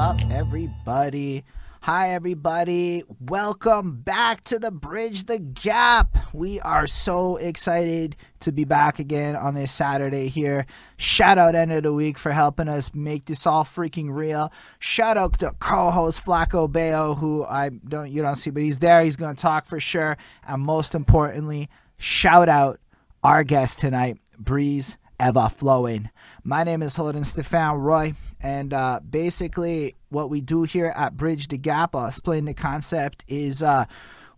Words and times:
up, 0.00 0.18
everybody? 0.28 1.44
Hi, 1.82 2.10
everybody. 2.10 3.04
Welcome 3.20 4.00
back 4.00 4.42
to 4.44 4.58
the 4.58 4.72
Bridge 4.72 5.26
the 5.26 5.38
Gap. 5.38 6.34
We 6.34 6.58
are 6.60 6.88
so 6.88 7.36
excited 7.36 8.16
to 8.40 8.50
be 8.50 8.64
back 8.64 8.98
again 8.98 9.36
on 9.36 9.54
this 9.54 9.70
Saturday 9.70 10.26
here. 10.26 10.66
Shout 10.96 11.38
out 11.38 11.54
end 11.54 11.70
of 11.70 11.84
the 11.84 11.92
week 11.92 12.18
for 12.18 12.32
helping 12.32 12.66
us 12.66 12.92
make 12.92 13.26
this 13.26 13.46
all 13.46 13.64
freaking 13.64 14.12
real. 14.12 14.52
Shout 14.80 15.16
out 15.16 15.38
to 15.38 15.52
co-host 15.60 16.24
Flaco 16.24 16.70
Bayo, 16.70 17.14
who 17.14 17.44
I 17.44 17.68
don't 17.68 18.10
you 18.10 18.20
don't 18.20 18.36
see, 18.36 18.50
but 18.50 18.64
he's 18.64 18.80
there. 18.80 19.02
He's 19.02 19.16
gonna 19.16 19.34
talk 19.34 19.66
for 19.66 19.78
sure. 19.78 20.16
And 20.48 20.62
most 20.62 20.96
importantly, 20.96 21.68
shout 21.98 22.48
out 22.48 22.80
our 23.22 23.44
guest 23.44 23.78
tonight, 23.78 24.18
Breeze 24.38 24.96
Ever 25.20 25.50
Flowing. 25.50 26.08
My 26.44 26.64
name 26.64 26.80
is 26.80 26.96
Holden 26.96 27.24
Stefan 27.24 27.76
Roy, 27.76 28.14
and 28.40 28.72
uh, 28.72 29.00
basically, 29.08 29.94
what 30.08 30.30
we 30.30 30.40
do 30.40 30.62
here 30.62 30.94
at 30.96 31.18
Bridge 31.18 31.48
the 31.48 31.58
Gap, 31.58 31.94
I'll 31.94 32.06
explain 32.06 32.46
the 32.46 32.54
concept, 32.54 33.26
is 33.28 33.62
uh, 33.62 33.84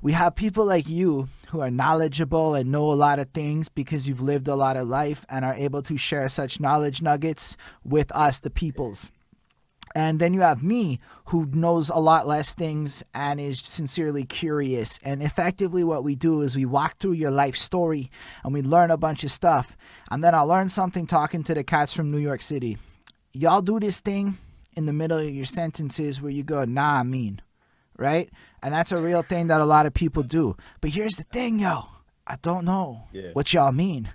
we 0.01 0.11
have 0.11 0.35
people 0.35 0.67
like 0.67 0.89
you 0.89 1.29
who 1.51 1.61
are 1.61 1.71
knowledgeable 1.71 2.57
and 2.57 2.73
know 2.73 2.91
a 2.91 2.95
lot 2.95 3.21
of 3.21 3.31
things 3.31 3.69
because 3.69 4.09
you've 4.09 4.21
lived 4.21 4.49
a 4.49 4.57
lot 4.57 4.77
of 4.77 4.89
life 4.89 5.25
and 5.29 5.45
are 5.45 5.55
able 5.55 5.83
to 5.83 5.97
share 5.97 6.29
such 6.29 6.59
knowledge 6.59 7.01
nuggets 7.01 7.57
with 7.85 8.11
us, 8.11 8.41
the 8.41 8.51
peoples. 8.51 9.13
And 9.95 10.21
then 10.21 10.33
you 10.33 10.41
have 10.41 10.63
me, 10.63 11.01
who 11.27 11.47
knows 11.53 11.89
a 11.91 11.99
lot 11.99 12.27
less 12.27 12.55
things 12.55 13.03
and 13.15 13.39
is 13.39 13.61
sincerely 13.61 14.25
curious. 14.25 14.99
And 15.03 15.23
effectively, 15.23 15.85
what 15.85 16.03
we 16.05 16.15
do 16.15 16.41
is 16.41 16.57
we 16.57 16.65
walk 16.65 16.99
through 16.99 17.13
your 17.13 17.31
life 17.31 17.57
story 17.57 18.11
and 18.43 18.55
we 18.55 18.63
learn 18.63 18.91
a 18.91 18.97
bunch 18.97 19.23
of 19.23 19.31
stuff. 19.31 19.77
And 20.11 20.25
then 20.25 20.35
I'll 20.35 20.47
learn 20.47 20.69
something 20.71 21.07
talking 21.07 21.45
to 21.45 21.55
the 21.55 21.63
cats 21.65 21.93
from 21.93 22.11
New 22.11 22.19
York 22.19 22.41
City. 22.43 22.79
Y'all 23.33 23.61
do 23.63 23.79
this 23.81 24.01
thing 24.01 24.39
in 24.77 24.87
the 24.87 24.93
middle 24.93 25.19
of 25.19 25.29
your 25.29 25.45
sentences 25.47 26.23
where 26.23 26.33
you 26.33 26.43
go, 26.43 26.65
nah, 26.65 27.01
I 27.01 27.03
mean, 27.03 27.43
right? 27.99 28.31
And 28.63 28.73
that's 28.73 28.93
a 28.93 28.99
real 28.99 29.23
thing 29.23 29.49
that 29.49 29.61
a 29.61 29.67
lot 29.67 29.85
of 29.87 29.93
people 29.93 30.23
do. 30.23 30.57
But 30.81 30.91
here's 30.91 31.17
the 31.17 31.25
thing, 31.25 31.59
yo 31.59 31.85
I 32.27 32.37
don't 32.41 32.65
know 32.65 33.03
Yeah. 33.13 33.31
what 33.35 33.53
y'all 33.53 33.73
mean 33.73 34.11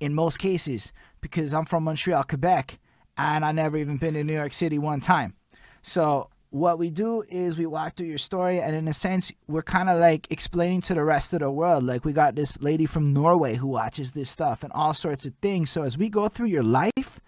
in 0.00 0.14
most 0.14 0.38
cases 0.38 0.92
because 1.20 1.52
I'm 1.54 1.66
from 1.66 1.84
Montreal, 1.84 2.24
Quebec 2.24 2.78
and 3.20 3.44
I 3.44 3.52
never 3.52 3.76
even 3.76 3.98
been 3.98 4.14
to 4.14 4.24
New 4.24 4.32
York 4.32 4.54
City 4.54 4.78
one 4.78 5.00
time. 5.00 5.34
So 5.82 6.30
what 6.48 6.78
we 6.78 6.88
do 6.88 7.22
is 7.28 7.58
we 7.58 7.66
walk 7.66 7.96
through 7.96 8.06
your 8.06 8.18
story, 8.18 8.60
and 8.60 8.74
in 8.74 8.88
a 8.88 8.94
sense, 8.94 9.30
we're 9.46 9.62
kind 9.62 9.90
of 9.90 9.98
like 9.98 10.26
explaining 10.30 10.80
to 10.82 10.94
the 10.94 11.04
rest 11.04 11.32
of 11.34 11.40
the 11.40 11.50
world. 11.50 11.84
Like 11.84 12.04
we 12.04 12.14
got 12.14 12.34
this 12.34 12.58
lady 12.60 12.86
from 12.86 13.12
Norway 13.12 13.56
who 13.56 13.66
watches 13.66 14.12
this 14.12 14.30
stuff 14.30 14.62
and 14.62 14.72
all 14.72 14.94
sorts 14.94 15.26
of 15.26 15.34
things. 15.42 15.70
So 15.70 15.82
as 15.82 15.98
we 15.98 16.08
go 16.08 16.28
through 16.28 16.46
your 16.46 16.62
life, 16.62 17.20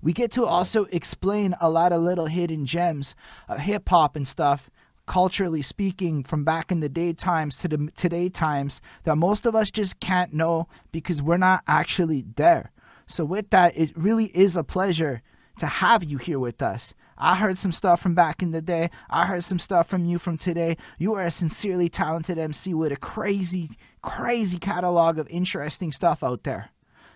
we 0.00 0.12
get 0.12 0.30
to 0.32 0.44
also 0.44 0.84
explain 0.86 1.56
a 1.60 1.68
lot 1.68 1.92
of 1.92 2.02
little 2.02 2.26
hidden 2.26 2.64
gems 2.64 3.16
of 3.48 3.58
hip 3.58 3.88
hop 3.88 4.14
and 4.14 4.26
stuff 4.26 4.70
culturally 5.06 5.62
speaking 5.62 6.22
from 6.22 6.44
back 6.44 6.70
in 6.70 6.78
the 6.78 6.88
day 6.88 7.12
times 7.12 7.58
to 7.58 7.66
the 7.66 7.90
today 7.96 8.28
times 8.28 8.80
that 9.02 9.16
most 9.16 9.44
of 9.44 9.56
us 9.56 9.68
just 9.68 9.98
can't 9.98 10.32
know 10.32 10.68
because 10.92 11.20
we're 11.20 11.36
not 11.36 11.60
actually 11.66 12.24
there 12.36 12.70
so 13.08 13.24
with 13.24 13.50
that 13.50 13.76
it 13.76 13.90
really 13.96 14.26
is 14.26 14.56
a 14.56 14.62
pleasure 14.62 15.20
to 15.58 15.66
have 15.66 16.02
you 16.02 16.18
here 16.18 16.38
with 16.38 16.62
us 16.62 16.94
i 17.18 17.36
heard 17.36 17.58
some 17.58 17.72
stuff 17.72 18.00
from 18.00 18.14
back 18.14 18.42
in 18.42 18.50
the 18.50 18.62
day 18.62 18.90
i 19.10 19.26
heard 19.26 19.44
some 19.44 19.58
stuff 19.58 19.86
from 19.86 20.04
you 20.04 20.18
from 20.18 20.38
today 20.38 20.76
you 20.98 21.14
are 21.14 21.24
a 21.24 21.30
sincerely 21.30 21.88
talented 21.88 22.38
mc 22.38 22.72
with 22.74 22.92
a 22.92 22.96
crazy 22.96 23.70
crazy 24.02 24.58
catalog 24.58 25.18
of 25.18 25.28
interesting 25.28 25.92
stuff 25.92 26.22
out 26.22 26.42
there 26.44 26.70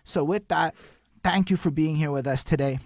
so 0.04 0.22
with 0.22 0.46
that 0.48 0.74
thank 1.22 1.50
you 1.50 1.56
for 1.56 1.70
being 1.70 1.96
here 1.96 2.10
with 2.10 2.26
us 2.26 2.44
today 2.44 2.78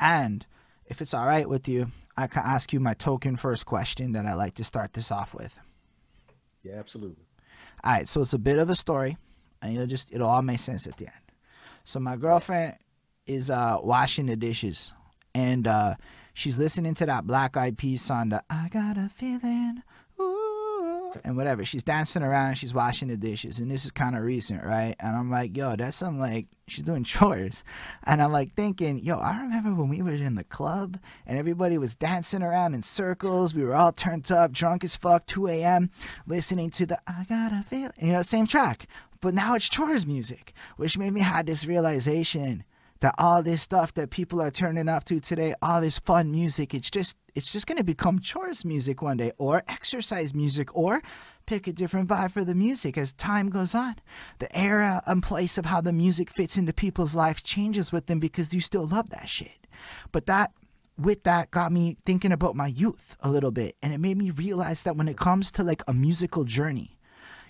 and 0.00 0.46
if 0.88 1.02
it's 1.02 1.14
all 1.14 1.26
right 1.26 1.48
with 1.48 1.68
you, 1.68 1.92
I 2.16 2.26
can 2.26 2.42
ask 2.44 2.72
you 2.72 2.80
my 2.80 2.94
token 2.94 3.36
first 3.36 3.66
question 3.66 4.12
that 4.12 4.26
I 4.26 4.34
like 4.34 4.54
to 4.54 4.64
start 4.64 4.94
this 4.94 5.12
off 5.12 5.34
with. 5.34 5.58
Yeah, 6.62 6.74
absolutely. 6.74 7.26
All 7.84 7.92
right, 7.92 8.08
so 8.08 8.22
it's 8.22 8.32
a 8.32 8.38
bit 8.38 8.58
of 8.58 8.70
a 8.70 8.74
story, 8.74 9.16
and 9.62 9.74
you'll 9.74 9.86
just 9.86 10.12
it'll 10.12 10.28
all 10.28 10.42
make 10.42 10.58
sense 10.58 10.86
at 10.86 10.96
the 10.96 11.06
end. 11.06 11.14
So 11.84 12.00
my 12.00 12.16
girlfriend 12.16 12.76
is 13.28 13.50
uh 13.50 13.78
washing 13.82 14.26
the 14.26 14.36
dishes, 14.36 14.92
and 15.34 15.66
uh 15.68 15.94
she's 16.34 16.58
listening 16.58 16.94
to 16.94 17.06
that 17.06 17.26
Black 17.26 17.56
Eyed 17.56 17.78
Peas 17.78 18.02
song, 18.02 18.30
the 18.30 18.42
"I 18.48 18.68
Got 18.68 18.96
a 18.96 19.10
Feeling," 19.14 19.82
ooh, 20.20 21.12
and 21.24 21.36
whatever. 21.36 21.64
She's 21.64 21.84
dancing 21.84 22.22
around, 22.22 22.48
and 22.50 22.58
she's 22.58 22.74
washing 22.74 23.08
the 23.08 23.16
dishes, 23.16 23.58
and 23.58 23.70
this 23.70 23.84
is 23.84 23.90
kind 23.90 24.16
of 24.16 24.22
recent, 24.22 24.64
right? 24.64 24.94
And 25.00 25.16
I'm 25.16 25.30
like, 25.30 25.56
yo, 25.56 25.76
that's 25.76 25.96
some 25.96 26.18
like 26.18 26.46
she's 26.66 26.84
doing 26.84 27.04
chores, 27.04 27.64
and 28.04 28.22
I'm 28.22 28.32
like 28.32 28.54
thinking, 28.54 28.98
yo, 29.00 29.18
I 29.18 29.40
remember 29.40 29.74
when 29.74 29.88
we 29.88 30.02
were 30.02 30.12
in 30.12 30.34
the 30.34 30.44
club 30.44 30.98
and 31.26 31.38
everybody 31.38 31.78
was 31.78 31.96
dancing 31.96 32.42
around 32.42 32.74
in 32.74 32.82
circles. 32.82 33.54
We 33.54 33.64
were 33.64 33.74
all 33.74 33.92
turned 33.92 34.30
up, 34.30 34.52
drunk 34.52 34.84
as 34.84 34.96
fuck, 34.96 35.26
2 35.26 35.48
a.m., 35.48 35.90
listening 36.26 36.70
to 36.70 36.86
the 36.86 36.98
"I 37.06 37.24
Got 37.28 37.52
a 37.52 37.62
Feeling," 37.62 37.92
you 38.00 38.12
know, 38.12 38.22
same 38.22 38.46
track. 38.46 38.86
But 39.20 39.34
now 39.34 39.54
it's 39.54 39.68
chores 39.68 40.06
music, 40.06 40.52
which 40.76 40.96
made 40.96 41.12
me 41.12 41.20
have 41.20 41.46
this 41.46 41.66
realization 41.66 42.64
that 43.00 43.14
all 43.18 43.42
this 43.42 43.62
stuff 43.62 43.94
that 43.94 44.10
people 44.10 44.40
are 44.40 44.50
turning 44.50 44.88
up 44.88 45.04
to 45.04 45.20
today, 45.20 45.54
all 45.62 45.80
this 45.80 45.98
fun 45.98 46.30
music, 46.30 46.74
it's 46.74 46.90
just 46.90 47.16
it's 47.34 47.52
just 47.52 47.66
gonna 47.66 47.84
become 47.84 48.18
chores 48.18 48.64
music 48.64 49.00
one 49.00 49.16
day, 49.16 49.32
or 49.38 49.62
exercise 49.68 50.34
music, 50.34 50.74
or 50.74 51.02
pick 51.46 51.66
a 51.66 51.72
different 51.72 52.08
vibe 52.08 52.32
for 52.32 52.44
the 52.44 52.54
music 52.54 52.98
as 52.98 53.12
time 53.12 53.48
goes 53.48 53.74
on. 53.74 53.96
The 54.38 54.54
era 54.56 55.02
and 55.06 55.22
place 55.22 55.56
of 55.56 55.66
how 55.66 55.80
the 55.80 55.92
music 55.92 56.30
fits 56.30 56.56
into 56.56 56.72
people's 56.72 57.14
life 57.14 57.42
changes 57.42 57.92
with 57.92 58.06
them 58.06 58.18
because 58.18 58.52
you 58.52 58.60
still 58.60 58.86
love 58.86 59.10
that 59.10 59.28
shit. 59.28 59.66
But 60.10 60.26
that 60.26 60.52
with 60.98 61.22
that 61.22 61.50
got 61.50 61.70
me 61.70 61.96
thinking 62.04 62.32
about 62.32 62.56
my 62.56 62.66
youth 62.66 63.16
a 63.20 63.30
little 63.30 63.52
bit 63.52 63.76
and 63.80 63.92
it 63.92 63.98
made 63.98 64.18
me 64.18 64.30
realize 64.30 64.82
that 64.82 64.96
when 64.96 65.06
it 65.06 65.16
comes 65.16 65.52
to 65.52 65.62
like 65.62 65.82
a 65.86 65.92
musical 65.92 66.42
journey 66.42 66.98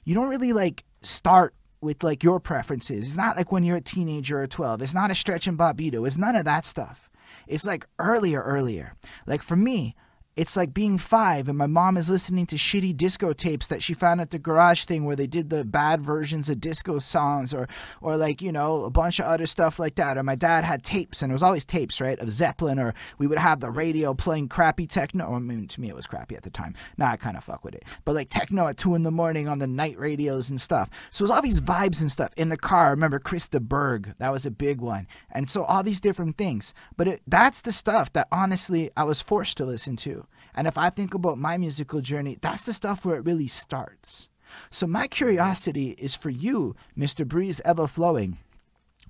you 0.05 0.15
don't 0.15 0.29
really 0.29 0.53
like 0.53 0.85
start 1.03 1.55
with 1.81 2.03
like 2.03 2.23
your 2.23 2.41
preferences. 2.41 3.07
It's 3.07 3.17
not 3.17 3.37
like 3.37 3.53
when 3.53 3.65
you're 3.65 3.77
a 3.77 3.81
teenager 3.81 4.41
or 4.41 4.47
12. 4.47 4.83
It's 4.83 4.95
not 4.95 5.11
a 5.11 5.15
Stretch 5.15 5.47
and 5.47 5.59
Bobbito. 5.59 6.07
It's 6.07 6.19
none 6.19 6.37
of 6.37 6.45
that 6.45 6.67
stuff. 6.67 7.09
It's 7.47 7.67
like 7.67 7.87
earlier, 7.99 8.43
earlier. 8.43 8.95
Like 9.27 9.43
for 9.43 9.57
me, 9.57 9.95
it's 10.39 10.57
like 10.57 10.73
being 10.73 10.99
five 10.99 11.49
and 11.49 11.59
my 11.59 11.67
mom 11.67 11.97
is 11.97 12.09
listening 12.09 12.47
to 12.47 12.55
shitty 12.55 12.97
disco 12.97 13.33
tapes 13.33 13.67
that 13.67 13.83
she 13.83 13.93
found 13.93 14.21
at 14.21 14.31
the 14.31 14.39
garage 14.39 14.85
thing 14.85 15.05
where 15.05 15.17
they 15.17 15.27
did 15.27 15.51
the 15.51 15.65
bad 15.65 16.01
versions 16.01 16.49
of 16.49 16.61
disco 16.61 17.01
songs 17.01 17.53
or 17.53 17.69
or 18.01 18.17
like 18.17 18.41
you 18.41 18.53
know 18.53 18.85
a 18.85 18.91
bunch 18.91 19.19
of 19.19 19.27
other 19.27 19.47
stuff 19.49 19.81
like 19.81 19.97
that. 19.97 20.17
Or 20.17 20.23
my 20.23 20.37
dad 20.37 20.63
had 20.63 20.85
tapes 20.85 21.23
and 21.23 21.33
it 21.33 21.35
was 21.35 21.43
always 21.43 21.65
tapes 21.65 22.01
right 22.01 22.19
of 22.21 22.31
zeppelin 22.31 22.79
or 22.79 22.95
we 23.19 23.27
would 23.27 23.39
have 23.39 23.59
the 23.59 23.71
radio 23.71 24.15
playing 24.15 24.49
crappy 24.49 24.87
techno 24.87 25.35
i 25.35 25.41
mean 25.41 25.67
to 25.67 25.81
me 25.81 25.89
it 25.89 25.97
was 25.97 26.07
crappy 26.07 26.37
at 26.37 26.45
the 26.45 26.51
time. 26.51 26.73
Now 26.97 27.11
i 27.11 27.17
kind 27.17 27.37
of 27.37 27.43
fuck 27.43 27.65
with 27.65 27.75
it. 27.75 27.83
But 28.05 28.15
like 28.15 28.29
techno 28.29 28.69
at 28.69 28.77
two 28.77 28.95
in 28.95 29.03
the 29.03 29.11
morning 29.11 29.49
on 29.49 29.59
the 29.59 29.67
night 29.67 29.99
radios 29.99 30.51
and 30.51 30.61
stuff. 30.61 30.89
So 31.11 31.23
it 31.23 31.25
was 31.25 31.31
all 31.33 31.43
these 31.43 31.61
vibes 31.61 32.01
and 32.01 32.13
stuff 32.13 32.31
in 32.37 32.49
the 32.49 32.57
car. 32.57 32.87
I 32.87 32.91
remember 32.91 33.19
krista 33.19 33.61
berg 33.61 34.15
that 34.19 34.31
was 34.31 34.47
a 34.47 34.53
big 34.53 34.81
one. 34.81 35.09
And 35.33 35.51
so 35.51 35.65
all 35.65 35.83
these 35.83 36.01
different 36.01 36.37
things. 36.37 36.73
But 36.97 37.09
it, 37.09 37.23
that's 37.27 37.61
the 37.61 37.73
stuff 37.73 38.13
that 38.13 38.29
honestly 38.31 38.93
i 38.97 39.03
was 39.03 39.21
forced 39.21 39.57
to 39.57 39.65
listen 39.65 39.97
to 39.97 40.28
and 40.55 40.67
if 40.67 40.77
I 40.79 40.91
think 40.91 41.15
about 41.15 41.39
my 41.39 41.57
musical 41.59 42.01
journey, 42.01 42.39
that's 42.41 42.65
the 42.65 42.73
stuff 42.73 43.05
where 43.05 43.17
it 43.17 43.25
really 43.25 43.47
starts. 43.47 44.29
So 44.71 44.87
my 44.87 45.07
curiosity 45.07 45.91
is 45.99 46.15
for 46.15 46.31
you, 46.31 46.75
Mr. 46.97 47.27
Breeze 47.27 47.61
Ever 47.65 47.87
Flowing. 47.87 48.39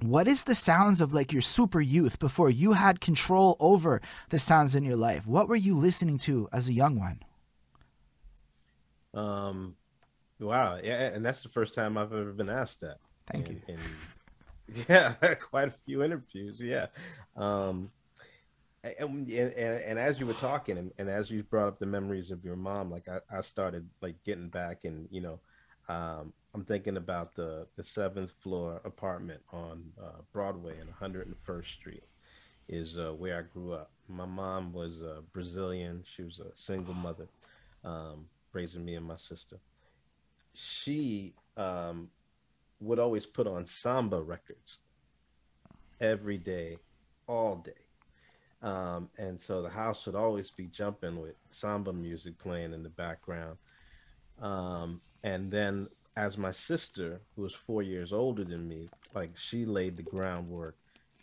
What 0.03 0.29
is 0.29 0.45
the 0.45 0.55
sounds 0.55 1.01
of 1.01 1.13
like 1.13 1.33
your 1.33 1.43
super 1.43 1.81
youth 1.81 2.19
before 2.19 2.51
you 2.51 2.73
had 2.73 3.01
control 3.01 3.57
over 3.59 4.01
the 4.31 4.39
sounds 4.39 4.75
in 4.77 4.85
your 4.85 4.97
life? 4.97 5.27
What 5.27 5.49
were 5.49 5.57
you 5.57 5.77
listening 5.77 6.19
to 6.21 6.49
as 6.53 6.69
a 6.69 6.73
young 6.73 6.99
one? 6.99 7.21
Um, 9.15 9.75
wow, 10.39 10.79
yeah, 10.83 11.09
and 11.15 11.25
that's 11.25 11.43
the 11.43 11.49
first 11.49 11.75
time 11.75 11.97
I've 11.97 12.13
ever 12.13 12.33
been 12.33 12.51
asked 12.51 12.81
that. 12.81 12.99
Thank 13.33 13.49
And- 13.49 13.63
you. 13.69 13.75
and- 13.75 14.85
yeah, 14.89 15.15
quite 15.41 15.69
a 15.69 15.75
few 15.87 16.03
interviews. 16.03 16.61
Yeah. 16.61 16.87
Um, 17.37 17.91
and, 18.85 19.29
and, 19.31 19.55
and, 19.55 19.99
as 19.99 20.21
you 20.21 20.27
were 20.27 20.35
talking 20.35 20.79
and, 20.79 20.93
and 20.99 21.09
as 21.09 21.31
you 21.31 21.43
brought 21.43 21.69
up 21.69 21.79
the 21.79 21.87
memories 21.87 22.31
of 22.31 22.45
your 22.45 22.57
mom, 22.57 22.91
like 22.91 23.09
I, 23.09 23.19
I 23.37 23.41
started 23.43 23.89
like 24.01 24.23
getting 24.25 24.49
back 24.49 24.85
and, 24.85 25.09
you 25.11 25.21
know, 25.21 25.41
um, 25.89 26.33
I'm 26.55 26.65
thinking 26.65 26.97
about 26.97 27.35
the, 27.35 27.67
the 27.77 27.83
seventh 27.83 28.31
floor 28.43 28.81
apartment 28.85 29.41
on 29.53 29.85
uh, 30.03 30.21
Broadway 30.33 30.75
and 30.79 30.91
101st 31.01 31.67
Street 31.67 32.05
is 32.69 32.99
uh, 32.99 33.13
where 33.13 33.39
I 33.39 33.43
grew 33.43 33.73
up. 33.73 33.91
My 34.09 34.27
mom 34.27 34.73
was 34.73 35.03
uh, 35.03 35.23
Brazilian. 35.33 36.05
She 36.15 36.23
was 36.23 36.39
a 36.41 36.55
single 36.55 36.95
mother, 36.95 37.27
um, 37.85 38.27
raising 38.53 38.85
me 38.85 38.95
and 38.95 39.07
my 39.07 39.17
sister. 39.17 39.57
She 40.55 41.35
um, 41.57 42.09
would 42.81 42.99
always 42.99 43.27
put 43.27 43.47
on 43.47 43.67
samba 43.67 44.21
records 44.21 44.79
every 46.01 46.39
day, 46.39 46.79
all 47.27 47.57
day. 47.57 47.88
Um, 48.63 49.09
and 49.19 49.41
so 49.41 49.63
the 49.63 49.69
house 49.69 50.07
would 50.07 50.17
always 50.17 50.51
be 50.51 50.67
jumping 50.67 51.21
with 51.21 51.35
samba 51.51 51.93
music 51.93 52.39
playing 52.39 52.73
in 52.73 52.83
the 52.83 52.89
background. 52.89 53.57
Um, 54.41 55.01
and 55.23 55.51
then 55.51 55.89
as 56.17 56.37
my 56.37 56.51
sister, 56.51 57.21
who 57.37 57.43
was 57.43 57.55
four 57.55 57.83
years 57.83 58.13
older 58.13 58.45
than 58.45 58.69
me, 58.69 58.89
like 59.15 59.31
she 59.37 59.65
laid 59.65 59.97
the 59.97 60.03
groundwork 60.03 60.77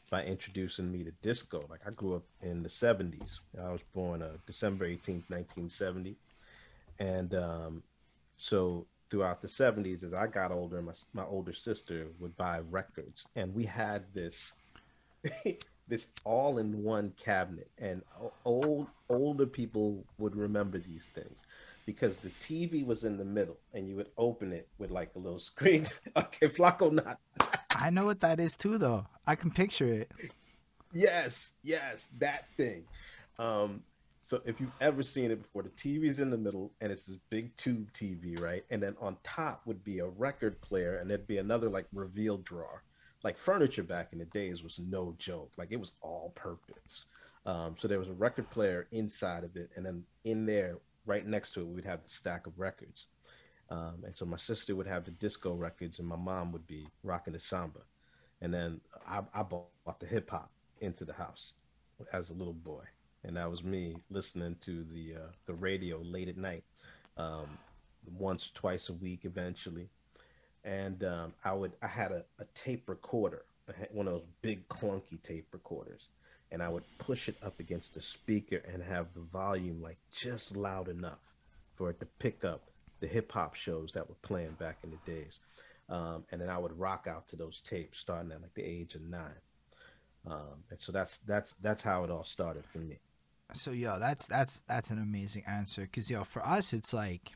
by 0.09 0.23
introducing 0.23 0.89
me 0.91 1.03
to 1.03 1.11
disco. 1.21 1.65
Like 1.69 1.81
I 1.85 1.91
grew 1.91 2.15
up 2.15 2.23
in 2.41 2.63
the 2.63 2.69
70s. 2.69 3.39
I 3.61 3.71
was 3.71 3.81
born 3.93 4.21
uh, 4.21 4.37
December 4.45 4.87
18th, 4.87 5.29
1970. 5.29 6.15
And 6.99 7.35
um, 7.35 7.83
so 8.37 8.85
throughout 9.09 9.41
the 9.41 9.49
70s, 9.49 10.03
as 10.03 10.13
I 10.13 10.27
got 10.27 10.51
older, 10.51 10.81
my, 10.81 10.93
my 11.13 11.25
older 11.25 11.53
sister 11.53 12.07
would 12.19 12.37
buy 12.37 12.59
records. 12.69 13.25
And 13.35 13.53
we 13.53 13.65
had 13.65 14.03
this. 14.13 14.53
this 15.87 16.07
all-in-one 16.23 17.13
cabinet 17.17 17.69
and 17.77 18.01
old 18.43 18.87
older 19.09 19.45
people 19.45 20.03
would 20.17 20.35
remember 20.35 20.79
these 20.79 21.05
things 21.13 21.37
because 21.85 22.15
the 22.17 22.29
TV 22.29 22.85
was 22.85 23.03
in 23.03 23.17
the 23.17 23.25
middle 23.25 23.57
and 23.73 23.87
you 23.87 23.95
would 23.95 24.09
open 24.17 24.51
it 24.51 24.67
with 24.79 24.89
like 24.91 25.11
a 25.15 25.19
little 25.19 25.39
screen. 25.51 25.85
okay, 26.15 26.47
Flacco 26.47 26.91
not. 27.03 27.19
I 27.71 27.89
know 27.89 28.05
what 28.05 28.21
that 28.21 28.39
is 28.39 28.55
too 28.55 28.77
though. 28.77 29.05
I 29.27 29.35
can 29.35 29.51
picture 29.51 29.91
it. 29.93 30.11
Yes, 30.93 31.51
yes, 31.63 32.07
that 32.19 32.47
thing. 32.49 32.85
Um, 33.37 33.83
so 34.23 34.41
if 34.45 34.59
you've 34.59 34.71
ever 34.81 35.03
seen 35.03 35.29
it 35.29 35.41
before, 35.41 35.61
the 35.61 35.69
TV's 35.69 36.19
in 36.19 36.31
the 36.31 36.37
middle 36.37 36.71
and 36.81 36.91
it's 36.91 37.05
this 37.05 37.17
big 37.29 37.55
tube 37.57 37.91
TV, 37.93 38.39
right? 38.39 38.63
And 38.71 38.81
then 38.81 38.95
on 38.99 39.17
top 39.23 39.61
would 39.65 39.83
be 39.83 39.99
a 39.99 40.07
record 40.07 40.59
player 40.61 40.97
and 40.97 41.09
there'd 41.09 41.27
be 41.27 41.37
another 41.37 41.69
like 41.69 41.85
reveal 41.93 42.37
drawer. 42.37 42.81
Like 43.25 43.39
furniture 43.39 43.81
back 43.81 44.09
in 44.13 44.19
the 44.19 44.25
days 44.25 44.61
was 44.61 44.77
no 44.77 45.15
joke. 45.17 45.51
Like 45.57 45.69
it 45.71 45.79
was 45.79 45.93
all 46.01 46.31
purpose. 46.35 47.05
Um, 47.47 47.75
so 47.79 47.87
there 47.87 47.97
was 47.97 48.07
a 48.07 48.13
record 48.13 48.47
player 48.51 48.87
inside 48.91 49.43
of 49.43 49.55
it, 49.55 49.71
and 49.75 49.83
then 49.83 50.03
in 50.25 50.45
there, 50.45 50.77
right 51.07 51.25
next 51.25 51.55
to 51.55 51.61
it, 51.61 51.67
we'd 51.67 51.85
have 51.85 52.03
the 52.03 52.09
stack 52.09 52.45
of 52.45 52.59
records. 52.59 53.07
Um, 53.71 54.03
and 54.05 54.15
so 54.15 54.25
my 54.25 54.37
sister 54.37 54.75
would 54.75 54.85
have 54.85 55.05
the 55.05 55.11
disco 55.11 55.55
records, 55.55 55.97
and 55.97 56.07
my 56.07 56.15
mom 56.15 56.51
would 56.51 56.67
be 56.67 56.87
rocking 57.01 57.33
the 57.33 57.39
samba. 57.39 57.79
And 58.41 58.53
then 58.53 58.79
I, 59.07 59.21
I 59.33 59.41
bought 59.41 59.99
the 59.99 60.05
hip 60.05 60.29
hop 60.29 60.51
into 60.81 61.03
the 61.03 61.13
house 61.13 61.53
as 62.13 62.29
a 62.29 62.33
little 62.33 62.53
boy, 62.53 62.83
and 63.23 63.37
that 63.37 63.49
was 63.49 63.63
me 63.63 63.95
listening 64.11 64.55
to 64.61 64.85
the 64.93 65.15
uh, 65.15 65.31
the 65.47 65.55
radio 65.55 65.97
late 65.97 66.29
at 66.29 66.37
night, 66.37 66.63
um, 67.17 67.57
once 68.19 68.45
or 68.45 68.53
twice 68.53 68.89
a 68.89 68.93
week 68.93 69.21
eventually. 69.23 69.89
And 70.65 71.03
um, 71.03 71.33
I 71.43 71.53
would 71.53 71.73
I 71.81 71.87
had 71.87 72.11
a, 72.11 72.25
a 72.39 72.45
tape 72.53 72.89
recorder, 72.89 73.45
one 73.91 74.07
of 74.07 74.13
those 74.13 74.27
big 74.41 74.67
clunky 74.67 75.21
tape 75.21 75.47
recorders, 75.53 76.09
and 76.51 76.61
I 76.61 76.69
would 76.69 76.83
push 76.97 77.29
it 77.29 77.37
up 77.43 77.59
against 77.59 77.93
the 77.93 78.01
speaker 78.01 78.61
and 78.73 78.81
have 78.81 79.07
the 79.13 79.21
volume 79.21 79.81
like 79.81 79.97
just 80.11 80.57
loud 80.57 80.89
enough 80.89 81.19
for 81.75 81.91
it 81.91 81.99
to 81.99 82.05
pick 82.19 82.43
up 82.43 82.69
the 82.99 83.07
hip 83.07 83.31
hop 83.31 83.55
shows 83.55 83.91
that 83.91 84.07
were 84.09 84.15
playing 84.23 84.53
back 84.59 84.77
in 84.83 84.89
the 84.89 85.11
days. 85.11 85.39
Um, 85.87 86.23
and 86.31 86.41
then 86.41 86.49
I 86.49 86.57
would 86.57 86.77
rock 86.79 87.07
out 87.07 87.27
to 87.27 87.35
those 87.35 87.61
tapes 87.61 87.99
starting 87.99 88.31
at 88.31 88.41
like 88.41 88.53
the 88.55 88.63
age 88.63 88.95
of 88.95 89.01
nine. 89.01 89.41
Um, 90.25 90.63
and 90.71 90.79
so 90.79 90.91
that's 90.91 91.19
that's 91.19 91.53
that's 91.61 91.83
how 91.83 92.03
it 92.03 92.09
all 92.09 92.23
started 92.23 92.63
for 92.65 92.79
me. 92.79 92.97
So 93.53 93.71
yo, 93.71 93.99
that's 93.99 94.25
that's 94.25 94.63
that's 94.67 94.89
an 94.89 94.97
amazing 94.97 95.43
answer 95.47 95.81
because 95.81 96.09
yo, 96.09 96.23
for 96.23 96.43
us 96.43 96.73
it's 96.73 96.93
like 96.93 97.33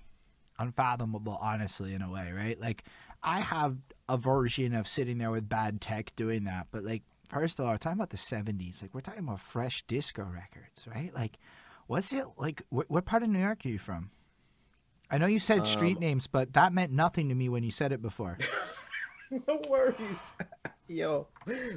unfathomable, 0.57 1.37
honestly, 1.41 1.93
in 1.93 2.01
a 2.01 2.11
way, 2.11 2.31
right? 2.35 2.59
Like 2.59 2.83
I 3.21 3.39
have 3.39 3.77
a 4.07 4.17
version 4.17 4.73
of 4.73 4.87
sitting 4.87 5.17
there 5.17 5.31
with 5.31 5.47
bad 5.49 5.81
tech 5.81 6.15
doing 6.15 6.45
that, 6.45 6.67
but 6.71 6.83
like 6.83 7.03
first 7.29 7.59
of 7.59 7.65
all, 7.65 7.71
we're 7.71 7.77
talking 7.77 7.97
about 7.97 8.09
the 8.09 8.17
70s. 8.17 8.81
Like, 8.81 8.93
we're 8.93 9.01
talking 9.01 9.23
about 9.23 9.39
fresh 9.39 9.83
disco 9.83 10.23
records, 10.23 10.85
right? 10.87 11.13
Like, 11.13 11.37
what's 11.87 12.11
it 12.11 12.25
like? 12.37 12.63
Wh- 12.69 12.89
what 12.89 13.05
part 13.05 13.23
of 13.23 13.29
New 13.29 13.39
York 13.39 13.65
are 13.65 13.69
you 13.69 13.79
from? 13.79 14.11
I 15.11 15.17
know 15.17 15.27
you 15.27 15.39
said 15.39 15.65
street 15.65 15.97
um, 15.97 16.01
names, 16.01 16.27
but 16.27 16.53
that 16.53 16.73
meant 16.73 16.91
nothing 16.91 17.29
to 17.29 17.35
me 17.35 17.49
when 17.49 17.63
you 17.63 17.71
said 17.71 17.91
it 17.91 18.01
before. 18.01 18.37
no 19.31 19.61
worries. 19.67 19.97
Yo, 20.87 21.27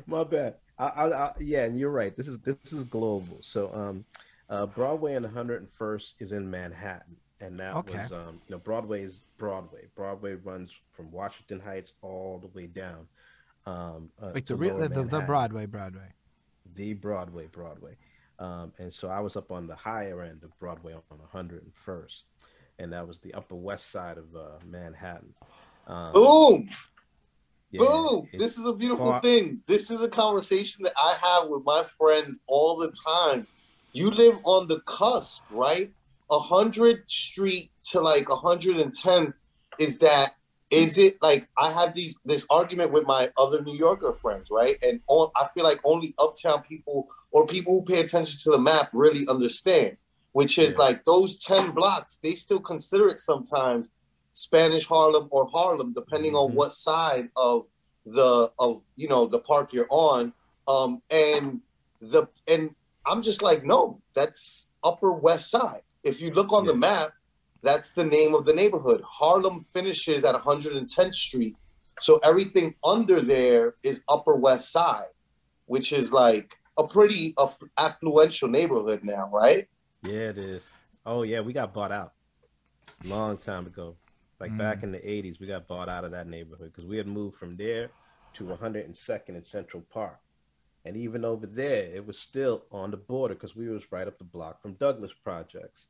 my 0.07 0.25
bad. 0.25 0.57
I, 0.79 0.87
I, 0.87 1.13
I, 1.13 1.33
yeah, 1.39 1.65
and 1.65 1.79
you're 1.79 1.91
right. 1.91 2.17
This 2.17 2.27
is 2.27 2.39
this 2.41 2.73
is 2.73 2.85
global. 2.85 3.39
So, 3.41 3.71
um, 3.75 4.05
uh, 4.49 4.67
Broadway 4.67 5.15
and 5.15 5.25
101st 5.25 6.13
is 6.19 6.33
in 6.33 6.51
Manhattan, 6.51 7.17
and 7.43 7.59
that 7.59 7.75
okay. 7.77 7.99
was 7.99 8.13
um, 8.13 8.41
you 8.49 8.55
know, 8.55 8.59
Broadway 8.59 9.03
is 9.03 9.21
Broadway. 9.37 9.89
Broadway 9.95 10.35
runs 10.35 10.81
from 10.93 11.11
Washington 11.11 11.61
Heights 11.61 11.93
all 12.01 12.39
the 12.39 12.49
way 12.59 12.67
down 12.67 13.07
um, 13.67 14.11
uh, 14.21 14.33
like 14.35 14.47
the 14.47 14.57
real, 14.57 14.77
the, 14.79 14.89
the, 14.89 15.21
Broadway, 15.21 15.67
Broadway, 15.67 16.13
the 16.75 16.95
Broadway, 16.95 17.47
Broadway. 17.47 17.97
Um, 18.39 18.73
and 18.79 18.93
so 18.93 19.09
I 19.09 19.21
was 19.21 19.37
up 19.37 19.53
on 19.53 19.67
the 19.67 19.77
higher 19.77 20.23
end 20.23 20.43
of 20.43 20.59
Broadway 20.59 20.95
on 20.95 21.19
101st, 21.33 22.23
and 22.79 22.93
that 22.93 23.07
was 23.07 23.19
the 23.21 23.33
Upper 23.35 23.55
West 23.55 23.93
Side 23.93 24.19
of 24.19 24.25
uh, 24.35 24.59
Manhattan. 24.67 25.33
Um, 25.87 26.13
Boom. 26.13 26.69
Yeah, 27.71 27.79
Boom! 27.79 28.29
This 28.35 28.59
is 28.59 28.67
a 28.67 28.73
beautiful 28.73 29.13
far- 29.13 29.23
thing. 29.23 29.61
This 29.67 29.91
is 29.91 30.01
a 30.03 30.09
conversation 30.09 30.83
that 30.83 30.93
I 30.97 31.17
have 31.23 31.49
with 31.49 31.65
my 31.65 31.85
friends 31.99 32.39
all 32.47 32.77
the 32.77 32.93
time. 33.07 33.47
You 33.93 34.11
live 34.11 34.39
on 34.45 34.69
the 34.69 34.81
cusp, 34.87 35.45
right? 35.51 35.91
A 36.33 36.39
hundred 36.39 37.09
street 37.11 37.71
to 37.91 38.01
like 38.01 38.29
110 38.29 39.35
is 39.79 39.99
that 39.99 40.35
is 40.73 40.97
it 40.97 41.19
like 41.21 41.47
I 41.59 41.71
have 41.71 41.95
these 41.95 42.15
this 42.25 42.47
argument 42.49 42.91
with 42.93 43.07
my 43.07 43.31
other 43.39 43.63
New 43.63 43.77
Yorker 43.77 44.15
friends, 44.15 44.49
right? 44.51 44.77
And 44.83 45.01
all, 45.07 45.31
I 45.37 45.47
feel 45.55 45.65
like 45.65 45.81
only 45.85 46.15
uptown 46.19 46.63
people 46.63 47.09
or 47.31 47.47
people 47.47 47.75
who 47.75 47.85
pay 47.85 48.01
attention 48.01 48.41
to 48.45 48.51
the 48.51 48.59
map 48.59 48.89
really 48.95 49.29
understand, 49.29 49.99
which 50.33 50.59
is 50.59 50.73
yeah. 50.73 50.79
like 50.79 51.05
those 51.05 51.37
10 51.37 51.73
blocks, 51.73 52.19
they 52.23 52.33
still 52.33 52.61
consider 52.61 53.09
it 53.09 53.21
sometimes 53.21 53.91
Spanish 54.33 54.87
Harlem 54.87 55.29
or 55.31 55.47
Harlem, 55.53 55.93
depending 55.93 56.33
mm-hmm. 56.33 56.53
on 56.53 56.55
what 56.55 56.73
side 56.73 57.29
of 57.37 57.67
the 58.07 58.51
of 58.59 58.83
you 58.97 59.09
know 59.09 59.27
the 59.27 59.41
park 59.41 59.75
you're 59.75 59.87
on. 59.91 60.33
Um 60.67 61.03
and 61.11 61.61
the 62.01 62.27
and 62.49 62.75
I'm 63.05 63.21
just 63.21 63.43
like, 63.43 63.63
no, 63.63 64.01
that's 64.15 64.67
upper 64.83 65.13
west 65.13 65.51
side. 65.51 65.83
If 66.05 66.21
you 66.21 66.33
look 66.33 66.53
on 66.53 66.65
yeah. 66.65 66.73
the 66.73 66.79
map, 66.79 67.11
that's 67.63 67.93
the 67.93 68.05
name 68.05 68.35
of 68.35 68.45
the 68.45 68.53
neighborhood. 68.53 69.03
Harlem 69.05 69.63
finishes 69.65 70.25
at 70.25 70.35
110th 70.35 71.15
Street. 71.15 71.57
So 72.01 72.19
everything 72.25 72.75
under 72.85 73.21
there 73.21 73.75
is 73.83 74.03
Upper 74.09 74.37
West 74.37 74.73
Side, 74.73 75.13
which 75.67 75.93
is 75.93 76.11
like 76.11 76.57
a 76.79 76.87
pretty 76.87 77.35
aff- 77.39 77.63
affluential 77.79 78.51
neighborhood 78.51 79.05
now, 79.05 79.31
right? 79.33 79.69
Yeah, 80.03 80.31
it 80.31 80.39
is. 80.39 80.65
Oh 81.07 81.23
yeah, 81.23 81.41
we 81.41 81.53
got 81.53 81.73
bought 81.73 81.93
out 81.93 82.13
long 83.05 83.37
time 83.37 83.67
ago. 83.67 83.97
Like 84.41 84.53
mm. 84.53 84.59
back 84.59 84.83
in 84.83 84.93
the 84.93 84.99
80s, 84.99 85.41
we 85.41 85.47
got 85.47 85.69
bought 85.69 85.89
out 85.89 86.05
of 86.05 86.11
that 86.13 86.27
neighborhood 86.27 86.73
because 86.73 86.89
we 86.89 86.97
had 86.97 87.07
moved 87.07 87.37
from 87.37 87.57
there 87.57 87.91
to 88.35 88.45
102nd 88.45 89.29
and 89.29 89.47
Central 89.47 89.83
Park. 89.93 90.19
And 90.85 90.97
even 90.97 91.25
over 91.25 91.47
there, 91.47 91.85
it 91.95 92.05
was 92.05 92.19
still 92.19 92.65
on 92.73 92.91
the 92.91 92.97
border 92.97 93.35
because 93.35 93.55
we 93.55 93.69
was 93.69 93.93
right 93.93 94.09
up 94.09 94.19
the 94.19 94.25
block 94.25 94.61
from 94.61 94.75
Douglass 94.75 95.13
Projects 95.13 95.87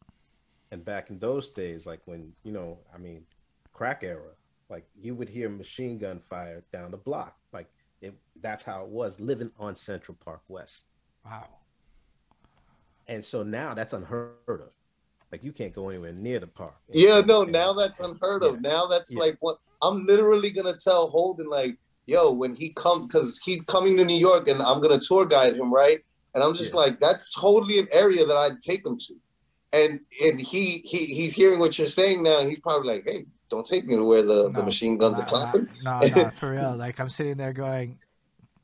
and 0.72 0.82
back 0.84 1.11
in 1.11 1.18
those 1.18 1.50
days, 1.50 1.84
like 1.84 2.00
when 2.06 2.32
you 2.42 2.50
know, 2.50 2.78
I 2.92 2.99
mean, 2.99 3.25
crack 3.75 4.02
era, 4.02 4.32
like 4.70 4.87
you 4.99 5.14
would 5.14 5.28
hear 5.28 5.50
machine 5.50 5.99
gun 5.99 6.18
fire 6.18 6.64
down 6.72 6.90
the 6.90 6.96
block. 6.96 7.37
Like 7.52 7.70
it, 8.00 8.14
that's 8.40 8.64
how 8.64 8.82
it 8.82 8.88
was 8.88 9.20
living 9.20 9.50
on 9.61 9.76
Central 9.76 10.16
Park 10.25 10.40
West. 10.49 10.87
Wow. 11.26 11.46
And 13.06 13.22
so 13.22 13.42
now 13.42 13.75
that's 13.75 13.92
unheard 13.92 14.32
of. 14.49 14.72
Like 15.30 15.44
you 15.44 15.52
can't 15.52 15.75
go 15.75 15.90
anywhere 15.90 16.12
near 16.12 16.40
the 16.40 16.46
park. 16.46 16.76
Yeah, 16.90 17.20
no, 17.20 17.42
now 17.42 17.75
that's 17.75 18.00
unheard 18.00 18.42
of. 18.42 18.54
Yeah. 18.54 18.70
Now 18.70 18.87
that's 18.87 19.12
yeah. 19.12 19.20
like 19.20 19.37
what 19.40 19.58
I'm 19.82 20.06
literally 20.06 20.50
gonna 20.50 20.76
tell 20.76 21.08
Holden, 21.08 21.50
like, 21.50 21.76
yo, 22.06 22.32
when 22.32 22.54
he 22.54 22.73
come, 22.73 23.06
because 23.06 23.40
he's 23.44 23.62
coming 23.62 23.97
to 23.97 24.04
New 24.04 24.18
York, 24.18 24.49
and 24.49 24.62
I'm 24.62 24.80
gonna 24.80 25.00
tour 25.00 25.26
guide 25.26 25.56
him, 25.56 25.73
right? 25.73 26.00
And 26.35 26.42
I'm 26.42 26.54
just 26.54 26.73
yeah. 26.73 26.80
like, 26.80 27.00
that's 27.00 27.35
totally 27.35 27.78
an 27.78 27.88
area 27.92 28.25
that 28.25 28.37
I'd 28.37 28.61
take 28.61 28.87
him 28.87 28.99
to 28.99 29.14
and 29.73 30.00
and 30.23 30.40
he 30.40 30.82
he 30.85 31.06
he's 31.06 31.32
hearing 31.35 31.59
what 31.59 31.78
you're 31.78 31.88
saying 31.88 32.23
now. 32.23 32.40
and 32.40 32.49
he's 32.49 32.59
probably 32.59 32.94
like, 32.94 33.04
"Hey, 33.04 33.25
don't 33.49 33.66
take 33.66 33.87
me 33.87 33.97
to 33.97 34.04
where 34.04 34.23
the, 34.23 34.44
no, 34.44 34.50
the 34.50 34.62
machine 34.62 34.99
guns 34.99 35.18
are 35.18 35.26
clapping." 35.26 35.68
No, 35.82 35.99
no, 36.00 36.30
for 36.37 36.52
real. 36.52 36.76
Like 36.76 37.00
I'm 37.00 37.09
sitting 37.09 37.37
there 37.37 37.52
going, 37.52 37.99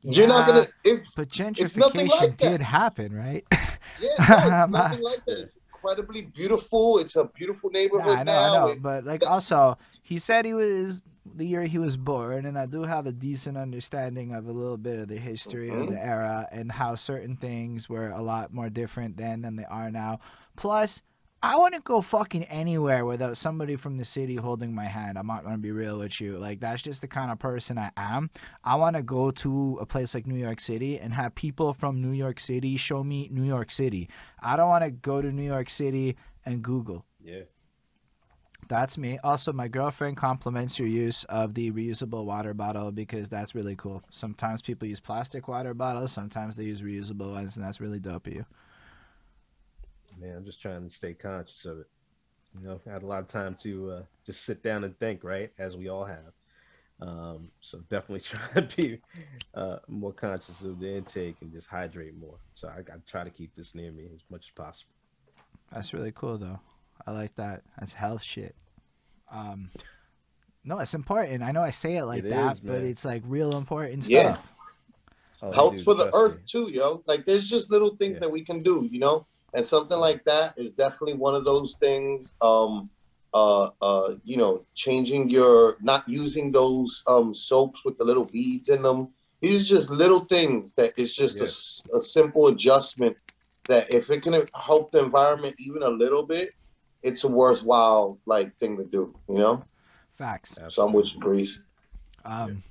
yeah, 0.03 0.13
"You're 0.13 0.29
not 0.29 0.47
gonna." 0.47 0.67
It's 0.85 1.15
but 1.15 1.29
gentrification 1.29 2.07
it's 2.07 2.21
like 2.21 2.37
did 2.37 2.61
happen, 2.61 3.15
right? 3.15 3.45
Yeah, 4.01 4.11
no, 4.19 4.37
it's 4.37 4.55
um, 4.55 4.71
nothing 4.73 4.99
uh, 4.99 5.03
like 5.03 5.25
that. 5.25 5.39
It's 5.39 5.57
incredibly 5.73 6.23
beautiful. 6.23 6.99
It's 6.99 7.17
a 7.17 7.25
beautiful 7.25 7.71
neighborhood 7.71 8.19
I 8.19 8.23
know, 8.23 8.33
now. 8.33 8.67
I 8.67 8.67
know, 8.67 8.81
but 8.81 9.05
like 9.05 9.27
also, 9.27 9.79
he 10.03 10.19
said 10.19 10.45
he 10.45 10.53
was 10.53 11.03
the 11.35 11.47
year 11.47 11.65
he 11.65 11.79
was 11.79 11.97
born, 11.97 12.47
and 12.47 12.59
I 12.59 12.67
do 12.67 12.83
have 12.83 13.07
a 13.07 13.13
decent 13.13 13.57
understanding 13.57 14.35
of 14.35 14.47
a 14.47 14.53
little 14.53 14.77
bit 14.77 14.99
of 14.99 15.09
the 15.09 15.17
history 15.17 15.71
mm-hmm. 15.71 15.83
of 15.83 15.91
the 15.91 16.05
era 16.05 16.49
and 16.51 16.73
how 16.73 16.95
certain 16.95 17.37
things 17.37 17.89
were 17.89 18.11
a 18.11 18.23
lot 18.23 18.53
more 18.53 18.71
different 18.71 19.17
then 19.17 19.43
than 19.43 19.57
they 19.57 19.65
are 19.65 19.91
now. 19.91 20.21
Plus, 20.57 21.03
I 21.41 21.57
wouldn't 21.57 21.85
go 21.85 22.01
fucking 22.01 22.45
anywhere 22.45 23.05
without 23.05 23.37
somebody 23.37 23.77
from 23.77 23.97
the 23.97 24.05
city 24.05 24.35
holding 24.35 24.75
my 24.75 24.87
hand. 24.87 25.17
I'm 25.17 25.29
not 25.29 25.45
gonna 25.45 25.59
be 25.59 25.71
real 25.71 25.99
with 25.99 26.21
you. 26.21 26.37
Like 26.37 26.59
that's 26.59 26.83
just 26.83 27.01
the 27.01 27.07
kind 27.07 27.31
of 27.31 27.39
person 27.39 27.79
I 27.79 27.93
am. 27.97 28.31
I 28.65 28.75
want 28.75 28.97
to 28.97 29.03
go 29.03 29.31
to 29.31 29.79
a 29.81 29.87
place 29.87 30.15
like 30.15 30.27
New 30.27 30.39
York 30.39 30.61
City 30.61 30.99
and 30.99 31.15
have 31.15 31.37
people 31.37 31.75
from 31.75 32.03
New 32.03 32.11
York 32.11 32.41
City 32.41 32.77
show 32.77 33.05
me 33.05 33.29
New 33.31 33.45
York 33.45 33.71
City. 33.71 34.09
I 34.43 34.57
don't 34.57 34.69
want 34.69 34.83
to 34.83 34.91
go 34.91 35.23
to 35.23 35.31
New 35.31 35.45
York 35.45 35.71
City 35.71 36.17
and 36.45 36.61
Google. 36.61 37.05
Yeah. 37.23 37.43
That's 38.69 38.99
me. 38.99 39.19
Also, 39.25 39.53
my 39.53 39.67
girlfriend 39.67 40.19
compliments 40.19 40.79
your 40.79 40.89
use 40.89 41.25
of 41.25 41.55
the 41.55 41.73
reusable 41.73 42.25
water 42.25 42.53
bottle 42.53 42.93
because 42.93 43.31
that's 43.31 43.55
really 43.55 43.75
cool. 43.75 44.03
Sometimes 44.11 44.61
people 44.61 44.87
use 44.87 45.01
plastic 45.01 45.49
water 45.49 45.73
bottles, 45.73 46.13
sometimes 46.13 46.57
they 46.57 46.65
use 46.65 46.83
reusable 46.83 47.33
ones, 47.33 47.57
and 47.57 47.65
that's 47.65 47.81
really 47.81 47.99
dope 47.99 48.27
of 48.27 48.35
you. 48.35 48.45
Man, 50.19 50.37
I'm 50.37 50.45
just 50.45 50.61
trying 50.61 50.89
to 50.89 50.95
stay 50.95 51.15
conscious 51.15 51.65
of 51.65 51.81
it. 51.81 51.87
You 52.61 52.69
know, 52.69 52.81
I 52.87 52.93
had 52.93 53.03
a 53.03 53.07
lot 53.07 53.21
of 53.21 53.29
time 53.29 53.57
to 53.63 53.91
uh, 53.91 54.03
just 54.27 54.45
sit 54.45 54.63
down 54.63 54.85
and 54.85 54.99
think, 54.99 55.25
right? 55.25 55.51
As 55.59 55.77
we 55.77 55.89
all 55.89 56.05
have. 56.05 56.33
Um, 57.01 57.51
so 57.61 57.79
definitely 57.89 58.21
try 58.21 58.61
to 58.61 58.77
be 58.77 59.01
uh, 59.55 59.79
more 59.89 60.13
conscious 60.13 60.61
of 60.63 60.79
the 60.81 60.97
intake 60.97 61.37
and 61.41 61.53
just 61.53 61.69
hydrate 61.69 62.19
more. 62.19 62.39
So 62.55 62.69
I, 62.69 62.81
I 62.81 62.97
try 63.07 63.25
to 63.25 63.31
keep 63.31 63.55
this 63.57 63.75
near 63.75 63.93
me 63.93 64.09
as 64.15 64.21
much 64.31 64.47
as 64.47 64.51
possible. 64.51 64.93
That's 65.73 65.95
really 65.95 66.13
cool, 66.13 66.39
though. 66.39 66.61
I 67.07 67.13
like 67.13 67.35
that. 67.37 67.63
That's 67.79 67.93
health 67.93 68.23
shit. 68.23 68.55
Um, 69.31 69.71
no, 70.65 70.79
it's 70.79 70.95
important. 70.95 71.43
I 71.43 71.53
know 71.53 71.63
I 71.63 71.71
say 71.71 71.97
it 71.97 72.05
like 72.05 72.25
It 72.25 72.31
that, 72.31 72.53
is, 72.53 72.61
but 72.61 72.83
it's 72.83 73.05
like 73.05 73.23
real 73.27 73.57
important 73.57 74.05
stuff. 74.05 74.13
Yeah. 74.13 74.37
Oh, 75.41 75.53
helps 75.53 75.77
dude, 75.79 75.85
for 75.85 75.95
the 75.95 76.11
earth 76.15 76.39
me. 76.41 76.45
too, 76.47 76.71
yo. 76.73 77.03
Like 77.07 77.25
there's 77.25 77.49
just 77.49 77.71
little 77.71 77.97
things 77.97 78.15
Yeah. 78.15 78.21
that 78.21 78.31
we 78.31 78.43
can 78.43 78.63
do, 78.63 78.89
you 78.91 78.99
know, 78.99 79.25
and 79.55 79.65
something 79.65 79.99
like 79.99 80.25
that 80.25 80.55
is 80.59 80.73
definitely 80.75 81.15
one 81.15 81.35
of 81.35 81.45
those 81.45 81.77
things. 81.77 82.35
Um, 82.41 82.91
uh, 83.35 83.69
uh, 83.83 84.15
you 84.25 84.37
know, 84.37 84.65
changing 84.75 85.29
your 85.31 85.77
not 85.81 86.09
using 86.09 86.51
those 86.51 87.03
um 87.07 87.35
soaps 87.35 87.85
with 87.85 87.97
the 87.99 88.05
little 88.05 88.25
beads 88.25 88.69
in 88.69 88.83
them. 88.83 89.09
These 89.41 89.71
are 89.71 89.77
just 89.77 89.91
little 89.91 90.25
things 90.25 90.73
that 90.75 90.99
is 90.99 91.15
just 91.15 91.37
a 91.37 91.41
Yeah. 91.41 91.45
s 91.45 91.83
a 91.95 91.99
a, 91.99 92.01
simple 92.01 92.49
adjustment 92.49 93.17
that 93.69 93.93
if 93.93 94.11
it 94.11 94.23
can 94.23 94.35
help 94.55 94.91
the 94.93 94.99
environment 95.05 95.55
even 95.59 95.83
a 95.83 95.89
little 95.89 96.25
bit, 96.25 96.51
it's 97.03 97.25
a 97.25 97.29
worthwhile 97.29 98.19
like 98.27 98.57
thing 98.59 98.77
to 98.77 98.85
do, 98.85 99.15
you 99.29 99.37
know. 99.37 99.65
Facts. 100.17 100.59
So 100.69 100.85
I'm 100.87 100.93
with 100.93 101.15
you, 101.15 101.21
Breeze. 101.21 101.63
Um, 102.25 102.63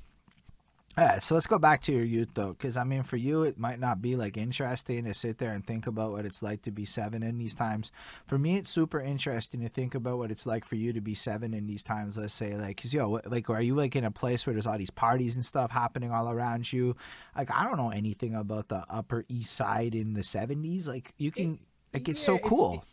all 0.98 1.06
right, 1.06 1.22
so 1.22 1.36
let's 1.36 1.46
go 1.46 1.60
back 1.60 1.82
to 1.84 1.92
your 1.92 2.04
youth 2.04 2.30
though, 2.34 2.50
because 2.50 2.76
I 2.76 2.84
mean, 2.84 3.04
for 3.04 3.18
you, 3.18 3.44
it 3.44 3.60
might 3.60 3.80
not 3.80 4.02
be 4.02 4.16
like 4.16 4.36
interesting 4.36 5.06
to 5.06 5.14
sit 5.14 5.38
there 5.38 5.52
and 5.52 5.66
think 5.66 5.86
about 5.86 6.12
what 6.12 6.26
it's 6.26 6.42
like 6.42 6.64
to 6.64 6.72
be 6.72 6.86
seven 6.86 7.22
in 7.22 7.38
these 7.38 7.54
times. 7.54 7.92
For 8.28 8.40
me, 8.40 8.58
it's 8.58 8.70
super 8.70 9.00
interesting 9.00 9.62
to 9.62 9.70
think 9.70 9.94
about 9.94 10.18
what 10.18 10.32
it's 10.32 10.48
like 10.48 10.66
for 10.66 10.76
you 10.76 10.92
to 10.94 11.00
be 11.02 11.14
seven 11.14 11.54
in 11.54 11.68
these 11.68 11.84
times. 11.84 12.18
Let's 12.18 12.34
say, 12.34 12.56
like, 12.56 12.82
cause 12.82 12.96
yo, 12.96 13.08
what- 13.10 13.30
like, 13.32 13.48
are 13.50 13.62
you 13.62 13.76
like 13.76 13.96
in 13.96 14.06
a 14.06 14.12
place 14.12 14.46
where 14.48 14.54
there's 14.54 14.66
all 14.66 14.78
these 14.78 14.90
parties 14.90 15.36
and 15.36 15.46
stuff 15.46 15.70
happening 15.70 16.12
all 16.12 16.30
around 16.32 16.74
you? 16.74 16.96
Like, 17.36 17.52
I 17.52 17.64
don't 17.66 17.78
know 17.78 17.92
anything 17.92 18.34
about 18.34 18.68
the 18.70 18.84
Upper 18.90 19.24
East 19.30 19.54
Side 19.54 19.94
in 19.94 20.14
the 20.16 20.22
'70s. 20.24 20.88
Like, 20.88 21.14
you 21.20 21.30
can, 21.32 21.60
like, 21.94 22.10
it's 22.10 22.20
yeah, 22.22 22.26
so 22.26 22.36
it's- 22.38 22.50
cool. 22.50 22.84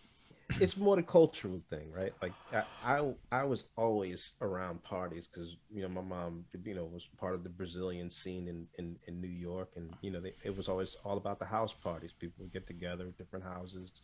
It's 0.59 0.77
more 0.77 0.97
the 0.97 1.03
cultural 1.03 1.61
thing, 1.71 1.91
right? 1.93 2.13
Like 2.23 2.35
I, 2.53 2.65
I, 2.83 3.15
I 3.33 3.45
was 3.45 3.65
always 3.77 4.33
around 4.41 4.83
parties 4.83 5.27
because 5.29 5.57
you 5.71 5.83
know 5.83 5.89
my 5.89 6.03
mom, 6.03 6.45
you 6.65 6.75
know, 6.75 6.85
was 6.85 7.09
part 7.19 7.35
of 7.35 7.43
the 7.45 7.51
Brazilian 7.51 8.11
scene 8.11 8.49
in 8.49 8.67
in, 8.79 8.97
in 9.07 9.21
New 9.21 9.29
York, 9.29 9.71
and 9.77 9.95
you 10.01 10.11
know 10.11 10.21
they, 10.21 10.35
it 10.45 10.57
was 10.57 10.69
always 10.69 10.97
all 11.05 11.17
about 11.17 11.39
the 11.39 11.47
house 11.47 11.75
parties. 11.75 12.13
People 12.19 12.45
would 12.45 12.53
get 12.53 12.67
together, 12.67 13.11
different 13.19 13.45
houses. 13.45 14.03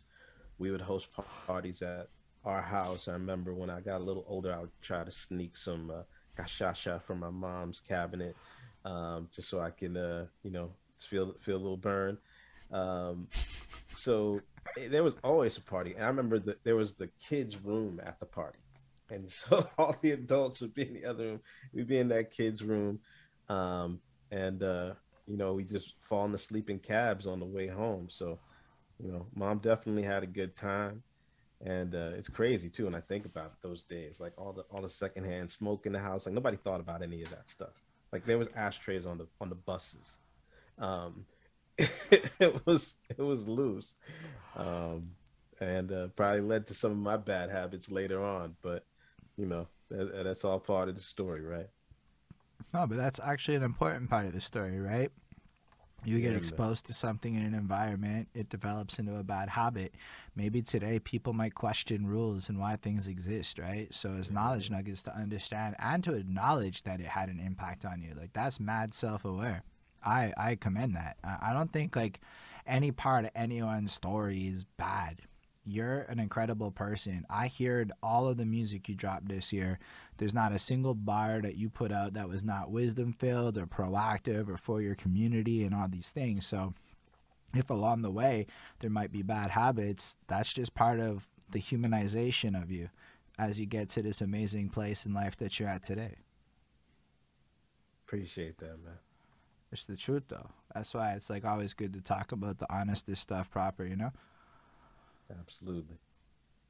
We 0.57 0.71
would 0.71 0.81
host 0.81 1.11
pa- 1.13 1.25
parties 1.45 1.81
at 1.81 2.09
our 2.43 2.61
house. 2.61 3.07
I 3.07 3.13
remember 3.13 3.53
when 3.53 3.69
I 3.69 3.81
got 3.81 4.01
a 4.01 4.03
little 4.03 4.25
older, 4.27 4.53
I 4.53 4.59
would 4.59 4.71
try 4.81 5.03
to 5.03 5.11
sneak 5.11 5.55
some 5.57 5.89
uh, 5.91 6.03
cachaça 6.37 7.01
from 7.01 7.19
my 7.19 7.29
mom's 7.29 7.79
cabinet, 7.79 8.37
um, 8.85 9.29
just 9.33 9.49
so 9.49 9.59
I 9.59 9.71
can, 9.71 9.97
uh, 9.97 10.25
you 10.43 10.51
know, 10.51 10.71
feel 10.97 11.33
feel 11.41 11.57
a 11.57 11.63
little 11.63 11.77
burn. 11.77 12.17
Um, 12.71 13.27
so 13.97 14.39
eh, 14.77 14.87
there 14.87 15.03
was 15.03 15.15
always 15.23 15.57
a 15.57 15.61
party, 15.61 15.93
and 15.95 16.03
I 16.03 16.07
remember 16.07 16.39
that 16.39 16.63
there 16.63 16.75
was 16.75 16.93
the 16.93 17.09
kids' 17.27 17.57
room 17.57 18.01
at 18.03 18.19
the 18.19 18.25
party, 18.25 18.59
and 19.09 19.31
so 19.31 19.67
all 19.77 19.95
the 20.01 20.11
adults 20.11 20.61
would 20.61 20.73
be 20.73 20.87
in 20.87 20.93
the 20.93 21.05
other 21.05 21.25
room. 21.25 21.39
We'd 21.73 21.87
be 21.87 21.99
in 21.99 22.09
that 22.09 22.31
kids' 22.31 22.63
room, 22.63 22.99
um, 23.49 23.99
and 24.31 24.63
uh, 24.63 24.93
you 25.27 25.37
know 25.37 25.53
we 25.53 25.63
just 25.63 25.93
falling 26.01 26.33
asleep 26.33 26.69
in 26.69 26.79
cabs 26.79 27.27
on 27.27 27.39
the 27.39 27.45
way 27.45 27.67
home. 27.67 28.07
So, 28.09 28.39
you 29.03 29.11
know, 29.11 29.25
mom 29.35 29.59
definitely 29.59 30.03
had 30.03 30.23
a 30.23 30.27
good 30.27 30.55
time, 30.55 31.03
and 31.65 31.93
uh, 31.93 32.11
it's 32.15 32.29
crazy 32.29 32.69
too. 32.69 32.87
And 32.87 32.95
I 32.95 33.01
think 33.01 33.25
about 33.25 33.53
those 33.61 33.83
days, 33.83 34.19
like 34.19 34.33
all 34.37 34.53
the 34.53 34.63
all 34.71 34.81
the 34.81 34.89
secondhand 34.89 35.51
smoke 35.51 35.85
in 35.85 35.91
the 35.91 35.99
house. 35.99 36.25
Like 36.25 36.35
nobody 36.35 36.57
thought 36.57 36.79
about 36.79 37.03
any 37.03 37.21
of 37.21 37.29
that 37.31 37.49
stuff. 37.49 37.83
Like 38.11 38.25
there 38.25 38.37
was 38.37 38.47
ashtrays 38.55 39.05
on 39.05 39.17
the 39.17 39.27
on 39.39 39.49
the 39.49 39.55
buses. 39.55 40.17
Um, 40.79 41.25
it 41.77 42.65
was 42.65 42.95
it 43.09 43.21
was 43.21 43.47
loose, 43.47 43.93
um, 44.55 45.11
and 45.59 45.91
uh, 45.91 46.07
probably 46.15 46.41
led 46.41 46.67
to 46.67 46.73
some 46.73 46.91
of 46.91 46.97
my 46.97 47.17
bad 47.17 47.49
habits 47.49 47.89
later 47.89 48.23
on. 48.23 48.55
But 48.61 48.85
you 49.37 49.45
know 49.45 49.67
that, 49.89 50.23
that's 50.23 50.43
all 50.43 50.59
part 50.59 50.89
of 50.89 50.95
the 50.95 51.01
story, 51.01 51.41
right? 51.41 51.69
No, 52.73 52.87
but 52.87 52.97
that's 52.97 53.19
actually 53.19 53.55
an 53.55 53.63
important 53.63 54.09
part 54.09 54.25
of 54.25 54.33
the 54.33 54.41
story, 54.41 54.79
right? 54.79 55.11
You 56.03 56.19
get 56.19 56.33
exposed 56.33 56.87
to 56.87 56.93
something 56.93 57.35
in 57.35 57.45
an 57.45 57.53
environment, 57.53 58.27
it 58.33 58.49
develops 58.49 58.97
into 58.97 59.17
a 59.17 59.23
bad 59.23 59.49
habit. 59.49 59.93
Maybe 60.35 60.63
today 60.63 60.97
people 60.97 61.33
might 61.33 61.53
question 61.53 62.07
rules 62.07 62.49
and 62.49 62.59
why 62.59 62.77
things 62.77 63.07
exist, 63.07 63.59
right? 63.59 63.93
So 63.93 64.13
as 64.13 64.31
knowledge 64.31 64.71
nuggets 64.71 65.03
to 65.03 65.15
understand 65.15 65.75
and 65.77 66.03
to 66.05 66.13
acknowledge 66.13 66.83
that 66.83 66.99
it 66.99 67.05
had 67.05 67.29
an 67.29 67.39
impact 67.39 67.85
on 67.85 68.01
you. 68.01 68.15
Like 68.15 68.33
that's 68.33 68.59
mad 68.59 68.95
self 68.95 69.25
aware. 69.25 69.63
I 70.03 70.33
I 70.37 70.55
commend 70.55 70.95
that. 70.95 71.17
I, 71.23 71.49
I 71.49 71.53
don't 71.53 71.71
think 71.71 71.95
like 71.95 72.21
any 72.65 72.91
part 72.91 73.25
of 73.25 73.31
anyone's 73.35 73.91
story 73.91 74.47
is 74.47 74.63
bad. 74.63 75.21
You're 75.63 76.01
an 76.03 76.19
incredible 76.19 76.71
person. 76.71 77.25
I 77.29 77.47
heard 77.47 77.91
all 78.01 78.27
of 78.27 78.37
the 78.37 78.45
music 78.45 78.89
you 78.89 78.95
dropped 78.95 79.27
this 79.27 79.53
year. 79.53 79.77
There's 80.17 80.33
not 80.33 80.51
a 80.51 80.59
single 80.59 80.95
bar 80.95 81.39
that 81.41 81.55
you 81.55 81.69
put 81.69 81.91
out 81.91 82.13
that 82.13 82.29
was 82.29 82.43
not 82.43 82.71
wisdom 82.71 83.13
filled 83.13 83.57
or 83.57 83.67
proactive 83.67 84.49
or 84.49 84.57
for 84.57 84.81
your 84.81 84.95
community 84.95 85.63
and 85.63 85.75
all 85.75 85.87
these 85.87 86.09
things. 86.09 86.47
So, 86.47 86.73
if 87.53 87.69
along 87.69 88.01
the 88.01 88.11
way 88.11 88.47
there 88.79 88.89
might 88.89 89.11
be 89.11 89.21
bad 89.21 89.51
habits, 89.51 90.17
that's 90.27 90.51
just 90.51 90.73
part 90.73 90.99
of 90.99 91.27
the 91.51 91.59
humanization 91.59 92.59
of 92.59 92.71
you 92.71 92.89
as 93.37 93.59
you 93.59 93.65
get 93.65 93.89
to 93.89 94.01
this 94.01 94.21
amazing 94.21 94.69
place 94.69 95.05
in 95.05 95.13
life 95.13 95.35
that 95.37 95.59
you're 95.59 95.69
at 95.69 95.83
today. 95.83 96.15
Appreciate 98.07 98.57
that, 98.59 98.83
man. 98.83 98.97
It's 99.71 99.85
the 99.85 99.95
truth, 99.95 100.23
though. 100.27 100.49
That's 100.73 100.93
why 100.93 101.13
it's 101.13 101.29
like 101.29 101.45
always 101.45 101.73
good 101.73 101.93
to 101.93 102.01
talk 102.01 102.31
about 102.31 102.59
the 102.59 102.71
honestest 102.73 103.21
stuff 103.21 103.49
proper, 103.49 103.85
you 103.85 103.95
know. 103.95 104.11
Absolutely. 105.39 105.97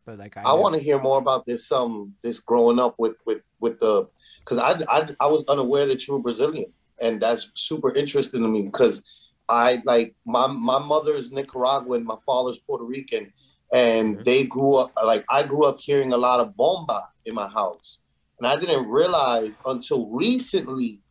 But 0.06 0.20
like 0.20 0.38
I 0.38 0.54
want 0.54 0.76
to 0.76 0.82
hear 0.82 1.00
more 1.00 1.18
about 1.20 1.46
this 1.46 1.72
um 1.72 2.14
this 2.24 2.40
growing 2.40 2.80
up 2.80 2.96
with 2.98 3.16
with 3.26 3.42
with 3.60 3.80
the 3.80 4.08
because 4.40 4.58
I, 4.60 4.76
I 4.90 5.16
I 5.20 5.28
was 5.28 5.46
unaware 5.48 5.86
that 5.88 6.08
you 6.08 6.14
were 6.14 6.20
Brazilian 6.20 6.74
and 7.02 7.22
that's 7.22 7.50
super 7.56 7.94
interesting 7.94 8.42
to 8.42 8.48
me 8.48 8.64
because 8.64 9.02
I 9.50 9.82
like 9.86 10.16
my 10.26 10.48
my 10.48 10.80
mother's 10.80 11.32
Nicaraguan, 11.32 12.04
my 12.06 12.16
father's 12.26 12.60
Puerto 12.60 12.84
Rican, 12.86 13.32
and 13.74 14.18
Mhm. 14.18 14.26
they 14.26 14.46
grew 14.46 14.78
up 14.78 14.92
like 15.04 15.26
I 15.30 15.44
grew 15.44 15.66
up 15.66 15.80
hearing 15.80 16.14
a 16.14 16.18
lot 16.18 16.40
of 16.40 16.56
bomba 16.56 17.08
in 17.26 17.36
my 17.36 17.48
house, 17.48 18.02
and 18.40 18.48
I 18.48 18.56
didn't 18.60 18.88
realize 18.88 19.60
until 19.66 20.10
recently 20.10 21.02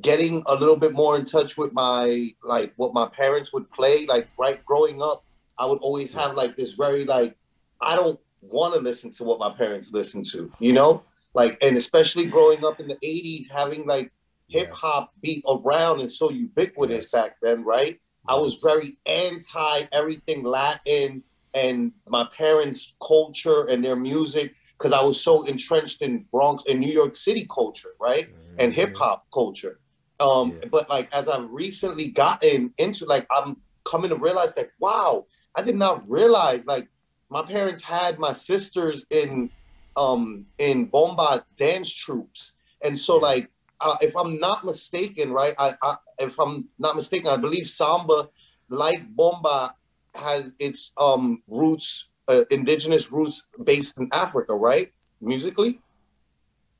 getting 0.00 0.42
a 0.46 0.54
little 0.54 0.76
bit 0.76 0.92
more 0.92 1.18
in 1.18 1.24
touch 1.24 1.56
with 1.56 1.72
my 1.72 2.30
like 2.44 2.72
what 2.76 2.94
my 2.94 3.06
parents 3.08 3.52
would 3.52 3.68
play 3.72 4.06
like 4.06 4.28
right 4.38 4.64
growing 4.64 5.02
up 5.02 5.24
i 5.58 5.66
would 5.66 5.78
always 5.78 6.12
have 6.12 6.36
like 6.36 6.56
this 6.56 6.74
very 6.74 7.04
like 7.04 7.36
i 7.80 7.96
don't 7.96 8.18
want 8.40 8.72
to 8.72 8.80
listen 8.80 9.10
to 9.10 9.24
what 9.24 9.40
my 9.40 9.50
parents 9.50 9.92
listen 9.92 10.22
to 10.22 10.50
you 10.60 10.72
know? 10.72 11.02
Like 11.34 11.62
and 11.62 11.76
especially 11.76 12.26
growing 12.26 12.64
up 12.64 12.80
in 12.80 12.88
the 12.88 12.96
80s 12.96 13.50
having 13.50 13.86
like 13.86 14.12
hip 14.48 14.72
hop 14.72 15.12
be 15.22 15.44
around 15.48 16.00
and 16.00 16.10
so 16.10 16.30
ubiquitous 16.30 17.04
Yes. 17.04 17.10
back 17.10 17.36
then 17.42 17.64
right? 17.64 18.00
I 18.28 18.36
was 18.36 18.60
very 18.62 18.96
anti 19.06 19.82
everything 19.92 20.42
latin 20.44 21.22
and 21.54 21.92
my 22.08 22.26
parents 22.36 22.94
culture 23.04 23.66
and 23.66 23.84
their 23.84 23.96
music 23.96 24.54
because 24.78 24.92
i 24.92 25.02
was 25.02 25.20
so 25.20 25.44
entrenched 25.46 26.00
in 26.00 26.24
bronx 26.30 26.62
in 26.66 26.78
new 26.78 26.92
york 26.92 27.16
city 27.16 27.46
culture 27.52 27.94
right? 28.00 28.28
And 28.58 28.72
mm-hmm. 28.72 28.80
hip 28.80 28.96
hop 28.96 29.26
culture. 29.32 29.79
Um, 30.20 30.52
Yeah. 30.62 30.68
but 30.70 30.88
like 30.90 31.12
as 31.14 31.28
I've 31.28 31.50
recently 31.50 32.08
gotten 32.08 32.72
into 32.78 33.06
like 33.06 33.26
I'm 33.30 33.56
coming 33.84 34.10
to 34.10 34.16
realize 34.16 34.54
that 34.54 34.70
wow, 34.78 35.26
I 35.56 35.62
did 35.62 35.76
not 35.76 36.08
realize 36.08 36.66
like 36.66 36.88
my 37.30 37.42
parents 37.42 37.82
had 37.82 38.18
my 38.18 38.32
sisters 38.32 39.06
in 39.10 39.50
um 39.96 40.46
in 40.58 40.86
bomba 40.86 41.44
dance 41.56 41.92
troops. 41.92 42.54
And 42.82 42.98
so 42.98 43.16
Yeah. 43.16 43.22
like 43.22 43.50
uh, 43.80 43.96
if 44.02 44.14
I'm 44.14 44.38
not 44.38 44.64
mistaken, 44.64 45.32
right? 45.32 45.54
I, 45.58 45.74
I 45.82 45.96
if 46.18 46.38
I'm 46.38 46.68
not 46.78 46.96
mistaken, 46.96 47.28
I 47.28 47.36
believe 47.36 47.66
samba 47.66 48.28
like 48.68 49.02
bomba 49.16 49.74
has 50.14 50.52
its 50.58 50.92
um 50.96 51.42
roots 51.48 52.06
uh, 52.28 52.44
indigenous 52.50 53.10
roots 53.10 53.44
based 53.64 53.98
in 53.98 54.08
Africa, 54.12 54.54
right? 54.54 54.92
Musically? 55.20 55.80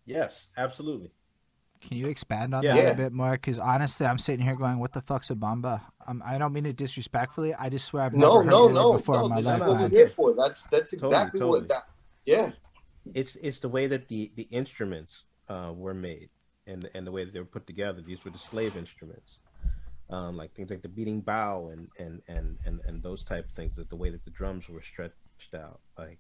Yes, 0.07 0.49
absolutely. 0.57 1.11
Can 1.81 1.97
you 1.97 2.07
expand 2.09 2.55
on 2.55 2.63
Yeah. 2.63 2.75
that 2.75 2.83
Yeah. 2.83 2.91
a 2.91 2.95
bit 2.97 3.13
more? 3.13 3.33
Because 3.33 3.59
honestly, 3.59 4.07
I'm 4.07 4.19
sitting 4.19 4.45
here 4.45 4.55
going, 4.55 4.79
"What 4.79 4.93
the 4.93 5.01
fuck's 5.01 5.31
a 5.31 5.35
bomba?" 5.35 5.83
Um, 6.07 6.23
I 6.25 6.37
don't 6.39 6.53
mean 6.53 6.67
it 6.67 6.77
disrespectfully. 6.77 7.55
I 7.55 7.69
just 7.71 7.87
swear 7.87 8.03
I've 8.05 8.13
No, 8.13 8.35
never 8.41 8.45
heard 8.45 8.51
no, 8.51 8.69
it 8.69 8.73
no, 8.73 8.93
before 8.93 9.15
no. 9.17 9.25
in 9.25 9.31
my 9.31 9.41
life. 9.41 9.61
is 9.63 9.67
what 9.83 9.91
here 9.91 10.09
for. 10.09 10.35
That's 10.35 10.67
that's 10.67 10.91
Totally, 10.91 11.13
exactly 11.13 11.41
totally. 11.41 11.61
what 11.61 11.69
that. 11.69 11.89
Yeah, 12.27 12.53
it's 13.15 13.37
it's 13.37 13.61
the 13.61 13.69
way 13.69 13.87
that 13.87 14.09
the 14.09 14.31
the 14.37 14.43
instruments 14.51 15.25
uh, 15.49 15.73
were 15.75 15.95
made 15.95 16.29
and 16.67 16.89
and 16.95 17.07
the 17.07 17.13
way 17.13 17.25
that 17.25 17.33
they 17.33 17.41
were 17.41 17.47
put 17.47 17.67
together. 17.67 18.03
These 18.03 18.25
were 18.25 18.31
the 18.31 18.39
slave 18.39 18.77
instruments, 18.77 19.39
um, 20.11 20.37
like 20.37 20.53
things 20.55 20.69
like 20.71 20.83
the 20.83 20.89
berimbau 20.89 21.73
and 21.73 21.89
and 21.99 22.21
and 22.29 22.59
and 22.67 22.81
and 22.85 23.03
those 23.03 23.25
type 23.25 23.47
of 23.47 23.53
things. 23.53 23.77
That 23.77 23.89
the 23.89 23.97
way 23.97 24.11
that 24.11 24.25
the 24.25 24.31
drums 24.31 24.69
were 24.69 24.83
stretched 24.83 25.55
out, 25.55 25.81
like. 25.97 26.19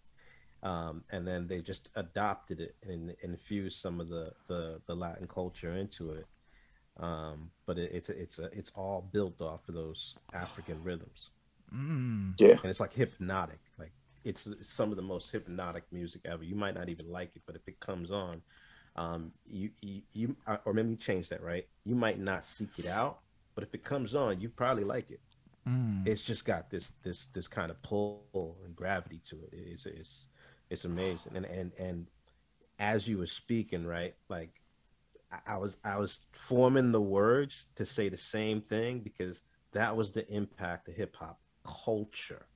Um, 0.63 1.05
and 1.11 1.27
then 1.27 1.47
they 1.47 1.61
just 1.61 1.89
adopted 1.95 2.61
it 2.61 2.77
and 2.87 3.15
infused 3.23 3.81
some 3.81 4.01
of 4.01 4.09
the, 4.09 4.33
the, 4.47 4.81
the 4.87 4.95
Latin 4.95 5.27
culture 5.27 5.75
into 5.75 6.11
it. 6.11 6.27
Um, 6.99 7.51
but 7.67 7.79
it, 7.79 7.93
it's 7.93 8.09
a, 8.11 8.21
it's 8.21 8.39
a, 8.39 8.45
it's 8.53 8.73
all 8.75 9.09
built 9.13 9.41
off 9.41 9.69
of 9.69 9.75
those 9.75 10.15
African 10.35 10.81
rhythms. 10.85 11.31
Mm. 11.75 12.35
Yeah, 12.39 12.57
and 12.63 12.67
it's 12.67 12.81
like 12.81 12.93
hypnotic. 12.93 13.61
Like 13.79 13.93
it's 14.25 14.49
some 14.63 14.91
of 14.91 14.97
the 14.97 15.03
most 15.03 15.31
hypnotic 15.31 15.85
music 15.93 16.23
ever. 16.25 16.45
You 16.45 16.57
might 16.57 16.75
not 16.75 16.89
even 16.89 17.11
like 17.11 17.31
it, 17.37 17.43
but 17.47 17.57
if 17.57 17.67
it 17.69 17.81
comes 17.81 18.11
on, 18.11 18.43
um, 18.97 19.33
you, 19.49 19.71
you, 19.81 20.03
you 20.13 20.37
uh, 20.47 20.57
or 20.65 20.75
maybe 20.75 20.91
you 20.91 20.97
change 20.97 21.29
that, 21.29 21.43
right? 21.43 21.67
You 21.85 21.95
might 21.95 22.19
not 22.19 22.45
seek 22.45 22.79
it 22.79 22.87
out, 22.87 23.21
but 23.55 23.65
if 23.65 23.73
it 23.75 23.85
comes 23.85 24.15
on, 24.15 24.41
you 24.41 24.49
probably 24.49 24.85
like 24.85 25.11
it. 25.11 25.21
Mm. 25.69 26.07
It's 26.07 26.25
just 26.25 26.45
got 26.45 26.71
this 26.71 26.93
this 27.03 27.29
this 27.33 27.47
kind 27.47 27.71
of 27.71 27.81
pull 27.83 28.59
and 28.65 28.75
gravity 28.75 29.21
to 29.29 29.37
it. 29.45 29.51
It's 29.53 29.87
it's 29.87 30.27
it's 30.71 30.85
amazing. 30.85 31.37
And 31.37 31.45
and 31.45 31.73
and 31.79 32.07
as 32.79 33.07
you 33.07 33.19
were 33.19 33.27
speaking, 33.27 33.85
right, 33.85 34.15
like 34.29 34.61
I, 35.31 35.55
I 35.55 35.59
was 35.59 35.77
I 35.85 35.99
was 35.99 36.21
forming 36.33 36.93
the 36.93 37.01
words 37.01 37.67
to 37.77 37.85
say 37.85 38.09
the 38.09 38.17
same 38.17 38.61
thing 38.61 39.01
because 39.01 39.43
that 39.73 39.97
was 39.97 40.13
the 40.13 40.29
impact 40.33 40.89
of 40.89 40.95
hip 40.95 41.17
hop 41.17 41.41
culture. 41.65 42.47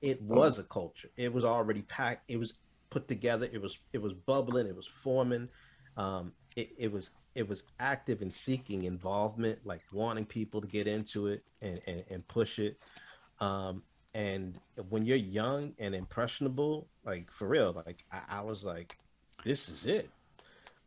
It 0.00 0.22
was 0.22 0.58
a 0.58 0.62
culture. 0.62 1.10
It 1.16 1.32
was 1.32 1.44
already 1.44 1.82
packed. 1.82 2.30
It 2.30 2.38
was 2.38 2.54
put 2.90 3.08
together. 3.08 3.48
It 3.50 3.60
was 3.60 3.78
it 3.92 4.00
was 4.00 4.12
bubbling. 4.14 4.66
It 4.66 4.76
was 4.76 4.86
forming. 4.86 5.48
Um, 5.96 6.32
it, 6.56 6.70
it 6.78 6.92
was 6.92 7.10
it 7.34 7.48
was 7.48 7.64
active 7.78 8.22
in 8.22 8.30
seeking 8.30 8.84
involvement, 8.84 9.60
like 9.64 9.82
wanting 9.92 10.24
people 10.24 10.60
to 10.60 10.66
get 10.66 10.86
into 10.86 11.26
it 11.28 11.44
and 11.62 11.80
and, 11.86 12.04
and 12.10 12.28
push 12.28 12.58
it. 12.58 12.78
Um, 13.40 13.82
and 14.14 14.58
when 14.88 15.06
you're 15.06 15.16
young 15.16 15.72
and 15.78 15.94
impressionable, 15.94 16.88
like 17.04 17.30
for 17.30 17.48
real, 17.48 17.82
like 17.86 18.04
I, 18.12 18.38
I 18.38 18.40
was 18.40 18.64
like, 18.64 18.96
this 19.44 19.68
is 19.68 19.86
it. 19.86 20.10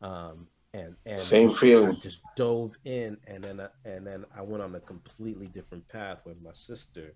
Um, 0.01 0.47
and 0.73 0.95
and 1.05 1.21
same 1.21 1.53
feeling. 1.53 1.89
I 1.89 1.93
just 1.93 2.21
dove 2.35 2.73
in, 2.83 3.17
and 3.27 3.43
then 3.43 3.61
I, 3.61 3.67
and 3.85 4.05
then 4.05 4.25
I 4.35 4.41
went 4.41 4.63
on 4.63 4.75
a 4.75 4.79
completely 4.79 5.47
different 5.47 5.87
path 5.87 6.19
where 6.23 6.35
my 6.43 6.51
sister 6.53 7.13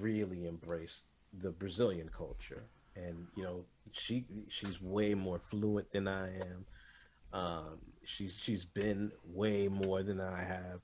really 0.00 0.46
embraced 0.46 1.02
the 1.42 1.50
Brazilian 1.50 2.10
culture, 2.16 2.64
and 2.96 3.26
you 3.36 3.44
know 3.44 3.64
she 3.92 4.24
she's 4.48 4.82
way 4.82 5.14
more 5.14 5.38
fluent 5.38 5.90
than 5.92 6.08
I 6.08 6.28
am. 6.38 6.66
Um, 7.32 7.78
she's 8.04 8.34
she's 8.34 8.64
been 8.64 9.12
way 9.32 9.68
more 9.68 10.02
than 10.02 10.20
I 10.20 10.42
have, 10.42 10.80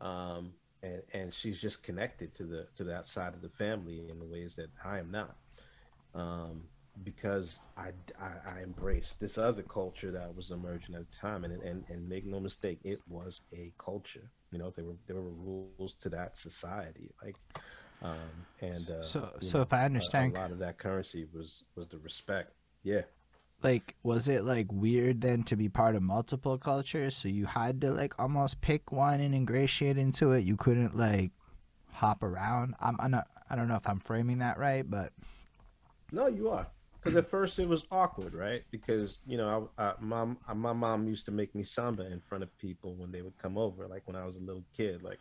um, 0.00 0.52
and 0.82 1.02
and 1.12 1.32
she's 1.32 1.58
just 1.58 1.82
connected 1.82 2.34
to 2.34 2.44
the 2.44 2.66
to 2.76 2.84
that 2.84 3.08
side 3.08 3.34
of 3.34 3.42
the 3.42 3.48
family 3.48 4.02
in 4.08 4.18
the 4.18 4.24
ways 4.24 4.54
that 4.56 4.70
I 4.84 4.98
am 4.98 5.10
not, 5.10 5.36
um, 6.14 6.64
because 7.04 7.58
I, 7.76 7.90
I 8.20 8.58
I 8.58 8.62
embraced 8.62 9.20
this 9.20 9.38
other 9.38 9.62
culture 9.62 10.10
that 10.10 10.34
was 10.34 10.50
emerging 10.50 10.94
at 10.94 11.10
the 11.10 11.16
time, 11.16 11.44
and 11.44 11.62
and 11.62 11.84
and 11.88 12.08
make 12.08 12.26
no 12.26 12.40
mistake, 12.40 12.80
it 12.84 13.00
was 13.08 13.42
a 13.52 13.72
culture. 13.78 14.30
You 14.50 14.58
know, 14.58 14.70
there 14.70 14.84
were 14.84 14.96
there 15.06 15.16
were 15.16 15.30
rules 15.30 15.94
to 16.00 16.08
that 16.10 16.36
society, 16.36 17.10
like 17.22 17.36
um, 18.02 18.46
and 18.60 18.90
uh, 18.90 19.02
so, 19.02 19.30
so 19.40 19.58
know, 19.58 19.62
if 19.62 19.72
I 19.72 19.84
understand, 19.84 20.36
a, 20.36 20.40
lot 20.40 20.50
of 20.50 20.58
that 20.58 20.78
currency 20.78 21.26
was 21.32 21.62
was 21.76 21.86
the 21.88 21.98
respect. 21.98 22.52
Yeah, 22.82 23.02
like, 23.64 23.94
was 24.02 24.28
it 24.28 24.44
like 24.44 24.66
weird 24.70 25.20
then 25.20 25.42
to 25.44 25.56
be 25.56 25.68
part 25.68 25.94
of 25.96 26.02
multiple 26.02 26.58
cultures? 26.58 27.16
So 27.16 27.28
you 27.28 27.46
had 27.46 27.80
to 27.82 27.92
like 27.92 28.14
almost 28.18 28.60
pick 28.60 28.92
one 28.92 29.20
and 29.20 29.34
ingratiate 29.34 29.98
into 29.98 30.32
it. 30.32 30.40
You 30.40 30.56
couldn't 30.56 30.96
like 30.96 31.32
hop 31.92 32.22
around. 32.22 32.74
I'm, 32.80 32.96
I'm 33.00 33.10
not. 33.10 33.28
I 33.50 33.56
don't 33.56 33.68
know 33.68 33.76
if 33.76 33.88
I'm 33.88 34.00
framing 34.00 34.38
that 34.38 34.58
right, 34.58 34.88
but 34.88 35.12
no, 36.10 36.26
you 36.26 36.50
are. 36.50 36.66
Because 37.02 37.16
at 37.16 37.28
first 37.28 37.58
it 37.58 37.68
was 37.68 37.84
awkward, 37.90 38.32
right? 38.32 38.62
Because 38.70 39.18
you 39.26 39.36
know, 39.36 39.68
I, 39.76 39.84
I, 39.84 39.94
my 40.00 40.26
my 40.54 40.72
mom 40.72 41.08
used 41.08 41.24
to 41.26 41.32
make 41.32 41.54
me 41.54 41.64
samba 41.64 42.06
in 42.10 42.20
front 42.20 42.44
of 42.44 42.58
people 42.58 42.94
when 42.94 43.10
they 43.10 43.22
would 43.22 43.36
come 43.38 43.58
over. 43.58 43.88
Like 43.88 44.02
when 44.06 44.16
I 44.16 44.24
was 44.24 44.36
a 44.36 44.40
little 44.40 44.64
kid, 44.76 45.02
like 45.02 45.18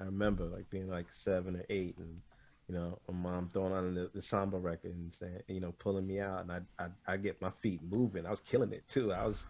I 0.00 0.04
remember 0.04 0.44
like 0.44 0.68
being 0.70 0.88
like 0.88 1.06
seven 1.12 1.56
or 1.56 1.64
eight, 1.68 1.96
and 1.98 2.20
you 2.68 2.74
know, 2.74 2.98
my 3.08 3.14
mom 3.14 3.50
throwing 3.52 3.72
on 3.72 3.94
the, 3.94 4.10
the 4.14 4.22
samba 4.22 4.58
record 4.58 4.92
and 4.94 5.14
saying, 5.18 5.40
you 5.48 5.60
know, 5.60 5.72
pulling 5.78 6.06
me 6.06 6.20
out, 6.20 6.40
and 6.40 6.52
I 6.52 6.60
I 6.78 6.86
I 7.06 7.16
get 7.16 7.40
my 7.40 7.50
feet 7.62 7.80
moving. 7.82 8.26
I 8.26 8.30
was 8.30 8.40
killing 8.40 8.72
it 8.72 8.86
too. 8.88 9.12
I 9.12 9.26
was. 9.26 9.46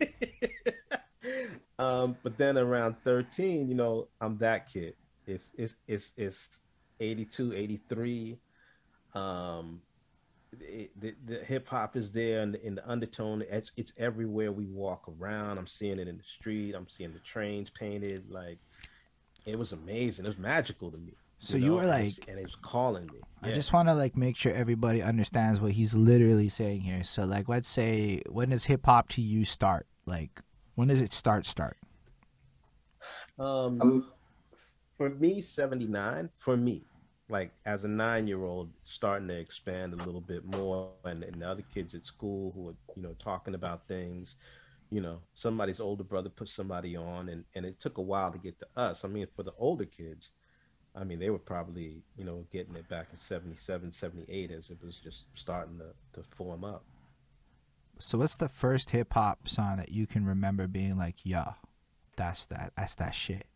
um, 1.78 2.16
but 2.22 2.36
then 2.36 2.58
around 2.58 2.96
13, 3.04 3.68
you 3.68 3.74
know, 3.74 4.08
I'm 4.20 4.38
that 4.38 4.72
kid. 4.72 4.94
It's 5.26 5.50
it's 5.56 5.76
it's 5.88 6.12
it's 6.16 6.48
82, 7.00 7.54
83. 7.54 8.38
Um, 9.14 9.80
it, 10.60 11.00
the, 11.00 11.14
the 11.26 11.44
hip 11.44 11.68
hop 11.68 11.96
is 11.96 12.12
there 12.12 12.42
in 12.42 12.52
the, 12.52 12.64
in 12.64 12.74
the 12.76 12.88
undertone. 12.88 13.42
It's, 13.50 13.72
it's 13.76 13.92
everywhere 13.98 14.52
we 14.52 14.66
walk 14.66 15.04
around. 15.08 15.58
I'm 15.58 15.66
seeing 15.66 15.98
it 15.98 16.08
in 16.08 16.16
the 16.16 16.24
street. 16.24 16.74
I'm 16.74 16.88
seeing 16.88 17.12
the 17.12 17.20
trains 17.20 17.70
painted. 17.70 18.30
Like 18.30 18.58
it 19.46 19.58
was 19.58 19.72
amazing. 19.72 20.24
It 20.24 20.28
was 20.28 20.38
magical 20.38 20.90
to 20.90 20.98
me. 20.98 21.14
So 21.38 21.56
you, 21.56 21.70
know, 21.70 21.76
were 21.76 21.86
like, 21.86 22.14
and 22.28 22.38
it 22.38 22.44
was 22.44 22.56
calling 22.56 23.06
me. 23.06 23.20
I 23.42 23.52
just 23.52 23.72
want 23.72 23.88
to 23.88 23.94
like 23.94 24.16
make 24.16 24.36
sure 24.36 24.52
everybody 24.52 25.02
understands 25.02 25.60
what 25.60 25.72
he's 25.72 25.94
literally 25.94 26.48
saying 26.48 26.80
here. 26.80 27.04
So 27.04 27.24
like, 27.24 27.48
let's 27.48 27.68
say, 27.68 28.22
when 28.28 28.50
does 28.50 28.64
hip 28.64 28.86
hop 28.86 29.08
to 29.10 29.22
you 29.22 29.44
start? 29.44 29.86
Like, 30.06 30.40
when 30.74 30.88
does 30.88 31.00
it 31.00 31.12
start? 31.12 31.46
Start? 31.46 31.76
um, 33.38 33.80
Um, 33.82 34.06
for 34.96 35.10
me, 35.10 35.42
79. 35.42 36.30
For 36.38 36.56
me, 36.56 36.86
like 37.28 37.52
as 37.66 37.84
a 37.84 37.88
nine 37.88 38.26
year 38.26 38.44
old, 38.44 38.70
starting 38.84 39.28
to 39.28 39.38
expand 39.38 39.92
a 39.92 39.96
little 39.96 40.20
bit 40.20 40.44
more, 40.44 40.92
and, 41.04 41.22
and 41.22 41.42
the 41.42 41.48
other 41.48 41.64
kids 41.74 41.94
at 41.94 42.06
school 42.06 42.52
who 42.54 42.70
are 42.70 42.76
you 42.96 43.02
know 43.02 43.14
talking 43.18 43.54
about 43.54 43.86
things. 43.88 44.36
You 44.90 45.00
know, 45.00 45.20
somebody's 45.34 45.80
older 45.80 46.04
brother 46.04 46.28
put 46.28 46.48
somebody 46.48 46.96
on, 46.96 47.28
and 47.28 47.44
and 47.54 47.66
it 47.66 47.78
took 47.80 47.98
a 47.98 48.02
while 48.02 48.32
to 48.32 48.38
get 48.38 48.58
to 48.60 48.66
us. 48.76 49.04
I 49.04 49.08
mean, 49.08 49.26
for 49.34 49.42
the 49.42 49.52
older 49.58 49.86
kids. 49.86 50.30
I 50.96 51.02
mean, 51.04 51.18
they 51.18 51.30
were 51.30 51.38
probably, 51.38 52.02
you 52.16 52.24
know, 52.24 52.44
getting 52.52 52.76
it 52.76 52.88
back 52.88 53.08
in 53.12 53.18
77, 53.18 53.92
78 53.92 54.50
as 54.52 54.70
it 54.70 54.78
was 54.84 54.98
just 54.98 55.24
starting 55.34 55.78
to, 55.78 56.20
to 56.20 56.26
form 56.36 56.64
up. 56.64 56.84
So 57.98 58.18
what's 58.18 58.36
the 58.36 58.48
first 58.48 58.90
hip 58.90 59.12
hop 59.12 59.48
song 59.48 59.76
that 59.78 59.90
you 59.90 60.06
can 60.06 60.24
remember 60.24 60.66
being 60.66 60.96
like, 60.96 61.16
"Yo, 61.24 61.54
that's 62.16 62.46
that. 62.46 62.72
That's 62.76 62.96
that 62.96 63.14
shit." 63.14 63.46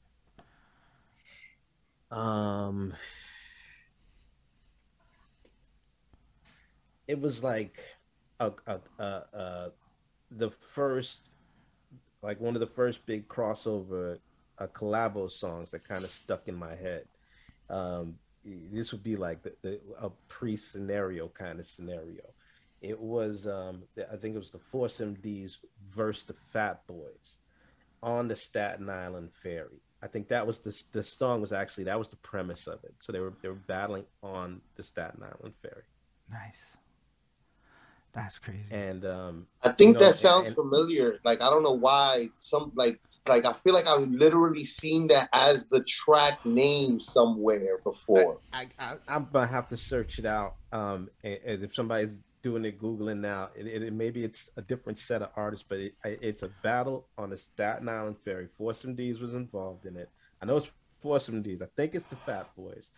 Um, 2.10 2.94
it 7.08 7.20
was 7.20 7.42
like 7.42 7.80
a, 8.40 8.52
a, 8.66 8.80
a, 8.98 9.02
a 9.04 9.72
the 10.30 10.50
first, 10.50 11.20
like 12.22 12.40
one 12.40 12.54
of 12.54 12.60
the 12.60 12.66
first 12.66 13.04
big 13.06 13.26
crossover, 13.28 14.18
uh, 14.58 14.66
collabo 14.68 15.30
songs 15.30 15.70
that 15.72 15.86
kind 15.86 16.04
of 16.04 16.10
stuck 16.10 16.46
in 16.46 16.54
my 16.54 16.74
head. 16.74 17.06
Um, 17.70 18.16
this 18.44 18.92
would 18.92 19.02
be 19.02 19.16
like 19.16 19.42
the, 19.42 19.52
the 19.62 19.80
a 20.00 20.10
pre-scenario 20.28 21.28
kind 21.28 21.60
of 21.60 21.66
scenario. 21.66 22.22
It 22.80 22.98
was, 22.98 23.46
um, 23.46 23.82
I 24.10 24.16
think 24.16 24.34
it 24.36 24.38
was 24.38 24.50
the 24.50 24.58
Force 24.58 24.98
MD's 24.98 25.58
versus 25.90 26.24
the 26.24 26.34
Fat 26.52 26.86
Boys 26.86 27.36
on 28.02 28.28
the 28.28 28.36
Staten 28.36 28.88
Island 28.88 29.30
ferry. 29.42 29.82
I 30.02 30.06
think 30.06 30.28
that 30.28 30.46
was 30.46 30.60
the 30.60 30.80
the 30.92 31.02
song 31.02 31.40
was 31.40 31.52
actually 31.52 31.84
that 31.84 31.98
was 31.98 32.08
the 32.08 32.16
premise 32.16 32.68
of 32.68 32.84
it. 32.84 32.94
So 33.00 33.12
they 33.12 33.18
were 33.18 33.34
they 33.42 33.48
were 33.48 33.54
battling 33.54 34.04
on 34.22 34.60
the 34.76 34.82
Staten 34.82 35.22
Island 35.22 35.54
ferry, 35.60 35.82
Nice. 36.30 36.77
That's 38.18 38.38
crazy. 38.38 38.64
and 38.70 39.04
um, 39.04 39.46
I 39.62 39.70
think 39.70 39.94
You 39.96 40.00
know, 40.00 40.06
that 40.06 40.14
sounds 40.16 40.48
and- 40.48 40.56
familiar. 40.56 41.18
Like 41.24 41.40
I 41.40 41.48
don't 41.50 41.62
know 41.62 41.72
why. 41.72 42.28
Some 42.36 42.72
like 42.74 43.00
like 43.26 43.46
I 43.46 43.52
feel 43.52 43.74
like 43.74 43.86
I've 43.86 44.08
literally 44.08 44.64
seen 44.64 45.06
that 45.08 45.28
as 45.32 45.64
the 45.66 45.84
track 45.84 46.44
name 46.44 46.98
somewhere 47.00 47.78
before. 47.84 48.38
I, 48.52 48.66
I 48.78 48.96
I'm 49.06 49.28
gonna 49.32 49.46
have 49.46 49.68
to 49.68 49.76
search 49.76 50.18
it 50.18 50.26
out. 50.26 50.56
Um, 50.72 51.08
and, 51.22 51.38
and 51.46 51.62
if 51.64 51.74
somebody's 51.74 52.16
doing 52.42 52.64
it 52.64 52.80
googling 52.80 53.20
now, 53.20 53.50
it, 53.56 53.66
it, 53.66 53.92
maybe 53.92 54.24
it's 54.24 54.50
a 54.56 54.62
different 54.62 54.98
set 54.98 55.22
of 55.22 55.30
artists, 55.36 55.64
but 55.68 55.78
it, 55.78 55.94
it's 56.04 56.42
a 56.42 56.50
battle 56.62 57.06
on 57.18 57.30
the 57.30 57.36
Staten 57.36 57.88
Island 57.88 58.16
ferry. 58.24 58.48
Force 58.56 58.82
MD's 58.82 59.20
was 59.20 59.34
involved 59.34 59.86
in 59.86 59.96
it. 59.96 60.08
I 60.42 60.46
know 60.46 60.56
it's 60.56 60.70
Force 61.02 61.28
MD's. 61.28 61.62
I 61.62 61.66
think 61.76 61.94
it's 61.94 62.04
the 62.06 62.16
Fat 62.16 62.48
Boys, 62.56 62.90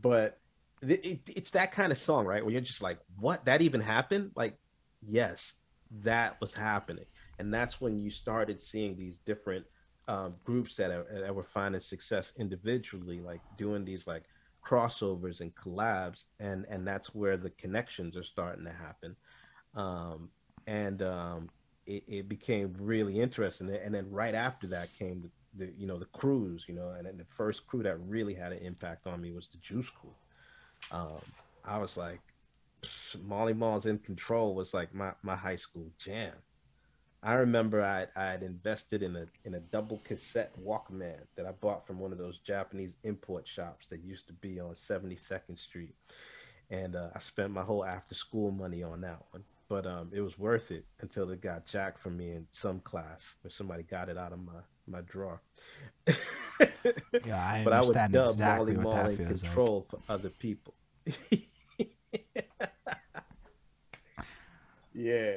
but 0.00 0.38
it, 0.82 1.04
it, 1.04 1.20
it's 1.36 1.50
that 1.52 1.72
kind 1.72 1.92
of 1.92 1.98
song, 1.98 2.26
right? 2.26 2.44
Where 2.44 2.52
you're 2.52 2.60
just 2.60 2.82
like, 2.82 2.98
what? 3.18 3.44
That 3.46 3.62
even 3.62 3.80
happened? 3.80 4.32
Like, 4.36 4.56
yes, 5.02 5.54
that 6.02 6.40
was 6.40 6.54
happening, 6.54 7.06
and 7.38 7.52
that's 7.52 7.80
when 7.80 7.98
you 7.98 8.10
started 8.10 8.60
seeing 8.62 8.96
these 8.96 9.18
different 9.18 9.66
um, 10.08 10.34
groups 10.44 10.74
that 10.76 10.90
are, 10.90 11.06
that 11.12 11.34
were 11.34 11.44
finding 11.44 11.80
success 11.80 12.32
individually, 12.38 13.20
like 13.20 13.40
doing 13.56 13.84
these 13.84 14.06
like 14.06 14.24
crossovers 14.66 15.40
and 15.40 15.54
collabs, 15.54 16.24
and 16.40 16.66
and 16.70 16.86
that's 16.86 17.14
where 17.14 17.36
the 17.36 17.50
connections 17.50 18.16
are 18.16 18.24
starting 18.24 18.64
to 18.64 18.72
happen. 18.72 19.16
um, 19.74 20.30
and 20.66 21.02
um, 21.02 21.50
it, 21.86 22.04
it, 22.08 22.28
became 22.28 22.74
really 22.78 23.20
interesting. 23.20 23.70
And 23.70 23.94
then 23.94 24.10
right 24.10 24.34
after 24.34 24.66
that 24.68 24.92
came 24.98 25.22
the, 25.54 25.66
the, 25.66 25.72
you 25.78 25.86
know 25.86 25.98
the 25.98 26.06
crews, 26.06 26.64
you 26.68 26.74
know, 26.74 26.90
and 26.90 27.06
then 27.06 27.16
the 27.16 27.24
first 27.24 27.66
crew 27.66 27.82
that 27.82 27.98
really 28.00 28.34
had 28.34 28.52
an 28.52 28.58
impact 28.58 29.06
on 29.06 29.20
me 29.20 29.32
was 29.32 29.48
the 29.48 29.58
Juice 29.58 29.90
Crew. 29.90 30.14
Um, 30.90 31.20
I 31.64 31.78
was 31.78 31.96
like, 31.96 32.20
Marley 33.24 33.54
Marl's 33.54 33.86
in 33.86 33.98
control 33.98 34.54
was 34.54 34.72
like 34.72 34.94
my 34.94 35.12
my 35.22 35.36
high 35.36 35.56
school 35.56 35.90
jam. 35.98 36.32
I 37.22 37.34
remember 37.34 37.82
I 37.82 38.06
I 38.14 38.26
had 38.26 38.42
invested 38.42 39.02
in 39.02 39.16
a 39.16 39.26
in 39.44 39.54
a 39.54 39.60
double 39.60 40.00
cassette 40.04 40.52
Walkman 40.62 41.20
that 41.36 41.46
I 41.46 41.52
bought 41.52 41.86
from 41.86 41.98
one 41.98 42.12
of 42.12 42.18
those 42.18 42.38
Japanese 42.38 42.96
import 43.02 43.46
shops 43.48 43.86
that 43.88 44.04
used 44.04 44.28
to 44.28 44.32
be 44.34 44.60
on 44.60 44.74
72nd 44.74 45.58
Street, 45.58 45.94
and 46.70 46.94
uh, 46.94 47.08
I 47.14 47.18
spent 47.18 47.50
my 47.50 47.62
whole 47.62 47.84
after 47.84 48.14
school 48.14 48.50
money 48.52 48.82
on 48.82 49.00
that 49.00 49.22
one. 49.32 49.42
But 49.68 49.86
um, 49.86 50.10
it 50.14 50.20
was 50.20 50.38
worth 50.38 50.70
it 50.70 50.86
until 51.00 51.30
it 51.30 51.42
got 51.42 51.66
jacked 51.66 52.00
from 52.00 52.16
me 52.16 52.30
in 52.30 52.46
some 52.52 52.80
class 52.80 53.36
where 53.42 53.50
somebody 53.50 53.82
got 53.82 54.08
it 54.08 54.16
out 54.16 54.32
of 54.32 54.38
my 54.38 54.60
my 54.88 55.00
drawer. 55.02 55.40
yeah, 56.06 56.14
I 57.36 57.62
but 57.64 57.72
I 57.72 57.80
would 57.80 57.94
dub 57.94 58.28
exactly 58.30 58.74
in 58.74 58.82
control 59.16 59.86
like. 59.90 60.02
for 60.02 60.12
other 60.12 60.30
people. 60.30 60.74
yeah. 64.94 65.36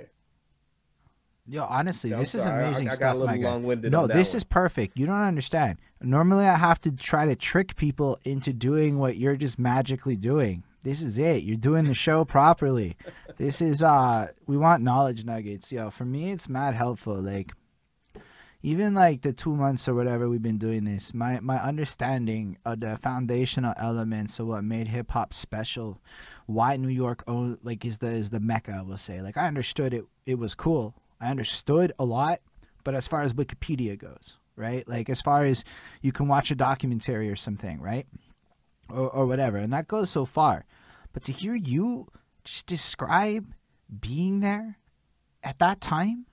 Yo, 1.47 1.65
honestly, 1.65 2.11
this 2.11 2.33
is 2.33 2.45
amazing 2.45 2.87
I, 2.87 2.91
I 2.91 2.95
stuff, 2.95 3.17
my 3.17 3.37
guy. 3.37 3.57
No, 3.57 4.07
this 4.07 4.29
one. 4.29 4.37
is 4.37 4.43
perfect. 4.43 4.97
You 4.97 5.05
don't 5.05 5.15
understand. 5.15 5.79
Normally, 5.99 6.45
I 6.45 6.55
have 6.55 6.79
to 6.81 6.91
try 6.91 7.25
to 7.25 7.35
trick 7.35 7.75
people 7.75 8.17
into 8.23 8.53
doing 8.53 8.99
what 8.99 9.17
you're 9.17 9.35
just 9.35 9.59
magically 9.59 10.15
doing. 10.15 10.63
This 10.83 11.01
is 11.01 11.17
it. 11.17 11.43
You're 11.43 11.57
doing 11.57 11.85
the 11.85 11.93
show 11.93 12.25
properly. 12.25 12.95
this 13.37 13.61
is 13.61 13.83
uh, 13.83 14.29
we 14.47 14.57
want 14.57 14.81
knowledge 14.81 15.25
nuggets. 15.25 15.71
Yo, 15.71 15.89
for 15.89 16.05
me, 16.05 16.31
it's 16.31 16.47
mad 16.47 16.73
helpful. 16.73 17.21
Like, 17.21 17.53
even 18.63 18.93
like 18.93 19.21
the 19.21 19.33
two 19.33 19.55
months 19.55 19.87
or 19.87 19.93
whatever 19.93 20.29
we've 20.29 20.41
been 20.41 20.57
doing 20.57 20.85
this, 20.85 21.13
my 21.13 21.39
my 21.39 21.57
understanding 21.57 22.57
of 22.65 22.81
the 22.81 22.97
foundational 23.01 23.73
elements 23.77 24.39
of 24.39 24.47
what 24.47 24.63
made 24.63 24.87
hip 24.87 25.11
hop 25.11 25.33
special, 25.33 26.01
why 26.45 26.77
New 26.77 26.89
York 26.89 27.23
own 27.27 27.57
like 27.63 27.85
is 27.85 27.99
the 27.99 28.07
is 28.07 28.29
the 28.29 28.39
mecca. 28.39 28.77
I 28.79 28.81
will 28.81 28.97
say. 28.97 29.21
Like, 29.21 29.37
I 29.37 29.47
understood 29.47 29.93
it. 29.93 30.05
It 30.25 30.35
was 30.35 30.55
cool 30.55 30.95
I 31.21 31.29
understood 31.29 31.93
a 31.99 32.03
lot, 32.03 32.41
but 32.83 32.95
as 32.95 33.07
far 33.07 33.21
as 33.21 33.33
Wikipedia 33.33 33.97
goes, 33.97 34.39
right? 34.55 34.87
Like 34.87 35.07
as 35.09 35.21
far 35.21 35.45
as 35.45 35.63
you 36.01 36.11
can 36.11 36.27
watch 36.27 36.49
a 36.49 36.55
documentary 36.55 37.29
or 37.29 37.35
something, 37.35 37.79
right? 37.79 38.07
Or, 38.89 39.07
or 39.07 39.27
whatever. 39.27 39.57
And 39.57 39.71
that 39.71 39.87
goes 39.87 40.09
so 40.09 40.25
far. 40.25 40.65
But 41.13 41.23
to 41.25 41.31
hear 41.31 41.53
you 41.53 42.07
just 42.43 42.65
describe 42.65 43.53
being 43.99 44.39
there 44.39 44.79
at 45.43 45.59
that 45.59 45.79
time, 45.79 46.25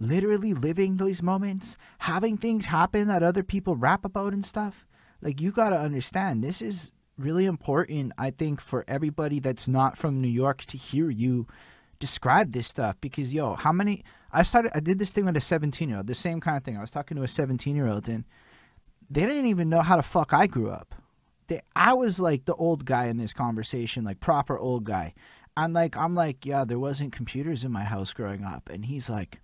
literally 0.00 0.54
living 0.54 0.96
those 0.96 1.22
moments, 1.22 1.76
having 1.98 2.36
things 2.36 2.66
happen 2.66 3.06
that 3.08 3.22
other 3.22 3.44
people 3.44 3.76
rap 3.76 4.04
about 4.04 4.32
and 4.32 4.44
stuff, 4.44 4.86
like 5.22 5.40
you 5.40 5.52
got 5.52 5.68
to 5.68 5.78
understand 5.78 6.42
this 6.42 6.60
is 6.60 6.92
really 7.16 7.46
important, 7.46 8.12
I 8.18 8.30
think, 8.30 8.60
for 8.60 8.84
everybody 8.88 9.38
that's 9.38 9.68
not 9.68 9.96
from 9.96 10.20
New 10.20 10.28
York 10.28 10.64
to 10.64 10.78
hear 10.78 11.10
you 11.10 11.46
describe 11.98 12.52
this 12.52 12.66
stuff 12.66 12.96
because, 13.00 13.32
yo, 13.32 13.54
how 13.54 13.72
many 13.72 14.02
I 14.32 14.42
started. 14.42 14.72
I 14.74 14.80
did 14.80 14.98
this 14.98 15.12
thing 15.12 15.24
with 15.24 15.36
a 15.36 15.40
17 15.40 15.88
year 15.88 15.98
old. 15.98 16.06
The 16.06 16.14
same 16.14 16.40
kind 16.40 16.56
of 16.56 16.64
thing. 16.64 16.76
I 16.76 16.80
was 16.80 16.90
talking 16.90 17.16
to 17.16 17.22
a 17.22 17.28
17 17.28 17.74
year 17.74 17.86
old, 17.86 18.08
and 18.08 18.24
they 19.08 19.22
didn't 19.22 19.46
even 19.46 19.68
know 19.68 19.80
how 19.80 19.96
the 19.96 20.02
fuck 20.02 20.32
I 20.32 20.46
grew 20.46 20.70
up. 20.70 20.94
They, 21.48 21.62
I 21.74 21.94
was 21.94 22.20
like 22.20 22.44
the 22.44 22.54
old 22.54 22.84
guy 22.84 23.06
in 23.06 23.18
this 23.18 23.32
conversation, 23.32 24.04
like 24.04 24.20
proper 24.20 24.58
old 24.58 24.84
guy. 24.84 25.14
And 25.56 25.74
like 25.74 25.96
I'm 25.96 26.14
like, 26.14 26.46
yeah, 26.46 26.64
there 26.64 26.78
wasn't 26.78 27.12
computers 27.12 27.64
in 27.64 27.72
my 27.72 27.84
house 27.84 28.12
growing 28.12 28.44
up, 28.44 28.68
and 28.70 28.84
he's 28.84 29.10
like, 29.10 29.40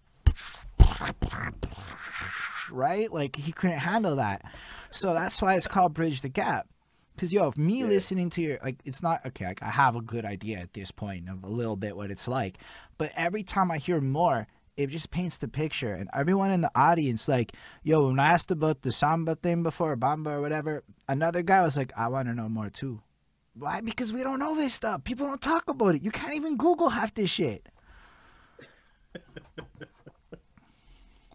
right, 2.70 3.12
like 3.12 3.37
he 3.37 3.53
couldn't 3.53 3.79
handle 3.79 4.16
that. 4.16 4.42
So 4.90 5.14
that's 5.14 5.40
why 5.42 5.55
it's 5.55 5.66
called 5.66 5.94
Bridge 5.94 6.20
the 6.20 6.29
Gap. 6.29 6.68
Cause 7.16 7.33
yo, 7.33 7.49
if 7.49 7.57
me 7.57 7.81
yeah. 7.81 7.87
listening 7.87 8.29
to 8.31 8.42
your 8.42 8.59
like, 8.62 8.77
it's 8.85 9.03
not 9.03 9.25
okay. 9.25 9.46
Like, 9.46 9.62
I 9.62 9.70
have 9.70 9.96
a 9.96 10.03
good 10.03 10.27
idea 10.27 10.59
at 10.59 10.75
this 10.75 10.90
point 10.90 11.31
of 11.31 11.44
a 11.44 11.49
little 11.49 11.77
bit 11.77 11.96
what 11.96 12.11
it's 12.11 12.29
like, 12.29 12.59
but 12.99 13.11
every 13.16 13.42
time 13.42 13.70
I 13.70 13.79
hear 13.79 14.03
more, 14.03 14.46
it 14.77 14.90
just 14.90 15.11
paints 15.11 15.38
the 15.38 15.49
picture. 15.49 15.94
And 15.94 16.11
everyone 16.12 16.51
in 16.51 16.61
the 16.61 16.70
audience, 16.75 17.29
like, 17.29 17.53
yo, 17.83 18.09
when 18.09 18.20
I 18.20 18.33
asked 18.33 18.51
about 18.51 18.83
the 18.83 18.92
samba 18.92 19.35
thing 19.37 19.62
before, 19.62 19.96
bamba 19.96 20.33
or 20.33 20.40
whatever, 20.42 20.85
another 21.09 21.42
guy 21.42 21.62
was 21.62 21.77
like, 21.77 21.92
I 21.96 22.09
want 22.09 22.29
to 22.29 22.35
know 22.35 22.51
more 22.51 22.68
too. 22.68 23.01
Why? 23.55 23.81
Because 23.81 24.12
we 24.12 24.22
don't 24.22 24.38
know 24.38 24.55
this 24.55 24.75
stuff. 24.75 25.03
People 25.05 25.27
don't 25.27 25.40
talk 25.40 25.68
about 25.68 25.94
it. 25.94 26.03
You 26.03 26.11
can't 26.11 26.35
even 26.35 26.59
Google 26.59 26.90
half 26.90 27.14
this 27.14 27.31
shit. 27.31 27.66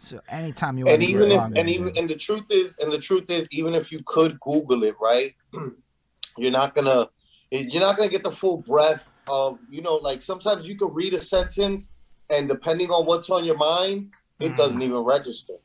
so 0.02 0.20
anytime 0.30 0.80
you 0.80 0.88
and 0.88 1.04
even 1.04 1.32
if, 1.32 1.44
and 1.56 1.70
even 1.70 1.96
and 1.96 2.10
the 2.10 2.16
truth 2.16 2.46
is 2.50 2.76
and 2.82 2.92
the 2.92 2.98
truth 2.98 3.30
is 3.30 3.48
even 3.52 3.76
if 3.76 3.92
you 3.92 4.00
could 4.08 4.40
Google 4.40 4.84
it, 4.84 4.96
right? 5.00 5.32
You're 6.38 6.52
not 6.52 6.74
gonna 6.74 7.08
you're 7.52 7.82
not 7.82 7.98
gonna 7.98 8.10
get 8.10 8.24
the 8.24 8.32
full 8.32 8.62
breadth 8.62 9.16
of 9.28 9.60
you 9.70 9.82
know 9.82 9.96
like 9.96 10.22
sometimes 10.22 10.68
you 10.68 10.76
could 10.76 10.96
read 10.96 11.14
a 11.14 11.20
sentence 11.20 11.92
and 12.30 12.48
depending 12.48 12.90
on 12.90 13.06
what's 13.06 13.30
on 13.30 13.44
your 13.44 13.58
mind, 13.58 14.10
it 14.40 14.54
mm. 14.54 14.58
doesn't 14.58 14.82
even 14.82 15.00
register. 15.00 15.56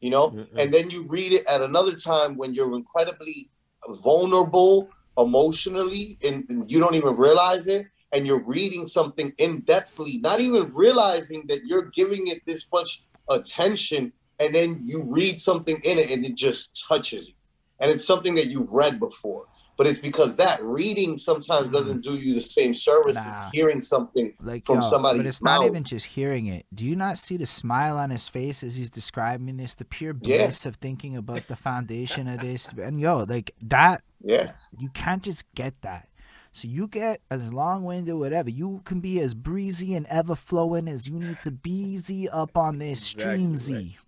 You 0.00 0.10
know, 0.10 0.30
Mm-mm. 0.30 0.58
and 0.58 0.74
then 0.74 0.90
you 0.90 1.06
read 1.08 1.32
it 1.32 1.46
at 1.46 1.62
another 1.62 1.94
time 1.94 2.36
when 2.36 2.52
you're 2.52 2.74
incredibly 2.74 3.48
vulnerable 4.02 4.90
emotionally, 5.16 6.18
and, 6.26 6.44
and 6.50 6.70
you 6.70 6.80
don't 6.80 6.96
even 6.96 7.16
realize 7.16 7.66
it, 7.66 7.86
and 8.12 8.26
you're 8.26 8.44
reading 8.44 8.86
something 8.86 9.32
in 9.38 9.62
depthly, 9.62 10.20
not 10.20 10.40
even 10.40 10.74
realizing 10.74 11.44
that 11.46 11.60
you're 11.64 11.86
giving 11.94 12.26
it 12.26 12.44
this 12.44 12.66
much 12.72 13.04
attention, 13.30 14.12
and 14.40 14.54
then 14.54 14.82
you 14.84 15.04
read 15.08 15.40
something 15.40 15.76
in 15.84 15.98
it, 15.98 16.10
and 16.10 16.24
it 16.24 16.34
just 16.34 16.86
touches 16.88 17.28
you, 17.28 17.34
and 17.80 17.90
it's 17.90 18.06
something 18.06 18.34
that 18.34 18.46
you've 18.46 18.72
read 18.72 18.98
before 19.00 19.46
but 19.76 19.86
it's 19.86 19.98
because 19.98 20.36
that 20.36 20.62
reading 20.62 21.18
sometimes 21.18 21.64
mm-hmm. 21.64 21.72
doesn't 21.72 22.00
do 22.02 22.14
you 22.16 22.34
the 22.34 22.40
same 22.40 22.72
service 22.74 23.16
nah. 23.16 23.28
as 23.28 23.50
hearing 23.52 23.80
something 23.80 24.32
like 24.40 24.64
from 24.64 24.76
yo, 24.76 24.80
somebody. 24.82 25.18
But 25.18 25.26
it's 25.26 25.42
mouth. 25.42 25.60
not 25.60 25.66
even 25.66 25.84
just 25.84 26.06
hearing 26.06 26.46
it. 26.46 26.66
Do 26.74 26.86
you 26.86 26.96
not 26.96 27.18
see 27.18 27.36
the 27.36 27.46
smile 27.46 27.98
on 27.98 28.10
his 28.10 28.28
face 28.28 28.62
as 28.62 28.76
he's 28.76 28.90
describing 28.90 29.56
this? 29.56 29.74
The 29.74 29.84
pure 29.84 30.14
bliss 30.14 30.64
yeah. 30.64 30.68
of 30.68 30.76
thinking 30.76 31.16
about 31.16 31.48
the 31.48 31.56
foundation 31.56 32.26
of 32.26 32.40
this. 32.40 32.68
And 32.68 33.00
yo, 33.00 33.24
like 33.28 33.54
that. 33.62 34.02
Yeah. 34.24 34.52
You 34.78 34.88
can't 34.90 35.22
just 35.22 35.44
get 35.54 35.74
that. 35.82 36.08
So 36.56 36.68
you 36.68 36.88
get 36.88 37.20
as 37.30 37.52
long 37.52 37.84
winded, 37.84 38.14
whatever. 38.14 38.48
You 38.48 38.80
can 38.86 39.00
be 39.00 39.20
as 39.20 39.34
breezy 39.34 39.94
and 39.94 40.06
ever 40.06 40.34
flowing 40.34 40.88
as 40.88 41.06
you 41.06 41.18
need 41.18 41.38
to 41.42 41.50
be 41.50 41.98
Z 41.98 42.30
up 42.32 42.56
on 42.56 42.78
this 42.78 42.98
stream 43.02 43.56
Z. 43.56 43.98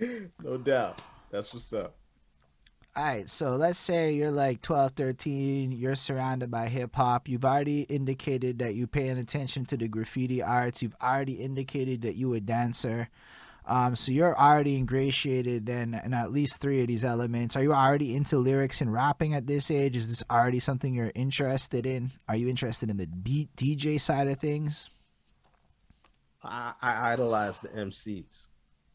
no 0.42 0.56
doubt. 0.56 1.02
That's 1.30 1.52
what's 1.52 1.70
up 1.74 1.94
all 2.96 3.04
right, 3.04 3.30
so 3.30 3.50
let's 3.50 3.78
say 3.78 4.12
you're 4.12 4.32
like 4.32 4.62
12, 4.62 4.92
13, 4.96 5.70
you're 5.70 5.94
surrounded 5.94 6.50
by 6.50 6.66
hip 6.66 6.96
hop. 6.96 7.28
You've 7.28 7.44
already 7.44 7.82
indicated 7.82 8.58
that 8.58 8.74
you're 8.74 8.88
paying 8.88 9.16
attention 9.16 9.64
to 9.66 9.76
the 9.76 9.86
graffiti 9.86 10.42
arts. 10.42 10.82
You've 10.82 10.96
already 11.00 11.34
indicated 11.34 12.02
that 12.02 12.16
you're 12.16 12.36
a 12.36 12.40
dancer. 12.40 13.08
Um, 13.66 13.94
so 13.94 14.10
you're 14.10 14.38
already 14.38 14.76
ingratiated 14.76 15.68
in, 15.68 15.94
in 15.94 16.14
at 16.14 16.32
least 16.32 16.60
three 16.60 16.80
of 16.80 16.88
these 16.88 17.04
elements. 17.04 17.56
Are 17.56 17.62
you 17.62 17.72
already 17.72 18.16
into 18.16 18.38
lyrics 18.38 18.80
and 18.80 18.92
rapping 18.92 19.34
at 19.34 19.46
this 19.46 19.70
age? 19.70 19.96
Is 19.96 20.08
this 20.08 20.24
already 20.30 20.58
something 20.58 20.94
you're 20.94 21.12
interested 21.14 21.86
in? 21.86 22.10
Are 22.28 22.36
you 22.36 22.48
interested 22.48 22.90
in 22.90 22.96
the 22.96 23.06
beat 23.06 23.54
DJ 23.56 24.00
side 24.00 24.28
of 24.28 24.38
things? 24.38 24.90
I, 26.42 26.72
I 26.80 27.12
idolize 27.12 27.60
the 27.60 27.68
MCs 27.68 28.48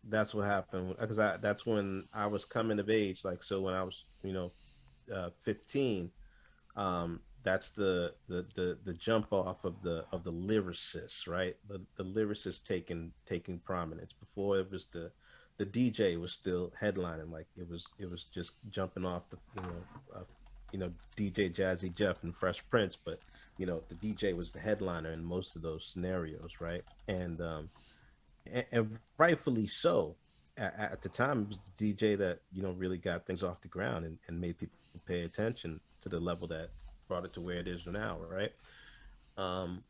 that's 0.09 0.33
what 0.33 0.45
happened 0.45 0.95
because 0.99 1.17
that's 1.17 1.65
when 1.65 2.03
I 2.13 2.27
was 2.27 2.45
coming 2.45 2.79
of 2.79 2.89
age. 2.89 3.21
Like 3.23 3.43
so, 3.43 3.61
when 3.61 3.73
I 3.73 3.83
was 3.83 4.03
you 4.23 4.33
know, 4.33 4.51
uh, 5.13 5.29
fifteen, 5.43 6.11
um, 6.75 7.21
that's 7.45 7.69
the, 7.69 8.11
the 8.27 8.43
the 8.55 8.77
the 8.83 8.93
jump 8.93 9.31
off 9.31 9.63
of 9.63 9.75
the 9.83 10.03
of 10.11 10.23
the 10.23 10.33
lyricists, 10.33 11.27
right? 11.27 11.55
The 11.69 11.79
the 11.95 12.03
lyricists 12.03 12.61
taking 12.61 13.13
taking 13.25 13.59
prominence. 13.59 14.13
Before 14.13 14.57
it 14.59 14.69
was 14.71 14.87
the 14.87 15.11
the 15.57 15.65
DJ 15.65 16.19
was 16.19 16.33
still 16.33 16.73
headlining, 16.81 17.31
like 17.31 17.45
it 17.55 17.69
was 17.69 17.85
it 17.99 18.09
was 18.09 18.25
just 18.33 18.51
jumping 18.71 19.05
off 19.05 19.29
the 19.29 19.37
you 19.55 19.61
know 19.61 19.83
uh, 20.15 20.23
you 20.73 20.79
know 20.79 20.91
DJ 21.15 21.53
Jazzy 21.53 21.93
Jeff 21.93 22.23
and 22.23 22.35
Fresh 22.35 22.67
Prince, 22.71 22.95
but 22.95 23.19
you 23.57 23.67
know 23.67 23.83
the 23.89 23.95
DJ 23.95 24.35
was 24.35 24.49
the 24.49 24.59
headliner 24.59 25.13
in 25.13 25.23
most 25.23 25.55
of 25.55 25.61
those 25.61 25.85
scenarios, 25.85 26.53
right? 26.59 26.83
And 27.07 27.39
um, 27.41 27.69
and, 28.51 28.65
and 28.71 28.99
rightfully 29.17 29.67
so. 29.67 30.15
At, 30.57 30.73
at, 30.79 31.01
the 31.01 31.09
time, 31.09 31.41
it 31.41 31.47
was 31.49 31.59
the 31.77 31.93
DJ 31.93 32.17
that 32.17 32.39
you 32.51 32.63
know 32.63 32.71
really 32.71 32.97
got 32.97 33.27
things 33.27 33.43
off 33.43 33.61
the 33.61 33.67
ground 33.67 34.03
and, 34.03 34.17
and 34.27 34.41
made 34.41 34.57
people 34.57 34.79
pay 35.05 35.23
attention 35.23 35.79
to 36.01 36.09
the 36.09 36.19
level 36.19 36.47
that 36.47 36.69
brought 37.07 37.25
it 37.25 37.33
to 37.33 37.41
where 37.41 37.57
it 37.57 37.67
is 37.67 37.85
now, 37.85 38.17
right? 38.29 38.51
Um, 39.37 39.83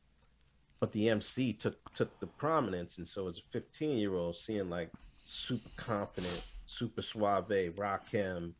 but 0.80 0.92
the 0.92 1.10
MC 1.10 1.54
took 1.54 1.94
took 1.94 2.20
the 2.20 2.28
prominence, 2.28 2.98
and 2.98 3.08
so 3.08 3.28
as 3.28 3.40
a 3.40 3.42
15 3.52 3.98
year 3.98 4.14
old, 4.16 4.36
seeing 4.36 4.70
like 4.70 4.90
super 5.26 5.70
confident, 5.78 6.44
super 6.66 7.02
suave, 7.02 7.74
Rakim, 7.76 8.54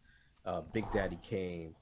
uh, 0.46 0.62
Big 0.74 0.90
Daddy 0.92 1.20
Kane, 1.24 1.76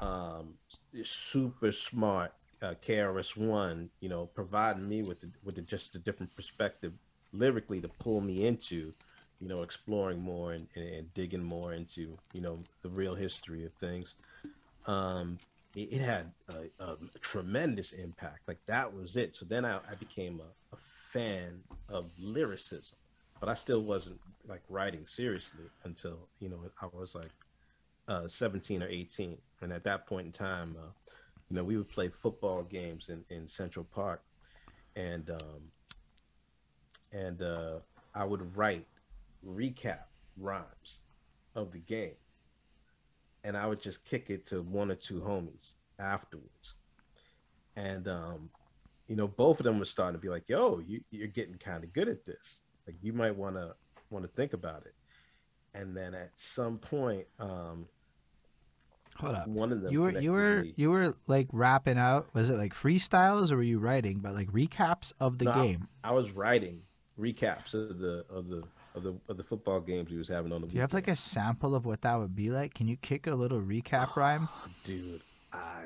um, 0.00 0.54
super 1.02 1.72
smart, 1.72 2.32
uh, 2.62 2.74
KRS 2.82 3.36
One, 3.36 3.90
you 4.00 4.08
know, 4.08 4.26
providing 4.26 4.88
me 4.88 5.02
with 5.02 5.20
the, 5.20 5.30
with 5.44 5.56
the, 5.56 5.62
just 5.62 5.94
a 5.94 5.98
different 5.98 6.34
perspective 6.34 6.92
lyrically 7.32 7.80
to 7.80 7.88
pull 7.88 8.20
me 8.20 8.46
into, 8.46 8.92
you 9.40 9.48
know, 9.48 9.62
exploring 9.62 10.20
more 10.20 10.52
and, 10.52 10.66
and, 10.74 10.84
and, 10.84 11.14
digging 11.14 11.42
more 11.42 11.72
into, 11.74 12.16
you 12.32 12.40
know, 12.40 12.58
the 12.82 12.88
real 12.88 13.14
history 13.14 13.64
of 13.64 13.72
things. 13.74 14.14
Um, 14.86 15.38
it, 15.74 15.92
it 15.92 16.00
had 16.00 16.32
a, 16.48 16.84
a, 16.84 16.96
tremendous 17.20 17.92
impact. 17.92 18.48
Like 18.48 18.58
that 18.66 18.92
was 18.92 19.16
it. 19.16 19.36
So 19.36 19.44
then 19.44 19.64
I, 19.64 19.76
I 19.76 19.94
became 19.98 20.40
a, 20.40 20.74
a 20.74 20.78
fan 21.12 21.60
of 21.88 22.10
lyricism, 22.20 22.96
but 23.38 23.48
I 23.48 23.54
still 23.54 23.82
wasn't 23.82 24.20
like 24.48 24.62
writing 24.68 25.06
seriously 25.06 25.64
until 25.84 26.28
you 26.40 26.48
know 26.48 26.58
I 26.80 26.86
was 26.92 27.14
like 27.14 27.30
uh, 28.08 28.26
17 28.26 28.82
or 28.82 28.88
18, 28.88 29.36
and 29.62 29.72
at 29.72 29.84
that 29.84 30.06
point 30.06 30.26
in 30.26 30.32
time, 30.32 30.76
uh, 30.78 30.88
you 31.48 31.56
know, 31.56 31.64
we 31.64 31.76
would 31.76 31.88
play 31.88 32.08
football 32.08 32.62
games 32.62 33.08
in, 33.08 33.24
in 33.28 33.48
Central 33.48 33.84
Park, 33.84 34.22
and 34.96 35.30
um, 35.30 35.62
and 37.12 37.42
uh, 37.42 37.78
I 38.14 38.24
would 38.24 38.56
write 38.56 38.86
recap 39.46 40.04
rhymes 40.36 41.00
of 41.54 41.72
the 41.72 41.78
game, 41.78 42.14
and 43.44 43.56
I 43.56 43.66
would 43.66 43.80
just 43.80 44.04
kick 44.04 44.30
it 44.30 44.46
to 44.46 44.62
one 44.62 44.90
or 44.90 44.94
two 44.94 45.20
homies 45.20 45.74
afterwards, 45.98 46.74
and 47.76 48.08
um, 48.08 48.50
you 49.06 49.16
know, 49.16 49.28
both 49.28 49.60
of 49.60 49.64
them 49.64 49.78
were 49.78 49.84
starting 49.84 50.18
to 50.18 50.22
be 50.22 50.28
like, 50.28 50.48
"Yo, 50.48 50.80
you, 50.86 51.00
you're 51.10 51.28
getting 51.28 51.54
kind 51.54 51.84
of 51.84 51.92
good 51.92 52.08
at 52.08 52.24
this. 52.24 52.60
Like, 52.86 52.96
you 53.02 53.12
might 53.12 53.34
want 53.34 53.56
to 53.56 53.74
want 54.10 54.24
to 54.24 54.30
think 54.30 54.52
about 54.52 54.86
it." 54.86 54.94
And 55.74 55.96
then 55.96 56.14
at 56.14 56.30
some 56.34 56.78
point, 56.78 57.26
um, 57.38 57.86
Hold 59.16 59.34
up. 59.34 59.48
One 59.48 59.72
of 59.72 59.82
them. 59.82 59.92
You 59.92 60.02
were 60.02 60.18
you 60.18 60.32
were 60.32 60.66
you 60.76 60.90
were 60.90 61.14
like 61.26 61.48
rapping 61.52 61.98
out. 61.98 62.28
Was 62.32 62.48
it 62.48 62.54
like 62.54 62.74
freestyles 62.74 63.50
or 63.50 63.56
were 63.56 63.62
you 63.62 63.78
writing? 63.78 64.20
But 64.20 64.34
like 64.34 64.48
recaps 64.50 65.12
of 65.20 65.38
the 65.38 65.46
no, 65.46 65.54
game. 65.54 65.88
I, 66.02 66.10
I, 66.10 66.12
was 66.12 66.32
writing 66.32 66.82
recaps 67.18 67.74
of 67.74 67.98
the 67.98 68.24
of 68.30 68.48
the 68.48 68.62
of 69.06 69.14
the 69.14 69.32
of 69.32 69.36
the 69.36 69.44
football 69.44 69.80
games 69.80 70.10
he 70.10 70.16
was 70.16 70.28
having 70.28 70.52
on 70.52 70.62
the. 70.62 70.68
Do 70.68 70.74
you 70.74 70.80
have 70.80 70.92
like 70.92 71.08
a 71.08 71.16
sample 71.16 71.74
of 71.74 71.86
what 71.86 72.02
that 72.02 72.18
would 72.18 72.34
be 72.34 72.50
like? 72.50 72.74
Can 72.74 72.88
you 72.88 72.96
kick 72.96 73.26
a 73.26 73.34
little 73.34 73.60
recap 73.60 74.16
rhyme? 74.16 74.48
Dude, 74.84 75.22
I 75.52 75.84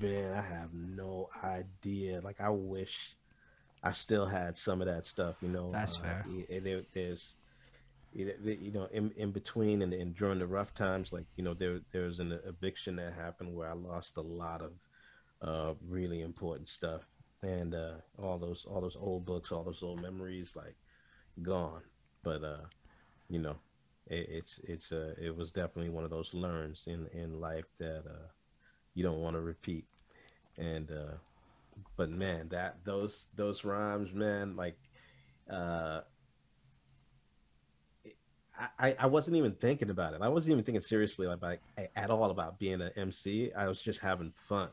man, 0.00 0.34
I 0.34 0.42
have 0.42 0.72
no 0.74 1.28
idea. 1.42 2.20
Like 2.20 2.40
I 2.40 2.50
wish 2.50 3.14
I 3.82 3.92
still 3.92 4.26
had 4.26 4.56
some 4.56 4.80
of 4.80 4.88
that 4.88 5.06
stuff. 5.06 5.36
You 5.40 5.48
know, 5.48 5.70
that's 5.72 5.98
uh, 5.98 6.02
fair. 6.02 6.26
It, 6.48 6.86
there's 6.92 7.36
you 8.16 8.70
know, 8.72 8.88
in, 8.92 9.10
in 9.16 9.30
between 9.30 9.82
and, 9.82 9.92
and 9.92 10.16
during 10.16 10.38
the 10.38 10.46
rough 10.46 10.74
times, 10.74 11.12
like, 11.12 11.26
you 11.36 11.44
know, 11.44 11.54
there, 11.54 11.80
there 11.92 12.04
was 12.04 12.18
an 12.18 12.38
eviction 12.46 12.96
that 12.96 13.12
happened 13.12 13.54
where 13.54 13.68
I 13.68 13.74
lost 13.74 14.16
a 14.16 14.22
lot 14.22 14.62
of 14.62 14.72
uh, 15.42 15.74
really 15.86 16.22
important 16.22 16.68
stuff. 16.68 17.02
And 17.42 17.74
uh, 17.74 17.96
all 18.18 18.38
those, 18.38 18.64
all 18.68 18.80
those 18.80 18.96
old 18.98 19.26
books, 19.26 19.52
all 19.52 19.64
those 19.64 19.82
old 19.82 20.00
memories, 20.00 20.52
like 20.56 20.76
gone. 21.42 21.82
But, 22.26 22.42
uh, 22.42 22.66
you 23.30 23.38
know, 23.38 23.54
it, 24.08 24.26
it's, 24.28 24.58
it's, 24.64 24.90
uh, 24.90 25.14
it 25.16 25.34
was 25.34 25.52
definitely 25.52 25.90
one 25.90 26.02
of 26.02 26.10
those 26.10 26.34
learns 26.34 26.82
in, 26.88 27.06
in 27.14 27.40
life 27.40 27.66
that 27.78 28.02
uh, 28.04 28.26
you 28.94 29.04
don't 29.04 29.20
want 29.20 29.36
to 29.36 29.40
repeat. 29.40 29.84
And, 30.58 30.90
uh, 30.90 31.14
but 31.96 32.10
man, 32.10 32.48
that, 32.48 32.78
those, 32.84 33.26
those 33.36 33.64
rhymes, 33.64 34.12
man, 34.12 34.56
like, 34.56 34.76
uh, 35.48 36.00
I, 38.76 38.96
I 38.98 39.06
wasn't 39.06 39.36
even 39.36 39.52
thinking 39.52 39.90
about 39.90 40.14
it. 40.14 40.20
I 40.20 40.28
wasn't 40.28 40.54
even 40.54 40.64
thinking 40.64 40.80
seriously 40.80 41.28
about 41.28 41.58
at 41.94 42.10
all 42.10 42.30
about 42.32 42.58
being 42.58 42.80
an 42.80 42.90
MC. 42.96 43.52
I 43.52 43.68
was 43.68 43.80
just 43.80 44.00
having 44.00 44.32
fun 44.48 44.70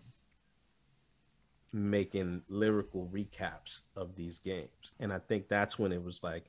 making 1.72 2.42
lyrical 2.48 3.10
recaps 3.14 3.82
of 3.96 4.16
these 4.16 4.40
games. 4.40 4.94
And 5.00 5.14
I 5.14 5.20
think 5.20 5.50
that's 5.50 5.78
when 5.78 5.92
it 5.92 6.04
was 6.04 6.24
like 6.24 6.46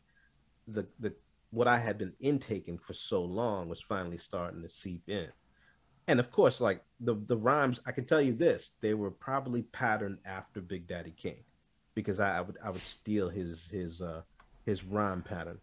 the 0.68 0.86
the 1.00 1.14
what 1.50 1.68
I 1.68 1.78
had 1.78 1.98
been 1.98 2.12
intaking 2.20 2.78
for 2.78 2.94
so 2.94 3.22
long 3.22 3.68
was 3.68 3.80
finally 3.80 4.18
starting 4.18 4.62
to 4.62 4.68
seep 4.68 5.08
in. 5.08 5.28
And 6.08 6.20
of 6.20 6.30
course, 6.30 6.60
like 6.60 6.82
the 7.00 7.14
the 7.26 7.36
rhymes, 7.36 7.80
I 7.86 7.92
can 7.92 8.04
tell 8.04 8.20
you 8.20 8.34
this, 8.34 8.72
they 8.80 8.94
were 8.94 9.10
probably 9.10 9.62
patterned 9.62 10.18
after 10.24 10.60
Big 10.60 10.86
Daddy 10.86 11.14
Kane. 11.16 11.44
Because 11.94 12.18
I, 12.18 12.38
I 12.38 12.40
would 12.40 12.58
I 12.62 12.70
would 12.70 12.82
steal 12.82 13.28
his 13.28 13.68
his 13.68 14.02
uh 14.02 14.22
his 14.64 14.84
rhyme 14.84 15.22
pattern 15.22 15.60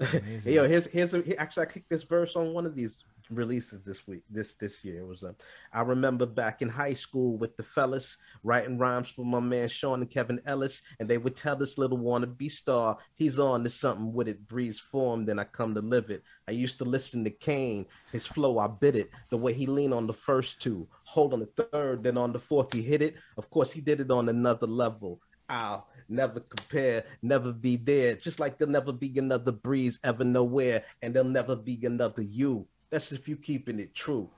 amazing. 0.00 0.52
Yo, 0.54 0.66
here's 0.66 0.86
here's 0.86 1.14
a, 1.14 1.40
actually 1.40 1.66
I 1.66 1.70
kicked 1.70 1.90
this 1.90 2.02
verse 2.02 2.36
on 2.36 2.52
one 2.52 2.66
of 2.66 2.74
these 2.74 3.00
releases 3.34 3.84
this 3.84 4.06
week 4.06 4.24
this 4.30 4.54
this 4.56 4.84
year. 4.84 5.00
It 5.00 5.06
was 5.06 5.22
a, 5.22 5.34
I 5.72 5.82
remember 5.82 6.26
back 6.26 6.62
in 6.62 6.68
high 6.68 6.94
school 6.94 7.36
with 7.36 7.56
the 7.56 7.62
fellas 7.62 8.16
writing 8.42 8.78
rhymes 8.78 9.08
for 9.08 9.24
my 9.24 9.40
man 9.40 9.68
Sean 9.68 10.00
and 10.00 10.10
Kevin 10.10 10.40
Ellis, 10.46 10.82
and 10.98 11.08
they 11.08 11.18
would 11.18 11.36
tell 11.36 11.56
this 11.56 11.78
little 11.78 11.98
wannabe 11.98 12.50
star 12.50 12.98
he's 13.14 13.38
on 13.38 13.64
to 13.64 13.70
something 13.70 14.12
with 14.12 14.28
it 14.28 14.46
breeze 14.46 14.80
form. 14.80 15.24
Then 15.24 15.38
I 15.38 15.44
come 15.44 15.74
to 15.74 15.80
live 15.80 16.10
it. 16.10 16.22
I 16.48 16.52
used 16.52 16.78
to 16.78 16.84
listen 16.84 17.24
to 17.24 17.30
Kane, 17.30 17.86
his 18.12 18.26
flow 18.26 18.58
I 18.58 18.66
bit 18.66 18.96
it. 18.96 19.10
The 19.30 19.38
way 19.38 19.52
he 19.52 19.66
leaned 19.66 19.94
on 19.94 20.06
the 20.06 20.12
first 20.12 20.60
two, 20.60 20.88
hold 21.04 21.32
on 21.32 21.40
the 21.40 21.64
third, 21.64 22.02
then 22.02 22.18
on 22.18 22.32
the 22.32 22.38
fourth 22.38 22.72
he 22.72 22.82
hit 22.82 23.02
it. 23.02 23.16
Of 23.36 23.50
course 23.50 23.72
he 23.72 23.80
did 23.80 24.00
it 24.00 24.10
on 24.10 24.28
another 24.28 24.66
level. 24.66 25.20
I'll 25.48 25.86
never 26.08 26.40
compare, 26.40 27.04
never 27.22 27.52
be 27.52 27.76
there. 27.76 28.14
Just 28.14 28.40
like 28.40 28.58
there'll 28.58 28.72
never 28.72 28.92
be 28.92 29.12
another 29.18 29.52
breeze 29.52 29.98
ever 30.02 30.24
nowhere, 30.24 30.84
and 31.02 31.14
there'll 31.14 31.28
never 31.28 31.56
be 31.56 31.78
another 31.84 32.22
you. 32.22 32.66
That's 32.90 33.12
if 33.12 33.28
you 33.28 33.36
keeping 33.36 33.80
it 33.80 33.94
true. 33.94 34.28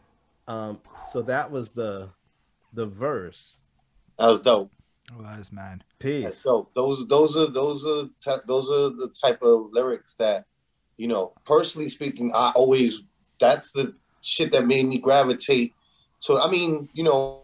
Um, 0.49 0.81
so 1.13 1.23
that 1.23 1.51
was 1.51 1.73
the 1.73 2.11
the 2.73 2.87
verse. 2.87 3.59
That 4.19 4.29
was 4.29 4.41
dope. 4.41 4.71
Oh, 5.13 5.23
was 5.23 5.53
man. 5.53 5.83
Peace. 5.99 6.39
So 6.39 6.69
those 6.75 7.07
those 7.07 7.37
are 7.37 7.47
those 7.47 7.85
are 7.87 8.09
those 8.47 8.69
are 8.71 8.91
the 8.91 9.13
type 9.25 9.43
of 9.43 9.69
lyrics 9.73 10.15
that, 10.15 10.47
you 10.97 11.09
know, 11.09 11.33
personally 11.45 11.89
speaking, 11.89 12.33
I 12.35 12.53
always 12.55 13.03
that's 13.39 13.73
the 13.73 13.95
shit 14.23 14.53
that 14.53 14.67
made 14.67 14.87
me 14.87 14.99
gravitate. 14.99 15.75
So 16.21 16.43
I 16.43 16.51
mean, 16.51 16.89
you 16.93 17.05
know, 17.05 17.43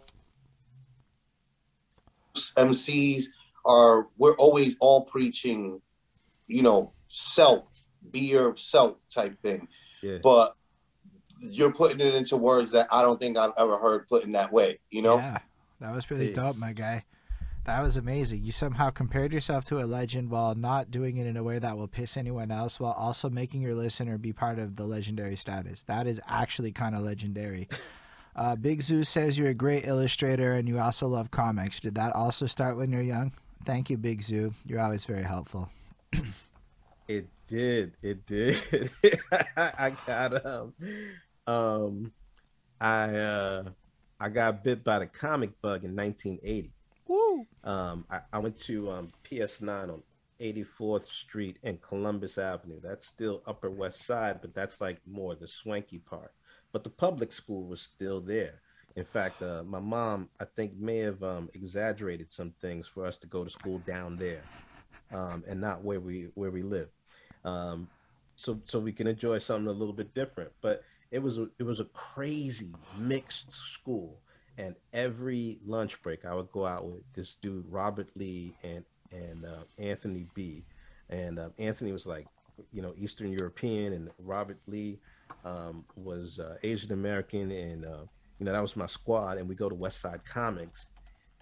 MCs 2.35 3.25
are 3.65 4.09
we're 4.19 4.37
always 4.37 4.77
all 4.81 5.05
preaching, 5.05 5.81
you 6.49 6.62
know, 6.62 6.93
self, 7.11 7.88
be 8.11 8.21
yourself 8.21 9.05
type 9.12 9.41
thing. 9.43 9.69
Yeah. 10.03 10.19
But 10.23 10.57
you're 11.42 11.72
putting 11.72 12.00
it 12.00 12.14
into 12.14 12.37
words 12.37 12.70
that 12.72 12.88
I 12.90 13.02
don't 13.02 13.20
think 13.20 13.37
I've 13.37 13.52
ever 13.59 13.78
heard 13.78 14.07
put 14.09 14.24
in 14.24 14.33
that 14.33 14.52
way, 14.52 14.78
you 14.90 15.02
know? 15.02 15.16
Yeah. 15.16 15.38
That 15.81 15.94
was 15.94 16.11
really 16.11 16.33
dope, 16.33 16.57
my 16.57 16.72
guy. 16.72 17.05
That 17.64 17.83
was 17.83 17.96
amazing. 17.96 18.44
You 18.44 18.52
somehow 18.52 18.90
compared 18.90 19.33
yourself 19.33 19.64
to 19.66 19.81
a 19.81 19.87
legend 19.87 20.31
while 20.31 20.55
not 20.55 20.90
doing 20.90 21.16
it 21.16 21.26
in 21.26 21.37
a 21.37 21.42
way 21.42 21.59
that 21.59 21.76
will 21.76 21.88
piss 21.88 22.16
anyone 22.16 22.50
else, 22.50 22.78
while 22.78 22.92
also 22.92 23.28
making 23.28 23.62
your 23.62 23.74
listener 23.74 24.18
be 24.18 24.33
part 24.33 24.59
of 24.59 24.76
the 24.76 24.85
legendary 24.85 25.37
status. 25.37 25.83
That 25.85 26.07
is 26.07 26.20
actually 26.28 26.72
kind 26.72 26.94
of 26.94 27.02
legendary. 27.02 27.68
Uh, 28.35 28.57
Big 28.57 28.81
Zoo 28.81 29.05
says 29.05 29.37
you're 29.37 29.50
a 29.50 29.55
great 29.55 29.87
illustrator 29.87 30.55
and 30.55 30.66
you 30.66 30.78
also 30.78 31.07
love 31.07 31.31
comics. 31.31 31.81
Did 31.81 31.96
that 31.96 32.14
also 32.14 32.46
start 32.46 32.78
when 32.78 32.90
you're 32.90 33.02
young? 33.02 33.33
Thank 33.66 33.90
you, 33.90 33.98
Big 33.98 34.22
Zoo. 34.22 34.55
You're 34.64 34.81
always 34.81 35.05
very 35.05 35.22
helpful. 35.22 35.68
it 37.07 37.26
did. 37.46 37.92
It 38.00 38.24
did. 38.26 38.90
I 39.55 39.92
got 40.07 40.46
um, 40.46 40.72
um, 41.46 42.12
I 42.81 43.16
uh, 43.16 43.64
I 44.20 44.28
got 44.28 44.64
bit 44.64 44.85
by 44.85 45.00
the 45.00 45.07
comic 45.07 45.61
bug 45.61 45.85
in 45.85 45.96
1980. 45.96 46.70
Woo! 47.09 47.46
Um, 47.64 48.05
I, 48.11 48.20
I 48.33 48.38
went 48.38 48.59
to 48.61 48.90
um, 48.90 49.09
PS9 49.24 49.92
on 49.92 50.02
84th 50.40 51.05
Street 51.11 51.59
and 51.62 51.81
Columbus 51.81 52.38
Avenue. 52.38 52.81
That's 52.83 53.07
still 53.07 53.42
Upper 53.46 53.70
West 53.70 54.05
Side, 54.07 54.40
but 54.40 54.55
that's 54.55 54.81
like 54.81 54.98
more 55.07 55.35
the 55.35 55.48
swanky 55.48 55.98
part. 55.98 56.33
But 56.72 56.85
the 56.85 56.90
public 56.90 57.33
school 57.33 57.66
was 57.66 57.81
still 57.81 58.20
there. 58.20 58.61
In 58.96 59.05
fact, 59.05 59.42
uh, 59.42 59.62
my 59.64 59.78
mom, 59.78 60.28
I 60.40 60.44
think, 60.44 60.76
may 60.76 60.98
have 60.98 61.22
um, 61.22 61.48
exaggerated 61.55 62.33
some 62.33 62.52
things 62.61 62.87
for 62.87 63.07
us 63.07 63.16
to 63.18 63.26
go 63.26 63.42
to 63.42 63.50
school 63.50 63.78
down 63.87 64.16
there, 64.16 64.42
um, 65.12 65.42
and 65.48 65.61
not 65.61 65.83
where 65.83 66.00
we 66.00 66.28
where 66.35 66.50
we 66.50 66.62
live, 66.62 66.88
um, 67.44 67.88
so 68.37 68.61
so 68.66 68.78
we 68.78 68.92
can 68.92 69.07
enjoy 69.07 69.38
something 69.38 69.68
a 69.68 69.72
little 69.72 69.94
bit 69.94 70.14
different. 70.14 70.50
But 70.61 70.83
it 71.12 71.22
was 71.22 71.38
a, 71.38 71.46
it 71.59 71.62
was 71.62 71.79
a 71.79 71.85
crazy 71.85 72.72
mixed 72.98 73.55
school, 73.55 74.18
and 74.59 74.75
every 74.92 75.59
lunch 75.64 76.03
break 76.03 76.25
I 76.25 76.35
would 76.35 76.51
go 76.51 76.66
out 76.66 76.87
with 76.87 77.03
this 77.14 77.37
dude 77.40 77.66
Robert 77.70 78.09
Lee 78.16 78.55
and 78.64 78.85
and 79.12 79.44
uh, 79.44 79.64
Anthony 79.79 80.27
B, 80.35 80.64
and 81.11 81.38
uh, 81.38 81.51
Anthony 81.59 81.92
was 81.92 82.07
like, 82.07 82.27
you 82.72 82.81
know, 82.81 82.94
Eastern 82.96 83.31
European, 83.31 83.92
and 83.92 84.11
Robert 84.18 84.59
Lee 84.66 84.98
um, 85.44 85.85
was 85.96 86.40
uh, 86.40 86.57
Asian 86.62 86.92
American 86.92 87.53
and 87.53 87.85
uh, 87.85 88.05
you 88.38 88.46
know, 88.46 88.53
that 88.53 88.62
was 88.62 88.75
my 88.75 88.87
squad, 88.87 89.37
and 89.38 89.48
we 89.48 89.55
go 89.55 89.68
to 89.68 89.75
West 89.75 90.01
Side 90.01 90.25
Comics, 90.25 90.87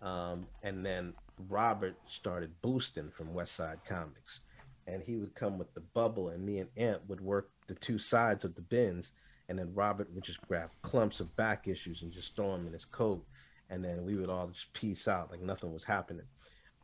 um, 0.02 0.46
and 0.64 0.84
then 0.84 1.14
Robert 1.48 1.94
started 2.06 2.50
boosting 2.60 3.10
from 3.10 3.32
West 3.32 3.54
Side 3.54 3.78
Comics, 3.88 4.40
and 4.88 5.02
he 5.02 5.16
would 5.16 5.34
come 5.34 5.58
with 5.58 5.72
the 5.74 5.80
bubble, 5.80 6.28
and 6.28 6.44
me 6.44 6.58
and 6.58 6.68
Ant 6.76 7.08
would 7.08 7.20
work 7.20 7.50
the 7.68 7.74
two 7.76 7.98
sides 7.98 8.44
of 8.44 8.54
the 8.56 8.60
bins, 8.60 9.12
and 9.50 9.58
then 9.58 9.74
Robert 9.74 10.08
would 10.14 10.22
just 10.22 10.40
grab 10.46 10.70
clumps 10.80 11.18
of 11.18 11.34
back 11.34 11.66
issues 11.66 12.02
and 12.02 12.12
just 12.12 12.36
throw 12.36 12.52
them 12.52 12.68
in 12.68 12.72
his 12.72 12.84
coat, 12.84 13.26
and 13.68 13.84
then 13.84 14.04
we 14.04 14.14
would 14.14 14.30
all 14.30 14.46
just 14.46 14.72
peace 14.72 15.08
out 15.08 15.32
like 15.32 15.42
nothing 15.42 15.72
was 15.72 15.82
happening. 15.82 16.26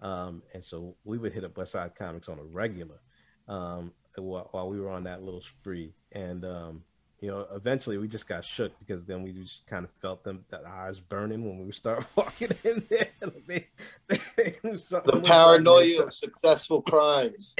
Um, 0.02 0.42
and 0.52 0.64
so 0.64 0.96
we 1.04 1.16
would 1.16 1.32
hit 1.32 1.44
up 1.44 1.56
West 1.56 1.72
Side 1.72 1.94
Comics 1.94 2.28
on 2.28 2.40
a 2.40 2.42
regular 2.42 3.00
um, 3.48 3.92
while, 4.16 4.48
while, 4.50 4.68
we 4.68 4.80
were 4.80 4.90
on 4.90 5.04
that 5.04 5.22
little 5.22 5.40
spree. 5.40 5.94
And 6.10 6.44
um, 6.44 6.82
you 7.20 7.28
know, 7.28 7.46
eventually 7.54 7.98
we 7.98 8.08
just 8.08 8.26
got 8.26 8.44
shook 8.44 8.76
because 8.80 9.04
then 9.04 9.22
we 9.22 9.30
just 9.30 9.64
kind 9.68 9.84
of 9.84 9.90
felt 10.02 10.24
them 10.24 10.44
that 10.50 10.64
eyes 10.66 10.98
burning 10.98 11.44
when 11.44 11.58
we 11.58 11.66
would 11.66 11.74
start 11.76 12.04
walking 12.16 12.50
in 12.64 12.84
there. 12.90 13.08
like 13.22 13.46
they, 13.46 13.66
they, 14.08 14.56
the 14.62 15.22
paranoia 15.24 16.02
of 16.02 16.12
successful 16.12 16.82
crimes. 16.82 17.54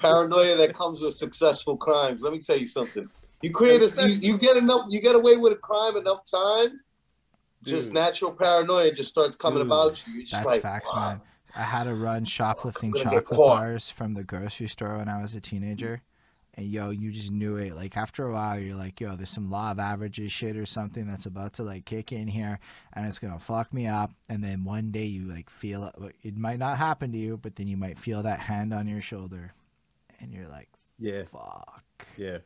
paranoia 0.00 0.56
that 0.56 0.74
comes 0.74 1.00
with 1.00 1.14
successful 1.14 1.76
crimes. 1.76 2.20
Let 2.20 2.32
me 2.32 2.40
tell 2.40 2.58
you 2.58 2.66
something. 2.66 3.08
You 3.42 3.50
create 3.50 3.82
a 3.82 4.08
you, 4.08 4.32
you 4.32 4.38
get 4.38 4.56
enough 4.56 4.86
you 4.88 5.00
get 5.00 5.14
away 5.14 5.36
with 5.36 5.52
a 5.52 5.56
crime 5.56 5.96
enough 5.96 6.30
times, 6.30 6.84
Dude. 7.62 7.74
just 7.74 7.92
natural 7.92 8.32
paranoia 8.32 8.92
just 8.92 9.08
starts 9.08 9.36
coming 9.36 9.58
Dude. 9.62 9.66
about 9.68 10.06
you. 10.06 10.14
You're 10.14 10.22
just 10.22 10.32
That's 10.34 10.46
like, 10.46 10.62
facts, 10.62 10.90
man. 10.94 11.20
I 11.56 11.62
had 11.62 11.84
to 11.84 11.94
run 11.94 12.24
shoplifting 12.24 12.92
chocolate 12.92 13.28
bars 13.28 13.90
from 13.90 14.14
the 14.14 14.22
grocery 14.22 14.68
store 14.68 14.98
when 14.98 15.08
I 15.08 15.20
was 15.20 15.34
a 15.34 15.40
teenager. 15.40 16.02
And 16.54 16.66
yo, 16.66 16.90
you 16.90 17.12
just 17.12 17.30
knew 17.30 17.56
it. 17.56 17.74
Like 17.74 17.96
after 17.96 18.26
a 18.26 18.32
while, 18.32 18.58
you're 18.58 18.76
like, 18.76 19.00
yo, 19.00 19.16
there's 19.16 19.30
some 19.30 19.50
law 19.50 19.70
of 19.70 19.78
averages 19.78 20.32
shit 20.32 20.56
or 20.56 20.66
something 20.66 21.06
that's 21.06 21.26
about 21.26 21.54
to 21.54 21.62
like 21.62 21.84
kick 21.84 22.12
in 22.12 22.26
here, 22.26 22.58
and 22.92 23.06
it's 23.06 23.18
gonna 23.18 23.38
fuck 23.38 23.72
me 23.72 23.86
up. 23.86 24.12
And 24.28 24.42
then 24.42 24.64
one 24.64 24.90
day 24.90 25.04
you 25.04 25.26
like 25.32 25.48
feel 25.48 25.84
it. 25.84 26.16
It 26.22 26.36
might 26.36 26.58
not 26.58 26.76
happen 26.76 27.12
to 27.12 27.18
you, 27.18 27.36
but 27.36 27.56
then 27.56 27.68
you 27.68 27.76
might 27.76 27.98
feel 27.98 28.22
that 28.24 28.40
hand 28.40 28.74
on 28.74 28.88
your 28.88 29.00
shoulder, 29.00 29.52
and 30.20 30.32
you're 30.32 30.48
like, 30.48 30.68
yeah, 30.98 31.22
fuck, 31.32 32.06
yeah, 32.16 32.38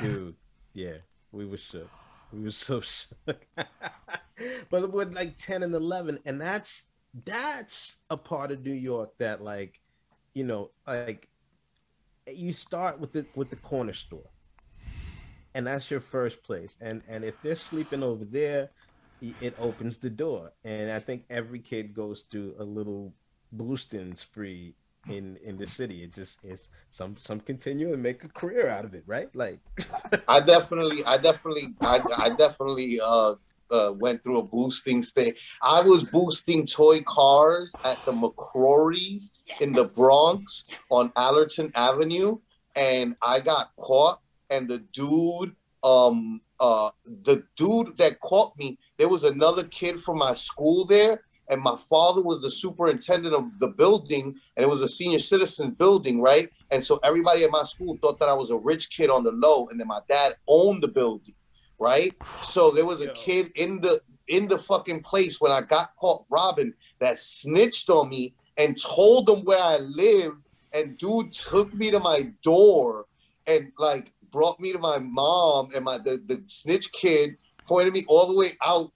dude, 0.00 0.36
yeah. 0.72 0.98
We 1.32 1.44
were 1.46 1.58
shook. 1.58 1.90
We 2.32 2.40
were 2.42 2.50
so 2.50 2.80
shook. 2.80 3.46
but 4.70 4.92
with 4.92 5.14
like 5.14 5.36
ten 5.36 5.62
and 5.62 5.74
eleven, 5.74 6.18
and 6.24 6.40
that's 6.40 6.84
that's 7.24 7.96
a 8.10 8.16
part 8.16 8.50
of 8.50 8.64
New 8.64 8.72
York 8.72 9.10
that 9.18 9.42
like, 9.42 9.80
you 10.34 10.44
know, 10.44 10.70
like 10.86 11.28
you 12.26 12.52
start 12.52 12.98
with 13.00 13.12
the 13.12 13.26
with 13.34 13.50
the 13.50 13.56
corner 13.56 13.92
store, 13.92 14.30
and 15.54 15.66
that's 15.66 15.90
your 15.90 16.00
first 16.00 16.42
place. 16.42 16.76
And 16.80 17.02
and 17.08 17.24
if 17.24 17.40
they're 17.42 17.56
sleeping 17.56 18.02
over 18.02 18.24
there, 18.24 18.70
it 19.20 19.54
opens 19.58 19.98
the 19.98 20.10
door. 20.10 20.52
And 20.64 20.90
I 20.90 21.00
think 21.00 21.24
every 21.30 21.58
kid 21.58 21.94
goes 21.94 22.22
through 22.30 22.54
a 22.58 22.64
little 22.64 23.12
boosting 23.52 24.14
spree 24.14 24.74
in 25.08 25.36
in 25.44 25.56
the 25.56 25.66
city. 25.66 26.04
It 26.04 26.14
just 26.14 26.38
is 26.44 26.68
some 26.90 27.16
some 27.18 27.40
continue 27.40 27.92
and 27.92 28.02
make 28.02 28.24
a 28.24 28.28
career 28.28 28.68
out 28.68 28.84
of 28.84 28.94
it, 28.94 29.04
right? 29.06 29.34
Like 29.34 29.60
I 30.28 30.40
definitely, 30.40 31.04
I 31.04 31.16
definitely, 31.16 31.74
I, 31.80 32.00
I 32.16 32.28
definitely 32.30 33.00
uh 33.00 33.34
uh, 33.70 33.92
went 33.96 34.22
through 34.22 34.38
a 34.38 34.42
boosting 34.42 35.02
stage. 35.02 35.58
I 35.62 35.80
was 35.80 36.04
boosting 36.04 36.66
toy 36.66 37.02
cars 37.02 37.74
at 37.84 38.02
the 38.04 38.12
McCrory's 38.12 39.30
yes. 39.46 39.60
in 39.60 39.72
the 39.72 39.84
Bronx 39.96 40.64
on 40.90 41.12
Allerton 41.16 41.72
Avenue, 41.74 42.38
and 42.76 43.16
I 43.22 43.40
got 43.40 43.74
caught. 43.76 44.20
And 44.50 44.68
the 44.68 44.78
dude, 44.94 45.54
um, 45.84 46.40
uh, 46.58 46.90
the 47.24 47.44
dude 47.56 47.96
that 47.98 48.20
caught 48.20 48.56
me, 48.56 48.78
there 48.96 49.08
was 49.08 49.24
another 49.24 49.64
kid 49.64 50.00
from 50.00 50.18
my 50.18 50.32
school 50.32 50.84
there, 50.86 51.22
and 51.50 51.60
my 51.60 51.76
father 51.88 52.22
was 52.22 52.40
the 52.40 52.50
superintendent 52.50 53.34
of 53.34 53.58
the 53.58 53.68
building, 53.68 54.34
and 54.56 54.64
it 54.64 54.68
was 54.68 54.82
a 54.82 54.88
senior 54.88 55.18
citizen 55.18 55.70
building, 55.70 56.20
right? 56.20 56.50
And 56.70 56.82
so 56.84 57.00
everybody 57.02 57.44
at 57.44 57.50
my 57.50 57.64
school 57.64 57.98
thought 58.00 58.18
that 58.20 58.28
I 58.28 58.34
was 58.34 58.50
a 58.50 58.56
rich 58.56 58.90
kid 58.90 59.10
on 59.10 59.24
the 59.24 59.32
low, 59.32 59.68
and 59.68 59.80
then 59.80 59.88
my 59.88 60.00
dad 60.08 60.36
owned 60.46 60.82
the 60.82 60.88
building 60.88 61.34
right? 61.78 62.14
So 62.42 62.70
there 62.70 62.84
was 62.84 63.00
a 63.00 63.08
kid 63.12 63.50
in 63.54 63.80
the 63.80 64.00
in 64.26 64.48
the 64.48 64.58
fucking 64.58 65.02
place 65.02 65.40
when 65.40 65.50
I 65.50 65.62
got 65.62 65.94
caught 65.96 66.24
robbing 66.28 66.74
that 67.00 67.18
snitched 67.18 67.88
on 67.88 68.10
me 68.10 68.34
and 68.58 68.80
told 68.80 69.26
them 69.26 69.40
where 69.44 69.62
I 69.62 69.78
live. 69.78 70.32
And 70.74 70.98
dude 70.98 71.32
took 71.32 71.72
me 71.72 71.90
to 71.90 71.98
my 71.98 72.30
door 72.42 73.06
and 73.46 73.72
like 73.78 74.12
brought 74.30 74.60
me 74.60 74.72
to 74.72 74.78
my 74.78 74.98
mom 74.98 75.68
and 75.74 75.84
my 75.84 75.96
the, 75.96 76.22
the 76.26 76.42
snitch 76.46 76.92
kid 76.92 77.36
pointed 77.66 77.94
me 77.94 78.04
all 78.06 78.26
the 78.26 78.38
way 78.38 78.50
out. 78.62 78.92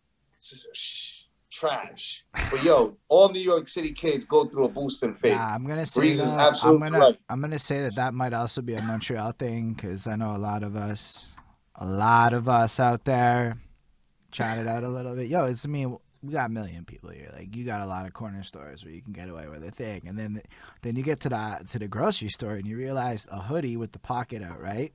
Trash. 1.53 2.25
But 2.51 2.65
yo, 2.65 2.97
all 3.09 3.29
New 3.29 3.41
York 3.41 3.69
City 3.69 3.93
kids 3.93 4.25
go 4.25 4.47
through 4.47 4.65
a 4.65 4.69
boosting 4.71 5.15
phase. 5.15 5.33
Yeah, 5.33 5.55
I'm 5.55 5.67
gonna 5.67 5.85
say 5.85 6.17
that. 6.17 6.59
I'm 6.65 6.79
gonna. 6.79 7.19
I'm 7.29 7.41
gonna 7.43 7.59
say 7.59 7.83
that 7.83 7.95
that 7.97 8.15
might 8.15 8.33
also 8.33 8.63
be 8.63 8.75
a 8.75 8.83
Montreal 8.83 9.33
thing 9.33 9.75
because 9.75 10.07
I 10.07 10.17
know 10.17 10.35
a 10.35 10.39
lot 10.39 10.63
of 10.63 10.77
us 10.77 11.27
a 11.77 11.85
lot 11.85 12.33
of 12.33 12.49
us 12.49 12.81
out 12.81 13.05
there 13.05 13.59
chatted 14.31 14.67
out 14.67 14.83
a 14.83 14.89
little 14.89 15.15
bit. 15.15 15.29
Yo, 15.29 15.45
it's 15.45 15.67
I 15.67 15.69
mean 15.69 15.99
we 16.23 16.33
got 16.33 16.47
a 16.47 16.53
million 16.53 16.85
people 16.85 17.11
here. 17.11 17.31
Like 17.37 17.55
you 17.55 17.65
got 17.65 17.81
a 17.81 17.87
lot 17.87 18.07
of 18.07 18.13
corner 18.13 18.43
stores 18.45 18.85
where 18.85 18.95
you 18.95 19.03
can 19.03 19.13
get 19.13 19.29
away 19.29 19.49
with 19.49 19.65
a 19.65 19.71
thing, 19.71 20.03
and 20.07 20.19
then 20.19 20.41
then 20.83 20.97
you 20.97 21.03
get 21.03 21.21
to 21.21 21.29
the 21.29 21.67
to 21.71 21.79
the 21.79 21.89
grocery 21.89 22.29
store 22.29 22.55
and 22.55 22.67
you 22.67 22.77
realize 22.77 23.27
a 23.31 23.41
hoodie 23.41 23.77
with 23.77 23.93
the 23.93 23.99
pocket 23.99 24.43
out, 24.43 24.61
right? 24.61 24.93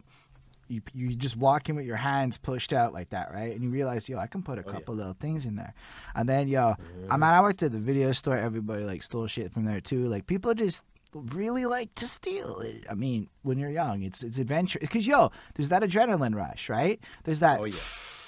You 0.67 0.81
you 0.93 1.15
just 1.15 1.37
walk 1.37 1.69
in 1.69 1.75
with 1.75 1.85
your 1.85 1.97
hands 1.97 2.37
pushed 2.37 2.73
out 2.73 2.93
like 2.93 3.09
that, 3.09 3.33
right? 3.33 3.53
And 3.53 3.63
you 3.63 3.69
realize, 3.69 4.07
yo, 4.09 4.17
I 4.17 4.27
can 4.27 4.43
put 4.43 4.57
a 4.57 4.63
oh, 4.65 4.71
couple 4.71 4.95
yeah. 4.95 4.99
little 4.99 5.17
things 5.19 5.45
in 5.45 5.55
there, 5.55 5.73
and 6.15 6.27
then 6.27 6.47
yo, 6.47 6.61
mm-hmm. 6.71 7.11
I 7.11 7.15
mean, 7.15 7.23
I 7.23 7.41
went 7.41 7.57
to 7.59 7.69
the 7.69 7.79
video 7.79 8.11
store. 8.11 8.37
Everybody 8.37 8.83
like 8.83 9.03
stole 9.03 9.27
shit 9.27 9.53
from 9.53 9.65
there 9.65 9.81
too. 9.81 10.07
Like 10.07 10.27
people 10.27 10.53
just 10.53 10.83
really 11.13 11.65
like 11.65 11.93
to 11.95 12.07
steal. 12.07 12.63
I 12.89 12.93
mean, 12.93 13.29
when 13.43 13.57
you're 13.57 13.69
young, 13.69 14.03
it's 14.03 14.23
it's 14.23 14.37
adventure. 14.37 14.79
Because 14.79 15.07
yo, 15.07 15.31
there's 15.55 15.69
that 15.69 15.83
adrenaline 15.83 16.35
rush, 16.35 16.69
right? 16.69 16.99
There's 17.23 17.39
that. 17.39 17.59
Oh 17.59 17.65
yeah. 17.65 17.75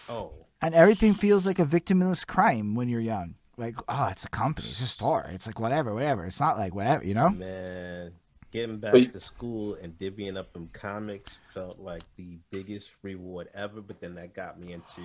Oh. 0.10 0.32
And 0.62 0.75
everything 0.75 1.13
feels 1.13 1.45
like 1.45 1.60
a 1.60 1.65
victimless 1.65 2.28
crime 2.28 2.75
when 2.75 2.89
you're 2.89 2.99
young. 2.99 3.36
Like, 3.60 3.75
oh, 3.89 4.08
it's 4.10 4.23
a 4.23 4.30
company, 4.30 4.69
it's 4.69 4.82
a 4.82 4.88
store. 4.88 5.30
It's 5.34 5.45
like 5.45 5.60
whatever, 5.60 5.93
whatever. 5.93 6.25
It's 6.25 6.39
not 6.39 6.58
like 6.58 6.73
whatever, 6.73 7.04
you 7.04 7.13
know. 7.13 7.30
Man, 7.30 8.13
getting 8.51 8.77
back 8.77 8.93
to 8.93 9.19
school 9.19 9.77
and 9.81 9.97
divvying 9.97 10.38
up 10.38 10.53
them 10.53 10.69
comics 10.73 11.38
felt 11.53 11.79
like 11.79 12.03
the 12.17 12.38
biggest 12.51 12.89
reward 13.01 13.49
ever. 13.53 13.81
But 13.81 13.99
then 14.01 14.15
that 14.15 14.33
got 14.33 14.59
me 14.59 14.73
into 14.73 15.01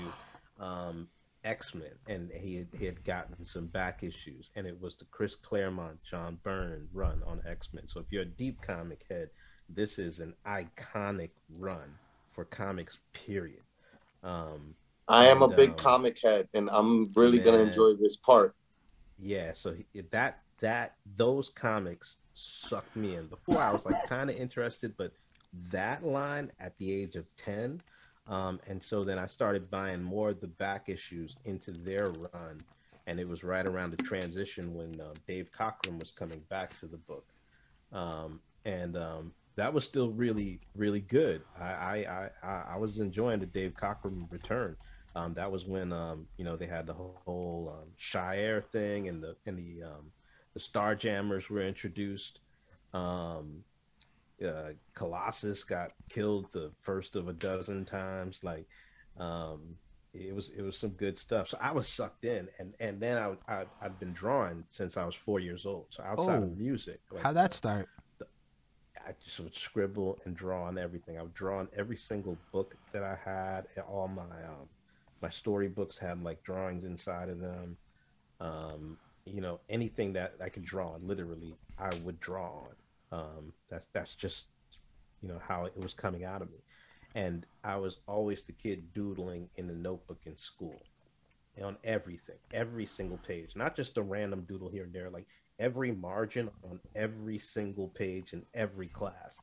um, 0.59 1.09
X 1.45 1.75
Men, 1.75 1.93
and 2.09 2.31
he 2.33 2.57
had, 2.57 2.69
he 2.79 2.87
had 2.87 3.05
gotten 3.05 3.45
some 3.45 3.67
back 3.67 4.03
issues, 4.03 4.51
and 4.57 4.67
it 4.67 4.81
was 4.81 4.97
the 4.97 5.05
Chris 5.07 5.35
Claremont, 5.37 6.03
John 6.03 6.39
Byrne 6.43 6.89
run 6.93 7.23
on 7.27 7.43
X 7.47 7.69
Men. 7.73 7.87
So 7.87 8.01
if 8.01 8.07
you're 8.11 8.23
a 8.23 8.27
deep 8.27 8.61
comic 8.63 9.05
head, 9.11 9.31
this 9.69 9.99
is 9.99 10.21
an 10.21 10.35
iconic 10.47 11.31
run 11.59 11.95
for 12.33 12.45
comics. 12.45 12.99
Period. 13.13 13.63
Um, 14.23 14.75
I 15.07 15.27
am 15.27 15.43
and, 15.43 15.53
a 15.53 15.57
big 15.57 15.71
um, 15.71 15.77
comic 15.77 16.19
head, 16.23 16.49
and 16.55 16.71
I'm 16.71 17.07
really 17.15 17.39
gonna 17.39 17.59
enjoy 17.59 17.95
this 17.95 18.17
part. 18.17 18.55
Yeah, 19.19 19.53
so 19.55 19.77
that 20.11 20.41
that 20.61 20.97
those 21.17 21.51
comics 21.51 22.17
sucked 22.35 22.97
me 22.97 23.17
in. 23.17 23.27
Before 23.27 23.61
I 23.61 23.71
was 23.71 23.85
like 23.87 24.07
kind 24.09 24.31
of 24.31 24.37
interested, 24.37 24.97
but 24.97 25.13
that 25.71 26.05
line 26.05 26.51
at 26.61 26.77
the 26.79 26.93
age 26.93 27.17
of 27.17 27.27
ten 27.37 27.81
um, 28.27 28.61
and 28.67 28.83
so 28.83 29.05
then 29.05 29.19
I 29.19 29.27
started 29.27 29.71
buying 29.71 30.03
more 30.03 30.31
of 30.31 30.41
the 30.41 30.49
back 30.49 30.89
issues 30.89 31.37
into 31.45 31.73
their 31.73 32.11
run. 32.11 32.61
And 33.07 33.21
it 33.21 33.29
was 33.29 33.45
right 33.45 33.67
around 33.67 33.91
the 33.91 34.03
transition 34.03 34.75
when 34.75 34.99
uh, 34.99 35.13
Dave 35.29 35.51
Cockrum 35.53 35.99
was 35.99 36.11
coming 36.11 36.41
back 36.49 36.79
to 36.81 36.87
the 36.87 36.97
book. 36.97 37.27
Um, 37.93 38.41
and 38.65 38.97
um, 38.97 39.35
that 39.57 39.73
was 39.73 39.85
still 39.85 40.11
really, 40.11 40.61
really 40.75 41.01
good. 41.01 41.43
I, 41.61 41.65
I, 41.65 42.31
I, 42.43 42.63
I 42.71 42.77
was 42.79 42.99
enjoying 43.01 43.41
the 43.41 43.47
Dave 43.47 43.75
Cockrum 43.75 44.31
return. 44.31 44.75
Um, 45.17 45.35
that 45.35 45.53
was 45.53 45.67
when 45.67 45.93
um, 45.93 46.27
you 46.39 46.45
know 46.45 46.57
they 46.57 46.67
had 46.67 46.87
the 46.87 46.93
whole, 46.93 47.21
whole 47.25 47.77
um, 47.79 47.91
Shi'ar 48.01 48.65
thing 48.73 49.07
and 49.07 49.23
the 49.23 49.37
and 49.47 49.57
the 49.57 49.85
um, 49.85 50.11
the 50.55 50.61
Starjammers 50.61 51.51
were 51.51 51.63
introduced. 51.63 52.41
Um, 52.93 53.65
uh, 54.45 54.71
Colossus 54.95 55.65
got 55.65 55.93
killed 56.09 56.47
the 56.53 56.71
first 56.81 57.17
of 57.17 57.29
a 57.29 57.33
dozen 57.33 57.85
times. 57.85 58.41
Like, 58.43 58.67
um, 59.19 59.77
it 60.13 60.35
was 60.35 60.51
it 60.51 60.63
was 60.63 60.79
some 60.79 60.91
good 60.91 61.19
stuff. 61.19 61.49
So 61.49 61.59
I 61.61 61.73
was 61.73 61.89
sucked 61.89 62.25
in, 62.25 62.49
and 62.59 62.75
and 62.81 63.01
then 63.01 63.19
I, 63.19 63.35
I 63.53 63.65
I've 63.83 63.99
been 63.99 64.13
drawing 64.13 64.65
since 64.71 64.97
I 64.97 65.05
was 65.05 65.15
four 65.15 65.41
years 65.41 65.67
old. 65.67 65.87
So 65.91 66.03
outside 66.05 66.41
oh, 66.41 66.45
of 66.45 66.57
music, 66.57 67.01
like, 67.11 67.23
how'd 67.23 67.37
that 67.37 67.53
start? 67.53 67.89
The, 68.19 68.27
I 69.05 69.13
just 69.25 69.41
would 69.41 69.57
scribble 69.57 70.21
and 70.25 70.37
draw 70.37 70.65
on 70.65 70.79
everything. 70.79 71.19
I've 71.19 71.35
drawn 71.35 71.69
every 71.77 71.97
single 71.97 72.39
book 72.53 72.77
that 72.93 73.03
I 73.03 73.19
had. 73.25 73.67
All 73.89 74.09
my 74.09 74.23
um, 74.23 74.69
my 75.21 75.31
storybooks 75.31 75.99
had 75.99 76.23
like 76.23 76.43
drawings 76.45 76.85
inside 76.85 77.29
of 77.29 77.41
them. 77.41 77.77
Um, 78.41 78.99
you 79.27 79.41
know, 79.41 79.61
anything 79.69 80.13
that 80.15 80.35
I 80.43 80.49
could 80.49 80.65
draw 80.65 80.93
on, 80.93 81.07
literally, 81.07 81.57
I 81.79 81.91
would 82.05 82.21
draw 82.21 82.51
on. 82.51 82.75
Um, 83.13 83.53
that's 83.69 83.89
that's 83.93 84.15
just 84.15 84.47
you 85.23 85.29
know 85.29 85.41
how 85.47 85.65
it 85.65 85.77
was 85.77 85.95
coming 85.95 86.25
out 86.25 86.43
of 86.43 86.51
me, 86.51 86.59
and 87.15 87.47
I 87.63 87.77
was 87.77 87.99
always 88.07 88.45
the 88.45 88.53
kid 88.53 88.93
doodling 88.93 89.49
in 89.57 89.67
the 89.67 89.75
notebook 89.75 90.21
in 90.27 90.37
school, 90.37 90.83
on 91.63 91.77
everything, 91.85 92.37
every 92.53 92.87
single 92.87 93.19
page, 93.19 93.57
not 93.57 93.77
just 93.77 93.97
a 93.99 94.03
random 94.03 94.45
doodle 94.49 94.69
here 94.69 94.85
and 94.85 94.93
there. 94.93 95.11
Like 95.11 95.27
every 95.59 95.93
margin 95.93 96.51
on 96.69 96.81
every 96.95 97.39
single 97.39 97.89
page 97.89 98.33
in 98.33 98.45
every 98.55 98.89
class 98.89 99.39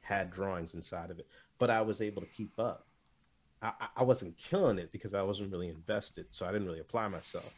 had 0.00 0.30
drawings 0.30 0.74
inside 0.74 1.10
of 1.10 1.18
it, 1.18 1.26
but 1.58 1.68
I 1.68 1.82
was 1.82 2.00
able 2.00 2.22
to 2.22 2.28
keep 2.28 2.58
up. 2.58 2.86
I, 3.62 3.72
I, 3.96 4.02
wasn't 4.04 4.36
killing 4.36 4.78
it 4.78 4.92
because 4.92 5.14
I 5.14 5.22
wasn't 5.22 5.50
really 5.50 5.68
invested, 5.68 6.26
so 6.30 6.44
I 6.44 6.52
didn't 6.52 6.66
really 6.66 6.80
apply 6.80 7.08
myself. 7.08 7.52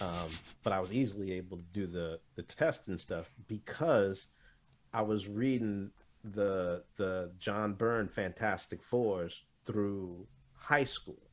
Um, 0.00 0.28
but 0.62 0.72
I 0.72 0.78
was 0.78 0.92
easily 0.92 1.32
able 1.32 1.56
to 1.56 1.64
do 1.72 1.86
the 1.86 2.20
the 2.36 2.42
test 2.42 2.88
and 2.88 2.98
stuff 2.98 3.30
because 3.48 4.26
I 4.92 5.02
was 5.02 5.26
reading 5.26 5.90
the 6.22 6.84
the 6.96 7.32
John 7.38 7.74
Byrne 7.74 8.08
Fantastic 8.08 8.82
Fours 8.82 9.44
through 9.64 10.26
high 10.54 10.84
school, 10.84 11.30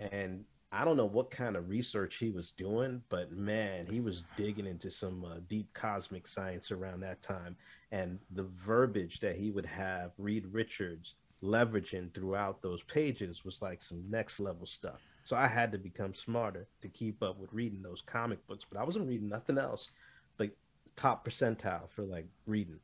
and 0.00 0.44
I 0.72 0.84
don't 0.84 0.96
know 0.96 1.06
what 1.06 1.30
kind 1.30 1.56
of 1.56 1.68
research 1.68 2.16
he 2.16 2.30
was 2.30 2.50
doing, 2.50 3.00
but 3.08 3.30
man, 3.30 3.86
he 3.86 4.00
was 4.00 4.24
digging 4.36 4.66
into 4.66 4.90
some 4.90 5.24
uh, 5.24 5.36
deep 5.48 5.72
cosmic 5.72 6.26
science 6.26 6.72
around 6.72 7.00
that 7.00 7.22
time, 7.22 7.56
and 7.92 8.18
the 8.32 8.42
verbiage 8.42 9.20
that 9.20 9.36
he 9.36 9.52
would 9.52 9.66
have 9.66 10.10
Reed 10.18 10.46
Richards 10.50 11.14
leveraging 11.42 12.12
throughout 12.14 12.62
those 12.62 12.82
pages 12.82 13.44
was 13.44 13.60
like 13.60 13.82
some 13.82 14.02
next 14.08 14.40
level 14.40 14.66
stuff. 14.66 15.00
So 15.24 15.36
I 15.36 15.46
had 15.48 15.72
to 15.72 15.78
become 15.78 16.14
smarter 16.14 16.66
to 16.82 16.88
keep 16.88 17.22
up 17.22 17.38
with 17.38 17.52
reading 17.52 17.82
those 17.82 18.00
comic 18.00 18.46
books, 18.46 18.64
but 18.70 18.80
I 18.80 18.84
wasn't 18.84 19.08
reading 19.08 19.28
nothing 19.28 19.58
else 19.58 19.90
but 20.36 20.50
top 20.94 21.26
percentile 21.26 21.90
for 21.90 22.02
like 22.02 22.26
reading. 22.46 22.78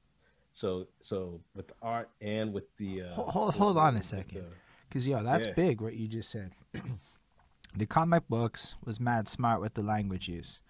So 0.55 0.87
so 1.01 1.41
with 1.55 1.69
the 1.69 1.75
art 1.81 2.11
and 2.21 2.53
with 2.53 2.65
the 2.77 3.03
uh, 3.03 3.13
hold 3.15 3.55
hold, 3.55 3.79
on 3.79 3.97
a 3.97 4.03
second, 4.03 4.45
because 4.89 5.07
yo, 5.07 5.23
that's 5.23 5.47
yeah. 5.47 5.53
big 5.55 5.81
what 5.81 5.95
you 5.95 6.09
just 6.09 6.31
said. 6.31 6.53
the 7.77 7.87
comic 7.87 8.29
books 8.29 8.75
was 8.85 9.01
mad 9.01 9.29
smart 9.29 9.61
with 9.61 9.75
the 9.75 9.83
language 9.83 10.29
use, 10.29 10.61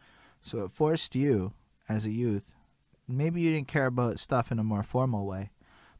so 0.40 0.64
it 0.64 0.72
forced 0.72 1.16
you 1.16 1.52
as 1.88 2.06
a 2.06 2.10
youth. 2.10 2.52
Maybe 3.08 3.40
you 3.40 3.50
didn't 3.50 3.68
care 3.68 3.86
about 3.86 4.20
stuff 4.20 4.52
in 4.52 4.60
a 4.60 4.64
more 4.64 4.84
formal 4.84 5.26
way, 5.26 5.50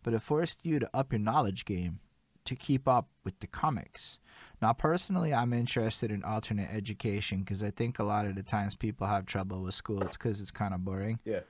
but 0.02 0.14
it 0.14 0.22
forced 0.22 0.64
you 0.64 0.78
to 0.78 0.90
up 0.94 1.12
your 1.12 1.18
knowledge 1.18 1.64
game 1.64 2.00
to 2.44 2.56
keep 2.56 2.88
up 2.88 3.08
with 3.24 3.38
the 3.40 3.46
comics. 3.46 4.18
Now, 4.60 4.72
personally, 4.72 5.32
I'm 5.32 5.52
interested 5.52 6.10
in 6.10 6.22
alternate 6.24 6.68
education 6.72 7.40
because 7.40 7.62
I 7.62 7.70
think 7.70 7.98
a 7.98 8.04
lot 8.04 8.26
of 8.26 8.34
the 8.34 8.42
times 8.42 8.74
people 8.74 9.06
have 9.06 9.26
trouble 9.26 9.62
with 9.62 9.74
school. 9.74 10.02
It's 10.02 10.16
because 10.16 10.40
it's 10.40 10.50
kind 10.50 10.74
of 10.74 10.84
boring. 10.84 11.18
Yeah. 11.24 11.40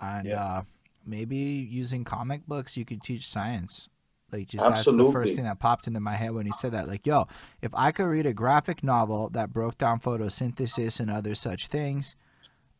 And 0.00 0.28
yeah. 0.28 0.42
Uh, 0.42 0.62
maybe 1.04 1.36
using 1.36 2.04
comic 2.04 2.46
books, 2.46 2.76
you 2.76 2.84
could 2.84 3.02
teach 3.02 3.28
science. 3.28 3.88
Like, 4.30 4.48
just 4.48 4.64
Absolutely. 4.64 5.04
that's 5.04 5.08
the 5.08 5.12
first 5.12 5.34
thing 5.34 5.44
that 5.44 5.58
popped 5.58 5.86
into 5.86 6.00
my 6.00 6.14
head 6.14 6.34
when 6.34 6.44
he 6.44 6.52
said 6.52 6.72
that. 6.72 6.86
Like, 6.86 7.06
yo, 7.06 7.26
if 7.62 7.70
I 7.74 7.92
could 7.92 8.04
read 8.04 8.26
a 8.26 8.34
graphic 8.34 8.82
novel 8.82 9.30
that 9.30 9.52
broke 9.52 9.78
down 9.78 10.00
photosynthesis 10.00 11.00
and 11.00 11.10
other 11.10 11.34
such 11.34 11.68
things, 11.68 12.14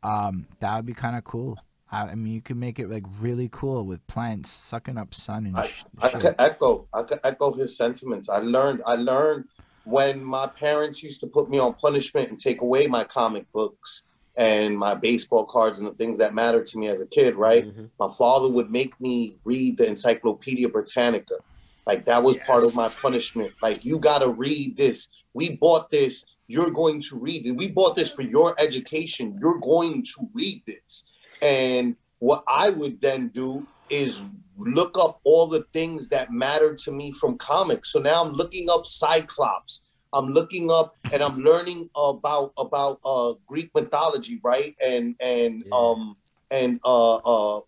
um, 0.02 0.46
that 0.60 0.76
would 0.76 0.86
be 0.86 0.92
kind 0.92 1.16
of 1.16 1.24
cool. 1.24 1.58
I 1.90 2.14
mean, 2.14 2.34
you 2.34 2.42
can 2.42 2.58
make 2.58 2.78
it 2.78 2.90
like 2.90 3.04
really 3.18 3.48
cool 3.50 3.86
with 3.86 4.06
plants 4.06 4.50
sucking 4.50 4.98
up 4.98 5.14
sun 5.14 5.46
and. 5.46 5.56
I, 5.56 5.70
I 6.00 6.10
could 6.10 6.34
echo. 6.38 6.86
I 6.92 7.02
could 7.02 7.20
echo 7.24 7.52
his 7.52 7.76
sentiments. 7.76 8.28
I 8.28 8.38
learned. 8.38 8.82
I 8.86 8.96
learned 8.96 9.44
when 9.84 10.22
my 10.22 10.46
parents 10.46 11.02
used 11.02 11.20
to 11.20 11.26
put 11.26 11.48
me 11.48 11.58
on 11.58 11.72
punishment 11.74 12.28
and 12.28 12.38
take 12.38 12.60
away 12.60 12.86
my 12.86 13.04
comic 13.04 13.50
books 13.52 14.04
and 14.36 14.76
my 14.76 14.94
baseball 14.94 15.46
cards 15.46 15.78
and 15.78 15.88
the 15.88 15.94
things 15.94 16.18
that 16.18 16.34
mattered 16.34 16.66
to 16.66 16.78
me 16.78 16.88
as 16.88 17.00
a 17.00 17.06
kid. 17.06 17.36
Right. 17.36 17.66
Mm-hmm. 17.66 17.86
My 17.98 18.12
father 18.18 18.48
would 18.48 18.70
make 18.70 18.98
me 19.00 19.36
read 19.46 19.78
the 19.78 19.86
Encyclopedia 19.86 20.68
Britannica. 20.68 21.36
Like 21.86 22.04
that 22.04 22.22
was 22.22 22.36
yes. 22.36 22.46
part 22.46 22.64
of 22.64 22.76
my 22.76 22.88
punishment. 23.00 23.52
Like 23.62 23.82
you 23.82 23.98
got 23.98 24.18
to 24.18 24.28
read 24.28 24.76
this. 24.76 25.08
We 25.32 25.56
bought 25.56 25.90
this. 25.90 26.26
You're 26.48 26.70
going 26.70 27.00
to 27.02 27.18
read 27.18 27.46
it. 27.46 27.52
We 27.52 27.68
bought 27.68 27.96
this 27.96 28.12
for 28.12 28.22
your 28.22 28.54
education. 28.58 29.38
You're 29.40 29.58
going 29.58 30.02
to 30.02 30.28
read 30.34 30.62
this 30.66 31.06
and 31.42 31.96
what 32.18 32.44
I 32.48 32.70
would 32.70 33.00
then 33.00 33.28
do 33.28 33.66
is 33.90 34.24
look 34.56 34.98
up 34.98 35.20
all 35.24 35.46
the 35.46 35.64
things 35.72 36.08
that 36.08 36.32
matter 36.32 36.74
to 36.74 36.92
me 36.92 37.12
from 37.12 37.38
comics. 37.38 37.92
So 37.92 38.00
now 38.00 38.24
I'm 38.24 38.32
looking 38.32 38.68
up 38.68 38.86
Cyclops. 38.86 39.84
I'm 40.12 40.26
looking 40.26 40.70
up 40.70 40.96
and 41.12 41.22
I'm 41.22 41.38
learning 41.38 41.90
about 41.94 42.52
about 42.56 42.98
uh, 43.04 43.34
Greek 43.46 43.70
mythology, 43.74 44.40
right? 44.42 44.74
And 44.84 45.14
and 45.20 45.64
yeah. 45.66 45.76
um 45.76 46.16
and 46.50 46.80
uh 46.84 47.16
uh 47.16 47.60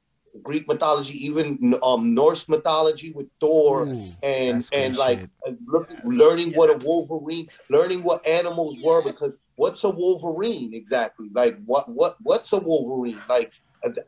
Greek 0.42 0.66
mythology, 0.66 1.24
even 1.24 1.74
um 1.82 2.14
Norse 2.14 2.48
mythology 2.48 3.12
with 3.12 3.26
Thor, 3.40 3.88
Ooh, 3.88 4.12
and 4.22 4.66
and 4.72 4.96
like 4.96 5.28
look, 5.66 5.90
learning 6.04 6.52
what 6.52 6.70
a 6.70 6.78
Wolverine, 6.84 7.48
learning 7.68 8.02
what 8.02 8.26
animals 8.26 8.80
were 8.82 9.02
because 9.02 9.36
what's 9.60 9.84
a 9.84 9.90
Wolverine 9.90 10.72
exactly? 10.72 11.28
Like 11.34 11.58
what 11.66 11.88
what 11.88 12.16
what's 12.22 12.52
a 12.54 12.58
Wolverine? 12.58 13.20
Like 13.28 13.52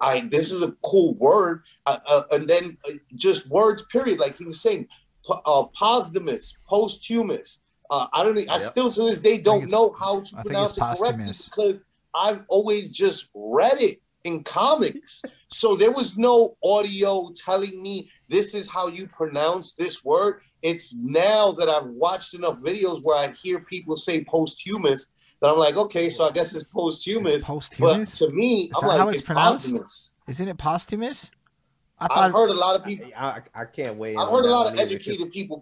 I 0.00 0.20
this 0.30 0.50
is 0.50 0.62
a 0.62 0.72
cool 0.82 1.14
word, 1.14 1.62
uh, 1.84 1.98
uh, 2.06 2.22
and 2.32 2.48
then 2.48 2.78
uh, 2.88 2.92
just 3.14 3.46
words. 3.48 3.84
Period. 3.92 4.18
Like 4.18 4.38
he 4.38 4.46
was 4.46 4.60
saying, 4.60 4.88
uh, 5.28 5.64
posthumous, 5.74 6.56
posthumous. 6.66 7.60
Uh, 7.90 8.06
I 8.14 8.24
don't. 8.24 8.36
Yep. 8.38 8.46
I 8.50 8.58
still 8.58 8.90
to 8.92 9.02
this 9.02 9.20
day 9.20 9.38
don't 9.42 9.70
know 9.70 9.94
how 10.00 10.20
to 10.20 10.36
I 10.38 10.42
pronounce 10.42 10.78
it 10.78 10.80
correctly 10.80 11.32
because 11.44 11.78
I've 12.14 12.44
always 12.48 12.96
just 12.96 13.28
read 13.34 13.78
it 13.78 14.00
in 14.24 14.42
comics. 14.44 15.22
so 15.48 15.76
there 15.76 15.90
was 15.90 16.16
no 16.16 16.56
audio 16.64 17.30
telling 17.36 17.82
me 17.82 18.10
this 18.28 18.54
is 18.54 18.70
how 18.70 18.88
you 18.88 19.06
pronounce 19.06 19.74
this 19.74 20.02
word. 20.02 20.40
It's 20.62 20.94
now 20.94 21.52
that 21.52 21.68
I've 21.68 21.88
watched 21.88 22.34
enough 22.34 22.58
videos 22.60 23.02
where 23.02 23.18
I 23.18 23.34
hear 23.42 23.60
people 23.60 23.96
say 23.96 24.24
posthumous 24.24 25.08
that 25.42 25.48
I'm 25.48 25.58
like, 25.58 25.76
okay, 25.76 26.08
so 26.08 26.24
I 26.24 26.30
guess 26.30 26.54
it's 26.54 26.64
posthumous. 26.64 27.34
It's 27.34 27.44
posthumous. 27.44 28.20
But 28.20 28.26
to 28.26 28.32
me, 28.32 28.64
Is 28.64 28.78
I'm 28.80 28.88
like, 28.88 28.98
how 28.98 29.08
it's, 29.08 29.18
it's 29.18 29.26
pronounced? 29.26 29.64
Posthumous. 29.66 30.14
Isn't 30.28 30.48
it 30.48 30.56
posthumous? 30.56 31.30
I 31.98 32.06
thought 32.06 32.18
I've 32.18 32.32
heard 32.32 32.50
a 32.50 32.54
lot 32.54 32.76
of 32.76 32.84
people. 32.84 33.10
I, 33.16 33.40
I 33.54 33.64
can't 33.64 33.96
wait. 33.96 34.16
I've 34.16 34.28
heard 34.28 34.46
a 34.46 34.50
lot 34.50 34.72
of 34.72 34.78
educated 34.78 35.30
people 35.32 35.60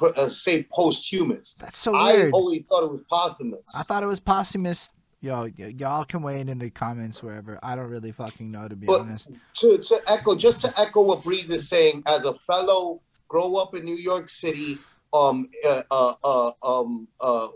uh, 0.00 0.28
say 0.28 0.62
posthumous. 0.72 1.54
That's 1.54 1.78
so 1.78 1.92
weird. 1.92 2.28
I 2.28 2.30
always 2.30 2.62
thought 2.68 2.84
it 2.84 2.90
was 2.90 3.02
posthumous. 3.10 3.74
I 3.76 3.82
thought 3.82 4.02
it 4.02 4.06
was 4.06 4.20
posthumous. 4.20 4.92
Yo, 5.20 5.44
y'all 5.56 6.04
can 6.04 6.22
weigh 6.22 6.40
in 6.40 6.48
in 6.48 6.58
the 6.58 6.70
comments 6.70 7.22
wherever. 7.22 7.58
I 7.62 7.74
don't 7.74 7.88
really 7.88 8.12
fucking 8.12 8.50
know 8.50 8.68
to 8.68 8.76
be 8.76 8.86
but 8.86 9.00
honest. 9.00 9.30
To 9.58 9.78
to 9.78 10.00
echo, 10.06 10.36
just 10.36 10.60
to 10.60 10.80
echo 10.80 11.02
what 11.02 11.24
Breeze 11.24 11.50
is 11.50 11.68
saying, 11.68 12.04
as 12.06 12.24
a 12.24 12.34
fellow 12.34 13.00
grow 13.28 13.56
up 13.56 13.74
in 13.74 13.84
New 13.84 13.96
York 13.96 14.28
City, 14.28 14.78
um, 15.12 15.48
uh, 15.64 15.82
uh, 15.90 16.14
uh 16.22 16.50
um, 16.62 17.08
uh, 17.20 17.48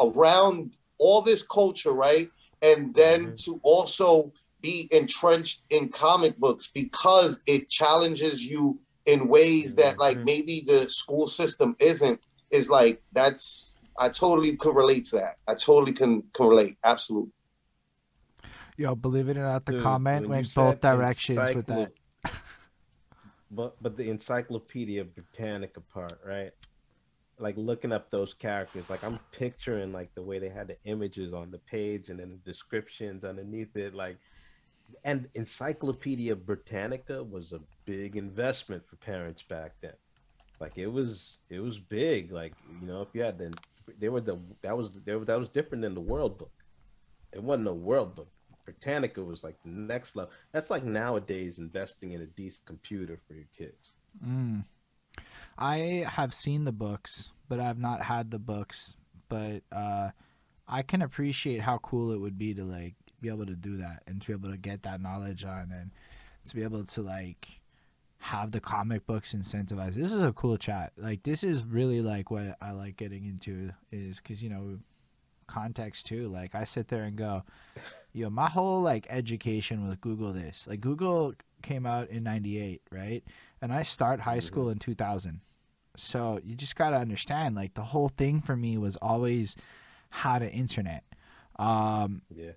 around 0.00 0.75
all 0.98 1.22
this 1.22 1.42
culture, 1.42 1.92
right? 1.92 2.28
And 2.62 2.94
then 2.94 3.26
mm-hmm. 3.26 3.34
to 3.44 3.60
also 3.62 4.32
be 4.60 4.88
entrenched 4.90 5.62
in 5.70 5.88
comic 5.88 6.38
books 6.38 6.70
because 6.72 7.40
it 7.46 7.68
challenges 7.68 8.44
you 8.44 8.80
in 9.04 9.28
ways 9.28 9.74
that 9.76 9.92
mm-hmm. 9.92 10.00
like 10.00 10.18
maybe 10.24 10.62
the 10.66 10.88
school 10.88 11.28
system 11.28 11.76
isn't 11.78 12.20
is 12.50 12.68
like 12.68 13.02
that's 13.12 13.76
I 13.98 14.08
totally 14.08 14.56
can 14.56 14.74
relate 14.74 15.06
to 15.06 15.16
that. 15.16 15.36
I 15.46 15.54
totally 15.54 15.92
can 15.92 16.22
can 16.32 16.46
relate. 16.46 16.76
Absolutely. 16.84 17.32
Yo, 18.76 18.94
believe 18.94 19.28
it 19.28 19.38
or 19.38 19.42
not, 19.42 19.64
the 19.64 19.72
Dude, 19.72 19.82
comment 19.82 20.28
went 20.28 20.54
both 20.54 20.80
directions 20.80 21.38
encycl- 21.38 21.54
with 21.54 21.66
that. 21.66 21.92
but 23.50 23.82
but 23.82 23.96
the 23.96 24.10
Encyclopedia 24.10 25.04
Britannica 25.04 25.80
part, 25.80 26.18
right? 26.24 26.52
Like 27.38 27.56
looking 27.56 27.92
up 27.92 28.10
those 28.10 28.32
characters 28.32 28.88
like 28.88 29.04
i'm 29.04 29.18
picturing 29.30 29.92
like 29.92 30.10
the 30.14 30.22
way 30.22 30.38
they 30.38 30.48
had 30.48 30.68
the 30.68 30.76
images 30.84 31.34
on 31.34 31.50
the 31.50 31.58
page 31.58 32.08
and 32.08 32.18
then 32.18 32.30
the 32.30 32.50
descriptions 32.50 33.24
underneath 33.24 33.76
it 33.76 33.94
like 33.94 34.16
and 35.04 35.28
encyclopedia 35.34 36.34
britannica 36.34 37.22
was 37.22 37.52
a 37.52 37.60
big 37.86 38.16
investment 38.16 38.86
for 38.86 38.96
parents 38.96 39.42
back 39.42 39.72
then. 39.80 39.94
Like 40.60 40.72
it 40.76 40.88
was 40.88 41.38
it 41.48 41.60
was 41.60 41.78
big 41.78 42.32
like 42.32 42.52
you 42.80 42.86
know 42.86 43.02
if 43.02 43.08
you 43.14 43.22
had 43.22 43.38
the 43.38 43.54
they 43.98 44.08
were 44.08 44.20
the 44.20 44.38
that 44.62 44.76
was 44.76 44.90
they 45.04 45.14
were, 45.14 45.24
that 45.24 45.38
was 45.38 45.48
different 45.48 45.82
than 45.82 45.94
the 45.94 46.00
world 46.00 46.38
book. 46.38 46.52
It 47.32 47.42
wasn't 47.42 47.68
a 47.68 47.74
world 47.74 48.16
book. 48.16 48.28
Britannica 48.64 49.22
was 49.22 49.44
like 49.44 49.56
the 49.62 49.70
next 49.70 50.16
level. 50.16 50.32
That's 50.52 50.70
like 50.70 50.82
nowadays 50.84 51.58
investing 51.58 52.12
in 52.12 52.22
a 52.22 52.26
decent 52.26 52.64
computer 52.66 53.20
for 53.26 53.34
your 53.34 53.46
kids. 53.56 53.92
Mm. 54.26 54.64
I 55.58 56.06
have 56.08 56.34
seen 56.34 56.64
the 56.64 56.72
books, 56.72 57.32
but 57.48 57.60
I've 57.60 57.78
not 57.78 58.02
had 58.02 58.30
the 58.30 58.38
books. 58.38 58.96
But 59.28 59.62
uh, 59.72 60.10
I 60.68 60.82
can 60.82 61.02
appreciate 61.02 61.62
how 61.62 61.78
cool 61.78 62.12
it 62.12 62.20
would 62.20 62.38
be 62.38 62.54
to 62.54 62.64
like 62.64 62.94
be 63.20 63.28
able 63.28 63.46
to 63.46 63.56
do 63.56 63.78
that 63.78 64.02
and 64.06 64.20
to 64.20 64.26
be 64.26 64.32
able 64.32 64.50
to 64.50 64.56
get 64.56 64.82
that 64.82 65.00
knowledge 65.00 65.44
on 65.44 65.72
and 65.72 65.90
to 66.44 66.54
be 66.54 66.62
able 66.62 66.84
to 66.84 67.02
like 67.02 67.60
have 68.18 68.50
the 68.50 68.60
comic 68.60 69.06
books 69.06 69.34
incentivized. 69.34 69.94
This 69.94 70.12
is 70.12 70.22
a 70.22 70.32
cool 70.32 70.56
chat. 70.56 70.92
Like 70.96 71.22
this 71.22 71.42
is 71.42 71.64
really 71.64 72.00
like 72.00 72.30
what 72.30 72.56
I 72.60 72.72
like 72.72 72.96
getting 72.96 73.24
into 73.24 73.70
is 73.92 74.20
because 74.20 74.42
you 74.42 74.50
know 74.50 74.78
context 75.46 76.06
too. 76.06 76.28
Like 76.28 76.54
I 76.54 76.64
sit 76.64 76.88
there 76.88 77.04
and 77.04 77.16
go, 77.16 77.44
yo, 78.12 78.30
my 78.30 78.48
whole 78.48 78.82
like 78.82 79.06
education 79.10 79.88
with 79.88 80.00
Google 80.00 80.32
this. 80.32 80.66
Like 80.68 80.80
Google 80.80 81.34
came 81.62 81.86
out 81.86 82.08
in 82.10 82.24
'98, 82.24 82.82
right? 82.90 83.22
And 83.62 83.72
I 83.72 83.82
start 83.82 84.20
high 84.20 84.38
mm-hmm. 84.38 84.46
school 84.46 84.70
in 84.70 84.78
2000. 84.78 85.40
So 85.96 86.40
you 86.44 86.54
just 86.54 86.76
got 86.76 86.90
to 86.90 86.96
understand, 86.96 87.54
like, 87.54 87.74
the 87.74 87.82
whole 87.82 88.08
thing 88.08 88.40
for 88.40 88.56
me 88.56 88.78
was 88.78 88.96
always 88.96 89.56
how 90.10 90.38
to 90.38 90.50
internet. 90.50 91.04
Um, 91.58 92.22
yeah. 92.34 92.52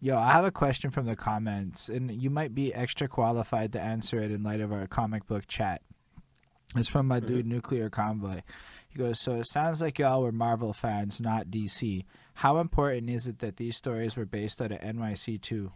Yo, 0.00 0.18
I 0.18 0.32
have 0.32 0.44
a 0.44 0.50
question 0.50 0.90
from 0.90 1.06
the 1.06 1.16
comments, 1.16 1.88
and 1.88 2.10
you 2.10 2.28
might 2.28 2.54
be 2.54 2.74
extra 2.74 3.08
qualified 3.08 3.72
to 3.72 3.80
answer 3.80 4.20
it 4.20 4.30
in 4.30 4.42
light 4.42 4.60
of 4.60 4.72
our 4.72 4.86
comic 4.86 5.26
book 5.26 5.46
chat. 5.46 5.80
It's 6.76 6.88
from 6.88 7.06
my 7.06 7.20
mm-hmm. 7.20 7.28
dude, 7.28 7.46
Nuclear 7.46 7.88
Convoy. 7.88 8.42
He 8.88 8.98
goes, 8.98 9.20
so 9.20 9.32
it 9.32 9.46
sounds 9.46 9.80
like 9.80 9.98
y'all 9.98 10.22
were 10.22 10.32
Marvel 10.32 10.72
fans, 10.72 11.20
not 11.20 11.46
DC. 11.46 12.04
How 12.34 12.58
important 12.58 13.10
is 13.10 13.26
it 13.26 13.38
that 13.38 13.56
these 13.56 13.76
stories 13.76 14.16
were 14.16 14.26
based 14.26 14.60
out 14.60 14.72
of 14.72 14.80
NYC 14.80 15.40
too? 15.40 15.72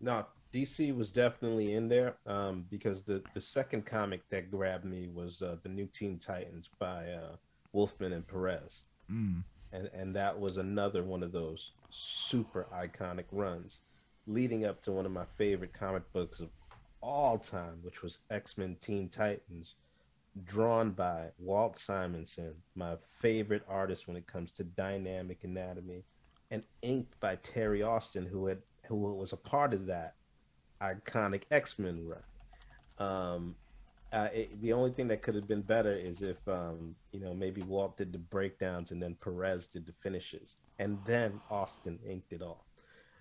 No, 0.00 0.26
DC 0.52 0.94
was 0.94 1.10
definitely 1.10 1.74
in 1.74 1.88
there 1.88 2.16
um, 2.26 2.66
because 2.70 3.02
the 3.02 3.22
the 3.32 3.40
second 3.40 3.86
comic 3.86 4.28
that 4.28 4.50
grabbed 4.50 4.84
me 4.84 5.08
was 5.14 5.40
uh, 5.40 5.56
the 5.62 5.68
New 5.68 5.86
Teen 5.86 6.18
Titans 6.18 6.68
by 6.78 7.10
uh, 7.10 7.36
Wolfman 7.72 8.12
and 8.12 8.26
Perez, 8.26 8.82
mm. 9.10 9.42
and 9.72 9.90
and 9.94 10.14
that 10.14 10.38
was 10.38 10.58
another 10.58 11.02
one 11.02 11.22
of 11.22 11.32
those 11.32 11.70
super 11.90 12.66
iconic 12.74 13.24
runs, 13.32 13.78
leading 14.26 14.66
up 14.66 14.82
to 14.82 14.92
one 14.92 15.06
of 15.06 15.12
my 15.12 15.24
favorite 15.38 15.72
comic 15.72 16.02
books 16.12 16.40
of 16.40 16.50
all 17.00 17.38
time, 17.38 17.78
which 17.80 18.02
was 18.02 18.18
X 18.30 18.58
Men 18.58 18.76
Teen 18.82 19.08
Titans, 19.08 19.74
drawn 20.44 20.90
by 20.90 21.28
Walt 21.38 21.78
Simonson, 21.78 22.54
my 22.74 22.96
favorite 23.20 23.62
artist 23.68 24.06
when 24.06 24.18
it 24.18 24.26
comes 24.26 24.52
to 24.52 24.64
dynamic 24.64 25.44
anatomy, 25.44 26.04
and 26.50 26.66
inked 26.82 27.18
by 27.20 27.36
Terry 27.36 27.82
Austin, 27.82 28.26
who 28.26 28.44
had 28.46 28.58
who 28.86 28.96
was 28.96 29.32
a 29.32 29.36
part 29.38 29.72
of 29.72 29.86
that 29.86 30.14
iconic 30.82 31.42
X 31.50 31.78
Men 31.78 32.06
run. 32.06 32.22
Um, 32.98 33.54
uh, 34.12 34.28
it, 34.32 34.60
the 34.60 34.72
only 34.72 34.90
thing 34.90 35.08
that 35.08 35.22
could 35.22 35.34
have 35.34 35.48
been 35.48 35.62
better 35.62 35.92
is 35.92 36.20
if 36.20 36.36
um, 36.46 36.94
you 37.12 37.20
know 37.20 37.32
maybe 37.32 37.62
Walt 37.62 37.96
did 37.96 38.12
the 38.12 38.18
breakdowns 38.18 38.90
and 38.90 39.02
then 39.02 39.16
Perez 39.22 39.66
did 39.66 39.86
the 39.86 39.94
finishes, 40.02 40.56
and 40.78 40.98
then 41.06 41.40
Austin 41.50 41.98
inked 42.06 42.32
it 42.32 42.42
all. 42.42 42.66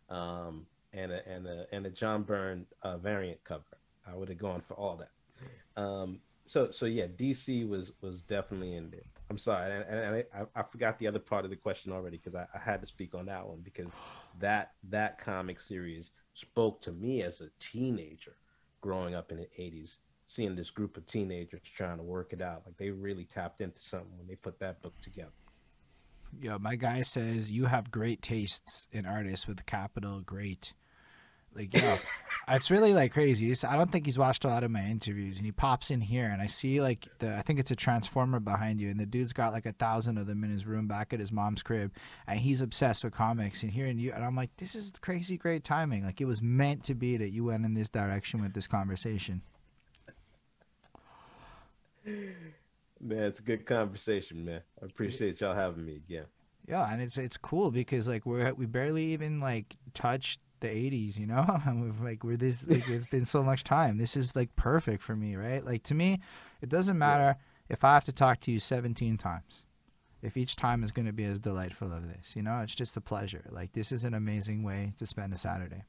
Um, 0.09 0.65
and 0.93 1.11
a 1.11 1.27
and 1.27 1.47
a 1.47 1.65
and 1.71 1.85
a 1.85 1.89
John 1.89 2.23
Byrne 2.23 2.65
uh, 2.83 2.97
variant 2.97 3.43
cover. 3.43 3.63
I 4.05 4.15
would 4.15 4.29
have 4.29 4.37
gone 4.37 4.61
for 4.67 4.73
all 4.73 4.97
that. 4.97 5.81
Um, 5.81 6.19
so 6.45 6.71
so 6.71 6.85
yeah, 6.85 7.07
DC 7.07 7.67
was 7.67 7.91
was 8.01 8.21
definitely 8.21 8.75
in 8.75 8.89
there. 8.91 9.01
I'm 9.29 9.37
sorry, 9.37 9.73
and, 9.73 9.85
and 9.85 10.25
I, 10.33 10.59
I, 10.59 10.63
forgot 10.63 10.99
the 10.99 11.07
other 11.07 11.19
part 11.19 11.45
of 11.45 11.51
the 11.51 11.55
question 11.55 11.93
already 11.93 12.17
because 12.17 12.35
I, 12.35 12.45
I, 12.53 12.59
had 12.59 12.81
to 12.81 12.85
speak 12.85 13.15
on 13.15 13.27
that 13.27 13.47
one 13.47 13.61
because 13.63 13.93
that 14.39 14.73
that 14.89 15.17
comic 15.19 15.61
series 15.61 16.11
spoke 16.33 16.81
to 16.81 16.91
me 16.91 17.23
as 17.23 17.41
a 17.41 17.49
teenager 17.59 18.35
growing 18.81 19.15
up 19.15 19.31
in 19.31 19.37
the 19.37 19.49
80s 19.59 19.97
seeing 20.31 20.55
this 20.55 20.69
group 20.69 20.95
of 20.95 21.05
teenagers 21.05 21.59
trying 21.75 21.97
to 21.97 22.03
work 22.03 22.31
it 22.31 22.41
out. 22.41 22.63
Like 22.65 22.77
they 22.77 22.89
really 22.89 23.25
tapped 23.25 23.59
into 23.59 23.81
something 23.81 24.17
when 24.17 24.27
they 24.27 24.35
put 24.35 24.59
that 24.59 24.81
book 24.81 24.93
together. 25.01 25.31
Yo 26.41 26.57
my 26.57 26.77
guy 26.77 27.01
says 27.01 27.51
you 27.51 27.65
have 27.65 27.91
great 27.91 28.21
tastes 28.21 28.87
in 28.91 29.05
artists 29.05 29.47
with 29.47 29.65
capital 29.65 30.21
great 30.21 30.73
like, 31.55 31.75
yo, 31.75 31.97
it's 32.47 32.71
really 32.71 32.93
like 32.93 33.11
crazy. 33.11 33.51
It's, 33.51 33.63
I 33.63 33.75
don't 33.75 33.91
think 33.91 34.05
he's 34.05 34.17
watched 34.17 34.45
a 34.45 34.47
lot 34.47 34.63
of 34.63 34.71
my 34.71 34.85
interviews, 34.85 35.37
and 35.37 35.45
he 35.45 35.51
pops 35.51 35.91
in 35.91 36.01
here, 36.01 36.27
and 36.27 36.41
I 36.41 36.45
see 36.45 36.81
like 36.81 37.07
the 37.19 37.35
I 37.35 37.41
think 37.41 37.59
it's 37.59 37.71
a 37.71 37.75
transformer 37.75 38.39
behind 38.39 38.79
you, 38.79 38.89
and 38.89 38.99
the 38.99 39.05
dude's 39.05 39.33
got 39.33 39.51
like 39.51 39.65
a 39.65 39.73
thousand 39.73 40.17
of 40.17 40.27
them 40.27 40.43
in 40.43 40.49
his 40.49 40.65
room 40.65 40.87
back 40.87 41.13
at 41.13 41.19
his 41.19 41.31
mom's 41.31 41.61
crib, 41.61 41.91
and 42.27 42.39
he's 42.39 42.61
obsessed 42.61 43.03
with 43.03 43.13
comics. 43.13 43.63
And 43.63 43.71
hearing 43.71 43.99
you, 43.99 44.13
and 44.13 44.23
I'm 44.23 44.35
like, 44.35 44.55
this 44.57 44.75
is 44.75 44.93
crazy 45.01 45.37
great 45.37 45.63
timing. 45.63 46.05
Like 46.05 46.21
it 46.21 46.25
was 46.25 46.41
meant 46.41 46.83
to 46.85 46.95
be 46.95 47.17
that 47.17 47.31
you 47.31 47.45
went 47.45 47.65
in 47.65 47.73
this 47.73 47.89
direction 47.89 48.41
with 48.41 48.53
this 48.53 48.67
conversation. 48.67 49.41
Man, 52.05 53.23
it's 53.23 53.39
a 53.39 53.43
good 53.43 53.65
conversation, 53.65 54.45
man. 54.45 54.61
I 54.81 54.85
appreciate 54.85 55.41
y'all 55.41 55.55
having 55.55 55.85
me 55.85 55.95
again. 55.97 56.25
Yeah, 56.67 56.91
and 56.91 57.01
it's 57.01 57.17
it's 57.17 57.37
cool 57.37 57.71
because 57.71 58.07
like 58.07 58.25
we're 58.25 58.53
we 58.53 58.65
barely 58.65 59.13
even 59.13 59.39
like 59.39 59.75
touched 59.93 60.39
the 60.61 60.67
80s 60.67 61.17
you 61.17 61.27
know? 61.27 61.59
Like 62.01 62.23
we're 62.23 62.37
this 62.37 62.67
like, 62.67 62.87
it's 62.87 63.05
been 63.05 63.25
so 63.25 63.43
much 63.43 63.63
time. 63.63 63.97
This 63.97 64.15
is 64.15 64.35
like 64.35 64.55
perfect 64.55 65.03
for 65.03 65.15
me 65.15 65.35
right? 65.35 65.63
Like 65.65 65.83
to 65.83 65.93
me 65.93 66.19
it 66.61 66.69
doesn't 66.69 66.97
matter 66.97 67.37
yeah. 67.37 67.73
if 67.73 67.83
i 67.83 67.93
have 67.93 68.05
to 68.05 68.11
talk 68.11 68.39
to 68.41 68.51
you 68.51 68.59
17 68.59 69.17
times 69.17 69.63
if 70.21 70.37
each 70.37 70.55
time 70.55 70.83
is 70.83 70.91
going 70.91 71.07
to 71.07 71.13
be 71.13 71.23
as 71.25 71.39
delightful 71.39 71.93
as 71.93 72.07
this 72.07 72.35
you 72.35 72.41
know? 72.41 72.59
It's 72.61 72.75
just 72.75 72.95
a 72.97 73.01
pleasure. 73.01 73.43
Like 73.49 73.73
this 73.73 73.91
is 73.91 74.03
an 74.03 74.13
amazing 74.13 74.63
way 74.63 74.93
to 74.97 75.05
spend 75.05 75.33
a 75.33 75.37
saturday. 75.37 75.83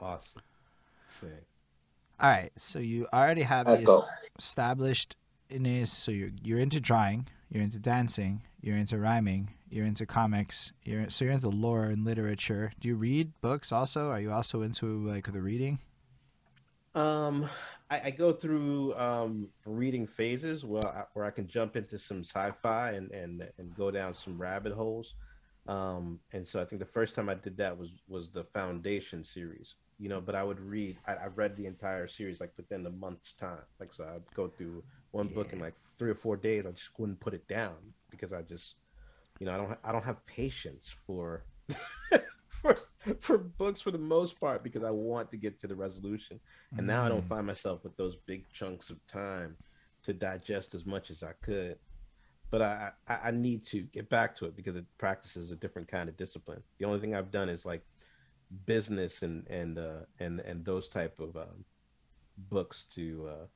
Awesome. 0.00 0.42
Sick. 1.08 1.46
all 2.18 2.30
right 2.30 2.50
so 2.56 2.78
you 2.78 3.06
already 3.12 3.42
have 3.42 3.66
this 3.66 3.88
established 4.38 5.16
in 5.50 5.62
this 5.62 5.92
so 5.92 6.10
you're 6.10 6.30
you're 6.42 6.58
into 6.58 6.80
drawing 6.80 7.28
you're 7.50 7.62
into 7.62 7.78
dancing 7.78 8.42
you're 8.60 8.76
into 8.76 8.98
rhyming 8.98 9.50
you're 9.74 9.84
into 9.84 10.06
comics 10.06 10.72
you're 10.84 11.10
so 11.10 11.24
you're 11.24 11.34
into 11.34 11.48
lore 11.48 11.84
and 11.84 12.04
literature. 12.04 12.72
Do 12.78 12.86
you 12.86 12.94
read 12.94 13.32
books 13.40 13.72
also? 13.72 14.08
Are 14.08 14.20
you 14.20 14.30
also 14.30 14.62
into 14.62 15.04
like 15.06 15.32
the 15.32 15.42
reading? 15.42 15.80
Um 16.94 17.48
i, 17.90 18.02
I 18.04 18.10
go 18.10 18.32
through 18.32 18.94
um 18.94 19.48
reading 19.66 20.06
phases 20.06 20.64
where 20.64 20.86
I, 20.86 21.02
where 21.14 21.24
I 21.24 21.30
can 21.30 21.48
jump 21.48 21.74
into 21.76 21.98
some 21.98 22.20
sci-fi 22.20 22.92
and 22.92 23.10
and 23.10 23.48
and 23.58 23.74
go 23.74 23.90
down 23.90 24.14
some 24.14 24.40
rabbit 24.40 24.72
holes. 24.72 25.14
Um 25.66 26.20
and 26.32 26.46
so 26.46 26.60
i 26.62 26.64
think 26.64 26.78
the 26.78 26.86
first 26.86 27.16
time 27.16 27.28
i 27.28 27.34
did 27.34 27.56
that 27.56 27.76
was 27.76 27.90
was 28.06 28.28
the 28.28 28.44
foundation 28.44 29.24
series 29.24 29.74
you 29.98 30.08
know 30.08 30.20
but 30.20 30.34
i 30.34 30.42
would 30.44 30.60
read 30.60 30.96
i, 31.06 31.14
I 31.14 31.26
read 31.26 31.56
the 31.56 31.66
entire 31.66 32.06
series 32.06 32.40
like 32.40 32.52
within 32.56 32.86
a 32.86 32.90
month's 32.90 33.32
time. 33.32 33.66
Like 33.80 33.92
so 33.92 34.04
i'd 34.04 34.34
go 34.34 34.46
through 34.46 34.84
one 35.10 35.28
yeah. 35.28 35.34
book 35.34 35.52
in 35.52 35.58
like 35.58 35.74
three 35.98 36.10
or 36.10 36.14
four 36.14 36.36
days 36.36 36.64
i 36.66 36.70
just 36.70 36.90
wouldn't 36.98 37.18
put 37.18 37.34
it 37.34 37.46
down 37.48 37.76
because 38.10 38.32
i 38.32 38.42
just 38.42 38.74
you 39.38 39.46
know, 39.46 39.54
I 39.54 39.56
don't 39.56 39.78
I 39.84 39.92
don't 39.92 40.04
have 40.04 40.24
patience 40.26 40.92
for 41.06 41.44
for 42.62 42.76
for 43.20 43.38
books 43.38 43.80
for 43.80 43.90
the 43.90 43.98
most 43.98 44.38
part 44.40 44.62
because 44.62 44.84
I 44.84 44.90
want 44.90 45.30
to 45.30 45.36
get 45.36 45.60
to 45.60 45.66
the 45.66 45.74
resolution. 45.74 46.40
And 46.72 46.82
mm. 46.82 46.86
now 46.86 47.04
I 47.04 47.08
don't 47.08 47.24
mm. 47.24 47.28
find 47.28 47.46
myself 47.46 47.84
with 47.84 47.96
those 47.96 48.16
big 48.16 48.48
chunks 48.52 48.90
of 48.90 49.04
time 49.06 49.56
to 50.04 50.12
digest 50.12 50.74
as 50.74 50.86
much 50.86 51.10
as 51.10 51.22
I 51.22 51.32
could. 51.42 51.78
But 52.50 52.62
I, 52.62 52.90
I, 53.08 53.18
I 53.24 53.30
need 53.32 53.64
to 53.66 53.82
get 53.82 54.08
back 54.08 54.36
to 54.36 54.44
it 54.44 54.54
because 54.54 54.76
it 54.76 54.84
practices 54.98 55.50
a 55.50 55.56
different 55.56 55.88
kind 55.88 56.08
of 56.08 56.16
discipline. 56.16 56.62
The 56.78 56.84
only 56.84 57.00
thing 57.00 57.14
I've 57.14 57.30
done 57.30 57.48
is 57.48 57.64
like 57.64 57.82
business 58.66 59.22
and 59.22 59.46
and 59.48 59.78
uh, 59.78 60.04
and 60.20 60.40
and 60.40 60.64
those 60.64 60.88
type 60.88 61.18
of 61.18 61.36
um, 61.36 61.64
books 62.50 62.84
to 62.94 63.28
uh, 63.30 63.46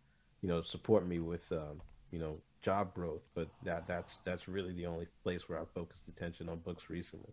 you 0.41 0.49
know 0.49 0.61
support 0.61 1.07
me 1.07 1.21
with 1.21 1.51
um, 1.53 1.81
you 2.11 2.19
know 2.19 2.39
job 2.63 2.95
growth, 2.95 3.23
but 3.35 3.49
that 3.65 3.87
that's 3.87 4.19
that's 4.25 4.49
really 4.49 4.73
the 4.73 4.87
only 4.87 5.07
place 5.23 5.49
where 5.49 5.59
I've 5.59 5.71
focused 5.71 6.03
attention 6.09 6.49
on 6.49 6.59
books 6.59 6.85
recently. 6.89 7.33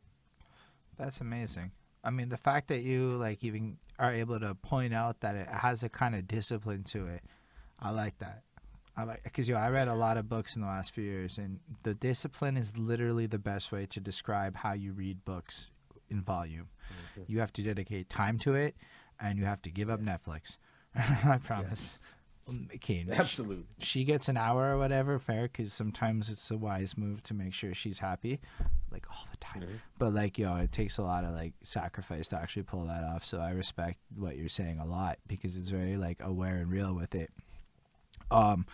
That's 0.97 1.21
amazing. 1.21 1.71
I 2.03 2.11
mean, 2.11 2.29
the 2.29 2.37
fact 2.37 2.67
that 2.67 2.81
you 2.81 3.17
like 3.17 3.43
even 3.43 3.77
are 3.97 4.13
able 4.13 4.39
to 4.39 4.55
point 4.55 4.93
out 4.93 5.21
that 5.21 5.35
it 5.35 5.47
has 5.47 5.83
a 5.83 5.89
kind 5.89 6.15
of 6.15 6.27
discipline 6.27 6.83
to 6.83 7.07
it, 7.07 7.21
I 7.79 7.89
like 7.89 8.19
that. 8.19 8.43
I 8.97 9.03
like 9.03 9.23
because 9.23 9.49
you 9.49 9.55
know 9.55 9.61
I 9.61 9.69
read 9.69 9.87
a 9.87 9.95
lot 9.95 10.17
of 10.17 10.29
books 10.29 10.55
in 10.55 10.61
the 10.61 10.67
last 10.67 10.91
few 10.91 11.03
years, 11.03 11.37
and 11.37 11.59
the 11.83 11.93
discipline 11.93 12.55
is 12.55 12.77
literally 12.77 13.25
the 13.25 13.39
best 13.39 13.71
way 13.71 13.85
to 13.87 13.99
describe 13.99 14.55
how 14.55 14.73
you 14.73 14.93
read 14.93 15.25
books 15.25 15.71
in 16.09 16.21
volume. 16.21 16.69
Mm-hmm. 17.19 17.31
You 17.31 17.39
have 17.39 17.51
to 17.53 17.61
dedicate 17.61 18.09
time 18.09 18.37
to 18.39 18.53
it, 18.53 18.75
and 19.19 19.37
you 19.37 19.45
have 19.45 19.61
to 19.63 19.71
give 19.71 19.89
up 19.89 19.99
Netflix. 19.99 20.57
I 20.95 21.39
promise. 21.43 21.99
Okay, 22.75 23.05
absolutely. 23.11 23.65
She, 23.79 23.99
she, 23.99 24.03
gets 24.03 24.29
an 24.29 24.37
hour 24.37 24.75
or 24.75 24.77
whatever, 24.77 25.17
fair, 25.17 25.43
because 25.43 25.73
sometimes 25.73 26.29
it's 26.29 26.51
a 26.51 26.57
wise 26.57 26.95
move 26.95 27.23
to 27.23 27.33
make 27.33 27.53
sure 27.53 27.73
she's 27.73 27.99
happy, 27.99 28.39
like 28.91 29.05
all 29.09 29.25
the 29.31 29.37
time. 29.37 29.63
Mm-hmm. 29.63 29.75
But 29.97 30.13
like, 30.13 30.37
yo, 30.37 30.55
it 30.57 30.71
takes 30.71 30.97
a 30.99 31.01
lot 31.01 31.23
of 31.23 31.31
like 31.31 31.53
sacrifice 31.63 32.27
to 32.29 32.37
actually 32.37 32.63
pull 32.63 32.85
that 32.85 33.03
off. 33.03 33.25
So 33.25 33.39
I 33.39 33.51
respect 33.51 33.97
what 34.15 34.37
you're 34.37 34.49
saying 34.49 34.79
a 34.79 34.85
lot 34.85 35.17
because 35.27 35.55
it's 35.55 35.69
very 35.69 35.97
like 35.97 36.21
aware 36.21 36.57
and 36.57 36.71
real 36.71 36.93
with 36.93 37.15
it. 37.15 37.31
Um, 38.29 38.65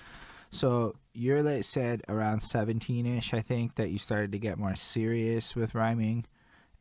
so 0.49 0.95
you're 1.13 1.41
like 1.41 1.63
said 1.63 2.03
around 2.09 2.41
17ish, 2.41 3.34
I 3.34 3.41
think, 3.41 3.76
that 3.76 3.89
you 3.89 3.99
started 3.99 4.34
to 4.34 4.39
get 4.39 4.57
more 4.57 4.76
serious 4.76 5.55
with 5.55 5.76
rhyming. 5.76 6.26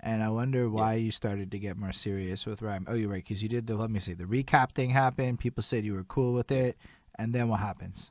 And 0.02 0.22
I 0.22 0.30
wonder 0.30 0.68
why 0.68 0.94
yeah. 0.94 1.00
you 1.00 1.10
started 1.10 1.50
to 1.50 1.58
get 1.58 1.76
more 1.76 1.92
serious 1.92 2.46
with 2.46 2.62
rhyme. 2.62 2.86
Oh, 2.88 2.94
you're 2.94 3.10
right, 3.10 3.22
because 3.22 3.42
you 3.42 3.50
did 3.50 3.66
the. 3.66 3.76
Let 3.76 3.90
me 3.90 4.00
see. 4.00 4.14
The 4.14 4.24
recap 4.24 4.72
thing 4.72 4.90
happened. 4.90 5.40
People 5.40 5.62
said 5.62 5.84
you 5.84 5.92
were 5.92 6.04
cool 6.04 6.32
with 6.32 6.50
it, 6.50 6.78
and 7.16 7.34
then 7.34 7.48
what 7.48 7.60
happens? 7.60 8.10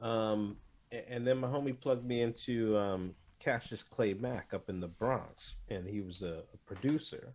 Um, 0.00 0.56
and 0.90 1.24
then 1.24 1.38
my 1.38 1.46
homie 1.46 1.78
plugged 1.78 2.04
me 2.04 2.22
into 2.22 2.76
um, 2.76 3.14
Cassius 3.38 3.84
Clay 3.84 4.12
Mack 4.14 4.52
up 4.52 4.68
in 4.68 4.80
the 4.80 4.88
Bronx, 4.88 5.54
and 5.68 5.86
he 5.86 6.00
was 6.00 6.22
a, 6.22 6.42
a 6.52 6.56
producer, 6.66 7.32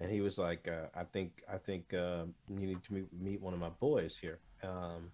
and 0.00 0.10
he 0.10 0.22
was 0.22 0.38
like, 0.38 0.66
uh, 0.68 0.86
"I 0.98 1.04
think, 1.04 1.42
I 1.52 1.58
think 1.58 1.92
uh, 1.92 2.24
you 2.48 2.66
need 2.66 2.82
to 2.84 2.94
meet, 2.94 3.12
meet 3.12 3.42
one 3.42 3.52
of 3.52 3.60
my 3.60 3.68
boys 3.78 4.16
here." 4.18 4.38
Um, 4.62 5.10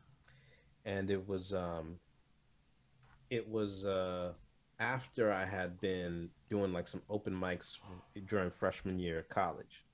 and 0.85 1.11
it 1.11 1.27
was, 1.27 1.53
um, 1.53 1.99
it 3.29 3.49
was. 3.49 3.85
Uh, 3.85 4.35
after 4.79 5.33
I 5.33 5.45
had 5.45 5.81
been 5.81 6.31
doing 6.51 6.73
like 6.73 6.89
some 6.89 7.03
open 7.09 7.35
mics 7.35 7.79
during 8.27 8.51
freshman 8.51 8.99
year 8.99 9.19
of 9.21 9.29
college, 9.29 9.85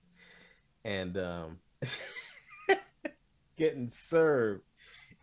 and 0.85 1.17
um, 1.19 1.59
getting 3.57 3.91
served 3.91 4.63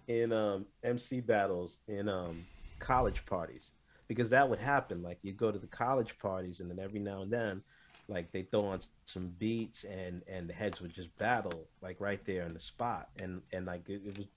in 0.08 0.32
um, 0.32 0.66
MC 0.84 1.20
battles 1.20 1.80
in 1.88 2.08
um, 2.08 2.46
college 2.80 3.26
parties 3.26 3.72
because 4.08 4.30
that 4.30 4.50
would 4.50 4.62
happen. 4.62 5.04
Like 5.04 5.20
you 5.22 5.34
go 5.34 5.52
to 5.52 5.60
the 5.60 5.68
college 5.68 6.18
parties, 6.20 6.60
and 6.60 6.70
then 6.70 6.80
every 6.80 7.00
now 7.00 7.22
and 7.22 7.32
then, 7.32 7.62
like 8.08 8.32
they 8.32 8.44
throw 8.44 8.66
on 8.66 8.80
some 9.06 9.28
beats, 9.40 9.84
and 9.84 10.22
and 10.28 10.50
the 10.50 10.54
heads 10.54 10.82
would 10.82 10.94
just 10.94 11.16
battle 11.18 11.68
like 11.82 11.98
right 12.00 12.24
there 12.26 12.44
in 12.44 12.54
the 12.54 12.60
spot, 12.60 13.10
and 13.20 13.42
and 13.52 13.66
like 13.66 13.88
it, 13.90 14.02
it 14.06 14.18
was 14.18 14.28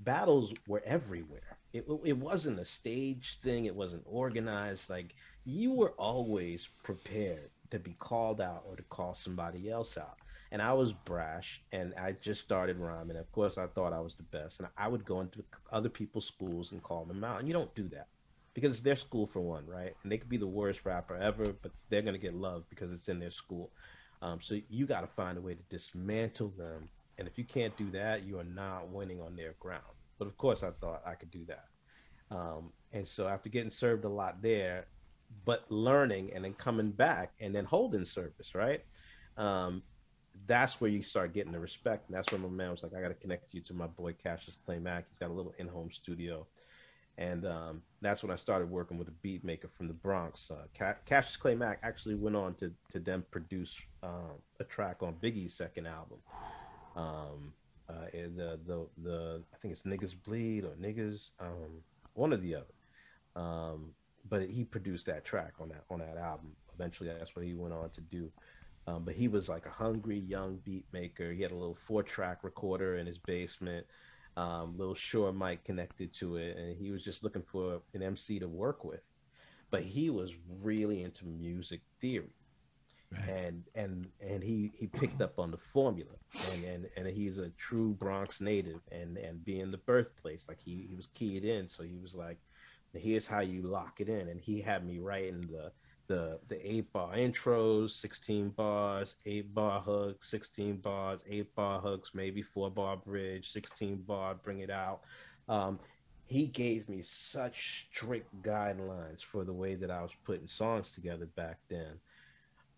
battles 0.00 0.52
were 0.66 0.82
everywhere. 0.84 1.58
It, 1.72 1.86
it 2.04 2.16
wasn't 2.16 2.58
a 2.58 2.64
stage 2.64 3.38
thing. 3.42 3.66
It 3.66 3.74
wasn't 3.74 4.02
organized. 4.06 4.90
Like 4.90 5.14
you 5.44 5.72
were 5.72 5.92
always 5.92 6.68
prepared 6.82 7.50
to 7.70 7.78
be 7.78 7.92
called 7.92 8.40
out 8.40 8.64
or 8.68 8.76
to 8.76 8.82
call 8.84 9.14
somebody 9.14 9.70
else 9.70 9.96
out. 9.96 10.16
And 10.52 10.60
I 10.60 10.72
was 10.72 10.92
brash 10.92 11.62
and 11.70 11.94
I 11.94 12.12
just 12.12 12.40
started 12.40 12.76
rhyming. 12.78 13.16
Of 13.16 13.30
course, 13.30 13.56
I 13.56 13.68
thought 13.68 13.92
I 13.92 14.00
was 14.00 14.16
the 14.16 14.24
best. 14.24 14.58
And 14.58 14.68
I 14.76 14.88
would 14.88 15.04
go 15.04 15.20
into 15.20 15.44
other 15.70 15.88
people's 15.88 16.26
schools 16.26 16.72
and 16.72 16.82
call 16.82 17.04
them 17.04 17.22
out. 17.22 17.38
And 17.38 17.46
you 17.46 17.54
don't 17.54 17.72
do 17.76 17.88
that 17.90 18.08
because 18.54 18.72
it's 18.72 18.82
their 18.82 18.96
school 18.96 19.28
for 19.28 19.40
one, 19.40 19.64
right? 19.66 19.94
And 20.02 20.10
they 20.10 20.18
could 20.18 20.28
be 20.28 20.36
the 20.36 20.46
worst 20.46 20.80
rapper 20.84 21.16
ever, 21.16 21.54
but 21.62 21.70
they're 21.88 22.02
going 22.02 22.14
to 22.14 22.20
get 22.20 22.34
love 22.34 22.64
because 22.68 22.90
it's 22.90 23.08
in 23.08 23.20
their 23.20 23.30
school. 23.30 23.70
Um, 24.22 24.40
so 24.42 24.58
you 24.68 24.86
got 24.86 25.02
to 25.02 25.06
find 25.06 25.38
a 25.38 25.40
way 25.40 25.54
to 25.54 25.62
dismantle 25.70 26.52
them. 26.58 26.88
And 27.16 27.28
if 27.28 27.38
you 27.38 27.44
can't 27.44 27.76
do 27.76 27.90
that, 27.92 28.24
you 28.24 28.38
are 28.40 28.44
not 28.44 28.88
winning 28.88 29.20
on 29.20 29.36
their 29.36 29.54
ground. 29.60 29.84
But 30.20 30.28
of 30.28 30.36
course, 30.36 30.62
I 30.62 30.70
thought 30.70 31.02
I 31.06 31.14
could 31.14 31.30
do 31.30 31.46
that. 31.46 31.64
Um, 32.30 32.72
and 32.92 33.08
so 33.08 33.26
after 33.26 33.48
getting 33.48 33.70
served 33.70 34.04
a 34.04 34.08
lot 34.08 34.42
there, 34.42 34.86
but 35.46 35.64
learning 35.70 36.30
and 36.34 36.44
then 36.44 36.52
coming 36.52 36.90
back 36.90 37.32
and 37.40 37.54
then 37.54 37.64
holding 37.64 38.04
service, 38.04 38.54
right? 38.54 38.84
Um, 39.38 39.82
that's 40.46 40.78
where 40.78 40.90
you 40.90 41.02
start 41.02 41.32
getting 41.32 41.52
the 41.52 41.58
respect. 41.58 42.08
And 42.08 42.16
that's 42.16 42.30
where 42.30 42.40
my 42.40 42.48
man 42.48 42.70
was 42.70 42.82
like, 42.82 42.94
I 42.94 43.00
got 43.00 43.08
to 43.08 43.14
connect 43.14 43.54
you 43.54 43.62
to 43.62 43.74
my 43.74 43.86
boy 43.86 44.12
Cassius 44.12 44.58
Clay 44.66 44.78
Mac. 44.78 45.06
He's 45.08 45.18
got 45.18 45.30
a 45.30 45.32
little 45.32 45.54
in 45.58 45.68
home 45.68 45.90
studio. 45.90 46.46
And 47.16 47.46
um, 47.46 47.82
that's 48.02 48.22
when 48.22 48.30
I 48.30 48.36
started 48.36 48.70
working 48.70 48.98
with 48.98 49.08
a 49.08 49.14
beat 49.22 49.42
maker 49.42 49.68
from 49.68 49.88
the 49.88 49.94
Bronx. 49.94 50.50
Uh, 50.50 50.66
Cassius 51.06 51.36
Clay 51.36 51.54
Mac 51.54 51.78
actually 51.82 52.14
went 52.14 52.36
on 52.36 52.54
to, 52.56 52.70
to 52.92 52.98
then 52.98 53.24
produce 53.30 53.74
uh, 54.02 54.36
a 54.58 54.64
track 54.64 55.02
on 55.02 55.14
Biggie's 55.14 55.54
second 55.54 55.86
album. 55.86 56.18
Um, 56.96 57.52
uh, 57.90 58.06
the, 58.12 58.58
the, 58.66 58.86
the, 59.02 59.42
I 59.52 59.56
think 59.58 59.72
it's 59.72 59.82
Niggas 59.82 60.14
Bleed 60.24 60.64
or 60.64 60.74
Niggas, 60.80 61.30
um, 61.40 61.82
one 62.14 62.32
or 62.32 62.36
the 62.36 62.54
other. 62.56 62.66
Um, 63.36 63.92
but 64.28 64.48
he 64.48 64.64
produced 64.64 65.06
that 65.06 65.24
track 65.24 65.54
on 65.60 65.68
that 65.70 65.84
on 65.90 66.00
that 66.00 66.16
album. 66.16 66.54
Eventually, 66.74 67.08
that's 67.08 67.34
what 67.34 67.44
he 67.44 67.54
went 67.54 67.74
on 67.74 67.90
to 67.90 68.00
do. 68.00 68.30
Um, 68.86 69.04
but 69.04 69.14
he 69.14 69.28
was 69.28 69.48
like 69.48 69.66
a 69.66 69.70
hungry 69.70 70.18
young 70.18 70.58
beat 70.64 70.84
maker. 70.92 71.32
He 71.32 71.42
had 71.42 71.52
a 71.52 71.56
little 71.56 71.78
four 71.86 72.02
track 72.02 72.42
recorder 72.42 72.96
in 72.96 73.06
his 73.06 73.18
basement, 73.18 73.86
um, 74.36 74.76
little 74.76 74.94
Shure 74.94 75.32
mic 75.32 75.64
connected 75.64 76.12
to 76.14 76.36
it, 76.36 76.56
and 76.56 76.76
he 76.76 76.90
was 76.90 77.02
just 77.02 77.22
looking 77.22 77.42
for 77.42 77.80
an 77.94 78.02
MC 78.02 78.38
to 78.38 78.48
work 78.48 78.84
with. 78.84 79.02
But 79.70 79.82
he 79.82 80.10
was 80.10 80.32
really 80.62 81.02
into 81.02 81.26
music 81.26 81.80
theory. 82.00 82.34
Right. 83.12 83.28
And 83.28 83.64
and 83.74 84.06
and 84.20 84.42
he 84.42 84.70
he 84.76 84.86
picked 84.86 85.20
up 85.20 85.38
on 85.38 85.50
the 85.50 85.58
formula, 85.72 86.12
and 86.52 86.64
and 86.64 86.88
and 86.96 87.06
he's 87.08 87.38
a 87.38 87.50
true 87.50 87.94
Bronx 87.94 88.40
native, 88.40 88.80
and 88.92 89.16
and 89.16 89.44
being 89.44 89.72
the 89.72 89.78
birthplace, 89.78 90.44
like 90.48 90.60
he 90.64 90.86
he 90.88 90.94
was 90.94 91.06
keyed 91.08 91.44
in, 91.44 91.68
so 91.68 91.82
he 91.82 91.98
was 92.00 92.14
like, 92.14 92.38
here's 92.94 93.26
how 93.26 93.40
you 93.40 93.62
lock 93.62 94.00
it 94.00 94.08
in, 94.08 94.28
and 94.28 94.40
he 94.40 94.60
had 94.60 94.86
me 94.86 95.00
writing 95.00 95.40
the 95.50 95.72
the 96.06 96.38
the 96.48 96.70
eight 96.70 96.92
bar 96.92 97.14
intros, 97.14 97.90
16 97.90 98.50
bars, 98.50 99.16
eight 99.26 99.52
bar 99.54 99.80
hooks, 99.80 100.30
16 100.30 100.76
bars, 100.76 101.20
eight 101.28 101.54
bar 101.54 101.80
hooks, 101.80 102.10
maybe 102.14 102.42
four 102.42 102.70
bar 102.70 102.96
bridge, 102.96 103.50
16 103.50 103.96
bar, 104.06 104.34
bring 104.34 104.60
it 104.60 104.70
out. 104.70 105.00
Um, 105.48 105.78
he 106.26 106.46
gave 106.46 106.88
me 106.88 107.02
such 107.02 107.88
strict 107.90 108.42
guidelines 108.42 109.20
for 109.22 109.44
the 109.44 109.52
way 109.52 109.74
that 109.74 109.90
I 109.90 110.02
was 110.02 110.12
putting 110.24 110.46
songs 110.46 110.92
together 110.92 111.26
back 111.26 111.58
then 111.68 111.98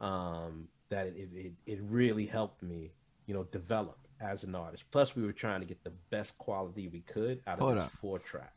um, 0.03 0.69
that 0.91 1.07
it, 1.07 1.31
it, 1.35 1.53
it 1.65 1.79
really 1.89 2.27
helped 2.27 2.63
me, 2.63 2.93
you 3.27 3.33
know, 3.33 3.45
develop 3.45 3.97
as 4.21 4.45
an 4.45 4.55
artist. 4.55 4.85
Plus, 4.91 5.17
we 5.17 5.23
were 5.23 5.33
trying 5.33 5.61
to 5.61 5.67
get 5.67 5.83
the 5.85 5.93
best 6.11 6.37
quality 6.39 6.89
we 6.89 7.01
could 7.01 7.41
out 7.47 7.61
of 7.61 7.75
this 7.75 7.91
four 7.93 8.19
track. 8.19 8.55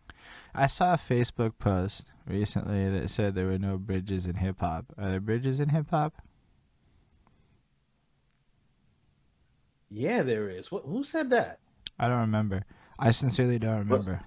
I 0.53 0.67
saw 0.67 0.93
a 0.93 0.97
Facebook 0.97 1.53
post 1.57 2.11
recently 2.27 2.89
that 2.89 3.09
said 3.09 3.35
there 3.35 3.47
were 3.47 3.57
no 3.57 3.77
bridges 3.77 4.25
in 4.25 4.35
hip 4.35 4.59
hop. 4.59 4.85
Are 4.97 5.09
there 5.09 5.19
bridges 5.19 5.59
in 5.59 5.69
hip 5.69 5.89
hop? 5.89 6.13
Yeah, 9.89 10.23
there 10.23 10.49
is. 10.49 10.71
What, 10.71 10.83
who 10.85 11.03
said 11.03 11.29
that? 11.29 11.59
I 11.97 12.07
don't 12.07 12.19
remember. 12.19 12.63
I 12.99 13.11
sincerely 13.11 13.59
don't 13.59 13.79
remember. 13.79 14.21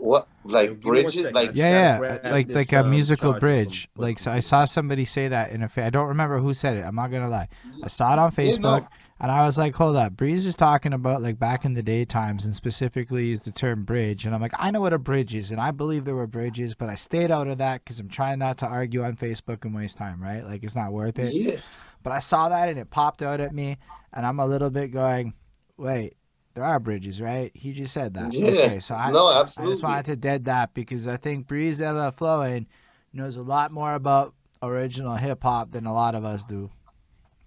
What 0.00 0.28
like 0.44 0.80
bridges? 0.80 1.30
Like 1.30 1.50
yeah, 1.52 2.00
yeah, 2.00 2.30
like 2.30 2.48
like 2.48 2.72
a 2.72 2.80
um, 2.80 2.90
musical 2.90 3.34
bridge. 3.34 3.88
Like 3.96 4.18
so 4.18 4.32
I 4.32 4.40
saw 4.40 4.64
somebody 4.64 5.04
say 5.04 5.28
that 5.28 5.50
in 5.50 5.62
a. 5.62 5.68
Fa- 5.68 5.84
I 5.84 5.90
don't 5.90 6.08
remember 6.08 6.38
who 6.38 6.54
said 6.54 6.78
it. 6.78 6.84
I'm 6.86 6.94
not 6.94 7.10
gonna 7.10 7.28
lie. 7.28 7.48
I 7.84 7.88
saw 7.88 8.14
it 8.14 8.18
on 8.18 8.32
Facebook, 8.32 8.88
and 9.20 9.30
I 9.30 9.44
was 9.44 9.58
like, 9.58 9.74
"Hold 9.74 9.96
up, 9.96 10.16
Breeze 10.16 10.46
is 10.46 10.54
talking 10.54 10.94
about 10.94 11.20
like 11.20 11.38
back 11.38 11.66
in 11.66 11.74
the 11.74 11.82
day 11.82 12.06
times, 12.06 12.46
and 12.46 12.54
specifically 12.54 13.26
used 13.26 13.44
the 13.44 13.52
term 13.52 13.84
bridge." 13.84 14.24
And 14.24 14.34
I'm 14.34 14.40
like, 14.40 14.54
"I 14.58 14.70
know 14.70 14.80
what 14.80 14.94
a 14.94 14.98
bridge 14.98 15.34
is, 15.34 15.50
and 15.50 15.60
I 15.60 15.70
believe 15.70 16.06
there 16.06 16.14
were 16.14 16.26
bridges, 16.26 16.74
but 16.74 16.88
I 16.88 16.94
stayed 16.94 17.30
out 17.30 17.46
of 17.46 17.58
that 17.58 17.84
because 17.84 18.00
I'm 18.00 18.08
trying 18.08 18.38
not 18.38 18.56
to 18.58 18.66
argue 18.66 19.04
on 19.04 19.16
Facebook 19.16 19.66
and 19.66 19.74
waste 19.74 19.98
time. 19.98 20.22
Right? 20.22 20.42
Like 20.42 20.64
it's 20.64 20.74
not 20.74 20.92
worth 20.92 21.18
it." 21.18 21.34
Yeah. 21.34 21.56
But 22.02 22.12
I 22.14 22.20
saw 22.20 22.48
that 22.48 22.70
and 22.70 22.78
it 22.78 22.88
popped 22.88 23.20
out 23.20 23.40
at 23.40 23.52
me, 23.52 23.76
and 24.14 24.24
I'm 24.24 24.40
a 24.40 24.46
little 24.46 24.70
bit 24.70 24.92
going, 24.92 25.34
"Wait, 25.76 26.14
there 26.54 26.64
are 26.64 26.80
bridges, 26.80 27.20
right? 27.20 27.52
He 27.54 27.72
just 27.72 27.92
said 27.92 28.14
that. 28.14 28.32
Yeah. 28.32 28.48
Okay, 28.48 28.80
so 28.80 28.94
I, 28.94 29.10
no, 29.10 29.32
absolutely. 29.32 29.72
I 29.72 29.74
just 29.74 29.84
wanted 29.84 30.04
to 30.06 30.16
dead 30.16 30.44
that 30.46 30.74
because 30.74 31.06
I 31.06 31.16
think 31.16 31.46
Breeze 31.46 31.80
Evahflowin 31.80 32.66
knows 33.12 33.36
a 33.36 33.42
lot 33.42 33.72
more 33.72 33.94
about 33.94 34.34
original 34.62 35.16
hip 35.16 35.42
hop 35.42 35.70
than 35.72 35.86
a 35.86 35.92
lot 35.92 36.14
of 36.14 36.24
us 36.24 36.44
do. 36.44 36.70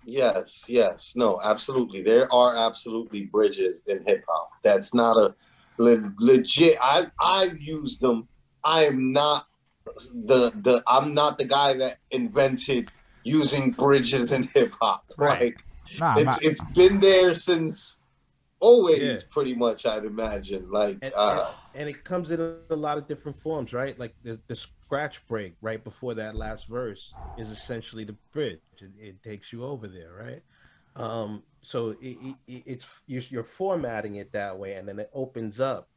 Yes, 0.06 0.66
yes, 0.68 1.16
no, 1.16 1.40
absolutely. 1.44 2.02
There 2.02 2.34
are 2.34 2.58
absolutely 2.58 3.26
bridges 3.26 3.84
in 3.88 4.04
hip 4.06 4.24
hop. 4.28 4.50
That's 4.64 4.94
not 4.94 5.18
a 5.18 5.34
le- 5.78 6.14
legit. 6.20 6.78
I 6.82 7.08
I 7.20 7.52
use 7.60 7.98
them. 7.98 8.28
I 8.64 8.86
am 8.86 9.14
not 9.14 9.48
the 10.14 10.52
the. 10.62 10.84
I'm 10.88 11.14
not 11.14 11.38
the 11.38 11.46
guy 11.46 11.74
that 11.76 12.00
invented 12.12 12.92
using 13.24 13.72
bridges 13.72 14.32
in 14.32 14.44
hip 14.54 14.74
hop. 14.82 15.06
Right. 15.18 15.40
Like, 15.40 15.66
nah, 16.00 16.16
it's 16.18 16.26
not. 16.26 16.44
it's 16.44 16.62
been 16.74 17.00
there 17.00 17.34
since 17.34 18.00
always 18.64 19.00
yeah. 19.00 19.18
pretty 19.30 19.54
much 19.54 19.86
i'd 19.86 20.06
imagine 20.06 20.72
like 20.72 20.98
and, 21.02 21.14
uh, 21.18 21.52
and, 21.74 21.82
and, 21.82 21.90
it 21.90 22.04
comes 22.06 22.32
in 22.32 22.40
a, 22.70 22.76
lot 22.76 22.98
of 22.98 23.08
different 23.08 23.36
forms 23.36 23.74
right? 23.74 24.00
Like 24.00 24.16
the, 24.24 24.40
the 24.48 24.56
scratch 24.56 25.26
break 25.28 25.56
right 25.62 25.84
before 25.84 26.14
that 26.14 26.36
last 26.36 26.68
verse 26.68 27.14
is 27.38 27.50
essentially 27.50 28.06
the 28.06 28.16
bridge. 28.32 28.62
It, 28.80 28.92
it 29.00 29.24
takes 29.24 29.52
you 29.52 29.66
over 29.66 29.88
there 29.88 30.14
right? 30.14 30.44
Um 30.96 31.44
so 31.62 31.96
it, 32.02 32.36
it, 32.48 32.64
it's 32.66 32.88
you're 33.06 33.44
formatting 33.44 34.16
it 34.16 34.32
that 34.32 34.58
way 34.58 34.76
and 34.76 34.88
then 34.88 35.00
it 35.00 35.10
opens 35.14 35.60
up 35.60 35.90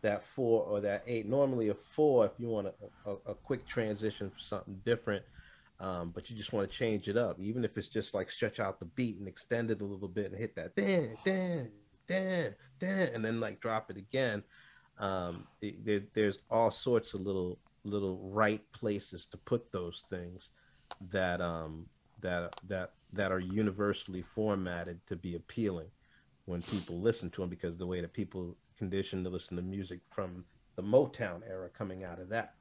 that 0.00 0.22
four 0.22 0.64
or 0.64 0.80
that 0.80 1.02
eight. 1.06 1.26
Normally 1.26 1.68
a 1.68 1.74
four 1.74 2.24
if 2.24 2.32
you 2.38 2.48
want 2.48 2.68
a, 2.68 3.10
a, 3.10 3.16
a 3.26 3.34
quick 3.34 3.66
transition 3.66 4.30
for 4.30 4.40
something 4.40 4.80
different 4.84 5.24
um, 5.80 6.12
but 6.14 6.30
you 6.30 6.36
just 6.36 6.52
want 6.52 6.70
to 6.70 6.74
change 6.74 7.08
it 7.08 7.16
up. 7.16 7.38
Even 7.38 7.64
if 7.64 7.76
it's 7.76 7.88
just 7.88 8.14
like 8.14 8.30
stretch 8.30 8.60
out 8.60 8.78
the 8.78 8.86
beat 8.86 9.18
and 9.18 9.26
extend 9.26 9.70
it 9.70 9.80
a 9.80 9.84
little 9.84 10.08
bit 10.08 10.30
and 10.30 10.38
hit 10.38 10.54
that 10.54 10.74
dan, 10.76 11.16
dan, 11.24 11.70
Dan, 12.06 12.54
Dan, 12.78 13.10
and 13.14 13.24
then 13.24 13.40
like 13.40 13.60
drop 13.60 13.90
it 13.90 13.96
again. 13.96 14.42
Um, 14.98 15.46
there, 15.60 16.02
there's 16.14 16.38
all 16.50 16.70
sorts 16.70 17.14
of 17.14 17.20
little 17.20 17.58
little 17.84 18.18
right 18.30 18.62
places 18.72 19.26
to 19.26 19.36
put 19.36 19.70
those 19.70 20.04
things 20.08 20.50
that 21.10 21.40
um 21.42 21.84
that 22.20 22.54
that 22.66 22.92
that 23.12 23.30
are 23.30 23.40
universally 23.40 24.24
formatted 24.34 24.98
to 25.06 25.16
be 25.16 25.36
appealing 25.36 25.88
when 26.46 26.62
people 26.62 27.00
listen 27.00 27.30
to 27.30 27.40
them 27.40 27.50
because 27.50 27.76
the 27.76 27.86
way 27.86 28.00
that 28.00 28.12
people 28.12 28.56
conditioned 28.76 29.24
to 29.24 29.30
listen 29.30 29.56
to 29.56 29.62
music 29.62 30.00
from 30.10 30.44
the 30.76 30.82
Motown 30.82 31.40
era 31.48 31.68
coming 31.68 32.04
out 32.04 32.18
of 32.18 32.28
that. 32.28 32.54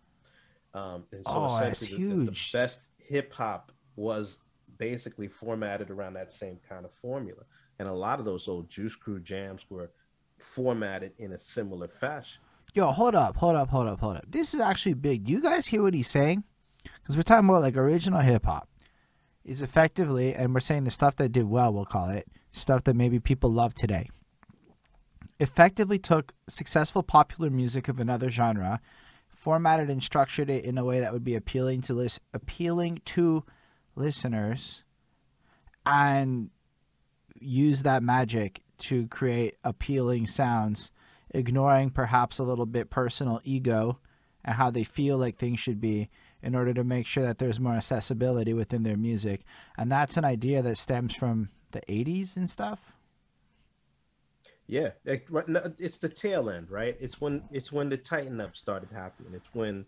Um, 0.74 1.04
and 1.12 1.26
so 1.26 1.34
oh, 1.34 1.60
that's 1.60 1.82
the, 1.82 1.88
huge. 1.88 2.26
The, 2.26 2.32
the 2.32 2.50
best 2.54 2.80
hip 2.98 3.34
hop 3.34 3.72
was 3.96 4.40
basically 4.78 5.28
formatted 5.28 5.90
around 5.90 6.14
that 6.14 6.32
same 6.34 6.60
kind 6.68 6.86
of 6.86 6.92
formula 7.02 7.44
and 7.84 7.92
a 7.92 7.94
lot 7.94 8.18
of 8.18 8.24
those 8.24 8.48
old 8.48 8.70
Juice 8.70 8.96
Crew 8.96 9.20
jams 9.20 9.66
were 9.70 9.92
formatted 10.40 11.12
in 11.18 11.34
a 11.34 11.38
similar 11.38 11.90
fashion. 11.90 12.42
Yo, 12.74 12.88
hold 12.88 13.14
up, 13.14 13.36
hold 13.36 13.58
up, 13.58 13.70
hold 13.70 13.88
up, 13.88 14.00
hold 14.00 14.16
up. 14.16 14.24
This 14.26 14.54
is 14.54 14.62
actually 14.62 14.94
big. 14.94 15.26
Do 15.26 15.34
you 15.34 15.42
guys 15.42 15.68
hear 15.68 15.84
what 15.84 15.94
he's 15.94 16.10
saying? 16.10 16.46
Because 16.84 17.18
we're 17.18 17.24
talking 17.24 17.50
about 17.50 17.62
like 17.62 17.76
original 17.76 18.22
hip 18.22 18.46
hop. 18.46 18.70
Is 19.44 19.62
effectively, 19.62 20.34
and 20.34 20.54
we're 20.54 20.62
saying 20.62 20.86
the 20.86 20.92
stuff 20.92 21.18
that 21.18 21.34
did 21.34 21.50
well, 21.50 21.74
we'll 21.74 21.84
call 21.84 22.10
it 22.10 22.26
stuff 22.54 22.86
that 22.86 22.96
maybe 22.96 23.20
people 23.20 23.52
love 23.52 23.74
today. 23.74 24.10
Effectively 25.42 26.00
took 26.00 26.34
successful 26.48 27.04
popular 27.04 27.50
music 27.50 27.90
of 27.90 28.00
another 28.00 28.30
genre, 28.30 28.80
formatted 29.28 29.90
and 29.90 30.02
structured 30.02 30.50
it 30.50 30.64
in 30.64 30.78
a 30.78 30.86
way 30.86 31.02
that 31.02 31.12
would 31.12 31.26
be 31.26 31.36
appealing 31.36 31.82
to 31.82 31.94
list, 31.94 32.22
appealing 32.34 33.02
to 33.04 33.44
listeners, 33.98 34.86
and 35.86 36.50
use 37.44 37.84
that 37.84 38.04
magic 38.04 38.62
to 38.80 39.08
create 39.08 39.56
appealing 39.64 40.28
sounds, 40.28 40.92
ignoring 41.32 41.90
perhaps 41.90 42.40
a 42.40 42.44
little 42.44 42.66
bit 42.66 42.90
personal 42.90 43.42
ego 43.44 44.00
and 44.44 44.56
how 44.56 44.70
they 44.70 44.84
feel 44.84 45.18
like 45.18 45.38
things 45.38 45.60
should 45.60 45.80
be 45.80 46.10
in 46.42 46.56
order 46.56 46.74
to 46.74 46.84
make 46.84 47.08
sure 47.08 47.24
that 47.24 47.38
there's 47.38 47.60
more 47.60 47.74
accessibility 47.74 48.54
within 48.54 48.84
their 48.84 48.98
music. 48.98 49.42
And 49.78 49.92
that's 49.92 50.18
an 50.18 50.26
idea 50.26 50.62
that 50.62 50.78
stems 50.78 51.16
from 51.16 51.50
the 51.72 51.82
80s 51.82 52.36
and 52.36 52.50
stuff. 52.50 52.94
Yeah, 54.68 54.92
it's 55.06 55.98
the 55.98 56.10
tail 56.10 56.50
end, 56.50 56.72
right? 56.72 56.96
It's 57.00 57.20
when 57.20 57.44
it's 57.52 57.72
when 57.72 57.90
the 57.90 57.98
tighten 57.98 58.40
up 58.40 58.56
started 58.56 58.90
happening. 58.92 59.34
It's 59.34 59.54
when 59.54 59.86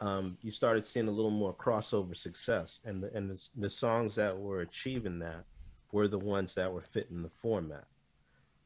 um, 0.00 0.36
you 0.42 0.50
started 0.50 0.84
seeing 0.84 1.06
a 1.06 1.12
little 1.12 1.30
more 1.30 1.54
crossover 1.54 2.16
success, 2.16 2.80
and 2.84 3.02
the, 3.02 3.16
and 3.16 3.30
the, 3.30 3.48
the 3.56 3.70
songs 3.70 4.16
that 4.16 4.36
were 4.36 4.62
achieving 4.62 5.20
that 5.20 5.44
were 5.92 6.08
the 6.08 6.18
ones 6.18 6.54
that 6.54 6.72
were 6.72 6.82
fitting 6.82 7.22
the 7.22 7.30
format. 7.42 7.84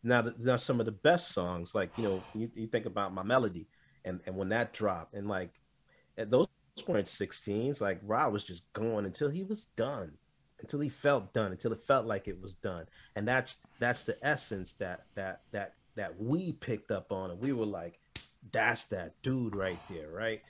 Now, 0.03 0.33
now 0.39 0.57
some 0.57 0.81
of 0.81 0.87
the 0.87 0.93
best 0.93 1.33
songs, 1.33 1.75
like 1.75 1.91
you 1.97 2.05
know, 2.05 2.23
you, 2.35 2.51
you 2.55 2.67
think 2.67 2.87
about 2.87 3.13
my 3.13 3.23
melody, 3.23 3.67
and 4.05 4.21
and 4.27 4.37
when 4.37 4.49
that 4.51 4.73
dropped, 4.73 5.15
and 5.15 5.29
like 5.29 5.53
at 6.17 6.31
those 6.31 6.47
weren't 6.87 7.07
16s, 7.07 7.81
like 7.81 8.01
Rob 8.03 8.33
was 8.33 8.45
just 8.45 8.63
going 8.73 9.05
until 9.05 9.29
he 9.29 9.43
was 9.43 9.67
done, 9.77 10.17
until 10.61 10.81
he 10.81 10.89
felt 10.89 11.33
done, 11.35 11.53
until 11.53 11.73
it 11.73 11.85
felt 11.87 12.07
like 12.07 12.29
it 12.29 12.41
was 12.41 12.55
done, 12.55 12.87
and 13.17 13.29
that's 13.29 13.59
that's 13.79 14.05
the 14.05 14.17
essence 14.27 14.75
that 14.75 15.05
that 15.15 15.43
that 15.53 15.75
that 15.97 16.19
we 16.19 16.53
picked 16.55 16.91
up 16.91 17.13
on, 17.13 17.31
and 17.31 17.41
we 17.41 17.53
were 17.53 17.67
like, 17.67 18.01
that's 18.53 18.87
that 18.87 19.21
dude 19.23 19.55
right 19.55 19.81
there, 19.91 20.11
right? 20.11 20.41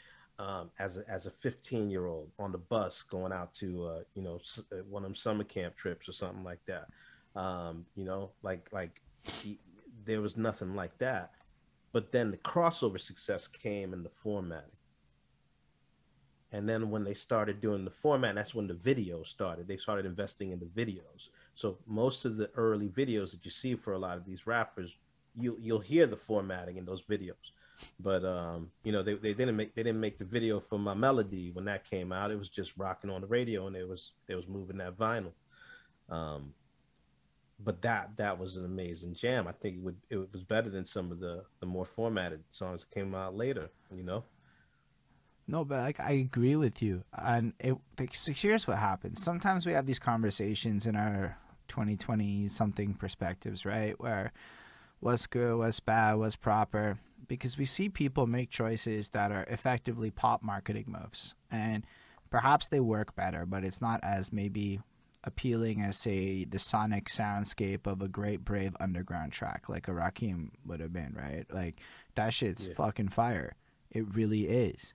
Um, 0.41 0.70
as 0.78 0.97
a, 0.97 1.05
as 1.07 1.26
a 1.26 1.30
15 1.30 1.91
year 1.91 2.07
old 2.07 2.30
on 2.38 2.51
the 2.51 2.57
bus 2.57 3.03
going 3.03 3.30
out 3.30 3.53
to 3.57 3.84
uh, 3.84 4.01
you 4.14 4.22
know 4.22 4.41
uh, 4.72 4.76
one 4.88 5.03
of 5.03 5.09
them 5.09 5.14
summer 5.14 5.45
camp 5.45 5.76
trips 5.76 6.09
or 6.09 6.12
something 6.12 6.43
like 6.43 6.64
that. 6.66 6.86
Um, 7.38 7.84
you 7.95 8.07
know, 8.07 8.30
like 8.43 8.66
like 8.72 9.03
he, 9.22 9.59
there 10.07 10.22
was 10.22 10.38
nothing 10.38 10.74
like 10.74 10.97
that. 10.97 11.32
But 11.93 12.11
then 12.11 12.30
the 12.30 12.38
crossover 12.38 12.99
success 12.99 13.47
came 13.47 13.93
in 13.93 14.03
the 14.03 14.09
formatting. 14.09 14.70
And 16.53 16.66
then 16.66 16.88
when 16.88 17.05
they 17.05 17.14
started 17.14 17.61
doing 17.61 17.84
the 17.84 17.91
format, 17.91 18.34
that's 18.34 18.55
when 18.55 18.66
the 18.66 18.74
videos 18.74 19.26
started. 19.26 19.68
They 19.68 19.76
started 19.76 20.07
investing 20.07 20.53
in 20.53 20.59
the 20.59 20.66
videos. 20.66 21.28
So 21.55 21.78
most 21.86 22.24
of 22.24 22.38
the 22.38 22.51
early 22.57 22.88
videos 22.88 23.30
that 23.32 23.45
you 23.45 23.51
see 23.51 23.74
for 23.74 23.93
a 23.93 23.99
lot 23.99 24.16
of 24.16 24.24
these 24.24 24.47
rappers, 24.47 24.97
you 25.36 25.59
you'll 25.61 25.80
hear 25.80 26.07
the 26.07 26.16
formatting 26.16 26.78
in 26.78 26.86
those 26.86 27.03
videos. 27.03 27.53
But 27.99 28.24
um, 28.24 28.70
you 28.85 28.93
know, 28.93 29.03
they, 29.03 29.14
they 29.14 29.35
didn't 29.35 29.57
make 29.57 29.74
they 29.74 29.83
didn't 29.83 30.01
make 30.01 30.18
the 30.18 30.24
video 30.24 30.61
for 30.61 30.78
my 30.78 30.95
melody 30.95 31.51
when 31.53 31.64
that 31.66 31.89
came 31.89 32.12
out. 32.12 32.31
It 32.31 32.39
was 32.39 32.49
just 32.49 32.72
rocking 32.76 33.11
on 33.11 33.20
the 33.20 33.26
radio 33.26 33.66
and 33.66 33.76
it 33.76 33.89
was 33.89 34.12
it 34.28 34.35
was 34.35 34.47
moving 34.49 34.78
that 34.78 34.97
vinyl. 34.99 35.33
Um, 36.09 36.55
but 37.62 37.83
that 37.83 38.16
that 38.16 38.39
was 38.39 38.57
an 38.57 38.64
amazing 38.64 39.14
jam. 39.14 39.47
I 39.47 39.53
think 39.53 39.76
it 39.76 39.83
would 39.83 39.97
it 40.09 40.33
was 40.33 40.43
better 40.43 40.70
than 40.70 40.87
some 40.87 41.12
of 41.12 41.20
the 41.20 41.45
the 41.61 41.66
more 41.66 41.85
formatted 41.85 42.43
songs 42.51 42.83
that 42.83 42.95
came 42.95 43.14
out 43.14 43.37
later. 43.37 43.70
You 43.95 44.03
know. 44.03 44.24
No, 45.47 45.64
but 45.64 45.81
like 45.81 46.01
I 46.01 46.12
agree 46.12 46.57
with 46.57 46.81
you, 46.81 47.03
and 47.12 47.55
it 47.59 47.76
like, 47.99 48.14
here's 48.14 48.66
what 48.66 48.78
happens. 48.78 49.22
Sometimes 49.22 49.66
we 49.66 49.72
have 49.72 49.87
these 49.87 49.99
conversations 49.99 50.87
in 50.87 50.95
our 50.95 51.39
2020 51.68 52.49
something 52.49 52.95
perspectives, 52.95 53.66
right? 53.66 53.99
Where 53.99 54.33
what's 55.01 55.26
good, 55.26 55.57
what's 55.57 55.81
bad, 55.81 56.14
what's 56.14 56.37
proper, 56.37 56.99
because 57.31 57.57
we 57.57 57.64
see 57.64 57.89
people 57.89 58.26
make 58.26 58.51
choices 58.51 59.11
that 59.11 59.31
are 59.31 59.45
effectively 59.45 60.11
pop 60.11 60.43
marketing 60.43 60.87
moves, 60.89 61.37
and 61.49 61.87
perhaps 62.28 62.66
they 62.66 62.81
work 62.81 63.14
better, 63.14 63.47
but 63.47 63.62
it's 63.62 63.81
not 63.81 64.01
as 64.03 64.33
maybe 64.33 64.81
appealing 65.22 65.81
as 65.81 65.97
say 65.97 66.45
the 66.45 66.59
sonic 66.59 67.05
soundscape 67.05 67.87
of 67.87 68.03
a 68.03 68.09
great 68.09 68.45
brave 68.45 68.74
underground 68.81 69.31
track 69.31 69.68
like 69.68 69.87
a 69.87 69.93
Rakim 69.93 70.49
would 70.66 70.81
have 70.81 70.93
been, 70.93 71.14
right? 71.16 71.47
Like 71.53 71.78
that 72.16 72.35
shit's 72.35 72.66
yeah. 72.66 72.74
fucking 72.74 73.11
fire. 73.11 73.55
It 73.93 74.12
really 74.12 74.49
is. 74.49 74.93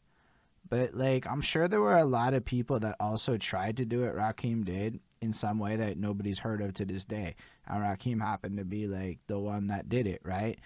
But 0.68 0.94
like 0.94 1.26
I'm 1.26 1.42
sure 1.42 1.70
there 1.70 1.80
were 1.80 1.98
a 1.98 2.04
lot 2.04 2.34
of 2.34 2.44
people 2.44 2.82
that 2.82 2.98
also 3.00 3.38
tried 3.38 3.78
to 3.78 3.86
do 3.86 4.02
what 4.02 4.18
Rakim 4.18 4.66
did 4.66 5.00
in 5.22 5.32
some 5.32 5.58
way 5.58 5.78
that 5.78 5.98
nobody's 5.98 6.40
heard 6.40 6.62
of 6.62 6.74
to 6.74 6.86
this 6.86 7.06
day. 7.06 7.36
And 7.66 7.82
Rakim 7.82 8.20
happened 8.20 8.58
to 8.58 8.66
be 8.66 8.88
like 8.88 9.20
the 9.28 9.40
one 9.40 9.68
that 9.68 9.88
did 9.88 10.06
it, 10.06 10.20
right? 10.24 10.60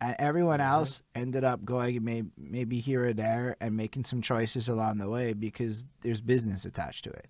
And 0.00 0.16
everyone 0.18 0.62
else 0.62 1.02
ended 1.14 1.44
up 1.44 1.64
going 1.64 2.02
may, 2.02 2.22
maybe 2.38 2.80
here 2.80 3.08
or 3.08 3.12
there 3.12 3.56
and 3.60 3.76
making 3.76 4.04
some 4.04 4.22
choices 4.22 4.68
along 4.68 4.98
the 4.98 5.10
way 5.10 5.34
because 5.34 5.84
there's 6.00 6.22
business 6.22 6.64
attached 6.64 7.04
to 7.04 7.10
it. 7.10 7.26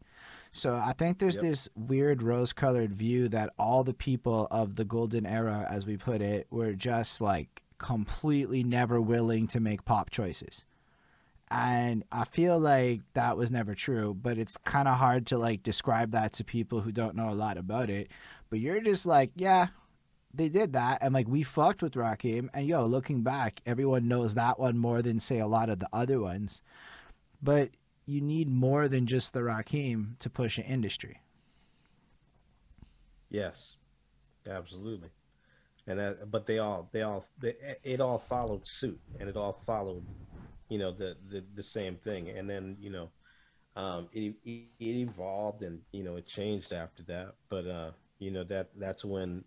So 0.52 0.76
I 0.76 0.92
think 0.92 1.18
there's 1.18 1.36
yep. 1.36 1.42
this 1.42 1.68
weird 1.74 2.22
rose 2.22 2.52
colored 2.52 2.92
view 2.92 3.28
that 3.28 3.50
all 3.58 3.84
the 3.84 3.94
people 3.94 4.48
of 4.50 4.76
the 4.76 4.84
golden 4.84 5.26
era, 5.26 5.66
as 5.70 5.86
we 5.86 5.96
put 5.96 6.20
it, 6.20 6.46
were 6.50 6.72
just 6.72 7.20
like 7.20 7.62
completely 7.78 8.62
never 8.62 9.00
willing 9.00 9.46
to 9.48 9.60
make 9.60 9.84
pop 9.84 10.10
choices. 10.10 10.64
And 11.50 12.04
I 12.12 12.24
feel 12.24 12.58
like 12.58 13.00
that 13.14 13.36
was 13.36 13.50
never 13.50 13.74
true, 13.74 14.14
but 14.14 14.38
it's 14.38 14.56
kind 14.56 14.86
of 14.86 14.96
hard 14.96 15.26
to 15.28 15.38
like 15.38 15.64
describe 15.64 16.12
that 16.12 16.32
to 16.34 16.44
people 16.44 16.80
who 16.80 16.92
don't 16.92 17.16
know 17.16 17.30
a 17.30 17.34
lot 17.34 17.56
about 17.56 17.90
it. 17.90 18.08
But 18.50 18.60
you're 18.60 18.80
just 18.80 19.06
like, 19.06 19.32
yeah, 19.34 19.68
they 20.32 20.48
did 20.48 20.72
that, 20.74 20.98
and 21.02 21.12
like 21.12 21.28
we 21.28 21.42
fucked 21.42 21.82
with 21.82 21.94
Rakim, 21.94 22.48
and 22.54 22.66
yo, 22.66 22.84
looking 22.84 23.22
back, 23.22 23.60
everyone 23.66 24.08
knows 24.08 24.34
that 24.34 24.58
one 24.58 24.78
more 24.78 25.02
than 25.02 25.18
say 25.18 25.38
a 25.40 25.46
lot 25.46 25.68
of 25.68 25.80
the 25.80 25.88
other 25.92 26.20
ones. 26.20 26.62
But 27.42 27.70
you 28.06 28.20
need 28.20 28.48
more 28.48 28.88
than 28.88 29.06
just 29.06 29.32
the 29.32 29.40
Rakim 29.40 30.18
to 30.18 30.30
push 30.30 30.58
an 30.58 30.64
industry. 30.64 31.20
Yes, 33.30 33.76
absolutely. 34.48 35.10
And 35.86 35.98
that, 35.98 36.30
but 36.30 36.46
they 36.46 36.58
all 36.58 36.88
they 36.92 37.02
all 37.02 37.24
they, 37.40 37.54
it 37.82 38.00
all 38.00 38.18
followed 38.28 38.66
suit, 38.66 39.00
and 39.18 39.28
it 39.28 39.36
all 39.36 39.60
followed, 39.66 40.04
you 40.68 40.78
know, 40.78 40.92
the 40.92 41.16
the, 41.30 41.42
the 41.54 41.62
same 41.62 41.96
thing. 41.96 42.28
And 42.28 42.48
then 42.48 42.76
you 42.80 42.90
know, 42.90 43.10
um, 43.74 44.08
it, 44.12 44.34
it 44.44 44.62
it 44.78 44.84
evolved, 44.84 45.62
and 45.62 45.80
you 45.90 46.04
know, 46.04 46.16
it 46.16 46.26
changed 46.26 46.72
after 46.72 47.02
that. 47.04 47.34
But 47.48 47.66
uh, 47.66 47.90
you 48.18 48.30
know 48.30 48.44
that 48.44 48.68
that's 48.76 49.04
when 49.04 49.44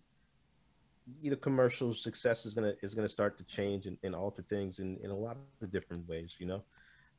you 1.21 1.29
know 1.29 1.37
commercial 1.37 1.93
success 1.93 2.45
is 2.45 2.53
gonna 2.53 2.73
is 2.81 2.93
gonna 2.93 3.09
start 3.09 3.37
to 3.37 3.43
change 3.43 3.85
and, 3.85 3.97
and 4.03 4.15
alter 4.15 4.43
things 4.49 4.79
in, 4.79 4.97
in 5.03 5.09
a 5.11 5.15
lot 5.15 5.37
of 5.61 5.71
different 5.71 6.07
ways 6.07 6.35
you 6.39 6.45
know 6.45 6.63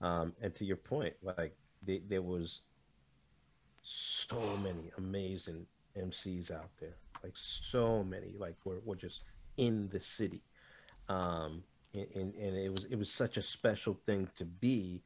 um, 0.01 0.35
and 0.41 0.55
to 0.57 0.65
your 0.65 0.77
point, 0.77 1.15
like 1.23 1.57
they, 1.83 2.03
there 2.09 2.23
was 2.23 2.61
so 3.83 4.41
many 4.63 4.91
amazing 4.99 5.67
MCs 5.97 6.51
out 6.51 6.71
there, 6.81 6.97
like 7.23 7.33
so 7.35 8.03
many, 8.05 8.35
like 8.39 8.57
we're, 8.65 8.81
we're 8.85 8.97
just 8.97 9.23
in 9.57 9.89
the 9.89 10.01
city. 10.01 10.43
Um, 11.09 11.63
and, 11.95 12.07
and, 12.15 12.35
and 12.35 12.57
it 12.57 12.71
was, 12.71 12.85
it 12.91 12.97
was 12.99 13.11
such 13.11 13.37
a 13.37 13.43
special 13.43 13.99
thing 14.07 14.29
to 14.37 14.45
be, 14.45 15.03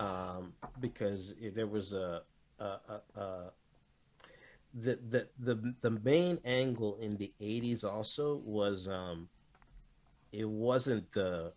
um, 0.00 0.52
because 0.80 1.34
there 1.54 1.66
was 1.66 1.92
a, 1.92 2.22
a, 2.58 2.64
a, 2.64 3.20
a 3.20 3.52
the, 4.74 4.98
the 5.08 5.28
the 5.38 5.74
the 5.82 5.90
main 5.90 6.38
angle 6.44 6.96
in 7.00 7.16
the 7.16 7.32
80s 7.40 7.84
also 7.84 8.42
was 8.44 8.88
um 8.88 9.28
it 10.32 10.48
wasn't 10.48 11.10
the 11.12 11.52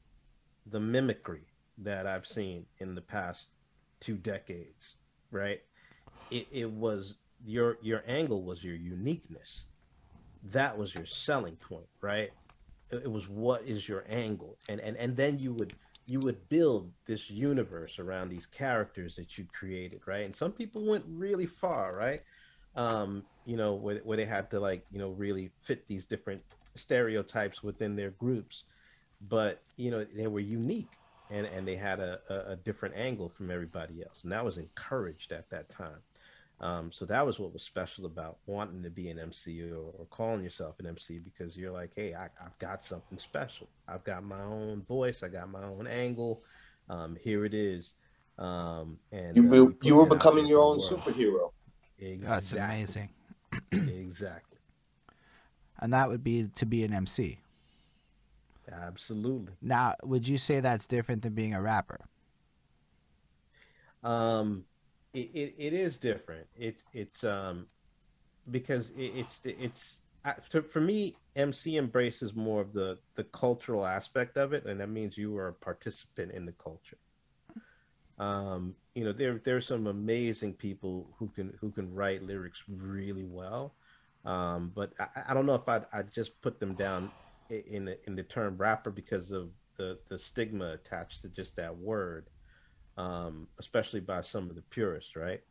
the 0.67 0.79
mimicry 0.79 1.47
that 1.79 2.05
I've 2.07 2.27
seen 2.27 2.65
in 2.79 2.95
the 2.95 3.01
past 3.01 3.49
two 4.01 4.17
decades, 4.17 4.95
right? 5.31 5.61
It, 6.31 6.47
it 6.51 6.71
was 6.71 7.17
your 7.43 7.77
your 7.81 8.03
angle 8.07 8.43
was 8.43 8.63
your 8.63 8.75
uniqueness. 8.75 9.65
That 10.43 10.77
was 10.77 10.93
your 10.93 11.05
selling 11.05 11.55
point, 11.57 11.87
right? 12.01 12.29
It, 12.91 13.03
it 13.03 13.11
was 13.11 13.27
what 13.27 13.63
is 13.63 13.87
your 13.87 14.05
angle, 14.09 14.57
and 14.69 14.79
and 14.81 14.97
and 14.97 15.15
then 15.15 15.39
you 15.39 15.53
would 15.53 15.73
you 16.05 16.19
would 16.21 16.47
build 16.49 16.91
this 17.05 17.29
universe 17.29 17.99
around 17.99 18.29
these 18.29 18.45
characters 18.45 19.15
that 19.15 19.37
you 19.37 19.45
created, 19.53 20.01
right? 20.07 20.25
And 20.25 20.35
some 20.35 20.53
people 20.53 20.85
went 20.85 21.03
really 21.07 21.45
far, 21.45 21.95
right? 21.97 22.21
Um, 22.77 23.23
you 23.45 23.57
know, 23.57 23.73
where, 23.73 23.97
where 24.03 24.17
they 24.17 24.25
had 24.25 24.51
to 24.51 24.59
like, 24.59 24.85
you 24.91 24.99
know, 24.99 25.09
really 25.09 25.51
fit 25.59 25.87
these 25.87 26.05
different 26.05 26.43
stereotypes 26.75 27.63
within 27.63 27.95
their 27.95 28.11
groups, 28.11 28.63
but 29.29 29.61
you 29.77 29.89
know, 29.89 30.03
they 30.03 30.27
were 30.27 30.39
unique 30.39 30.91
and 31.29 31.45
and 31.47 31.67
they 31.67 31.75
had 31.75 31.99
a, 31.99 32.19
a, 32.29 32.51
a, 32.51 32.55
different 32.55 32.95
angle 32.95 33.29
from 33.29 33.51
everybody 33.51 34.03
else, 34.03 34.23
and 34.23 34.31
that 34.31 34.45
was 34.45 34.57
encouraged 34.57 35.31
at 35.31 35.49
that 35.49 35.69
time. 35.69 35.99
Um, 36.59 36.91
so 36.91 37.05
that 37.05 37.25
was 37.25 37.37
what 37.37 37.53
was 37.53 37.61
special 37.61 38.05
about 38.05 38.37
wanting 38.47 38.81
to 38.83 38.89
be 38.89 39.09
an 39.09 39.19
MC 39.19 39.61
or, 39.71 39.91
or 39.97 40.05
calling 40.09 40.43
yourself 40.43 40.79
an 40.79 40.87
MC 40.87 41.19
because 41.19 41.55
you're 41.55 41.71
like, 41.71 41.91
hey, 41.95 42.15
I, 42.15 42.29
have 42.41 42.57
got 42.57 42.83
something 42.83 43.19
special. 43.19 43.67
I've 43.87 44.03
got 44.03 44.23
my 44.23 44.41
own 44.41 44.81
voice. 44.81 45.21
I 45.21 45.27
got 45.27 45.51
my 45.51 45.63
own 45.63 45.85
angle. 45.85 46.41
Um, 46.89 47.15
here 47.21 47.45
it 47.45 47.53
is. 47.53 47.93
Um, 48.39 48.97
and 49.11 49.37
you, 49.37 49.67
uh, 49.67 49.85
you 49.85 49.95
were 49.95 50.07
becoming 50.07 50.47
your 50.47 50.61
own 50.61 50.79
superhero. 50.79 51.51
Exactly. 51.99 52.27
That's 52.27 52.51
amazing. 52.53 53.09
exactly. 53.71 54.59
And 55.79 55.93
that 55.93 56.09
would 56.09 56.23
be 56.23 56.47
to 56.55 56.65
be 56.65 56.83
an 56.83 56.93
MC. 56.93 57.39
Absolutely. 58.71 59.53
Now, 59.61 59.95
would 60.03 60.27
you 60.27 60.37
say 60.37 60.59
that's 60.59 60.87
different 60.87 61.21
than 61.21 61.33
being 61.33 61.53
a 61.53 61.61
rapper? 61.61 62.01
Um, 64.03 64.65
it, 65.13 65.29
it, 65.33 65.55
it 65.57 65.73
is 65.73 65.97
different. 65.97 66.47
It's 66.55 66.83
it's 66.93 67.23
um 67.23 67.67
because 68.51 68.91
it, 68.91 69.11
it's 69.15 69.41
it's 69.43 69.99
for 70.69 70.81
me, 70.81 71.15
MC 71.35 71.77
embraces 71.77 72.35
more 72.35 72.61
of 72.61 72.73
the 72.73 72.97
the 73.15 73.23
cultural 73.25 73.85
aspect 73.85 74.37
of 74.37 74.53
it, 74.53 74.65
and 74.65 74.79
that 74.79 74.89
means 74.89 75.17
you 75.17 75.37
are 75.37 75.49
a 75.49 75.53
participant 75.53 76.31
in 76.31 76.45
the 76.45 76.51
culture. 76.53 76.97
Um, 78.17 78.75
you 78.95 79.03
know, 79.05 79.13
there 79.13 79.41
there's 79.45 79.67
some 79.67 79.87
amazing 79.87 80.53
people 80.53 81.13
who 81.19 81.29
can 81.29 81.53
who 81.61 81.71
can 81.71 81.93
write 81.93 82.23
lyrics 82.23 82.63
really 82.67 83.25
well, 83.25 83.75
um, 84.25 84.71
but 84.75 84.93
I, 84.99 85.07
I 85.29 85.33
don't 85.33 85.45
know 85.45 85.55
if 85.55 85.67
I'd, 85.69 85.85
I'd 85.93 86.13
just 86.13 86.41
put 86.41 86.59
them 86.59 86.75
down 86.75 87.11
in 87.49 87.85
the, 87.85 87.97
in 88.07 88.15
the 88.15 88.23
term 88.23 88.57
rapper 88.57 88.89
because 88.89 89.31
of 89.31 89.51
the 89.77 89.99
the 90.09 90.17
stigma 90.17 90.73
attached 90.73 91.21
to 91.21 91.29
just 91.29 91.55
that 91.57 91.77
word, 91.77 92.29
um, 92.97 93.47
especially 93.59 93.99
by 93.99 94.21
some 94.21 94.49
of 94.49 94.55
the 94.55 94.63
purists, 94.63 95.15
right? 95.15 95.41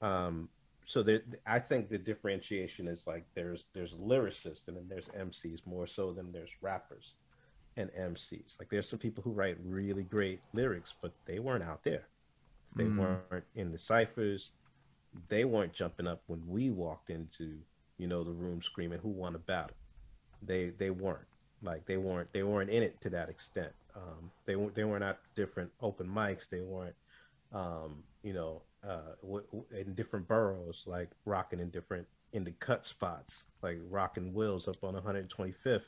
Um, 0.00 0.48
so 0.86 1.04
there, 1.04 1.22
I 1.46 1.60
think 1.60 1.88
the 1.88 1.98
differentiation 1.98 2.88
is 2.88 3.06
like 3.06 3.26
there's 3.34 3.64
there's 3.74 3.92
lyricists 3.92 4.66
and 4.66 4.76
then 4.76 4.88
there's 4.88 5.08
MCs 5.08 5.64
more 5.66 5.86
so 5.86 6.12
than 6.12 6.32
there's 6.32 6.50
rappers 6.60 7.14
and 7.76 7.90
MCs. 7.92 8.58
Like 8.58 8.68
there's 8.70 8.88
some 8.88 8.98
people 8.98 9.22
who 9.22 9.30
write 9.30 9.56
really 9.64 10.02
great 10.02 10.40
lyrics, 10.52 10.94
but 11.00 11.12
they 11.26 11.38
weren't 11.38 11.64
out 11.64 11.82
there. 11.84 12.06
They 12.76 12.84
mm. 12.84 12.98
weren't 12.98 13.44
in 13.54 13.72
the 13.72 13.78
ciphers. 13.78 14.50
They 15.28 15.44
weren't 15.44 15.72
jumping 15.72 16.06
up 16.06 16.22
when 16.26 16.42
we 16.48 16.70
walked 16.70 17.10
into, 17.10 17.58
you 17.98 18.06
know, 18.06 18.24
the 18.24 18.32
room 18.32 18.62
screaming, 18.62 18.98
"Who 19.00 19.10
won 19.10 19.34
a 19.34 19.38
battle?" 19.38 19.76
They 20.42 20.70
they 20.70 20.90
weren't 20.90 21.26
like 21.62 21.86
they 21.86 21.96
weren't 21.96 22.32
they 22.32 22.42
weren't 22.42 22.70
in 22.70 22.82
it 22.82 23.00
to 23.02 23.10
that 23.10 23.28
extent. 23.28 23.72
Um, 23.94 24.30
they 24.46 24.56
weren't 24.56 24.74
they 24.74 24.84
weren't 24.84 25.04
at 25.04 25.18
different 25.34 25.70
open 25.80 26.06
mics. 26.06 26.48
They 26.50 26.60
weren't, 26.60 26.96
um, 27.52 28.02
you 28.22 28.32
know, 28.32 28.62
uh, 28.86 29.14
w- 29.22 29.44
w- 29.52 29.64
in 29.78 29.94
different 29.94 30.26
boroughs, 30.26 30.82
like 30.86 31.10
rocking 31.26 31.60
in 31.60 31.70
different 31.70 32.06
in 32.32 32.44
the 32.44 32.52
cut 32.52 32.86
spots, 32.86 33.44
like 33.62 33.78
rocking 33.90 34.32
Wills 34.32 34.66
up 34.66 34.82
on 34.82 34.94
125th, 34.94 35.82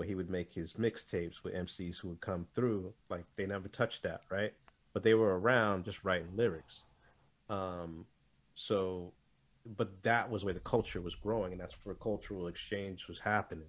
where 0.00 0.08
he 0.08 0.14
would 0.14 0.30
make 0.30 0.50
his 0.54 0.72
mixtapes 0.72 1.44
with 1.44 1.52
MCs 1.52 1.98
who 1.98 2.08
would 2.08 2.22
come 2.22 2.46
through. 2.54 2.90
Like 3.10 3.26
they 3.36 3.44
never 3.44 3.68
touched 3.68 4.02
that, 4.04 4.22
right? 4.30 4.54
But 4.94 5.02
they 5.02 5.12
were 5.12 5.38
around 5.38 5.84
just 5.84 6.02
writing 6.04 6.28
lyrics. 6.34 6.84
Um, 7.50 8.06
so, 8.54 9.12
but 9.76 10.02
that 10.02 10.30
was 10.30 10.42
where 10.42 10.54
the 10.54 10.60
culture 10.60 11.02
was 11.02 11.14
growing, 11.14 11.52
and 11.52 11.60
that's 11.60 11.74
where 11.84 11.94
cultural 11.96 12.46
exchange 12.46 13.08
was 13.08 13.20
happening. 13.20 13.68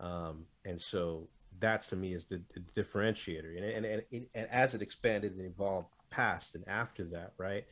Um, 0.00 0.46
and 0.64 0.80
so 0.80 1.28
that 1.60 1.82
to 1.88 1.96
me 1.96 2.14
is 2.14 2.24
the, 2.24 2.40
the 2.54 2.82
differentiator. 2.82 3.54
And, 3.54 3.84
and, 3.84 3.84
and, 3.84 4.26
and, 4.34 4.46
as 4.48 4.72
it 4.72 4.80
expanded 4.80 5.36
and 5.36 5.44
evolved 5.44 5.88
past 6.08 6.54
and 6.54 6.66
after 6.66 7.04
that, 7.04 7.34
right? 7.36 7.66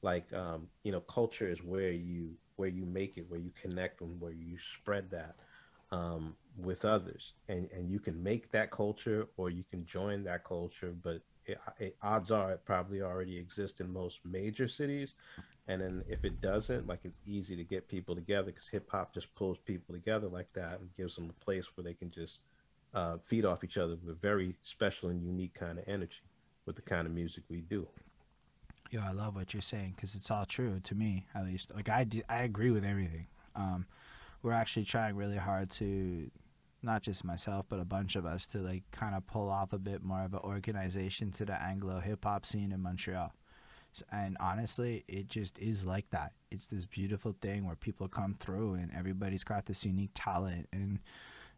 Like, 0.00 0.32
um, 0.32 0.68
you 0.84 0.90
know, 0.90 1.00
culture 1.00 1.50
is 1.50 1.62
where 1.62 1.92
you, 1.92 2.30
where 2.56 2.70
you 2.70 2.86
make 2.86 3.18
it, 3.18 3.26
where 3.28 3.40
you 3.40 3.50
connect 3.60 4.00
and 4.00 4.18
where 4.22 4.32
you 4.32 4.56
spread 4.58 5.10
that 5.10 5.36
um, 5.92 6.34
with 6.58 6.84
others. 6.84 7.32
And, 7.48 7.68
and 7.74 7.88
you 7.88 7.98
can 7.98 8.22
make 8.22 8.50
that 8.52 8.70
culture 8.70 9.26
or 9.36 9.50
you 9.50 9.64
can 9.70 9.84
join 9.86 10.24
that 10.24 10.44
culture, 10.44 10.94
but 11.02 11.20
it, 11.44 11.58
it, 11.78 11.96
odds 12.02 12.30
are 12.30 12.52
it 12.52 12.64
probably 12.64 13.02
already 13.02 13.36
exists 13.36 13.80
in 13.80 13.92
most 13.92 14.20
major 14.24 14.66
cities 14.66 15.14
and 15.68 15.82
then 15.82 16.04
if 16.08 16.24
it 16.24 16.40
doesn't, 16.40 16.86
like 16.86 17.00
it's 17.04 17.20
easy 17.26 17.56
to 17.56 17.64
get 17.64 17.88
people 17.88 18.14
together 18.14 18.52
because 18.52 18.68
hip 18.68 18.88
hop 18.90 19.12
just 19.12 19.34
pulls 19.34 19.58
people 19.58 19.94
together 19.94 20.28
like 20.28 20.52
that 20.54 20.78
and 20.80 20.94
gives 20.96 21.16
them 21.16 21.28
a 21.28 21.44
place 21.44 21.66
where 21.74 21.82
they 21.82 21.94
can 21.94 22.10
just 22.10 22.38
uh, 22.94 23.16
feed 23.26 23.44
off 23.44 23.64
each 23.64 23.76
other 23.76 23.96
with 24.04 24.20
very 24.20 24.54
special 24.62 25.08
and 25.08 25.24
unique 25.24 25.54
kind 25.54 25.78
of 25.78 25.84
energy 25.88 26.22
with 26.66 26.76
the 26.76 26.82
kind 26.82 27.06
of 27.06 27.12
music 27.12 27.42
we 27.48 27.60
do. 27.62 27.86
Yo, 28.90 29.00
I 29.00 29.10
love 29.10 29.34
what 29.34 29.52
you're 29.52 29.60
saying 29.60 29.94
because 29.96 30.14
it's 30.14 30.30
all 30.30 30.44
true 30.44 30.78
to 30.84 30.94
me, 30.94 31.26
at 31.34 31.44
least. 31.44 31.74
Like 31.74 31.90
I, 31.90 32.04
do, 32.04 32.22
I 32.28 32.42
agree 32.42 32.70
with 32.70 32.84
everything. 32.84 33.26
Um, 33.56 33.86
we're 34.42 34.52
actually 34.52 34.84
trying 34.84 35.16
really 35.16 35.36
hard 35.36 35.70
to, 35.72 36.30
not 36.82 37.02
just 37.02 37.24
myself, 37.24 37.66
but 37.68 37.80
a 37.80 37.84
bunch 37.84 38.16
of 38.16 38.26
us 38.26 38.46
to 38.46 38.58
like 38.58 38.84
kind 38.92 39.14
of 39.14 39.26
pull 39.26 39.48
off 39.48 39.72
a 39.72 39.78
bit 39.78 40.02
more 40.02 40.22
of 40.22 40.34
an 40.34 40.40
organization 40.40 41.30
to 41.32 41.44
the 41.44 41.60
Anglo 41.60 42.00
hip 42.00 42.24
hop 42.24 42.46
scene 42.46 42.72
in 42.72 42.82
Montreal. 42.82 43.32
And 44.12 44.36
honestly 44.40 45.04
it 45.08 45.28
just 45.28 45.58
is 45.58 45.84
like 45.84 46.10
that. 46.10 46.32
It's 46.50 46.66
this 46.66 46.84
beautiful 46.86 47.34
thing 47.40 47.66
where 47.66 47.76
people 47.76 48.08
come 48.08 48.36
through 48.38 48.74
and 48.74 48.92
everybody's 48.96 49.44
got 49.44 49.66
this 49.66 49.84
unique 49.84 50.10
talent 50.14 50.68
and 50.72 51.00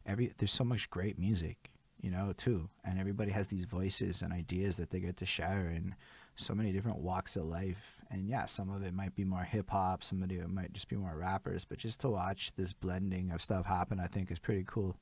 every 0.07 0.33
there's 0.39 0.53
so 0.53 0.65
much 0.65 0.89
great 0.89 1.19
music 1.19 1.71
you 2.01 2.11
know 2.11 2.33
too. 2.37 2.69
And 2.85 2.99
everybody 2.99 3.33
has 3.33 3.49
these 3.49 3.65
voices 3.65 4.23
and 4.23 4.33
ideas 4.33 4.77
that 4.77 4.91
they 4.91 5.01
get 5.01 5.17
to 5.19 5.27
share 5.27 5.69
in 5.69 5.97
so 6.37 6.55
many 6.55 6.71
different 6.71 6.99
walks 6.99 7.35
of 7.35 7.45
life. 7.45 7.97
And 8.11 8.29
yeah 8.29 8.47
some 8.47 8.71
of 8.71 8.83
it 8.85 8.95
might 8.95 9.17
be 9.17 9.25
more 9.25 9.43
hip 9.43 9.71
hop 9.71 10.03
some 10.05 10.23
of 10.23 10.31
it 10.31 10.49
might 10.49 10.73
just 10.73 10.89
be 10.89 10.97
more 10.97 11.15
rappers 11.15 11.67
but 11.67 11.77
just 11.77 12.01
to 12.01 12.09
watch 12.09 12.53
this 12.57 12.73
blending 12.73 13.31
of 13.33 13.43
stuff 13.43 13.67
happen 13.67 14.01
i 14.01 14.07
think 14.07 14.31
is 14.31 14.39
pretty 14.39 14.65
cool 14.67 14.97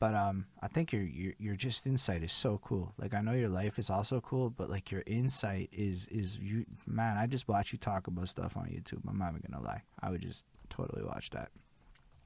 but 0.00 0.14
um, 0.14 0.46
I 0.62 0.68
think 0.68 0.92
your 0.92 1.02
your 1.02 1.34
your 1.38 1.56
just 1.56 1.86
insight 1.86 2.22
is 2.22 2.32
so 2.32 2.58
cool. 2.64 2.94
Like 2.98 3.12
I 3.12 3.20
know 3.20 3.32
your 3.32 3.50
life 3.50 3.78
is 3.78 3.90
also 3.90 4.20
cool, 4.20 4.48
but 4.48 4.70
like 4.70 4.90
your 4.90 5.04
insight 5.06 5.68
is 5.72 6.08
is 6.08 6.38
you 6.38 6.64
man. 6.86 7.18
I 7.18 7.26
just 7.26 7.46
watch 7.46 7.72
you 7.72 7.78
talk 7.78 8.06
about 8.06 8.28
stuff 8.30 8.56
on 8.56 8.64
YouTube. 8.64 9.02
I'm 9.06 9.18
not 9.18 9.28
even 9.30 9.42
gonna 9.48 9.62
lie. 9.62 9.82
I 10.00 10.10
would 10.10 10.22
just 10.22 10.46
totally 10.70 11.04
watch 11.04 11.28
that. 11.30 11.50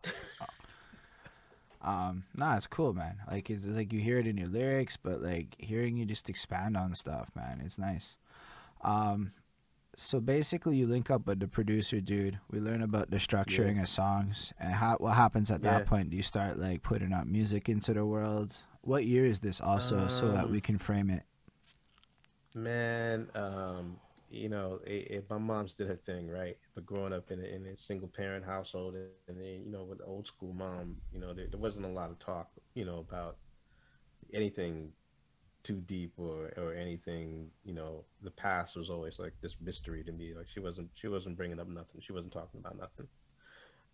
um, 1.82 2.22
nah, 2.36 2.56
it's 2.56 2.68
cool, 2.68 2.94
man. 2.94 3.16
Like 3.28 3.50
it's, 3.50 3.64
it's 3.64 3.74
like 3.74 3.92
you 3.92 3.98
hear 3.98 4.20
it 4.20 4.28
in 4.28 4.38
your 4.38 4.46
lyrics, 4.46 4.96
but 4.96 5.20
like 5.20 5.56
hearing 5.58 5.96
you 5.96 6.04
just 6.04 6.30
expand 6.30 6.76
on 6.76 6.94
stuff, 6.94 7.32
man, 7.34 7.60
it's 7.64 7.76
nice. 7.76 8.14
Um, 8.82 9.32
so 9.96 10.20
basically 10.20 10.76
you 10.76 10.86
link 10.86 11.10
up 11.10 11.26
with 11.26 11.40
the 11.40 11.48
producer 11.48 12.00
dude. 12.00 12.38
We 12.50 12.60
learn 12.60 12.82
about 12.82 13.10
the 13.10 13.16
structuring 13.16 13.76
yeah. 13.76 13.82
of 13.82 13.88
songs. 13.88 14.52
And 14.58 14.74
how 14.74 14.96
what 14.98 15.14
happens 15.14 15.50
at 15.50 15.62
yeah. 15.62 15.78
that 15.78 15.86
point 15.86 16.10
do 16.10 16.16
you 16.16 16.22
start 16.22 16.58
like 16.58 16.82
putting 16.82 17.12
out 17.12 17.26
music 17.26 17.68
into 17.68 17.92
the 17.94 18.04
world? 18.04 18.56
What 18.82 19.04
year 19.04 19.24
is 19.24 19.40
this 19.40 19.60
also 19.60 20.00
um, 20.00 20.10
so 20.10 20.30
that 20.32 20.50
we 20.50 20.58
um, 20.58 20.62
can 20.62 20.78
frame 20.78 21.10
it? 21.10 21.22
Man 22.54 23.28
um 23.34 23.96
you 24.30 24.48
know 24.48 24.80
it, 24.84 25.10
it, 25.10 25.30
my 25.30 25.38
mom's 25.38 25.74
did 25.74 25.88
her 25.88 25.96
thing 25.96 26.28
right? 26.28 26.56
But 26.74 26.86
growing 26.86 27.12
up 27.12 27.30
in 27.30 27.40
a, 27.40 27.44
in 27.44 27.66
a 27.66 27.76
single 27.76 28.08
parent 28.08 28.44
household 28.44 28.94
and 28.94 29.38
then 29.38 29.62
you 29.64 29.70
know 29.70 29.84
with 29.84 30.00
old 30.04 30.26
school 30.26 30.52
mom 30.52 30.96
you 31.12 31.20
know 31.20 31.32
there, 31.32 31.46
there 31.50 31.60
wasn't 31.60 31.86
a 31.86 31.88
lot 31.88 32.10
of 32.10 32.18
talk 32.18 32.48
you 32.74 32.84
know 32.84 32.98
about 32.98 33.36
anything 34.32 34.92
too 35.64 35.80
deep 35.82 36.14
or 36.18 36.52
or 36.58 36.74
anything 36.74 37.50
you 37.64 37.74
know 37.74 38.06
the 38.22 38.30
past 38.30 38.76
was 38.76 38.90
always 38.90 39.18
like 39.18 39.34
this 39.42 39.56
mystery 39.60 40.04
to 40.04 40.12
me. 40.12 40.34
Like 40.34 40.48
she 40.48 40.60
wasn't 40.60 40.90
she 40.94 41.08
wasn't 41.08 41.36
bringing 41.36 41.60
up 41.60 41.68
nothing. 41.68 42.00
She 42.02 42.12
wasn't 42.12 42.34
talking 42.34 42.60
about 42.60 42.78
nothing. 42.78 43.08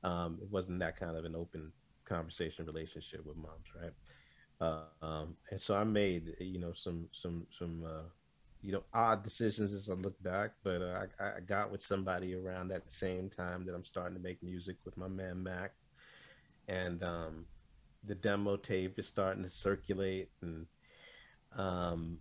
Um 0.04 0.38
it 0.42 0.50
wasn't 0.50 0.80
that 0.80 0.98
kind 0.98 1.16
of 1.16 1.24
an 1.24 1.36
open 1.36 1.72
conversation 2.04 2.66
relationship 2.66 3.24
with 3.26 3.36
moms 3.36 3.68
right? 3.80 3.92
Uh, 4.60 4.78
um 5.02 5.36
and 5.50 5.60
so 5.60 5.74
i 5.74 5.84
made 5.84 6.34
you 6.40 6.58
know 6.58 6.72
some 6.74 7.08
some 7.12 7.46
some 7.58 7.84
uh 7.84 8.02
you 8.62 8.72
know 8.72 8.82
odd 8.92 9.22
decisions 9.22 9.72
as 9.72 9.88
i 9.88 9.94
look 9.94 10.20
back 10.22 10.52
but 10.62 10.82
uh, 10.82 11.06
I, 11.20 11.24
I 11.38 11.40
got 11.40 11.70
with 11.70 11.82
somebody 11.82 12.34
around 12.34 12.68
that 12.68 12.90
same 12.92 13.28
time 13.30 13.64
that 13.66 13.74
i'm 13.74 13.84
starting 13.84 14.16
to 14.16 14.22
make 14.22 14.42
music 14.42 14.76
with 14.84 14.96
my 14.96 15.08
man 15.08 15.42
mac. 15.42 15.72
And 16.68 17.02
um 17.02 17.46
the 18.04 18.14
demo 18.14 18.56
tape 18.56 18.98
is 18.98 19.06
starting 19.08 19.42
to 19.44 19.50
circulate 19.50 20.30
and 20.42 20.66
um, 21.56 22.18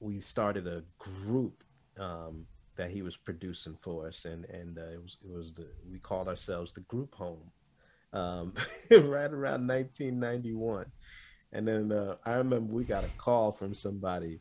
we 0.00 0.20
started 0.20 0.66
a 0.66 0.82
group 0.98 1.64
um, 1.98 2.46
that 2.76 2.90
he 2.90 3.02
was 3.02 3.16
producing 3.16 3.76
for 3.82 4.06
us, 4.06 4.24
and 4.24 4.44
and 4.46 4.78
uh, 4.78 4.92
it 4.92 5.02
was 5.02 5.16
it 5.24 5.30
was 5.30 5.52
the 5.54 5.66
we 5.90 5.98
called 5.98 6.28
ourselves 6.28 6.72
the 6.72 6.80
Group 6.82 7.14
Home, 7.14 7.50
um, 8.12 8.52
right 8.90 9.32
around 9.32 9.66
1991, 9.66 10.86
and 11.52 11.66
then 11.66 11.92
uh, 11.92 12.16
I 12.24 12.34
remember 12.34 12.72
we 12.72 12.84
got 12.84 13.04
a 13.04 13.10
call 13.16 13.52
from 13.52 13.74
somebody, 13.74 14.40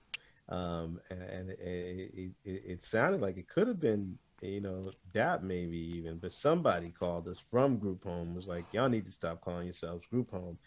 um, 0.50 1.00
and, 1.10 1.22
and 1.22 1.50
it, 1.52 2.32
it, 2.44 2.64
it, 2.66 2.86
sounded 2.86 3.22
like 3.22 3.38
it 3.38 3.48
could 3.48 3.68
have 3.68 3.80
been 3.80 4.18
you 4.42 4.62
know 4.62 4.92
that 5.14 5.44
maybe 5.44 5.78
even, 5.98 6.18
but 6.18 6.34
somebody 6.34 6.90
called 6.90 7.28
us 7.30 7.38
from 7.50 7.78
Group 7.78 8.04
Home 8.04 8.36
was 8.36 8.48
like 8.48 8.66
y'all 8.74 8.90
need 8.90 9.06
to 9.06 9.12
stop 9.12 9.42
calling 9.42 9.66
yourselves 9.66 10.06
Group 10.08 10.30
Home, 10.32 10.58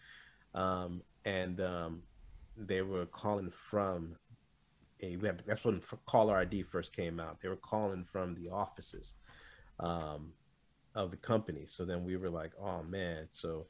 um, 0.54 1.02
and 1.26 1.60
um, 1.60 2.02
they 2.66 2.82
were 2.82 3.06
calling 3.06 3.50
from 3.50 4.16
a 5.02 5.16
web. 5.16 5.42
That's 5.46 5.64
when 5.64 5.82
caller 6.06 6.36
ID 6.36 6.62
first 6.62 6.94
came 6.94 7.20
out. 7.20 7.40
They 7.40 7.48
were 7.48 7.56
calling 7.56 8.04
from 8.04 8.34
the 8.34 8.50
offices 8.50 9.12
um, 9.80 10.32
of 10.94 11.10
the 11.10 11.16
company. 11.16 11.66
So 11.68 11.84
then 11.84 12.04
we 12.04 12.16
were 12.16 12.30
like, 12.30 12.52
oh 12.60 12.82
man. 12.82 13.28
So, 13.32 13.66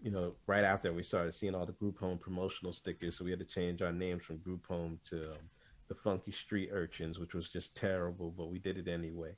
you 0.00 0.10
know, 0.10 0.34
right 0.46 0.64
after 0.64 0.92
we 0.92 1.02
started 1.02 1.34
seeing 1.34 1.54
all 1.54 1.66
the 1.66 1.72
group 1.72 1.98
home 1.98 2.18
promotional 2.18 2.72
stickers, 2.72 3.18
so 3.18 3.24
we 3.24 3.30
had 3.30 3.40
to 3.40 3.44
change 3.44 3.82
our 3.82 3.92
names 3.92 4.22
from 4.24 4.38
group 4.38 4.66
home 4.66 4.98
to 5.10 5.32
um, 5.32 5.50
the 5.88 5.94
Funky 5.94 6.32
Street 6.32 6.70
Urchins, 6.72 7.18
which 7.18 7.34
was 7.34 7.48
just 7.48 7.74
terrible, 7.74 8.32
but 8.36 8.50
we 8.50 8.58
did 8.58 8.78
it 8.78 8.88
anyway. 8.88 9.34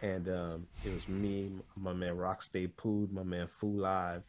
And 0.00 0.28
um, 0.28 0.66
it 0.84 0.90
was 0.90 1.08
me, 1.08 1.50
my 1.76 1.92
man 1.92 2.16
Rockstay 2.16 2.70
Pood, 2.76 3.10
my 3.10 3.24
man 3.24 3.48
Foo 3.48 3.80
Live, 3.80 4.22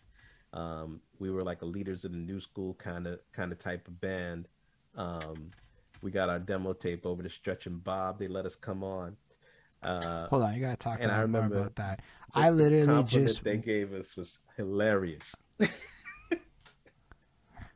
um, 0.53 1.01
we 1.19 1.29
were 1.29 1.43
like 1.43 1.61
a 1.61 1.65
leaders 1.65 2.05
of 2.05 2.11
the 2.11 2.17
new 2.17 2.39
school 2.39 2.73
kind 2.75 3.07
of 3.07 3.19
kind 3.31 3.51
of 3.51 3.59
type 3.59 3.87
of 3.87 3.99
band. 4.01 4.47
Um, 4.95 5.51
we 6.01 6.11
got 6.11 6.29
our 6.29 6.39
demo 6.39 6.73
tape 6.73 7.05
over 7.05 7.21
to 7.21 7.29
Stretch 7.29 7.65
and 7.67 7.83
Bob. 7.83 8.19
They 8.19 8.27
let 8.27 8.45
us 8.45 8.55
come 8.55 8.83
on. 8.83 9.15
Uh, 9.81 10.27
Hold 10.27 10.43
on, 10.43 10.53
you 10.55 10.61
gotta 10.61 10.75
talk 10.75 10.99
and 10.99 11.11
I 11.11 11.21
remember 11.21 11.55
more 11.55 11.63
about 11.63 11.75
that. 11.77 12.01
I 12.33 12.49
literally 12.49 13.03
just 13.03 13.43
they 13.43 13.57
gave 13.57 13.93
us 13.93 14.15
was 14.15 14.39
hilarious. 14.57 15.33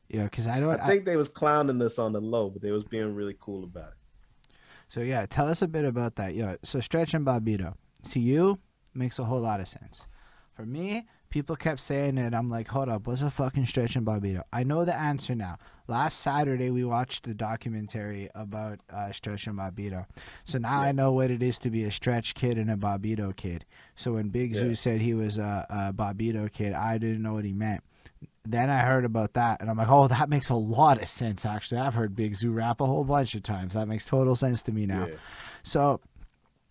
yeah, 0.09 0.23
because 0.23 0.47
I 0.47 0.59
don't. 0.59 0.79
I 0.79 0.87
think 0.87 1.01
I, 1.03 1.11
they 1.11 1.17
was 1.17 1.29
clowning 1.29 1.81
us 1.81 1.97
on 1.99 2.11
the 2.11 2.21
low, 2.21 2.49
but 2.49 2.61
they 2.61 2.71
was 2.71 2.83
being 2.83 3.15
really 3.15 3.35
cool 3.39 3.63
about 3.63 3.89
it. 3.89 4.55
So 4.89 4.99
yeah, 4.99 5.25
tell 5.25 5.47
us 5.47 5.61
a 5.61 5.67
bit 5.67 5.85
about 5.85 6.15
that. 6.17 6.35
Yeah, 6.35 6.57
so 6.63 6.79
Stretch 6.79 7.13
and 7.13 7.25
Bobbito 7.25 7.75
to 8.11 8.19
you 8.19 8.59
makes 8.93 9.17
a 9.17 9.23
whole 9.23 9.41
lot 9.41 9.59
of 9.59 9.67
sense. 9.67 10.05
For 10.55 10.65
me, 10.65 11.07
People 11.33 11.55
kept 11.55 11.79
saying 11.79 12.19
it. 12.19 12.31
I'm 12.31 12.47
like, 12.47 12.67
hold 12.67 12.89
up, 12.89 13.07
what's 13.07 13.23
a 13.23 13.31
fucking 13.31 13.65
Stretch 13.65 13.95
and 13.95 14.05
Bobbito? 14.05 14.43
I 14.53 14.61
know 14.61 14.85
the 14.85 14.93
answer 14.93 15.33
now. 15.33 15.57
Last 15.87 16.19
Saturday 16.19 16.69
we 16.69 16.83
watched 16.83 17.23
the 17.23 17.33
documentary 17.33 18.29
about 18.35 18.81
uh, 18.93 19.11
stretch 19.11 19.47
and 19.47 19.57
Bobbito, 19.57 20.05
so 20.45 20.59
now 20.59 20.83
yeah. 20.83 20.89
I 20.89 20.91
know 20.91 21.11
what 21.11 21.31
it 21.31 21.41
is 21.41 21.57
to 21.59 21.71
be 21.71 21.85
a 21.85 21.91
stretch 21.91 22.35
kid 22.35 22.59
and 22.59 22.69
a 22.69 22.75
Bobbito 22.75 23.35
kid. 23.35 23.65
So 23.95 24.13
when 24.13 24.29
Big 24.29 24.53
yeah. 24.53 24.59
Zoo 24.61 24.75
said 24.75 25.01
he 25.01 25.15
was 25.15 25.39
a, 25.39 25.65
a 25.97 26.49
kid, 26.49 26.73
I 26.73 26.99
didn't 26.99 27.23
know 27.23 27.33
what 27.33 27.45
he 27.45 27.51
meant 27.51 27.83
then 28.45 28.69
I 28.69 28.79
heard 28.79 29.05
about 29.05 29.33
that, 29.33 29.61
and 29.61 29.69
I'm 29.69 29.77
like, 29.77 29.89
oh, 29.89 30.07
that 30.09 30.29
makes 30.29 30.49
a 30.49 30.55
lot 30.55 31.01
of 31.01 31.07
sense. 31.07 31.45
Actually, 31.45 31.79
I've 31.79 31.93
heard 31.93 32.15
Big 32.15 32.35
Zoo 32.35 32.51
rap 32.51 32.81
a 32.81 32.85
whole 32.85 33.05
bunch 33.05 33.35
of 33.35 33.43
times. 33.43 33.73
That 33.73 33.87
makes 33.87 34.05
total 34.05 34.35
sense 34.35 34.61
to 34.63 34.73
me 34.73 34.85
now. 34.85 35.07
Yeah. 35.07 35.15
So, 35.63 36.01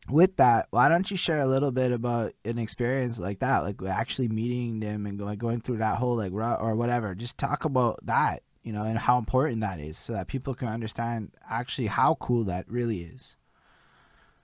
with 0.09 0.37
that, 0.37 0.67
why 0.71 0.89
don't 0.89 1.11
you 1.11 1.17
share 1.17 1.41
a 1.41 1.47
little 1.47 1.71
bit 1.71 1.93
about 1.93 2.33
an 2.45 2.59
experience 2.59 3.19
like 3.19 3.39
that, 3.41 3.61
like 3.61 3.81
actually 3.83 4.29
meeting 4.29 4.81
them 4.81 5.07
and 5.07 5.19
going 5.19 5.39
going 5.39 5.61
through 5.61 5.79
that 5.79 5.99
whole 5.99 6.17
like 6.17 6.33
or 6.33 6.75
whatever. 6.75 7.15
Just 7.15 7.39
talk 7.39 7.65
about 7.65 8.05
that, 8.05 8.43
you 8.63 8.73
know, 8.73 8.83
and 8.83 8.99
how 8.99 9.19
important 9.19 9.61
that 9.61 9.79
is, 9.79 9.97
so 9.99 10.13
that 10.15 10.27
people 10.27 10.55
can 10.55 10.69
understand 10.69 11.31
actually 11.49 11.87
how 11.87 12.17
cool 12.17 12.45
that 12.45 12.69
really 12.69 13.03
is. 13.03 13.37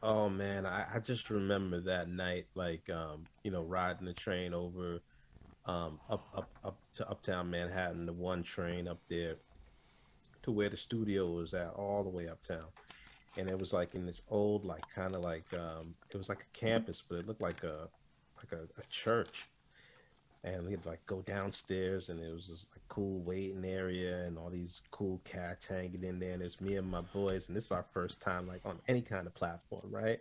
Oh 0.00 0.28
man, 0.28 0.64
I, 0.64 0.86
I 0.94 0.98
just 1.00 1.28
remember 1.28 1.80
that 1.80 2.08
night, 2.08 2.46
like 2.54 2.88
um, 2.88 3.24
you 3.42 3.50
know, 3.50 3.62
riding 3.62 4.06
the 4.06 4.12
train 4.12 4.54
over 4.54 5.00
um, 5.66 5.98
up 6.08 6.28
up 6.34 6.50
up 6.64 6.78
to 6.94 7.08
uptown 7.08 7.50
Manhattan, 7.50 8.06
the 8.06 8.12
one 8.12 8.44
train 8.44 8.86
up 8.86 9.00
there 9.08 9.36
to 10.44 10.52
where 10.52 10.68
the 10.68 10.76
studio 10.76 11.28
was 11.30 11.52
at, 11.52 11.70
all 11.74 12.04
the 12.04 12.10
way 12.10 12.28
uptown. 12.28 12.66
And 13.38 13.48
it 13.48 13.58
was 13.58 13.72
like 13.72 13.94
in 13.94 14.04
this 14.04 14.20
old, 14.28 14.64
like 14.64 14.82
kind 14.94 15.14
of 15.14 15.22
like 15.22 15.46
um, 15.54 15.94
it 16.10 16.18
was 16.18 16.28
like 16.28 16.42
a 16.42 16.58
campus, 16.58 17.02
but 17.08 17.18
it 17.18 17.26
looked 17.26 17.40
like 17.40 17.62
a 17.64 17.88
like 18.36 18.52
a, 18.52 18.64
a 18.80 18.86
church. 18.90 19.48
And 20.44 20.66
we'd 20.66 20.86
like 20.86 21.04
go 21.06 21.22
downstairs, 21.22 22.10
and 22.10 22.20
it 22.20 22.32
was 22.32 22.48
this 22.48 22.64
like 22.72 22.82
cool 22.88 23.20
waiting 23.20 23.64
area, 23.64 24.24
and 24.24 24.38
all 24.38 24.50
these 24.50 24.82
cool 24.90 25.20
cats 25.24 25.66
hanging 25.66 26.04
in 26.04 26.18
there. 26.18 26.32
And 26.34 26.42
it's 26.42 26.60
me 26.60 26.76
and 26.76 26.90
my 26.90 27.00
boys, 27.00 27.48
and 27.48 27.56
this 27.56 27.66
is 27.66 27.72
our 27.72 27.86
first 27.92 28.20
time 28.20 28.46
like 28.46 28.60
on 28.64 28.78
any 28.88 29.02
kind 29.02 29.26
of 29.26 29.34
platform, 29.34 29.88
right? 29.90 30.20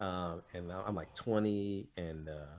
Um, 0.00 0.42
and 0.54 0.70
I'm 0.72 0.94
like 0.94 1.12
20, 1.14 1.88
and 1.96 2.28
uh, 2.28 2.58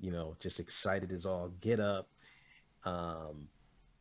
you 0.00 0.10
know, 0.10 0.36
just 0.40 0.60
excited 0.60 1.12
as 1.12 1.24
all 1.24 1.50
get 1.60 1.78
up. 1.78 2.08
Um, 2.84 3.48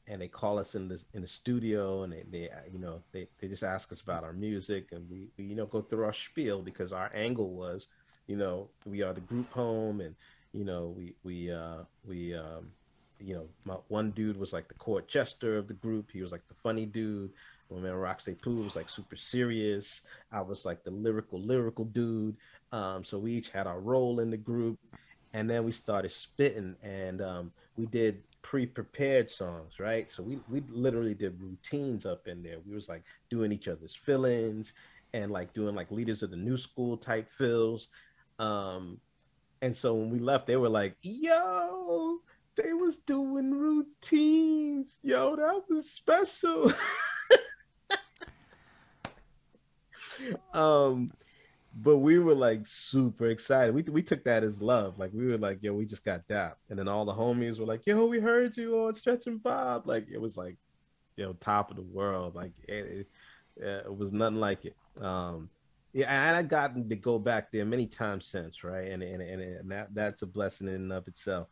and 0.09 0.19
they 0.21 0.27
call 0.27 0.57
us 0.57 0.75
in 0.75 0.87
the 0.87 1.01
in 1.13 1.21
the 1.21 1.27
studio 1.27 2.03
and 2.03 2.11
they, 2.11 2.23
they 2.31 2.49
you 2.71 2.79
know 2.79 3.01
they, 3.11 3.27
they 3.39 3.47
just 3.47 3.63
ask 3.63 3.91
us 3.91 4.01
about 4.01 4.23
our 4.23 4.33
music 4.33 4.87
and 4.91 5.09
we, 5.09 5.27
we 5.37 5.45
you 5.45 5.55
know 5.55 5.67
go 5.67 5.81
through 5.81 6.03
our 6.03 6.13
spiel 6.13 6.61
because 6.61 6.91
our 6.91 7.11
angle 7.13 7.51
was 7.51 7.87
you 8.27 8.35
know 8.35 8.67
we 8.85 9.01
are 9.03 9.13
the 9.13 9.21
group 9.21 9.49
home 9.53 10.01
and 10.01 10.15
you 10.51 10.65
know 10.65 10.93
we 10.97 11.13
we 11.23 11.51
uh 11.51 11.83
we 12.05 12.33
um 12.35 12.71
you 13.19 13.35
know 13.35 13.47
my 13.63 13.75
one 13.87 14.11
dude 14.11 14.37
was 14.37 14.51
like 14.51 14.67
the 14.67 14.73
court 14.73 15.07
jester 15.07 15.57
of 15.57 15.67
the 15.67 15.73
group. 15.73 16.09
He 16.11 16.21
was 16.21 16.31
like 16.31 16.47
the 16.47 16.55
funny 16.55 16.85
dude. 16.85 17.31
My 17.69 17.79
man 17.79 17.91
Rockstay 17.91 18.41
Pooh 18.41 18.63
was 18.63 18.75
like 18.75 18.89
super 18.89 19.17
serious. 19.17 20.01
I 20.31 20.41
was 20.41 20.65
like 20.65 20.83
the 20.83 20.91
lyrical 20.91 21.39
lyrical 21.39 21.85
dude. 21.85 22.37
Um 22.71 23.03
so 23.03 23.19
we 23.19 23.33
each 23.33 23.49
had 23.49 23.67
our 23.67 23.79
role 23.79 24.21
in 24.21 24.31
the 24.31 24.37
group 24.37 24.79
and 25.33 25.49
then 25.49 25.63
we 25.63 25.71
started 25.71 26.11
spitting 26.11 26.75
and 26.81 27.21
um, 27.21 27.51
we 27.77 27.85
did 27.85 28.23
pre-prepared 28.49 29.29
songs 29.29 29.79
right? 29.79 30.11
So 30.11 30.23
we, 30.23 30.39
we 30.49 30.63
literally 30.71 31.13
did 31.13 31.39
routines 31.39 32.07
up 32.07 32.27
in 32.27 32.41
there. 32.41 32.57
We 32.65 32.73
was 32.73 32.89
like 32.89 33.03
doing 33.29 33.51
each 33.51 33.67
other's 33.67 33.93
fill-ins 33.93 34.73
and 35.13 35.31
like 35.31 35.53
doing 35.53 35.75
like 35.75 35.91
leaders 35.91 36.23
of 36.23 36.31
the 36.31 36.35
new 36.35 36.57
school 36.57 36.97
type 36.97 37.29
fills 37.31 37.89
um, 38.39 38.99
and 39.61 39.75
so 39.75 39.93
when 39.93 40.09
we 40.09 40.17
left 40.17 40.47
they 40.47 40.57
were 40.57 40.67
like 40.67 40.95
yo 41.03 42.17
they 42.55 42.73
was 42.73 42.97
doing 42.97 43.51
routines. 43.51 44.97
Yo 45.03 45.35
that 45.35 45.61
was 45.69 45.89
special. 45.91 46.71
Um 50.53 51.11
but 51.75 51.97
we 51.97 52.19
were 52.19 52.35
like 52.35 52.65
super 52.65 53.27
excited. 53.27 53.73
We 53.73 53.83
we 53.83 54.01
took 54.01 54.23
that 54.23 54.43
as 54.43 54.61
love. 54.61 54.97
Like 54.97 55.11
we 55.13 55.27
were 55.27 55.37
like, 55.37 55.59
yo, 55.61 55.73
we 55.73 55.85
just 55.85 56.03
got 56.03 56.27
that. 56.27 56.57
And 56.69 56.77
then 56.77 56.87
all 56.87 57.05
the 57.05 57.13
homies 57.13 57.59
were 57.59 57.65
like, 57.65 57.85
yo, 57.85 58.05
we 58.05 58.19
heard 58.19 58.57
you 58.57 58.79
on 58.79 58.95
Stretch 58.95 59.27
and 59.27 59.41
Bob. 59.41 59.87
Like 59.87 60.07
it 60.09 60.19
was 60.19 60.37
like, 60.37 60.57
you 61.15 61.25
know, 61.25 61.33
top 61.33 61.69
of 61.69 61.77
the 61.77 61.83
world. 61.83 62.35
Like 62.35 62.53
it, 62.67 63.07
it, 63.57 63.63
it 63.85 63.95
was 63.95 64.11
nothing 64.11 64.39
like 64.39 64.65
it. 64.65 64.75
Um, 65.01 65.49
yeah, 65.93 66.27
and 66.27 66.35
I 66.35 66.43
gotten 66.43 66.87
to 66.89 66.95
go 66.95 67.17
back 67.17 67.51
there 67.51 67.65
many 67.65 67.87
times 67.87 68.25
since, 68.25 68.63
right? 68.63 68.87
And 68.87 69.01
and 69.03 69.21
and, 69.21 69.41
and 69.41 69.71
that 69.71 69.93
that's 69.93 70.21
a 70.21 70.27
blessing 70.27 70.67
in 70.67 70.75
and 70.75 70.93
of 70.93 71.07
itself. 71.07 71.47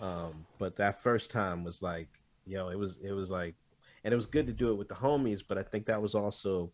Um, 0.00 0.44
but 0.58 0.76
that 0.76 1.02
first 1.02 1.30
time 1.30 1.64
was 1.64 1.82
like, 1.82 2.08
yo, 2.46 2.68
it 2.68 2.78
was 2.78 2.98
it 2.98 3.12
was 3.12 3.30
like, 3.30 3.54
and 4.04 4.12
it 4.12 4.16
was 4.16 4.26
good 4.26 4.46
to 4.48 4.52
do 4.52 4.70
it 4.70 4.76
with 4.76 4.88
the 4.88 4.94
homies. 4.94 5.42
But 5.46 5.58
I 5.58 5.62
think 5.62 5.86
that 5.86 6.00
was 6.00 6.14
also, 6.14 6.72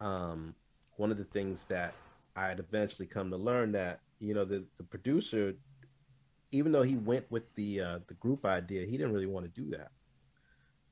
um, 0.00 0.54
one 0.96 1.10
of 1.10 1.18
the 1.18 1.24
things 1.24 1.66
that 1.66 1.94
I 2.34 2.48
had 2.48 2.58
eventually 2.58 3.06
come 3.06 3.30
to 3.30 3.36
learn 3.36 3.72
that 3.72 4.00
you 4.20 4.34
know 4.34 4.44
the 4.44 4.64
the 4.76 4.84
producer, 4.84 5.54
even 6.52 6.72
though 6.72 6.82
he 6.82 6.96
went 6.96 7.30
with 7.30 7.54
the 7.54 7.80
uh, 7.80 7.98
the 8.06 8.14
group 8.14 8.44
idea, 8.44 8.86
he 8.86 8.96
didn't 8.96 9.12
really 9.12 9.26
want 9.26 9.52
to 9.52 9.60
do 9.60 9.70
that. 9.76 9.90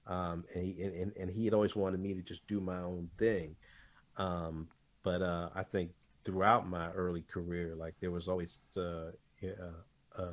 Um, 0.06 0.44
and 0.54 0.64
he 0.64 0.82
and, 0.82 1.12
and 1.16 1.30
he 1.30 1.44
had 1.44 1.54
always 1.54 1.74
wanted 1.74 2.00
me 2.00 2.14
to 2.14 2.22
just 2.22 2.46
do 2.46 2.60
my 2.60 2.78
own 2.78 3.10
thing. 3.18 3.56
Um, 4.16 4.68
but 5.02 5.22
uh, 5.22 5.50
I 5.54 5.62
think 5.62 5.90
throughout 6.24 6.68
my 6.68 6.90
early 6.92 7.22
career, 7.22 7.74
like 7.76 7.94
there 8.00 8.10
was 8.10 8.28
always 8.28 8.60
uh, 8.76 9.10
uh, 9.42 10.18
uh, 10.18 10.28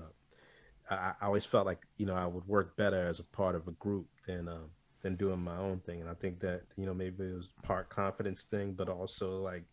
I, 0.90 1.14
I, 1.22 1.26
always 1.26 1.46
felt 1.46 1.66
like 1.66 1.82
you 1.98 2.06
know 2.06 2.16
I 2.16 2.26
would 2.26 2.48
work 2.48 2.76
better 2.78 3.06
as 3.06 3.20
a 3.20 3.24
part 3.24 3.56
of 3.56 3.68
a 3.68 3.72
group 3.72 4.08
than 4.28 4.48
um, 4.48 4.70
than 5.02 5.16
doing 5.16 5.40
my 5.40 5.58
own 5.58 5.80
thing. 5.80 6.02
And 6.02 6.10
I 6.10 6.14
think 6.14 6.40
that 6.42 6.62
you 6.78 6.86
know 6.86 6.94
maybe 6.94 7.24
it 7.24 7.36
was 7.36 7.50
part 7.64 7.90
confidence 7.90 8.44
thing, 8.44 8.74
but 8.74 8.90
also 8.90 9.42
like 9.42 9.64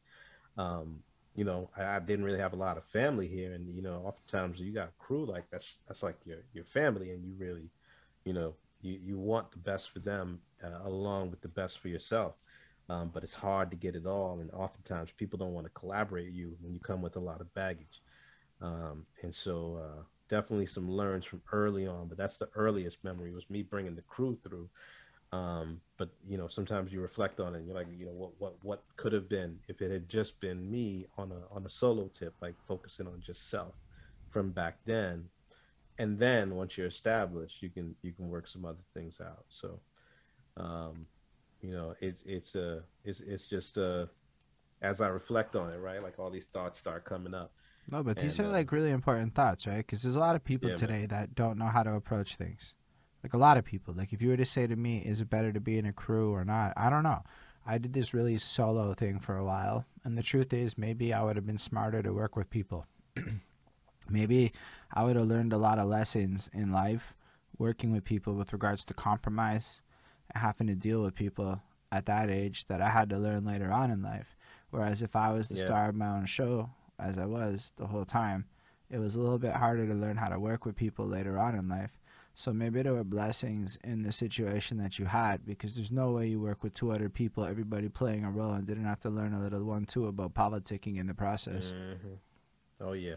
um, 0.57 1.01
you 1.39 1.45
know, 1.45 1.71
I, 1.77 1.85
I, 1.85 1.99
didn't 2.01 2.25
really 2.25 2.41
have 2.41 2.53
a 2.53 2.57
lot 2.57 2.77
of 2.77 2.85
family 2.87 3.29
here, 3.29 3.53
and 3.53 3.71
you 3.71 3.81
know, 3.81 4.03
oftentimes 4.05 4.59
you 4.59 4.73
got 4.73 4.99
crew 4.99 5.25
like 5.25 5.45
that's 5.51 5.79
that's 5.87 6.03
like 6.03 6.17
your 6.25 6.39
your 6.53 6.65
family, 6.65 7.13
and 7.13 7.25
you 7.25 7.33
really, 7.39 7.71
you 8.25 8.33
know, 8.33 8.55
you 8.83 8.99
you 9.01 9.19
want 9.19 9.53
the 9.53 9.59
best 9.59 9.91
for 9.91 10.01
them 10.01 10.41
uh, 10.65 10.81
along 10.89 11.31
with 11.31 11.41
the 11.41 11.49
best 11.49 11.79
for 11.79 11.89
yourself. 11.89 12.35
Um, 12.91 13.11
but 13.13 13.23
it's 13.23 13.35
hard 13.35 13.71
to 13.71 13.77
get 13.77 13.95
it 13.95 14.07
all, 14.07 14.41
and 14.41 14.51
oftentimes 14.51 15.11
people 15.17 15.39
don't 15.39 15.53
want 15.53 15.67
to 15.67 15.73
collaborate 15.75 16.33
you 16.33 16.57
when 16.61 16.73
you 16.73 16.81
come 16.81 17.03
with 17.03 17.17
a 17.17 17.21
lot 17.21 17.41
of 17.41 17.55
baggage. 17.55 18.03
Um, 18.61 19.07
and 19.23 19.33
so, 19.33 19.79
uh, 19.81 20.03
definitely 20.29 20.67
some 20.67 20.91
learns 20.91 21.25
from 21.25 21.43
early 21.53 21.87
on, 21.87 22.09
but 22.09 22.19
that's 22.19 22.39
the 22.39 22.49
earliest 22.57 23.05
memory 23.05 23.31
was 23.31 23.49
me 23.49 23.63
bringing 23.63 23.95
the 23.95 24.03
crew 24.03 24.37
through 24.43 24.69
um, 25.33 25.81
but 25.99 26.09
you 26.27 26.39
know, 26.39 26.49
sometimes 26.49 26.93
you 26.93 27.01
reflect 27.01 27.39
on 27.41 27.55
it 27.55 27.59
and 27.59 27.67
you're 27.67 27.77
like, 27.77 27.89
you 27.97 28.07
know, 28.07 28.13
what 28.13 28.31
what 28.39 28.55
what 28.63 28.85
could 28.97 29.13
have 29.13 29.29
been 29.29 29.59
if 29.69 29.83
it 29.83 29.91
had 29.91 30.09
just 30.09 30.41
been 30.41 30.71
me 30.71 31.07
on 31.19 31.33
a 31.33 31.55
on 31.55 31.67
a 31.67 31.71
solo 31.71 32.09
tip, 32.09 32.35
like 32.41 32.55
focusing 32.67 33.07
on 33.07 33.21
just 33.21 33.51
self 33.51 33.75
from 34.31 34.51
back 34.51 34.79
then. 34.87 35.25
And 35.99 36.19
then 36.19 36.55
once 36.55 36.79
you're 36.79 36.87
established, 36.87 37.63
you 37.63 37.69
can 37.69 37.95
you 38.03 38.13
can 38.13 38.29
work 38.29 38.49
some 38.49 38.65
other 38.65 38.85
things 38.95 39.21
out. 39.21 39.45
So 39.49 39.81
um, 40.57 41.07
you 41.61 41.73
know, 41.73 41.95
it's 42.01 42.23
it's 42.25 42.55
a 42.55 42.83
it's 43.05 43.21
it's 43.21 43.47
just 43.47 43.77
a 43.77 44.09
as 44.81 45.01
I 45.01 45.09
reflect 45.09 45.57
on 45.57 45.73
it, 45.73 45.79
right? 45.79 46.03
Like 46.03 46.19
all 46.19 46.31
these 46.31 46.47
thoughts 46.47 46.79
start 46.79 47.05
coming 47.05 47.35
up. 47.35 47.53
No, 47.91 48.03
but 48.03 48.19
these 48.19 48.39
and, 48.39 48.47
are 48.47 48.51
uh, 48.51 48.53
like 48.53 48.73
really 48.73 48.91
important 48.91 49.35
thoughts, 49.35 49.67
right? 49.67 49.79
Because 49.79 50.03
there's 50.03 50.17
a 50.17 50.21
lot 50.21 50.37
of 50.37 50.45
people 50.45 50.71
yeah, 50.71 50.77
today 50.77 51.01
man. 51.01 51.09
that 51.09 51.35
don't 51.35 51.59
know 51.59 51.67
how 51.67 51.83
to 51.83 51.95
approach 51.95 52.37
things. 52.37 52.75
Like 53.23 53.35
a 53.35 53.39
lot 53.39 53.57
of 53.57 53.65
people. 53.65 53.95
Like 53.95 54.13
if 54.13 54.23
you 54.23 54.29
were 54.29 54.37
to 54.37 54.45
say 54.45 54.67
to 54.67 54.77
me, 54.77 54.99
is 54.99 55.21
it 55.21 55.31
better 55.31 55.53
to 55.53 55.61
be 55.61 55.79
in 55.79 55.87
a 55.87 55.93
crew 55.93 56.33
or 56.33 56.45
not? 56.45 56.73
I 56.77 56.89
don't 56.91 57.03
know. 57.03 57.23
I 57.67 57.79
did 57.79 57.93
this 57.93 58.15
really 58.15 58.39
solo 58.39 58.95
thing 58.95 59.19
for 59.19 59.37
a 59.37 59.45
while, 59.45 59.85
and 60.03 60.17
the 60.17 60.23
truth 60.23 60.55
is 60.55 60.79
maybe 60.79 61.13
I 61.13 61.23
would 61.23 61.37
have 61.37 61.47
been 61.47 61.59
smarter 61.59 62.03
to 62.03 62.15
work 62.15 62.35
with 62.35 62.49
people. 62.49 62.87
maybe 64.09 64.53
I 64.93 65.05
would 65.05 65.17
have 65.17 65.27
learned 65.27 65.53
a 65.53 65.59
lot 65.59 65.79
of 65.79 65.87
lessons 65.87 66.49
in 66.55 66.73
life 66.73 67.15
working 67.59 67.93
with 67.93 68.05
people 68.05 68.35
with 68.35 68.53
regards 68.53 68.85
to 68.87 68.95
compromise 68.95 69.83
and 70.33 70.41
having 70.41 70.67
to 70.69 70.75
deal 70.75 71.03
with 71.03 71.15
people 71.15 71.61
at 71.91 72.07
that 72.07 72.31
age 72.31 72.67
that 72.69 72.81
I 72.81 72.89
had 72.89 73.11
to 73.11 73.19
learn 73.19 73.45
later 73.45 73.71
on 73.71 73.91
in 73.91 74.03
life. 74.03 74.37
Whereas 74.71 75.03
if 75.03 75.17
I 75.17 75.33
was 75.33 75.49
the 75.49 75.57
yeah. 75.57 75.67
star 75.67 75.89
of 75.89 75.95
my 75.95 76.09
own 76.09 76.27
show, 76.27 76.71
as 76.99 77.19
I 77.19 77.27
was 77.27 77.73
the 77.77 77.87
whole 77.87 78.05
time, 78.05 78.47
it 78.91 78.99
was 78.99 79.15
a 79.15 79.21
little 79.21 79.39
bit 79.39 79.53
harder 79.53 79.87
to 79.87 79.95
learn 79.95 80.17
how 80.17 80.29
to 80.29 80.39
work 80.39 80.65
with 80.65 80.77
people 80.77 81.07
later 81.07 81.39
on 81.39 81.55
in 81.55 81.69
life. 81.69 81.98
So 82.39 82.53
maybe 82.53 82.83
there 82.83 82.95
were 82.95 83.03
blessings 83.03 83.81
in 83.83 84.03
the 84.03 84.13
situation 84.13 84.79
that 84.79 84.97
you 84.97 85.07
had 85.07 85.45
because 85.45 85.75
there's 85.75 85.91
no 85.91 86.13
way 86.13 86.29
you 86.29 86.41
work 86.41 86.63
with 86.63 86.73
two 86.73 86.93
other 86.93 87.09
people, 87.09 87.45
everybody 87.45 87.89
playing 87.89 88.25
a 88.25 88.31
role, 88.31 88.53
and 88.53 88.65
didn't 88.65 88.85
have 88.85 89.01
to 89.01 89.11
learn 89.11 89.35
a 89.35 89.41
little 89.41 89.65
one 89.65 89.87
too 89.87 90.07
about 90.07 90.35
politicking 90.35 91.01
in 91.01 91.09
the 91.09 91.15
process. 91.15 91.73
Mm-hmm. 91.73 92.15
Oh 92.81 92.93
yeah. 92.93 93.17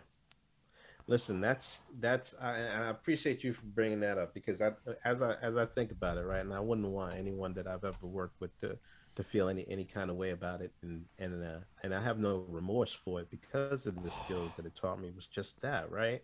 Listen, 1.05 1.39
that's 1.39 1.84
that's 1.99 2.34
I, 2.41 2.55
I, 2.55 2.88
appreciate 2.89 3.43
you 3.43 3.53
for 3.53 3.63
bringing 3.63 3.99
that 3.99 4.17
up 4.17 4.34
because 4.34 4.59
I 4.59 4.72
as 5.05 5.22
I 5.22 5.36
as 5.36 5.55
I 5.55 5.67
think 5.67 5.91
about 5.91 6.17
it, 6.17 6.24
right, 6.26 6.41
and 6.41 6.51
I 6.51 6.59
wouldn't 6.59 6.88
want 6.88 7.13
anyone 7.13 7.53
that 7.53 7.67
I've 7.67 7.84
ever 7.84 8.07
worked 8.07 8.41
with 8.41 8.59
to 8.61 8.76
to 9.17 9.24
feel 9.24 9.49
any 9.49 9.67
any 9.69 9.86
kind 9.86 10.09
of 10.09 10.15
way 10.15 10.32
about 10.32 10.61
it, 10.61 10.72
and 10.82 11.05
and 11.19 11.43
uh, 11.43 11.59
and 11.84 11.93
I 11.93 12.01
have 12.01 12.17
no 12.17 12.43
remorse 12.49 12.91
for 12.91 13.19
it 13.19 13.30
because 13.30 13.86
of 13.86 14.01
the 14.01 14.09
skills 14.09 14.49
that 14.57 14.65
it 14.65 14.76
taught 14.76 14.99
me 14.99 15.11
was 15.15 15.28
just 15.28 15.61
that, 15.61 15.91
right. 15.91 16.24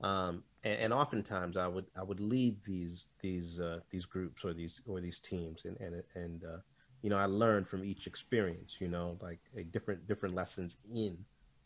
Um, 0.00 0.42
and, 0.64 0.80
and, 0.80 0.92
oftentimes 0.92 1.56
I 1.56 1.66
would 1.66 1.86
I 1.96 2.02
would 2.02 2.20
lead 2.20 2.56
these 2.64 3.06
these 3.20 3.60
uh, 3.60 3.80
these 3.90 4.04
groups 4.04 4.44
or 4.44 4.52
these 4.52 4.80
or 4.86 5.00
these 5.00 5.20
teams, 5.20 5.64
and 5.64 5.76
and 5.80 6.02
and 6.14 6.44
uh, 6.44 6.58
you 7.02 7.10
know 7.10 7.18
I 7.18 7.26
learned 7.26 7.68
from 7.68 7.84
each 7.84 8.06
experience. 8.06 8.76
You 8.78 8.88
know, 8.88 9.18
like 9.20 9.40
a 9.56 9.64
different 9.64 10.06
different 10.06 10.34
lessons 10.34 10.76
in 10.92 11.18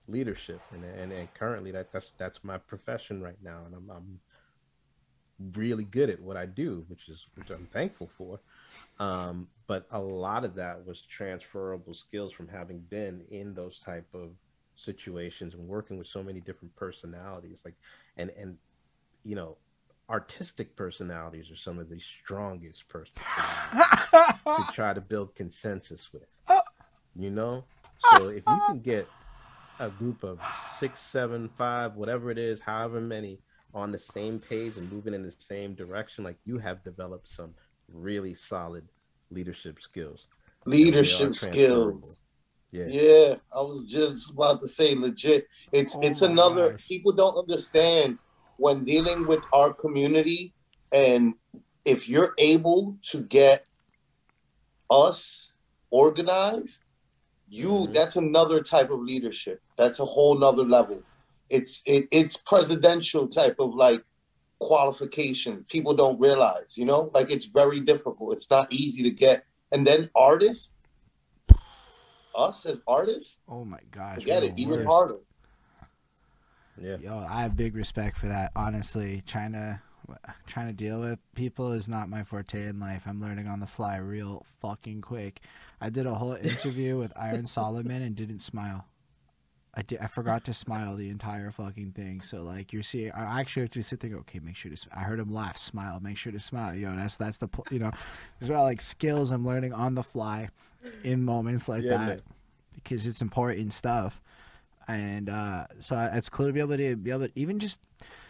leadership, 0.09 0.61
and 0.73 0.85
and, 0.85 1.13
and 1.13 1.33
currently 1.35 1.71
that 1.73 1.93
that's 1.93 2.11
that's 2.19 2.45
my 2.45 2.59
profession 2.59 3.23
right 3.23 3.39
now, 3.43 3.63
and 3.67 3.75
I'm, 3.75 3.91
I'm 3.91 4.21
really 5.55 5.85
good 5.85 6.11
at 6.11 6.21
what 6.21 6.37
I 6.37 6.47
do, 6.47 6.85
which 6.89 7.09
is 7.09 7.27
which 7.35 7.51
I'm 7.51 7.67
thankful 7.73 8.09
for. 8.17 8.41
Um, 8.99 9.49
but 9.67 9.87
a 9.91 9.99
lot 9.99 10.45
of 10.45 10.55
that 10.55 10.87
was 10.87 11.03
transferable 11.03 11.95
skills 11.95 12.33
from 12.33 12.49
having 12.49 12.79
been 12.79 13.23
in 13.31 13.55
those 13.55 13.79
type 13.79 14.07
of 14.15 14.31
situations 14.77 15.55
and 15.55 15.69
working 15.69 15.99
with 15.99 16.07
so 16.07 16.23
many 16.23 16.41
different 16.41 16.75
personalities 16.75 17.61
like 17.65 17.75
and 18.17 18.31
and 18.31 18.57
you 19.25 19.35
know 19.35 19.57
artistic 20.11 20.77
personalities 20.77 21.51
are 21.51 21.57
some 21.57 21.79
of 21.79 21.89
the 21.89 21.99
strongest 21.99 22.87
personalities 22.89 24.37
to 24.45 24.73
try 24.73 24.93
to 24.93 25.01
build 25.01 25.35
consensus 25.35 26.11
with 26.13 26.25
you 27.17 27.31
know 27.31 27.65
so 28.13 28.29
if 28.29 28.43
you 28.47 28.61
can 28.67 28.81
get 28.81 29.09
a 29.81 29.89
group 29.89 30.23
of 30.23 30.39
six 30.79 31.01
seven 31.01 31.49
five 31.57 31.95
whatever 31.95 32.31
it 32.31 32.39
is 32.39 32.61
however 32.61 33.01
many 33.01 33.39
on 33.73 33.91
the 33.91 33.99
same 33.99 34.39
page 34.39 34.77
and 34.77 34.93
moving 34.93 35.15
in 35.15 35.23
the 35.23 35.33
same 35.33 35.75
direction 35.75 36.23
like 36.23 36.37
you 36.45 36.59
have 36.59 36.85
developed 36.85 37.29
some 37.29 37.55
really 37.93 38.35
solid 38.35 38.87
leadership 39.31 39.81
skills 39.81 40.27
leadership 40.67 41.35
skills 41.35 42.25
yeah. 42.75 42.87
yeah, 42.89 43.35
I 43.53 43.61
was 43.61 43.85
just 43.85 44.33
about 44.33 44.61
to 44.61 44.67
say 44.67 44.97
legit. 44.97 45.47
It's 45.71 45.95
oh 45.95 46.01
it's 46.01 46.23
another 46.23 46.73
gosh. 46.73 46.89
people 46.89 47.13
don't 47.13 47.39
understand 47.39 48.19
when 48.57 48.85
dealing 48.85 49.27
with 49.27 49.41
our 49.53 49.73
community 49.73 50.53
and 50.93 51.35
if 51.85 52.09
you're 52.09 52.35
able 52.39 52.97
to 53.03 53.21
get 53.21 53.67
us 54.91 55.53
organized, 55.91 56.83
you 57.49 57.69
mm-hmm. 57.69 57.93
that's 57.93 58.17
another 58.17 58.63
type 58.63 58.91
of 58.91 59.01
leadership. 59.01 59.61
That's 59.77 59.99
a 60.01 60.05
whole 60.05 60.39
nother 60.39 60.65
level. 60.65 61.03
It's 61.51 61.83
it, 61.85 62.09
it's 62.11 62.37
presidential 62.37 63.29
type 63.29 63.57
of 63.59 63.75
like 63.75 64.05
qualification. 64.61 65.65
People 65.69 65.95
don't 65.95 66.19
realize, 66.19 66.77
you 66.77 66.85
know, 66.85 67.11
like 67.15 67.31
it's 67.31 67.47
very 67.47 67.81
difficult. 67.81 68.35
It's 68.35 68.51
not 68.51 68.73
easy 68.73 69.03
to 69.03 69.11
get. 69.11 69.45
And 69.73 69.87
then 69.87 70.11
artists, 70.15 70.73
us 72.35 72.67
as 72.67 72.81
artists. 72.87 73.41
Oh 73.49 73.65
my 73.65 73.81
gosh, 73.91 74.25
get 74.25 74.43
it 74.43 74.55
even 74.57 74.85
harder. 74.85 75.19
Yeah. 76.81 76.97
Yo, 76.97 77.27
I 77.29 77.43
have 77.43 77.57
big 77.57 77.77
respect 77.77 78.17
for 78.17 78.27
that. 78.27 78.53
Honestly, 78.57 79.23
trying 79.27 79.53
to 79.53 79.81
trying 80.47 80.67
to 80.67 80.73
deal 80.73 81.01
with 81.01 81.19
people 81.35 81.73
is 81.73 81.89
not 81.89 82.09
my 82.09 82.23
forte 82.23 82.67
in 82.67 82.79
life. 82.79 83.05
I'm 83.07 83.21
learning 83.21 83.47
on 83.47 83.61
the 83.61 83.67
fly 83.67 83.97
real 83.97 84.45
fucking 84.61 85.01
quick. 85.01 85.41
I 85.81 85.91
did 85.91 86.07
a 86.07 86.15
whole 86.15 86.35
interview 86.43 86.99
with 86.99 87.13
Iron 87.17 87.47
Solomon 87.47 88.03
and 88.03 88.15
didn't 88.15 88.41
smile. 88.41 88.87
I 89.77 89.83
did. 89.83 89.99
I 89.99 90.07
forgot 90.07 90.45
to 90.45 90.55
smile 90.55 90.95
the 90.97 91.11
entire 91.11 91.51
fucking 91.51 91.93
thing. 91.93 92.21
So 92.21 92.43
like 92.43 92.73
you're 92.73 92.83
seeing, 92.83 93.11
I 93.13 93.41
actually 93.41 93.63
have 93.63 93.73
to 93.73 93.83
sit 93.83 94.01
there. 94.01 94.11
Go, 94.11 94.19
okay, 94.19 94.39
make 94.39 94.57
sure 94.57 94.71
to. 94.71 94.89
I 94.97 95.01
heard 95.01 95.19
him 95.19 95.33
laugh, 95.33 95.59
smile. 95.59 95.99
Make 96.01 96.17
sure 96.17 96.33
to 96.33 96.39
smile. 96.39 96.75
Yo, 96.75 96.95
that's 96.95 97.17
that's 97.17 97.39
the 97.39 97.49
you 97.71 97.81
know, 97.81 97.91
there's 98.39 98.51
about 98.51 98.65
like 98.65 98.81
skills 98.81 99.33
I'm 99.33 99.45
learning 99.45 99.73
on 99.73 99.95
the 99.95 100.05
fly, 100.05 100.49
in 101.03 101.25
moments 101.25 101.69
like 101.69 101.83
yeah, 101.83 101.91
that, 101.91 102.07
man. 102.07 102.23
because 102.75 103.07
it's 103.07 103.21
important 103.21 103.73
stuff. 103.73 104.21
And 104.89 105.29
uh, 105.29 105.67
so 105.81 106.11
it's 106.13 106.29
cool 106.29 106.47
to 106.47 106.53
be 106.53 106.61
able 106.61 106.77
to 106.77 106.97
be 106.97 107.11
able 107.11 107.27
to 107.27 107.33
even 107.35 107.59
just 107.59 107.81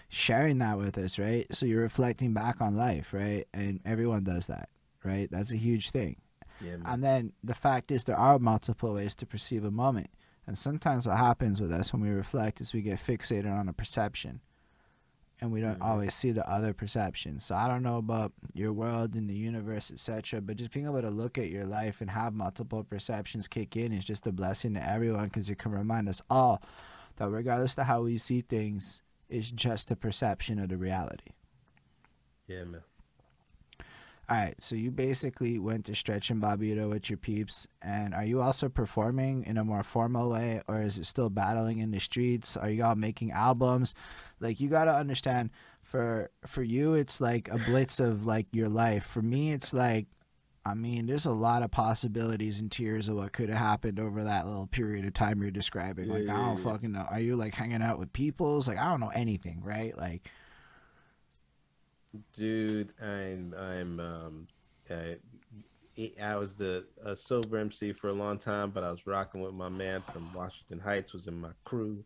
sharing 0.08 0.58
that 0.58 0.78
with 0.78 0.96
us, 0.98 1.18
right? 1.18 1.46
So 1.52 1.66
you're 1.66 1.82
reflecting 1.82 2.32
back 2.32 2.60
on 2.60 2.76
life, 2.76 3.12
right? 3.12 3.46
And 3.52 3.80
everyone 3.84 4.24
does 4.24 4.46
that, 4.46 4.68
right? 5.02 5.28
That's 5.30 5.52
a 5.52 5.56
huge 5.56 5.90
thing. 5.90 6.16
Yeah, 6.60 6.76
and 6.86 7.02
then 7.02 7.32
the 7.42 7.54
fact 7.54 7.90
is, 7.90 8.04
there 8.04 8.16
are 8.16 8.38
multiple 8.38 8.94
ways 8.94 9.14
to 9.16 9.26
perceive 9.26 9.64
a 9.64 9.70
moment 9.70 10.08
and 10.46 10.58
sometimes 10.58 11.06
what 11.06 11.16
happens 11.16 11.60
with 11.60 11.72
us 11.72 11.92
when 11.92 12.02
we 12.02 12.10
reflect 12.10 12.60
is 12.60 12.74
we 12.74 12.82
get 12.82 12.98
fixated 12.98 13.50
on 13.50 13.68
a 13.68 13.72
perception 13.72 14.40
and 15.40 15.52
we 15.52 15.60
don't 15.60 15.74
mm-hmm. 15.74 15.82
always 15.82 16.14
see 16.14 16.30
the 16.30 16.48
other 16.48 16.72
perceptions. 16.72 17.44
So 17.44 17.54
I 17.54 17.68
don't 17.68 17.82
know 17.82 17.98
about 17.98 18.32
your 18.52 18.72
world 18.72 19.14
and 19.14 19.28
the 19.28 19.34
universe, 19.34 19.90
etc., 19.90 20.40
but 20.40 20.56
just 20.56 20.70
being 20.70 20.86
able 20.86 21.02
to 21.02 21.10
look 21.10 21.38
at 21.38 21.50
your 21.50 21.66
life 21.66 22.00
and 22.00 22.10
have 22.10 22.34
multiple 22.34 22.84
perceptions 22.84 23.48
kick 23.48 23.76
in 23.76 23.92
is 23.92 24.04
just 24.04 24.26
a 24.26 24.32
blessing 24.32 24.74
to 24.74 24.88
everyone 24.88 25.24
because 25.24 25.50
it 25.50 25.58
can 25.58 25.72
remind 25.72 26.08
us 26.08 26.22
all 26.30 26.62
that 27.16 27.28
regardless 27.28 27.76
of 27.78 27.86
how 27.86 28.02
we 28.02 28.18
see 28.18 28.40
things, 28.40 29.02
it's 29.28 29.50
just 29.50 29.90
a 29.90 29.96
perception 29.96 30.58
of 30.58 30.68
the 30.68 30.76
reality. 30.76 31.30
Yeah, 32.46 32.64
man. 32.64 32.82
All 34.26 34.38
right, 34.38 34.58
so 34.58 34.74
you 34.74 34.90
basically 34.90 35.58
went 35.58 35.84
to 35.84 35.94
Stretch 35.94 36.30
and 36.30 36.42
Bobbito 36.42 36.88
with 36.88 37.10
your 37.10 37.18
peeps, 37.18 37.68
and 37.82 38.14
are 38.14 38.24
you 38.24 38.40
also 38.40 38.70
performing 38.70 39.44
in 39.44 39.58
a 39.58 39.64
more 39.64 39.82
formal 39.82 40.30
way, 40.30 40.62
or 40.66 40.80
is 40.80 40.96
it 40.96 41.04
still 41.04 41.28
battling 41.28 41.78
in 41.78 41.90
the 41.90 42.00
streets? 42.00 42.56
Are 42.56 42.70
you 42.70 42.84
all 42.84 42.94
making 42.94 43.32
albums? 43.32 43.94
Like 44.40 44.60
you 44.60 44.68
got 44.68 44.86
to 44.86 44.94
understand, 44.94 45.50
for 45.82 46.30
for 46.46 46.62
you, 46.62 46.94
it's 46.94 47.20
like 47.20 47.48
a 47.48 47.58
blitz 47.58 48.00
of 48.00 48.24
like 48.24 48.46
your 48.50 48.70
life. 48.70 49.04
For 49.04 49.20
me, 49.20 49.52
it's 49.52 49.74
like, 49.74 50.06
I 50.64 50.72
mean, 50.72 51.04
there's 51.04 51.26
a 51.26 51.30
lot 51.30 51.62
of 51.62 51.70
possibilities 51.70 52.60
and 52.60 52.72
tears 52.72 53.08
of 53.08 53.16
what 53.16 53.34
could 53.34 53.50
have 53.50 53.58
happened 53.58 54.00
over 54.00 54.24
that 54.24 54.46
little 54.46 54.68
period 54.68 55.04
of 55.04 55.12
time 55.12 55.42
you're 55.42 55.50
describing. 55.50 56.08
Like 56.08 56.24
yeah, 56.24 56.34
I 56.34 56.46
don't 56.46 56.56
yeah. 56.56 56.64
fucking 56.64 56.92
know. 56.92 57.06
Are 57.10 57.20
you 57.20 57.36
like 57.36 57.54
hanging 57.54 57.82
out 57.82 57.98
with 57.98 58.10
peoples? 58.14 58.66
Like 58.66 58.78
I 58.78 58.88
don't 58.88 59.00
know 59.00 59.12
anything, 59.14 59.60
right? 59.62 59.94
Like 59.98 60.30
dude, 62.32 62.92
I'm 63.00 63.54
I'm 63.58 64.00
um, 64.00 64.46
I, 64.90 65.16
I 66.22 66.36
was 66.36 66.56
the 66.56 66.84
a 67.04 67.16
sober 67.16 67.58
MC 67.58 67.92
for 67.92 68.08
a 68.08 68.12
long 68.12 68.38
time, 68.38 68.70
but 68.70 68.84
I 68.84 68.90
was 68.90 69.06
rocking 69.06 69.40
with 69.40 69.54
my 69.54 69.68
man 69.68 70.02
from 70.12 70.32
Washington 70.32 70.80
Heights. 70.80 71.12
Was 71.12 71.26
in 71.26 71.40
my 71.40 71.50
crew. 71.64 72.04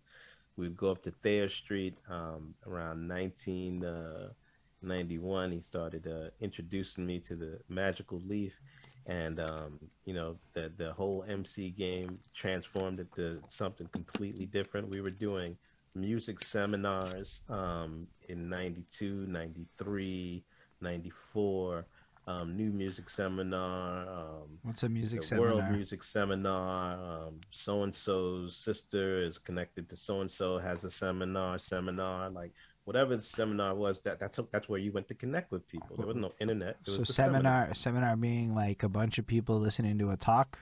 We'd 0.56 0.76
go 0.76 0.90
up 0.90 1.02
to 1.04 1.12
Thayer 1.22 1.48
Street 1.48 1.96
um, 2.10 2.54
around 2.66 3.08
1991. 3.08 5.44
Uh, 5.44 5.48
he 5.52 5.60
started 5.60 6.08
uh, 6.08 6.30
introducing 6.40 7.06
me 7.06 7.20
to 7.20 7.36
the 7.36 7.60
Magical 7.68 8.20
Leaf, 8.26 8.60
and 9.06 9.38
um, 9.38 9.78
you 10.04 10.14
know 10.14 10.36
the 10.54 10.72
the 10.76 10.92
whole 10.92 11.24
MC 11.28 11.70
game 11.70 12.18
transformed 12.34 12.98
into 13.00 13.40
something 13.48 13.86
completely 13.88 14.46
different. 14.46 14.88
We 14.88 15.00
were 15.00 15.10
doing 15.10 15.56
music 15.94 16.44
seminars 16.44 17.40
um, 17.48 18.06
in 18.28 18.48
92, 18.48 19.26
93, 19.28 20.44
94. 20.80 21.86
Um, 22.26 22.54
new 22.58 22.70
music 22.70 23.08
seminar. 23.08 24.06
Um, 24.06 24.58
What's 24.62 24.82
a 24.82 24.88
music 24.90 25.22
seminar? 25.22 25.54
World 25.54 25.72
music 25.72 26.04
seminar. 26.04 27.30
So 27.50 27.84
and 27.84 27.94
so's 27.94 28.54
sister 28.54 29.22
is 29.22 29.38
connected 29.38 29.88
to 29.88 29.96
so 29.96 30.20
and 30.20 30.30
so 30.30 30.58
has 30.58 30.84
a 30.84 30.90
seminar. 30.90 31.58
Seminar 31.58 32.28
like 32.28 32.52
whatever 32.84 33.16
the 33.16 33.22
seminar 33.22 33.74
was. 33.74 34.00
That 34.00 34.20
that's 34.20 34.38
that's 34.52 34.68
where 34.68 34.78
you 34.78 34.92
went 34.92 35.08
to 35.08 35.14
connect 35.14 35.50
with 35.50 35.66
people. 35.68 35.96
There 35.96 36.06
was 36.06 36.16
no 36.16 36.32
internet. 36.38 36.76
so 36.82 37.02
seminar, 37.02 37.72
seminar, 37.72 37.74
seminar 37.74 38.16
being 38.16 38.54
like 38.54 38.82
a 38.82 38.90
bunch 38.90 39.16
of 39.16 39.26
people 39.26 39.58
listening 39.58 39.96
to 39.98 40.10
a 40.10 40.18
talk. 40.18 40.58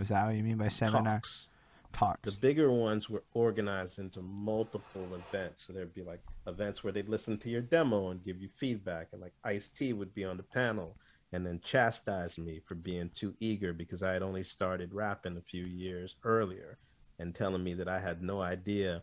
Is 0.00 0.08
that 0.08 0.26
what 0.26 0.34
you 0.34 0.42
mean 0.42 0.58
by 0.58 0.70
seminar? 0.70 1.04
Talks 1.04 1.48
talks. 1.94 2.30
The 2.30 2.38
bigger 2.38 2.70
ones 2.70 3.08
were 3.08 3.24
organized 3.32 3.98
into 3.98 4.20
multiple 4.20 5.08
events. 5.14 5.64
So 5.66 5.72
there'd 5.72 5.94
be 5.94 6.02
like 6.02 6.20
events 6.46 6.84
where 6.84 6.92
they'd 6.92 7.08
listen 7.08 7.38
to 7.38 7.50
your 7.50 7.62
demo 7.62 8.10
and 8.10 8.22
give 8.24 8.42
you 8.42 8.48
feedback. 8.58 9.08
And 9.12 9.22
like 9.22 9.32
Ice 9.44 9.70
T 9.70 9.92
would 9.92 10.14
be 10.14 10.24
on 10.24 10.36
the 10.36 10.42
panel 10.42 10.96
and 11.32 11.46
then 11.46 11.60
chastise 11.64 12.38
me 12.38 12.60
for 12.64 12.74
being 12.74 13.10
too 13.14 13.34
eager 13.40 13.72
because 13.72 14.02
I 14.02 14.12
had 14.12 14.22
only 14.22 14.44
started 14.44 14.92
rapping 14.92 15.36
a 15.36 15.42
few 15.42 15.64
years 15.64 16.16
earlier 16.24 16.78
and 17.18 17.34
telling 17.34 17.64
me 17.64 17.74
that 17.74 17.88
I 17.88 18.00
had 18.00 18.22
no 18.22 18.40
idea 18.40 19.02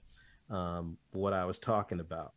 um, 0.49 0.97
what 1.11 1.34
I 1.34 1.45
was 1.45 1.59
talking 1.59 1.99
about. 1.99 2.34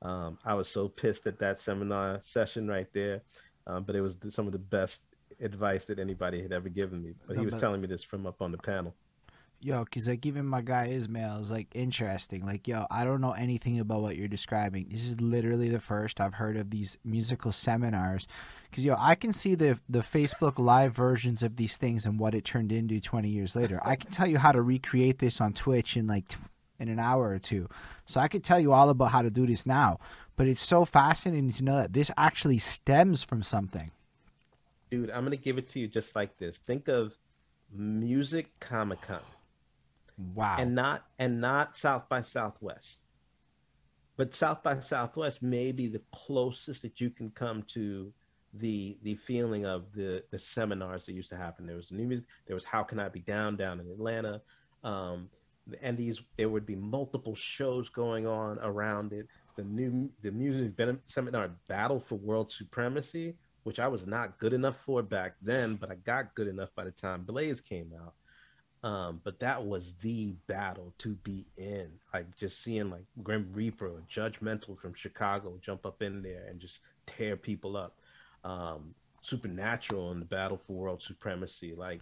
Um, 0.00 0.38
I 0.44 0.54
was 0.54 0.68
so 0.68 0.88
pissed 0.88 1.26
at 1.26 1.38
that 1.38 1.60
seminar 1.60 2.20
session 2.24 2.66
right 2.66 2.88
there, 2.92 3.22
um, 3.66 3.84
but 3.84 3.94
it 3.94 4.00
was 4.00 4.16
some 4.30 4.46
of 4.46 4.52
the 4.52 4.58
best 4.58 5.02
advice 5.40 5.84
that 5.84 5.98
anybody 5.98 6.42
had 6.42 6.52
ever 6.52 6.68
given 6.68 7.02
me. 7.02 7.14
But 7.26 7.38
he 7.38 7.44
was 7.44 7.54
telling 7.54 7.80
me 7.80 7.86
this 7.86 8.02
from 8.02 8.26
up 8.26 8.42
on 8.42 8.50
the 8.50 8.58
panel 8.58 8.94
yo, 9.64 9.84
cause 9.84 10.08
like 10.08 10.26
even 10.26 10.46
my 10.46 10.60
guy 10.60 10.86
Ismail 10.86 11.38
is 11.38 11.50
like 11.50 11.68
interesting. 11.74 12.44
Like, 12.44 12.66
yo, 12.66 12.86
I 12.90 13.04
don't 13.04 13.20
know 13.20 13.32
anything 13.32 13.78
about 13.78 14.02
what 14.02 14.16
you're 14.16 14.28
describing. 14.28 14.88
This 14.90 15.06
is 15.06 15.20
literally 15.20 15.68
the 15.68 15.80
first 15.80 16.20
I've 16.20 16.34
heard 16.34 16.56
of 16.56 16.70
these 16.70 16.98
musical 17.04 17.52
seminars. 17.52 18.26
Cause 18.72 18.84
yo, 18.84 18.96
I 18.98 19.14
can 19.14 19.32
see 19.32 19.54
the 19.54 19.78
the 19.88 20.00
Facebook 20.00 20.58
live 20.58 20.94
versions 20.94 21.42
of 21.42 21.56
these 21.56 21.76
things 21.76 22.06
and 22.06 22.18
what 22.18 22.34
it 22.34 22.44
turned 22.44 22.72
into 22.72 23.00
20 23.00 23.28
years 23.28 23.54
later. 23.54 23.80
I 23.84 23.96
can 23.96 24.10
tell 24.10 24.26
you 24.26 24.38
how 24.38 24.52
to 24.52 24.62
recreate 24.62 25.18
this 25.18 25.40
on 25.40 25.52
Twitch 25.52 25.96
in 25.96 26.06
like 26.06 26.34
in 26.78 26.88
an 26.88 26.98
hour 26.98 27.28
or 27.28 27.38
two. 27.38 27.68
So 28.06 28.20
I 28.20 28.28
could 28.28 28.42
tell 28.42 28.58
you 28.58 28.72
all 28.72 28.90
about 28.90 29.12
how 29.12 29.22
to 29.22 29.30
do 29.30 29.46
this 29.46 29.66
now. 29.66 30.00
But 30.36 30.48
it's 30.48 30.62
so 30.62 30.84
fascinating 30.84 31.52
to 31.52 31.64
know 31.64 31.76
that 31.76 31.92
this 31.92 32.10
actually 32.16 32.58
stems 32.58 33.22
from 33.22 33.42
something. 33.42 33.90
Dude, 34.90 35.10
I'm 35.10 35.24
gonna 35.24 35.36
give 35.36 35.58
it 35.58 35.68
to 35.68 35.80
you 35.80 35.86
just 35.86 36.16
like 36.16 36.38
this. 36.38 36.58
Think 36.58 36.88
of 36.88 37.16
music 37.70 38.50
Comic 38.58 39.00
Con 39.02 39.20
Wow. 40.34 40.56
And 40.58 40.74
not 40.74 41.04
and 41.18 41.40
not 41.40 41.76
South 41.76 42.08
by 42.08 42.22
Southwest. 42.22 43.04
but 44.16 44.34
South 44.34 44.62
by 44.62 44.80
Southwest 44.80 45.42
may 45.42 45.72
be 45.72 45.88
the 45.88 46.02
closest 46.12 46.82
that 46.82 47.00
you 47.00 47.10
can 47.10 47.30
come 47.30 47.62
to 47.64 48.12
the 48.54 48.98
the 49.02 49.14
feeling 49.16 49.64
of 49.66 49.92
the 49.94 50.22
the 50.30 50.38
seminars 50.38 51.04
that 51.06 51.14
used 51.14 51.30
to 51.30 51.36
happen. 51.36 51.66
There 51.66 51.76
was 51.76 51.90
new 51.90 52.06
music. 52.06 52.26
There 52.46 52.54
was 52.56 52.64
How 52.64 52.82
Can 52.82 53.00
I 53.00 53.08
Be 53.08 53.20
Down 53.20 53.56
down 53.56 53.80
in 53.80 53.90
Atlanta, 53.90 54.42
um, 54.84 55.30
and 55.82 55.96
these 55.96 56.20
there 56.36 56.50
would 56.50 56.66
be 56.66 56.76
multiple 56.76 57.34
shows 57.34 57.88
going 57.88 58.26
on 58.26 58.58
around 58.60 59.12
it. 59.12 59.26
The 59.56 59.64
new 59.64 60.10
the 60.22 60.30
music 60.32 60.72
seminar 61.06 61.50
Battle 61.68 62.00
for 62.00 62.16
World 62.16 62.52
Supremacy, 62.52 63.36
which 63.64 63.80
I 63.80 63.88
was 63.88 64.06
not 64.06 64.38
good 64.38 64.52
enough 64.52 64.76
for 64.78 65.02
back 65.02 65.36
then, 65.42 65.76
but 65.76 65.90
I 65.90 65.96
got 65.96 66.34
good 66.34 66.48
enough 66.48 66.70
by 66.76 66.84
the 66.84 66.92
time 66.92 67.24
Blaze 67.24 67.60
came 67.60 67.92
out. 68.00 68.14
Um, 68.84 69.20
but 69.22 69.38
that 69.40 69.64
was 69.64 69.94
the 70.00 70.34
battle 70.48 70.92
to 70.98 71.14
be 71.22 71.46
in. 71.56 71.88
Like 72.12 72.36
just 72.36 72.62
seeing 72.62 72.90
like 72.90 73.04
Grim 73.22 73.48
Reaper 73.52 73.90
Judgmental 74.10 74.76
from 74.78 74.94
Chicago 74.94 75.56
jump 75.60 75.86
up 75.86 76.02
in 76.02 76.22
there 76.22 76.46
and 76.48 76.58
just 76.58 76.80
tear 77.06 77.36
people 77.36 77.76
up. 77.76 77.98
Um, 78.44 78.94
Supernatural 79.24 80.10
in 80.10 80.18
the 80.18 80.26
battle 80.26 80.60
for 80.66 80.72
world 80.72 81.00
supremacy. 81.00 81.74
Like 81.76 82.00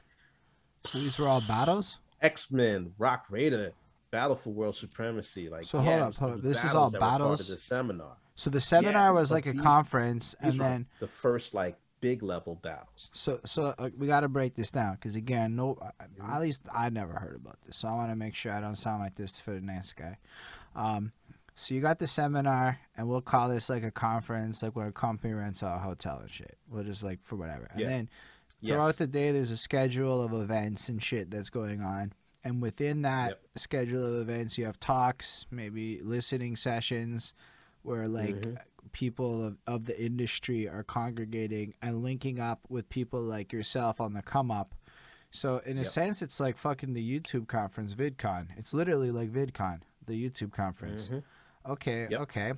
so 0.86 0.98
these 0.98 1.18
were 1.18 1.28
all 1.28 1.42
battles. 1.42 1.98
X 2.22 2.50
Men, 2.50 2.92
Rock 2.98 3.26
Raider, 3.28 3.72
Battle 4.10 4.36
for 4.36 4.50
World 4.50 4.76
Supremacy. 4.76 5.48
Like 5.48 5.64
so, 5.64 5.78
hold 5.78 6.00
up, 6.00 6.14
hold 6.16 6.32
up. 6.32 6.42
This 6.42 6.64
is 6.64 6.74
all 6.74 6.90
battles. 6.90 7.48
the 7.48 7.58
seminar. 7.58 8.16
So 8.34 8.50
the 8.50 8.60
seminar 8.60 9.08
yeah, 9.08 9.10
was 9.10 9.30
like 9.30 9.46
a 9.46 9.54
conference, 9.54 10.34
and 10.40 10.58
then 10.58 10.86
the 10.98 11.06
first 11.06 11.54
like 11.54 11.76
big 12.00 12.22
level 12.22 12.56
battles. 12.56 13.10
So, 13.12 13.40
so 13.44 13.74
uh, 13.78 13.90
we 13.96 14.06
got 14.06 14.20
to 14.20 14.28
break 14.28 14.54
this 14.54 14.70
down 14.70 14.94
because 14.94 15.16
again, 15.16 15.56
no, 15.56 15.78
at 16.00 16.40
least 16.40 16.62
I 16.74 16.90
never 16.90 17.14
heard 17.14 17.36
about 17.36 17.60
this, 17.62 17.76
so 17.76 17.88
I 17.88 17.92
want 17.92 18.10
to 18.10 18.16
make 18.16 18.34
sure 18.34 18.52
I 18.52 18.60
don't 18.60 18.76
sound 18.76 19.02
like 19.02 19.14
this 19.14 19.40
for 19.40 19.52
the 19.52 19.60
next 19.60 19.94
guy. 19.94 20.18
Um, 20.74 21.12
so 21.54 21.74
you 21.74 21.80
got 21.80 21.98
the 21.98 22.06
seminar, 22.06 22.80
and 22.96 23.08
we'll 23.08 23.20
call 23.20 23.48
this 23.48 23.68
like 23.68 23.82
a 23.82 23.90
conference, 23.90 24.62
like 24.62 24.74
where 24.74 24.88
a 24.88 24.92
company 24.92 25.34
rents 25.34 25.62
a 25.62 25.78
hotel 25.78 26.18
and 26.20 26.30
shit. 26.30 26.56
We'll 26.70 26.84
just 26.84 27.02
like 27.02 27.20
for 27.22 27.36
whatever, 27.36 27.68
and 27.70 27.80
yeah. 27.80 27.88
then 27.88 28.08
throughout 28.64 28.86
yes. 28.88 28.96
the 28.96 29.06
day, 29.06 29.32
there's 29.32 29.50
a 29.50 29.56
schedule 29.56 30.22
of 30.22 30.32
events 30.32 30.88
and 30.88 31.02
shit 31.02 31.30
that's 31.30 31.50
going 31.50 31.82
on. 31.82 32.12
And 32.42 32.62
within 32.62 33.02
that 33.02 33.28
yep. 33.28 33.40
schedule 33.56 34.06
of 34.06 34.22
events, 34.22 34.56
you 34.56 34.64
have 34.64 34.80
talks, 34.80 35.44
maybe 35.50 36.00
listening 36.02 36.56
sessions, 36.56 37.34
where 37.82 38.08
like 38.08 38.36
mm-hmm 38.36 38.54
people 38.92 39.46
of, 39.46 39.56
of 39.66 39.84
the 39.86 40.02
industry 40.02 40.68
are 40.68 40.82
congregating 40.82 41.74
and 41.82 42.02
linking 42.02 42.40
up 42.40 42.60
with 42.68 42.88
people 42.88 43.20
like 43.20 43.52
yourself 43.52 44.00
on 44.00 44.12
the 44.12 44.22
come 44.22 44.50
up. 44.50 44.74
So 45.30 45.58
in 45.64 45.78
a 45.78 45.82
yep. 45.82 45.90
sense, 45.90 46.22
it's 46.22 46.40
like 46.40 46.56
fucking 46.56 46.92
the 46.92 47.20
YouTube 47.20 47.46
conference, 47.46 47.94
VidCon. 47.94 48.48
It's 48.56 48.74
literally 48.74 49.10
like 49.10 49.30
VidCon, 49.30 49.80
the 50.06 50.12
YouTube 50.12 50.52
conference. 50.52 51.08
Mm-hmm. 51.08 51.72
Okay, 51.72 52.08
yep. 52.10 52.20
okay. 52.22 52.52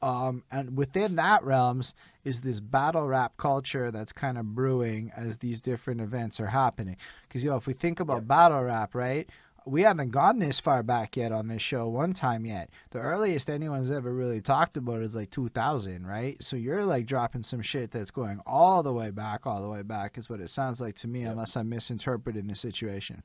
Um, 0.00 0.44
and 0.50 0.76
within 0.76 1.16
that 1.16 1.42
realms 1.42 1.92
is 2.24 2.40
this 2.40 2.60
battle 2.60 3.06
rap 3.06 3.36
culture 3.36 3.90
that's 3.90 4.12
kind 4.12 4.38
of 4.38 4.54
brewing 4.54 5.12
as 5.16 5.38
these 5.38 5.60
different 5.60 6.00
events 6.00 6.38
are 6.38 6.46
happening. 6.46 6.96
Because 7.26 7.42
you 7.42 7.50
know, 7.50 7.56
if 7.56 7.66
we 7.66 7.72
think 7.72 7.98
about 8.00 8.18
yep. 8.18 8.28
battle 8.28 8.62
rap, 8.62 8.94
right? 8.94 9.28
We 9.68 9.82
haven't 9.82 10.10
gone 10.10 10.38
this 10.38 10.60
far 10.60 10.82
back 10.82 11.16
yet 11.16 11.32
on 11.32 11.48
this 11.48 11.62
show 11.62 11.88
one 11.88 12.12
time 12.12 12.46
yet. 12.46 12.70
The 12.90 13.00
earliest 13.00 13.50
anyone's 13.50 13.90
ever 13.90 14.12
really 14.12 14.40
talked 14.40 14.76
about 14.76 15.02
is 15.02 15.14
like 15.14 15.30
2000, 15.30 16.06
right? 16.06 16.42
So 16.42 16.56
you're 16.56 16.84
like 16.84 17.06
dropping 17.06 17.42
some 17.42 17.62
shit 17.62 17.90
that's 17.90 18.10
going 18.10 18.40
all 18.46 18.82
the 18.82 18.92
way 18.92 19.10
back, 19.10 19.46
all 19.46 19.62
the 19.62 19.68
way 19.68 19.82
back 19.82 20.18
is 20.18 20.30
what 20.30 20.40
it 20.40 20.50
sounds 20.50 20.80
like 20.80 20.96
to 20.96 21.08
me, 21.08 21.22
yep. 21.22 21.32
unless 21.32 21.56
I'm 21.56 21.68
misinterpreting 21.68 22.46
the 22.46 22.54
situation. 22.54 23.22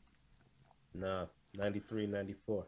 No, 0.93 1.29
93, 1.55 2.07
94. 2.07 2.65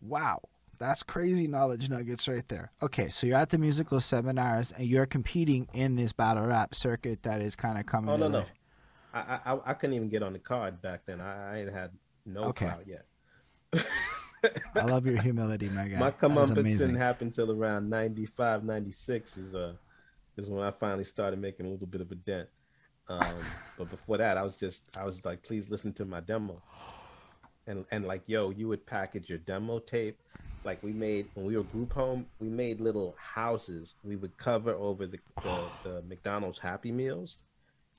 Wow. 0.00 0.40
That's 0.78 1.02
crazy 1.02 1.46
knowledge 1.46 1.88
nuggets 1.88 2.28
right 2.28 2.46
there. 2.48 2.70
Okay, 2.82 3.08
so 3.08 3.26
you're 3.26 3.38
at 3.38 3.50
the 3.50 3.58
musical 3.58 4.00
seminars 4.00 4.72
and 4.72 4.86
you're 4.86 5.06
competing 5.06 5.68
in 5.72 5.96
this 5.96 6.12
battle 6.12 6.46
rap 6.46 6.74
circuit 6.74 7.22
that 7.22 7.40
is 7.40 7.56
kind 7.56 7.78
of 7.78 7.86
coming. 7.86 8.10
Oh 8.10 8.16
no, 8.16 8.26
life. 8.26 8.46
no, 9.14 9.20
I, 9.20 9.40
I 9.52 9.58
I 9.66 9.74
couldn't 9.74 9.96
even 9.96 10.10
get 10.10 10.22
on 10.22 10.34
the 10.34 10.38
card 10.38 10.82
back 10.82 11.06
then. 11.06 11.22
I, 11.22 11.62
I 11.62 11.70
had 11.70 11.92
no 12.26 12.44
okay. 12.44 12.66
clout 12.66 12.84
yet. 12.86 13.06
I 14.74 14.84
love 14.84 15.06
your 15.06 15.20
humility, 15.20 15.68
my 15.68 15.88
guy. 15.88 15.98
My 15.98 16.10
comeuppance 16.10 16.78
didn't 16.78 16.96
happen 16.96 17.30
till 17.30 17.50
around 17.50 17.88
95, 17.88 18.64
96 18.64 19.36
is 19.36 19.54
uh 19.54 19.72
is 20.36 20.48
when 20.48 20.62
I 20.62 20.70
finally 20.70 21.04
started 21.04 21.40
making 21.40 21.66
a 21.66 21.70
little 21.70 21.86
bit 21.86 22.00
of 22.00 22.12
a 22.12 22.14
dent. 22.14 22.48
Um, 23.08 23.36
but 23.78 23.88
before 23.88 24.18
that, 24.18 24.36
I 24.36 24.42
was 24.42 24.56
just 24.56 24.82
I 24.98 25.04
was 25.04 25.24
like, 25.24 25.42
please 25.42 25.68
listen 25.68 25.92
to 25.94 26.04
my 26.04 26.20
demo, 26.20 26.60
and 27.66 27.84
and 27.90 28.04
like, 28.06 28.22
yo, 28.26 28.50
you 28.50 28.68
would 28.68 28.84
package 28.86 29.28
your 29.28 29.38
demo 29.38 29.78
tape. 29.78 30.18
Like 30.64 30.82
we 30.82 30.92
made 30.92 31.28
when 31.34 31.46
we 31.46 31.56
were 31.56 31.62
group 31.62 31.92
home, 31.92 32.26
we 32.40 32.48
made 32.48 32.80
little 32.80 33.14
houses. 33.18 33.94
We 34.02 34.16
would 34.16 34.36
cover 34.36 34.72
over 34.72 35.06
the 35.06 35.18
the, 35.42 35.64
the 35.84 36.02
McDonald's 36.08 36.58
Happy 36.58 36.90
Meals, 36.90 37.38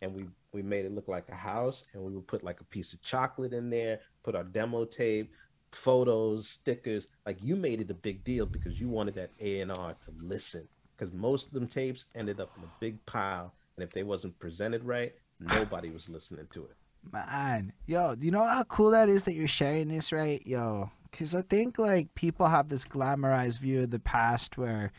and 0.02 0.14
we 0.14 0.26
we 0.54 0.62
made 0.62 0.86
it 0.86 0.94
look 0.94 1.08
like 1.08 1.28
a 1.30 1.36
house 1.36 1.84
and 1.94 2.04
we 2.04 2.14
would 2.14 2.28
put 2.28 2.44
like 2.44 2.62
a 2.62 2.66
piece 2.66 2.94
of 2.94 3.02
chocolate 3.02 3.54
in 3.54 3.70
there 3.70 4.00
put 4.24 4.36
our 4.36 4.44
demo 4.44 4.86
tape 4.86 5.32
photos 5.72 6.48
stickers 6.48 7.08
like 7.26 7.38
you 7.42 7.56
made 7.56 7.82
it 7.82 7.92
a 7.92 7.94
big 7.94 8.24
deal 8.24 8.46
because 8.46 8.80
you 8.80 8.88
wanted 8.88 9.16
that 9.16 9.32
a&r 9.40 9.96
to 10.04 10.12
listen 10.22 10.68
because 10.96 11.14
most 11.14 11.48
of 11.48 11.54
them 11.54 11.68
tapes 11.68 12.06
ended 12.16 12.40
up 12.40 12.52
in 12.58 12.64
a 12.64 12.72
big 12.80 13.04
pile 13.06 13.54
and 13.76 13.84
if 13.84 13.92
they 13.92 14.04
wasn't 14.04 14.38
presented 14.40 14.84
right 14.84 15.14
nobody 15.40 15.92
was 15.92 16.10
listening 16.10 16.48
to 16.52 16.64
it. 16.64 16.76
Man 17.12 17.74
yo 17.86 18.16
you 18.20 18.32
know 18.32 18.44
how 18.44 18.64
cool 18.64 18.92
that 18.92 19.10
is 19.10 19.24
that 19.24 19.34
you're 19.34 19.48
sharing 19.48 19.90
this 19.90 20.12
right? 20.12 20.46
Yo 20.46 20.90
because 21.12 21.34
i 21.34 21.42
think 21.42 21.78
like 21.80 22.14
people 22.16 22.48
have 22.48 22.70
this 22.70 22.86
glamorized 22.86 23.60
view 23.60 23.84
of 23.84 23.92
the 23.92 24.00
past 24.00 24.58
where 24.58 24.92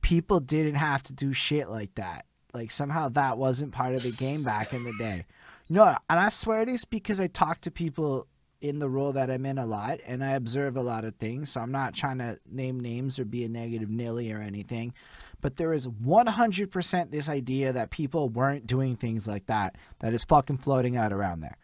people 0.00 0.40
didn't 0.40 0.74
have 0.74 1.02
to 1.02 1.12
do 1.12 1.32
shit 1.32 1.68
like 1.68 1.94
that 1.94 2.26
like 2.56 2.70
somehow 2.70 3.08
that 3.10 3.38
wasn't 3.38 3.72
part 3.72 3.94
of 3.94 4.02
the 4.02 4.12
game 4.12 4.42
back 4.42 4.72
in 4.72 4.84
the 4.84 4.94
day. 4.98 5.26
No, 5.68 5.96
and 6.08 6.20
I 6.20 6.28
swear 6.30 6.62
it 6.62 6.68
is 6.68 6.84
because 6.84 7.20
I 7.20 7.26
talk 7.26 7.60
to 7.62 7.70
people 7.70 8.26
in 8.60 8.78
the 8.78 8.88
role 8.88 9.12
that 9.12 9.30
I'm 9.30 9.44
in 9.44 9.58
a 9.58 9.66
lot 9.66 10.00
and 10.06 10.24
I 10.24 10.32
observe 10.32 10.76
a 10.76 10.82
lot 10.82 11.04
of 11.04 11.16
things. 11.16 11.52
So 11.52 11.60
I'm 11.60 11.72
not 11.72 11.94
trying 11.94 12.18
to 12.18 12.38
name 12.50 12.80
names 12.80 13.18
or 13.18 13.24
be 13.24 13.44
a 13.44 13.48
negative 13.48 13.90
nilly 13.90 14.32
or 14.32 14.40
anything. 14.40 14.94
But 15.40 15.56
there 15.56 15.72
is 15.72 15.86
100% 15.86 17.10
this 17.10 17.28
idea 17.28 17.72
that 17.72 17.90
people 17.90 18.28
weren't 18.28 18.66
doing 18.66 18.96
things 18.96 19.26
like 19.26 19.46
that 19.46 19.76
that 19.98 20.14
is 20.14 20.24
fucking 20.24 20.58
floating 20.58 20.96
out 20.96 21.12
around 21.12 21.40
there. 21.40 21.58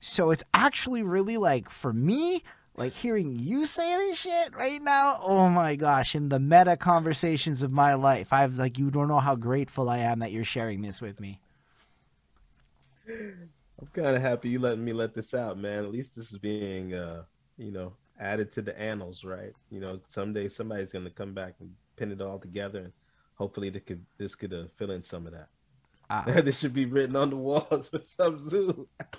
So 0.00 0.30
it's 0.30 0.44
actually 0.54 1.02
really 1.02 1.36
like, 1.36 1.68
for 1.68 1.92
me, 1.92 2.42
like 2.76 2.92
hearing 2.92 3.36
you 3.38 3.66
say 3.66 3.96
this 3.96 4.18
shit 4.18 4.54
right 4.54 4.82
now, 4.82 5.18
oh 5.22 5.48
my 5.48 5.76
gosh, 5.76 6.14
in 6.14 6.28
the 6.28 6.38
meta 6.38 6.76
conversations 6.76 7.62
of 7.62 7.72
my 7.72 7.94
life, 7.94 8.32
I've 8.32 8.56
like 8.56 8.78
you 8.78 8.90
don't 8.90 9.08
know 9.08 9.20
how 9.20 9.34
grateful 9.34 9.88
I 9.88 9.98
am 9.98 10.18
that 10.20 10.32
you're 10.32 10.44
sharing 10.44 10.82
this 10.82 11.00
with 11.00 11.18
me. 11.18 11.40
I'm 13.08 13.88
kind 13.92 14.16
of 14.16 14.22
happy 14.22 14.50
you 14.50 14.58
letting 14.58 14.84
me 14.84 14.92
let 14.92 15.14
this 15.14 15.32
out, 15.32 15.58
man. 15.58 15.84
At 15.84 15.92
least 15.92 16.16
this 16.16 16.32
is 16.32 16.38
being, 16.38 16.94
uh, 16.94 17.22
you 17.56 17.70
know, 17.70 17.94
added 18.18 18.52
to 18.52 18.62
the 18.62 18.78
annals, 18.78 19.24
right? 19.24 19.52
You 19.70 19.80
know, 19.80 20.00
someday 20.08 20.48
somebody's 20.48 20.92
gonna 20.92 21.10
come 21.10 21.32
back 21.32 21.54
and 21.60 21.70
pin 21.96 22.12
it 22.12 22.20
all 22.20 22.38
together, 22.38 22.80
and 22.80 22.92
hopefully 23.34 23.70
this 23.70 23.82
could 23.84 24.04
this 24.18 24.34
could 24.34 24.52
uh, 24.52 24.64
fill 24.76 24.90
in 24.90 25.02
some 25.02 25.26
of 25.26 25.32
that. 25.32 25.48
Ah. 26.10 26.24
this 26.42 26.58
should 26.58 26.74
be 26.74 26.86
written 26.86 27.16
on 27.16 27.30
the 27.30 27.36
walls 27.36 27.90
with 27.92 28.08
some 28.08 28.38
zoo. 28.38 28.88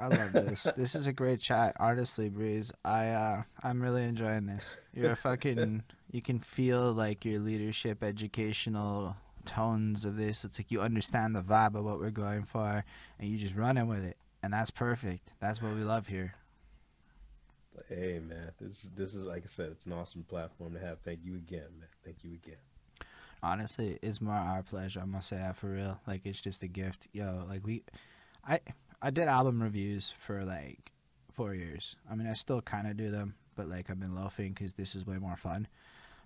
I 0.00 0.06
love 0.08 0.32
this. 0.32 0.66
this 0.76 0.94
is 0.94 1.06
a 1.06 1.12
great 1.12 1.40
chat. 1.40 1.76
Honestly, 1.78 2.30
Breeze, 2.30 2.72
I 2.84 3.08
uh, 3.08 3.42
I'm 3.62 3.82
really 3.82 4.04
enjoying 4.04 4.46
this. 4.46 4.64
You're 4.94 5.12
a 5.12 5.16
fucking. 5.16 5.82
you 6.10 6.22
can 6.22 6.38
feel 6.38 6.92
like 6.92 7.24
your 7.26 7.38
leadership, 7.38 8.02
educational 8.02 9.16
tones 9.44 10.06
of 10.06 10.16
this. 10.16 10.42
It's 10.42 10.58
like 10.58 10.70
you 10.70 10.80
understand 10.80 11.36
the 11.36 11.42
vibe 11.42 11.74
of 11.74 11.84
what 11.84 11.98
we're 11.98 12.10
going 12.10 12.44
for, 12.44 12.82
and 13.18 13.28
you 13.28 13.36
just 13.36 13.54
running 13.54 13.88
with 13.88 14.02
it, 14.02 14.16
and 14.42 14.54
that's 14.54 14.70
perfect. 14.70 15.34
That's 15.38 15.60
what 15.60 15.74
we 15.74 15.82
love 15.82 16.06
here. 16.06 16.34
Hey 17.88 18.20
man, 18.26 18.52
this 18.58 18.88
this 18.96 19.14
is 19.14 19.24
like 19.24 19.42
I 19.44 19.48
said, 19.48 19.70
it's 19.72 19.84
an 19.84 19.92
awesome 19.92 20.24
platform 20.24 20.72
to 20.72 20.80
have. 20.80 20.98
Thank 21.00 21.20
you 21.24 21.34
again, 21.34 21.68
man. 21.78 21.88
Thank 22.04 22.24
you 22.24 22.32
again. 22.42 22.56
Honestly, 23.42 23.98
it's 24.00 24.20
more 24.20 24.34
our 24.34 24.62
pleasure. 24.62 25.00
I 25.00 25.04
must 25.04 25.28
say 25.28 25.36
that 25.36 25.56
for 25.56 25.68
real. 25.68 26.00
Like 26.06 26.22
it's 26.24 26.40
just 26.40 26.62
a 26.62 26.68
gift, 26.68 27.08
yo. 27.12 27.44
Like 27.48 27.66
we, 27.66 27.82
I 28.46 28.60
I 29.02 29.10
did 29.10 29.28
album 29.28 29.62
reviews 29.62 30.12
for 30.18 30.44
like 30.44 30.92
four 31.32 31.54
years. 31.54 31.96
I 32.10 32.14
mean, 32.14 32.26
I 32.26 32.34
still 32.34 32.60
kind 32.60 32.86
of 32.86 32.96
do 32.96 33.10
them, 33.10 33.34
but 33.56 33.68
like 33.68 33.90
I've 33.90 34.00
been 34.00 34.14
loafing 34.14 34.52
because 34.52 34.74
this 34.74 34.94
is 34.94 35.06
way 35.06 35.16
more 35.16 35.36
fun. 35.36 35.68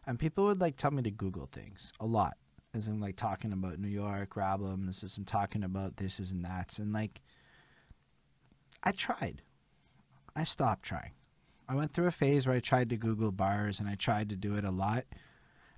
And 0.06 0.18
people 0.18 0.44
would 0.44 0.60
like 0.60 0.76
tell 0.76 0.90
me 0.90 1.02
to 1.02 1.10
Google 1.10 1.48
things 1.50 1.92
a 2.00 2.06
lot, 2.06 2.36
as 2.74 2.88
in 2.88 3.00
like 3.00 3.16
talking 3.16 3.52
about 3.52 3.78
New 3.78 3.88
York 3.88 4.36
albums, 4.36 5.04
as 5.04 5.16
I'm 5.16 5.24
talking 5.24 5.62
about 5.62 5.96
this, 5.96 6.18
is 6.18 6.30
and 6.30 6.44
that's, 6.44 6.78
and 6.78 6.92
like 6.92 7.20
I 8.82 8.92
tried. 8.92 9.42
I 10.36 10.44
stopped 10.44 10.82
trying. 10.82 11.12
I 11.68 11.74
went 11.74 11.92
through 11.92 12.06
a 12.06 12.10
phase 12.10 12.46
where 12.46 12.56
I 12.56 12.60
tried 12.60 12.90
to 12.90 12.96
Google 12.96 13.32
bars 13.32 13.80
and 13.80 13.88
I 13.88 13.94
tried 13.94 14.28
to 14.30 14.36
do 14.36 14.56
it 14.56 14.64
a 14.64 14.70
lot. 14.70 15.04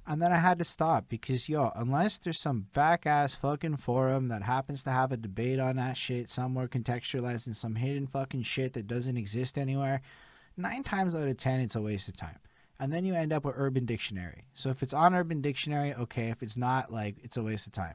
And 0.06 0.22
then 0.22 0.32
I 0.32 0.36
had 0.36 0.58
to 0.60 0.64
stop 0.64 1.08
because, 1.08 1.48
yo, 1.48 1.72
unless 1.74 2.18
there's 2.18 2.38
some 2.40 2.68
back 2.74 3.06
ass 3.06 3.34
fucking 3.34 3.78
forum 3.78 4.28
that 4.28 4.42
happens 4.42 4.84
to 4.84 4.90
have 4.90 5.10
a 5.10 5.16
debate 5.16 5.58
on 5.58 5.76
that 5.76 5.96
shit 5.96 6.30
somewhere 6.30 6.68
contextualized 6.68 7.48
in 7.48 7.54
some 7.54 7.74
hidden 7.74 8.06
fucking 8.06 8.44
shit 8.44 8.74
that 8.74 8.86
doesn't 8.86 9.16
exist 9.16 9.58
anywhere, 9.58 10.02
nine 10.56 10.84
times 10.84 11.16
out 11.16 11.26
of 11.26 11.36
ten, 11.36 11.58
it's 11.58 11.74
a 11.74 11.80
waste 11.82 12.08
of 12.08 12.16
time. 12.16 12.38
and 12.78 12.92
then 12.92 13.04
you 13.04 13.14
end 13.14 13.32
up 13.32 13.44
with 13.44 13.54
Urban 13.56 13.86
Dictionary. 13.86 14.44
So 14.54 14.68
if 14.68 14.82
it's 14.82 14.92
on 14.92 15.14
Urban 15.14 15.40
Dictionary, 15.40 15.94
okay. 15.94 16.28
If 16.28 16.42
it's 16.42 16.56
not, 16.56 16.92
like 16.92 17.16
it's 17.22 17.36
a 17.36 17.42
waste 17.42 17.66
of 17.66 17.72
time. 17.72 17.94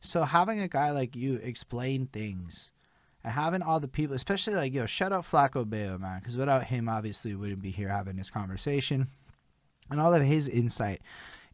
So 0.00 0.24
having 0.24 0.60
a 0.60 0.68
guy 0.68 0.90
like 0.90 1.16
you 1.16 1.36
explain 1.36 2.06
things, 2.06 2.72
and 3.22 3.32
having 3.32 3.62
all 3.62 3.80
the 3.80 3.88
people, 3.88 4.14
especially 4.14 4.54
like 4.54 4.74
yo, 4.74 4.86
shout 4.86 5.12
out 5.12 5.24
Flaco 5.24 5.68
Bayo, 5.68 5.98
man, 5.98 6.18
because 6.20 6.36
without 6.36 6.64
him, 6.64 6.88
obviously, 6.88 7.34
we 7.34 7.40
wouldn't 7.40 7.62
be 7.62 7.70
here 7.70 7.88
having 7.88 8.16
this 8.16 8.30
conversation, 8.30 9.08
and 9.90 10.00
all 10.00 10.14
of 10.14 10.22
his 10.22 10.48
insight. 10.48 11.00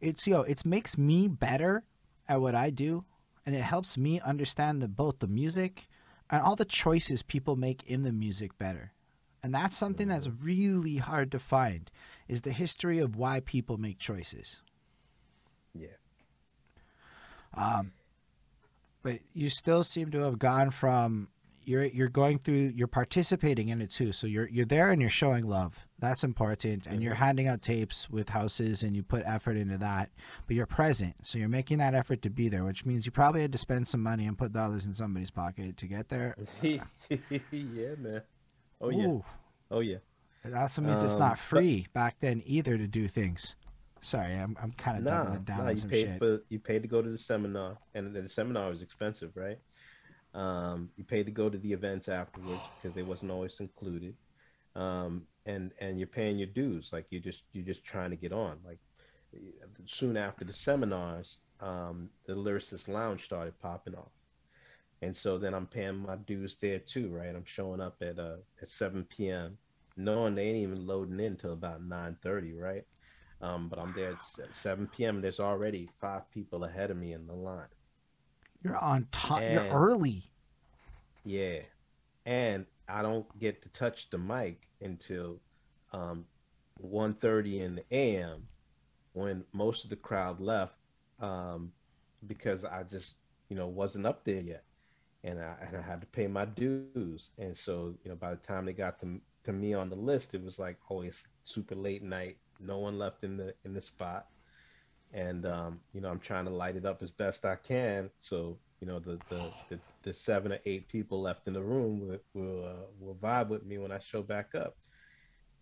It's 0.01 0.27
yo, 0.27 0.41
it 0.41 0.65
makes 0.65 0.97
me 0.97 1.27
better 1.27 1.83
at 2.27 2.41
what 2.41 2.55
I 2.55 2.69
do, 2.69 3.05
and 3.45 3.55
it 3.55 3.61
helps 3.61 3.97
me 3.97 4.19
understand 4.19 4.81
the 4.81 4.87
both 4.87 5.19
the 5.19 5.27
music 5.27 5.87
and 6.29 6.41
all 6.41 6.55
the 6.55 6.65
choices 6.65 7.23
people 7.23 7.55
make 7.55 7.83
in 7.83 8.03
the 8.03 8.11
music 8.11 8.57
better. 8.57 8.93
And 9.43 9.53
that's 9.53 9.75
something 9.75 10.07
that's 10.07 10.27
really 10.27 10.97
hard 10.97 11.31
to 11.31 11.39
find 11.39 11.89
is 12.27 12.41
the 12.41 12.51
history 12.51 12.99
of 12.99 13.15
why 13.15 13.39
people 13.39 13.77
make 13.77 13.97
choices. 13.97 14.61
Yeah. 15.73 15.87
Um, 17.53 17.91
but 19.03 19.19
you 19.33 19.49
still 19.49 19.83
seem 19.83 20.11
to 20.11 20.19
have 20.19 20.39
gone 20.39 20.69
from 20.69 21.29
you're 21.63 21.85
you're 21.85 22.09
going 22.09 22.39
through 22.39 22.73
you're 22.75 22.87
participating 22.87 23.69
in 23.69 23.81
it 23.81 23.89
too. 23.89 24.11
So 24.11 24.27
you're 24.27 24.47
you're 24.47 24.65
there 24.65 24.91
and 24.91 25.01
you're 25.01 25.09
showing 25.09 25.47
love. 25.47 25.87
That's 26.01 26.23
important. 26.23 26.87
And 26.87 27.01
you're 27.01 27.13
handing 27.13 27.47
out 27.47 27.61
tapes 27.61 28.09
with 28.09 28.29
houses 28.29 28.81
and 28.83 28.95
you 28.95 29.03
put 29.03 29.23
effort 29.25 29.55
into 29.55 29.77
that. 29.77 30.09
But 30.47 30.55
you're 30.55 30.65
present. 30.65 31.15
So 31.23 31.37
you're 31.37 31.47
making 31.47 31.77
that 31.77 31.93
effort 31.93 32.21
to 32.23 32.29
be 32.29 32.49
there, 32.49 32.63
which 32.65 32.85
means 32.85 33.05
you 33.05 33.11
probably 33.11 33.41
had 33.41 33.51
to 33.53 33.57
spend 33.57 33.87
some 33.87 34.01
money 34.01 34.25
and 34.25 34.37
put 34.37 34.51
dollars 34.51 34.85
in 34.85 34.93
somebody's 34.93 35.31
pocket 35.31 35.77
to 35.77 35.85
get 35.87 36.09
there. 36.09 36.35
yeah, 36.61 36.81
man. 37.51 38.21
Oh 38.81 38.89
yeah. 38.89 39.19
Oh 39.69 39.79
yeah. 39.79 39.97
It 40.43 40.55
also 40.55 40.81
means 40.81 41.03
it's 41.03 41.13
Um, 41.13 41.19
not 41.19 41.31
but- 41.33 41.39
free 41.39 41.87
back 41.93 42.15
then 42.19 42.41
either 42.45 42.77
to 42.77 42.87
do 42.87 43.07
things. 43.07 43.55
Sorry, 44.03 44.33
I'm 44.33 44.57
I'm 44.59 44.71
kind 44.71 44.97
of 44.97 45.03
Nah, 45.03 45.35
down 45.37 45.57
nah, 45.59 45.63
on 45.65 45.69
you 45.69 45.75
some 45.75 45.89
paid 45.91 46.07
shit. 46.07 46.17
for 46.17 46.41
you 46.49 46.57
paid 46.57 46.81
to 46.81 46.87
go 46.87 47.03
to 47.03 47.09
the 47.09 47.17
seminar, 47.19 47.77
and 47.93 48.15
the 48.15 48.27
seminar 48.27 48.67
was 48.71 48.81
expensive, 48.81 49.33
right? 49.37 49.59
Um, 50.33 50.89
you 50.97 51.03
paid 51.03 51.27
to 51.27 51.31
go 51.31 51.47
to 51.49 51.57
the 51.59 51.71
events 51.71 52.09
afterwards 52.09 52.61
because 52.81 52.95
they 52.95 53.03
wasn't 53.03 53.29
always 53.29 53.59
included, 53.59 54.15
um, 54.75 55.27
and 55.45 55.71
and 55.79 55.97
you're 55.97 56.07
paying 56.07 56.37
your 56.37 56.47
dues. 56.47 56.89
Like 56.91 57.07
you're 57.09 57.21
just 57.21 57.43
you're 57.53 57.65
just 57.65 57.83
trying 57.83 58.11
to 58.11 58.15
get 58.15 58.33
on. 58.33 58.59
Like 58.65 58.79
soon 59.85 60.17
after 60.17 60.45
the 60.45 60.53
seminars, 60.53 61.37
um, 61.59 62.09
the 62.25 62.33
Lyricist 62.33 62.87
Lounge 62.87 63.23
started 63.25 63.59
popping 63.59 63.95
off, 63.95 64.11
and 65.01 65.15
so 65.15 65.37
then 65.37 65.53
I'm 65.53 65.67
paying 65.67 65.97
my 65.97 66.15
dues 66.15 66.57
there 66.61 66.79
too, 66.79 67.09
right? 67.09 67.35
I'm 67.35 67.45
showing 67.45 67.81
up 67.81 67.97
at 68.01 68.19
uh 68.19 68.37
at 68.61 68.69
7 68.71 69.05
p.m. 69.05 69.57
knowing 69.97 70.35
they 70.35 70.47
ain't 70.47 70.57
even 70.57 70.85
loading 70.85 71.19
in 71.19 71.33
until 71.33 71.53
about 71.53 71.81
9:30, 71.81 72.53
right? 72.59 72.85
Um, 73.41 73.69
but 73.69 73.79
I'm 73.79 73.93
there 73.93 74.11
at 74.11 74.55
7 74.55 74.87
p.m. 74.87 75.15
and 75.15 75.23
there's 75.23 75.39
already 75.39 75.89
five 75.99 76.29
people 76.31 76.63
ahead 76.63 76.91
of 76.91 76.97
me 76.97 77.13
in 77.13 77.25
the 77.25 77.33
line. 77.33 77.67
You're 78.63 78.77
on 78.77 79.07
top. 79.11 79.41
You're 79.47 79.65
early. 79.71 80.23
Yeah, 81.23 81.59
and 82.25 82.65
I 82.91 83.01
don't 83.01 83.39
get 83.39 83.61
to 83.63 83.69
touch 83.69 84.09
the 84.09 84.17
mic 84.17 84.67
until 84.81 85.39
um, 85.93 86.25
1:30 86.81 87.61
in 87.61 87.75
the 87.75 87.85
a.m. 87.91 88.47
when 89.13 89.45
most 89.53 89.83
of 89.83 89.89
the 89.89 89.95
crowd 89.95 90.39
left 90.39 90.77
um, 91.19 91.71
because 92.27 92.65
I 92.65 92.83
just 92.83 93.15
you 93.49 93.55
know 93.55 93.67
wasn't 93.67 94.05
up 94.05 94.25
there 94.25 94.41
yet, 94.41 94.63
and 95.23 95.39
I 95.39 95.55
and 95.61 95.77
I 95.77 95.81
had 95.81 96.01
to 96.01 96.07
pay 96.07 96.27
my 96.27 96.45
dues, 96.45 97.31
and 97.37 97.57
so 97.57 97.95
you 98.03 98.09
know 98.09 98.15
by 98.15 98.31
the 98.31 98.37
time 98.37 98.65
they 98.65 98.73
got 98.73 98.99
to 99.01 99.21
to 99.43 99.53
me 99.53 99.73
on 99.73 99.89
the 99.89 99.95
list, 99.95 100.33
it 100.33 100.43
was 100.43 100.59
like 100.59 100.77
always 100.89 101.15
super 101.43 101.75
late 101.75 102.03
night, 102.03 102.37
no 102.59 102.79
one 102.79 102.97
left 102.97 103.23
in 103.23 103.37
the 103.37 103.53
in 103.65 103.73
the 103.73 103.81
spot, 103.81 104.27
and 105.13 105.45
um, 105.45 105.79
you 105.93 106.01
know 106.01 106.09
I'm 106.09 106.19
trying 106.19 106.45
to 106.45 106.51
light 106.51 106.75
it 106.75 106.85
up 106.85 107.01
as 107.01 107.11
best 107.11 107.45
I 107.45 107.55
can, 107.55 108.09
so 108.19 108.57
you 108.81 108.87
know 108.87 108.99
the 108.99 109.19
the 109.29 109.51
the, 109.69 109.79
the 110.03 110.13
seven 110.13 110.51
or 110.51 110.59
eight 110.65 110.87
people 110.89 111.21
left 111.21 111.47
in 111.47 111.53
the 111.53 111.61
room 111.61 112.01
will 112.01 112.17
will, 112.33 112.65
uh, 112.65 112.85
will 112.99 113.15
vibe 113.15 113.47
with 113.47 113.65
me 113.65 113.77
when 113.77 113.91
I 113.91 113.99
show 113.99 114.23
back 114.23 114.55
up. 114.55 114.75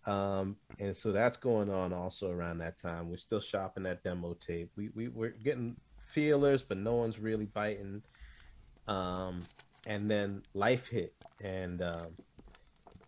Um, 0.06 0.56
and 0.78 0.96
so 0.96 1.12
that's 1.12 1.36
going 1.36 1.70
on 1.70 1.92
also 1.92 2.30
around 2.30 2.58
that 2.58 2.80
time. 2.80 3.10
We're 3.10 3.18
still 3.18 3.40
shopping 3.40 3.82
that 3.82 4.02
demo 4.02 4.34
tape. 4.34 4.70
We 4.76 4.88
we 4.94 5.08
we're 5.08 5.30
getting 5.30 5.76
feelers, 6.06 6.62
but 6.62 6.78
no 6.78 6.94
one's 6.94 7.18
really 7.18 7.44
biting. 7.44 8.02
Um, 8.88 9.46
and 9.86 10.10
then 10.10 10.42
life 10.54 10.88
hit, 10.88 11.14
and 11.42 11.82
um, 11.82 12.06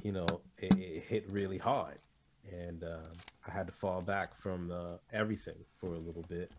you 0.03 0.13
know 0.13 0.27
it, 0.59 0.77
it 0.79 1.05
hit 1.05 1.25
really 1.31 1.59
hard, 1.59 1.99
and 2.51 2.85
um, 2.85 3.13
I 3.49 3.51
had 3.51 3.67
to 3.67 3.73
fall 3.73 4.03
back 4.03 4.39
from 4.43 4.71
uh, 4.71 4.99
everything 5.13 5.57
for 5.81 5.95
a 5.95 5.99
little 5.99 6.25
bit. 6.29 6.53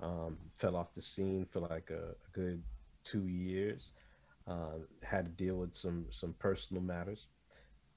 Um, 0.00 0.36
fell 0.58 0.76
off 0.76 0.94
the 0.94 1.00
scene 1.00 1.46
for 1.50 1.60
like 1.60 1.90
a, 1.90 2.10
a 2.10 2.30
good 2.32 2.62
two 3.10 3.26
years. 3.26 3.92
Uh, 4.46 4.78
had 5.02 5.24
to 5.26 5.44
deal 5.44 5.56
with 5.56 5.74
some 5.74 6.06
some 6.10 6.34
personal 6.38 6.82
matters. 6.82 7.26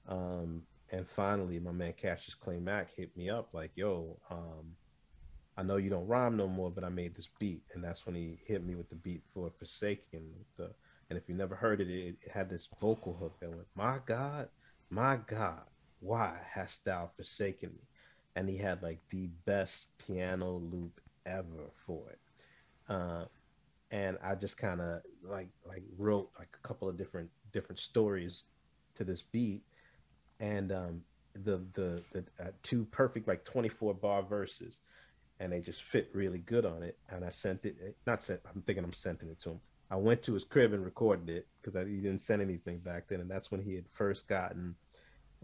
Um, 0.08 0.62
and 0.90 1.06
finally, 1.08 1.60
my 1.60 1.70
man 1.72 1.92
Cassius 1.92 2.34
Clay 2.34 2.58
Mac 2.58 2.88
hit 2.96 3.16
me 3.16 3.30
up 3.30 3.50
like, 3.52 3.70
"Yo, 3.76 4.18
um, 4.30 4.74
I 5.56 5.62
know 5.62 5.76
you 5.76 5.90
don't 5.90 6.08
rhyme 6.08 6.36
no 6.36 6.48
more, 6.48 6.70
but 6.70 6.82
I 6.82 6.88
made 6.88 7.14
this 7.14 7.28
beat." 7.38 7.62
And 7.74 7.84
that's 7.84 8.04
when 8.06 8.16
he 8.16 8.40
hit 8.46 8.64
me 8.64 8.74
with 8.74 8.88
the 8.88 8.96
beat 8.96 9.22
for 9.32 9.50
Forsaken. 9.58 10.22
The 10.56 10.72
and 11.08 11.18
if 11.18 11.28
you 11.28 11.34
never 11.34 11.54
heard 11.54 11.80
it, 11.80 11.88
it, 11.88 12.16
it 12.22 12.30
had 12.32 12.48
this 12.50 12.68
vocal 12.80 13.14
hook 13.14 13.38
that 13.40 13.50
went, 13.50 13.68
"My 13.76 13.98
God, 14.06 14.48
my 14.90 15.18
God, 15.26 15.62
why 16.00 16.38
hast 16.52 16.84
thou 16.84 17.10
forsaken 17.16 17.70
me?" 17.70 17.86
And 18.34 18.48
he 18.48 18.56
had 18.56 18.82
like 18.82 19.00
the 19.10 19.28
best 19.44 19.86
piano 19.98 20.58
loop 20.58 21.00
ever 21.26 21.70
for 21.86 22.10
it. 22.10 22.18
Uh, 22.88 23.26
and 23.90 24.16
I 24.22 24.34
just 24.34 24.56
kind 24.56 24.80
of 24.80 25.02
like 25.22 25.48
like 25.66 25.82
wrote 25.98 26.30
like 26.38 26.48
a 26.62 26.66
couple 26.66 26.88
of 26.88 26.96
different 26.96 27.30
different 27.52 27.78
stories 27.78 28.44
to 28.96 29.04
this 29.04 29.22
beat, 29.22 29.62
and 30.38 30.72
um, 30.72 31.02
the 31.34 31.62
the 31.74 32.02
the 32.12 32.24
uh, 32.40 32.50
two 32.62 32.84
perfect 32.90 33.26
like 33.28 33.44
twenty 33.44 33.68
four 33.68 33.94
bar 33.94 34.22
verses, 34.22 34.78
and 35.40 35.52
they 35.52 35.60
just 35.60 35.82
fit 35.82 36.10
really 36.12 36.38
good 36.38 36.64
on 36.64 36.82
it. 36.82 36.98
And 37.08 37.24
I 37.24 37.30
sent 37.30 37.64
it, 37.64 37.76
eh, 37.84 37.90
not 38.06 38.22
sent. 38.22 38.40
I'm 38.54 38.62
thinking 38.62 38.84
I'm 38.84 38.92
sending 38.92 39.28
it 39.28 39.40
to 39.42 39.50
him. 39.50 39.60
I 39.90 39.96
went 39.96 40.22
to 40.24 40.34
his 40.34 40.44
crib 40.44 40.72
and 40.72 40.84
recorded 40.84 41.28
it 41.28 41.48
because 41.60 41.86
he 41.88 41.96
didn't 41.96 42.20
send 42.20 42.40
anything 42.40 42.78
back 42.78 43.08
then, 43.08 43.20
and 43.20 43.30
that's 43.30 43.50
when 43.50 43.60
he 43.60 43.74
had 43.74 43.84
first 43.90 44.28
gotten 44.28 44.76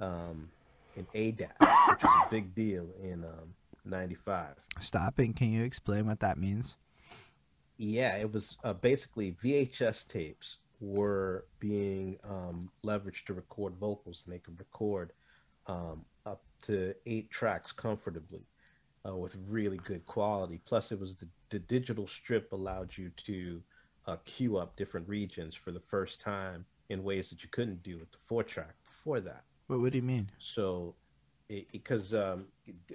um, 0.01 0.49
an 0.95 1.07
ADAT, 1.15 1.51
which 1.61 2.03
was 2.03 2.23
a 2.27 2.31
big 2.31 2.55
deal 2.55 2.87
in 3.03 3.25
um, 3.25 3.55
'95. 3.85 4.55
Stopping. 4.81 5.33
Can 5.33 5.51
you 5.51 5.65
explain 5.65 6.07
what 6.07 6.21
that 6.21 6.39
means? 6.39 6.77
Yeah, 7.79 8.17
it 8.17 8.33
was 8.33 8.57
uh, 8.65 8.73
basically 8.73 9.37
VHS 9.45 10.09
tapes 10.09 10.57
were 10.81 11.47
being 11.59 12.19
um, 12.29 12.71
leveraged 12.85 13.27
to 13.27 13.35
record 13.35 13.75
vocals, 13.77 14.23
and 14.25 14.35
they 14.35 14.39
could 14.39 14.59
record 14.59 15.13
um, 15.67 16.05
up 16.25 16.43
to 16.63 16.95
eight 17.07 17.31
tracks 17.31 17.73
comfortably 17.73 18.47
uh, 19.07 19.17
with 19.17 19.37
really 19.49 19.79
good 19.79 20.05
quality. 20.07 20.61
Plus, 20.65 20.93
it 20.93 21.01
was 21.01 21.15
the, 21.17 21.29
the 21.51 21.59
digital 21.59 22.07
strip 22.07 22.53
allowed 22.53 22.97
you 22.97 23.11
to 23.27 23.63
uh, 24.07 24.17
queue 24.25 24.57
up 24.57 24.77
different 24.77 25.09
regions 25.09 25.55
for 25.55 25.73
the 25.73 25.81
first 25.81 26.21
time 26.21 26.65
in 26.89 27.03
ways 27.03 27.31
that 27.31 27.43
you 27.43 27.49
couldn't 27.51 27.83
do 27.83 27.99
with 27.99 28.11
the 28.13 28.19
four 28.27 28.43
track 28.43 28.75
before 28.85 29.21
that. 29.21 29.45
What 29.67 29.81
What 29.81 29.93
do 29.93 29.99
you 29.99 30.03
mean? 30.03 30.31
So, 30.39 30.95
because 31.49 32.15
um, 32.15 32.47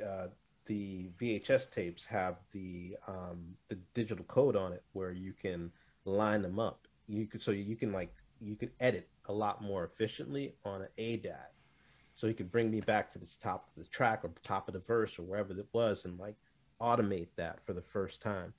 uh, 0.04 0.28
the 0.66 1.10
VHS 1.20 1.72
tapes 1.72 2.06
have 2.06 2.38
the 2.52 2.96
um, 3.08 3.56
the 3.70 3.78
digital 3.94 4.26
code 4.26 4.56
on 4.56 4.74
it, 4.74 4.84
where 4.94 5.12
you 5.12 5.34
can 5.34 5.72
line 6.06 6.42
them 6.42 6.60
up. 6.60 6.88
You 7.08 7.26
could 7.28 7.42
so 7.42 7.52
you 7.52 7.76
can 7.76 7.92
like 7.92 8.14
you 8.40 8.56
could 8.56 8.72
edit 8.80 9.10
a 9.26 9.34
lot 9.34 9.62
more 9.62 9.84
efficiently 9.86 10.56
on 10.66 10.82
an 10.82 10.88
ADAT. 10.98 11.52
So 12.16 12.28
you 12.28 12.34
could 12.34 12.52
bring 12.52 12.70
me 12.70 12.82
back 12.82 13.12
to 13.12 13.20
this 13.20 13.38
top 13.38 13.70
of 13.76 13.84
the 13.84 13.90
track 13.90 14.22
or 14.24 14.32
top 14.44 14.68
of 14.68 14.74
the 14.74 14.80
verse 14.82 15.18
or 15.18 15.24
wherever 15.24 15.54
it 15.54 15.68
was, 15.74 16.06
and 16.06 16.20
like 16.20 16.36
automate 16.80 17.30
that 17.38 17.60
for 17.66 17.74
the 17.74 17.82
first 17.82 18.22
time. 18.22 18.54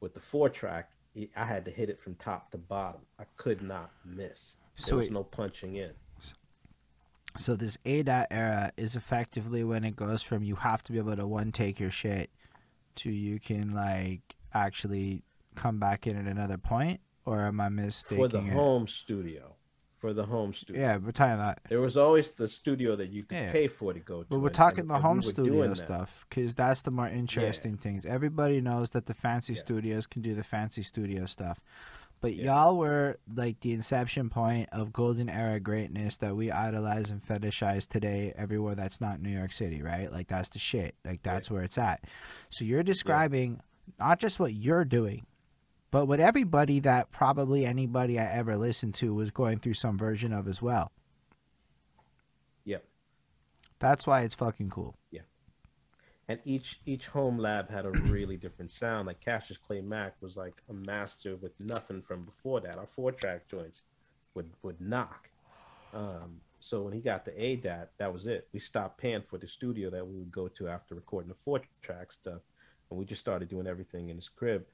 With 0.00 0.14
the 0.14 0.20
four 0.20 0.48
track, 0.48 0.90
it, 1.14 1.30
I 1.36 1.44
had 1.44 1.64
to 1.64 1.70
hit 1.70 1.90
it 1.90 2.00
from 2.00 2.14
top 2.16 2.50
to 2.52 2.58
bottom. 2.58 3.00
I 3.18 3.24
could 3.36 3.62
not 3.62 3.90
miss. 4.04 4.56
There 4.86 4.96
was 4.96 5.08
it- 5.08 5.12
no 5.12 5.24
punching 5.24 5.76
in. 5.76 5.92
So 7.38 7.54
this 7.56 7.76
ADAT 7.84 8.26
era 8.30 8.72
is 8.76 8.96
effectively 8.96 9.62
when 9.64 9.84
it 9.84 9.94
goes 9.96 10.22
from 10.22 10.42
you 10.42 10.56
have 10.56 10.82
to 10.84 10.92
be 10.92 10.98
able 10.98 11.16
to 11.16 11.26
one 11.26 11.52
take 11.52 11.78
your 11.78 11.90
shit 11.90 12.30
to 12.96 13.10
you 13.10 13.38
can 13.38 13.72
like 13.74 14.34
actually 14.52 15.22
come 15.54 15.78
back 15.78 16.06
in 16.06 16.16
at 16.16 16.26
another 16.30 16.58
point, 16.58 17.00
or 17.24 17.42
am 17.46 17.60
I 17.60 17.68
mistaking 17.68 18.18
for 18.18 18.28
the 18.28 18.38
it? 18.44 18.52
home 18.52 18.88
studio. 18.88 19.54
For 19.98 20.12
the 20.12 20.24
home 20.26 20.54
studio. 20.54 20.80
Yeah, 20.80 20.96
we're 20.98 21.10
talking 21.10 21.34
about. 21.34 21.58
There 21.68 21.80
was 21.80 21.96
always 21.96 22.30
the 22.30 22.46
studio 22.46 22.94
that 22.96 23.10
you 23.10 23.24
could 23.24 23.36
Yeah. 23.36 23.50
pay 23.52 23.66
for 23.66 23.92
to 23.92 23.98
go 23.98 24.22
to. 24.22 24.28
But 24.28 24.38
we're 24.38 24.48
talking 24.50 24.80
and- 24.80 24.90
the 24.90 24.94
and 24.94 25.02
home 25.02 25.16
were 25.16 25.22
studio 25.24 25.74
stuff 25.74 26.24
because 26.28 26.54
that's 26.54 26.82
the 26.82 26.92
more 26.92 27.08
interesting 27.08 27.76
things. 27.76 28.06
Everybody 28.06 28.60
knows 28.60 28.90
that 28.90 29.06
the 29.06 29.14
fancy 29.14 29.54
Yeah. 29.54 29.60
studios 29.60 30.06
can 30.06 30.22
do 30.22 30.34
the 30.36 30.44
fancy 30.44 30.82
studio 30.82 31.26
stuff, 31.26 31.58
But 32.20 32.34
Yeah. 32.34 32.46
y'all 32.46 32.76
were 32.76 33.18
like 33.32 33.60
the 33.60 33.72
inception 33.72 34.28
point 34.28 34.68
of 34.72 34.92
golden 34.92 35.28
era 35.28 35.60
greatness 35.60 36.16
that 36.18 36.34
we 36.34 36.50
idolize 36.50 37.10
and 37.10 37.24
fetishize 37.24 37.86
today 37.86 38.32
everywhere 38.36 38.74
that's 38.74 39.00
not 39.00 39.20
New 39.20 39.30
York 39.30 39.52
City, 39.52 39.82
right? 39.82 40.10
Like 40.10 40.26
that's 40.26 40.48
the 40.48 40.58
shit. 40.58 40.96
Like 41.04 41.22
that's 41.22 41.48
where 41.50 41.62
it's 41.62 41.78
at. 41.78 42.02
So 42.50 42.64
you're 42.64 42.82
describing 42.82 43.60
not 44.00 44.18
just 44.18 44.40
what 44.40 44.52
you're 44.52 44.84
doing, 44.84 45.26
but 45.92 46.06
what 46.06 46.18
everybody 46.20 46.80
that 46.80 47.12
probably 47.12 47.64
anybody 47.64 48.18
I 48.18 48.24
ever 48.24 48.56
listened 48.56 48.94
to 48.96 49.14
was 49.14 49.30
going 49.30 49.60
through 49.60 49.74
some 49.74 49.96
version 49.96 50.32
of 50.32 50.48
as 50.48 50.60
well. 50.60 50.90
Yep. 52.64 52.84
That's 53.78 54.06
why 54.08 54.22
it's 54.22 54.34
fucking 54.34 54.70
cool. 54.70 54.96
And 56.28 56.38
each 56.44 56.78
each 56.84 57.06
home 57.06 57.38
lab 57.38 57.70
had 57.70 57.86
a 57.86 57.90
really 57.90 58.36
different 58.36 58.70
sound. 58.70 59.06
Like 59.06 59.20
Cassius 59.20 59.58
Clay 59.58 59.80
Mack 59.80 60.14
was 60.20 60.36
like 60.36 60.62
a 60.68 60.74
master 60.74 61.36
with 61.36 61.58
nothing 61.60 62.02
from 62.02 62.24
before 62.24 62.60
that. 62.60 62.76
Our 62.76 62.88
four 62.94 63.12
track 63.12 63.48
joints 63.48 63.82
would 64.34 64.50
would 64.62 64.80
knock. 64.80 65.30
Um, 65.94 66.40
so 66.60 66.82
when 66.82 66.92
he 66.92 67.00
got 67.00 67.24
the 67.24 67.30
ADAT, 67.30 67.88
that 67.98 68.12
was 68.12 68.26
it. 68.26 68.48
We 68.52 68.60
stopped 68.60 68.98
paying 68.98 69.22
for 69.22 69.38
the 69.38 69.48
studio 69.48 69.90
that 69.90 70.06
we 70.06 70.16
would 70.16 70.32
go 70.32 70.48
to 70.48 70.68
after 70.68 70.94
recording 70.94 71.28
the 71.28 71.36
four 71.44 71.62
track 71.82 72.12
stuff, 72.12 72.42
and 72.90 72.98
we 72.98 73.06
just 73.06 73.20
started 73.20 73.48
doing 73.48 73.66
everything 73.66 74.10
in 74.10 74.16
his 74.16 74.28
crib. 74.28 74.66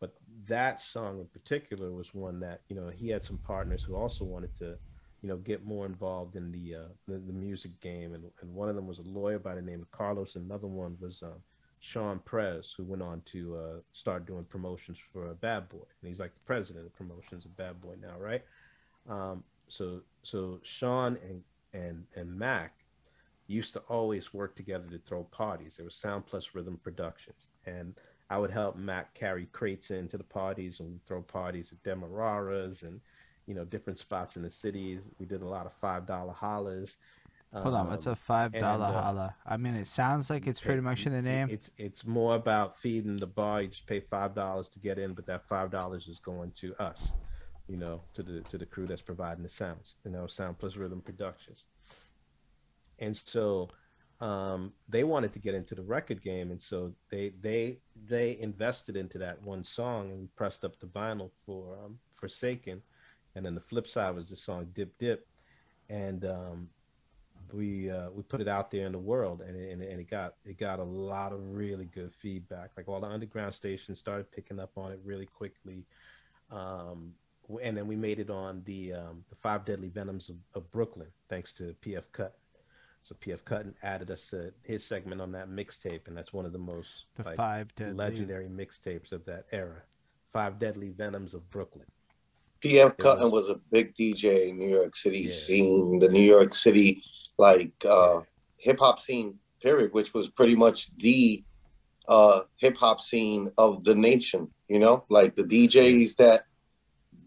But 0.00 0.14
that 0.48 0.82
song 0.82 1.20
in 1.20 1.26
particular 1.26 1.92
was 1.92 2.14
one 2.14 2.40
that 2.40 2.62
you 2.68 2.76
know 2.76 2.88
he 2.88 3.10
had 3.10 3.24
some 3.24 3.38
partners 3.38 3.82
who 3.82 3.94
also 3.96 4.24
wanted 4.24 4.56
to 4.56 4.78
you 5.22 5.28
know, 5.28 5.36
get 5.36 5.64
more 5.64 5.86
involved 5.86 6.34
in 6.34 6.50
the 6.50 6.74
uh, 6.74 6.88
the, 7.06 7.18
the 7.18 7.32
music 7.32 7.78
game, 7.80 8.14
and, 8.14 8.24
and 8.40 8.54
one 8.54 8.68
of 8.68 8.74
them 8.74 8.88
was 8.88 8.98
a 8.98 9.02
lawyer 9.02 9.38
by 9.38 9.54
the 9.54 9.62
name 9.62 9.80
of 9.80 9.90
Carlos. 9.92 10.34
Another 10.34 10.66
one 10.66 10.96
was 11.00 11.22
um, 11.22 11.40
Sean 11.78 12.18
Prez, 12.24 12.74
who 12.76 12.84
went 12.84 13.02
on 13.02 13.22
to 13.32 13.56
uh, 13.56 13.80
start 13.92 14.26
doing 14.26 14.44
promotions 14.44 14.98
for 15.12 15.28
uh, 15.28 15.34
Bad 15.34 15.68
Boy, 15.68 15.86
and 16.00 16.08
he's 16.08 16.18
like 16.18 16.34
the 16.34 16.44
president 16.44 16.86
of 16.86 16.94
promotions 16.96 17.44
of 17.44 17.56
Bad 17.56 17.80
Boy 17.80 17.94
now, 18.00 18.18
right? 18.18 18.42
Um, 19.08 19.44
so 19.68 20.00
so 20.22 20.58
Sean 20.64 21.16
and 21.24 21.42
and 21.72 22.04
and 22.16 22.36
Mac 22.36 22.74
used 23.46 23.72
to 23.74 23.80
always 23.88 24.34
work 24.34 24.56
together 24.56 24.88
to 24.90 24.98
throw 24.98 25.24
parties. 25.24 25.74
There 25.76 25.84
was 25.84 25.94
Sound 25.94 26.26
Plus 26.26 26.54
Rhythm 26.54 26.80
Productions, 26.82 27.46
and 27.66 27.94
I 28.28 28.38
would 28.38 28.50
help 28.50 28.76
Mac 28.76 29.14
carry 29.14 29.46
crates 29.46 29.92
into 29.92 30.18
the 30.18 30.24
parties, 30.24 30.80
and 30.80 30.98
throw 31.06 31.22
parties 31.22 31.70
at 31.70 31.82
Demerara's 31.84 32.82
and 32.82 33.00
you 33.46 33.54
know 33.54 33.64
different 33.64 33.98
spots 33.98 34.36
in 34.36 34.42
the 34.42 34.50
cities. 34.50 35.08
We 35.18 35.26
did 35.26 35.42
a 35.42 35.48
lot 35.48 35.66
of 35.66 35.72
five 35.74 36.06
dollar 36.06 36.32
hollers. 36.32 36.98
Hold 37.54 37.74
on, 37.74 37.90
what's 37.90 38.06
Um, 38.06 38.14
a 38.14 38.16
five 38.16 38.52
dollar 38.52 38.86
uh, 38.86 39.02
holla? 39.02 39.36
I 39.44 39.58
mean, 39.58 39.74
it 39.74 39.86
sounds 39.86 40.30
like 40.30 40.46
it's 40.46 40.60
pretty 40.60 40.80
much 40.80 41.04
in 41.04 41.12
the 41.12 41.20
name. 41.20 41.48
It's 41.50 41.70
it's 41.76 42.06
more 42.06 42.34
about 42.34 42.78
feeding 42.78 43.18
the 43.18 43.26
bar. 43.26 43.60
You 43.62 43.68
just 43.68 43.86
pay 43.86 44.00
five 44.00 44.34
dollars 44.34 44.68
to 44.70 44.78
get 44.78 44.98
in, 44.98 45.12
but 45.12 45.26
that 45.26 45.46
five 45.46 45.70
dollars 45.70 46.08
is 46.08 46.18
going 46.18 46.52
to 46.52 46.74
us, 46.76 47.12
you 47.68 47.76
know, 47.76 48.00
to 48.14 48.22
the 48.22 48.40
to 48.42 48.56
the 48.56 48.64
crew 48.64 48.86
that's 48.86 49.02
providing 49.02 49.42
the 49.42 49.50
sounds. 49.50 49.96
You 50.04 50.12
know, 50.12 50.26
Sound 50.26 50.58
Plus 50.58 50.76
Rhythm 50.76 51.02
Productions. 51.02 51.64
And 53.00 53.14
so 53.16 53.68
um, 54.20 54.72
they 54.88 55.04
wanted 55.04 55.32
to 55.34 55.38
get 55.38 55.54
into 55.54 55.74
the 55.74 55.82
record 55.82 56.22
game, 56.22 56.52
and 56.52 56.60
so 56.60 56.94
they 57.10 57.32
they 57.42 57.80
they 58.08 58.38
invested 58.38 58.96
into 58.96 59.18
that 59.18 59.42
one 59.42 59.62
song, 59.62 60.10
and 60.10 60.20
we 60.20 60.26
pressed 60.36 60.64
up 60.64 60.78
the 60.80 60.86
vinyl 60.86 61.30
for 61.44 61.76
um, 61.84 61.98
Forsaken, 62.14 62.80
and 63.34 63.44
then 63.44 63.54
the 63.54 63.60
flip 63.60 63.86
side 63.86 64.14
was 64.14 64.28
the 64.30 64.36
song 64.36 64.68
Dip 64.74 64.96
Dip, 64.98 65.26
and 65.88 66.24
um, 66.24 66.68
we 67.52 67.90
uh, 67.90 68.10
we 68.10 68.22
put 68.22 68.40
it 68.40 68.48
out 68.48 68.70
there 68.70 68.86
in 68.86 68.92
the 68.92 68.98
world, 68.98 69.42
and 69.42 69.56
it, 69.56 69.72
and, 69.72 69.82
it, 69.82 70.10
got 70.10 70.34
it 70.44 70.58
got 70.58 70.78
a 70.78 70.84
lot 70.84 71.32
of 71.32 71.40
really 71.54 71.86
good 71.86 72.12
feedback. 72.20 72.70
Like 72.76 72.88
all 72.88 73.00
the 73.00 73.06
underground 73.08 73.54
stations 73.54 73.98
started 73.98 74.30
picking 74.30 74.58
up 74.58 74.72
on 74.76 74.92
it 74.92 75.00
really 75.04 75.26
quickly, 75.26 75.84
um, 76.50 77.12
and 77.62 77.76
then 77.76 77.86
we 77.86 77.96
made 77.96 78.18
it 78.18 78.30
on 78.30 78.62
the 78.64 78.94
um, 78.94 79.24
the 79.30 79.36
Five 79.36 79.64
Deadly 79.64 79.88
Venoms 79.88 80.28
of, 80.28 80.36
of 80.54 80.70
Brooklyn, 80.72 81.08
thanks 81.28 81.52
to 81.54 81.74
PF 81.84 82.04
Cut. 82.12 82.36
So 83.04 83.16
PF 83.16 83.44
Cuttin 83.44 83.74
added 83.82 84.12
us 84.12 84.28
to 84.28 84.52
his 84.62 84.84
segment 84.84 85.20
on 85.20 85.32
that 85.32 85.48
mixtape, 85.50 86.06
and 86.06 86.16
that's 86.16 86.32
one 86.32 86.46
of 86.46 86.52
the 86.52 86.58
most 86.58 87.06
The 87.16 87.24
like, 87.24 87.36
five 87.36 87.74
deadly. 87.74 87.94
legendary 87.94 88.48
mixtapes 88.48 89.10
of 89.10 89.24
that 89.24 89.46
era. 89.50 89.82
Five 90.32 90.60
Deadly 90.60 90.90
Venoms 90.90 91.34
of 91.34 91.48
Brooklyn. 91.50 91.86
PF 92.62 92.90
It 92.92 92.98
Cuttin 92.98 93.24
was- 93.30 93.48
was 93.48 93.50
a 93.50 93.60
big 93.70 93.94
DJ 93.96 94.48
in 94.48 94.58
New 94.58 94.68
York 94.68 94.94
City 94.96 95.20
Yeah. 95.22 95.34
scene, 95.34 95.98
the 95.98 96.08
New 96.08 96.22
York 96.22 96.54
City 96.54 97.02
like 97.38 97.72
uh 97.84 98.20
hip 98.58 98.78
hop 98.78 99.00
scene 99.00 99.38
period, 99.60 99.92
which 99.92 100.14
was 100.14 100.28
pretty 100.28 100.54
much 100.54 100.94
the 100.98 101.42
uh 102.08 102.42
hip 102.56 102.76
hop 102.76 103.00
scene 103.00 103.50
of 103.58 103.82
the 103.84 103.94
nation, 103.94 104.48
you 104.68 104.78
know? 104.78 105.04
Like 105.08 105.34
the 105.34 105.44
DJs 105.44 106.16
that 106.16 106.44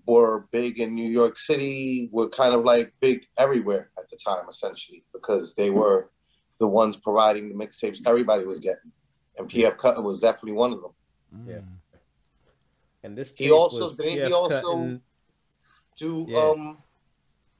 were 0.07 0.47
big 0.51 0.79
in 0.79 0.93
New 0.93 1.09
York 1.09 1.37
City 1.37 2.09
were 2.11 2.29
kind 2.29 2.53
of 2.53 2.63
like 2.63 2.93
big 3.01 3.25
everywhere 3.37 3.89
at 3.97 4.09
the 4.09 4.17
time 4.17 4.45
essentially 4.47 5.03
because 5.13 5.53
they 5.55 5.69
were 5.71 6.11
the 6.59 6.67
ones 6.67 6.95
providing 6.95 7.49
the 7.49 7.55
mixtapes 7.55 7.99
everybody 8.05 8.45
was 8.45 8.59
getting. 8.59 8.91
And 9.37 9.49
PF 9.49 9.75
Cuttin 9.77 10.03
was 10.03 10.19
definitely 10.19 10.53
one 10.53 10.71
of 10.71 10.81
them. 10.81 10.91
Yeah. 11.47 11.55
Mm. 11.55 11.67
And 13.03 13.17
this 13.17 13.33
He 13.35 13.51
also- 13.51 13.83
was 13.83 13.91
didn't 13.97 14.27
he 14.27 14.31
also- 14.33 14.61
Cuttin- 14.61 15.01
Do 15.97 16.25
Yeah. 16.27 16.39
um 16.39 16.77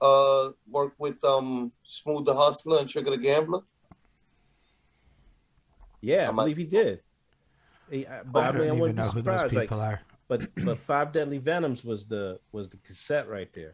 uh 0.02 0.52
work 0.70 0.94
with 0.98 1.24
um 1.24 1.72
Smooth 1.84 2.26
the 2.26 2.34
Hustler 2.34 2.80
and 2.80 2.90
Trigger 2.90 3.12
the 3.12 3.18
Gambler? 3.18 3.62
Yeah, 6.02 6.26
I 6.26 6.28
I'm 6.30 6.36
believe 6.36 6.57
he 6.57 6.66
did. 6.66 7.02
He, 7.90 8.06
I- 8.07 8.24
but 8.24 8.44
I 8.44 8.48
I, 8.49 8.52
don't 8.52 8.62
mean, 8.62 8.68
even 8.68 8.80
wouldn't 8.80 8.98
know 8.98 9.10
who 9.10 9.22
those 9.22 9.41
surprised. 9.41 9.56
Like, 9.56 9.70
people 9.70 9.82
are. 9.82 10.02
but 10.28 10.48
but 10.66 10.80
Five 10.80 11.12
Deadly 11.14 11.38
Venoms 11.38 11.84
was 11.84 12.07
the 12.07 12.40
was 12.52 12.70
the 12.70 12.78
cassette 12.78 13.28
right 13.30 13.52
there. 13.53 13.74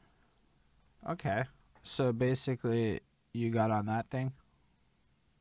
Okay, 1.10 1.44
so 1.82 2.14
basically, 2.14 3.00
you 3.34 3.50
got 3.50 3.72
on 3.72 3.88
that 3.88 4.10
thing. 4.10 4.32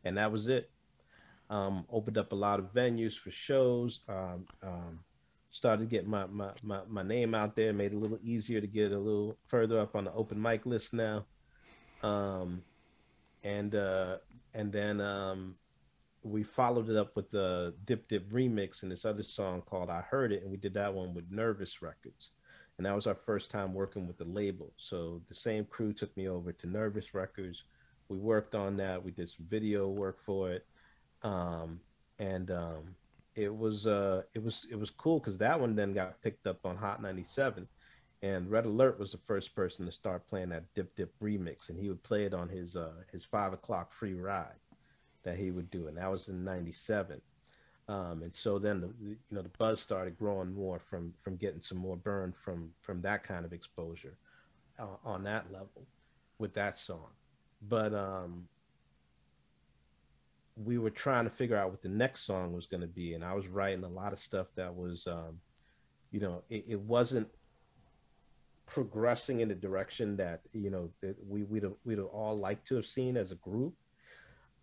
and 0.05 0.17
that 0.17 0.33
was 0.33 0.49
it. 0.49 0.71
Um, 1.51 1.85
opened 1.91 2.17
up 2.17 2.33
a 2.33 2.37
lot 2.37 2.59
of 2.61 2.73
venues 2.73 3.19
for 3.19 3.31
shows. 3.31 4.01
Um, 4.09 4.47
um, 4.63 5.01
started 5.51 5.89
getting 5.89 6.11
my, 6.11 6.27
my, 6.27 6.51
my, 6.63 6.81
my 6.89 7.03
name 7.03 7.35
out 7.35 7.57
there. 7.57 7.73
Made 7.73 7.93
it 7.93 7.97
a 7.97 7.99
little 7.99 8.19
easier 8.23 8.61
to 8.61 8.67
get 8.67 8.93
a 8.93 8.99
little 8.99 9.37
further 9.47 9.81
up 9.81 9.97
on 9.97 10.05
the 10.05 10.13
open 10.13 10.41
mic 10.41 10.67
list 10.67 10.93
now. 10.93 11.25
Um, 12.03 12.63
and 13.43 13.75
uh, 13.75 14.19
and 14.55 14.73
then 14.73 15.01
um, 15.01 15.55
we 16.23 16.43
followed 16.43 16.89
it 16.89 16.97
up 16.97 17.17
with 17.17 17.31
the 17.31 17.75
Dip 17.85 18.09
Dip 18.09 18.31
remix 18.31 18.83
and 18.83 18.93
this 18.93 19.05
other 19.05 19.23
song 19.23 19.63
called 19.63 19.91
"I 19.91 20.03
Heard 20.03 20.33
It," 20.33 20.43
and 20.43 20.51
we 20.51 20.57
did 20.57 20.75
that 20.75 20.93
one 20.93 21.15
with 21.15 21.31
Nervous 21.31 21.83
Records. 21.83 22.31
And 22.79 22.87
that 22.87 22.95
was 22.95 23.07
our 23.07 23.15
first 23.15 23.51
time 23.51 23.75
working 23.75 24.07
with 24.07 24.17
the 24.17 24.25
label. 24.25 24.73
So 24.79 25.21
the 25.29 25.35
same 25.35 25.67
crew 25.67 25.93
took 25.93 26.15
me 26.17 26.29
over 26.29 26.51
to 26.53 26.67
Nervous 26.67 27.13
Records 27.13 27.65
we 28.11 28.19
worked 28.19 28.55
on 28.55 28.77
that 28.77 29.03
we 29.03 29.13
did 29.13 29.31
some 29.31 29.47
video 29.49 29.89
work 29.89 30.19
for 30.27 30.51
it 30.51 30.67
um 31.23 31.81
and 32.19 32.51
um 32.51 32.95
it 33.35 33.55
was 33.55 33.87
uh 33.87 34.23
it 34.35 34.43
was 34.43 34.67
it 34.71 34.79
was 34.79 34.91
cool 34.91 35.19
because 35.19 35.39
that 35.39 35.59
one 35.61 35.75
then 35.75 35.93
got 35.93 36.21
picked 36.23 36.47
up 36.47 36.59
on 36.65 36.77
hot 36.77 37.03
97 37.03 37.67
and 38.23 38.51
red 38.51 38.67
alert 38.67 38.99
was 38.99 39.13
the 39.13 39.19
first 39.27 39.55
person 39.55 39.87
to 39.87 39.93
start 39.93 40.27
playing 40.29 40.51
that 40.51 40.65
dip 40.75 40.95
dip 40.97 41.13
remix 41.23 41.69
and 41.69 41.79
he 41.79 41.89
would 41.89 42.03
play 42.03 42.25
it 42.25 42.35
on 42.35 42.49
his 42.49 42.77
uh 42.77 42.93
his 43.13 43.25
five 43.25 43.53
o'clock 43.53 43.93
free 43.93 44.15
ride 44.15 44.59
that 45.23 45.39
he 45.39 45.51
would 45.51 45.71
do 45.71 45.87
and 45.87 45.97
that 45.97 46.11
was 46.11 46.29
in 46.29 46.45
97 46.45 47.21
um 47.89 48.23
and 48.23 48.35
so 48.35 48.59
then 48.59 48.81
the, 48.81 48.89
the 49.01 49.11
you 49.11 49.17
know 49.33 49.43
the 49.43 49.51
buzz 49.59 49.81
started 49.81 50.19
growing 50.19 50.53
more 50.53 50.79
from 50.79 51.13
from 51.23 51.37
getting 51.37 51.63
some 51.63 51.79
more 51.79 51.97
burn 51.97 52.33
from 52.33 52.71
from 52.81 53.01
that 53.01 53.23
kind 53.23 53.45
of 53.45 53.53
exposure 53.53 54.17
uh, 54.79 54.97
on 55.05 55.23
that 55.23 55.53
level 55.53 55.87
with 56.39 56.55
that 56.55 56.79
song. 56.79 57.09
But 57.69 57.95
um 57.95 58.49
we 60.57 60.79
were 60.79 60.91
trying 60.91 61.25
to 61.25 61.31
figure 61.31 61.57
out 61.57 61.71
what 61.71 61.83
the 61.83 61.89
next 61.89 62.27
song 62.27 62.53
was 62.53 62.67
going 62.67 62.81
to 62.81 62.87
be 62.87 63.15
and 63.15 63.25
i 63.25 63.33
was 63.33 63.47
writing 63.47 63.85
a 63.85 63.89
lot 63.89 64.13
of 64.13 64.19
stuff 64.19 64.47
that 64.55 64.75
was 64.75 65.07
um 65.07 65.39
you 66.11 66.21
know 66.21 66.43
it, 66.51 66.65
it 66.69 66.81
wasn't 66.81 67.27
progressing 68.67 69.41
in 69.41 69.49
the 69.49 69.55
direction 69.55 70.17
that 70.17 70.41
you 70.53 70.71
know 70.71 70.89
that 71.01 71.17
we 71.29 71.43
we'd 71.45 71.63
have, 71.63 71.75
we'd 71.85 71.99
have 71.99 72.07
all 72.09 72.39
liked 72.39 72.67
to 72.69 72.77
have 72.77 72.87
seen 72.87 73.17
as 73.17 73.33
a 73.33 73.37
group 73.37 73.75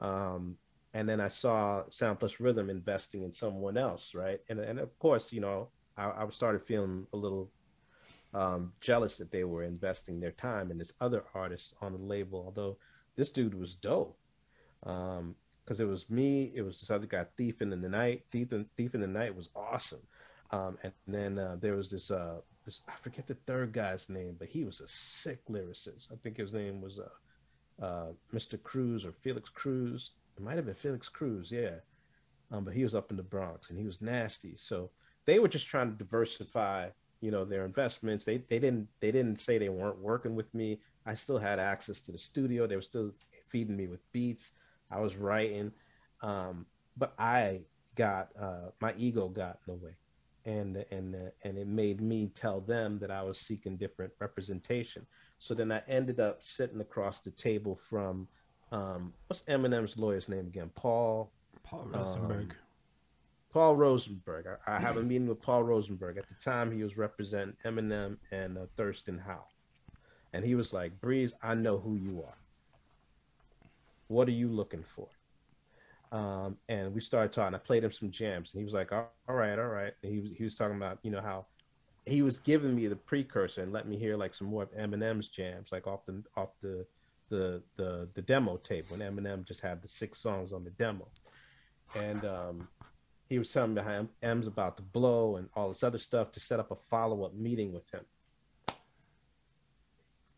um 0.01 0.55
and 0.93 1.07
then 1.09 1.19
i 1.19 1.27
saw 1.27 1.83
sound 1.89 2.19
plus 2.19 2.39
rhythm 2.39 2.69
investing 2.69 3.23
in 3.23 3.31
someone 3.31 3.77
else 3.77 4.13
right 4.13 4.41
and 4.49 4.59
and 4.59 4.79
of 4.79 4.97
course 4.99 5.33
you 5.33 5.41
know 5.41 5.67
i, 5.97 6.05
I 6.05 6.29
started 6.29 6.63
feeling 6.63 7.05
a 7.13 7.17
little 7.17 7.49
um, 8.33 8.73
jealous 8.81 9.17
that 9.17 9.31
they 9.31 9.43
were 9.43 9.63
investing 9.63 10.19
their 10.19 10.31
time 10.31 10.71
in 10.71 10.77
this 10.77 10.93
other 11.01 11.23
artist 11.33 11.73
on 11.81 11.93
the 11.93 11.99
label. 11.99 12.43
Although 12.45 12.77
this 13.15 13.31
dude 13.31 13.53
was 13.53 13.75
dope, 13.75 14.17
because 15.67 15.81
it 15.81 15.87
was 15.87 16.09
me, 16.09 16.53
it 16.55 16.61
was 16.61 16.79
this 16.79 16.89
other 16.89 17.05
guy, 17.05 17.25
Thief 17.35 17.61
in 17.61 17.69
the 17.69 17.75
Night. 17.75 18.23
Thief 18.31 18.53
in, 18.53 18.65
Thief 18.77 18.95
in 18.95 19.01
the 19.01 19.07
Night 19.07 19.35
was 19.35 19.49
awesome, 19.53 19.99
um, 20.51 20.77
and 20.81 20.93
then 21.07 21.37
uh, 21.37 21.57
there 21.59 21.75
was 21.75 21.91
this, 21.91 22.09
uh, 22.09 22.37
this 22.63 22.81
I 22.87 22.93
forget 23.01 23.27
the 23.27 23.35
third 23.45 23.73
guy's 23.73 24.07
name, 24.07 24.37
but 24.39 24.47
he 24.47 24.63
was 24.63 24.79
a 24.79 24.87
sick 24.87 25.45
lyricist. 25.49 26.11
I 26.11 26.15
think 26.23 26.37
his 26.37 26.53
name 26.53 26.79
was 26.79 26.99
uh, 26.99 27.85
uh, 27.85 28.07
Mr. 28.33 28.61
Cruz 28.63 29.03
or 29.03 29.11
Felix 29.11 29.49
Cruz. 29.49 30.11
It 30.37 30.43
might 30.43 30.55
have 30.55 30.65
been 30.65 30.75
Felix 30.75 31.09
Cruz, 31.09 31.51
yeah. 31.51 31.75
Um, 32.49 32.63
but 32.63 32.73
he 32.73 32.83
was 32.83 32.95
up 32.95 33.11
in 33.11 33.17
the 33.17 33.23
Bronx 33.23 33.69
and 33.69 33.77
he 33.77 33.85
was 33.85 34.01
nasty. 34.01 34.55
So 34.57 34.89
they 35.25 35.39
were 35.39 35.49
just 35.49 35.67
trying 35.67 35.91
to 35.91 35.97
diversify 35.97 36.87
you 37.19 37.31
know 37.31 37.43
their 37.43 37.65
investments. 37.65 38.25
They 38.25 38.37
they 38.37 38.59
didn't 38.59 38.87
they 38.99 39.11
didn't 39.11 39.41
say 39.41 39.57
they 39.57 39.69
weren't 39.69 39.99
working 39.99 40.35
with 40.35 40.53
me. 40.53 40.79
I 41.05 41.15
still 41.15 41.37
had 41.37 41.59
access 41.59 42.01
to 42.01 42.11
the 42.11 42.17
studio. 42.17 42.67
They 42.67 42.75
were 42.75 42.81
still 42.81 43.11
feeding 43.49 43.75
me 43.75 43.87
with 43.87 43.99
beats. 44.11 44.51
I 44.91 44.99
was 44.99 45.15
writing, 45.15 45.71
um, 46.21 46.65
but 46.95 47.13
I 47.19 47.61
got 47.95 48.29
uh, 48.39 48.69
my 48.79 48.93
ego 48.97 49.27
got 49.27 49.59
in 49.67 49.73
the 49.73 49.85
way, 49.85 49.95
and 50.45 50.85
and 50.91 51.15
uh, 51.15 51.29
and 51.43 51.57
it 51.57 51.67
made 51.67 52.01
me 52.01 52.31
tell 52.33 52.61
them 52.61 52.99
that 52.99 53.11
I 53.11 53.23
was 53.23 53.39
seeking 53.39 53.77
different 53.77 54.13
representation. 54.19 55.05
So 55.39 55.53
then 55.53 55.71
I 55.71 55.81
ended 55.87 56.19
up 56.19 56.41
sitting 56.41 56.81
across 56.81 57.19
the 57.19 57.31
table 57.31 57.79
from 57.89 58.27
um, 58.71 59.13
what's 59.27 59.43
Eminem's 59.43 59.97
lawyer's 59.97 60.29
name 60.29 60.47
again? 60.47 60.71
Paul. 60.75 61.31
Paul 61.63 61.85
Rosenberg. 61.85 62.51
Um, 62.51 62.57
Paul 63.51 63.75
Rosenberg. 63.75 64.45
I, 64.47 64.75
I, 64.75 64.79
have 64.79 64.97
a 64.97 65.03
meeting 65.03 65.27
with 65.27 65.41
Paul 65.41 65.63
Rosenberg. 65.63 66.17
At 66.17 66.27
the 66.27 66.35
time, 66.35 66.71
he 66.71 66.83
was 66.83 66.97
representing 66.97 67.55
Eminem 67.65 68.17
and 68.31 68.57
uh, 68.57 68.61
Thurston 68.77 69.17
Howell, 69.17 69.51
and 70.33 70.45
he 70.45 70.55
was 70.55 70.73
like, 70.73 70.99
"Breeze, 71.01 71.33
I 71.41 71.55
know 71.55 71.77
who 71.77 71.95
you 71.95 72.23
are. 72.25 72.37
What 74.07 74.27
are 74.27 74.31
you 74.31 74.49
looking 74.49 74.83
for?" 74.83 75.07
Um, 76.11 76.57
and 76.69 76.93
we 76.93 77.01
started 77.01 77.33
talking. 77.33 77.55
I 77.55 77.59
played 77.59 77.83
him 77.83 77.91
some 77.91 78.11
jams, 78.11 78.53
and 78.53 78.59
he 78.61 78.65
was 78.65 78.73
like, 78.73 78.91
"All 78.91 79.09
right, 79.27 79.57
all 79.59 79.67
right." 79.67 79.93
And 80.03 80.11
he 80.11 80.19
was 80.19 80.31
he 80.37 80.43
was 80.43 80.55
talking 80.55 80.77
about 80.77 80.99
you 81.03 81.11
know 81.11 81.21
how 81.21 81.45
he 82.05 82.21
was 82.21 82.39
giving 82.39 82.75
me 82.75 82.87
the 82.87 82.95
precursor 82.95 83.61
and 83.61 83.73
let 83.73 83.87
me 83.87 83.97
hear 83.97 84.15
like 84.15 84.33
some 84.33 84.47
more 84.47 84.63
of 84.63 84.71
Eminem's 84.73 85.27
jams, 85.27 85.69
like 85.71 85.87
off 85.87 86.05
the 86.05 86.23
off 86.35 86.49
the 86.61 86.85
the 87.29 87.61
the 87.75 88.07
the 88.13 88.21
demo 88.21 88.57
tape 88.57 88.89
when 88.89 89.01
Eminem 89.01 89.45
just 89.45 89.59
had 89.59 89.81
the 89.81 89.87
six 89.87 90.19
songs 90.19 90.53
on 90.53 90.63
the 90.63 90.69
demo, 90.71 91.07
and 91.95 92.23
um, 92.25 92.67
he 93.29 93.37
was 93.37 93.51
telling 93.51 93.73
me 93.73 93.81
how 93.81 94.07
M's 94.21 94.47
about 94.47 94.77
to 94.77 94.83
blow 94.83 95.35
and 95.35 95.49
all 95.55 95.69
this 95.69 95.83
other 95.83 95.97
stuff 95.97 96.31
to 96.33 96.39
set 96.39 96.59
up 96.59 96.71
a 96.71 96.77
follow 96.89 97.23
up 97.23 97.33
meeting 97.33 97.73
with 97.73 97.83
him. 97.93 98.05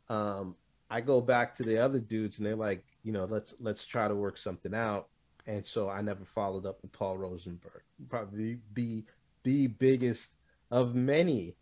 Um, 0.09 0.55
I 0.89 1.01
go 1.01 1.21
back 1.21 1.53
to 1.55 1.63
the 1.63 1.77
other 1.77 1.99
dudes 1.99 2.39
and 2.39 2.47
they're 2.47 2.55
like, 2.55 2.83
you 3.09 3.13
know, 3.13 3.25
let's 3.25 3.55
let's 3.59 3.85
try 3.85 4.07
to 4.07 4.13
work 4.13 4.37
something 4.37 4.75
out. 4.75 5.07
And 5.47 5.65
so 5.65 5.89
I 5.89 6.03
never 6.03 6.25
followed 6.25 6.67
up 6.67 6.77
with 6.83 6.91
Paul 6.91 7.17
Rosenberg. 7.17 7.81
Probably 8.07 8.59
the 8.75 9.03
the 9.41 9.65
biggest 9.65 10.27
of 10.69 10.93
many 10.93 11.55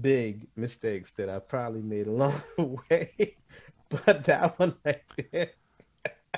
big 0.00 0.48
mistakes 0.56 1.12
that 1.12 1.28
I 1.28 1.38
probably 1.38 1.82
made 1.82 2.08
along 2.08 2.42
the 2.56 2.64
way. 2.90 3.36
but 3.90 4.24
that 4.24 4.58
one 4.58 4.74
right 4.84 5.02
there 5.30 5.50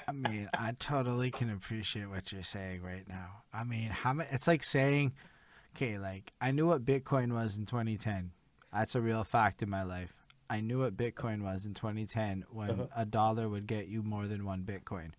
I 0.07 0.13
mean, 0.13 0.51
I 0.53 0.75
totally 0.79 1.31
can 1.31 1.51
appreciate 1.51 2.11
what 2.11 2.31
you're 2.33 2.43
saying 2.43 2.83
right 2.83 3.09
now. 3.09 3.43
I 3.55 3.65
mean, 3.65 3.89
how 3.89 4.13
many? 4.13 4.29
It's 4.31 4.47
like 4.47 4.63
saying, 4.63 5.13
okay, 5.75 5.97
like 5.97 6.35
I 6.39 6.51
knew 6.51 6.67
what 6.67 6.85
Bitcoin 6.85 7.33
was 7.33 7.57
in 7.57 7.65
2010. 7.65 8.33
That's 8.75 8.95
a 8.95 9.01
real 9.01 9.25
fact 9.25 9.63
in 9.63 9.71
my 9.71 9.85
life. 9.85 10.20
I 10.51 10.61
knew 10.61 10.81
what 10.81 10.97
Bitcoin 10.97 11.43
was 11.43 11.65
in 11.65 11.75
2010 11.75 12.45
when 12.51 12.71
uh-huh. 12.71 12.87
a 12.97 13.07
dollar 13.07 13.49
would 13.49 13.69
get 13.69 13.87
you 13.87 14.03
more 14.03 14.27
than 14.27 14.45
one 14.45 14.65
Bitcoin. 14.65 15.13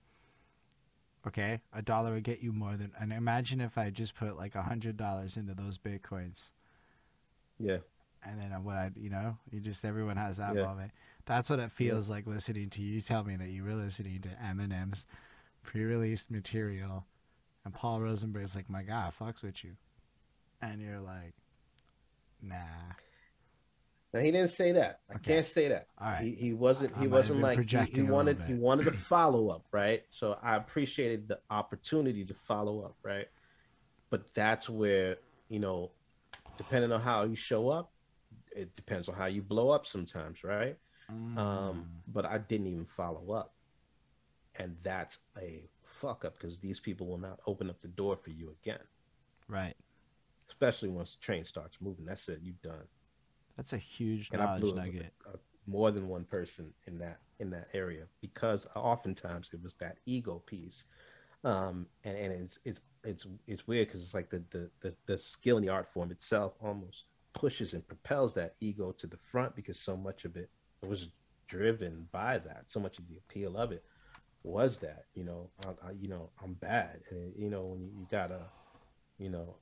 Okay, 1.26 1.62
a 1.74 1.82
dollar 1.82 2.12
would 2.14 2.24
get 2.24 2.42
you 2.42 2.52
more 2.52 2.76
than. 2.76 2.92
And 3.00 3.14
imagine 3.14 3.62
if 3.62 3.78
I 3.78 3.92
just 3.92 4.14
put 4.14 4.36
like 4.36 4.56
a 4.56 4.62
hundred 4.62 4.98
dollars 4.98 5.38
into 5.38 5.54
those 5.54 5.78
Bitcoins. 5.78 6.52
Yeah. 7.58 7.78
And 8.26 8.40
then 8.40 8.52
what 8.64 8.76
I, 8.76 8.92
you 9.00 9.10
know, 9.10 9.38
you 9.52 9.62
just 9.62 9.86
everyone 9.86 10.18
has 10.18 10.38
that 10.38 10.56
yeah. 10.56 10.64
moment. 10.64 10.92
That's 11.26 11.50
what 11.50 11.60
it 11.60 11.72
feels 11.72 12.10
yeah. 12.10 12.16
like 12.16 12.28
listening 12.28 12.70
to 12.72 12.82
you 12.82 13.00
tell 13.00 13.24
me 13.24 13.38
that 13.38 13.50
you 13.50 13.64
were 13.64 13.74
listening 13.74 14.20
to 14.22 14.30
Eminem's 14.30 15.06
pre-released 15.64 16.30
material, 16.30 17.06
and 17.64 17.74
Paul 17.74 18.02
Rosenberg's 18.02 18.56
like, 18.56 18.70
"My 18.70 18.84
God, 18.84 19.14
fucks 19.18 19.44
with 19.44 19.64
you," 19.64 19.78
and 20.62 20.82
you're 20.82 21.00
like, 21.00 21.36
"Nah." 22.42 22.96
Now 24.14 24.20
he 24.20 24.32
didn't 24.32 24.50
say 24.50 24.74
that. 24.74 25.00
I 25.10 25.16
okay. 25.16 25.36
can't 25.36 25.46
say 25.46 25.70
that. 25.70 25.88
All 25.98 26.08
right. 26.08 26.22
He, 26.22 26.32
he 26.36 26.54
wasn't. 26.54 26.96
He 26.98 27.08
wasn't 27.08 27.40
like 27.40 27.70
he, 27.70 27.78
he 27.86 28.04
wanted. 28.04 28.42
He 28.46 28.54
wanted 28.54 28.86
to 28.86 28.92
follow 29.10 29.50
up, 29.50 29.66
right? 29.72 30.04
So 30.12 30.38
I 30.44 30.56
appreciated 30.56 31.28
the 31.28 31.40
opportunity 31.50 32.26
to 32.26 32.34
follow 32.34 32.82
up, 32.82 32.96
right? 33.04 33.28
But 34.10 34.34
that's 34.34 34.70
where 34.70 35.18
you 35.52 35.60
know, 35.60 35.92
depending 36.58 36.92
on 36.92 37.02
how 37.02 37.24
you 37.24 37.36
show 37.36 37.70
up, 37.70 37.92
it 38.56 38.76
depends 38.76 39.10
on 39.10 39.16
how 39.16 39.26
you 39.26 39.42
blow 39.42 39.70
up 39.70 39.86
sometimes, 39.86 40.44
right? 40.44 40.78
Um, 41.10 41.34
mm. 41.36 41.40
Um, 41.40 41.90
but 42.08 42.26
I 42.26 42.38
didn't 42.38 42.68
even 42.68 42.86
follow 42.86 43.34
up. 43.34 43.54
And 44.58 44.78
that's 44.84 45.18
a 45.38 45.70
fuck 45.84 46.24
up 46.26 46.38
because 46.38 46.58
these 46.60 46.80
people 46.80 47.08
will 47.08 47.18
not 47.18 47.40
open 47.48 47.70
up 47.70 47.82
the 47.82 47.90
door 47.90 48.16
for 48.16 48.30
you 48.30 48.56
again. 48.62 48.80
Right. 49.48 49.76
Especially 50.50 50.90
once 50.90 51.16
the 51.16 51.26
train 51.26 51.46
starts 51.46 51.78
moving. 51.82 52.06
That's 52.06 52.28
it. 52.30 52.40
You've 52.42 52.62
done. 52.62 52.86
That's 53.56 53.74
a 53.74 53.78
huge 53.78 54.30
and 54.32 54.42
knowledge 54.42 54.74
nugget. 54.74 55.14
A, 55.26 55.32
a, 55.32 55.40
more 55.68 55.92
than 55.92 56.08
one 56.08 56.26
person 56.26 56.74
in 56.88 56.98
that 56.98 57.20
in 57.40 57.50
that 57.52 57.68
area 57.74 58.06
because 58.20 58.68
oftentimes 58.76 59.50
it 59.54 59.62
was 59.62 59.76
that 59.76 59.98
ego 60.06 60.42
piece. 60.46 60.86
Um, 61.44 61.88
and, 62.04 62.18
and 62.18 62.34
it's 62.34 62.60
it's 62.66 62.82
it's 63.04 63.26
it's 63.48 63.68
weird 63.68 63.88
because 63.88 64.04
it's 64.04 64.14
like 64.14 64.30
the, 64.30 64.44
the 64.52 64.70
the 64.82 64.96
the 65.06 65.18
skill 65.18 65.58
in 65.58 65.64
the 65.64 65.70
art 65.70 65.88
form 65.92 66.12
itself 66.12 66.54
almost 66.62 67.06
pushes 67.34 67.74
and 67.74 67.88
propels 67.88 68.34
that 68.34 68.54
ego 68.60 68.92
to 68.92 69.08
the 69.08 69.18
front 69.18 69.56
because 69.56 69.80
so 69.80 69.96
much 69.96 70.26
of 70.26 70.36
it 70.36 70.50
was 70.82 71.08
driven 71.48 72.08
by 72.12 72.38
that. 72.40 72.66
So 72.68 72.80
much 72.80 73.00
of 73.00 73.08
the 73.08 73.18
appeal 73.18 73.58
of 73.58 73.72
it 73.72 73.84
was 74.44 74.80
that, 74.80 75.06
you 75.14 75.24
know, 75.24 75.50
I, 75.66 75.90
I 75.90 75.92
you 76.00 76.08
know, 76.08 76.30
I'm 76.44 76.54
bad, 76.54 77.02
and 77.12 77.34
you 77.38 77.50
know, 77.50 77.66
when 77.66 77.82
you, 77.82 77.90
you 78.00 78.08
gotta, 78.10 78.42
you 79.18 79.30
know, 79.30 79.56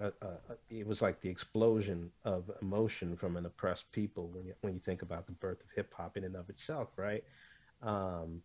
uh, 0.00 0.10
uh, 0.22 0.54
it 0.70 0.86
was 0.86 1.02
like 1.02 1.20
the 1.20 1.28
explosion 1.28 2.10
of 2.24 2.50
emotion 2.60 3.16
from 3.16 3.36
an 3.36 3.46
oppressed 3.46 3.90
people 3.92 4.28
when 4.28 4.44
you 4.46 4.54
when 4.60 4.74
you 4.74 4.80
think 4.80 5.02
about 5.02 5.26
the 5.26 5.32
birth 5.32 5.60
of 5.60 5.66
hip 5.74 5.92
hop 5.96 6.16
in 6.16 6.24
and 6.24 6.36
of 6.36 6.48
itself, 6.48 6.88
right? 6.96 7.24
Um, 7.82 8.42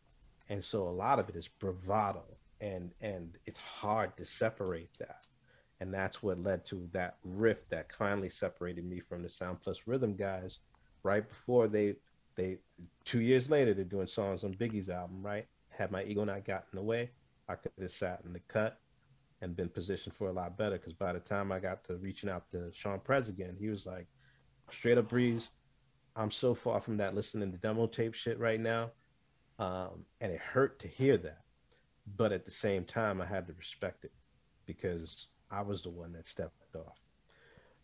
and 0.50 0.64
so 0.64 0.88
a 0.88 0.90
lot 0.90 1.20
of 1.20 1.30
it 1.30 1.36
is 1.36 1.48
bravado, 1.48 2.24
and 2.62 2.92
and 3.02 3.38
it's 3.46 3.60
hard 3.60 4.16
to 4.18 4.26
separate 4.26 4.90
that, 5.00 5.26
and 5.80 5.94
that's 5.94 6.24
what 6.24 6.42
led 6.42 6.66
to 6.68 6.90
that 6.94 7.18
rift 7.24 7.70
that 7.70 7.92
finally 7.92 8.30
separated 8.30 8.86
me 8.86 9.00
from 9.00 9.22
the 9.22 9.30
Sound 9.30 9.62
Plus 9.62 9.82
Rhythm 9.86 10.16
guys, 10.16 10.60
right 11.04 11.28
before 11.28 11.68
they 11.68 11.96
they 12.36 12.58
two 13.06 13.22
years 13.22 13.50
later 13.50 13.74
they're 13.74 13.84
doing 13.84 14.08
songs 14.08 14.44
on 14.44 14.54
Biggie's 14.54 14.90
album, 14.90 15.22
right? 15.22 15.46
Had 15.70 15.92
my 15.92 16.04
ego 16.04 16.24
not 16.24 16.46
gotten 16.46 16.70
in 16.74 16.78
the 16.78 16.84
way, 16.84 17.12
I 17.48 17.56
could 17.56 17.72
have 17.80 17.92
sat 17.92 18.22
in 18.26 18.34
the 18.34 18.40
cut 18.48 18.80
and 19.42 19.56
been 19.56 19.70
positioned 19.70 20.16
for 20.16 20.30
a 20.30 20.34
lot 20.34 20.58
better. 20.58 20.78
Because 20.78 20.94
by 20.94 21.14
the 21.14 21.20
time 21.20 21.52
I 21.52 21.60
got 21.60 21.84
to 21.86 21.98
reaching 21.98 22.30
out 22.30 22.50
to 22.52 22.72
Sean 22.74 23.00
Prez 23.00 23.30
again, 23.30 23.56
he 23.60 23.70
was 23.70 23.86
like, 23.86 24.08
"Straight 24.72 24.98
up 24.98 25.10
breeze, 25.10 25.50
I'm 26.16 26.32
so 26.32 26.56
far 26.56 26.82
from 26.82 26.98
that 26.98 27.16
listening 27.16 27.52
to 27.52 27.58
demo 27.58 27.86
tape 27.86 28.16
shit 28.16 28.40
right 28.40 28.60
now, 28.60 28.92
um, 29.60 30.06
and 30.20 30.32
it 30.32 30.40
hurt 30.40 30.80
to 30.80 30.88
hear 30.88 31.18
that. 31.18 31.42
But 32.16 32.32
at 32.32 32.46
the 32.46 32.52
same 32.52 32.86
time, 32.86 33.22
I 33.22 33.26
had 33.26 33.48
to 33.48 33.54
respect 33.54 34.04
it 34.04 34.14
because 34.66 35.28
I 35.52 35.62
was 35.62 35.84
the 35.84 35.90
one 35.90 36.14
that 36.14 36.28
stepped 36.28 36.76
off. 36.76 36.98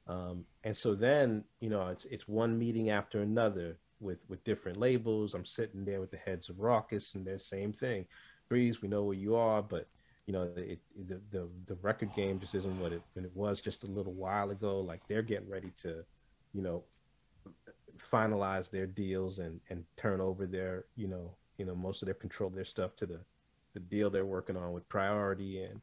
Um, 0.07 0.45
and 0.63 0.75
so 0.75 0.95
then, 0.95 1.43
you 1.59 1.69
know, 1.69 1.88
it's 1.88 2.05
it's 2.05 2.27
one 2.27 2.57
meeting 2.57 2.89
after 2.89 3.21
another 3.21 3.77
with 3.99 4.19
with 4.27 4.43
different 4.43 4.77
labels. 4.77 5.34
I'm 5.34 5.45
sitting 5.45 5.85
there 5.85 6.01
with 6.01 6.11
the 6.11 6.17
heads 6.17 6.49
of 6.49 6.57
Rawkus, 6.57 7.15
and 7.15 7.25
they're 7.25 7.39
same 7.39 7.71
thing. 7.71 8.05
Breeze, 8.49 8.81
we 8.81 8.89
know 8.89 9.03
where 9.03 9.15
you 9.15 9.35
are, 9.35 9.61
but 9.61 9.88
you 10.25 10.33
know 10.33 10.43
it, 10.55 10.79
the, 11.07 11.21
the 11.31 11.49
the 11.65 11.75
record 11.81 12.13
game 12.15 12.39
just 12.39 12.55
isn't 12.55 12.79
what 12.79 12.91
it 12.93 13.01
it 13.15 13.31
was 13.35 13.61
just 13.61 13.83
a 13.83 13.87
little 13.87 14.13
while 14.13 14.51
ago. 14.51 14.79
Like 14.79 15.01
they're 15.07 15.21
getting 15.21 15.49
ready 15.49 15.71
to, 15.83 16.03
you 16.53 16.61
know, 16.61 16.83
finalize 18.11 18.69
their 18.69 18.85
deals 18.87 19.39
and 19.39 19.59
and 19.69 19.83
turn 19.97 20.21
over 20.21 20.45
their 20.45 20.85
you 20.95 21.07
know 21.07 21.35
you 21.57 21.65
know 21.65 21.75
most 21.75 22.01
of 22.01 22.05
their 22.05 22.15
control 22.15 22.49
their 22.49 22.65
stuff 22.65 22.95
to 22.97 23.05
the 23.05 23.19
the 23.73 23.79
deal 23.79 24.09
they're 24.09 24.25
working 24.25 24.57
on 24.57 24.73
with 24.73 24.87
Priority 24.89 25.63
and. 25.63 25.81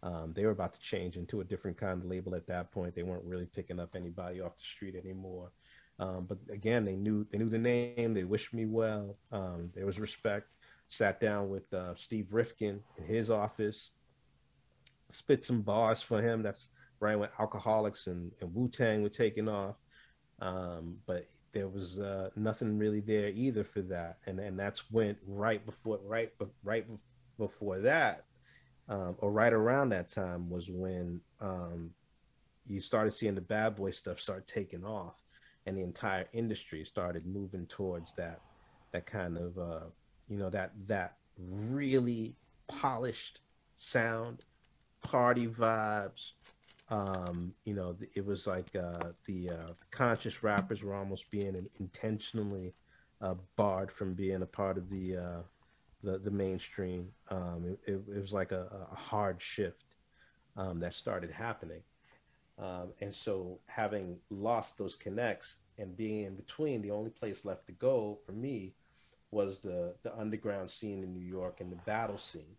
Um, 0.00 0.32
they 0.32 0.44
were 0.44 0.52
about 0.52 0.74
to 0.74 0.80
change 0.80 1.16
into 1.16 1.40
a 1.40 1.44
different 1.44 1.76
kind 1.76 2.00
of 2.00 2.08
label 2.08 2.36
at 2.36 2.46
that 2.46 2.70
point. 2.70 2.94
They 2.94 3.02
weren't 3.02 3.24
really 3.24 3.46
picking 3.46 3.80
up 3.80 3.96
anybody 3.96 4.40
off 4.40 4.56
the 4.56 4.62
street 4.62 4.94
anymore. 4.94 5.50
Um, 5.98 6.26
but 6.28 6.38
again, 6.50 6.84
they 6.84 6.94
knew 6.94 7.26
they 7.32 7.38
knew 7.38 7.48
the 7.48 7.58
name. 7.58 8.14
They 8.14 8.22
wished 8.22 8.54
me 8.54 8.66
well. 8.66 9.18
Um, 9.32 9.70
there 9.74 9.86
was 9.86 9.98
respect. 9.98 10.46
Sat 10.88 11.20
down 11.20 11.50
with 11.50 11.72
uh, 11.72 11.94
Steve 11.96 12.28
Rifkin 12.32 12.80
in 12.96 13.04
his 13.04 13.30
office, 13.30 13.90
spit 15.10 15.44
some 15.44 15.62
bars 15.62 16.00
for 16.02 16.22
him. 16.22 16.42
That's 16.42 16.68
right 17.00 17.16
when 17.16 17.28
Alkaholiks 17.38 18.06
and, 18.06 18.32
and 18.40 18.54
Wu 18.54 18.68
Tang 18.68 19.02
were 19.02 19.08
taking 19.08 19.48
off. 19.48 19.76
Um, 20.40 20.96
but 21.06 21.26
there 21.52 21.68
was 21.68 21.98
uh, 21.98 22.30
nothing 22.36 22.78
really 22.78 23.00
there 23.00 23.28
either 23.28 23.64
for 23.64 23.82
that, 23.82 24.18
and 24.26 24.38
and 24.38 24.58
that's 24.58 24.90
went 24.90 25.18
right 25.26 25.64
before 25.66 25.98
right 26.04 26.32
right 26.62 26.86
before 27.38 27.78
that, 27.80 28.24
um, 28.88 29.16
or 29.18 29.32
right 29.32 29.52
around 29.52 29.88
that 29.88 30.10
time 30.10 30.48
was 30.48 30.70
when 30.70 31.20
um, 31.40 31.90
you 32.66 32.80
started 32.80 33.12
seeing 33.12 33.34
the 33.34 33.40
bad 33.40 33.74
boy 33.74 33.90
stuff 33.90 34.20
start 34.20 34.46
taking 34.46 34.84
off 34.84 35.14
and 35.66 35.76
the 35.76 35.82
entire 35.82 36.26
industry 36.32 36.84
started 36.84 37.26
moving 37.26 37.66
towards 37.66 38.12
that 38.16 38.40
that 38.92 39.06
kind 39.06 39.36
of 39.36 39.58
uh, 39.58 39.86
you 40.28 40.38
know 40.38 40.50
that 40.50 40.72
that 40.86 41.16
really 41.38 42.36
polished 42.68 43.40
sound, 43.76 44.44
party 45.02 45.46
vibes, 45.48 46.32
Um, 46.90 47.54
you 47.64 47.74
know, 47.74 47.96
it 48.14 48.24
was 48.24 48.46
like 48.46 48.74
uh, 48.74 49.12
the, 49.26 49.50
uh, 49.50 49.72
conscious 49.90 50.42
rappers 50.42 50.82
were 50.82 50.94
almost 50.94 51.30
being 51.30 51.68
intentionally 51.80 52.74
uh, 53.20 53.34
barred 53.56 53.92
from 53.92 54.14
being 54.14 54.42
a 54.42 54.46
part 54.46 54.78
of 54.78 54.88
the 54.90 55.16
uh, 55.16 55.42
the, 56.02 56.18
the 56.18 56.30
mainstream. 56.30 57.10
Um, 57.30 57.76
it, 57.86 58.00
it, 58.08 58.20
was 58.20 58.32
like 58.32 58.52
a, 58.52 58.88
a 58.92 58.94
hard 58.94 59.42
shift 59.42 59.96
um, 60.56 60.80
that 60.80 60.94
started 60.94 61.30
happening. 61.30 61.82
Um, 62.58 62.92
and 63.00 63.14
so, 63.14 63.58
having 63.66 64.18
lost 64.30 64.78
those 64.78 64.94
connects 64.94 65.56
and 65.78 65.96
being 65.96 66.24
in 66.24 66.36
between, 66.36 66.82
the 66.82 66.90
only 66.90 67.10
place 67.10 67.44
left 67.44 67.66
to 67.66 67.72
go 67.72 68.18
for 68.26 68.32
me 68.32 68.74
was 69.30 69.58
the 69.58 69.94
the 70.02 70.16
underground 70.16 70.70
scene 70.70 71.02
in 71.02 71.12
New 71.12 71.24
York 71.24 71.60
and 71.60 71.70
the 71.70 71.76
battle 71.76 72.18
scene. 72.18 72.56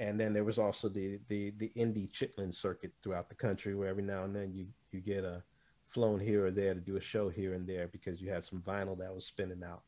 And 0.00 0.18
then 0.18 0.32
there 0.32 0.44
was 0.44 0.58
also 0.58 0.88
the 0.88 1.18
the 1.28 1.50
the 1.58 1.72
indie 1.76 2.10
chitlin 2.10 2.54
circuit 2.54 2.92
throughout 3.02 3.28
the 3.28 3.34
country, 3.34 3.74
where 3.74 3.88
every 3.88 4.02
now 4.02 4.24
and 4.24 4.34
then 4.34 4.52
you 4.52 4.66
you 4.92 5.00
get 5.00 5.24
a 5.24 5.42
flown 5.88 6.20
here 6.20 6.46
or 6.46 6.50
there 6.50 6.74
to 6.74 6.80
do 6.80 6.96
a 6.96 7.00
show 7.00 7.28
here 7.28 7.54
and 7.54 7.66
there 7.66 7.88
because 7.88 8.20
you 8.20 8.30
had 8.30 8.44
some 8.44 8.60
vinyl 8.60 8.98
that 8.98 9.14
was 9.14 9.24
spinning 9.24 9.62
out 9.64 9.82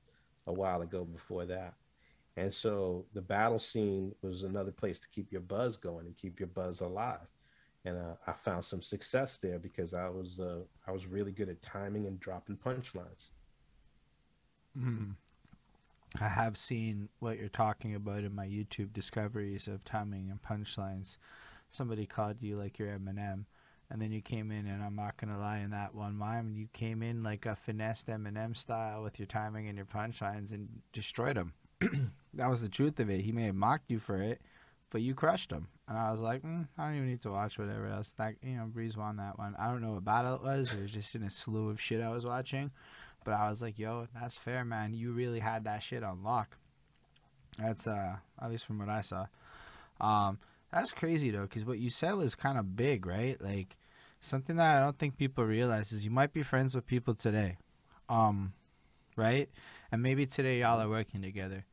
a 0.46 0.52
while 0.52 0.82
ago 0.82 1.04
before 1.04 1.44
that. 1.44 1.74
And 2.36 2.52
so 2.52 3.04
the 3.12 3.20
battle 3.20 3.58
scene 3.58 4.14
was 4.22 4.44
another 4.44 4.70
place 4.70 4.98
to 4.98 5.08
keep 5.10 5.30
your 5.30 5.42
buzz 5.42 5.76
going 5.76 6.06
and 6.06 6.16
keep 6.16 6.40
your 6.40 6.46
buzz 6.48 6.80
alive. 6.80 7.26
And 7.84 7.98
uh, 7.98 8.14
I 8.26 8.32
found 8.32 8.64
some 8.64 8.82
success 8.82 9.38
there 9.42 9.58
because 9.58 9.94
I 9.94 10.08
was 10.08 10.40
uh, 10.40 10.60
I 10.86 10.92
was 10.92 11.06
really 11.06 11.32
good 11.32 11.48
at 11.48 11.62
timing 11.62 12.06
and 12.06 12.20
dropping 12.20 12.56
punchlines. 12.56 13.30
Mm. 14.78 15.14
I 16.20 16.28
have 16.28 16.56
seen 16.56 17.08
what 17.20 17.38
you're 17.38 17.48
talking 17.48 17.94
about 17.94 18.24
in 18.24 18.34
my 18.34 18.46
YouTube 18.46 18.92
discoveries 18.92 19.68
of 19.68 19.84
timing 19.84 20.30
and 20.30 20.42
punchlines. 20.42 21.18
Somebody 21.68 22.06
called 22.06 22.42
you 22.42 22.56
like 22.56 22.78
your 22.78 22.88
Eminem, 22.88 23.44
and 23.88 24.02
then 24.02 24.10
you 24.10 24.20
came 24.20 24.50
in, 24.50 24.66
and 24.66 24.82
I'm 24.82 24.96
not 24.96 25.16
gonna 25.16 25.38
lie, 25.38 25.58
in 25.58 25.70
that 25.70 25.94
one 25.94 26.16
mime, 26.16 26.54
you 26.56 26.68
came 26.72 27.02
in 27.02 27.22
like 27.22 27.46
a 27.46 27.54
finessed 27.54 28.08
Eminem 28.08 28.56
style 28.56 29.02
with 29.02 29.18
your 29.20 29.26
timing 29.26 29.68
and 29.68 29.76
your 29.76 29.86
punchlines 29.86 30.52
and 30.52 30.68
destroyed 30.92 31.36
him. 31.36 31.52
that 32.34 32.50
was 32.50 32.60
the 32.60 32.68
truth 32.68 32.98
of 32.98 33.08
it. 33.08 33.20
He 33.20 33.32
may 33.32 33.44
have 33.44 33.54
mocked 33.54 33.90
you 33.90 34.00
for 34.00 34.20
it, 34.20 34.40
but 34.90 35.02
you 35.02 35.14
crushed 35.14 35.52
him. 35.52 35.68
And 35.88 35.96
I 35.96 36.10
was 36.10 36.20
like, 36.20 36.42
mm, 36.42 36.68
I 36.78 36.86
don't 36.86 36.96
even 36.96 37.08
need 37.08 37.22
to 37.22 37.30
watch 37.30 37.58
whatever 37.58 37.86
else. 37.86 38.12
That 38.12 38.34
you 38.42 38.56
know, 38.56 38.66
Breeze 38.66 38.96
won 38.96 39.16
that 39.16 39.38
one. 39.38 39.56
I 39.58 39.68
don't 39.68 39.82
know 39.82 39.92
what 39.92 40.04
battle 40.04 40.34
it 40.34 40.42
was. 40.42 40.72
It 40.72 40.82
was 40.82 40.92
just 40.92 41.14
in 41.14 41.22
a 41.22 41.30
slew 41.30 41.68
of 41.68 41.80
shit 41.80 42.00
I 42.00 42.10
was 42.10 42.24
watching, 42.24 42.70
but 43.24 43.34
I 43.34 43.50
was 43.50 43.62
like, 43.62 43.78
yo, 43.78 44.06
that's 44.14 44.38
fair, 44.38 44.64
man. 44.64 44.94
You 44.94 45.12
really 45.12 45.40
had 45.40 45.64
that 45.64 45.82
shit 45.82 46.02
on 46.02 46.22
lock. 46.22 46.56
That's 47.58 47.86
uh, 47.86 48.16
at 48.40 48.50
least 48.50 48.66
from 48.66 48.78
what 48.78 48.88
I 48.88 49.00
saw. 49.02 49.26
Um, 50.00 50.38
that's 50.72 50.92
crazy 50.92 51.30
though, 51.30 51.42
because 51.42 51.64
what 51.64 51.78
you 51.78 51.90
said 51.90 52.14
was 52.14 52.34
kind 52.34 52.58
of 52.58 52.76
big, 52.76 53.06
right? 53.06 53.40
Like 53.40 53.76
something 54.20 54.56
that 54.56 54.76
I 54.76 54.80
don't 54.80 54.98
think 54.98 55.16
people 55.16 55.44
realize 55.44 55.92
is 55.92 56.04
you 56.04 56.10
might 56.10 56.32
be 56.32 56.42
friends 56.42 56.74
with 56.74 56.86
people 56.86 57.14
today, 57.14 57.58
um, 58.08 58.52
right? 59.16 59.48
And 59.92 60.02
maybe 60.02 60.26
today 60.26 60.60
y'all 60.60 60.80
are 60.80 60.88
working 60.88 61.22
together. 61.22 61.64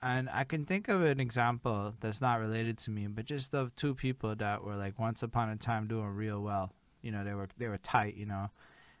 And 0.00 0.28
I 0.32 0.44
can 0.44 0.64
think 0.64 0.88
of 0.88 1.02
an 1.02 1.18
example 1.18 1.94
that's 2.00 2.20
not 2.20 2.38
related 2.38 2.78
to 2.78 2.90
me, 2.90 3.08
but 3.08 3.24
just 3.24 3.52
of 3.54 3.74
two 3.74 3.94
people 3.94 4.34
that 4.36 4.62
were 4.62 4.76
like 4.76 4.98
once 4.98 5.22
upon 5.22 5.50
a 5.50 5.56
time 5.56 5.88
doing 5.88 6.06
real 6.06 6.40
well. 6.40 6.72
You 7.02 7.10
know, 7.10 7.24
they 7.24 7.34
were 7.34 7.48
they 7.58 7.68
were 7.68 7.78
tight, 7.78 8.16
you 8.16 8.26
know. 8.26 8.50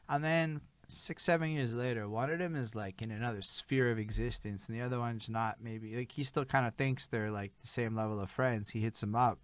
And 0.08 0.24
then 0.24 0.60
six, 0.88 1.22
seven 1.22 1.50
years 1.50 1.74
later, 1.74 2.08
one 2.08 2.30
of 2.30 2.38
them 2.38 2.56
is 2.56 2.74
like 2.74 3.02
in 3.02 3.10
another 3.10 3.42
sphere 3.42 3.90
of 3.90 3.98
existence, 3.98 4.66
and 4.66 4.76
the 4.76 4.80
other 4.80 4.98
one's 4.98 5.28
not. 5.28 5.56
Maybe 5.62 5.94
like 5.94 6.12
he 6.12 6.24
still 6.24 6.44
kind 6.44 6.66
of 6.66 6.74
thinks 6.74 7.06
they're 7.06 7.30
like 7.30 7.52
the 7.60 7.68
same 7.68 7.94
level 7.94 8.20
of 8.20 8.30
friends. 8.30 8.70
He 8.70 8.80
hits 8.80 9.00
them 9.00 9.14
up. 9.14 9.38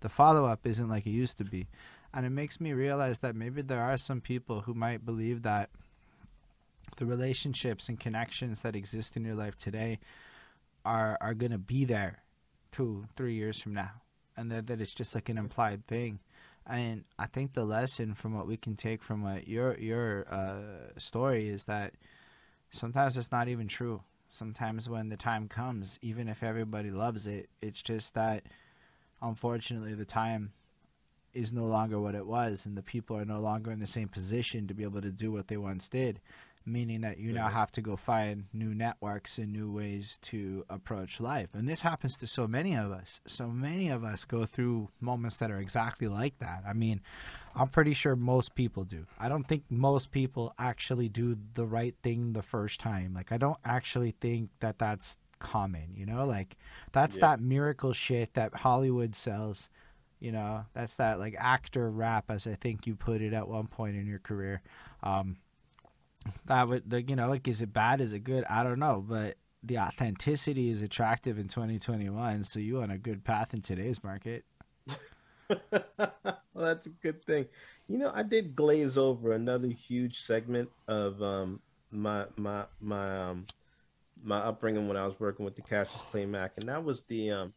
The 0.00 0.08
follow 0.08 0.46
up 0.46 0.66
isn't 0.66 0.88
like 0.88 1.06
it 1.06 1.10
used 1.10 1.38
to 1.38 1.44
be, 1.44 1.68
and 2.12 2.24
it 2.24 2.30
makes 2.30 2.60
me 2.60 2.72
realize 2.72 3.20
that 3.20 3.34
maybe 3.34 3.62
there 3.62 3.82
are 3.82 3.96
some 3.96 4.20
people 4.20 4.62
who 4.62 4.74
might 4.74 5.04
believe 5.04 5.42
that 5.42 5.70
the 6.96 7.06
relationships 7.06 7.88
and 7.88 7.98
connections 7.98 8.62
that 8.62 8.76
exist 8.76 9.16
in 9.16 9.24
your 9.24 9.34
life 9.34 9.56
today 9.56 9.98
are 10.84 11.18
are 11.20 11.34
gonna 11.34 11.58
be 11.58 11.84
there 11.84 12.22
two, 12.70 13.06
three 13.16 13.34
years 13.34 13.60
from 13.60 13.74
now, 13.74 13.92
and 14.36 14.50
that 14.50 14.68
that 14.68 14.80
it's 14.80 14.94
just 14.94 15.14
like 15.14 15.28
an 15.28 15.38
implied 15.38 15.86
thing. 15.86 16.20
And 16.66 17.04
I 17.18 17.26
think 17.26 17.52
the 17.52 17.64
lesson 17.64 18.14
from 18.14 18.34
what 18.34 18.46
we 18.46 18.56
can 18.56 18.76
take 18.76 19.02
from 19.02 19.22
what 19.22 19.46
your 19.46 19.76
your 19.78 20.26
uh, 20.32 20.98
story 20.98 21.48
is 21.48 21.66
that 21.66 21.94
sometimes 22.70 23.16
it's 23.16 23.32
not 23.32 23.48
even 23.48 23.68
true. 23.68 24.02
Sometimes 24.28 24.88
when 24.88 25.10
the 25.10 25.16
time 25.16 25.46
comes, 25.46 25.98
even 26.02 26.28
if 26.28 26.42
everybody 26.42 26.90
loves 26.90 27.26
it, 27.26 27.48
it's 27.60 27.82
just 27.82 28.14
that 28.14 28.44
unfortunately 29.22 29.94
the 29.94 30.04
time 30.04 30.52
is 31.34 31.52
no 31.52 31.64
longer 31.64 32.00
what 32.00 32.14
it 32.14 32.26
was, 32.26 32.64
and 32.64 32.76
the 32.76 32.82
people 32.82 33.16
are 33.16 33.24
no 33.24 33.40
longer 33.40 33.70
in 33.70 33.80
the 33.80 33.86
same 33.86 34.08
position 34.08 34.66
to 34.66 34.74
be 34.74 34.84
able 34.84 35.02
to 35.02 35.10
do 35.10 35.30
what 35.30 35.48
they 35.48 35.56
once 35.56 35.88
did 35.88 36.20
meaning 36.66 37.02
that 37.02 37.18
you 37.18 37.32
now 37.32 37.48
have 37.48 37.70
to 37.72 37.82
go 37.82 37.96
find 37.96 38.44
new 38.52 38.74
networks 38.74 39.38
and 39.38 39.52
new 39.52 39.70
ways 39.70 40.18
to 40.22 40.64
approach 40.70 41.20
life. 41.20 41.50
And 41.52 41.68
this 41.68 41.82
happens 41.82 42.16
to 42.16 42.26
so 42.26 42.46
many 42.46 42.74
of 42.74 42.90
us. 42.90 43.20
So 43.26 43.48
many 43.48 43.90
of 43.90 44.02
us 44.02 44.24
go 44.24 44.46
through 44.46 44.88
moments 45.00 45.38
that 45.38 45.50
are 45.50 45.58
exactly 45.60 46.08
like 46.08 46.38
that. 46.38 46.62
I 46.66 46.72
mean, 46.72 47.02
I'm 47.54 47.68
pretty 47.68 47.94
sure 47.94 48.16
most 48.16 48.54
people 48.54 48.84
do. 48.84 49.06
I 49.18 49.28
don't 49.28 49.46
think 49.46 49.64
most 49.68 50.10
people 50.10 50.54
actually 50.58 51.08
do 51.08 51.36
the 51.54 51.66
right 51.66 51.94
thing 52.02 52.32
the 52.32 52.42
first 52.42 52.80
time. 52.80 53.12
Like, 53.14 53.30
I 53.30 53.36
don't 53.36 53.58
actually 53.64 54.14
think 54.20 54.50
that 54.60 54.78
that's 54.78 55.18
common, 55.38 55.94
you 55.94 56.06
know? 56.06 56.24
Like, 56.24 56.56
that's 56.92 57.16
yeah. 57.16 57.32
that 57.32 57.40
miracle 57.40 57.92
shit 57.92 58.34
that 58.34 58.54
Hollywood 58.54 59.14
sells. 59.14 59.68
You 60.20 60.32
know, 60.32 60.64
that's 60.72 60.96
that 60.96 61.18
like 61.18 61.36
actor 61.38 61.90
rap, 61.90 62.30
as 62.30 62.46
I 62.46 62.54
think 62.54 62.86
you 62.86 62.96
put 62.96 63.20
it 63.20 63.34
at 63.34 63.46
one 63.46 63.66
point 63.66 63.96
in 63.96 64.06
your 64.06 64.20
career. 64.20 64.62
Um, 65.02 65.36
that 66.46 66.68
would 66.68 66.92
like 66.92 67.10
you 67.10 67.16
know 67.16 67.28
like 67.28 67.46
is 67.48 67.62
it 67.62 67.72
bad? 67.72 68.00
Is 68.00 68.12
it 68.12 68.20
good? 68.20 68.44
I 68.48 68.62
don't 68.62 68.78
know 68.78 69.04
but 69.06 69.36
the 69.62 69.78
authenticity 69.78 70.68
is 70.68 70.82
attractive 70.82 71.38
in 71.38 71.48
2021 71.48 72.44
so 72.44 72.58
you 72.58 72.82
on 72.82 72.90
a 72.90 72.98
good 72.98 73.24
path 73.24 73.54
in 73.54 73.62
today's 73.62 74.02
market. 74.02 74.44
Well 76.54 76.66
that's 76.66 76.86
a 76.86 76.90
good 76.90 77.22
thing. 77.24 77.46
You 77.88 77.98
know 77.98 78.10
i 78.14 78.22
did 78.22 78.56
glaze 78.56 78.96
over 78.96 79.32
another 79.32 79.68
huge 79.68 80.24
segment 80.24 80.70
of 80.88 81.22
um 81.22 81.60
my 81.90 82.26
my 82.36 82.64
my 82.80 83.18
um 83.18 83.46
my 84.22 84.38
upbringing 84.38 84.88
when 84.88 84.96
i 84.96 85.04
was 85.04 85.18
working 85.20 85.44
with 85.44 85.54
the 85.54 85.62
Cassius 85.62 86.00
Clay 86.10 86.24
Mac 86.24 86.52
and 86.56 86.68
that 86.68 86.82
was 86.82 87.02
the 87.02 87.30
um 87.30 87.52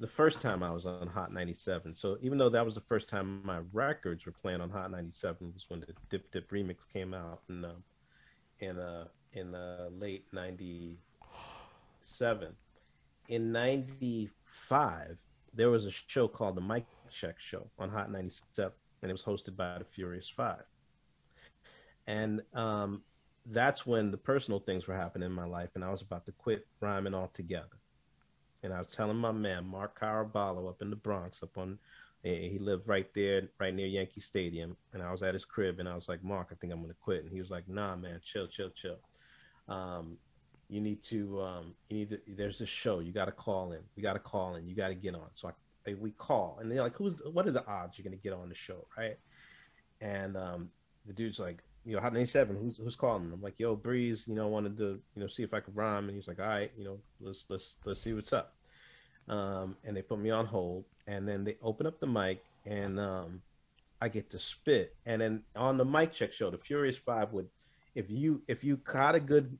the 0.00 0.06
first 0.06 0.40
time 0.40 0.62
I 0.62 0.70
was 0.70 0.86
on 0.86 1.06
Hot 1.06 1.32
97. 1.32 1.94
So 1.94 2.16
even 2.20 2.38
though 2.38 2.50
that 2.50 2.64
was 2.64 2.74
the 2.74 2.80
first 2.80 3.08
time 3.08 3.42
my 3.44 3.60
records 3.72 4.26
were 4.26 4.32
playing 4.32 4.60
on 4.60 4.70
Hot 4.70 4.90
97 4.90 5.52
was 5.54 5.66
when 5.68 5.80
the 5.80 5.86
Dip 6.10 6.30
Dip 6.32 6.50
remix 6.50 6.78
came 6.92 7.14
out 7.14 7.42
in 7.48 7.64
uh, 7.64 7.74
in 8.60 8.78
uh, 8.78 9.06
in 9.32 9.54
uh, 9.54 9.88
late 9.92 10.26
97. 10.32 12.48
In 13.28 13.52
95, 13.52 15.16
there 15.54 15.70
was 15.70 15.86
a 15.86 15.90
show 15.90 16.28
called 16.28 16.56
the 16.56 16.60
Mike 16.60 16.86
Check 17.10 17.36
Show 17.38 17.66
on 17.78 17.88
Hot 17.90 18.10
97 18.10 18.72
and 19.02 19.10
it 19.10 19.12
was 19.12 19.22
hosted 19.22 19.56
by 19.56 19.78
the 19.78 19.84
Furious 19.84 20.28
5. 20.28 20.62
And 22.06 22.42
um, 22.52 23.02
that's 23.46 23.86
when 23.86 24.10
the 24.10 24.16
personal 24.16 24.60
things 24.60 24.86
were 24.86 24.96
happening 24.96 25.26
in 25.26 25.32
my 25.32 25.46
life 25.46 25.70
and 25.74 25.84
I 25.84 25.90
was 25.90 26.02
about 26.02 26.26
to 26.26 26.32
quit 26.32 26.66
rhyming 26.80 27.14
altogether 27.14 27.78
and 28.64 28.72
I 28.72 28.78
was 28.78 28.88
telling 28.88 29.16
my 29.16 29.30
man 29.30 29.66
Mark 29.66 30.00
Caraballo 30.00 30.68
up 30.68 30.82
in 30.82 30.90
the 30.90 30.96
Bronx, 30.96 31.42
up 31.42 31.56
on 31.56 31.78
he 32.22 32.58
lived 32.58 32.88
right 32.88 33.06
there, 33.14 33.42
right 33.60 33.74
near 33.74 33.86
Yankee 33.86 34.22
Stadium, 34.22 34.78
and 34.94 35.02
I 35.02 35.12
was 35.12 35.22
at 35.22 35.34
his 35.34 35.44
crib, 35.44 35.78
and 35.78 35.86
I 35.86 35.94
was 35.94 36.08
like, 36.08 36.24
Mark, 36.24 36.48
I 36.50 36.54
think 36.54 36.72
I'm 36.72 36.80
gonna 36.80 36.94
quit, 36.98 37.22
and 37.22 37.30
he 37.30 37.38
was 37.38 37.50
like, 37.50 37.68
Nah, 37.68 37.96
man, 37.96 38.20
chill, 38.24 38.46
chill, 38.46 38.70
chill. 38.70 38.96
Um, 39.68 40.16
you 40.68 40.80
need 40.80 41.02
to, 41.04 41.42
um, 41.42 41.74
you 41.90 41.98
need 41.98 42.10
to. 42.10 42.20
There's 42.26 42.62
a 42.62 42.66
show. 42.66 43.00
You 43.00 43.12
got 43.12 43.26
to 43.26 43.32
call 43.32 43.72
in. 43.72 43.80
You 43.94 44.02
got 44.02 44.14
to 44.14 44.18
call 44.18 44.54
in. 44.54 44.66
You 44.66 44.74
got 44.74 44.88
to 44.88 44.94
get 44.94 45.14
on. 45.14 45.28
So 45.34 45.52
I, 45.86 45.94
we 45.94 46.12
call, 46.12 46.58
and 46.60 46.72
they're 46.72 46.82
like, 46.82 46.96
Who's? 46.96 47.20
What 47.30 47.46
are 47.46 47.52
the 47.52 47.66
odds 47.66 47.98
you're 47.98 48.04
gonna 48.04 48.16
get 48.16 48.32
on 48.32 48.48
the 48.48 48.54
show, 48.54 48.86
right? 48.96 49.18
And 50.00 50.34
um, 50.36 50.70
the 51.06 51.12
dude's 51.12 51.38
like, 51.38 51.62
you 51.84 51.94
know, 51.94 52.00
Hot 52.00 52.14
97, 52.14 52.56
who's 52.56 52.78
who's 52.78 52.96
calling? 52.96 53.30
I'm 53.32 53.42
like, 53.42 53.58
yo, 53.58 53.76
Breeze, 53.76 54.26
you 54.26 54.34
know, 54.34 54.48
wanted 54.48 54.78
to, 54.78 54.98
you 55.14 55.20
know, 55.20 55.26
see 55.26 55.42
if 55.42 55.52
I 55.52 55.60
could 55.60 55.76
rhyme, 55.76 56.08
and 56.08 56.16
he's 56.16 56.26
like, 56.26 56.40
all 56.40 56.46
right, 56.46 56.72
you 56.78 56.84
know, 56.84 56.98
let's 57.20 57.44
let's 57.50 57.76
let's 57.84 58.00
see 58.00 58.14
what's 58.14 58.32
up. 58.32 58.53
Um, 59.28 59.76
and 59.84 59.96
they 59.96 60.02
put 60.02 60.18
me 60.18 60.30
on 60.30 60.46
hold, 60.46 60.84
and 61.06 61.26
then 61.26 61.44
they 61.44 61.56
open 61.62 61.86
up 61.86 61.98
the 61.98 62.06
mic, 62.06 62.44
and 62.66 63.00
um, 63.00 63.42
I 64.00 64.08
get 64.08 64.30
to 64.30 64.38
spit. 64.38 64.94
And 65.06 65.20
then 65.20 65.42
on 65.56 65.78
the 65.78 65.84
mic 65.84 66.12
check 66.12 66.32
show, 66.32 66.50
the 66.50 66.58
Furious 66.58 66.98
Five 66.98 67.32
would, 67.32 67.48
if 67.94 68.10
you 68.10 68.42
if 68.48 68.62
you 68.62 68.76
caught 68.76 69.14
a 69.14 69.20
good 69.20 69.56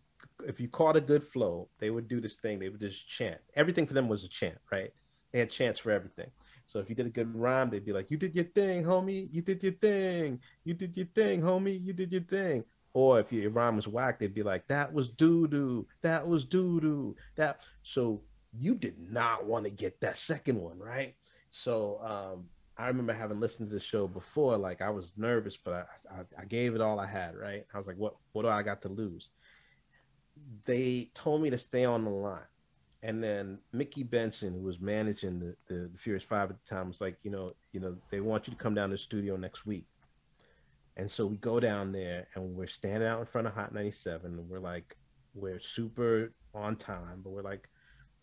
if 0.46 0.60
you 0.60 0.68
caught 0.68 0.96
a 0.96 1.00
good 1.00 1.24
flow, 1.24 1.68
they 1.78 1.90
would 1.90 2.08
do 2.08 2.20
this 2.20 2.36
thing. 2.36 2.58
They 2.58 2.68
would 2.68 2.80
just 2.80 3.08
chant. 3.08 3.38
Everything 3.54 3.86
for 3.86 3.94
them 3.94 4.08
was 4.08 4.24
a 4.24 4.28
chant, 4.28 4.58
right? 4.70 4.92
They 5.32 5.38
had 5.38 5.50
chants 5.50 5.78
for 5.78 5.90
everything. 5.90 6.30
So 6.66 6.78
if 6.78 6.88
you 6.88 6.94
did 6.94 7.06
a 7.06 7.10
good 7.10 7.34
rhyme, 7.34 7.70
they'd 7.70 7.84
be 7.84 7.92
like, 7.92 8.10
"You 8.10 8.16
did 8.16 8.34
your 8.34 8.44
thing, 8.44 8.84
homie. 8.84 9.28
You 9.32 9.42
did 9.42 9.62
your 9.62 9.72
thing. 9.72 10.40
You 10.64 10.74
did 10.74 10.96
your 10.96 11.06
thing, 11.06 11.40
homie. 11.42 11.82
You 11.82 11.92
did 11.92 12.12
your 12.12 12.22
thing." 12.22 12.64
Or 12.92 13.18
if 13.18 13.32
your 13.32 13.50
rhyme 13.50 13.76
was 13.76 13.88
whack, 13.88 14.18
they'd 14.18 14.34
be 14.34 14.42
like, 14.42 14.66
"That 14.68 14.92
was 14.92 15.08
doo 15.08 15.48
doo. 15.48 15.86
That 16.02 16.26
was 16.26 16.44
doo 16.44 16.80
doo. 16.80 17.16
That." 17.36 17.60
So 17.82 18.22
you 18.58 18.74
did 18.74 18.98
not 19.10 19.46
want 19.46 19.64
to 19.64 19.70
get 19.70 20.00
that 20.00 20.16
second 20.16 20.60
one, 20.60 20.78
right? 20.78 21.14
So 21.50 22.00
um, 22.02 22.44
I 22.76 22.88
remember 22.88 23.12
having 23.12 23.40
listened 23.40 23.68
to 23.70 23.74
the 23.74 23.80
show 23.80 24.06
before. 24.06 24.56
Like 24.56 24.82
I 24.82 24.90
was 24.90 25.12
nervous, 25.16 25.56
but 25.56 25.88
I, 26.10 26.20
I, 26.20 26.42
I 26.42 26.44
gave 26.44 26.74
it 26.74 26.80
all 26.80 26.98
I 26.98 27.06
had. 27.06 27.36
Right. 27.36 27.64
I 27.72 27.78
was 27.78 27.86
like, 27.86 27.96
what 27.96 28.14
what 28.32 28.42
do 28.42 28.48
I 28.48 28.62
got 28.62 28.82
to 28.82 28.88
lose? 28.88 29.30
They 30.64 31.10
told 31.14 31.42
me 31.42 31.50
to 31.50 31.58
stay 31.58 31.84
on 31.84 32.04
the 32.04 32.10
line. 32.10 32.40
And 33.02 33.22
then 33.22 33.58
Mickey 33.72 34.02
Benson, 34.02 34.54
who 34.54 34.60
was 34.60 34.80
managing 34.80 35.38
the, 35.38 35.54
the, 35.68 35.90
the 35.92 35.98
Furious 35.98 36.24
Five 36.24 36.50
at 36.50 36.56
the 36.58 36.74
time, 36.74 36.88
was 36.88 37.02
like, 37.02 37.18
you 37.22 37.30
know, 37.30 37.50
you 37.72 37.78
know, 37.78 37.94
they 38.10 38.20
want 38.20 38.48
you 38.48 38.52
to 38.54 38.58
come 38.58 38.74
down 38.74 38.88
to 38.88 38.94
the 38.94 38.98
studio 38.98 39.36
next 39.36 39.66
week. 39.66 39.84
And 40.96 41.10
so 41.10 41.26
we 41.26 41.36
go 41.36 41.60
down 41.60 41.92
there 41.92 42.26
and 42.34 42.54
we're 42.54 42.66
standing 42.66 43.06
out 43.06 43.20
in 43.20 43.26
front 43.26 43.46
of 43.46 43.52
Hot 43.52 43.74
97 43.74 44.38
and 44.38 44.48
we're 44.48 44.58
like, 44.58 44.96
we're 45.34 45.60
super 45.60 46.32
on 46.54 46.76
time, 46.76 47.20
but 47.22 47.30
we're 47.30 47.42
like, 47.42 47.68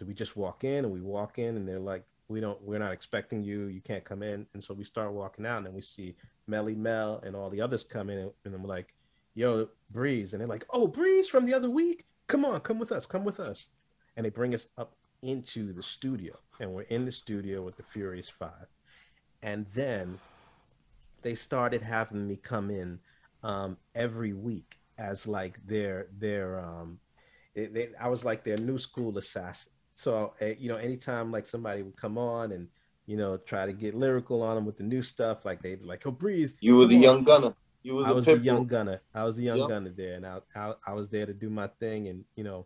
do 0.02 0.08
we 0.08 0.16
just 0.16 0.36
walk 0.36 0.64
in? 0.64 0.84
And 0.84 0.92
we 0.92 1.00
walk 1.00 1.38
in 1.38 1.56
and 1.58 1.68
they're 1.68 1.78
like, 1.78 2.04
we 2.28 2.40
don't, 2.42 2.60
we're 2.64 2.80
not 2.80 2.92
expecting 2.92 3.44
you. 3.44 3.68
You 3.68 3.82
can't 3.82 4.04
come 4.04 4.24
in. 4.24 4.48
And 4.56 4.64
so 4.64 4.74
we 4.74 4.84
start 4.84 5.14
walking 5.14 5.46
out 5.46 5.64
and 5.64 5.76
we 5.76 5.82
see 5.82 6.16
Melle 6.50 6.76
Mel 6.76 7.22
and 7.24 7.36
all 7.36 7.52
the 7.52 7.62
others 7.62 7.84
come 7.84 8.10
in 8.10 8.18
and, 8.18 8.32
and 8.44 8.56
I'm 8.56 8.66
like, 8.66 8.96
yo, 9.36 9.70
Breeze. 9.92 10.34
And 10.34 10.42
they're 10.42 10.48
like, 10.48 10.66
oh, 10.72 10.88
Breeze 10.88 11.28
from 11.30 11.46
the 11.46 11.54
other 11.54 11.70
week. 11.70 12.06
Come 12.26 12.46
on, 12.46 12.62
come 12.62 12.80
with 12.80 12.92
us, 12.92 13.06
come 13.06 13.24
with 13.24 13.40
us. 13.40 13.68
And 14.18 14.26
they 14.26 14.32
bring 14.32 14.56
us 14.56 14.66
up 14.76 14.96
into 15.22 15.72
the 15.72 15.84
studio 15.84 16.36
and 16.60 16.74
we're 16.74 16.82
in 16.84 17.06
the 17.06 17.12
studio 17.12 17.62
with 17.62 17.78
the 17.78 17.84
Furious 17.84 18.28
Five. 18.28 18.66
And 19.44 19.68
then 19.76 20.18
they 21.22 21.36
started 21.36 21.84
having 21.84 22.28
me 22.28 22.38
come 22.38 22.72
in 22.72 23.00
um, 23.44 23.78
every 23.94 24.34
week 24.34 24.80
as 24.98 25.28
like 25.28 25.60
their 25.68 26.08
their 26.18 26.60
um, 26.60 27.00
it, 27.56 27.94
I 28.00 28.08
was 28.08 28.24
like 28.24 28.44
their 28.44 28.58
new 28.58 28.78
school 28.78 29.18
assassin. 29.18 29.71
So 30.02 30.34
uh, 30.42 30.46
you 30.58 30.68
know, 30.68 30.78
anytime 30.78 31.32
like 31.32 31.46
somebody 31.46 31.84
would 31.84 31.96
come 31.96 32.18
on 32.18 32.54
and 32.54 32.68
you 33.06 33.18
know 33.18 33.38
try 33.38 33.68
to 33.68 33.72
get 33.72 33.94
lyrical 33.94 34.42
on 34.42 34.56
them 34.56 34.66
with 34.66 34.78
the 34.78 34.84
new 34.84 35.04
stuff, 35.04 35.46
like 35.46 35.62
they 35.62 35.76
like, 35.76 36.08
"Oh, 36.08 36.12
breeze." 36.12 36.56
You 36.60 36.78
were 36.78 36.88
the 36.88 36.96
on. 36.96 37.02
young 37.04 37.24
gunner. 37.24 37.54
You 37.84 37.96
were. 37.96 38.06
I 38.08 38.12
was 38.12 38.26
the 38.26 38.40
young 38.40 38.66
gunner. 38.66 39.00
I 39.14 39.24
was 39.24 39.36
the 39.36 39.44
young 39.44 39.60
yep. 39.60 39.70
gunner 39.70 39.92
there, 39.96 40.16
and 40.16 40.26
I, 40.26 40.40
I 40.56 40.74
I 40.88 40.94
was 40.94 41.10
there 41.10 41.28
to 41.28 41.34
do 41.36 41.50
my 41.52 41.68
thing, 41.80 42.08
and 42.08 42.26
you 42.36 42.44
know. 42.44 42.66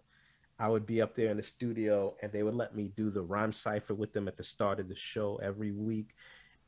I 0.57 0.69
would 0.69 0.85
be 0.85 1.01
up 1.01 1.17
there 1.17 1.31
in 1.31 1.35
the 1.35 1.43
studio 1.43 2.15
and 2.21 2.31
they 2.31 2.41
would 2.41 2.55
let 2.55 2.73
me 2.73 2.89
do 2.95 3.09
the 3.09 3.21
rhyme 3.21 3.51
cipher 3.51 3.93
with 3.93 4.13
them 4.13 4.29
at 4.29 4.37
the 4.37 4.43
start 4.45 4.79
of 4.79 4.87
the 4.87 4.95
show 4.95 5.35
every 5.43 5.71
week. 5.71 6.15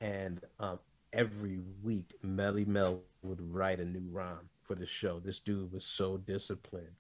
And 0.01 0.41
um, 0.59 0.79
every 1.13 1.61
week 1.81 2.13
Melle 2.21 2.67
Mel 2.67 2.99
would 3.23 3.39
write 3.39 3.79
a 3.79 3.85
new 3.85 4.05
rhyme 4.11 4.49
for 4.61 4.75
the 4.75 4.85
show. 4.85 5.21
This 5.21 5.39
dude 5.39 5.71
was 5.71 5.85
so 5.85 6.17
disciplined 6.17 6.97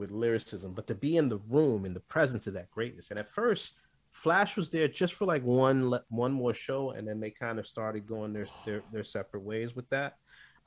with 0.00 0.10
lyricism, 0.10 0.72
but 0.72 0.86
to 0.88 0.94
be 0.94 1.16
in 1.16 1.28
the 1.28 1.38
room 1.48 1.84
in 1.84 1.94
the 1.94 2.00
presence 2.00 2.46
of 2.48 2.54
that 2.54 2.70
greatness. 2.70 3.10
And 3.10 3.20
at 3.20 3.30
first, 3.30 3.74
Flash 4.10 4.56
was 4.56 4.70
there 4.70 4.88
just 4.88 5.14
for 5.14 5.26
like 5.26 5.44
one 5.44 5.94
one 6.08 6.32
more 6.32 6.54
show, 6.54 6.90
and 6.90 7.06
then 7.06 7.20
they 7.20 7.30
kind 7.30 7.60
of 7.60 7.68
started 7.68 8.06
going 8.06 8.32
their 8.32 8.48
their, 8.64 8.82
their 8.92 9.04
separate 9.04 9.44
ways 9.44 9.76
with 9.76 9.88
that. 9.90 10.16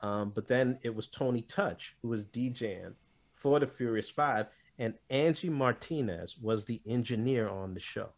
Um, 0.00 0.32
but 0.34 0.48
then 0.48 0.78
it 0.82 0.94
was 0.94 1.08
Tony 1.08 1.42
Touch 1.42 1.96
who 2.00 2.08
was 2.08 2.24
DJing 2.24 2.94
for 3.34 3.60
the 3.60 3.66
Furious 3.66 4.08
Five, 4.08 4.46
and 4.78 4.94
Angie 5.10 5.50
Martinez 5.50 6.38
was 6.40 6.64
the 6.64 6.80
engineer 6.86 7.48
on 7.48 7.74
the 7.74 7.80
show. 7.80 8.08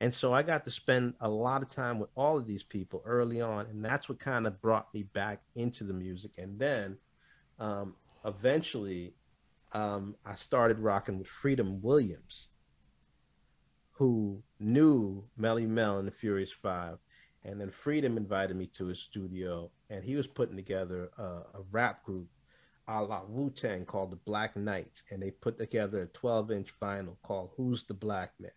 And 0.00 0.14
so 0.14 0.32
I 0.32 0.42
got 0.42 0.64
to 0.64 0.70
spend 0.70 1.14
a 1.20 1.28
lot 1.28 1.62
of 1.62 1.68
time 1.68 1.98
with 1.98 2.08
all 2.14 2.38
of 2.38 2.46
these 2.46 2.62
people 2.62 3.02
early 3.04 3.40
on, 3.40 3.66
and 3.66 3.84
that's 3.84 4.08
what 4.08 4.18
kind 4.18 4.46
of 4.46 4.60
brought 4.60 4.92
me 4.94 5.02
back 5.02 5.42
into 5.54 5.84
the 5.84 5.92
music. 5.92 6.32
And 6.38 6.58
then 6.58 6.96
um, 7.58 7.94
eventually, 8.24 9.14
um, 9.72 10.16
I 10.24 10.34
started 10.34 10.78
rocking 10.78 11.18
with 11.18 11.28
Freedom 11.28 11.80
Williams, 11.82 12.48
who 13.92 14.42
knew 14.58 15.24
Melle 15.38 15.66
Mel 15.66 15.98
and 15.98 16.08
the 16.08 16.12
Furious 16.12 16.52
Five. 16.52 16.98
And 17.42 17.58
then 17.58 17.70
Freedom 17.70 18.18
invited 18.18 18.54
me 18.54 18.66
to 18.76 18.86
his 18.86 19.00
studio, 19.00 19.70
and 19.88 20.04
he 20.04 20.14
was 20.14 20.26
putting 20.26 20.56
together 20.56 21.10
a, 21.16 21.22
a 21.22 21.62
rap 21.70 22.04
group 22.04 22.28
a 22.86 23.02
la 23.02 23.22
Wu 23.26 23.50
Tang 23.50 23.86
called 23.86 24.10
the 24.10 24.16
Black 24.16 24.56
Knights, 24.56 25.04
and 25.10 25.22
they 25.22 25.30
put 25.30 25.58
together 25.58 26.02
a 26.02 26.06
12 26.08 26.50
inch 26.50 26.74
vinyl 26.82 27.16
called 27.22 27.50
Who's 27.56 27.84
the 27.84 27.94
Black 27.94 28.32
Man? 28.38 28.50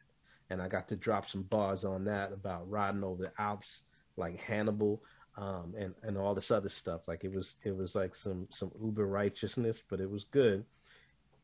and 0.53 0.61
I 0.61 0.68
got 0.68 0.88
to 0.90 0.95
drop 0.95 1.27
some 1.27 1.44
bars 1.44 1.84
on 1.84 2.06
that 2.06 2.31
about 2.31 2.69
riding 2.69 3.03
over 3.03 3.23
the 3.23 3.41
Alps 3.41 3.81
like 4.18 4.40
Hannibal 4.40 5.02
um, 5.35 5.73
and 5.76 5.95
and 6.03 6.15
all 6.15 6.35
this 6.35 6.52
other 6.52 6.69
stuff. 6.69 7.02
Like 7.07 7.23
it 7.23 7.34
was 7.34 7.56
it 7.64 7.76
was 7.76 7.95
like 7.95 8.14
some 8.14 8.48
some 8.52 8.72
uber 8.81 9.07
righteousness, 9.07 9.81
but 9.90 9.99
it 9.99 10.10
was 10.10 10.26
good. 10.26 10.64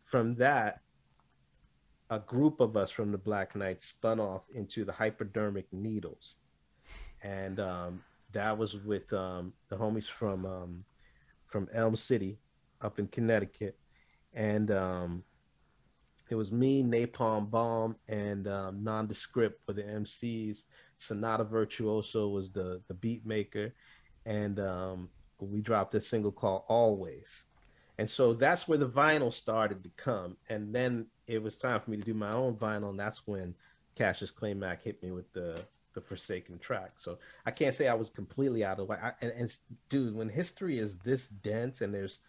From 0.09 0.33
that, 0.37 0.81
a 2.09 2.17
group 2.17 2.61
of 2.61 2.75
us 2.75 2.89
from 2.89 3.11
the 3.11 3.17
Black 3.19 3.55
Knights 3.55 3.85
spun 3.85 4.19
off 4.19 4.41
into 4.55 4.83
the 4.83 4.91
Hypodermic 4.91 5.67
Needles, 5.71 6.37
and 7.21 7.59
um, 7.59 8.01
that 8.31 8.57
was 8.57 8.75
with 8.75 9.13
um, 9.13 9.53
the 9.69 9.75
homies 9.75 10.07
from 10.07 10.47
um, 10.47 10.83
from 11.45 11.67
Elm 11.73 11.95
City, 11.95 12.39
up 12.81 12.97
in 12.97 13.05
Connecticut, 13.05 13.77
and 14.33 14.71
um, 14.71 15.23
it 16.31 16.35
was 16.35 16.51
me, 16.51 16.83
Napalm 16.83 17.47
Bomb, 17.51 17.95
and 18.07 18.47
um, 18.47 18.83
Nondescript 18.83 19.61
were 19.67 19.75
the 19.75 19.83
MCs. 19.83 20.63
Sonata 20.97 21.43
Virtuoso 21.43 22.29
was 22.29 22.51
the 22.51 22.81
the 22.87 22.95
beat 22.95 23.27
maker, 23.27 23.75
and 24.25 24.59
um, 24.59 25.09
we 25.39 25.61
dropped 25.61 25.93
a 25.93 26.01
single 26.01 26.31
called 26.31 26.63
Always. 26.67 27.43
And 27.99 28.09
so 28.09 28.33
that's 28.33 28.65
where 28.65 28.77
the 28.77 28.87
vinyl 28.87 29.33
started 29.33 29.83
to 29.83 29.89
come. 29.97 30.37
And 30.49 30.73
then 30.73 31.07
it 31.27 31.43
was 31.43 31.57
time 31.57 31.81
for 31.81 31.91
me 31.91 31.97
to 31.97 32.03
do 32.03 32.13
my 32.13 32.31
own 32.31 32.55
vinyl, 32.55 32.91
and 32.91 32.99
that's 32.99 33.27
when 33.27 33.53
Cassius 33.95 34.31
Clay 34.31 34.53
Mac 34.53 34.81
hit 34.81 35.03
me 35.03 35.11
with 35.11 35.31
the 35.33 35.61
the 35.93 35.99
Forsaken 35.99 36.59
track. 36.59 36.93
So 36.97 37.17
I 37.45 37.51
can't 37.51 37.75
say 37.75 37.89
I 37.89 37.93
was 37.95 38.09
completely 38.09 38.63
out 38.63 38.79
of 38.79 38.87
way. 38.87 38.95
I, 39.01 39.11
and, 39.21 39.31
and 39.31 39.57
dude, 39.89 40.15
when 40.15 40.29
history 40.29 40.79
is 40.79 40.95
this 40.99 41.27
dense 41.27 41.81
and 41.81 41.93
there's 41.93 42.19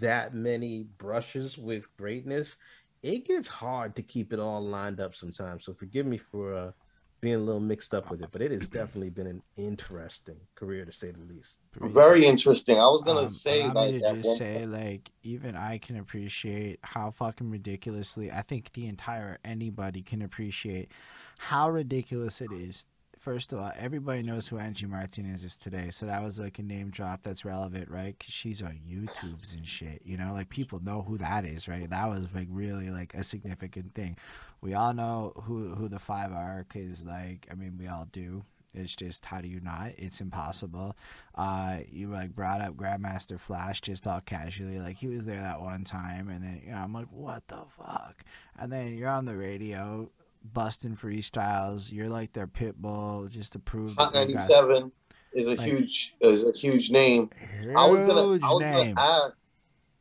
that 0.00 0.34
many 0.34 0.88
brushes 0.98 1.56
with 1.56 1.94
greatness, 1.96 2.56
it 3.04 3.24
gets 3.26 3.46
hard 3.46 3.94
to 3.96 4.02
keep 4.02 4.32
it 4.32 4.40
all 4.40 4.60
lined 4.60 5.00
up 5.00 5.14
sometimes. 5.14 5.64
So 5.64 5.74
forgive 5.74 6.06
me 6.06 6.16
for 6.16 6.54
uh, 6.54 6.72
being 7.20 7.34
a 7.34 7.38
little 7.38 7.60
mixed 7.60 7.94
up 7.94 8.10
with 8.10 8.22
it, 8.22 8.28
but 8.32 8.42
it 8.42 8.50
has 8.50 8.68
definitely 8.68 9.10
been 9.10 9.26
an 9.26 9.42
interesting 9.56 10.36
career 10.54 10.84
to 10.84 10.92
say 10.92 11.10
the 11.10 11.20
least. 11.32 11.58
Very 11.74 12.24
interesting. 12.24 12.78
I 12.78 12.86
was 12.86 13.02
gonna 13.02 13.20
um, 13.20 13.28
say 13.28 13.66
like 13.70 14.00
to 14.00 14.00
just 14.00 14.38
say 14.38 14.66
like 14.66 15.10
even 15.22 15.56
I 15.56 15.78
can 15.78 15.96
appreciate 15.96 16.80
how 16.82 17.10
fucking 17.10 17.50
ridiculously 17.50 18.30
I 18.30 18.42
think 18.42 18.72
the 18.72 18.86
entire 18.86 19.38
anybody 19.44 20.02
can 20.02 20.22
appreciate 20.22 20.90
how 21.38 21.70
ridiculous 21.70 22.40
it 22.40 22.52
is 22.52 22.84
first 23.20 23.52
of 23.52 23.58
all, 23.58 23.70
everybody 23.78 24.22
knows 24.22 24.48
who 24.48 24.58
Angie 24.58 24.86
Martinez 24.86 25.44
is 25.44 25.58
today, 25.58 25.90
so 25.90 26.06
that 26.06 26.22
was 26.22 26.40
like 26.40 26.58
a 26.58 26.62
name 26.62 26.90
drop 26.90 27.22
that's 27.22 27.44
relevant, 27.44 27.90
right? 27.90 28.16
Because 28.18 28.32
she's 28.32 28.62
on 28.62 28.80
YouTube's 28.88 29.52
and 29.54 29.68
shit, 29.68 30.00
you 30.04 30.16
know, 30.16 30.32
like 30.32 30.48
people 30.48 30.82
know 30.82 31.02
who 31.02 31.18
that 31.18 31.44
is, 31.44 31.68
right? 31.68 31.88
That 31.88 32.08
was 32.08 32.26
like 32.34 32.48
really 32.50 32.90
like 32.90 33.14
a 33.14 33.22
significant 33.22 33.94
thing. 33.94 34.16
We 34.62 34.74
all 34.74 34.94
know 34.94 35.34
who 35.44 35.74
who 35.74 35.88
the 35.88 35.98
five 35.98 36.32
are, 36.32 36.66
because 36.66 37.04
like 37.04 37.46
I 37.50 37.54
mean, 37.54 37.76
we 37.78 37.86
all 37.86 38.08
do. 38.10 38.44
It's 38.72 38.94
just 38.94 39.24
how 39.24 39.40
do 39.40 39.48
you 39.48 39.60
not? 39.60 39.92
It's 39.98 40.20
impossible. 40.20 40.96
Uh, 41.34 41.78
you 41.90 42.08
like 42.08 42.34
brought 42.34 42.60
up 42.60 42.76
Grandmaster 42.76 43.38
Flash 43.38 43.80
just 43.80 44.06
all 44.06 44.20
casually, 44.20 44.78
like 44.78 44.96
he 44.96 45.08
was 45.08 45.26
there 45.26 45.40
that 45.40 45.60
one 45.60 45.84
time, 45.84 46.28
and 46.30 46.42
then 46.42 46.62
you 46.64 46.72
know 46.72 46.78
I'm 46.78 46.94
like, 46.94 47.08
what 47.10 47.46
the 47.48 47.64
fuck? 47.76 48.24
And 48.58 48.72
then 48.72 48.96
you're 48.96 49.08
on 49.08 49.26
the 49.26 49.36
radio 49.36 50.10
busting 50.44 50.96
freestyles. 50.96 51.92
You're 51.92 52.08
like 52.08 52.32
their 52.32 52.46
pit 52.46 52.80
bull 52.80 53.28
just 53.28 53.52
to 53.52 53.58
prove. 53.58 53.94
Hot 53.96 54.14
ninety 54.14 54.36
seven 54.36 54.92
is 55.32 55.46
a 55.46 55.50
like, 55.50 55.60
huge 55.60 56.14
is 56.20 56.44
a 56.44 56.52
huge 56.52 56.90
name. 56.90 57.30
Huge 57.60 57.76
I 57.76 57.86
was 57.86 58.00
gonna 58.00 58.46
I 58.46 58.50
was 58.50 58.60
name. 58.60 58.94
gonna 58.94 59.00
ask. 59.00 59.38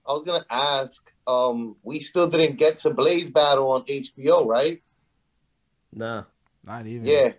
I 0.07 0.13
was 0.13 0.23
gonna 0.23 0.45
ask. 0.49 1.11
Um, 1.27 1.75
we 1.83 1.99
still 1.99 2.27
didn't 2.27 2.57
get 2.57 2.77
to 2.77 2.89
Blaze 2.89 3.29
Battle 3.29 3.71
on 3.71 3.83
HBO, 3.83 4.47
right? 4.47 4.81
No, 5.93 6.25
not 6.65 6.87
even. 6.87 7.05
Yeah. 7.05 7.33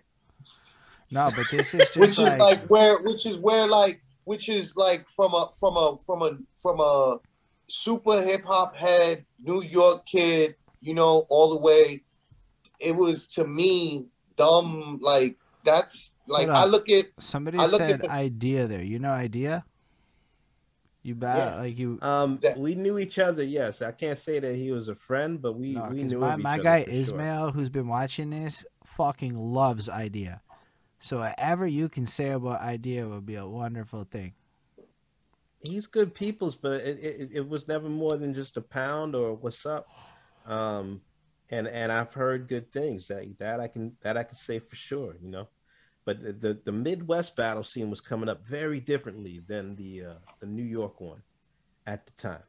No, 1.09 1.29
but 1.35 1.47
this 1.51 1.73
is 1.73 1.79
just 1.93 1.97
which 1.97 2.17
like, 2.17 2.33
is 2.33 2.39
like 2.39 2.65
where, 2.67 2.99
which 2.99 3.25
is 3.25 3.37
where, 3.37 3.67
like, 3.67 4.01
which 4.23 4.47
is 4.47 4.77
like 4.77 5.07
from 5.09 5.33
a 5.33 5.49
from 5.59 5.75
a 5.75 5.97
from 5.97 6.21
a 6.21 6.37
from 6.53 6.79
a 6.79 7.17
super 7.67 8.21
hip 8.21 8.45
hop 8.45 8.75
head 8.75 9.25
New 9.43 9.61
York 9.63 10.05
kid, 10.05 10.55
you 10.79 10.93
know, 10.93 11.25
all 11.29 11.49
the 11.49 11.57
way 11.57 12.03
it 12.81 12.95
was 12.95 13.27
to 13.27 13.45
me 13.45 14.11
dumb. 14.37 14.99
Like 15.01 15.37
that's 15.63 16.13
like 16.27 16.49
I 16.49 16.65
look 16.65 16.89
at 16.89 17.05
somebody 17.19 17.57
I 17.57 17.65
look 17.65 17.79
said 17.79 18.03
at 18.03 18.09
Eyedea 18.09 18.67
there. 18.67 18.83
You 18.83 18.99
know 18.99 19.09
Eyedea. 19.09 19.63
You 21.03 21.15
bet 21.15 21.37
yeah. 21.37 21.55
like 21.55 21.79
you. 21.79 21.97
Um, 22.01 22.39
yeah. 22.43 22.55
we 22.57 22.75
knew 22.75 22.99
each 22.99 23.17
other. 23.17 23.43
Yes, 23.43 23.81
I 23.81 23.91
can't 23.91 24.17
say 24.17 24.39
that 24.39 24.55
he 24.55 24.71
was 24.71 24.87
a 24.87 24.95
friend, 24.95 25.41
but 25.41 25.53
we 25.53 25.73
no, 25.73 25.87
we 25.89 26.03
knew 26.03 26.19
my, 26.19 26.35
my 26.35 26.59
guy 26.59 26.85
Ismail, 26.87 27.47
sure. 27.47 27.51
who's 27.51 27.69
been 27.69 27.87
watching 27.87 28.29
this, 28.29 28.63
fucking 28.85 29.35
loves 29.35 29.89
Eyedea. 29.89 30.41
So 30.99 31.19
whatever 31.19 31.65
you 31.65 31.89
can 31.89 32.05
say 32.05 32.29
about 32.29 32.61
Eyedea 32.61 33.09
would 33.09 33.25
be 33.25 33.35
a 33.35 33.47
wonderful 33.47 34.03
thing. 34.03 34.33
He's 35.59 35.87
good 35.87 36.13
people's, 36.13 36.55
but 36.55 36.81
it, 36.81 36.99
it, 36.99 37.29
it 37.33 37.49
was 37.49 37.67
never 37.67 37.89
more 37.89 38.17
than 38.17 38.33
just 38.33 38.57
a 38.57 38.61
pound 38.61 39.15
or 39.15 39.33
what's 39.33 39.65
up. 39.65 39.87
Um, 40.45 41.01
and 41.51 41.67
and 41.67 41.91
I've 41.91 42.13
heard 42.13 42.47
good 42.47 42.71
things 42.71 43.07
that 43.09 43.25
that 43.39 43.59
I 43.59 43.67
can 43.67 43.95
that 44.01 44.17
I 44.17 44.23
can 44.23 44.35
say 44.35 44.59
for 44.59 44.75
sure, 44.75 45.15
you 45.21 45.29
know. 45.29 45.47
but 46.05 46.23
the, 46.23 46.33
the, 46.33 46.59
the 46.65 46.71
Midwest 46.71 47.35
battle 47.35 47.63
scene 47.63 47.89
was 47.89 48.01
coming 48.01 48.29
up 48.29 48.45
very 48.47 48.79
differently 48.79 49.41
than 49.47 49.75
the 49.75 50.05
uh, 50.05 50.13
the 50.39 50.47
New 50.47 50.63
York 50.63 50.99
one 51.01 51.21
at 51.85 52.05
the 52.05 52.11
time, 52.13 52.43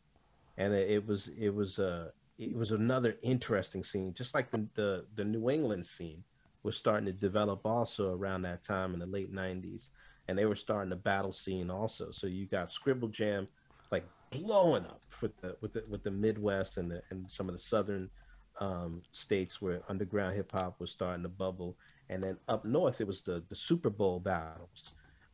and 0.57 0.73
it, 0.73 0.91
it 0.91 1.07
was 1.07 1.29
it 1.39 1.51
was 1.51 1.79
uh 1.79 2.11
it 2.39 2.57
was 2.57 2.71
another 2.71 3.17
interesting 3.23 3.85
scene, 3.85 4.15
just 4.15 4.35
like 4.35 4.51
the, 4.51 4.67
the 4.75 5.05
the 5.17 5.25
New 5.25 5.51
England 5.51 5.87
scene 5.87 6.23
was 6.63 6.77
starting 6.77 7.07
to 7.07 7.13
develop 7.13 7.67
also 7.67 8.15
around 8.15 8.43
that 8.43 8.63
time 8.65 8.95
in 8.95 9.01
the 9.01 9.07
late 9.07 9.33
'90s, 9.35 9.89
and 10.29 10.39
they 10.39 10.47
were 10.47 10.55
starting 10.57 10.91
the 10.91 10.97
battle 10.97 11.33
scene 11.33 11.71
also. 11.71 12.11
So 12.13 12.29
you 12.29 12.47
got 12.47 12.73
Scribble 12.73 13.09
Jam 13.09 13.49
like 13.91 14.07
blowing 14.31 14.85
up 14.85 15.03
with 15.21 15.37
the 15.41 15.57
with 15.61 15.73
the 15.73 15.85
with 15.89 16.05
the 16.05 16.11
Midwest 16.11 16.77
and 16.79 16.91
the 16.91 17.03
and 17.11 17.31
some 17.31 17.49
of 17.49 17.55
the 17.55 17.61
southern 17.61 18.09
um, 18.63 19.03
states 19.11 19.61
where 19.61 19.83
underground 19.89 20.37
hip 20.37 20.53
hop 20.53 20.79
was 20.79 20.93
starting 20.93 21.25
to 21.25 21.29
bubble, 21.29 21.77
and 22.09 22.23
then 22.23 22.39
up 22.47 22.65
north 22.65 23.01
it 23.01 23.07
was 23.07 23.21
the 23.21 23.43
the 23.49 23.57
Super 23.57 23.91
Bowl 23.91 24.21
battles 24.21 24.93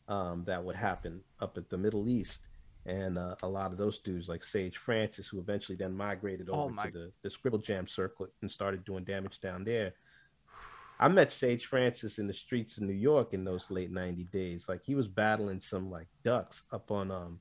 um, 0.08 0.44
that 0.46 0.64
would 0.64 0.76
happen 0.76 1.20
up 1.40 1.58
at 1.58 1.68
the 1.68 1.76
Middle 1.76 2.08
East, 2.08 2.38
and 2.86 3.18
uh, 3.18 3.34
a 3.42 3.48
lot 3.48 3.70
of 3.70 3.76
those 3.76 3.98
dudes 3.98 4.28
like 4.28 4.42
Sage 4.42 4.78
Francis, 4.78 5.28
who 5.28 5.38
eventually 5.38 5.76
then 5.76 5.94
migrated 5.94 6.48
over 6.48 6.74
oh 6.74 6.82
to 6.84 6.90
the 6.90 7.12
the 7.22 7.28
Scribble 7.28 7.58
Jam 7.58 7.86
circuit 7.86 8.30
and 8.40 8.50
started 8.50 8.82
doing 8.86 9.04
damage 9.04 9.40
down 9.40 9.62
there. 9.62 9.92
I 10.98 11.06
met 11.08 11.30
Sage 11.30 11.66
Francis 11.66 12.18
in 12.18 12.26
the 12.26 12.32
streets 12.32 12.78
of 12.78 12.84
New 12.84 12.94
York 12.94 13.32
in 13.32 13.44
those 13.44 13.70
late 13.70 13.92
90 13.92 14.24
days. 14.32 14.64
Like 14.68 14.80
he 14.82 14.96
was 14.96 15.06
battling 15.06 15.60
some 15.60 15.90
like 15.90 16.08
ducks 16.24 16.64
up 16.72 16.90
on 16.90 17.10
um 17.10 17.38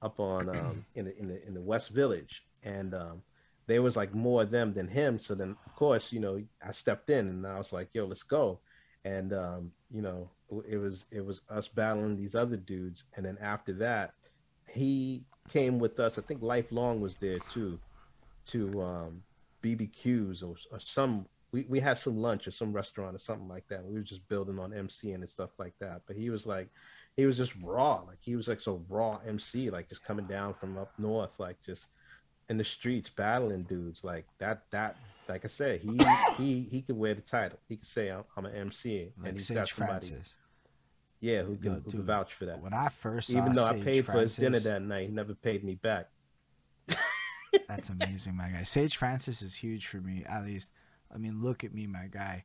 up 0.00 0.20
on 0.20 0.48
um 0.48 0.86
in 0.94 1.06
the 1.06 1.18
in 1.18 1.26
the 1.26 1.44
in 1.46 1.54
the 1.54 1.60
West 1.60 1.90
Village 1.90 2.46
and 2.62 2.94
um 2.94 3.22
there 3.66 3.82
was 3.82 3.96
like 3.96 4.14
more 4.14 4.42
of 4.42 4.50
them 4.50 4.74
than 4.74 4.88
him. 4.88 5.18
So 5.18 5.34
then 5.34 5.56
of 5.66 5.74
course, 5.76 6.12
you 6.12 6.20
know, 6.20 6.42
I 6.66 6.72
stepped 6.72 7.10
in 7.10 7.28
and 7.28 7.46
I 7.46 7.58
was 7.58 7.72
like, 7.72 7.88
yo, 7.92 8.06
let's 8.06 8.22
go. 8.22 8.60
And 9.04 9.32
um, 9.32 9.72
you 9.90 10.02
know, 10.02 10.30
it 10.68 10.76
was 10.76 11.06
it 11.10 11.24
was 11.24 11.42
us 11.48 11.68
battling 11.68 12.16
these 12.16 12.34
other 12.34 12.56
dudes. 12.56 13.04
And 13.16 13.24
then 13.24 13.38
after 13.40 13.72
that, 13.74 14.14
he 14.68 15.24
came 15.48 15.78
with 15.78 16.00
us. 16.00 16.18
I 16.18 16.22
think 16.22 16.42
Lifelong 16.42 17.00
was 17.00 17.16
there 17.16 17.38
too, 17.52 17.78
to 18.46 18.82
um 18.82 19.22
BBQs 19.62 20.42
or, 20.42 20.56
or 20.70 20.80
some 20.80 21.26
we, 21.54 21.64
we 21.68 21.78
had 21.78 21.98
some 21.98 22.16
lunch 22.20 22.48
or 22.48 22.50
some 22.50 22.72
restaurant 22.72 23.14
or 23.14 23.20
something 23.20 23.48
like 23.48 23.68
that. 23.68 23.84
We 23.84 23.94
were 23.94 24.00
just 24.00 24.28
building 24.28 24.58
on 24.58 24.74
MC 24.74 25.12
and 25.12 25.26
stuff 25.28 25.50
like 25.56 25.74
that. 25.80 26.02
But 26.04 26.16
he 26.16 26.28
was 26.28 26.46
like, 26.46 26.68
he 27.16 27.26
was 27.26 27.36
just 27.36 27.54
raw. 27.62 28.02
Like 28.04 28.18
he 28.20 28.34
was 28.34 28.48
like 28.48 28.60
so 28.60 28.84
raw 28.88 29.20
MC, 29.24 29.70
like 29.70 29.88
just 29.88 30.04
coming 30.04 30.26
down 30.26 30.54
from 30.54 30.76
up 30.76 30.92
north, 30.98 31.38
like 31.38 31.56
just 31.64 31.86
in 32.48 32.58
the 32.58 32.64
streets 32.64 33.10
battling 33.10 33.62
dudes. 33.62 34.04
Like 34.04 34.26
that, 34.38 34.62
that, 34.70 34.96
like 35.28 35.44
I 35.44 35.48
said, 35.48 35.80
he 35.80 35.98
he 36.36 36.68
he 36.70 36.82
could 36.82 36.96
wear 36.96 37.14
the 37.14 37.22
title. 37.22 37.58
He 37.68 37.76
could 37.76 37.88
say 37.88 38.08
I'm, 38.08 38.24
I'm 38.36 38.46
an 38.46 38.54
MC, 38.54 39.12
like 39.18 39.28
and 39.28 39.38
he's 39.38 39.46
Sage 39.46 39.56
got 39.56 39.68
somebody. 39.68 40.06
Francis. 40.08 40.34
Yeah, 41.20 41.42
who 41.42 41.56
can, 41.56 41.72
Yo, 41.72 41.80
who 41.80 41.90
can 41.90 42.02
vouch 42.02 42.34
for 42.34 42.44
that? 42.46 42.60
When 42.60 42.74
I 42.74 42.88
first 42.88 43.30
even 43.30 43.54
though 43.54 43.66
Sage 43.68 43.80
I 43.80 43.84
paid 43.84 44.04
Francis, 44.04 44.06
for 44.06 44.20
his 44.20 44.36
dinner 44.36 44.58
that 44.60 44.82
night, 44.82 45.08
he 45.08 45.14
never 45.14 45.34
paid 45.34 45.64
me 45.64 45.74
back. 45.74 46.10
That's 47.68 47.88
amazing, 47.88 48.36
my 48.36 48.48
guy. 48.48 48.62
Sage 48.64 48.96
Francis 48.96 49.40
is 49.40 49.56
huge 49.56 49.86
for 49.86 49.98
me, 49.98 50.24
at 50.28 50.44
least 50.44 50.70
I 51.14 51.18
mean, 51.18 51.40
look 51.40 51.64
at 51.64 51.72
me, 51.72 51.86
my 51.86 52.08
guy. 52.10 52.44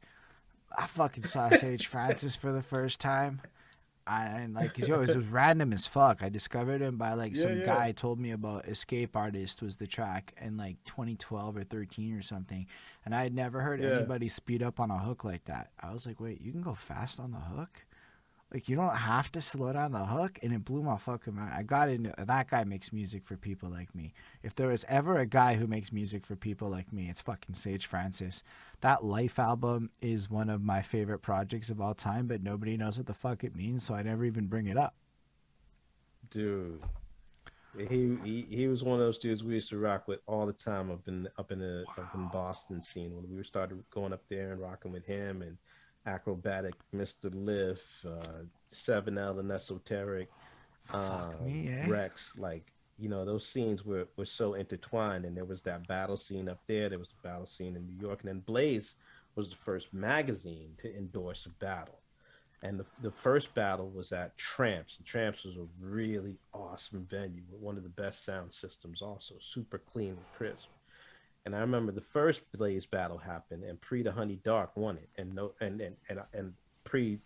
I 0.77 0.85
fucking 0.85 1.23
saw 1.23 1.49
Sage 1.49 1.87
Francis 1.87 2.35
for 2.35 2.51
the 2.51 2.61
first 2.61 3.01
time. 3.01 3.41
I, 4.09 4.25
and 4.25 4.55
like, 4.55 4.73
cause 4.73 4.87
yo, 4.87 5.01
it 5.01 5.15
was 5.15 5.27
random 5.27 5.71
as 5.71 5.85
fuck. 5.85 6.23
I 6.23 6.29
discovered 6.29 6.81
him 6.81 6.97
by 6.97 7.13
like 7.13 7.35
yeah, 7.35 7.43
some 7.43 7.59
yeah. 7.59 7.65
guy 7.65 7.91
told 7.91 8.19
me 8.19 8.31
about 8.31 8.65
Escape 8.65 9.15
Artist 9.15 9.61
was 9.61 9.77
the 9.77 9.85
track 9.85 10.33
in 10.41 10.57
like 10.57 10.77
2012 10.85 11.57
or 11.57 11.63
13 11.63 12.15
or 12.15 12.21
something, 12.23 12.65
and 13.05 13.13
I 13.13 13.21
had 13.23 13.35
never 13.35 13.61
heard 13.61 13.81
yeah. 13.81 13.91
anybody 13.91 14.27
speed 14.27 14.63
up 14.63 14.79
on 14.79 14.89
a 14.89 14.97
hook 14.97 15.23
like 15.23 15.45
that. 15.45 15.69
I 15.79 15.93
was 15.93 16.07
like, 16.07 16.19
wait, 16.19 16.41
you 16.41 16.51
can 16.51 16.61
go 16.61 16.73
fast 16.73 17.19
on 17.19 17.31
the 17.31 17.37
hook? 17.37 17.85
Like 18.51 18.67
you 18.67 18.75
don't 18.75 18.95
have 18.95 19.31
to 19.33 19.41
slow 19.41 19.71
down 19.73 19.91
the 19.91 20.05
hook, 20.05 20.39
and 20.41 20.51
it 20.51 20.65
blew 20.65 20.81
my 20.81 20.97
fucking 20.97 21.35
mind. 21.35 21.53
I 21.55 21.61
got 21.61 21.89
into 21.89 22.13
that 22.17 22.49
guy 22.49 22.63
makes 22.63 22.91
music 22.91 23.23
for 23.23 23.37
people 23.37 23.69
like 23.69 23.93
me. 23.93 24.13
If 24.41 24.55
there 24.55 24.69
was 24.69 24.83
ever 24.89 25.17
a 25.17 25.27
guy 25.27 25.53
who 25.53 25.67
makes 25.67 25.91
music 25.91 26.25
for 26.25 26.35
people 26.35 26.67
like 26.67 26.91
me, 26.91 27.09
it's 27.09 27.21
fucking 27.21 27.53
Sage 27.53 27.85
Francis. 27.85 28.43
That 28.81 29.03
Life 29.03 29.37
album 29.37 29.91
is 30.01 30.31
one 30.31 30.49
of 30.49 30.63
my 30.63 30.81
favorite 30.81 31.19
projects 31.19 31.69
of 31.69 31.79
all 31.79 31.93
time, 31.93 32.25
but 32.25 32.41
nobody 32.41 32.75
knows 32.75 32.97
what 32.97 33.05
the 33.05 33.13
fuck 33.13 33.43
it 33.43 33.55
means, 33.55 33.83
so 33.83 33.93
I 33.93 34.01
never 34.01 34.25
even 34.25 34.47
bring 34.47 34.65
it 34.65 34.77
up. 34.77 34.95
Dude, 36.31 36.81
he, 37.77 38.17
he 38.23 38.45
he 38.49 38.67
was 38.67 38.83
one 38.83 38.99
of 38.99 39.05
those 39.05 39.19
dudes 39.19 39.43
we 39.43 39.53
used 39.53 39.69
to 39.69 39.77
rock 39.77 40.07
with 40.07 40.21
all 40.25 40.47
the 40.47 40.53
time 40.53 40.89
up 40.89 41.07
in 41.07 41.27
up 41.37 41.51
in 41.51 41.59
the 41.59 41.85
wow. 41.95 42.03
up 42.03 42.15
in 42.15 42.27
Boston 42.29 42.81
scene 42.81 43.15
when 43.15 43.25
we 43.29 43.43
started 43.43 43.83
going 43.91 44.11
up 44.11 44.23
there 44.27 44.53
and 44.53 44.61
rocking 44.61 44.91
with 44.91 45.05
him 45.05 45.43
and 45.43 45.57
Akrobatik, 46.09 46.73
Mr. 46.95 47.31
Lif, 47.33 47.79
uh, 48.05 48.43
7L 48.73 49.39
and 49.39 49.51
Esoteric, 49.51 50.29
um, 50.93 51.33
me, 51.43 51.69
eh? 51.69 51.87
Rex. 51.87 52.33
Like, 52.37 52.71
you 52.97 53.09
know, 53.09 53.25
those 53.25 53.45
scenes 53.45 53.85
were, 53.85 54.07
were 54.17 54.25
so 54.25 54.55
intertwined. 54.55 55.25
And 55.25 55.35
there 55.35 55.45
was 55.45 55.61
that 55.63 55.87
battle 55.87 56.17
scene 56.17 56.49
up 56.49 56.59
there, 56.67 56.89
there 56.89 56.99
was 56.99 57.09
the 57.09 57.27
battle 57.27 57.47
scene 57.47 57.75
in 57.75 57.85
New 57.85 57.99
York. 57.99 58.21
And 58.21 58.29
then 58.29 58.39
Blaze 58.39 58.95
was 59.35 59.49
the 59.49 59.55
first 59.55 59.93
magazine 59.93 60.73
to 60.81 60.95
endorse 60.95 61.45
a 61.45 61.49
battle. 61.63 61.99
And 62.61 62.77
the, 62.79 62.85
the 63.01 63.11
first 63.11 63.53
battle 63.53 63.89
was 63.89 64.11
at 64.11 64.37
Tramps. 64.37 64.97
And 64.97 65.05
Tramps 65.05 65.45
was 65.45 65.55
a 65.55 65.65
really 65.79 66.37
awesome 66.53 67.07
venue 67.09 67.41
with 67.49 67.61
one 67.61 67.77
of 67.77 67.83
the 67.83 67.89
best 67.89 68.25
sound 68.25 68.53
systems, 68.53 69.01
also 69.01 69.35
super 69.39 69.77
clean 69.77 70.09
and 70.09 70.33
crisp. 70.35 70.67
And 71.45 71.55
I 71.55 71.59
remember 71.59 71.91
the 71.91 72.01
first 72.01 72.41
Blaze 72.51 72.85
battle 72.85 73.17
happened, 73.17 73.63
and 73.63 73.79
Pri 73.81 74.03
the 74.03 74.11
Honeydark 74.11 74.69
won 74.75 74.97
it, 74.97 75.09
and 75.17 75.33
no, 75.33 75.53
and 75.61 75.81
and 75.81 75.95
and, 76.09 76.19
and 76.33 76.53
Pre 76.83 77.19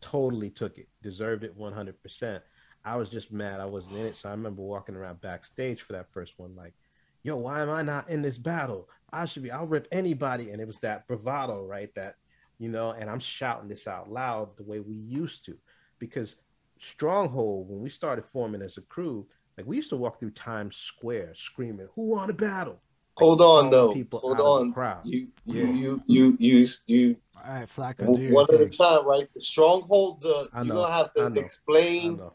totally 0.00 0.50
took 0.50 0.78
it, 0.78 0.88
deserved 1.02 1.44
it 1.44 1.56
one 1.56 1.72
hundred 1.72 2.00
percent. 2.02 2.42
I 2.84 2.96
was 2.96 3.08
just 3.08 3.32
mad 3.32 3.60
I 3.60 3.66
wasn't 3.66 3.96
in 3.96 4.06
it, 4.06 4.16
so 4.16 4.28
I 4.28 4.32
remember 4.32 4.62
walking 4.62 4.96
around 4.96 5.20
backstage 5.20 5.82
for 5.82 5.92
that 5.92 6.12
first 6.12 6.38
one, 6.38 6.54
like, 6.56 6.74
"Yo, 7.22 7.36
why 7.36 7.60
am 7.62 7.70
I 7.70 7.82
not 7.82 8.08
in 8.08 8.22
this 8.22 8.38
battle? 8.38 8.88
I 9.12 9.24
should 9.24 9.42
be. 9.42 9.50
I'll 9.50 9.66
rip 9.66 9.88
anybody." 9.92 10.50
And 10.50 10.60
it 10.60 10.66
was 10.66 10.78
that 10.78 11.06
bravado, 11.06 11.64
right? 11.64 11.94
That 11.94 12.16
you 12.58 12.68
know, 12.68 12.92
and 12.92 13.10
I'm 13.10 13.20
shouting 13.20 13.68
this 13.68 13.86
out 13.86 14.10
loud 14.10 14.56
the 14.56 14.62
way 14.62 14.80
we 14.80 14.94
used 14.94 15.44
to, 15.46 15.56
because 15.98 16.36
Stronghold, 16.78 17.68
when 17.68 17.80
we 17.80 17.88
started 17.88 18.24
forming 18.24 18.62
as 18.62 18.76
a 18.76 18.82
crew, 18.82 19.26
like 19.56 19.66
we 19.66 19.76
used 19.76 19.90
to 19.90 19.96
walk 19.96 20.18
through 20.18 20.30
Times 20.30 20.76
Square 20.76 21.34
screaming, 21.34 21.88
"Who 21.94 22.02
won 22.02 22.30
a 22.30 22.32
battle?" 22.32 22.80
Like, 23.16 23.24
Hold 23.24 23.40
on, 23.42 23.70
though. 23.70 23.92
People 23.92 24.20
Hold 24.20 24.40
on. 24.40 24.74
You, 25.04 25.28
you, 25.44 25.66
yeah. 25.66 25.72
you, 25.72 26.02
you, 26.06 26.36
you, 26.38 26.68
you. 26.86 27.16
All 27.44 27.52
right, 27.52 27.68
Flacco. 27.68 28.32
One 28.32 28.46
at 28.54 28.60
a 28.60 28.68
time, 28.70 29.06
right? 29.06 29.28
The 29.34 29.40
strongholds. 29.40 30.24
Uh, 30.24 30.46
you 30.62 30.72
don't 30.72 30.90
have 30.90 31.12
to 31.14 31.26
explain. 31.38 32.14
I 32.14 32.16
know. 32.16 32.34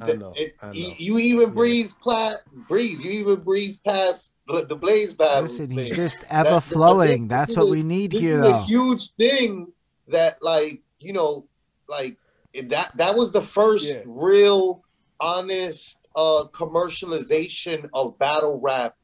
I 0.00 0.12
know. 0.12 0.32
It, 0.36 0.54
I 0.62 0.66
know. 0.66 0.72
You, 0.72 1.18
even 1.18 1.50
breeze 1.50 1.92
plat, 1.92 2.40
breeze. 2.66 3.04
You 3.04 3.10
even 3.10 3.44
breeze 3.44 3.76
past 3.76 4.32
the 4.46 4.76
blaze 4.76 5.12
battle. 5.12 5.42
Listen, 5.42 5.70
he's 5.70 5.94
just 5.94 6.24
ever 6.30 6.60
flowing. 6.60 7.28
That, 7.28 7.48
That's 7.48 7.56
what 7.56 7.68
we 7.68 7.82
need 7.82 8.12
this 8.12 8.20
here. 8.20 8.38
This 8.38 8.46
is 8.46 8.52
a 8.52 8.62
huge 8.62 9.12
thing 9.16 9.70
that, 10.08 10.42
like, 10.42 10.80
you 10.98 11.12
know, 11.12 11.46
like 11.88 12.16
that. 12.68 12.96
That 12.96 13.14
was 13.14 13.32
the 13.32 13.42
first 13.42 13.86
yeah. 13.86 14.02
real, 14.06 14.82
honest 15.20 16.05
uh, 16.16 16.44
commercialization 16.52 17.88
of 17.92 18.18
battle 18.18 18.58
rap 18.60 18.96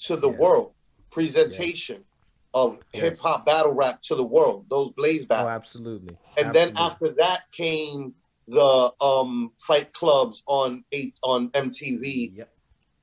to 0.00 0.16
the 0.16 0.28
world, 0.28 0.72
presentation 1.10 2.04
of 2.52 2.78
yes. 2.92 3.02
hip 3.02 3.18
hop 3.18 3.46
battle 3.46 3.72
rap 3.72 4.02
to 4.02 4.14
the 4.14 4.24
world. 4.24 4.66
Those 4.68 4.90
Blaze 4.90 5.24
oh, 5.24 5.26
battles. 5.26 5.46
Oh, 5.46 5.50
absolutely. 5.50 6.16
And 6.36 6.48
absolutely. 6.48 6.72
then 6.72 6.76
after 6.76 7.14
that 7.18 7.52
came 7.52 8.14
the 8.48 8.92
um, 9.00 9.52
fight 9.58 9.92
clubs 9.92 10.42
on 10.46 10.84
eight 10.92 11.16
on 11.22 11.50
MTV. 11.50 12.36
Yep. 12.36 12.52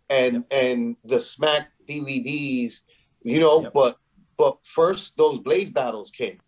And 0.09 0.33
yep. 0.33 0.45
and 0.51 0.95
the 1.05 1.21
Smack 1.21 1.71
DVDs, 1.87 2.81
you 3.23 3.39
know, 3.39 3.63
yep. 3.63 3.73
but 3.73 3.97
but 4.37 4.57
first 4.63 5.15
those 5.17 5.39
Blaze 5.39 5.71
battles 5.71 6.11
came. 6.11 6.39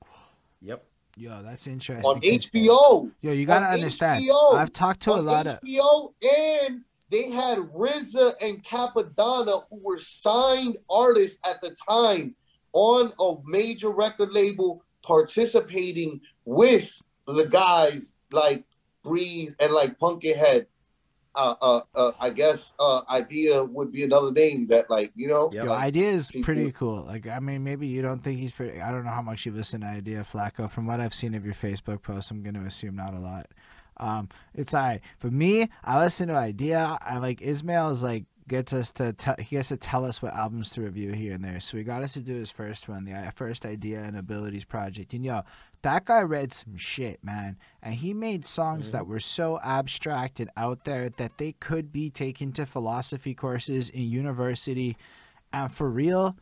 Yep. 0.62 0.84
Yo, 1.18 1.42
that's 1.44 1.68
interesting. 1.68 2.06
On 2.06 2.20
HBO. 2.20 3.12
Yo, 3.22 3.32
you 3.32 3.46
gotta 3.46 3.68
understand. 3.68 4.24
HBO, 4.24 4.56
I've 4.56 4.74
talked 4.74 5.02
to 5.04 5.12
a 5.12 5.22
lot 5.22 5.46
HBO 5.46 5.52
of 5.52 5.62
HBO 5.62 6.14
and 6.68 6.82
they 7.10 7.30
had 7.30 7.60
RZA 7.60 8.34
and 8.42 8.64
Cappadonna, 8.64 9.64
who 9.70 9.80
were 9.80 10.00
signed 10.00 10.78
artists 10.90 11.40
at 11.48 11.62
the 11.62 11.76
time 11.88 12.36
on 12.74 13.12
a 13.20 13.36
major 13.46 13.90
record 13.90 14.32
label, 14.32 14.84
participating 15.04 16.20
with 16.46 16.92
the 17.28 17.46
guys 17.46 18.16
like 18.32 18.66
Breeze 19.04 19.56
and 19.60 19.72
like 19.72 19.98
Pumpkinhead. 19.98 20.68
Uh, 21.38 21.54
uh, 21.62 21.82
uh, 21.96 22.12
I 22.18 22.30
guess 22.30 22.74
uh, 22.80 23.02
Eyedea 23.10 23.70
would 23.70 23.92
be 23.92 24.04
another 24.04 24.32
name 24.32 24.68
that, 24.68 24.90
like, 24.90 25.12
you 25.16 25.28
know, 25.28 25.52
Yo, 25.52 25.66
like, 25.66 25.94
Eyedea 25.94 26.14
is 26.14 26.32
people... 26.32 26.46
pretty 26.46 26.72
cool. 26.72 27.04
Like, 27.04 27.28
I 27.28 27.40
mean, 27.40 27.62
maybe 27.62 27.88
you 27.88 28.02
don't 28.02 28.24
think 28.24 28.40
he's 28.40 28.54
pretty. 28.54 28.82
I 28.82 28.90
don't 28.90 29.04
know 29.04 29.12
how 29.12 29.22
much 29.22 29.46
you 29.46 29.52
listen 29.52 29.82
to 29.82 29.88
Eyedea 29.88 30.26
Flacco. 30.26 30.70
From 30.70 30.86
what 30.86 31.02
I've 31.02 31.14
seen 31.14 31.36
of 31.36 31.44
your 31.44 31.54
Facebook 31.54 32.02
posts, 32.04 32.32
I'm 32.32 32.42
going 32.42 32.54
to 32.54 32.62
assume 32.62 32.96
not 32.96 33.14
a 33.14 33.20
lot. 33.20 33.48
Um, 33.98 34.30
it's 34.54 34.74
alright. 34.74 35.02
For 35.20 35.32
me, 35.32 35.70
I 35.84 36.00
listen 36.00 36.28
to 36.28 36.34
Eyedea. 36.34 36.98
I 37.02 37.18
like 37.18 37.42
Ismail 37.42 37.90
is 37.90 38.04
like 38.04 38.26
gets 38.48 38.74
us 38.74 38.92
to 38.92 39.14
te- 39.14 39.42
he 39.42 39.56
gets 39.56 39.70
to 39.70 39.78
tell 39.78 40.06
us 40.06 40.22
what 40.22 40.34
albums 40.34 40.70
to 40.72 40.82
review 40.82 41.12
here 41.12 41.34
and 41.34 41.44
there. 41.44 41.60
So 41.60 41.78
we 41.78 41.84
got 41.84 42.04
us 42.04 42.14
to 42.14 42.20
do 42.20 42.36
his 42.36 42.52
first 42.52 42.88
one, 42.88 43.06
the 43.06 43.14
uh, 43.14 43.32
first 43.32 43.64
Eyedea 43.64 44.08
and 44.08 44.18
Abilities 44.18 44.66
project. 44.66 45.14
And 45.14 45.26
yo, 45.26 45.42
that 45.82 46.06
guy 46.06 46.22
read 46.22 46.54
some 46.54 46.78
shit, 46.78 47.24
man, 47.24 47.58
and 47.82 47.96
he 47.96 48.14
made 48.14 48.44
songs 48.46 48.92
that 48.92 49.08
were 49.08 49.20
so 49.20 49.60
abstract 49.64 50.40
and 50.40 50.50
out 50.58 50.84
there 50.84 51.10
that 51.18 51.38
they 51.38 51.54
could 51.54 51.92
be 51.92 52.10
taken 52.10 52.52
to 52.54 52.66
philosophy 52.66 53.34
courses 53.34 53.90
in 53.90 54.04
university. 54.04 54.98
And 55.54 55.72
for 55.72 55.90
real, 55.90 56.38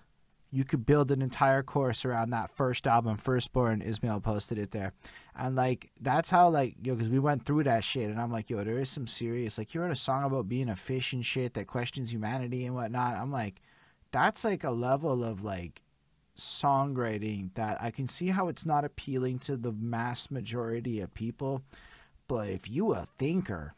you 0.50 0.64
could 0.64 0.86
build 0.86 1.12
an 1.12 1.22
entire 1.22 1.64
course 1.64 2.06
around 2.06 2.30
that 2.30 2.52
first 2.52 2.88
album, 2.88 3.18
Firstborn. 3.18 3.82
Ismail 3.82 4.22
posted 4.22 4.58
it 4.58 4.72
there. 4.72 4.94
And 5.36 5.56
like 5.56 5.92
that's 6.00 6.30
how 6.30 6.50
like 6.50 6.76
yo, 6.82 6.94
because 6.94 7.10
we 7.10 7.20
went 7.20 7.46
through 7.46 7.64
that 7.64 7.84
shit, 7.84 8.10
and 8.10 8.20
I'm 8.20 8.32
like, 8.32 8.50
yo, 8.50 8.64
there 8.64 8.80
is 8.80 8.90
some 8.90 9.08
serious 9.08 9.58
like 9.58 9.74
you 9.74 9.82
wrote 9.82 9.92
a 9.92 9.96
song 9.96 10.24
about 10.24 10.48
being 10.48 10.70
a 10.70 10.76
fish 10.76 11.14
and 11.14 11.26
shit 11.26 11.56
that 11.56 11.68
questions 11.68 12.14
humanity 12.14 12.66
and 12.66 12.76
whatnot. 12.76 13.16
I'm 13.16 13.32
like, 13.32 13.62
that's 14.12 14.44
like 14.44 14.64
a 14.64 14.72
level 14.72 15.24
of 15.24 15.44
like 15.44 15.82
songwriting 16.38 17.54
that 17.56 17.82
I 17.82 17.92
can 17.92 18.08
see 18.08 18.30
how 18.30 18.48
it's 18.48 18.66
not 18.66 18.86
appealing 18.86 19.40
to 19.40 19.58
the 19.58 19.72
mass 19.72 20.32
majority 20.32 21.00
of 21.00 21.14
people, 21.14 21.64
but 22.28 22.50
if 22.50 22.70
you 22.70 22.94
a 22.94 23.08
thinker, 23.18 23.74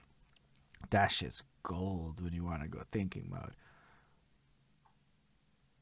that 0.89 1.07
shit's 1.07 1.43
gold 1.63 2.21
when 2.21 2.33
you 2.33 2.43
want 2.43 2.61
to 2.61 2.67
go 2.67 2.81
thinking 2.91 3.27
mode. 3.29 3.53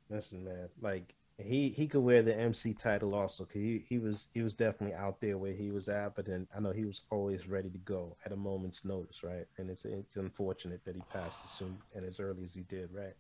Listen, 0.10 0.44
man, 0.44 0.70
like 0.82 1.16
he 1.38 1.70
he 1.70 1.88
could 1.88 2.02
wear 2.02 2.22
the 2.22 2.36
MC 2.38 2.74
title 2.74 3.16
also. 3.16 3.46
Cause 3.46 3.56
he 3.56 3.84
he 3.90 3.98
was 4.00 4.28
he 4.34 4.42
was 4.42 4.54
definitely 4.54 4.96
out 4.96 5.20
there 5.20 5.38
where 5.38 5.54
he 5.54 5.72
was 5.72 5.90
at, 5.90 6.16
but 6.16 6.26
then 6.26 6.48
I 6.56 6.60
know 6.60 6.72
he 6.72 6.86
was 6.86 7.02
always 7.10 7.48
ready 7.48 7.70
to 7.70 7.78
go 7.80 8.18
at 8.26 8.32
a 8.32 8.36
moment's 8.36 8.86
notice, 8.86 9.24
right? 9.24 9.48
And 9.58 9.70
it's 9.70 9.86
it's 9.86 10.16
unfortunate 10.16 10.84
that 10.86 10.96
he 10.96 11.02
passed 11.12 11.40
as 11.44 11.52
soon 11.52 11.78
and 11.96 12.06
as 12.06 12.20
early 12.20 12.44
as 12.44 12.54
he 12.54 12.62
did, 12.62 12.92
right? 12.94 13.16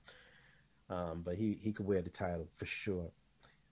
Um, 0.89 1.23
but 1.23 1.35
he 1.35 1.57
he 1.61 1.71
could 1.73 1.87
wear 1.87 2.01
the 2.01 2.09
title 2.09 2.47
for 2.55 2.65
sure. 2.65 3.11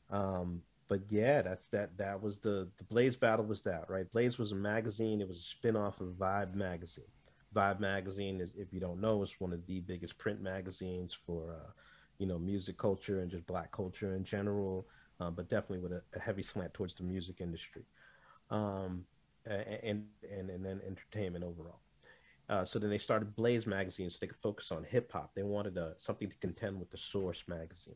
Um, 0.09 0.63
but 0.87 1.01
yeah, 1.09 1.41
that's 1.41 1.69
that 1.69 1.97
that 1.97 2.21
was 2.21 2.39
the 2.39 2.69
the 2.77 2.83
Blaze 2.85 3.15
battle 3.15 3.45
was 3.45 3.61
that, 3.63 3.89
right? 3.89 4.11
Blaze 4.11 4.37
was 4.37 4.51
a 4.51 4.55
magazine. 4.55 5.21
It 5.21 5.27
was 5.27 5.37
a 5.37 5.41
spin-off 5.41 6.01
of 6.01 6.09
Vibe 6.09 6.55
magazine. 6.55 7.05
Vibe 7.55 7.79
magazine 7.79 8.39
is, 8.41 8.55
if 8.55 8.73
you 8.73 8.79
don't 8.79 9.01
know, 9.01 9.21
it's 9.23 9.39
one 9.39 9.53
of 9.53 9.65
the 9.67 9.81
biggest 9.81 10.17
print 10.17 10.41
magazines 10.41 11.13
for 11.25 11.53
uh, 11.53 11.71
you 12.21 12.27
know, 12.27 12.37
music 12.37 12.77
culture 12.77 13.21
and 13.21 13.31
just 13.31 13.47
black 13.47 13.71
culture 13.71 14.13
in 14.13 14.23
general, 14.23 14.85
uh, 15.19 15.31
but 15.31 15.49
definitely 15.49 15.79
with 15.79 15.91
a, 15.91 16.03
a, 16.15 16.19
heavy 16.19 16.43
slant 16.43 16.71
towards 16.71 16.93
the 16.93 17.01
music 17.01 17.41
industry, 17.41 17.81
um, 18.51 19.03
and, 19.47 20.05
and 20.23 20.49
and 20.51 20.63
then 20.63 20.79
entertainment 20.85 21.43
overall. 21.43 21.79
Uh, 22.47 22.63
so 22.63 22.77
then 22.77 22.91
they 22.91 22.99
started 22.99 23.35
Blaze 23.35 23.65
magazine 23.65 24.07
so 24.07 24.17
they 24.21 24.27
could 24.27 24.37
focus 24.37 24.71
on 24.71 24.83
hip 24.83 25.11
hop. 25.11 25.31
They 25.33 25.41
wanted 25.41 25.79
uh, 25.79 25.97
something 25.97 26.29
to 26.29 26.35
contend 26.37 26.79
with 26.79 26.91
the 26.91 26.97
Source 26.97 27.43
magazine. 27.47 27.95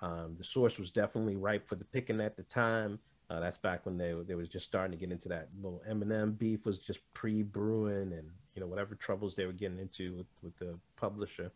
Um, 0.00 0.36
the 0.38 0.44
Source 0.44 0.78
was 0.78 0.92
definitely 0.92 1.34
ripe 1.34 1.68
for 1.68 1.74
the 1.74 1.84
picking 1.86 2.20
at 2.20 2.36
the 2.36 2.44
time. 2.44 3.00
Uh, 3.30 3.40
that's 3.40 3.58
back 3.58 3.84
when 3.84 3.98
they 3.98 4.14
they 4.28 4.36
was 4.36 4.48
just 4.48 4.66
starting 4.66 4.92
to 4.92 4.96
get 4.96 5.10
into 5.10 5.28
that 5.28 5.48
little 5.60 5.82
Eminem 5.90 6.38
beef 6.38 6.64
was 6.64 6.78
just 6.78 7.00
pre 7.14 7.42
brewing 7.42 8.12
and 8.12 8.30
you 8.54 8.60
know 8.60 8.68
whatever 8.68 8.94
troubles 8.94 9.34
they 9.34 9.46
were 9.46 9.52
getting 9.52 9.78
into 9.80 10.18
with, 10.18 10.26
with 10.40 10.56
the 10.58 10.78
publisher. 10.94 11.50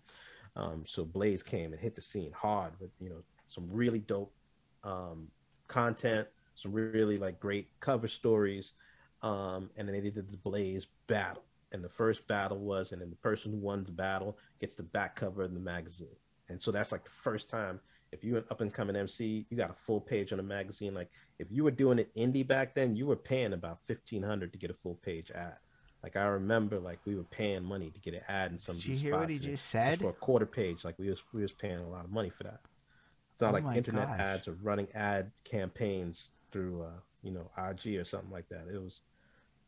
Um, 0.57 0.85
so 0.87 1.05
Blaze 1.05 1.43
came 1.43 1.73
and 1.73 1.81
hit 1.81 1.95
the 1.95 2.01
scene 2.01 2.33
hard 2.33 2.73
with 2.81 2.91
you 3.01 3.11
know 3.11 3.23
some 3.49 3.69
really 3.71 4.01
dope 4.01 4.33
um, 4.83 5.29
content, 5.69 6.29
some 6.55 6.73
really 6.73 7.19
like 7.19 7.41
great 7.41 7.69
cover 7.81 8.09
stories, 8.09 8.73
um, 9.23 9.71
and 9.77 9.89
then 9.89 9.95
they 9.95 10.11
did 10.11 10.31
the 10.31 10.37
Blaze 10.39 10.87
battle. 11.07 11.45
And 11.73 11.83
the 11.83 11.89
first 11.89 12.29
battle 12.29 12.59
was, 12.59 12.93
and 12.93 13.03
then 13.03 13.11
the 13.11 13.17
person 13.17 13.51
who 13.51 13.59
won 13.59 13.83
the 13.83 13.91
battle 13.91 14.39
gets 14.61 14.77
the 14.77 14.85
back 14.85 15.17
cover 15.17 15.43
of 15.43 15.55
the 15.55 15.61
magazine. 15.61 16.15
And 16.49 16.63
so 16.63 16.71
that's 16.71 16.93
like 16.93 17.05
the 17.05 17.11
first 17.11 17.49
time. 17.49 17.81
If 18.13 18.23
you're 18.23 18.39
an 18.39 18.45
up 18.49 18.61
and 18.61 18.73
coming 18.73 18.95
MC, 18.95 19.45
you 19.51 19.57
got 19.57 19.71
a 19.71 19.75
full 19.87 20.01
page 20.01 20.33
on 20.33 20.39
a 20.39 20.43
magazine. 20.43 20.95
Like 20.95 21.11
if 21.41 21.49
you 21.51 21.65
were 21.65 21.73
doing 21.73 21.99
it 21.99 22.15
indie 22.15 22.47
back 22.47 22.73
then, 22.77 22.95
you 22.95 23.07
were 23.07 23.17
paying 23.17 23.55
about 23.55 23.81
fifteen 23.89 24.23
hundred 24.23 24.53
to 24.53 24.59
get 24.59 24.71
a 24.71 24.75
full 24.75 24.95
page 25.03 25.33
ad. 25.33 25.57
Like 26.05 26.17
I 26.17 26.27
remember, 26.27 26.79
like 26.79 26.99
we 27.07 27.15
were 27.15 27.25
paying 27.25 27.65
money 27.65 27.89
to 27.89 27.99
get 28.01 28.13
an 28.13 28.21
ad 28.29 28.53
in 28.53 28.59
some. 28.59 28.77
Did 28.77 28.85
you 28.85 28.97
hear 28.97 29.19
what 29.19 29.31
he 29.31 29.39
just 29.39 29.71
said? 29.71 30.01
For 30.01 30.11
a 30.11 30.13
quarter 30.13 30.45
page, 30.45 30.85
like 30.85 30.99
we 30.99 31.09
was 31.09 31.19
we 31.33 31.41
was 31.41 31.53
paying 31.53 31.79
a 31.79 31.89
lot 31.89 32.05
of 32.05 32.13
money 32.13 32.29
for 32.29 32.43
that. 32.43 32.61
It's 33.33 33.41
not 33.41 33.55
oh 33.55 33.67
like 33.67 33.75
internet 33.75 34.09
gosh. 34.09 34.21
ads 34.21 34.49
or 34.49 34.53
running 34.63 34.87
ad 34.95 35.33
campaigns 35.45 36.27
through, 36.53 36.83
uh, 36.83 37.01
you 37.23 37.31
know, 37.31 37.51
IG 37.57 37.97
or 37.97 38.05
something 38.05 38.31
like 38.31 38.47
that. 38.51 38.67
It 38.71 38.79
was, 38.83 39.01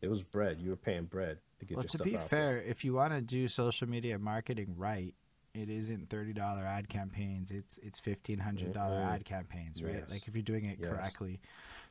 it 0.02 0.08
was 0.08 0.22
bread. 0.22 0.58
You 0.60 0.68
were 0.68 0.76
paying 0.76 1.04
bread 1.04 1.38
to 1.58 1.64
get. 1.64 1.76
Your 1.76 1.84
stuff. 1.84 2.00
Well, 2.00 2.04
to 2.04 2.18
be 2.18 2.28
fair, 2.28 2.56
there. 2.56 2.58
if 2.58 2.84
you 2.84 2.92
want 2.92 3.14
to 3.14 3.22
do 3.22 3.48
social 3.48 3.88
media 3.88 4.18
marketing 4.18 4.74
right, 4.76 5.14
it 5.54 5.70
isn't 5.70 6.10
thirty 6.10 6.34
dollar 6.34 6.64
ad 6.66 6.90
campaigns. 6.90 7.50
It's 7.50 7.78
it's 7.78 7.98
fifteen 7.98 8.40
hundred 8.40 8.74
dollar 8.74 8.96
mm-hmm. 8.96 9.14
ad 9.14 9.24
campaigns, 9.24 9.82
right? 9.82 9.94
Yes. 10.00 10.10
Like 10.10 10.28
if 10.28 10.34
you're 10.34 10.42
doing 10.42 10.66
it 10.66 10.76
yes. 10.78 10.90
correctly. 10.90 11.40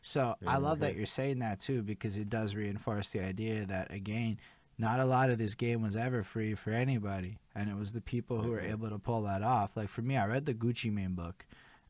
So 0.06 0.20
mm-hmm. 0.20 0.48
I 0.48 0.58
love 0.58 0.82
that 0.82 0.96
you're 0.96 1.08
saying 1.08 1.40
that 1.40 1.60
too 1.60 1.82
because 1.82 2.16
it 2.16 2.30
does 2.30 2.54
reinforce 2.54 3.10
the 3.10 3.22
idea 3.22 3.66
that 3.66 3.92
again, 3.92 4.40
not 4.78 5.00
a 5.00 5.06
lot 5.06 5.32
of 5.32 5.40
this 5.40 5.56
game 5.56 5.82
was 5.82 5.96
ever 5.96 6.22
free 6.22 6.54
for 6.54 6.70
anybody, 6.70 7.40
and 7.56 7.72
it 7.72 7.76
was 7.76 7.92
the 7.92 8.02
people 8.02 8.40
who 8.40 8.52
were 8.52 8.60
mm-hmm. 8.60 8.72
able 8.72 8.90
to 8.90 9.00
pull 9.00 9.24
that 9.24 9.42
off. 9.42 9.72
Like 9.76 9.90
for 9.90 10.04
me, 10.04 10.16
I 10.16 10.28
read 10.28 10.46
the 10.46 10.54
Gucci 10.54 10.94
Mane 10.94 11.16
book, 11.16 11.44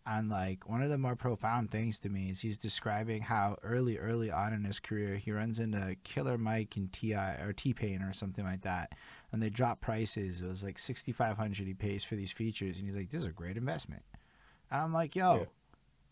and 0.06 0.30
like 0.30 0.70
one 0.70 0.82
of 0.82 0.90
the 0.90 0.98
more 0.98 1.18
profound 1.18 1.72
things 1.72 2.00
to 2.00 2.10
me 2.10 2.30
is 2.30 2.40
he's 2.40 2.58
describing 2.58 3.22
how 3.22 3.58
early, 3.64 3.98
early 3.98 4.32
on 4.32 4.54
in 4.54 4.64
his 4.64 4.80
career 4.80 5.18
he 5.18 5.34
runs 5.34 5.60
into 5.60 5.98
Killer 6.06 6.38
Mike 6.38 6.78
and 6.78 6.94
T.I. 6.94 7.32
or 7.42 7.52
T 7.52 7.74
Pain 7.74 8.02
or 8.02 8.14
something 8.14 8.46
like 8.46 8.62
that, 8.62 8.94
and 9.34 9.44
they 9.44 9.50
drop 9.50 9.82
prices. 9.82 10.42
It 10.42 10.48
was 10.48 10.64
like 10.64 10.80
sixty 10.80 11.12
five 11.12 11.36
hundred 11.36 11.68
he 11.68 11.74
pays 11.74 12.06
for 12.06 12.16
these 12.16 12.32
features, 12.32 12.78
and 12.78 12.88
he's 12.88 12.96
like, 12.96 13.10
"This 13.10 13.22
is 13.22 13.28
a 13.28 13.32
great 13.32 13.58
investment." 13.58 14.04
And 14.72 14.84
I'm 14.84 14.94
like, 14.94 15.18
"Yo." 15.18 15.36
Yeah 15.40 15.46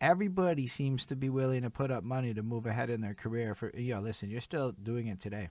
everybody 0.03 0.67
seems 0.67 1.05
to 1.05 1.15
be 1.15 1.29
willing 1.29 1.61
to 1.61 1.69
put 1.69 1.89
up 1.89 2.03
money 2.03 2.33
to 2.33 2.43
move 2.43 2.65
ahead 2.65 2.89
in 2.89 2.99
their 2.99 3.13
career 3.13 3.55
for 3.55 3.71
yo 3.73 4.01
listen 4.01 4.29
you're 4.29 4.41
still 4.41 4.73
doing 4.83 5.07
it 5.07 5.19
today. 5.21 5.47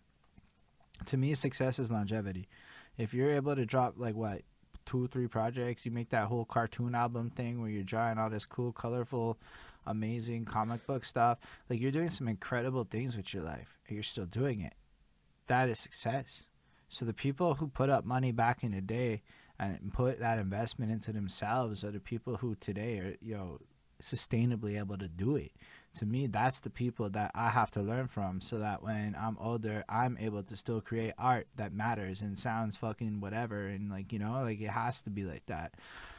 To 1.07 1.17
me 1.17 1.33
success 1.33 1.79
is 1.79 1.91
longevity. 1.91 2.49
If 2.99 3.15
you're 3.15 3.31
able 3.31 3.57
to 3.57 3.65
drop 3.65 3.95
like 3.97 4.15
what 4.15 4.43
two 4.85 5.09
three 5.09 5.27
projects 5.27 5.87
you 5.87 5.91
make 5.91 6.11
that 6.11 6.27
whole 6.27 6.45
cartoon 6.45 6.95
album 6.95 7.31
thing 7.31 7.63
where 7.63 7.71
you're 7.71 7.83
drawing 7.83 8.19
all 8.19 8.29
this 8.29 8.45
cool 8.45 8.73
colorful 8.73 9.39
amazing 9.87 10.45
comic 10.45 10.87
book 10.87 11.07
stuff 11.07 11.39
like 11.71 11.81
you're 11.81 11.91
doing 11.91 12.11
some 12.11 12.29
incredible 12.29 12.85
things 12.85 13.17
with 13.17 13.33
your 13.33 13.43
life 13.43 13.79
and 13.89 13.95
you're 13.97 14.03
still 14.03 14.27
doing 14.27 14.61
it. 14.61 14.75
That 15.47 15.71
is 15.71 15.79
success. 15.79 16.45
So 16.91 17.07
the 17.07 17.15
people 17.15 17.55
who 17.55 17.69
put 17.69 17.89
up 17.89 18.05
money 18.05 18.33
back 18.33 18.63
in 18.63 18.73
the 18.73 18.83
day 18.83 19.23
and 19.59 19.95
put 19.95 20.21
that 20.21 20.39
investment 20.39 20.93
into 20.93 21.11
themselves 21.11 21.83
are 21.83 21.91
the 21.91 22.01
people 22.01 22.37
who 22.37 22.55
today 22.57 22.99
are 22.99 23.17
you 23.23 23.35
know 23.35 23.59
sustainably 24.03 24.79
able 24.79 24.99
to 24.99 25.09
do 25.09 25.37
it. 25.37 25.53
To 25.99 26.07
me, 26.07 26.27
that's 26.27 26.61
the 26.61 26.71
people 26.71 27.11
that 27.11 27.31
I 27.35 27.51
have 27.51 27.71
to 27.73 27.81
learn 27.81 28.09
from 28.09 28.41
so 28.41 28.59
that 28.59 28.83
when 28.83 29.15
I'm 29.19 29.37
older, 29.39 29.85
I'm 29.89 30.17
able 30.19 30.43
to 30.43 30.57
still 30.57 30.81
create 30.81 31.13
art 31.19 31.49
that 31.57 31.75
matters 31.75 32.23
and 32.23 32.39
sounds 32.39 32.77
fucking 32.77 33.21
whatever. 33.21 33.67
And 33.67 33.91
like, 33.91 34.13
you 34.13 34.19
know, 34.19 34.43
like 34.43 34.61
it 34.61 34.71
has 34.71 35.03
to 35.03 35.11
be 35.11 35.25
like 35.25 35.45
that. 35.47 35.75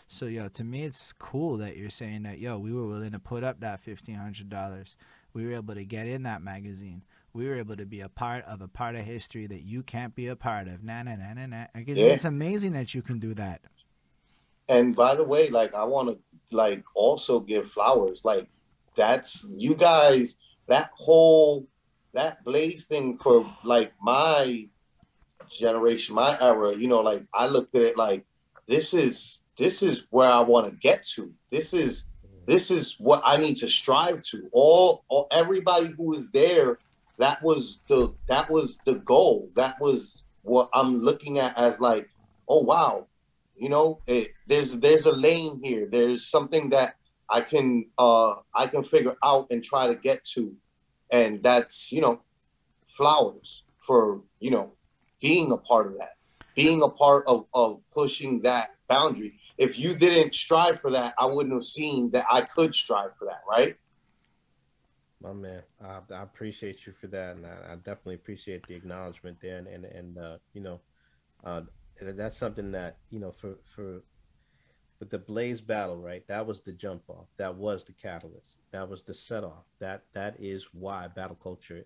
So, 0.07 0.25
yo, 0.25 0.47
to 0.49 0.63
me, 0.63 0.83
it's 0.83 1.13
cool 1.13 1.57
that 1.57 1.75
you're 1.75 1.89
saying 1.89 2.23
that, 2.23 2.39
yo, 2.39 2.59
we 2.59 2.71
were 2.71 2.85
willing 2.85 3.13
to 3.13 3.19
put 3.19 3.43
up 3.43 3.61
that 3.61 3.83
$1,500. 3.83 4.95
We 5.33 5.45
were 5.45 5.53
able 5.53 5.73
to 5.73 5.85
get 5.85 6.07
in 6.07 6.23
that 6.23 6.43
magazine 6.43 7.03
we 7.33 7.47
were 7.47 7.55
able 7.55 7.75
to 7.75 7.85
be 7.85 8.01
a 8.01 8.09
part 8.09 8.45
of 8.45 8.61
a 8.61 8.67
part 8.67 8.95
of 8.95 9.01
history 9.01 9.47
that 9.47 9.61
you 9.63 9.81
can't 9.81 10.15
be 10.15 10.27
a 10.27 10.35
part 10.35 10.67
of. 10.67 10.83
na 10.83 11.03
na 11.03 11.15
na 11.15 11.33
na 11.33 11.45
na 11.47 11.65
Yeah. 11.75 12.13
It's 12.13 12.25
amazing 12.25 12.73
that 12.73 12.93
you 12.93 13.01
can 13.01 13.19
do 13.19 13.33
that. 13.33 13.61
And 14.69 14.95
by 14.95 15.15
the 15.15 15.23
way, 15.23 15.49
like 15.49 15.73
I 15.73 15.83
want 15.83 16.09
to 16.09 16.17
like 16.53 16.83
also 16.95 17.39
give 17.39 17.67
flowers. 17.69 18.23
Like 18.23 18.47
that's 18.95 19.45
you 19.57 19.75
guys 19.75 20.37
that 20.67 20.91
whole 20.93 21.67
that 22.13 22.43
blaze 22.43 22.85
thing 22.85 23.17
for 23.17 23.45
like 23.63 23.93
my 24.01 24.67
generation, 25.49 26.15
my 26.15 26.37
era, 26.39 26.75
you 26.75 26.87
know, 26.87 27.01
like 27.01 27.25
I 27.33 27.47
looked 27.47 27.75
at 27.75 27.81
it 27.81 27.97
like 27.97 28.25
this 28.67 28.93
is 28.93 29.41
this 29.57 29.83
is 29.83 30.05
where 30.09 30.29
I 30.29 30.39
want 30.41 30.69
to 30.69 30.77
get 30.77 31.05
to. 31.15 31.31
This 31.51 31.73
is 31.73 32.05
mm. 32.25 32.45
this 32.47 32.71
is 32.71 32.95
what 32.99 33.21
I 33.25 33.37
need 33.37 33.57
to 33.57 33.67
strive 33.67 34.21
to. 34.23 34.49
All, 34.51 35.03
all 35.09 35.27
everybody 35.31 35.87
who 35.87 36.13
is 36.15 36.29
there, 36.31 36.79
that 37.17 37.41
was 37.43 37.81
the 37.87 38.13
that 38.27 38.49
was 38.49 38.77
the 38.85 38.95
goal. 38.95 39.49
That 39.55 39.79
was 39.79 40.23
what 40.41 40.69
I'm 40.73 41.01
looking 41.01 41.39
at 41.39 41.57
as 41.57 41.79
like, 41.79 42.09
oh 42.47 42.61
wow, 42.61 43.07
you 43.63 43.69
know, 43.69 44.01
it, 44.07 44.33
there's 44.45 44.73
there's 44.73 45.05
a 45.05 45.11
lane 45.13 45.61
here. 45.63 45.87
There's 45.89 46.27
something 46.27 46.69
that 46.71 46.97
I 47.29 47.39
can 47.39 47.85
uh 47.97 48.33
I 48.53 48.67
can 48.67 48.83
figure 48.83 49.15
out 49.23 49.47
and 49.51 49.63
try 49.63 49.87
to 49.87 49.95
get 49.95 50.25
to, 50.35 50.53
and 51.11 51.41
that's 51.41 51.89
you 51.89 52.01
know, 52.01 52.19
flowers 52.85 53.63
for 53.79 54.21
you 54.41 54.51
know 54.51 54.73
being 55.21 55.53
a 55.53 55.57
part 55.57 55.87
of 55.87 55.97
that, 55.99 56.17
being 56.55 56.83
a 56.83 56.89
part 56.89 57.23
of 57.25 57.45
of 57.53 57.79
pushing 57.93 58.41
that 58.41 58.75
boundary. 58.89 59.39
If 59.57 59.79
you 59.79 59.95
didn't 59.95 60.35
strive 60.35 60.81
for 60.81 60.91
that, 60.91 61.13
I 61.17 61.25
wouldn't 61.25 61.55
have 61.55 61.63
seen 61.63 62.11
that 62.11 62.25
I 62.29 62.41
could 62.41 62.75
strive 62.75 63.11
for 63.17 63.25
that, 63.25 63.43
right? 63.49 63.77
My 65.21 65.31
man, 65.31 65.61
I, 65.81 65.99
I 66.13 66.23
appreciate 66.23 66.85
you 66.85 66.91
for 66.99 67.07
that, 67.07 67.37
and 67.37 67.45
I, 67.45 67.71
I, 67.71 67.75
definitely 67.75 68.15
appreciate 68.15 68.67
the 68.67 68.75
acknowledgement 68.75 69.37
there, 69.41 69.57
and 69.57 69.67
and, 69.67 69.85
and 69.85 70.17
uh, 70.17 70.37
you 70.53 70.59
know, 70.59 70.81
uh, 71.45 71.61
that's 72.01 72.37
something 72.37 72.71
that 72.71 72.97
you 73.09 73.19
know 73.19 73.31
for 73.31 73.55
for 73.75 74.01
but 74.99 75.09
the 75.09 75.17
Blaze 75.19 75.59
battle, 75.59 75.97
right? 75.97 76.25
That 76.27 76.45
was 76.47 76.61
the 76.61 76.71
jump 76.71 77.03
off. 77.09 77.27
That 77.35 77.55
was 77.55 77.83
the 77.83 77.91
catalyst. 77.91 78.55
That 78.71 78.87
was 78.87 79.03
the 79.03 79.13
set 79.13 79.43
off. 79.43 79.65
That 79.79 80.03
that 80.13 80.37
is 80.39 80.69
why 80.73 81.07
battle 81.09 81.37
culture 81.41 81.85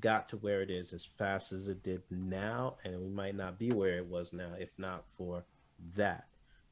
got 0.00 0.28
to 0.28 0.36
where 0.36 0.62
it 0.62 0.70
is 0.70 0.92
as 0.92 1.04
fast 1.04 1.52
as 1.52 1.68
it 1.68 1.82
did 1.82 2.02
now, 2.10 2.76
and 2.84 3.00
we 3.00 3.08
might 3.08 3.34
not 3.34 3.58
be 3.58 3.72
where 3.72 3.96
it 3.96 4.06
was 4.06 4.32
now 4.32 4.52
if 4.58 4.68
not 4.78 5.04
for 5.16 5.44
that. 5.96 6.26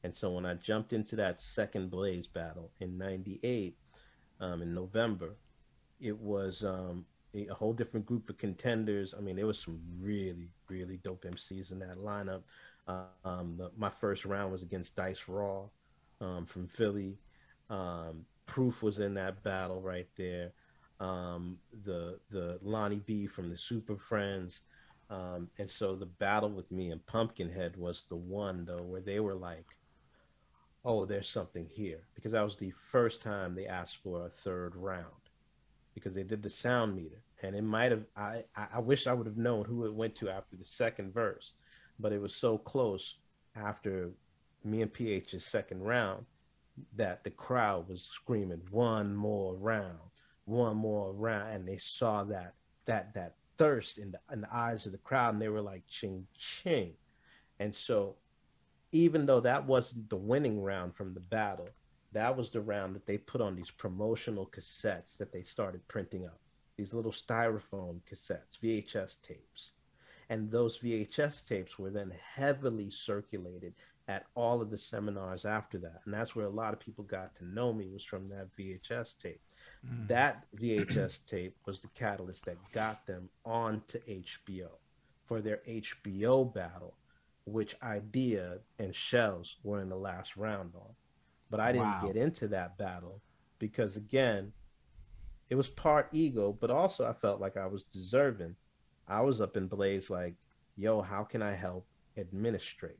And 0.04 0.14
so 0.14 0.30
when 0.30 0.46
I 0.46 0.54
jumped 0.54 0.92
into 0.92 1.16
that 1.16 1.40
second 1.40 1.90
Blaze 1.90 2.26
battle 2.26 2.70
in 2.78 2.96
'98, 2.96 3.76
um, 4.40 4.62
in 4.62 4.74
November, 4.74 5.34
it 6.00 6.18
was 6.18 6.62
um, 6.62 7.06
a, 7.34 7.54
whole 7.54 7.72
different 7.72 8.06
group 8.06 8.28
of 8.30 8.38
contenders. 8.38 9.14
I 9.16 9.20
mean, 9.20 9.36
there 9.36 9.46
was 9.46 9.58
some 9.58 9.80
really, 10.00 10.48
really 10.68 10.98
dope 10.98 11.24
MCs 11.24 11.72
in 11.72 11.78
that 11.80 11.96
lineup. 11.96 12.42
Uh, 12.86 13.04
um, 13.24 13.56
the, 13.56 13.70
my 13.76 13.90
first 13.90 14.24
round 14.24 14.52
was 14.52 14.62
against 14.62 14.94
Dice 14.94 15.22
Raw 15.26 15.64
um, 16.20 16.46
from 16.46 16.68
Philly. 16.68 17.18
Um, 17.70 18.24
Proof 18.46 18.82
was 18.82 18.98
in 18.98 19.14
that 19.14 19.42
battle 19.42 19.80
right 19.80 20.08
there. 20.16 20.52
Um, 21.00 21.58
the 21.84 22.20
the 22.30 22.58
Lonnie 22.62 23.00
B 23.04 23.26
from 23.26 23.50
the 23.50 23.56
Super 23.56 23.96
Friends. 23.96 24.60
Um, 25.10 25.50
and 25.58 25.70
so 25.70 25.94
the 25.94 26.06
battle 26.06 26.50
with 26.50 26.70
me 26.70 26.90
and 26.90 27.04
Pumpkinhead 27.06 27.76
was 27.76 28.04
the 28.08 28.16
one 28.16 28.64
though 28.64 28.82
where 28.82 29.00
they 29.00 29.20
were 29.20 29.34
like, 29.34 29.66
"Oh, 30.84 31.04
there's 31.04 31.28
something 31.28 31.66
here," 31.66 32.00
because 32.14 32.32
that 32.32 32.44
was 32.44 32.56
the 32.56 32.72
first 32.92 33.22
time 33.22 33.54
they 33.54 33.66
asked 33.66 33.96
for 34.02 34.26
a 34.26 34.30
third 34.30 34.76
round 34.76 35.23
because 35.94 36.14
they 36.14 36.22
did 36.22 36.42
the 36.42 36.50
sound 36.50 36.96
meter, 36.96 37.22
and 37.42 37.54
it 37.54 37.62
might 37.62 37.92
have. 37.92 38.04
I 38.16 38.44
I 38.56 38.80
wish 38.80 39.06
I 39.06 39.12
would 39.12 39.26
have 39.26 39.36
known 39.36 39.64
who 39.64 39.86
it 39.86 39.94
went 39.94 40.16
to 40.16 40.30
after 40.30 40.56
the 40.56 40.64
second 40.64 41.12
verse 41.12 41.52
but 41.98 42.12
it 42.12 42.20
was 42.20 42.34
so 42.34 42.58
close 42.58 43.16
after 43.56 44.10
me 44.64 44.82
and 44.82 44.92
PH's 44.92 45.44
second 45.44 45.82
round 45.82 46.24
that 46.96 47.22
the 47.22 47.30
crowd 47.30 47.88
was 47.88 48.02
screaming 48.10 48.60
one 48.70 49.14
more 49.14 49.54
round, 49.54 49.98
one 50.44 50.76
more 50.76 51.12
round, 51.12 51.50
and 51.50 51.68
they 51.68 51.78
saw 51.78 52.24
that 52.24 52.54
that 52.86 53.14
that 53.14 53.36
thirst 53.56 53.98
in 53.98 54.10
the 54.10 54.18
in 54.32 54.40
the 54.40 54.54
eyes 54.54 54.86
of 54.86 54.92
the 54.92 54.98
crowd, 54.98 55.34
and 55.34 55.42
they 55.42 55.48
were 55.48 55.60
like 55.60 55.86
ching 55.86 56.26
ching, 56.36 56.94
and 57.60 57.74
so 57.74 58.16
even 58.90 59.26
though 59.26 59.40
that 59.40 59.66
wasn't 59.66 60.08
the 60.08 60.16
winning 60.16 60.60
round 60.60 60.94
from 60.96 61.14
the 61.14 61.20
battle, 61.20 61.68
that 62.14 62.36
was 62.36 62.50
the 62.50 62.60
round 62.60 62.94
that 62.94 63.06
they 63.06 63.18
put 63.18 63.40
on 63.40 63.54
these 63.54 63.70
promotional 63.70 64.46
cassettes 64.46 65.16
that 65.18 65.32
they 65.32 65.42
started 65.42 65.86
printing 65.88 66.24
up, 66.26 66.40
these 66.76 66.94
little 66.94 67.12
styrofoam 67.12 68.00
cassettes, 68.10 68.58
VHS 68.62 69.20
tapes 69.20 69.72
and 70.30 70.50
those 70.50 70.78
VHS 70.78 71.46
tapes 71.46 71.78
were 71.78 71.90
then 71.90 72.12
heavily 72.34 72.90
circulated 72.90 73.74
at 74.08 74.26
all 74.34 74.60
of 74.60 74.70
the 74.70 74.78
seminars 74.78 75.44
after 75.44 75.78
that. 75.78 76.00
And 76.04 76.12
that's 76.12 76.34
where 76.36 76.46
a 76.46 76.50
lot 76.50 76.72
of 76.72 76.80
people 76.80 77.04
got 77.04 77.34
to 77.36 77.44
know 77.44 77.72
me 77.72 77.88
was 77.88 78.04
from 78.04 78.28
that 78.30 78.54
VHS 78.56 79.18
tape. 79.18 79.40
Mm. 79.86 80.08
That 80.08 80.46
VHS 80.56 81.20
tape 81.26 81.56
was 81.66 81.80
the 81.80 81.88
catalyst 81.88 82.44
that 82.46 82.58
got 82.72 83.06
them 83.06 83.28
onto 83.44 83.98
HBO 84.00 84.68
for 85.26 85.40
their 85.40 85.60
HBO 85.68 86.52
battle, 86.52 86.94
which 87.46 87.78
Eyedea 87.80 88.58
and 88.78 88.94
Shells 88.94 89.56
were 89.62 89.80
in 89.80 89.88
the 89.88 89.96
last 89.96 90.36
round 90.36 90.72
on. 90.74 90.94
But 91.50 91.60
I 91.60 91.72
didn't 91.72 91.86
wow. 91.86 92.02
get 92.06 92.16
into 92.16 92.48
that 92.48 92.78
battle 92.78 93.20
because 93.58 93.96
again, 93.96 94.52
it 95.50 95.54
was 95.54 95.68
part 95.68 96.08
ego, 96.12 96.56
but 96.58 96.70
also 96.70 97.06
I 97.06 97.12
felt 97.12 97.40
like 97.40 97.56
I 97.56 97.66
was 97.66 97.84
deserving 97.84 98.56
I 99.06 99.20
was 99.20 99.40
up 99.40 99.56
in 99.56 99.68
Blaze 99.68 100.10
like, 100.10 100.34
yo, 100.76 101.02
how 101.02 101.24
can 101.24 101.42
I 101.42 101.54
help 101.54 101.86
administrate? 102.16 102.98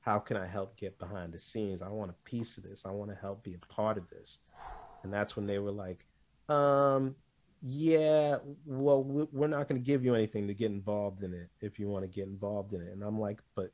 How 0.00 0.18
can 0.18 0.36
I 0.36 0.46
help 0.46 0.76
get 0.76 0.98
behind 0.98 1.32
the 1.32 1.40
scenes? 1.40 1.80
I 1.80 1.88
want 1.88 2.10
a 2.10 2.28
piece 2.28 2.56
of 2.56 2.64
this. 2.64 2.82
I 2.84 2.90
want 2.90 3.10
to 3.10 3.16
help 3.16 3.44
be 3.44 3.54
a 3.54 3.72
part 3.72 3.98
of 3.98 4.08
this. 4.10 4.38
And 5.02 5.12
that's 5.12 5.36
when 5.36 5.46
they 5.46 5.58
were 5.58 5.70
like, 5.70 6.04
um, 6.48 7.14
yeah, 7.62 8.38
well, 8.66 9.04
we're 9.04 9.46
not 9.46 9.68
going 9.68 9.80
to 9.80 9.86
give 9.86 10.04
you 10.04 10.14
anything 10.14 10.48
to 10.48 10.54
get 10.54 10.72
involved 10.72 11.22
in 11.22 11.32
it 11.32 11.48
if 11.60 11.78
you 11.78 11.88
want 11.88 12.02
to 12.02 12.08
get 12.08 12.26
involved 12.26 12.72
in 12.72 12.80
it. 12.80 12.92
And 12.92 13.02
I'm 13.04 13.20
like, 13.20 13.40
but, 13.54 13.70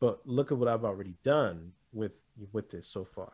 but 0.00 0.20
look 0.26 0.52
at 0.52 0.58
what 0.58 0.68
I've 0.68 0.84
already 0.84 1.14
done 1.24 1.72
with 1.92 2.22
with 2.52 2.70
this 2.70 2.88
so 2.88 3.04
far. 3.04 3.32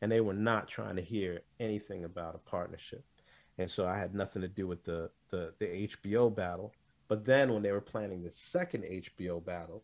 And 0.00 0.12
they 0.12 0.20
were 0.20 0.34
not 0.34 0.68
trying 0.68 0.96
to 0.96 1.02
hear 1.02 1.40
anything 1.58 2.04
about 2.04 2.36
a 2.36 2.38
partnership 2.38 3.04
and 3.58 3.70
so 3.70 3.86
I 3.86 3.98
had 3.98 4.14
nothing 4.14 4.42
to 4.42 4.48
do 4.48 4.66
with 4.66 4.84
the 4.84 5.10
the 5.30 5.52
the 5.58 5.66
HBO 5.66 6.34
battle. 6.34 6.72
But 7.08 7.24
then 7.24 7.52
when 7.52 7.62
they 7.62 7.72
were 7.72 7.80
planning 7.80 8.22
the 8.22 8.30
second 8.30 8.84
HBO 8.84 9.44
battle, 9.44 9.82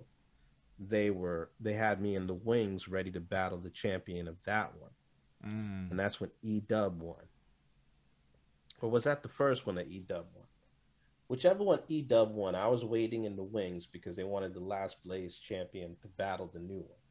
they 0.78 1.10
were 1.10 1.50
they 1.60 1.72
had 1.72 2.00
me 2.00 2.14
in 2.14 2.26
the 2.26 2.34
wings 2.34 2.88
ready 2.88 3.10
to 3.10 3.20
battle 3.20 3.58
the 3.58 3.70
champion 3.70 4.28
of 4.28 4.36
that 4.44 4.72
one, 4.78 4.90
mm. 5.44 5.90
and 5.90 5.98
that's 5.98 6.20
when 6.20 6.30
E 6.42 6.60
Dub 6.60 7.02
won. 7.02 7.24
Or 8.80 8.90
was 8.90 9.04
that 9.04 9.22
the 9.22 9.28
first 9.28 9.66
one 9.66 9.76
that 9.76 9.88
E 9.88 10.04
Dub 10.06 10.26
won? 10.34 10.46
Whichever 11.26 11.64
one 11.64 11.80
E 11.88 12.02
Dub 12.02 12.32
won, 12.32 12.54
I 12.54 12.68
was 12.68 12.84
waiting 12.84 13.24
in 13.24 13.34
the 13.34 13.42
wings 13.42 13.86
because 13.86 14.14
they 14.14 14.24
wanted 14.24 14.54
the 14.54 14.60
last 14.60 15.02
Blaze 15.02 15.36
champion 15.36 15.96
to 16.02 16.08
battle 16.08 16.50
the 16.52 16.60
new 16.60 16.80
one. 16.80 17.03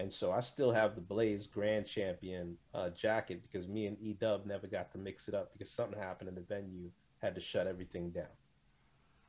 And 0.00 0.10
so 0.10 0.32
I 0.32 0.40
still 0.40 0.72
have 0.72 0.94
the 0.94 1.02
Blaze 1.02 1.46
Grand 1.46 1.86
Champion 1.86 2.56
uh, 2.74 2.88
jacket 2.88 3.42
because 3.42 3.68
me 3.68 3.86
and 3.86 3.98
E 4.00 4.14
Dub 4.14 4.46
never 4.46 4.66
got 4.66 4.90
to 4.92 4.98
mix 4.98 5.28
it 5.28 5.34
up 5.34 5.52
because 5.52 5.70
something 5.70 5.98
happened 5.98 6.30
in 6.30 6.34
the 6.34 6.40
venue, 6.40 6.90
had 7.20 7.34
to 7.34 7.40
shut 7.40 7.66
everything 7.66 8.08
down. 8.08 8.24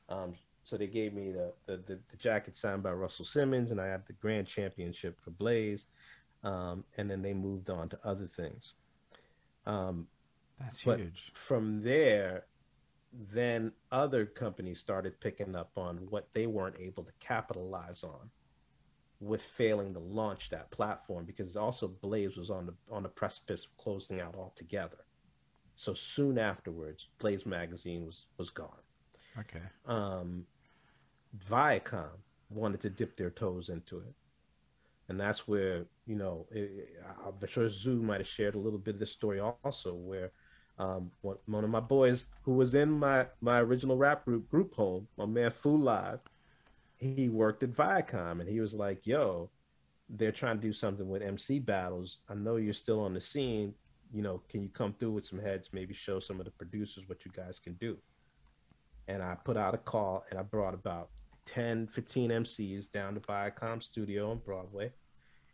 Um, 0.08 0.34
so 0.64 0.78
they 0.78 0.88
gave 0.88 1.14
me 1.14 1.34
the, 1.34 1.52
the, 1.66 1.76
the, 1.86 2.00
the, 2.10 2.18
jacket 2.18 2.56
signed 2.56 2.84
by 2.84 2.94
Russell 2.94 3.26
Simmons, 3.26 3.72
and 3.72 3.82
I 3.82 3.88
had 3.88 4.08
the 4.08 4.14
Grand 4.14 4.48
Championship 4.48 5.20
for 5.20 5.32
Blaze. 5.32 5.88
Um, 6.42 6.86
and 6.98 7.12
then 7.12 7.22
they 7.22 7.34
moved 7.34 7.70
on 7.70 7.90
to 7.90 8.00
other 8.06 8.28
things. 8.28 8.72
Um, 9.66 10.08
That's 10.58 10.80
huge. 10.80 11.34
From 11.34 11.84
there, 11.84 12.46
then 13.34 13.74
other 13.92 14.26
companies 14.26 14.80
started 14.80 15.20
picking 15.20 15.54
up 15.54 15.72
on 15.76 15.98
what 16.10 16.30
they 16.32 16.48
weren't 16.48 16.80
able 16.80 17.04
to 17.04 17.12
capitalize 17.20 18.06
on 18.06 18.30
with 19.22 19.44
failing 19.44 19.94
to 19.94 20.00
launch 20.00 20.50
that 20.50 20.72
platform 20.72 21.24
because 21.26 21.56
also 21.56 21.88
Blaze 21.88 22.36
was 22.36 22.50
on 22.50 22.66
the 22.66 22.74
on 22.92 23.04
the 23.04 23.10
precipice 23.10 23.66
of 23.66 23.78
closing 23.78 24.20
out 24.20 24.36
altogether. 24.36 24.98
So 25.76 25.94
soon 25.94 26.38
afterwards, 26.38 27.08
Blaze 27.20 27.46
magazine 27.46 28.06
was 28.06 28.26
was 28.38 28.50
gone. 28.50 28.82
Okay. 29.40 29.62
Um, 29.86 30.46
Viacom 31.48 32.18
wanted 32.50 32.82
to 32.82 32.90
dip 32.90 33.16
their 33.16 33.30
toes 33.30 33.70
into 33.70 34.00
it, 34.00 34.14
and 35.08 35.20
that's 35.20 35.48
where 35.48 35.86
you 36.08 36.16
know 36.16 36.48
it, 36.52 36.90
I'm 37.26 37.48
sure 37.48 37.70
Zoo 37.70 38.02
might 38.02 38.20
have 38.20 38.28
shared 38.28 38.56
a 38.56 38.60
little 38.60 38.80
bit 38.80 38.96
of 38.96 39.00
this 39.00 39.12
story 39.12 39.40
also, 39.40 39.94
where 39.94 40.32
um, 40.80 41.12
one, 41.22 41.38
one 41.46 41.64
of 41.64 41.70
my 41.70 41.80
boys 41.80 42.26
who 42.42 42.54
was 42.54 42.74
in 42.74 42.92
my 42.92 43.28
my 43.40 43.60
original 43.60 43.98
rap 43.98 44.26
group 44.26 44.50
group 44.50 44.74
home, 44.74 45.08
my 45.16 45.28
man 45.28 45.52
Fu 45.52 45.78
Live, 45.78 46.20
he 47.02 47.30
worked 47.30 47.64
at 47.64 47.72
Viacom 47.72 48.40
and 48.40 48.48
he 48.48 48.60
was 48.60 48.74
like, 48.76 49.08
yo, 49.08 49.50
they're 50.08 50.32
trying 50.32 50.58
to 50.58 50.62
do 50.62 50.72
something 50.72 51.10
with 51.10 51.24
MC 51.24 51.58
battles. 51.58 52.20
I 52.30 52.36
know 52.36 52.58
you're 52.58 52.74
still 52.74 53.02
on 53.02 53.16
the 53.16 53.22
scene. 53.22 53.74
You 54.14 54.22
know, 54.22 54.42
can 54.50 54.62
you 54.62 54.70
come 54.70 54.94
through 54.94 55.14
with 55.14 55.26
some 55.26 55.40
heads, 55.40 55.70
maybe 55.74 55.96
show 55.96 56.20
some 56.20 56.40
of 56.40 56.46
the 56.46 56.52
producers 56.52 57.06
what 57.08 57.26
you 57.26 57.32
guys 57.36 57.60
can 57.60 57.74
do? 57.74 57.98
And 59.08 59.24
I 59.24 59.36
put 59.44 59.58
out 59.58 59.74
a 59.74 59.80
call 59.80 60.24
and 60.30 60.40
I 60.40 60.44
brought 60.44 60.76
about 60.76 61.10
10, 61.46 61.88
15 61.88 62.30
MCs 62.30 62.92
down 62.92 63.16
to 63.16 63.20
Viacom 63.20 63.82
studio 63.82 64.30
on 64.30 64.38
Broadway. 64.38 64.92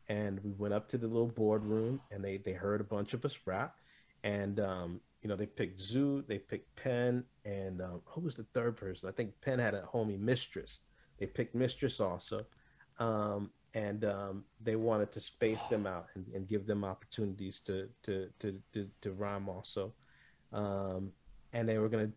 And 0.09 0.43
we 0.43 0.51
went 0.51 0.73
up 0.73 0.89
to 0.89 0.97
the 0.97 1.07
little 1.07 1.27
boardroom 1.27 2.01
and 2.11 2.23
they, 2.23 2.37
they 2.37 2.53
heard 2.53 2.81
a 2.81 2.85
bunch 2.85 3.13
of 3.13 3.23
us 3.23 3.37
rap. 3.45 3.75
And, 4.23 4.59
um, 4.59 4.99
you 5.21 5.29
know, 5.29 5.37
they 5.37 5.45
picked 5.45 5.79
Zoo, 5.79 6.25
they 6.27 6.39
picked 6.39 6.75
Penn, 6.75 7.23
and 7.45 7.81
um, 7.81 8.01
who 8.05 8.21
was 8.21 8.35
the 8.35 8.45
third 8.53 8.75
person? 8.75 9.07
I 9.07 9.11
think 9.11 9.31
Penn 9.41 9.59
had 9.59 9.73
a 9.73 9.81
homie 9.81 10.19
mistress 10.19 10.79
they 11.19 11.25
picked 11.25 11.55
Mistress 11.55 11.99
also, 11.99 12.45
um, 12.99 13.49
and 13.73 14.05
um, 14.05 14.43
they 14.61 14.75
wanted 14.75 15.11
to 15.11 15.19
space 15.19 15.61
them 15.63 15.85
out 15.85 16.07
and, 16.15 16.25
and, 16.33 16.47
give 16.47 16.65
them 16.65 16.83
opportunities 16.83 17.61
to 17.65 17.87
to 18.03 18.29
to 18.39 18.59
to, 18.73 18.87
to 19.01 19.11
rhyme 19.13 19.49
also, 19.49 19.93
um, 20.53 21.11
and 21.53 21.67
they 21.67 21.77
were 21.77 21.89
going 21.89 22.07
to 22.07 22.13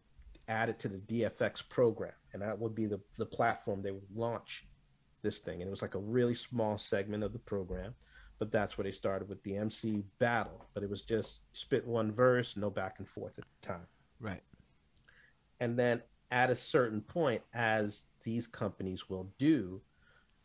add 0.49 0.69
it 0.69 0.79
to 0.81 0.89
the 0.89 0.99
DFX 0.99 1.69
program, 1.69 2.13
and 2.33 2.43
that 2.43 2.59
would 2.59 2.75
be 2.75 2.87
the 2.87 3.01
the 3.19 3.27
platform 3.27 3.83
they 3.83 3.93
would 3.93 4.03
launch 4.15 4.67
this 5.23 5.39
thing, 5.39 5.61
and 5.61 5.69
it 5.69 5.71
was 5.71 5.83
like 5.83 5.95
a 5.95 5.99
really 5.99 6.35
small 6.35 6.79
segment 6.79 7.23
of 7.23 7.33
the 7.33 7.39
program. 7.39 7.95
But 8.39 8.51
that's 8.51 8.79
where 8.79 8.85
they 8.85 8.93
started 8.93 9.29
with 9.29 9.43
the 9.43 9.59
MC 9.59 10.03
battle. 10.19 10.67
But 10.73 10.83
it 10.83 10.89
was 10.89 11.03
just 11.03 11.41
spit 11.53 11.87
one 11.87 12.11
verse, 12.11 12.57
no 12.57 12.71
back 12.71 12.95
and 12.97 13.07
forth 13.07 13.35
at 13.37 13.45
the 13.45 13.67
time. 13.69 13.87
Right. 14.19 14.41
And 15.61 15.79
then 15.79 16.01
at 16.31 16.49
a 16.49 16.57
certain 16.57 17.03
point, 17.03 17.43
as 17.53 18.05
these 18.25 18.47
companies 18.47 19.09
will 19.09 19.33
do, 19.39 19.81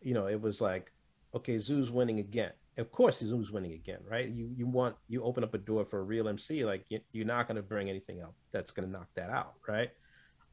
you 0.02 0.14
know, 0.14 0.27
it 0.27 0.41
was 0.41 0.61
like, 0.61 0.91
okay, 1.34 1.57
Zoo's 1.57 1.91
winning 1.91 2.19
again. 2.19 2.52
Of 2.77 2.91
course, 2.91 3.19
Zoo's 3.19 3.52
winning 3.52 3.73
again, 3.73 3.99
right? 4.10 4.27
You 4.27 4.49
you 4.56 4.68
want 4.68 4.95
you 5.07 5.23
open 5.23 5.43
up 5.43 5.53
a 5.53 5.57
door 5.57 5.85
for 5.85 5.99
a 5.99 6.03
real 6.03 6.27
MC, 6.27 6.65
like 6.65 6.85
you, 6.89 7.22
are 7.22 7.26
not 7.26 7.47
going 7.47 7.56
to 7.56 7.64
bring 7.64 7.89
anything 7.89 8.22
out 8.22 8.34
that's 8.52 8.72
going 8.72 8.85
to 8.85 8.91
knock 8.91 9.07
that 9.15 9.30
out, 9.30 9.53
right? 9.68 9.91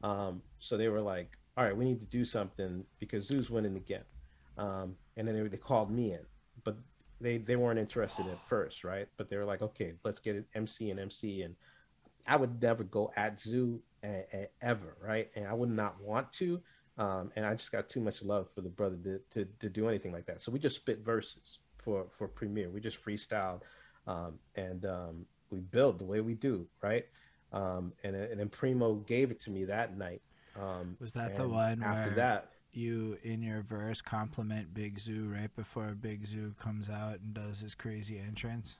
Um, 0.03 0.41
so 0.59 0.77
they 0.77 0.87
were 0.87 1.01
like, 1.01 1.37
all 1.57 1.65
right, 1.65 1.75
we 1.75 1.85
need 1.85 1.99
to 1.99 2.05
do 2.05 2.23
something 2.23 2.85
because 2.99 3.25
Zoo's 3.27 3.49
winning 3.49 3.75
again. 3.75 4.03
Um, 4.57 4.95
and 5.17 5.27
then 5.27 5.35
they, 5.35 5.47
they 5.49 5.57
called 5.57 5.91
me 5.91 6.13
in, 6.13 6.21
but 6.63 6.77
they 7.19 7.37
they 7.37 7.55
weren't 7.55 7.79
interested 7.79 8.25
at 8.27 8.47
first, 8.47 8.83
right? 8.83 9.07
But 9.17 9.29
they 9.29 9.37
were 9.37 9.45
like, 9.45 9.61
okay, 9.61 9.93
let's 10.03 10.21
get 10.21 10.35
it 10.35 10.45
MC 10.55 10.91
and 10.91 10.99
MC. 10.99 11.41
And 11.41 11.55
I 12.27 12.35
would 12.37 12.61
never 12.61 12.83
go 12.83 13.11
at 13.15 13.39
Zoo 13.39 13.81
a, 14.03 14.25
a, 14.33 14.49
ever, 14.61 14.95
right? 15.01 15.29
And 15.35 15.47
I 15.47 15.53
would 15.53 15.69
not 15.69 16.01
want 16.01 16.31
to. 16.33 16.61
Um, 16.97 17.31
and 17.35 17.45
I 17.45 17.55
just 17.55 17.71
got 17.71 17.89
too 17.89 17.99
much 17.99 18.21
love 18.21 18.47
for 18.53 18.61
the 18.61 18.69
brother 18.69 18.97
to, 19.03 19.19
to, 19.31 19.49
to 19.59 19.69
do 19.69 19.89
anything 19.89 20.11
like 20.11 20.25
that. 20.27 20.41
So 20.41 20.51
we 20.51 20.59
just 20.59 20.75
spit 20.75 20.99
verses 21.03 21.57
for 21.83 22.05
for 22.17 22.27
Premier. 22.27 22.69
We 22.69 22.79
just 22.79 23.03
freestyled 23.03 23.61
um, 24.07 24.39
and 24.55 24.85
um, 24.85 25.25
we 25.49 25.59
build 25.59 25.99
the 25.99 26.05
way 26.05 26.21
we 26.21 26.35
do, 26.35 26.67
right? 26.81 27.05
Um, 27.51 27.93
and 28.03 28.15
and 28.15 28.39
then 28.39 28.49
Primo 28.49 28.95
gave 28.95 29.31
it 29.31 29.39
to 29.41 29.49
me 29.51 29.65
that 29.65 29.97
night. 29.97 30.21
Um, 30.59 30.97
Was 30.99 31.13
that 31.13 31.35
the 31.35 31.47
one 31.47 31.81
after 31.81 32.09
where 32.09 32.15
that? 32.15 32.49
you 32.71 33.17
in 33.23 33.41
your 33.41 33.61
verse 33.61 34.01
compliment 34.01 34.73
Big 34.73 34.99
Zoo 34.99 35.31
right 35.31 35.53
before 35.55 35.95
Big 35.99 36.25
Zoo 36.25 36.53
comes 36.59 36.89
out 36.89 37.19
and 37.19 37.33
does 37.33 37.59
his 37.59 37.75
crazy 37.75 38.19
entrance? 38.19 38.77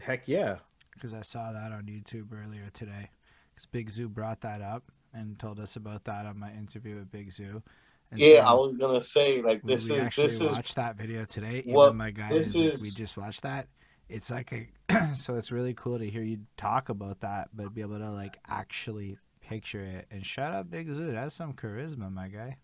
Heck 0.00 0.28
yeah, 0.28 0.56
Because 0.92 1.12
I 1.14 1.22
saw 1.22 1.52
that 1.52 1.72
on 1.72 1.84
YouTube 1.84 2.28
earlier 2.32 2.70
today. 2.72 3.10
Because 3.52 3.66
Big 3.66 3.90
Zoo 3.90 4.08
brought 4.08 4.40
that 4.42 4.60
up 4.60 4.90
and 5.14 5.38
told 5.38 5.60
us 5.60 5.76
about 5.76 6.04
that 6.04 6.26
on 6.26 6.38
my 6.38 6.52
interview 6.52 6.96
with 6.96 7.10
Big 7.10 7.30
Zoo. 7.32 7.62
And 8.10 8.20
Yeah, 8.20 8.42
so 8.44 8.48
I 8.48 8.52
was 8.54 8.76
gonna 8.76 9.00
say 9.00 9.40
like 9.42 9.62
this 9.62 9.88
we 9.88 9.96
is 9.96 10.02
actually 10.02 10.24
this 10.24 10.40
is 10.40 10.50
watched 10.50 10.76
that 10.76 10.96
video 10.96 11.24
today. 11.24 11.62
Well, 11.66 11.92
my 11.94 12.10
guy 12.10 12.28
this 12.30 12.54
is 12.54 12.74
is- 12.74 12.82
we 12.82 12.90
just 12.90 13.16
watched 13.16 13.42
that. 13.42 13.68
It's 14.08 14.30
like 14.30 14.52
a 14.52 15.14
so 15.16 15.36
it's 15.36 15.50
really 15.50 15.72
cool 15.74 15.98
to 15.98 16.08
hear 16.08 16.22
you 16.22 16.40
talk 16.56 16.88
about 16.90 17.20
that, 17.20 17.48
but 17.54 17.72
be 17.74 17.80
able 17.80 17.98
to 17.98 18.10
like 18.10 18.38
actually 18.46 19.16
picture 19.40 19.80
it. 19.80 20.06
And 20.10 20.24
shout 20.24 20.52
out 20.52 20.70
Big 20.70 20.90
Zoo. 20.92 21.12
That's 21.12 21.34
some 21.34 21.54
charisma, 21.54 22.12
my 22.12 22.28
guy. 22.28 22.58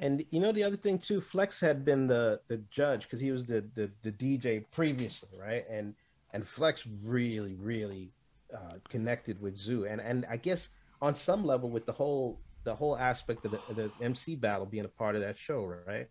and 0.00 0.24
you 0.30 0.40
know 0.40 0.52
the 0.52 0.62
other 0.64 0.76
thing 0.76 0.98
too. 0.98 1.20
Flex 1.20 1.60
had 1.60 1.84
been 1.84 2.06
the 2.06 2.40
the 2.48 2.58
judge 2.70 3.02
because 3.04 3.20
he 3.20 3.30
was 3.30 3.46
the, 3.46 3.64
the 3.74 3.90
the 4.02 4.12
DJ 4.12 4.64
previously, 4.70 5.28
right? 5.38 5.64
And 5.68 5.94
and 6.32 6.46
Flex 6.48 6.84
really 7.02 7.54
really 7.54 8.10
uh, 8.54 8.74
connected 8.88 9.40
with 9.40 9.56
Zoo, 9.56 9.84
and 9.86 10.00
and 10.00 10.26
I 10.28 10.36
guess 10.36 10.70
on 11.04 11.14
some 11.14 11.44
level 11.44 11.68
with 11.68 11.84
the 11.84 11.92
whole 11.92 12.40
the 12.64 12.74
whole 12.74 12.96
aspect 12.96 13.44
of 13.44 13.50
the, 13.50 13.60
the 13.74 13.90
MC 14.00 14.36
battle 14.36 14.64
being 14.64 14.86
a 14.86 14.88
part 14.88 15.14
of 15.14 15.20
that 15.20 15.36
show, 15.36 15.62
right? 15.86 16.08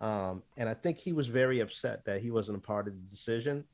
Um, 0.00 0.42
and 0.56 0.68
I 0.68 0.74
think 0.74 0.98
he 0.98 1.12
was 1.12 1.28
very 1.28 1.60
upset 1.60 2.04
that 2.06 2.20
he 2.20 2.32
wasn't 2.32 2.58
a 2.58 2.60
part 2.60 2.88
of 2.88 2.94
the 2.94 3.08
decision. 3.08 3.64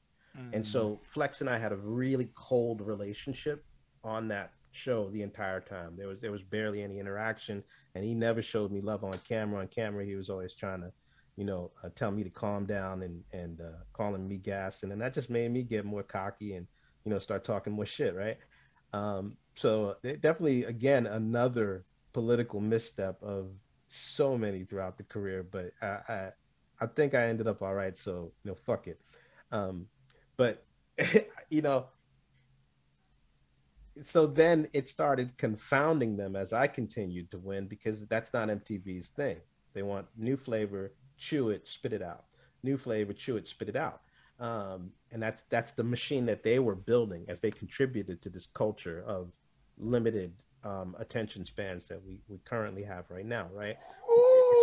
And 0.52 0.66
so 0.66 1.00
Flex 1.02 1.40
and 1.40 1.48
I 1.48 1.56
had 1.56 1.72
a 1.72 1.76
really 1.76 2.28
cold 2.34 2.82
relationship 2.82 3.64
on 4.04 4.28
that 4.28 4.52
show 4.72 5.08
the 5.10 5.22
entire 5.22 5.60
time. 5.60 5.94
There 5.96 6.08
was 6.08 6.20
there 6.20 6.30
was 6.32 6.42
barely 6.42 6.82
any 6.82 6.98
interaction, 6.98 7.64
and 7.94 8.04
he 8.04 8.14
never 8.14 8.42
showed 8.42 8.70
me 8.70 8.82
love 8.82 9.04
on 9.04 9.18
camera. 9.26 9.60
On 9.60 9.68
camera, 9.68 10.04
he 10.04 10.14
was 10.14 10.28
always 10.28 10.54
trying 10.54 10.82
to, 10.82 10.92
you 11.36 11.44
know, 11.44 11.70
uh, 11.82 11.88
tell 11.94 12.10
me 12.10 12.24
to 12.24 12.30
calm 12.30 12.66
down 12.66 13.02
and 13.02 13.22
and 13.32 13.60
uh, 13.60 13.84
calling 13.94 14.28
me 14.28 14.36
gas, 14.36 14.82
and 14.82 14.92
then 14.92 14.98
that 14.98 15.14
just 15.14 15.30
made 15.30 15.50
me 15.50 15.62
get 15.62 15.84
more 15.84 16.02
cocky 16.02 16.54
and 16.54 16.66
you 17.04 17.10
know 17.10 17.18
start 17.18 17.44
talking 17.44 17.72
more 17.72 17.86
shit, 17.86 18.14
right? 18.14 18.38
Um, 18.92 19.36
so 19.54 19.96
definitely 20.02 20.64
again 20.64 21.06
another 21.06 21.84
political 22.12 22.60
misstep 22.60 23.22
of 23.22 23.48
so 23.88 24.36
many 24.38 24.64
throughout 24.64 24.96
the 24.96 25.04
career, 25.04 25.42
but 25.42 25.72
I 25.80 25.86
I, 26.08 26.30
I 26.80 26.86
think 26.86 27.14
I 27.14 27.28
ended 27.28 27.46
up 27.46 27.62
all 27.62 27.74
right. 27.74 27.96
So 27.96 28.32
you 28.44 28.50
know, 28.50 28.54
fuck 28.54 28.86
it. 28.86 29.00
Um, 29.50 29.86
but 30.36 30.64
you 31.50 31.62
know 31.62 31.86
so 34.02 34.26
then 34.26 34.66
it 34.72 34.88
started 34.88 35.36
confounding 35.36 36.16
them 36.16 36.34
as 36.34 36.52
i 36.52 36.66
continued 36.66 37.30
to 37.30 37.38
win 37.38 37.66
because 37.66 38.06
that's 38.06 38.32
not 38.32 38.48
mtv's 38.48 39.08
thing 39.08 39.36
they 39.74 39.82
want 39.82 40.06
new 40.16 40.36
flavor 40.36 40.92
chew 41.18 41.50
it 41.50 41.68
spit 41.68 41.92
it 41.92 42.02
out 42.02 42.24
new 42.62 42.76
flavor 42.76 43.12
chew 43.12 43.36
it 43.36 43.46
spit 43.46 43.68
it 43.68 43.76
out 43.76 44.00
um, 44.40 44.90
and 45.12 45.22
that's 45.22 45.44
that's 45.50 45.72
the 45.72 45.84
machine 45.84 46.26
that 46.26 46.42
they 46.42 46.58
were 46.58 46.74
building 46.74 47.24
as 47.28 47.38
they 47.38 47.50
contributed 47.50 48.20
to 48.22 48.30
this 48.30 48.46
culture 48.46 49.04
of 49.06 49.30
limited 49.78 50.32
um, 50.64 50.94
attention 50.98 51.44
spans 51.44 51.88
that 51.88 52.04
we, 52.04 52.20
we 52.28 52.38
currently 52.44 52.84
have 52.84 53.04
right 53.08 53.26
now 53.26 53.48
right 53.52 53.76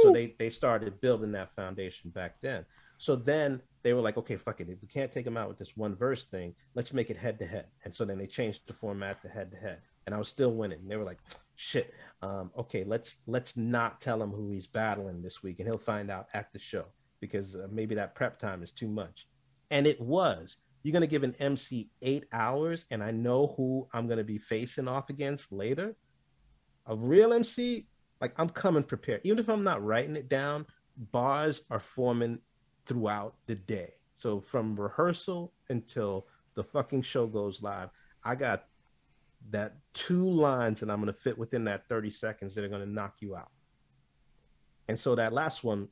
so 0.02 0.14
they 0.14 0.34
they 0.40 0.50
started 0.50 1.02
building 1.02 1.32
that 1.34 1.54
foundation 1.56 2.10
back 2.12 2.36
then 2.42 2.66
so 3.00 3.16
then 3.16 3.62
they 3.82 3.94
were 3.94 4.02
like, 4.02 4.18
okay, 4.18 4.36
fuck 4.36 4.60
it. 4.60 4.68
If 4.70 4.82
we 4.82 4.88
can't 4.90 5.12
take 5.12 5.24
them 5.24 5.38
out 5.38 5.48
with 5.48 5.58
this 5.58 5.76
one 5.78 5.96
verse 5.96 6.26
thing, 6.26 6.54
let's 6.76 6.94
make 6.94 7.10
it 7.10 7.16
head 7.16 7.40
to 7.40 7.48
head. 7.48 7.68
And 7.86 7.96
so 7.96 8.04
then 8.04 8.18
they 8.18 8.28
changed 8.28 8.64
the 8.68 8.74
format 8.74 9.22
to 9.22 9.30
head 9.30 9.52
to 9.52 9.58
head. 9.58 9.80
And 10.06 10.14
I 10.14 10.18
was 10.18 10.28
still 10.28 10.52
winning. 10.52 10.80
And 10.80 10.92
they 10.92 10.98
were 10.98 11.06
like, 11.06 11.20
shit, 11.56 11.94
um, 12.22 12.52
okay, 12.58 12.84
let's 12.84 13.16
let's 13.26 13.56
not 13.56 14.02
tell 14.02 14.22
him 14.22 14.32
who 14.32 14.52
he's 14.52 14.68
battling 14.68 15.22
this 15.22 15.42
week, 15.42 15.60
and 15.60 15.68
he'll 15.68 15.78
find 15.78 16.12
out 16.12 16.28
at 16.34 16.52
the 16.52 16.60
show 16.60 16.86
because 17.22 17.56
uh, 17.56 17.68
maybe 17.72 17.96
that 17.96 18.16
prep 18.16 18.38
time 18.38 18.64
is 18.64 18.72
too 18.72 18.88
much. 18.88 19.28
And 19.72 19.88
it 19.88 20.00
was. 20.02 20.58
You're 20.84 20.94
gonna 20.94 21.08
give 21.08 21.24
an 21.24 21.36
MC 21.40 21.90
eight 22.02 22.26
hours, 22.32 22.86
and 22.92 23.04
I 23.04 23.12
know 23.12 23.54
who 23.58 23.88
I'm 23.94 24.08
gonna 24.08 24.24
be 24.24 24.38
facing 24.38 24.88
off 24.88 25.10
against 25.10 25.52
later. 25.52 25.96
A 26.86 26.96
real 26.96 27.34
MC, 27.34 27.88
like 28.22 28.34
I'm 28.38 28.50
coming 28.50 28.84
prepared. 28.84 29.22
Even 29.24 29.40
if 29.40 29.50
I'm 29.50 29.64
not 29.64 29.84
writing 29.84 30.16
it 30.16 30.30
down, 30.30 30.66
bars 31.12 31.62
are 31.70 31.80
forming 31.80 32.40
throughout 32.86 33.36
the 33.46 33.56
day. 33.56 33.94
So 34.16 34.42
from 34.42 34.76
rehearsal 34.76 35.54
until 35.70 36.28
the 36.56 36.64
fucking 36.64 37.04
show 37.04 37.28
goes 37.28 37.62
live, 37.62 37.90
I 38.24 38.36
got 38.36 38.66
that 39.52 39.78
two 39.94 40.30
lines 40.30 40.82
and 40.82 40.92
I'm 40.92 41.02
going 41.02 41.14
to 41.14 41.20
fit 41.20 41.38
within 41.38 41.64
that 41.66 41.88
30 41.88 42.10
seconds 42.10 42.54
that 42.56 42.64
are 42.64 42.70
going 42.70 42.86
to 42.86 42.90
knock 42.90 43.16
you 43.20 43.36
out. 43.36 43.52
And 44.88 45.00
so 45.00 45.16
that 45.16 45.34
last 45.34 45.64
one 45.64 45.88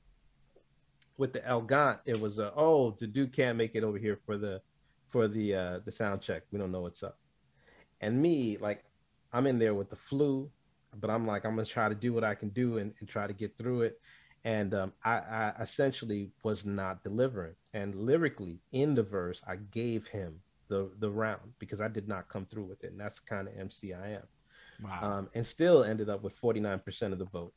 with 1.17 1.33
the 1.33 1.45
El 1.47 1.61
Gant, 1.61 1.99
it 2.05 2.19
was 2.19 2.39
a, 2.39 2.51
oh, 2.55 2.91
the 2.99 3.07
dude 3.07 3.31
can't 3.31 3.57
make 3.57 3.75
it 3.75 3.83
over 3.83 3.97
here 3.97 4.19
for 4.25 4.37
the 4.37 4.61
for 5.09 5.27
the 5.27 5.55
uh 5.55 5.79
the 5.85 5.91
sound 5.91 6.21
check. 6.21 6.43
We 6.51 6.59
don't 6.59 6.71
know 6.71 6.81
what's 6.81 7.03
up. 7.03 7.17
And 8.01 8.21
me, 8.21 8.57
like, 8.57 8.83
I'm 9.33 9.47
in 9.47 9.57
there 9.57 9.73
with 9.73 9.89
the 9.89 9.95
flu, 9.95 10.49
but 10.99 11.09
I'm 11.09 11.25
like, 11.25 11.45
I'm 11.45 11.55
gonna 11.55 11.65
try 11.65 11.89
to 11.89 11.95
do 11.95 12.13
what 12.13 12.23
I 12.23 12.35
can 12.35 12.49
do 12.49 12.77
and, 12.77 12.93
and 12.99 13.09
try 13.09 13.27
to 13.27 13.33
get 13.33 13.57
through 13.57 13.83
it 13.83 13.99
and 14.47 14.73
um, 14.73 14.93
I, 15.03 15.11
I, 15.11 15.53
essentially 15.61 16.31
was 16.41 16.65
not 16.65 17.03
delivering. 17.03 17.55
And 17.73 17.95
lyrically, 17.95 18.59
in 18.71 18.95
the 18.95 19.03
verse, 19.03 19.41
I 19.45 19.57
gave 19.57 20.07
him 20.07 20.39
the 20.69 20.89
the 20.99 21.09
round 21.09 21.53
because 21.59 21.81
I 21.81 21.89
did 21.89 22.07
not 22.07 22.29
come 22.29 22.45
through 22.45 22.63
with 22.63 22.83
it, 22.85 22.91
and 22.91 22.99
that's 22.99 23.19
the 23.19 23.27
kind 23.27 23.49
of 23.49 23.57
MC 23.57 23.93
I 23.93 24.11
am. 24.11 24.23
Wow. 24.81 24.99
Um, 25.01 25.29
and 25.33 25.45
still 25.45 25.83
ended 25.83 26.09
up 26.09 26.23
with 26.23 26.33
forty 26.35 26.61
nine 26.61 26.79
percent 26.79 27.11
of 27.11 27.19
the 27.19 27.25
vote. 27.25 27.53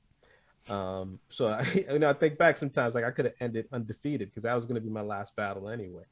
Um, 0.69 1.21
so 1.29 1.47
I, 1.47 1.67
you 1.93 2.01
know, 2.01 2.11
I 2.11 2.13
think 2.13 2.39
back 2.39 2.59
sometimes 2.59 2.97
like 2.97 3.05
I 3.05 3.13
could 3.13 3.27
have 3.27 3.35
ended 3.41 3.69
undefeated 3.73 4.31
because 4.31 4.43
that 4.43 4.55
was 4.55 4.67
going 4.67 4.75
to 4.75 4.81
be 4.81 4.91
my 4.91 5.03
last 5.03 5.37
battle 5.37 5.69
anyway. 5.69 6.05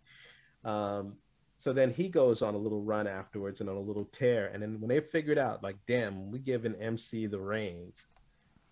Um, 0.65 1.17
so 1.59 1.73
then 1.73 1.91
he 1.93 2.09
goes 2.09 2.41
on 2.43 2.55
a 2.55 2.59
little 2.59 2.83
run 2.83 3.07
afterwards 3.07 3.61
and 3.61 3.69
on 3.69 3.77
a 3.77 3.81
little 3.81 4.05
tear, 4.07 4.47
and 4.53 4.63
then 4.63 4.81
when 4.81 4.89
they 4.89 5.01
figured 5.01 5.39
out, 5.39 5.63
like, 5.63 5.77
damn, 5.87 6.31
we 6.31 6.39
give 6.39 6.65
an 6.65 6.75
MC 6.77 7.27
the 7.27 7.39
reins 7.41 8.07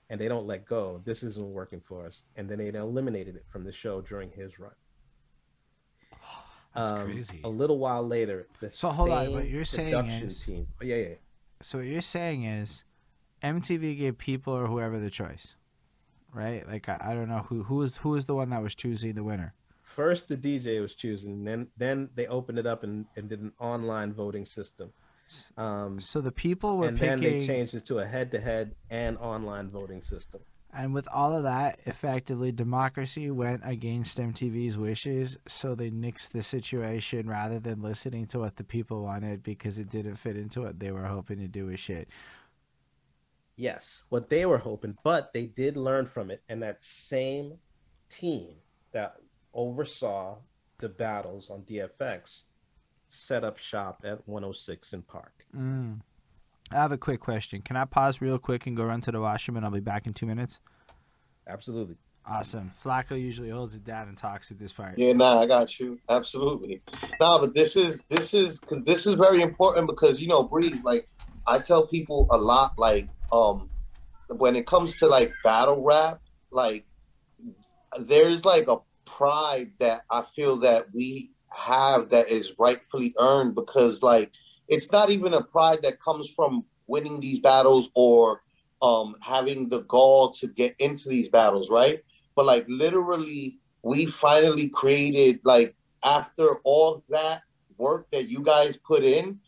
and 0.08 0.20
they 0.20 0.28
don't 0.28 0.46
let 0.46 0.64
go. 0.66 1.00
This 1.04 1.24
isn't 1.24 1.52
working 1.52 1.80
for 1.80 2.06
us. 2.06 2.22
And 2.36 2.48
then 2.48 2.58
they 2.58 2.68
eliminated 2.68 3.34
it 3.34 3.44
from 3.48 3.64
the 3.64 3.72
show 3.72 4.00
during 4.00 4.30
his 4.30 4.60
run. 4.60 4.70
That's 6.74 6.92
Um, 6.92 7.10
crazy. 7.10 7.40
A 7.42 7.48
little 7.48 7.78
while 7.78 8.06
later, 8.06 8.46
the 8.60 8.70
So 8.70 8.88
hold 8.90 9.10
on, 9.10 9.32
what 9.32 9.48
you're 9.48 9.64
saying 9.64 10.06
is- 10.06 10.44
team. 10.44 10.66
Oh, 10.80 10.84
yeah, 10.84 10.96
yeah. 10.96 11.14
So 11.62 11.78
what 11.78 11.86
you're 11.86 12.02
saying 12.02 12.44
is, 12.44 12.84
MTV 13.42 13.96
gave 13.98 14.18
people 14.18 14.52
or 14.52 14.66
whoever 14.66 14.98
the 15.00 15.10
choice, 15.10 15.56
right? 16.32 16.66
Like 16.68 16.88
I, 16.88 16.98
I 17.00 17.14
don't 17.14 17.28
know 17.28 17.40
who 17.48 17.62
who 17.64 17.76
was 17.76 17.96
who 17.98 18.10
was 18.10 18.26
the 18.26 18.34
one 18.34 18.50
that 18.50 18.62
was 18.62 18.74
choosing 18.74 19.14
the 19.14 19.24
winner. 19.24 19.54
First, 19.96 20.28
the 20.28 20.36
DJ 20.36 20.82
was 20.82 20.94
choosing, 20.94 21.42
then 21.42 21.68
then 21.78 22.10
they 22.14 22.26
opened 22.26 22.58
it 22.58 22.66
up 22.66 22.84
and, 22.84 23.06
and 23.16 23.30
did 23.30 23.40
an 23.40 23.52
online 23.58 24.12
voting 24.12 24.44
system. 24.44 24.92
Um, 25.56 25.98
So 25.98 26.20
the 26.20 26.30
people 26.30 26.76
were 26.76 26.88
and 26.88 26.98
then 26.98 27.18
they 27.18 27.46
changed 27.46 27.74
it 27.74 27.86
to 27.86 28.00
a 28.00 28.06
head-to-head 28.06 28.74
and 28.90 29.16
online 29.16 29.70
voting 29.70 30.02
system. 30.02 30.42
and 30.74 30.92
with 30.92 31.08
all 31.08 31.34
of 31.34 31.44
that, 31.44 31.80
effectively 31.86 32.52
democracy 32.52 33.30
went 33.30 33.62
against 33.64 34.18
MTV's 34.18 34.76
wishes. 34.76 35.38
So 35.48 35.74
they 35.74 35.90
nixed 35.90 36.28
the 36.32 36.42
situation 36.42 37.26
rather 37.26 37.58
than 37.58 37.80
listening 37.80 38.26
to 38.26 38.38
what 38.38 38.56
the 38.56 38.64
people 38.64 39.02
wanted 39.02 39.42
because 39.42 39.78
it 39.78 39.88
didn't 39.88 40.16
fit 40.16 40.36
into 40.36 40.60
what 40.60 40.78
they 40.78 40.92
were 40.92 41.06
hoping 41.06 41.38
to 41.38 41.48
do 41.48 41.64
with 41.66 41.80
shit. 41.80 42.08
Yes, 43.56 44.04
what 44.10 44.28
they 44.28 44.44
were 44.44 44.58
hoping, 44.58 44.98
but 45.02 45.32
they 45.32 45.46
did 45.46 45.78
learn 45.78 46.04
from 46.04 46.30
it, 46.30 46.42
and 46.50 46.62
that 46.62 46.82
same 46.82 47.54
team 48.10 48.56
that 48.92 49.16
oversaw 49.56 50.36
the 50.78 50.88
battles 50.88 51.50
on 51.50 51.62
DFX 51.62 52.42
set 53.08 53.42
up 53.42 53.58
shop 53.58 54.02
at 54.04 54.26
106 54.28 54.94
& 55.00 55.08
Park. 55.08 55.46
Mm. 55.56 56.00
I 56.70 56.74
have 56.74 56.92
a 56.92 56.98
quick 56.98 57.20
question. 57.20 57.62
Can 57.62 57.76
I 57.76 57.84
pause 57.84 58.20
real 58.20 58.38
quick 58.38 58.66
and 58.66 58.76
go 58.76 58.84
run 58.84 59.00
to 59.02 59.12
the 59.12 59.20
washroom 59.20 59.56
and 59.56 59.64
I'll 59.64 59.72
be 59.72 59.80
back 59.80 60.06
in 60.06 60.12
two 60.12 60.26
minutes? 60.26 60.60
Absolutely. 61.48 61.96
Awesome. 62.28 62.72
Flacco 62.84 63.20
usually 63.20 63.50
holds 63.50 63.76
it 63.76 63.84
down 63.84 64.08
and 64.08 64.16
talks 64.16 64.50
at 64.50 64.58
this 64.58 64.72
part. 64.72 64.98
Yeah, 64.98 65.12
nah, 65.12 65.40
I 65.40 65.46
got 65.46 65.78
you. 65.78 66.00
Absolutely. 66.08 66.82
No, 67.20 67.38
but 67.38 67.54
this 67.54 67.76
is 67.76 68.04
this 68.08 68.34
is 68.34 68.58
because 68.58 68.82
this 68.82 69.06
is 69.06 69.14
very 69.14 69.42
important 69.42 69.86
because 69.86 70.20
you 70.20 70.26
know, 70.26 70.42
Breeze, 70.42 70.82
like 70.82 71.08
I 71.46 71.60
tell 71.60 71.86
people 71.86 72.26
a 72.30 72.36
lot, 72.36 72.72
like 72.78 73.08
um 73.30 73.70
when 74.28 74.56
it 74.56 74.66
comes 74.66 74.98
to 74.98 75.06
like 75.06 75.32
battle 75.44 75.84
rap, 75.84 76.20
like 76.50 76.84
there's 78.00 78.44
like 78.44 78.66
a 78.66 78.78
pride 79.06 79.70
that 79.78 80.02
I 80.10 80.22
feel 80.34 80.56
that 80.58 80.86
we 80.92 81.30
have 81.50 82.10
that 82.10 82.28
is 82.28 82.54
rightfully 82.58 83.14
earned 83.18 83.54
because 83.54 84.02
like 84.02 84.30
it's 84.68 84.92
not 84.92 85.10
even 85.10 85.34
a 85.34 85.42
pride 85.42 85.78
that 85.82 86.00
comes 86.00 86.28
from 86.34 86.64
winning 86.86 87.20
these 87.20 87.38
battles 87.38 87.88
or 87.94 88.42
um 88.82 89.14
having 89.22 89.68
the 89.68 89.80
gall 89.82 90.30
to 90.32 90.48
get 90.48 90.74
into 90.78 91.08
these 91.08 91.28
battles, 91.28 91.70
right? 91.70 92.00
But 92.34 92.46
like 92.46 92.66
literally 92.68 93.58
we 93.82 94.06
finally 94.06 94.68
created 94.68 95.40
like 95.44 95.74
after 96.04 96.56
all 96.64 97.02
that 97.08 97.42
work 97.78 98.06
that 98.10 98.28
you 98.28 98.42
guys 98.42 98.76
put 98.76 99.02
in, 99.02 99.38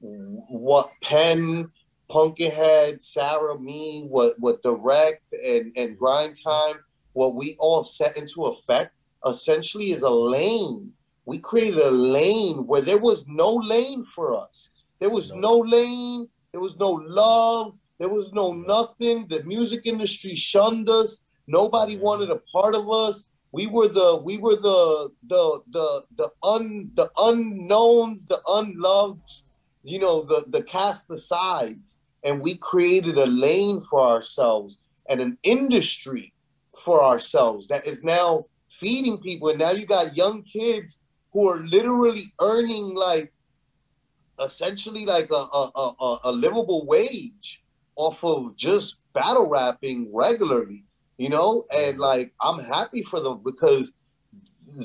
what 0.00 0.90
Pen, 1.02 1.70
Pumpkinhead, 2.08 3.02
Sarah, 3.02 3.58
me, 3.58 4.06
what 4.08 4.34
what 4.38 4.62
direct 4.62 5.24
and 5.44 5.72
and 5.76 5.98
grind 5.98 6.36
time, 6.42 6.76
what 7.12 7.34
we 7.34 7.56
all 7.58 7.84
set 7.84 8.16
into 8.16 8.42
effect 8.44 8.94
essentially 9.26 9.92
is 9.92 10.02
a 10.02 10.10
lane. 10.10 10.92
We 11.24 11.38
created 11.38 11.78
a 11.78 11.90
lane 11.90 12.66
where 12.66 12.80
there 12.80 12.98
was 12.98 13.26
no 13.26 13.54
lane 13.54 14.04
for 14.14 14.34
us. 14.34 14.70
There 14.98 15.10
was 15.10 15.32
no, 15.32 15.38
no 15.38 15.58
lane. 15.58 16.28
There 16.52 16.60
was 16.60 16.76
no 16.76 16.90
love. 16.90 17.74
There 17.98 18.08
was 18.08 18.32
no 18.32 18.52
nothing. 18.52 19.26
The 19.28 19.42
music 19.44 19.82
industry 19.84 20.34
shunned 20.34 20.88
us. 20.88 21.24
Nobody 21.46 21.96
wanted 21.96 22.30
a 22.30 22.40
part 22.52 22.74
of 22.74 22.90
us. 22.90 23.28
We 23.52 23.66
were 23.66 23.88
the 23.88 24.20
we 24.22 24.38
were 24.38 24.56
the 24.56 25.10
the 25.28 25.62
the 25.70 26.04
the 26.16 26.30
un 26.42 26.90
the 26.94 27.10
unknowns, 27.18 28.26
the 28.26 28.40
unloved, 28.46 29.28
you 29.82 29.98
know, 29.98 30.22
the 30.22 30.44
the 30.48 30.62
cast 30.62 31.10
asides. 31.10 31.98
And 32.24 32.40
we 32.40 32.56
created 32.56 33.16
a 33.16 33.26
lane 33.26 33.82
for 33.88 34.00
ourselves 34.00 34.78
and 35.08 35.20
an 35.20 35.38
industry 35.42 36.32
for 36.84 37.02
ourselves 37.02 37.66
that 37.68 37.86
is 37.86 38.02
now 38.04 38.44
feeding 38.78 39.18
people. 39.18 39.48
And 39.48 39.58
now 39.58 39.70
you 39.72 39.86
got 39.86 40.16
young 40.16 40.42
kids 40.42 41.00
who 41.32 41.48
are 41.48 41.64
literally 41.66 42.24
earning 42.40 42.94
like 42.94 43.32
essentially 44.40 45.04
like 45.04 45.30
a, 45.30 45.34
a, 45.34 45.94
a, 46.00 46.18
a 46.24 46.32
livable 46.32 46.86
wage 46.86 47.62
off 47.96 48.22
of 48.22 48.56
just 48.56 49.00
battle 49.12 49.48
rapping 49.48 50.08
regularly, 50.14 50.84
you 51.16 51.28
know? 51.28 51.66
And 51.74 51.98
like, 51.98 52.32
I'm 52.40 52.62
happy 52.62 53.02
for 53.02 53.20
them 53.20 53.40
because 53.44 53.92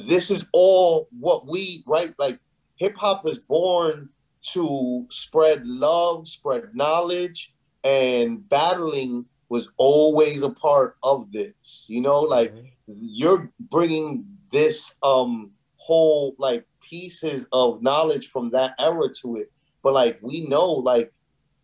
this 0.07 0.31
is 0.31 0.47
all 0.53 1.07
what 1.19 1.47
we, 1.47 1.83
right? 1.85 2.13
Like, 2.17 2.39
hip 2.77 2.95
hop 2.97 3.23
was 3.23 3.37
born 3.37 4.09
to 4.53 5.05
spread 5.09 5.65
love, 5.65 6.27
spread 6.27 6.75
knowledge, 6.75 7.53
and 7.83 8.47
battling 8.49 9.25
was 9.49 9.69
always 9.77 10.41
a 10.41 10.49
part 10.49 10.97
of 11.03 11.31
this. 11.31 11.85
You 11.87 12.01
know, 12.01 12.19
like 12.19 12.53
mm-hmm. 12.53 12.67
You're 12.87 13.51
bringing 13.59 14.25
this 14.51 14.95
um 15.03 15.51
whole 15.77 16.35
like 16.37 16.65
pieces 16.81 17.47
of 17.51 17.81
knowledge 17.81 18.27
from 18.27 18.49
that 18.51 18.73
era 18.79 19.09
to 19.21 19.37
it. 19.37 19.51
But 19.81 19.93
like 19.93 20.19
we 20.21 20.47
know, 20.47 20.71
like, 20.71 21.11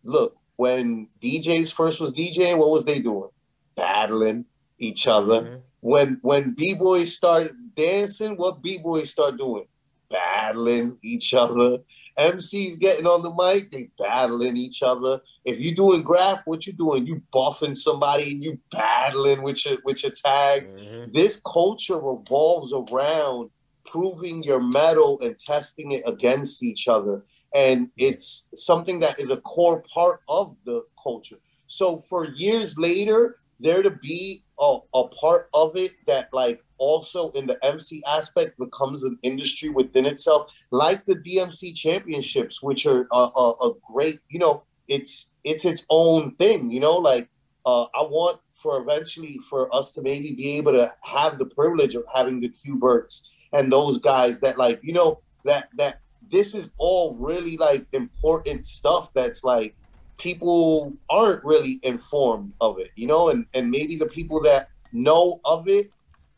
look, 0.04 0.36
when 0.56 1.08
DJs 1.22 1.72
first 1.72 2.00
was 2.00 2.12
DJing, 2.12 2.58
what 2.58 2.70
was 2.70 2.84
they 2.84 2.98
doing? 2.98 3.30
Battling 3.76 4.44
each 4.78 5.06
other. 5.06 5.42
Mm-hmm. 5.42 5.56
When 5.80 6.18
when 6.22 6.54
B 6.54 6.74
boys 6.74 7.16
started 7.16 7.54
dancing, 7.74 8.36
what 8.36 8.62
B 8.62 8.78
boys 8.78 9.10
start 9.10 9.38
doing? 9.38 9.66
Battling 10.10 10.98
each 11.02 11.32
other. 11.32 11.78
MCs 12.20 12.78
getting 12.78 13.06
on 13.06 13.22
the 13.22 13.32
mic, 13.32 13.72
they 13.72 13.88
battling 13.98 14.56
each 14.56 14.82
other. 14.82 15.20
If 15.44 15.58
you 15.58 15.74
doing 15.74 16.02
graph, 16.02 16.42
what 16.44 16.66
you 16.66 16.72
doing? 16.72 17.06
You 17.06 17.22
buffing 17.34 17.76
somebody 17.76 18.32
and 18.32 18.44
you 18.44 18.58
battling 18.70 19.42
with 19.42 19.64
your 19.64 19.78
with 19.84 20.02
your 20.02 20.12
tags. 20.12 20.74
Mm-hmm. 20.74 21.12
This 21.12 21.40
culture 21.46 21.98
revolves 21.98 22.72
around 22.72 23.50
proving 23.86 24.42
your 24.42 24.60
mettle 24.60 25.18
and 25.22 25.38
testing 25.38 25.92
it 25.92 26.02
against 26.06 26.62
each 26.62 26.86
other 26.86 27.24
and 27.54 27.90
it's 27.96 28.48
something 28.54 29.00
that 29.00 29.18
is 29.18 29.30
a 29.30 29.38
core 29.38 29.82
part 29.92 30.20
of 30.28 30.56
the 30.64 30.84
culture. 31.02 31.38
So 31.66 31.98
for 31.98 32.28
years 32.30 32.78
later, 32.78 33.38
there 33.60 33.82
to 33.82 33.90
be 33.90 34.42
a, 34.58 34.78
a 34.94 35.08
part 35.08 35.48
of 35.54 35.76
it 35.76 35.92
that 36.06 36.28
like 36.32 36.62
also 36.78 37.30
in 37.32 37.46
the 37.46 37.62
MC 37.64 38.02
aspect 38.06 38.58
becomes 38.58 39.04
an 39.04 39.18
industry 39.22 39.68
within 39.68 40.06
itself, 40.06 40.50
like 40.70 41.04
the 41.06 41.16
DMC 41.16 41.74
championships, 41.74 42.62
which 42.62 42.86
are 42.86 43.06
a, 43.12 43.16
a, 43.16 43.50
a 43.50 43.72
great, 43.92 44.20
you 44.28 44.38
know, 44.38 44.62
it's 44.88 45.34
it's 45.44 45.64
its 45.64 45.86
own 45.90 46.34
thing, 46.36 46.70
you 46.70 46.80
know, 46.80 46.96
like 46.96 47.28
uh, 47.66 47.84
I 47.94 48.02
want 48.02 48.40
for 48.54 48.82
eventually 48.82 49.38
for 49.48 49.74
us 49.74 49.94
to 49.94 50.02
maybe 50.02 50.34
be 50.34 50.56
able 50.56 50.72
to 50.72 50.92
have 51.02 51.38
the 51.38 51.46
privilege 51.46 51.94
of 51.94 52.04
having 52.14 52.40
the 52.40 52.48
Q-Berts 52.48 53.30
and 53.52 53.72
those 53.72 53.98
guys 53.98 54.40
that 54.40 54.58
like, 54.58 54.80
you 54.82 54.92
know, 54.92 55.20
that 55.44 55.68
that 55.76 56.00
this 56.30 56.54
is 56.54 56.70
all 56.78 57.16
really 57.16 57.56
like 57.56 57.86
important 57.92 58.66
stuff 58.66 59.10
that's 59.14 59.42
like 59.44 59.74
people 60.20 60.92
aren't 61.08 61.42
really 61.44 61.80
informed 61.82 62.52
of 62.60 62.78
it, 62.78 62.90
you 62.94 63.06
know, 63.06 63.30
and, 63.30 63.46
and 63.54 63.70
maybe 63.70 63.96
the 63.96 64.06
people 64.06 64.40
that 64.42 64.68
know 64.92 65.40
of 65.44 65.66
it, 65.66 65.90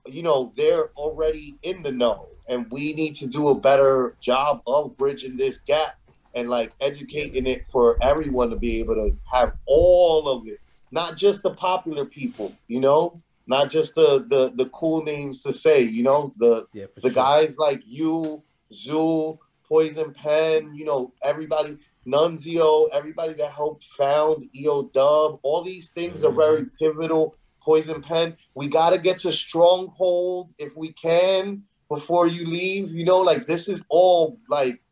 you 0.06 0.22
know, 0.22 0.52
they're 0.56 0.90
already 0.90 1.56
in 1.62 1.82
the 1.82 1.90
know. 1.92 2.28
And 2.48 2.70
we 2.70 2.92
need 2.94 3.14
to 3.16 3.26
do 3.26 3.48
a 3.48 3.54
better 3.54 4.16
job 4.20 4.62
of 4.66 4.96
bridging 4.96 5.36
this 5.36 5.58
gap 5.58 5.96
and 6.34 6.48
like 6.48 6.72
educating 6.80 7.46
it 7.46 7.66
for 7.66 8.02
everyone 8.02 8.50
to 8.50 8.56
be 8.56 8.78
able 8.78 8.94
to 8.94 9.16
have 9.30 9.52
all 9.66 10.28
of 10.28 10.46
it, 10.46 10.60
not 10.90 11.16
just 11.16 11.42
the 11.42 11.54
popular 11.54 12.04
people, 12.04 12.52
you 12.68 12.80
know, 12.80 13.20
not 13.46 13.70
just 13.70 13.94
the 13.94 14.24
the, 14.28 14.52
the 14.54 14.68
cool 14.70 15.02
names 15.02 15.42
to 15.42 15.52
say, 15.52 15.82
you 15.82 16.02
know, 16.02 16.32
the 16.38 16.66
yeah, 16.72 16.86
the 16.96 17.02
sure. 17.02 17.10
guys 17.10 17.54
like 17.58 17.82
you, 17.84 18.42
Zoo, 18.72 19.38
Poison 19.68 20.12
Pen, 20.12 20.74
you 20.74 20.84
know, 20.84 21.12
everybody, 21.22 21.78
Nunzio, 22.06 22.88
everybody 22.92 23.32
that 23.34 23.50
helped 23.50 23.84
found 23.84 24.48
EO 24.54 24.90
Dub, 24.94 25.38
all 25.42 25.62
these 25.62 25.88
things 25.88 26.22
mm-hmm. 26.22 26.26
are 26.26 26.32
very 26.32 26.66
pivotal. 26.78 27.36
Poison 27.60 28.02
Pen, 28.02 28.36
we 28.56 28.66
got 28.66 28.90
to 28.90 28.98
get 28.98 29.20
to 29.20 29.30
Stronghold 29.30 30.50
if 30.58 30.76
we 30.76 30.92
can 30.94 31.62
before 31.88 32.26
you 32.26 32.44
leave. 32.44 32.90
You 32.90 33.04
know, 33.04 33.20
like 33.20 33.46
this 33.46 33.68
is 33.68 33.82
all 33.88 34.36
like 34.48 34.82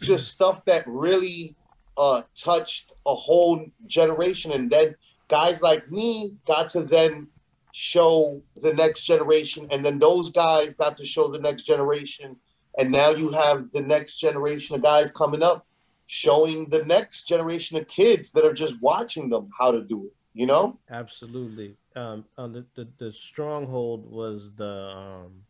just 0.00 0.28
stuff 0.32 0.64
that 0.64 0.84
really 0.88 1.54
uh 1.96 2.22
touched 2.34 2.92
a 3.06 3.14
whole 3.14 3.64
generation. 3.86 4.50
And 4.50 4.68
then 4.68 4.96
guys 5.28 5.62
like 5.62 5.88
me 5.92 6.34
got 6.44 6.70
to 6.70 6.82
then 6.82 7.28
show 7.70 8.42
the 8.60 8.74
next 8.74 9.04
generation, 9.04 9.68
and 9.70 9.84
then 9.84 10.00
those 10.00 10.30
guys 10.30 10.74
got 10.74 10.96
to 10.96 11.04
show 11.04 11.28
the 11.28 11.38
next 11.38 11.62
generation 11.62 12.36
and 12.78 12.90
now 12.90 13.10
you 13.10 13.30
have 13.30 13.70
the 13.72 13.80
next 13.80 14.16
generation 14.16 14.74
of 14.74 14.82
guys 14.82 15.10
coming 15.10 15.42
up 15.42 15.66
showing 16.06 16.68
the 16.68 16.84
next 16.84 17.24
generation 17.24 17.78
of 17.78 17.86
kids 17.88 18.30
that 18.32 18.44
are 18.44 18.52
just 18.52 18.80
watching 18.82 19.28
them 19.28 19.48
how 19.58 19.70
to 19.70 19.82
do 19.82 20.04
it 20.06 20.12
you 20.34 20.46
know? 20.46 20.78
Absolutely. 20.90 21.76
Um, 21.96 22.24
um 22.38 22.52
the, 22.52 22.66
the, 22.74 22.88
the 22.98 23.12
stronghold 23.12 24.10
was 24.10 24.50
the 24.56 24.64
um 24.96 25.42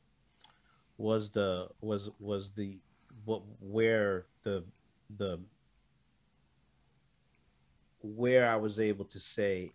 was 0.99 1.31
the 1.31 1.69
was 1.81 2.11
was 2.19 2.51
the 2.57 2.79
what 3.25 3.43
where 3.61 4.27
the 4.43 4.65
the 5.19 5.39
where 8.01 8.49
I 8.49 8.57
was 8.57 8.81
able 8.81 9.05
to 9.07 9.21
say 9.21 9.71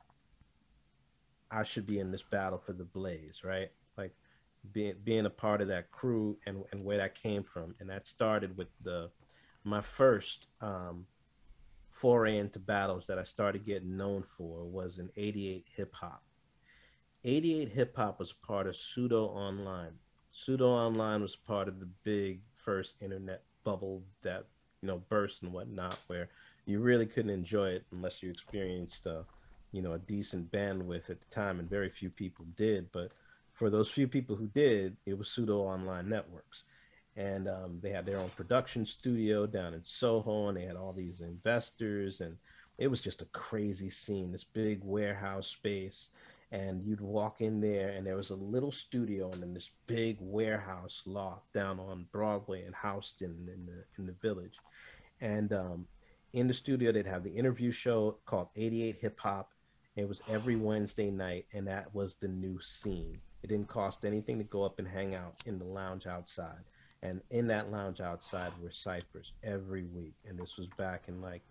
I 1.49 1.63
should 1.63 1.87
be 1.87 1.99
in 1.99 2.11
this 2.11 2.23
battle 2.23 2.59
for 2.59 2.73
the 2.73 2.83
blaze, 2.83 3.41
right? 3.43 3.71
Like 3.97 4.13
being 4.73 4.95
being 5.05 5.25
a 5.25 5.29
part 5.29 5.61
of 5.61 5.69
that 5.69 5.89
crew 5.91 6.37
and 6.45 6.63
and 6.71 6.83
where 6.83 6.97
that 6.97 7.15
came 7.15 7.43
from, 7.43 7.75
and 7.79 7.89
that 7.89 8.07
started 8.07 8.57
with 8.57 8.67
the 8.83 9.09
my 9.63 9.81
first 9.81 10.47
um, 10.61 11.05
foray 11.91 12.37
into 12.37 12.59
battles 12.59 13.07
that 13.07 13.17
I 13.17 13.23
started 13.23 13.65
getting 13.65 13.97
known 13.97 14.23
for 14.37 14.63
was 14.63 14.99
in 14.99 15.09
'88 15.17 15.65
hip 15.75 15.93
hop. 15.93 16.23
'88 17.23 17.69
hip 17.69 17.95
hop 17.95 18.19
was 18.19 18.31
part 18.31 18.67
of 18.67 18.75
Pseudo 18.75 19.25
Online. 19.25 19.93
Pseudo 20.31 20.69
Online 20.69 21.21
was 21.21 21.35
part 21.35 21.67
of 21.67 21.79
the 21.79 21.87
big 22.03 22.41
first 22.55 22.95
internet 23.01 23.43
bubble 23.63 24.03
that 24.21 24.45
you 24.81 24.87
know 24.87 25.01
burst 25.09 25.41
and 25.43 25.51
whatnot, 25.51 25.97
where 26.07 26.29
you 26.65 26.79
really 26.79 27.05
couldn't 27.05 27.31
enjoy 27.31 27.69
it 27.69 27.85
unless 27.91 28.21
you 28.21 28.29
experienced 28.29 29.05
a 29.05 29.25
you 29.71 29.81
know 29.81 29.93
a 29.93 29.99
decent 29.99 30.51
bandwidth 30.51 31.09
at 31.09 31.19
the 31.19 31.27
time, 31.31 31.59
and 31.59 31.69
very 31.69 31.89
few 31.89 32.09
people 32.09 32.45
did. 32.55 32.91
But 32.91 33.11
for 33.53 33.69
those 33.69 33.89
few 33.89 34.07
people 34.07 34.35
who 34.35 34.47
did, 34.47 34.95
it 35.05 35.17
was 35.17 35.29
pseudo 35.29 35.61
online 35.61 36.07
networks. 36.07 36.63
And 37.17 37.49
um, 37.49 37.79
they 37.81 37.89
had 37.89 38.05
their 38.05 38.19
own 38.19 38.29
production 38.37 38.85
studio 38.85 39.45
down 39.45 39.73
in 39.73 39.83
Soho, 39.83 40.47
and 40.47 40.57
they 40.57 40.65
had 40.65 40.75
all 40.75 40.93
these 40.93 41.21
investors, 41.21 42.21
and 42.21 42.37
it 42.77 42.87
was 42.87 43.01
just 43.01 43.23
a 43.23 43.25
crazy 43.25 43.89
scene. 43.89 44.31
This 44.31 44.43
big 44.43 44.81
warehouse 44.83 45.47
space, 45.47 46.09
and 46.51 46.85
you'd 46.85 47.01
walk 47.01 47.41
in 47.41 47.59
there, 47.59 47.89
and 47.89 48.05
there 48.05 48.15
was 48.15 48.29
a 48.29 48.35
little 48.35 48.71
studio, 48.71 49.31
and 49.31 49.41
then 49.41 49.53
this 49.53 49.71
big 49.87 50.17
warehouse 50.21 51.01
loft 51.07 51.51
down 51.53 51.79
on 51.79 52.05
Broadway 52.11 52.65
in 52.65 52.73
Houston, 52.83 53.49
in 53.51 53.65
the 53.65 53.83
in 53.97 54.05
the 54.05 54.15
village. 54.21 54.57
And 55.19 55.51
um, 55.53 55.87
in 56.33 56.47
the 56.47 56.53
studio, 56.53 56.91
they'd 56.91 57.07
have 57.07 57.23
the 57.23 57.35
interview 57.35 57.71
show 57.71 58.17
called 58.25 58.49
88 58.55 58.97
Hip 59.01 59.19
Hop 59.21 59.51
It 59.95 60.07
was 60.07 60.21
every 60.29 60.55
Wednesday 60.55 61.09
night, 61.09 61.47
and 61.53 61.67
that 61.67 61.93
was 61.95 62.15
the 62.15 62.27
new 62.27 62.61
scene. 62.61 63.19
It 63.41 63.47
didn't 63.47 63.69
cost 63.69 64.05
anything 64.05 64.37
to 64.37 64.43
go 64.43 64.63
up 64.63 64.77
and 64.77 64.87
hang 64.87 65.15
out 65.15 65.41
in 65.45 65.57
the 65.57 65.65
lounge 65.65 66.05
outside. 66.05 66.63
And 67.03 67.21
in 67.29 67.47
that 67.47 67.71
lounge 67.71 68.01
outside 68.01 68.51
were 68.61 68.71
ciphers 68.71 69.33
every 69.43 69.85
week. 69.85 70.15
And 70.27 70.37
this 70.39 70.57
was 70.57 70.67
back 70.77 71.03
in 71.07 71.21
like 71.21 71.43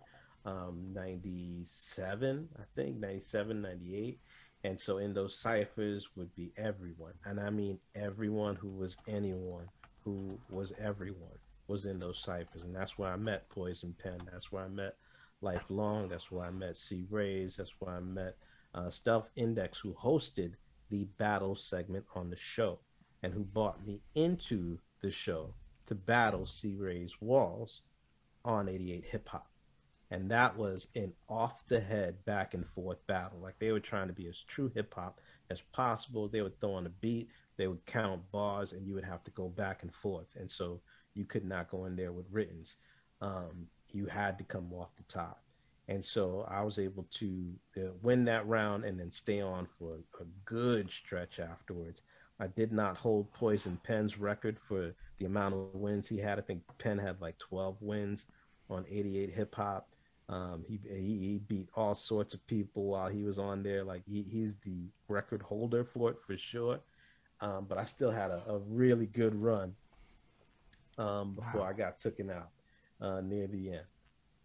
um, 0.45 0.89
97, 0.93 2.49
I 2.57 2.63
think, 2.75 2.97
97, 2.97 3.61
98. 3.61 4.19
And 4.63 4.79
so 4.79 4.97
in 4.97 5.13
those 5.13 5.37
ciphers 5.37 6.09
would 6.15 6.33
be 6.35 6.51
everyone. 6.57 7.13
And 7.25 7.39
I 7.39 7.49
mean 7.49 7.79
everyone 7.95 8.55
who 8.55 8.69
was 8.69 8.97
anyone 9.07 9.67
who 10.03 10.37
was 10.49 10.73
everyone 10.79 11.37
was 11.67 11.85
in 11.85 11.99
those 11.99 12.19
ciphers. 12.19 12.63
And 12.63 12.75
that's 12.75 12.97
where 12.97 13.11
I 13.11 13.17
met 13.17 13.49
Poison 13.49 13.95
Pen. 14.01 14.19
That's 14.31 14.51
where 14.51 14.63
I 14.63 14.69
met 14.69 14.95
Lifelong. 15.41 16.09
That's 16.09 16.31
where 16.31 16.45
I 16.45 16.51
met 16.51 16.77
C-Rayz. 16.77 17.57
That's 17.57 17.73
where 17.79 17.95
I 17.95 17.99
met 17.99 18.35
uh, 18.73 18.89
Stealth 18.89 19.29
Index, 19.35 19.77
who 19.77 19.93
hosted 19.93 20.53
the 20.89 21.05
battle 21.17 21.55
segment 21.55 22.05
on 22.15 22.29
the 22.29 22.37
show 22.37 22.79
and 23.23 23.33
who 23.33 23.43
brought 23.43 23.85
me 23.85 24.01
into 24.15 24.79
the 25.01 25.11
show 25.11 25.53
to 25.87 25.95
battle 25.95 26.45
C-Rayz 26.45 27.11
Walz 27.21 27.81
on 28.43 28.67
88 28.69 29.05
Hip 29.05 29.29
Hop 29.29 29.49
and 30.09 30.31
that 30.31 30.55
was 30.57 30.87
an 30.95 31.13
off 31.27 31.67
the 31.67 31.79
head 31.79 32.23
back 32.25 32.53
and 32.53 32.65
forth 32.65 33.05
battle. 33.07 33.39
Like 33.41 33.59
they 33.59 33.71
were 33.71 33.79
trying 33.79 34.07
to 34.07 34.13
be 34.13 34.27
as 34.27 34.39
true 34.47 34.71
hip 34.73 34.93
hop 34.93 35.19
as 35.49 35.61
possible. 35.73 36.27
They 36.27 36.41
would 36.41 36.59
throw 36.59 36.73
on 36.73 36.85
a 36.85 36.89
beat, 36.89 37.29
they 37.57 37.67
would 37.67 37.85
count 37.85 38.21
bars, 38.31 38.71
and 38.71 38.87
you 38.87 38.93
would 38.93 39.03
have 39.03 39.23
to 39.25 39.31
go 39.31 39.49
back 39.49 39.83
and 39.83 39.93
forth. 39.93 40.27
And 40.35 40.49
so 40.49 40.81
you 41.13 41.25
could 41.25 41.45
not 41.45 41.69
go 41.69 41.85
in 41.85 41.95
there 41.95 42.13
with 42.13 42.25
writtens. 42.31 42.75
Um, 43.21 43.67
you 43.91 44.05
had 44.05 44.37
to 44.37 44.43
come 44.43 44.71
off 44.73 44.95
the 44.95 45.03
top. 45.03 45.41
And 45.89 46.03
so 46.03 46.45
I 46.49 46.63
was 46.63 46.79
able 46.79 47.07
to 47.11 47.53
uh, 47.77 47.91
win 48.01 48.25
that 48.25 48.47
round 48.47 48.83
and 48.83 48.99
then 48.99 49.11
stay 49.11 49.41
on 49.41 49.67
for 49.79 49.95
a 50.19 50.25
good 50.45 50.91
stretch 50.91 51.39
afterwards. 51.39 52.01
I 52.39 52.47
did 52.47 52.71
not 52.71 52.97
hold 52.97 53.31
Poison 53.33 53.79
Pen's 53.83 54.19
record 54.19 54.57
for 54.59 54.93
the 55.17 55.25
amount 55.25 55.55
of 55.55 55.73
wins 55.73 56.07
he 56.07 56.17
had. 56.17 56.37
I 56.37 56.41
think 56.41 56.61
Pen 56.77 56.97
had 56.97 57.19
like 57.19 57.37
12 57.39 57.77
wins 57.81 58.27
on 58.69 58.85
88 58.89 59.31
hip 59.31 59.55
hop. 59.55 59.89
Um, 60.29 60.63
he, 60.67 60.79
he, 60.87 61.17
he 61.17 61.41
beat 61.47 61.69
all 61.73 61.95
sorts 61.95 62.33
of 62.33 62.45
people 62.47 62.85
while 62.85 63.07
he 63.07 63.23
was 63.23 63.39
on 63.39 63.63
there. 63.63 63.83
Like 63.83 64.03
he, 64.05 64.23
he's 64.23 64.53
the 64.63 64.89
record 65.07 65.41
holder 65.41 65.83
for 65.83 66.11
it 66.11 66.17
for 66.25 66.37
sure. 66.37 66.79
Um, 67.39 67.65
but 67.67 67.77
I 67.77 67.85
still 67.85 68.11
had 68.11 68.31
a, 68.31 68.43
a 68.47 68.57
really 68.59 69.05
good 69.07 69.33
run 69.35 69.73
um, 70.97 71.33
before 71.33 71.61
wow. 71.61 71.67
I 71.67 71.73
got 71.73 71.99
taken 71.99 72.29
out 72.29 72.49
uh, 73.01 73.21
near 73.21 73.47
the 73.47 73.73
end. 73.73 73.85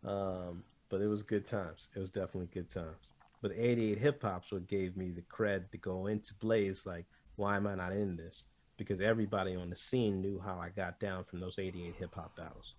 Um, 0.05 0.65
but 0.89 1.01
it 1.01 1.09
was 1.09 1.23
good 1.23 1.47
times. 1.47 1.89
It 1.95 1.99
was 1.99 2.11
definitely 2.11 2.49
good 2.53 2.71
times. 2.71 3.15
But 3.41 3.53
88 3.57 3.99
Hip 3.99 4.23
Hop's 4.23 4.53
what 4.53 4.69
gave 4.69 4.97
me 4.97 5.11
the 5.11 5.23
cred 5.23 5.71
to 5.71 5.79
go 5.79 6.07
into 6.07 6.35
Blaze. 6.35 6.87
Like, 6.87 7.07
why 7.37 7.57
am 7.57 7.67
I 7.67 7.75
not 7.75 7.93
in 7.93 8.17
this? 8.17 8.45
Because 8.77 9.01
everybody 9.01 9.55
on 9.55 9.71
the 9.71 9.77
scene 9.77 10.21
knew 10.21 10.41
how 10.45 10.59
I 10.59 10.71
got 10.71 10.99
down 10.99 11.25
from 11.25 11.41
those 11.41 11.59
88 11.59 11.95
hip 11.99 12.15
hop 12.15 12.37
battles. 12.37 12.75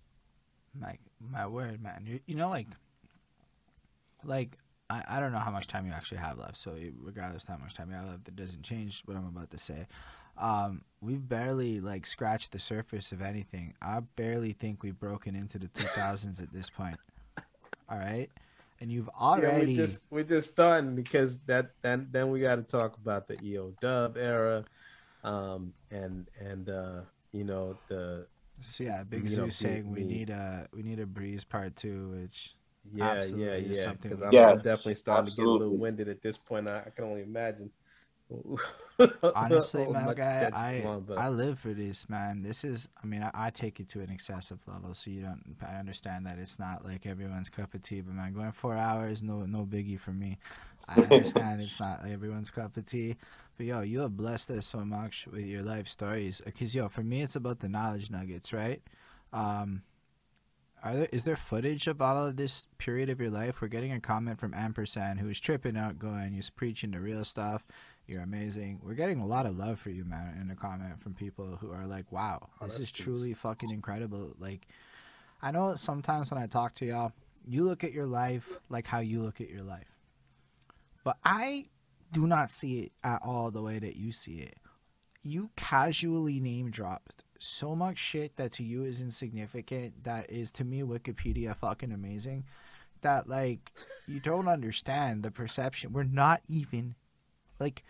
My 0.78 0.98
my 1.20 1.46
word, 1.46 1.82
man. 1.82 2.04
You, 2.06 2.20
you 2.26 2.34
know, 2.34 2.48
like 2.48 2.66
like 4.24 4.58
I, 4.90 5.04
I 5.08 5.20
don't 5.20 5.32
know 5.32 5.38
how 5.38 5.50
much 5.50 5.66
time 5.66 5.86
you 5.86 5.92
actually 5.92 6.18
have 6.18 6.38
left. 6.38 6.56
So 6.56 6.76
regardless 7.00 7.44
how 7.44 7.56
much 7.56 7.74
time 7.74 7.90
you 7.90 7.96
have 7.96 8.06
left, 8.06 8.28
it 8.28 8.36
doesn't 8.36 8.62
change 8.62 9.02
what 9.04 9.16
I'm 9.16 9.26
about 9.26 9.50
to 9.50 9.58
say. 9.58 9.86
Um, 10.36 10.82
we've 11.00 11.26
barely 11.26 11.80
like 11.80 12.06
scratched 12.06 12.52
the 12.52 12.58
surface 12.58 13.12
of 13.12 13.22
anything. 13.22 13.74
I 13.80 14.00
barely 14.16 14.52
think 14.52 14.82
we've 14.82 14.98
broken 14.98 15.36
into 15.36 15.58
the 15.58 15.68
2000s 15.68 16.42
at 16.42 16.52
this 16.52 16.70
point. 16.70 16.96
All 17.88 17.98
right, 17.98 18.30
and 18.84 18.92
you've 18.92 19.08
already 19.18 19.46
yeah, 19.48 19.66
we 19.66 19.76
just 19.76 20.02
we're 20.10 20.24
just 20.24 20.50
starting 20.50 20.94
because 20.94 21.38
that 21.46 21.70
then 21.80 22.06
then 22.10 22.30
we 22.30 22.38
got 22.38 22.56
to 22.56 22.62
talk 22.62 22.98
about 22.98 23.26
the 23.26 23.42
EO 23.42 23.72
Dub 23.80 24.18
era, 24.18 24.62
um, 25.24 25.72
and 25.90 26.28
and 26.38 26.68
uh, 26.68 27.00
you 27.32 27.44
know 27.44 27.78
the. 27.88 28.26
So 28.60 28.84
yeah, 28.84 29.02
Big 29.02 29.26
Zoo 29.26 29.48
saying 29.48 29.90
we 29.90 30.04
need 30.04 30.28
a 30.28 30.68
we 30.74 30.82
need 30.82 31.00
a 31.00 31.06
breeze 31.06 31.44
part 31.44 31.76
two, 31.76 32.10
which 32.10 32.56
yeah, 32.94 33.24
yeah, 33.24 33.56
yeah. 33.56 33.94
Because 33.94 34.20
I'm, 34.20 34.32
yeah, 34.32 34.50
I'm, 34.50 34.58
definitely 34.58 34.96
starting 34.96 35.28
absolutely. 35.28 35.32
to 35.32 35.58
get 35.58 35.64
a 35.64 35.64
little 35.64 35.78
winded 35.78 36.08
at 36.10 36.22
this 36.22 36.36
point. 36.36 36.68
I, 36.68 36.80
I 36.80 36.90
can 36.94 37.06
only 37.06 37.22
imagine. 37.22 37.70
Honestly, 39.34 39.86
my 39.88 40.14
guy, 40.14 40.50
I 40.52 40.82
long, 40.84 41.06
I 41.16 41.28
live 41.28 41.58
for 41.58 41.74
this, 41.74 42.08
man. 42.08 42.42
This 42.42 42.64
is, 42.64 42.88
I 43.02 43.06
mean, 43.06 43.22
I, 43.22 43.30
I, 43.34 43.50
take 43.50 43.80
it 43.80 43.88
to 43.90 44.00
an 44.00 44.10
excessive 44.10 44.58
level, 44.66 44.94
so 44.94 45.10
you 45.10 45.22
don't. 45.22 45.56
I 45.62 45.78
understand 45.78 46.26
that 46.26 46.38
it's 46.38 46.58
not 46.58 46.84
like 46.84 47.06
everyone's 47.06 47.50
cup 47.50 47.74
of 47.74 47.82
tea, 47.82 48.00
but 48.00 48.14
man, 48.14 48.32
going 48.32 48.52
four 48.52 48.76
hours, 48.76 49.22
no, 49.22 49.44
no 49.46 49.66
biggie 49.66 50.00
for 50.00 50.12
me. 50.12 50.38
I 50.88 51.00
understand 51.00 51.60
it's 51.60 51.80
not 51.80 52.06
everyone's 52.08 52.50
cup 52.50 52.76
of 52.76 52.86
tea, 52.86 53.16
but 53.56 53.66
yo, 53.66 53.80
you 53.80 54.00
have 54.00 54.16
blessed 54.16 54.50
us 54.50 54.66
so 54.66 54.84
much 54.84 55.26
with 55.26 55.44
your 55.44 55.62
life 55.62 55.88
stories. 55.88 56.40
Cause 56.58 56.74
yo, 56.74 56.88
for 56.88 57.02
me, 57.02 57.22
it's 57.22 57.36
about 57.36 57.60
the 57.60 57.68
knowledge 57.68 58.10
nuggets, 58.10 58.52
right? 58.52 58.82
Um, 59.32 59.82
are 60.84 60.94
there 60.94 61.08
is 61.12 61.24
there 61.24 61.36
footage 61.36 61.86
of 61.86 62.02
all 62.02 62.26
of 62.26 62.36
this 62.36 62.66
period 62.76 63.08
of 63.08 63.18
your 63.18 63.30
life? 63.30 63.62
We're 63.62 63.68
getting 63.68 63.92
a 63.92 64.00
comment 64.00 64.38
from 64.38 64.52
Ampersand 64.52 65.18
who's 65.18 65.40
tripping 65.40 65.78
out, 65.78 65.98
going, 65.98 66.34
"You're 66.34 66.42
preaching 66.54 66.90
the 66.90 67.00
real 67.00 67.24
stuff. 67.24 67.64
You're 68.06 68.22
amazing." 68.22 68.80
We're 68.82 68.94
getting 68.94 69.20
a 69.20 69.26
lot 69.26 69.46
of 69.46 69.56
love 69.56 69.78
for 69.78 69.90
you, 69.90 70.04
man, 70.04 70.38
in 70.40 70.50
a 70.50 70.56
comment 70.56 71.02
from 71.02 71.14
people 71.14 71.56
who 71.56 71.70
are 71.70 71.86
like, 71.86 72.10
"Wow, 72.12 72.50
oh, 72.60 72.66
this 72.66 72.78
is 72.78 72.92
truly 72.92 73.34
fucking 73.34 73.70
incredible." 73.70 74.34
Like, 74.38 74.66
I 75.42 75.50
know 75.50 75.74
sometimes 75.74 76.30
when 76.30 76.42
I 76.42 76.46
talk 76.46 76.74
to 76.76 76.86
y'all, 76.86 77.12
you 77.46 77.64
look 77.64 77.84
at 77.84 77.92
your 77.92 78.06
life 78.06 78.60
like 78.68 78.86
how 78.86 79.00
you 79.00 79.22
look 79.22 79.40
at 79.40 79.50
your 79.50 79.62
life, 79.62 79.98
but 81.04 81.18
I 81.24 81.66
do 82.12 82.26
not 82.26 82.50
see 82.50 82.80
it 82.80 82.92
at 83.02 83.22
all 83.22 83.50
the 83.50 83.62
way 83.62 83.78
that 83.78 83.96
you 83.96 84.12
see 84.12 84.38
it. 84.38 84.58
You 85.22 85.50
casually 85.56 86.40
name 86.40 86.70
dropped 86.70 87.24
so 87.38 87.74
much 87.74 87.98
shit 87.98 88.36
that 88.36 88.52
to 88.52 88.64
you 88.64 88.84
is 88.84 89.00
insignificant 89.00 90.04
that 90.04 90.30
is 90.30 90.50
to 90.52 90.64
me 90.64 90.82
Wikipedia 90.82 91.56
fucking 91.56 91.92
amazing 91.92 92.44
that 93.02 93.28
like 93.28 93.72
you 94.06 94.18
don't 94.18 94.48
understand 94.48 95.22
the 95.22 95.30
perception. 95.30 95.92
We're 95.92 96.04
not 96.04 96.40
even 96.48 96.94
like 97.58 97.84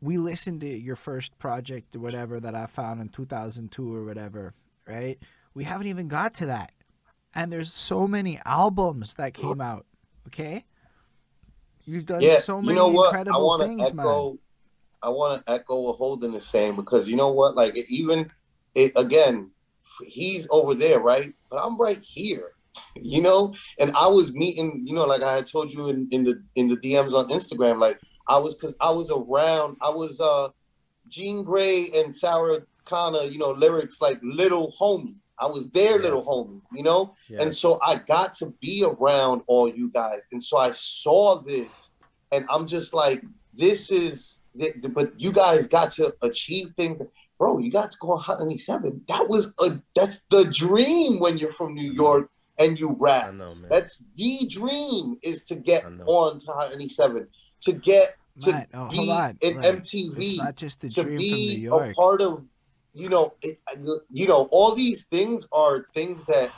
we 0.00 0.18
listened 0.18 0.62
to 0.62 0.68
your 0.68 0.96
first 0.96 1.38
project 1.38 1.94
or 1.94 2.00
whatever 2.00 2.40
that 2.40 2.54
I 2.54 2.66
found 2.66 3.00
in 3.00 3.08
2002 3.08 3.94
or 3.94 4.04
whatever, 4.04 4.54
right? 4.86 5.18
We 5.54 5.64
haven't 5.64 5.88
even 5.88 6.08
got 6.08 6.34
to 6.34 6.46
that. 6.46 6.72
And 7.34 7.52
there's 7.52 7.72
so 7.72 8.06
many 8.06 8.40
albums 8.44 9.14
that 9.14 9.34
came 9.34 9.60
out, 9.60 9.86
okay? 10.28 10.64
You've 11.84 12.06
done 12.06 12.22
yeah, 12.22 12.38
so 12.38 12.60
many 12.60 12.68
you 12.68 12.74
know 12.76 13.04
incredible 13.04 13.58
things, 13.58 13.88
echo, 13.88 14.30
man. 14.30 14.38
I 15.02 15.08
want 15.08 15.44
to 15.44 15.52
echo 15.52 15.80
what 15.80 15.96
Holden 15.96 16.34
is 16.34 16.46
saying 16.46 16.76
because 16.76 17.08
you 17.08 17.16
know 17.16 17.30
what? 17.30 17.56
Like 17.56 17.76
even 17.88 18.30
it 18.74 18.92
again, 18.96 19.50
he's 20.06 20.46
over 20.50 20.74
there, 20.74 21.00
right? 21.00 21.32
But 21.50 21.64
I'm 21.64 21.78
right 21.78 21.98
here, 22.02 22.52
you 22.96 23.22
know. 23.22 23.54
And 23.78 23.92
I 23.96 24.08
was 24.08 24.32
meeting, 24.32 24.82
you 24.84 24.94
know, 24.94 25.06
like 25.06 25.22
I 25.22 25.36
had 25.36 25.46
told 25.46 25.72
you 25.72 25.88
in, 25.88 26.08
in 26.10 26.24
the 26.24 26.42
in 26.54 26.68
the 26.68 26.76
DMs 26.76 27.12
on 27.12 27.28
Instagram, 27.28 27.80
like 27.80 28.00
I 28.30 28.38
was 28.38 28.54
because 28.54 28.74
I 28.80 28.90
was 28.90 29.10
around. 29.10 29.76
I 29.82 29.90
was 29.90 30.20
uh 30.20 30.48
Jean 31.08 31.44
Grae 31.44 31.94
and 31.98 32.14
Sarah 32.14 32.60
Connor, 32.84 33.24
you 33.24 33.38
know, 33.38 33.50
lyrics 33.50 34.00
like 34.00 34.18
little 34.22 34.72
homie. 34.80 35.16
I 35.38 35.46
was 35.46 35.68
their 35.70 35.92
yes. 35.92 36.02
little 36.02 36.24
homie, 36.24 36.60
you 36.72 36.82
know? 36.82 37.14
Yes. 37.28 37.42
And 37.42 37.54
so 37.54 37.78
I 37.82 37.96
got 37.96 38.34
to 38.34 38.52
be 38.60 38.84
around 38.84 39.42
all 39.46 39.68
you 39.68 39.90
guys. 39.90 40.20
And 40.32 40.44
so 40.44 40.58
I 40.58 40.70
saw 40.70 41.40
this 41.40 41.92
and 42.30 42.44
I'm 42.50 42.66
just 42.66 42.92
like, 42.92 43.24
this 43.54 43.90
is, 43.90 44.40
but 44.54 45.18
you 45.18 45.32
guys 45.32 45.66
got 45.66 45.92
to 45.92 46.14
achieve 46.22 46.74
things 46.76 47.00
bro, 47.40 47.58
you 47.58 47.72
got 47.72 47.90
to 47.90 47.98
go 47.98 48.12
on 48.12 48.20
Hot 48.20 48.38
97. 48.38 49.00
That 49.08 49.26
was 49.28 49.54
a 49.60 49.70
that's 49.96 50.20
the 50.30 50.44
dream 50.44 51.18
when 51.18 51.38
you're 51.38 51.54
from 51.54 51.74
New 51.74 51.90
York 51.90 52.30
and 52.58 52.78
you 52.78 52.94
rap. 53.00 53.34
Know, 53.34 53.56
that's 53.68 54.00
the 54.14 54.46
dream 54.48 55.16
is 55.22 55.42
to 55.44 55.56
get 55.56 55.84
on 56.06 56.38
to 56.38 56.52
Hot 56.52 56.70
97, 56.70 57.26
to 57.62 57.72
get 57.72 58.16
to 58.40 58.66
oh, 58.74 58.88
be 58.88 59.08
in 59.40 59.56
MTV, 59.56 60.38
not 60.38 60.56
just 60.56 60.80
the 60.80 60.88
to 60.90 61.02
dream 61.02 61.18
be 61.18 61.30
from 61.30 61.38
New 61.38 61.58
York. 61.58 61.90
a 61.90 61.94
part 61.94 62.22
of, 62.22 62.44
you 62.94 63.08
know, 63.08 63.34
it, 63.42 63.60
you 64.10 64.26
know, 64.26 64.48
all 64.50 64.74
these 64.74 65.04
things 65.04 65.46
are 65.52 65.86
things 65.94 66.24
that 66.26 66.50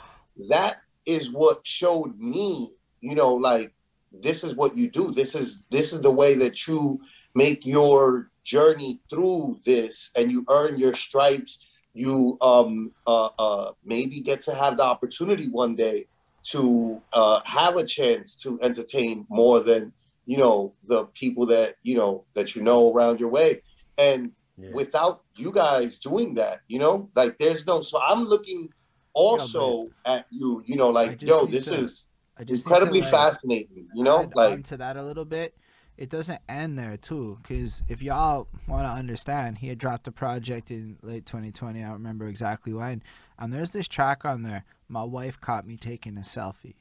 that 0.49 0.77
is 1.05 1.31
what 1.31 1.65
showed 1.65 2.17
me, 2.19 2.71
you 3.01 3.15
know, 3.15 3.33
like 3.33 3.73
this 4.11 4.43
is 4.43 4.55
what 4.55 4.77
you 4.77 4.89
do. 4.89 5.11
This 5.11 5.35
is 5.35 5.63
this 5.69 5.93
is 5.93 6.01
the 6.01 6.11
way 6.11 6.35
that 6.35 6.67
you 6.67 7.01
make 7.35 7.65
your 7.65 8.29
journey 8.43 8.99
through 9.09 9.59
this 9.65 10.11
and 10.15 10.31
you 10.31 10.45
earn 10.49 10.77
your 10.77 10.93
stripes, 10.93 11.59
you 11.93 12.37
um, 12.41 12.91
uh, 13.07 13.29
uh, 13.39 13.71
maybe 13.83 14.19
get 14.21 14.41
to 14.43 14.55
have 14.55 14.77
the 14.77 14.83
opportunity 14.83 15.49
one 15.49 15.75
day 15.75 16.05
to 16.43 17.01
uh, 17.13 17.39
have 17.45 17.77
a 17.77 17.85
chance 17.85 18.35
to 18.35 18.59
entertain 18.61 19.25
more 19.29 19.61
than 19.61 19.93
you 20.25 20.37
know 20.37 20.73
the 20.87 21.05
people 21.07 21.45
that 21.47 21.75
you 21.83 21.95
know 21.95 22.25
that 22.33 22.55
you 22.55 22.61
know 22.61 22.93
around 22.93 23.19
your 23.19 23.29
way. 23.29 23.61
And 23.97 24.31
yeah. 24.57 24.69
without 24.73 25.23
you 25.35 25.51
guys 25.51 25.97
doing 25.97 26.35
that 26.35 26.61
you 26.67 26.79
know 26.79 27.09
like 27.15 27.37
there's 27.39 27.65
no 27.65 27.81
so 27.81 27.99
i'm 28.01 28.25
looking 28.25 28.69
also 29.13 29.89
yeah, 30.05 30.15
at 30.15 30.25
you 30.29 30.63
you 30.65 30.75
know 30.75 30.89
like 30.89 31.21
yo 31.21 31.45
this 31.45 31.65
to, 31.65 31.75
is 31.75 32.07
incredibly 32.47 32.99
to, 32.99 33.05
like, 33.05 33.13
fascinating 33.13 33.87
you 33.93 34.03
know 34.03 34.29
like 34.35 34.63
to 34.65 34.77
that 34.77 34.97
a 34.97 35.03
little 35.03 35.25
bit. 35.25 35.55
It 35.95 36.09
doesn't 36.09 36.41
end 36.49 36.79
there 36.79 36.97
too 36.97 37.37
because 37.39 37.83
if 37.87 38.01
y'all 38.01 38.47
want 38.67 38.87
to 38.87 38.89
understand 38.89 39.59
he 39.59 39.67
had 39.67 39.77
dropped 39.77 40.07
a 40.07 40.11
project 40.11 40.71
in 40.71 40.97
late 41.03 41.27
2020 41.27 41.79
i 41.79 41.83
don't 41.83 41.93
remember 41.93 42.27
exactly 42.27 42.73
when 42.73 43.03
and 43.37 43.53
there's 43.53 43.69
this 43.69 43.87
track 43.87 44.25
on 44.25 44.41
there 44.41 44.65
my 44.87 45.03
wife 45.03 45.39
caught 45.39 45.67
me 45.67 45.77
taking 45.77 46.17
a 46.17 46.21
selfie 46.21 46.73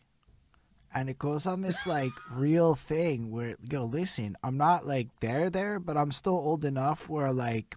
and 0.94 1.08
it 1.08 1.18
goes 1.18 1.46
on 1.46 1.62
this 1.62 1.86
like 1.86 2.12
real 2.30 2.74
thing 2.74 3.30
where 3.30 3.56
yo 3.70 3.84
listen 3.84 4.36
i'm 4.42 4.56
not 4.56 4.86
like 4.86 5.08
there 5.20 5.50
there 5.50 5.78
but 5.78 5.96
i'm 5.96 6.12
still 6.12 6.34
old 6.34 6.64
enough 6.64 7.08
where 7.08 7.32
like 7.32 7.76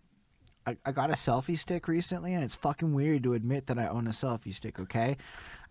I, 0.68 0.78
I 0.86 0.92
got 0.92 1.10
a 1.10 1.14
selfie 1.14 1.60
stick 1.60 1.88
recently 1.88 2.34
and 2.34 2.44
it's 2.44 2.56
fucking 2.56 2.94
weird 2.94 3.24
to 3.24 3.34
admit 3.34 3.68
that 3.68 3.80
i 3.80 3.88
own 3.88 4.08
a 4.08 4.12
selfie 4.12 4.54
stick 4.54 4.80
okay? 4.80 5.18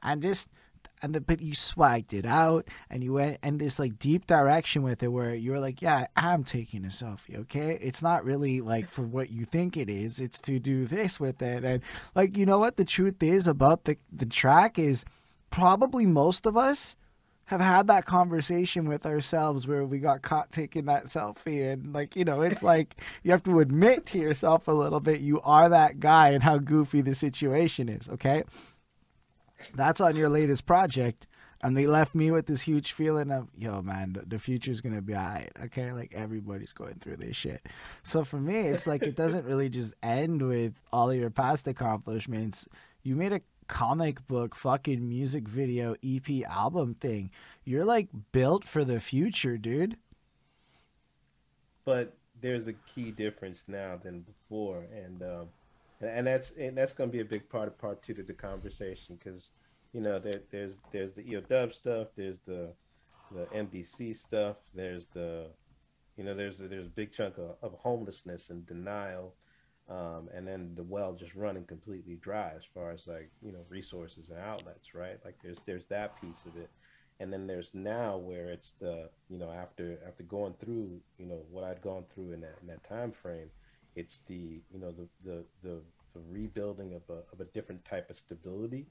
And 0.03 0.23
just 0.23 0.49
and 1.03 1.15
the, 1.15 1.21
but 1.21 1.41
you 1.41 1.55
swagged 1.55 2.13
it 2.13 2.25
out 2.25 2.69
and 2.89 3.03
you 3.03 3.15
went 3.15 3.39
in 3.43 3.59
this 3.59 3.79
like 3.79 3.99
deep 3.99 4.27
direction 4.27 4.83
with 4.83 5.03
it 5.03 5.09
where 5.09 5.35
you 5.35 5.51
were 5.51 5.59
like 5.59 5.83
yeah 5.83 6.07
i'm 6.17 6.45
taking 6.45 6.85
a 6.85 6.89
selfie 6.89 7.39
okay? 7.41 7.79
It's 7.81 8.03
not 8.03 8.25
really 8.25 8.61
like 8.61 8.89
for 8.89 9.03
what 9.03 9.31
you 9.31 9.45
think 9.45 9.77
it 9.77 9.91
is 9.91 10.21
it's 10.21 10.41
to 10.43 10.59
do 10.59 10.87
this 10.87 11.19
with 11.19 11.43
it 11.43 11.65
and 11.65 11.83
like 12.15 12.37
you 12.37 12.47
know 12.47 12.59
what? 12.59 12.77
The 12.77 12.85
truth 12.85 13.23
is 13.23 13.47
about 13.47 13.85
the 13.85 13.97
the 14.13 14.27
track 14.27 14.79
is 14.79 15.05
probably 15.51 16.07
most 16.07 16.47
of 16.47 16.57
us 16.57 16.97
have 17.47 17.61
had 17.61 17.87
that 17.89 18.07
conversation 18.07 18.89
with 18.89 19.05
ourselves 19.05 19.67
where 19.67 19.85
we 19.85 19.99
got 19.99 20.23
caught 20.23 20.51
taking 20.51 20.87
that 20.87 21.05
selfie 21.05 21.73
and 21.73 21.93
like 21.93 22.17
you 22.17 22.25
know 22.25 22.41
it's 22.41 22.63
like 22.63 22.97
you 23.23 23.31
have 23.31 23.43
to 23.43 23.61
admit 23.61 24.07
to 24.07 24.19
yourself 24.19 24.67
a 24.69 24.73
little 24.73 25.01
bit 25.01 25.21
you 25.21 25.41
are 25.43 25.69
that 25.69 26.01
guy 26.01 26.31
and 26.31 26.43
how 26.43 26.59
goofy 26.59 27.01
the 27.03 27.15
situation 27.15 27.89
is 27.89 28.09
okay? 28.09 28.43
That's 29.75 30.01
on 30.01 30.17
your 30.17 30.29
latest 30.29 30.67
project. 30.67 31.27
And 31.63 31.75
they 31.79 31.87
left 31.87 32.15
me 32.15 32.31
with 32.31 32.45
this 32.45 32.61
huge 32.61 32.93
feeling 32.93 33.31
of 33.31 33.49
yo 33.57 33.83
man 33.83 34.17
the 34.27 34.39
future's 34.39 34.81
gonna 34.81 35.03
be 35.03 35.15
alright 35.15 35.53
okay? 35.65 35.93
Like 35.93 36.15
everybody's 36.15 36.73
going 36.73 36.97
through 37.01 37.17
this 37.17 37.37
shit. 37.37 37.67
So 38.03 38.25
for 38.25 38.39
me 38.39 38.57
it's 38.57 38.87
like 38.87 39.03
it 39.03 39.17
doesn't 39.17 39.45
really 39.45 39.69
just 39.69 39.95
end 40.03 40.43
with 40.43 40.75
all 40.93 41.13
your 41.13 41.31
past 41.31 41.67
accomplishments. 41.69 42.67
You 43.03 43.17
made 43.17 43.35
a 43.35 43.41
comic 43.67 44.27
book 44.27 44.55
fucking 44.55 45.09
music 45.09 45.49
video 45.49 45.95
ep 46.03 46.29
album 46.49 46.95
thing. 46.95 47.31
You're 47.65 47.85
like 47.85 48.09
built 48.33 48.65
for 48.65 48.85
the 48.85 49.01
future 49.01 49.57
dude. 49.57 49.97
But 51.85 52.17
there's 52.41 52.67
a 52.67 52.73
key 52.73 53.11
difference 53.11 53.65
now 53.69 53.99
than 54.03 54.21
before 54.21 54.85
and 54.95 55.23
um 55.23 55.49
and 56.01 56.27
that's 56.27 56.53
and 56.59 56.77
that's 56.77 56.93
going 56.93 57.11
to 57.11 57.13
be 57.13 57.21
a 57.21 57.25
big 57.25 57.49
part 57.49 57.69
of 57.69 57.79
part 57.79 58.03
two 58.03 58.15
of 58.19 58.27
the 58.27 58.33
conversation 58.33 59.17
because 59.17 59.51
you 59.93 60.01
know 60.01 60.19
there, 60.19 60.43
there's 60.51 60.79
there's 60.93 61.15
the 61.15 61.23
EOW 61.23 61.73
stuff, 61.73 62.09
there's 62.17 62.41
the 62.41 62.73
the 63.33 63.47
MDC 63.47 64.17
stuff, 64.17 64.57
there's 64.75 65.07
the 65.15 65.47
you 66.17 66.25
know 66.25 66.35
there's 66.35 66.59
there's 66.59 66.87
a 66.87 66.91
big 66.91 67.13
chunk 67.13 67.39
of, 67.39 67.57
of 67.63 67.73
homelessness 67.79 68.51
and 68.51 68.67
denial, 68.67 69.35
um, 69.89 70.29
and 70.35 70.47
then 70.47 70.73
the 70.77 70.83
well 70.83 71.13
just 71.13 71.35
running 71.35 71.65
completely 71.65 72.17
dry 72.17 72.53
as 72.57 72.63
far 72.73 72.91
as 72.93 73.07
like 73.07 73.31
you 73.43 73.53
know 73.53 73.65
resources 73.69 74.31
and 74.31 74.39
outlets, 74.39 74.95
right? 74.95 75.19
Like 75.25 75.37
there's 75.43 75.59
there's 75.67 75.87
that 75.87 76.21
piece 76.21 76.45
of 76.47 76.57
it, 76.57 76.71
and 77.21 77.33
then 77.33 77.47
there's 77.47 77.71
now 77.75 78.17
where 78.17 78.49
it's 78.51 78.73
the 78.81 79.11
you 79.29 79.39
know 79.39 79.51
after 79.51 79.99
after 80.07 80.23
going 80.25 80.55
through 80.55 81.01
you 81.19 81.27
know 81.27 81.43
what 81.51 81.65
I'd 81.65 81.83
gone 81.83 82.05
through 82.15 82.33
in 82.33 82.41
that 82.43 82.57
in 82.63 82.69
that 82.69 82.89
time 82.89 83.13
frame 83.13 83.51
it's 83.97 84.21
the 84.27 84.63
you 84.71 84.81
know 84.81 84.93
the 84.93 85.09
the 85.25 85.45
the, 85.63 85.81
the 86.15 86.21
rebuilding 86.29 86.95
of 86.95 87.03
a 87.09 87.21
of 87.33 87.41
a 87.41 87.45
different 87.53 87.85
type 87.85 88.11
of 88.11 88.17
stability. 88.17 88.87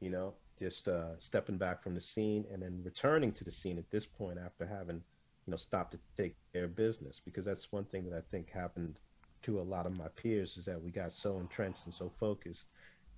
You 0.00 0.10
know, 0.10 0.34
just 0.58 0.86
uh, 0.86 1.18
stepping 1.18 1.58
back 1.58 1.82
from 1.82 1.94
the 1.94 2.00
scene 2.00 2.44
and 2.52 2.62
then 2.62 2.80
returning 2.84 3.32
to 3.32 3.44
the 3.44 3.50
scene 3.50 3.78
at 3.78 3.90
this 3.90 4.06
point 4.06 4.38
after 4.44 4.66
having 4.66 5.02
you 5.46 5.50
know 5.50 5.56
stopped 5.56 5.92
to 5.92 5.98
take 6.16 6.36
care 6.52 6.64
of 6.64 6.76
business 6.76 7.20
because 7.24 7.44
that's 7.44 7.72
one 7.72 7.84
thing 7.86 8.08
that 8.08 8.16
I 8.16 8.22
think 8.30 8.50
happened 8.50 8.98
to 9.42 9.60
a 9.60 9.62
lot 9.62 9.86
of 9.86 9.96
my 9.96 10.08
peers 10.08 10.56
is 10.56 10.64
that 10.64 10.82
we 10.82 10.90
got 10.90 11.12
so 11.12 11.38
entrenched 11.38 11.86
and 11.86 11.94
so 11.94 12.10
focused 12.18 12.66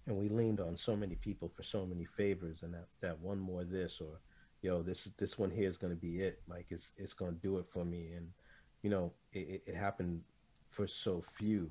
and 0.07 0.17
we 0.17 0.29
leaned 0.29 0.61
on 0.61 0.77
so 0.77 0.97
many 0.97 1.15
people 1.17 1.51
for 1.55 1.63
so 1.63 1.85
many 1.87 2.05
favors 2.05 2.63
and 2.63 2.75
that, 2.75 2.87
that 3.01 3.19
one 3.21 3.39
more 3.39 3.65
this 3.65 4.01
or 4.01 4.21
yo 4.63 4.83
this 4.83 5.09
this 5.19 5.39
one 5.39 5.51
here 5.51 5.69
is 5.69 5.77
going 5.77 5.93
to 5.93 6.01
be 6.01 6.21
it 6.21 6.41
like 6.49 6.67
it's 6.71 6.91
it's 6.97 7.15
going 7.15 7.33
to 7.35 7.41
do 7.41 7.59
it 7.59 7.67
for 7.73 7.85
me 7.85 8.11
and 8.17 8.29
you 8.83 8.91
know 8.91 9.13
it, 9.33 9.63
it 9.67 9.75
happened 9.75 10.21
for 10.71 10.87
so 10.87 11.23
few 11.39 11.71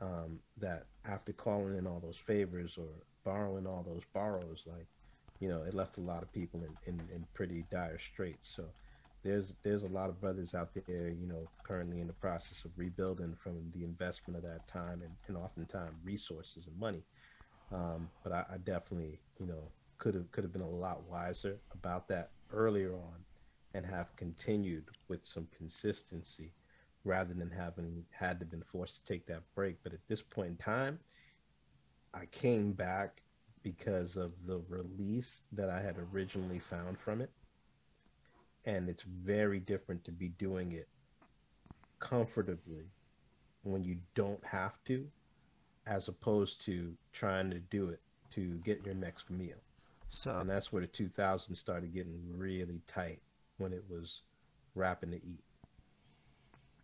um, 0.00 0.38
that 0.58 0.86
after 1.04 1.32
calling 1.32 1.76
in 1.76 1.86
all 1.86 2.00
those 2.00 2.16
favors 2.16 2.76
or 2.78 2.88
borrowing 3.24 3.66
all 3.66 3.84
those 3.86 4.02
borrows, 4.14 4.62
like 4.66 4.86
you 5.40 5.48
know, 5.48 5.62
it 5.62 5.74
left 5.74 5.98
a 5.98 6.00
lot 6.00 6.22
of 6.22 6.32
people 6.32 6.62
in, 6.64 6.94
in, 6.94 7.00
in 7.14 7.24
pretty 7.32 7.64
dire 7.70 7.98
straits. 7.98 8.52
So 8.56 8.64
there's 9.24 9.54
there's 9.62 9.82
a 9.82 9.88
lot 9.88 10.10
of 10.10 10.20
brothers 10.20 10.54
out 10.54 10.70
there, 10.74 11.08
you 11.08 11.26
know, 11.26 11.48
currently 11.64 12.00
in 12.00 12.06
the 12.06 12.12
process 12.12 12.64
of 12.64 12.70
rebuilding 12.76 13.36
from 13.42 13.70
the 13.74 13.84
investment 13.84 14.36
of 14.36 14.42
that 14.44 14.66
time 14.68 15.02
and, 15.02 15.14
and 15.26 15.36
oftentimes 15.36 15.96
resources 16.04 16.66
and 16.66 16.78
money. 16.78 17.04
Um, 17.72 18.10
but 18.22 18.32
I, 18.32 18.44
I 18.54 18.56
definitely, 18.58 19.20
you 19.38 19.46
know, 19.46 19.72
could 19.98 20.14
have 20.14 20.30
could 20.30 20.44
have 20.44 20.52
been 20.52 20.62
a 20.62 20.68
lot 20.68 21.02
wiser 21.08 21.58
about 21.72 22.08
that 22.08 22.30
earlier 22.52 22.94
on 22.94 23.24
and 23.74 23.84
have 23.84 24.14
continued 24.16 24.84
with 25.08 25.24
some 25.26 25.48
consistency 25.56 26.54
rather 27.04 27.34
than 27.34 27.50
having 27.50 28.04
had 28.10 28.40
to 28.40 28.46
been 28.46 28.62
forced 28.62 28.96
to 28.96 29.12
take 29.12 29.26
that 29.26 29.42
break. 29.54 29.76
But 29.82 29.92
at 29.92 30.00
this 30.08 30.22
point 30.22 30.50
in 30.50 30.56
time, 30.56 30.98
I 32.14 32.26
came 32.26 32.72
back 32.72 33.22
because 33.62 34.16
of 34.16 34.32
the 34.46 34.60
release 34.68 35.42
that 35.52 35.68
I 35.68 35.80
had 35.82 35.96
originally 36.12 36.58
found 36.58 36.98
from 36.98 37.20
it. 37.20 37.30
And 38.64 38.88
it's 38.88 39.04
very 39.24 39.60
different 39.60 40.04
to 40.04 40.12
be 40.12 40.28
doing 40.28 40.72
it 40.72 40.88
comfortably 42.00 42.84
when 43.62 43.84
you 43.84 43.96
don't 44.14 44.44
have 44.44 44.82
to, 44.86 45.06
as 45.86 46.08
opposed 46.08 46.64
to 46.66 46.92
trying 47.12 47.50
to 47.50 47.58
do 47.58 47.88
it 47.88 48.00
to 48.30 48.54
get 48.64 48.84
your 48.84 48.94
next 48.94 49.30
meal. 49.30 49.56
So, 50.10 50.38
and 50.38 50.48
that's 50.48 50.72
where 50.72 50.82
the 50.82 50.88
2000s 50.88 51.56
started 51.56 51.92
getting 51.92 52.20
really 52.36 52.80
tight 52.86 53.20
when 53.58 53.72
it 53.72 53.84
was 53.88 54.22
rapping 54.74 55.10
to 55.10 55.16
eat. 55.16 55.42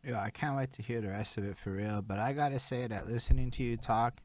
Yeah, 0.06 0.20
I 0.20 0.30
can't 0.30 0.56
wait 0.56 0.72
to 0.74 0.82
hear 0.82 1.00
the 1.00 1.08
rest 1.08 1.38
of 1.38 1.44
it 1.44 1.56
for 1.56 1.70
real. 1.70 2.02
But 2.02 2.18
I 2.18 2.32
gotta 2.32 2.58
say 2.58 2.86
that 2.86 3.08
listening 3.08 3.50
to 3.52 3.62
you 3.62 3.76
talk, 3.78 4.20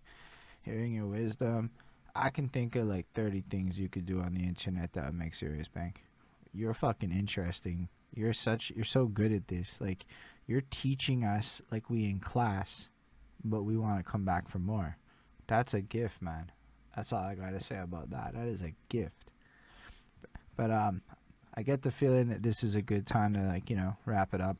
hearing 0.61 0.93
your 0.93 1.05
wisdom, 1.05 1.71
I 2.15 2.29
can 2.29 2.49
think 2.49 2.75
of 2.75 2.87
like 2.87 3.05
30 3.13 3.43
things 3.49 3.79
you 3.79 3.87
could 3.87 4.05
do 4.05 4.19
on 4.19 4.33
the 4.33 4.43
internet 4.43 4.93
that 4.93 5.05
would 5.05 5.13
make 5.13 5.33
Serious 5.33 5.69
Bank. 5.69 6.03
You're 6.53 6.73
fucking 6.73 7.11
interesting. 7.11 7.89
You're 8.13 8.33
such, 8.33 8.71
you're 8.75 8.85
so 8.85 9.05
good 9.05 9.31
at 9.31 9.47
this. 9.47 9.79
Like, 9.79 10.05
you're 10.47 10.63
teaching 10.71 11.23
us 11.23 11.61
like 11.71 11.89
we 11.89 12.05
in 12.05 12.19
class, 12.19 12.89
but 13.43 13.63
we 13.63 13.77
want 13.77 14.03
to 14.03 14.11
come 14.11 14.25
back 14.25 14.49
for 14.49 14.57
more. 14.57 14.97
That's 15.45 15.73
a 15.73 15.81
gift, 15.81 16.21
man. 16.21 16.51
That's 16.95 17.13
all 17.13 17.23
I 17.23 17.35
gotta 17.35 17.59
say 17.59 17.77
about 17.77 18.09
that. 18.09 18.33
That 18.33 18.47
is 18.47 18.61
a 18.61 18.73
gift. 18.89 19.31
But 20.57 20.71
um, 20.71 21.01
I 21.53 21.61
get 21.61 21.83
the 21.83 21.91
feeling 21.91 22.29
that 22.29 22.43
this 22.43 22.63
is 22.63 22.75
a 22.75 22.81
good 22.81 23.07
time 23.07 23.33
to 23.35 23.41
like 23.41 23.69
you 23.69 23.75
know 23.75 23.95
wrap 24.05 24.33
it 24.33 24.41
up. 24.41 24.57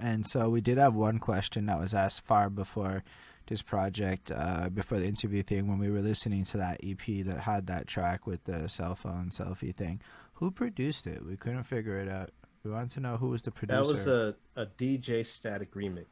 And 0.00 0.26
so 0.26 0.48
we 0.48 0.60
did 0.60 0.78
have 0.78 0.94
one 0.94 1.18
question 1.18 1.66
that 1.66 1.78
was 1.78 1.92
asked 1.92 2.24
far 2.24 2.48
before 2.50 3.04
this 3.46 3.62
project, 3.62 4.32
uh, 4.34 4.68
before 4.68 4.98
the 4.98 5.06
interview 5.06 5.42
thing, 5.42 5.68
when 5.68 5.78
we 5.78 5.90
were 5.90 6.00
listening 6.00 6.44
to 6.44 6.56
that 6.56 6.80
EP 6.82 7.24
that 7.26 7.40
had 7.40 7.66
that 7.66 7.86
track 7.86 8.26
with 8.26 8.44
the 8.44 8.68
cell 8.68 8.94
phone 8.94 9.30
selfie 9.30 9.74
thing. 9.74 10.00
Who 10.34 10.50
produced 10.50 11.06
it? 11.06 11.24
We 11.24 11.36
couldn't 11.36 11.64
figure 11.64 11.98
it 11.98 12.08
out. 12.08 12.30
We 12.64 12.70
wanted 12.70 12.90
to 12.92 13.00
know 13.00 13.16
who 13.16 13.28
was 13.28 13.42
the 13.42 13.50
producer. 13.50 13.82
That 13.82 13.86
was 13.86 14.06
a, 14.06 14.34
a 14.56 14.66
DJ 14.66 15.26
Static 15.26 15.74
remix, 15.74 16.06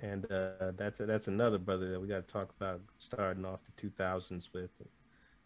and 0.00 0.30
uh, 0.30 0.72
that's 0.76 1.00
a, 1.00 1.06
that's 1.06 1.28
another 1.28 1.58
brother 1.58 1.90
that 1.90 2.00
we 2.00 2.08
got 2.08 2.26
to 2.26 2.32
talk 2.32 2.50
about 2.60 2.80
starting 2.98 3.44
off 3.44 3.60
the 3.64 3.88
2000s 3.88 4.48
with. 4.52 4.70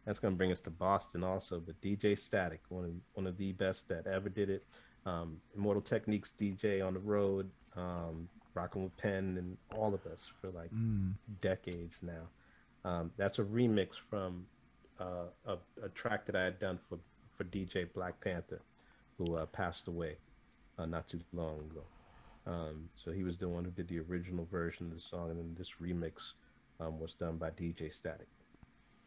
That's 0.06 0.18
gonna 0.18 0.36
bring 0.36 0.50
us 0.52 0.60
to 0.62 0.70
Boston 0.70 1.22
also. 1.22 1.60
But 1.60 1.78
DJ 1.82 2.18
Static, 2.18 2.60
one 2.70 2.84
of 2.84 2.90
one 3.14 3.26
of 3.26 3.36
the 3.36 3.52
best 3.52 3.88
that 3.88 4.06
ever 4.06 4.30
did 4.30 4.48
it. 4.48 4.64
Um, 5.04 5.36
Immortal 5.54 5.82
Techniques 5.82 6.32
DJ 6.38 6.86
on 6.86 6.94
the 6.94 7.00
road, 7.00 7.50
um, 7.76 8.28
rocking 8.54 8.84
with 8.84 8.96
Pen 8.96 9.36
and 9.38 9.56
all 9.76 9.94
of 9.94 10.04
us 10.06 10.30
for 10.40 10.50
like 10.50 10.70
mm. 10.72 11.12
decades 11.40 11.98
now. 12.02 12.88
Um, 12.88 13.10
that's 13.16 13.38
a 13.38 13.44
remix 13.44 13.90
from 14.08 14.46
uh, 15.00 15.28
a, 15.46 15.56
a, 15.82 15.88
track 15.90 16.26
that 16.26 16.36
I 16.36 16.44
had 16.44 16.58
done 16.58 16.78
for, 16.88 16.98
for 17.38 17.44
DJ 17.44 17.90
Black 17.94 18.20
Panther, 18.20 18.60
who 19.16 19.36
uh, 19.36 19.46
passed 19.46 19.88
away 19.88 20.16
uh, 20.78 20.84
not 20.84 21.08
too 21.08 21.20
long 21.32 21.60
ago. 21.60 21.84
Um, 22.46 22.90
so 22.94 23.12
he 23.12 23.22
was 23.22 23.38
the 23.38 23.48
one 23.48 23.64
who 23.64 23.70
did 23.70 23.88
the 23.88 24.00
original 24.00 24.46
version 24.50 24.86
of 24.86 24.94
the 24.94 25.00
song, 25.00 25.30
and 25.30 25.38
then 25.38 25.54
this 25.56 25.74
remix 25.80 26.32
um, 26.80 26.98
was 26.98 27.14
done 27.14 27.36
by 27.36 27.50
DJ 27.50 27.94
Static. 27.94 28.26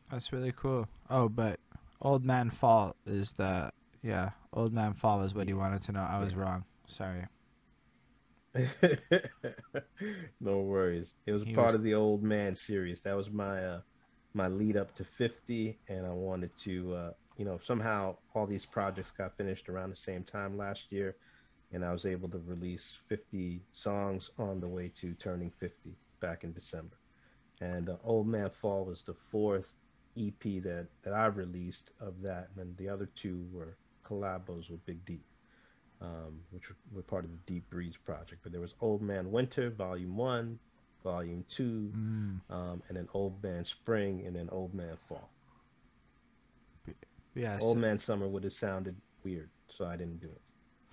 That's 0.09 0.31
really 0.31 0.53
cool. 0.55 0.87
Oh, 1.09 1.27
but 1.29 1.59
Old 2.01 2.23
Man 2.23 2.49
Fall 2.49 2.95
is 3.05 3.33
the 3.33 3.69
yeah. 4.01 4.31
Old 4.53 4.73
Man 4.73 4.93
Fall 4.93 5.21
is 5.23 5.35
what 5.35 5.47
he 5.47 5.53
wanted 5.53 5.81
to 5.83 5.91
know. 5.91 6.01
I 6.01 6.19
was 6.19 6.35
wrong. 6.35 6.65
Sorry. 6.87 7.25
no 10.41 10.59
worries. 10.59 11.13
It 11.25 11.31
was 11.31 11.43
he 11.43 11.53
part 11.53 11.67
was... 11.67 11.75
of 11.75 11.83
the 11.83 11.93
old 11.93 12.21
man 12.21 12.55
series. 12.55 13.01
That 13.01 13.15
was 13.15 13.29
my 13.29 13.63
uh, 13.63 13.81
my 14.33 14.47
lead 14.47 14.77
up 14.77 14.93
to 14.95 15.03
50 15.03 15.77
and 15.87 16.05
I 16.05 16.11
wanted 16.11 16.55
to 16.59 16.93
uh, 16.95 17.11
you 17.41 17.47
know, 17.47 17.59
somehow 17.65 18.15
all 18.35 18.45
these 18.45 18.67
projects 18.67 19.09
got 19.17 19.35
finished 19.35 19.67
around 19.67 19.89
the 19.89 19.95
same 19.95 20.23
time 20.23 20.59
last 20.59 20.91
year. 20.91 21.15
and 21.73 21.83
I 21.83 21.91
was 21.91 22.05
able 22.05 22.29
to 22.29 22.37
release 22.45 22.97
50 23.07 23.61
songs 23.73 24.29
on 24.37 24.59
the 24.59 24.67
way 24.67 24.91
to 24.99 25.15
turning 25.15 25.51
50 25.59 25.95
back 26.19 26.43
in 26.43 26.53
December. 26.53 26.97
And 27.59 27.89
uh, 27.89 27.95
Old 28.03 28.27
Man 28.27 28.51
Fall 28.51 28.85
was 28.85 29.01
the 29.01 29.15
fourth 29.31 29.73
EP 30.19 30.39
that 30.61 30.85
that 31.01 31.13
I 31.13 31.25
released 31.27 31.89
of 31.99 32.21
that, 32.21 32.49
and 32.59 32.77
the 32.77 32.89
other 32.89 33.09
two 33.15 33.47
were 33.51 33.75
collabos 34.05 34.69
with 34.69 34.85
Big 34.85 35.03
D, 35.05 35.19
um, 35.99 36.41
which 36.51 36.65
were 36.93 37.01
part 37.01 37.25
of 37.25 37.31
the 37.31 37.53
Deep 37.53 37.67
Breeze 37.71 37.97
project. 38.05 38.41
But 38.43 38.51
there 38.51 38.61
was 38.61 38.75
Old 38.81 39.01
Man 39.01 39.31
Winter, 39.31 39.71
Volume 39.71 40.15
One, 40.15 40.59
Volume 41.03 41.43
Two, 41.49 41.91
mm. 41.95 42.39
um, 42.55 42.83
and 42.87 42.97
then 42.97 43.07
Old 43.15 43.41
Man 43.41 43.65
Spring, 43.65 44.25
and 44.27 44.35
then 44.35 44.47
Old 44.51 44.75
Man 44.75 44.95
Fall. 45.09 45.29
Yeah, 47.35 47.57
Old 47.61 47.77
so... 47.77 47.81
Man 47.81 47.99
Summer 47.99 48.27
would 48.27 48.43
have 48.43 48.53
sounded 48.53 48.95
weird, 49.23 49.49
so 49.69 49.85
I 49.85 49.95
didn't 49.95 50.19
do 50.19 50.27
it. 50.27 50.41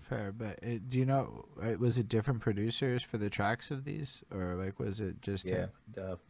Fair, 0.08 0.32
but 0.32 0.58
it, 0.62 0.88
do 0.88 0.98
you 0.98 1.04
know? 1.04 1.44
Was 1.78 1.98
it 1.98 2.08
different 2.08 2.40
producers 2.40 3.02
for 3.02 3.18
the 3.18 3.28
tracks 3.28 3.70
of 3.70 3.84
these, 3.84 4.22
or 4.32 4.54
like 4.54 4.78
was 4.78 5.00
it 5.00 5.20
just? 5.20 5.44
Yeah, 5.44 5.66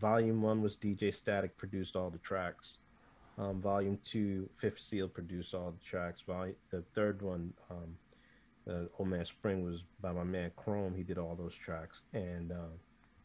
volume 0.00 0.42
one 0.42 0.62
was 0.62 0.76
DJ 0.76 1.14
Static 1.14 1.56
produced 1.56 1.94
all 1.94 2.10
the 2.10 2.18
tracks. 2.18 2.78
Um, 3.38 3.60
volume 3.60 3.98
two, 4.04 4.50
Fifth 4.60 4.80
Seal 4.80 5.08
produced 5.08 5.54
all 5.54 5.70
the 5.70 5.84
tracks. 5.84 6.22
Volume 6.26 6.56
the 6.70 6.82
third 6.92 7.22
one, 7.22 7.52
um, 7.70 7.96
the 8.64 8.90
Old 8.98 9.10
Man 9.10 9.24
Spring 9.24 9.64
was 9.64 9.84
by 10.00 10.10
my 10.10 10.24
man 10.24 10.50
Chrome. 10.56 10.94
He 10.96 11.04
did 11.04 11.16
all 11.16 11.36
those 11.36 11.54
tracks, 11.54 12.02
and 12.12 12.50
um, 12.50 12.72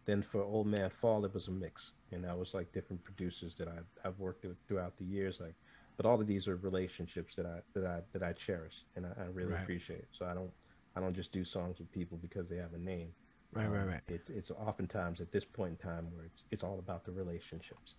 then 0.05 0.21
for 0.21 0.43
Old 0.43 0.67
Man 0.67 0.91
Fall, 1.01 1.25
it 1.25 1.33
was 1.33 1.47
a 1.47 1.51
mix, 1.51 1.93
and 2.11 2.23
that 2.23 2.37
was 2.37 2.53
like 2.53 2.71
different 2.73 3.03
producers 3.03 3.55
that 3.57 3.67
I've, 3.67 3.87
I've 4.05 4.19
worked 4.19 4.45
with 4.45 4.57
throughout 4.67 4.95
the 4.97 5.05
years, 5.05 5.39
like 5.39 5.55
but 5.97 6.05
all 6.05 6.19
of 6.19 6.27
these 6.27 6.47
are 6.47 6.55
relationships 6.57 7.35
that 7.35 7.45
I 7.45 7.59
that 7.73 7.85
I 7.85 7.99
that 8.13 8.23
I 8.23 8.33
cherish 8.33 8.73
and 8.95 9.05
I, 9.05 9.23
I 9.23 9.25
really 9.33 9.51
right. 9.51 9.61
appreciate. 9.61 10.05
So 10.17 10.25
I 10.25 10.33
don't 10.33 10.51
I 10.95 10.99
don't 10.99 11.15
just 11.15 11.31
do 11.31 11.43
songs 11.43 11.79
with 11.79 11.91
people 11.91 12.17
because 12.21 12.47
they 12.49 12.57
have 12.57 12.73
a 12.73 12.77
name. 12.77 13.09
Right, 13.51 13.65
um, 13.65 13.73
right, 13.73 13.87
right. 13.87 14.01
It's 14.07 14.29
it's 14.29 14.51
oftentimes 14.51 15.21
at 15.21 15.31
this 15.31 15.45
point 15.45 15.71
in 15.71 15.77
time 15.77 16.07
where 16.15 16.25
it's 16.25 16.43
it's 16.51 16.63
all 16.63 16.79
about 16.79 17.05
the 17.05 17.11
relationships. 17.11 17.95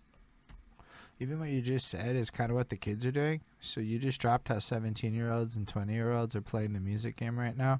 Even 1.19 1.39
what 1.39 1.49
you 1.49 1.61
just 1.61 1.87
said 1.87 2.15
is 2.15 2.29
kind 2.29 2.51
of 2.51 2.57
what 2.57 2.69
the 2.69 2.75
kids 2.75 3.05
are 3.05 3.11
doing. 3.11 3.39
So 3.61 3.79
you 3.79 3.99
just 3.99 4.19
dropped 4.19 4.49
how 4.49 4.59
17 4.59 5.13
year 5.13 5.31
olds 5.31 5.55
and 5.55 5.65
20 5.65 5.93
year 5.93 6.11
olds 6.11 6.35
are 6.35 6.41
playing 6.41 6.73
the 6.73 6.81
music 6.81 7.15
game 7.15 7.39
right 7.39 7.55
now. 7.55 7.79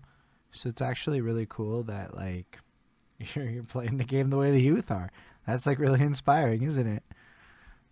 So 0.51 0.69
it's 0.69 0.81
actually 0.81 1.19
really 1.19 1.45
cool 1.47 1.83
that 1.83 2.15
like 2.15 2.59
you're, 3.35 3.49
you're 3.49 3.63
playing 3.63 3.97
the 3.97 4.05
game 4.05 4.29
the 4.29 4.37
way 4.37 4.51
the 4.51 4.61
youth 4.61 4.89
are. 4.89 5.11
That's 5.45 5.65
like 5.65 5.79
really 5.79 6.01
inspiring, 6.01 6.63
isn't 6.63 6.87
it? 6.87 7.03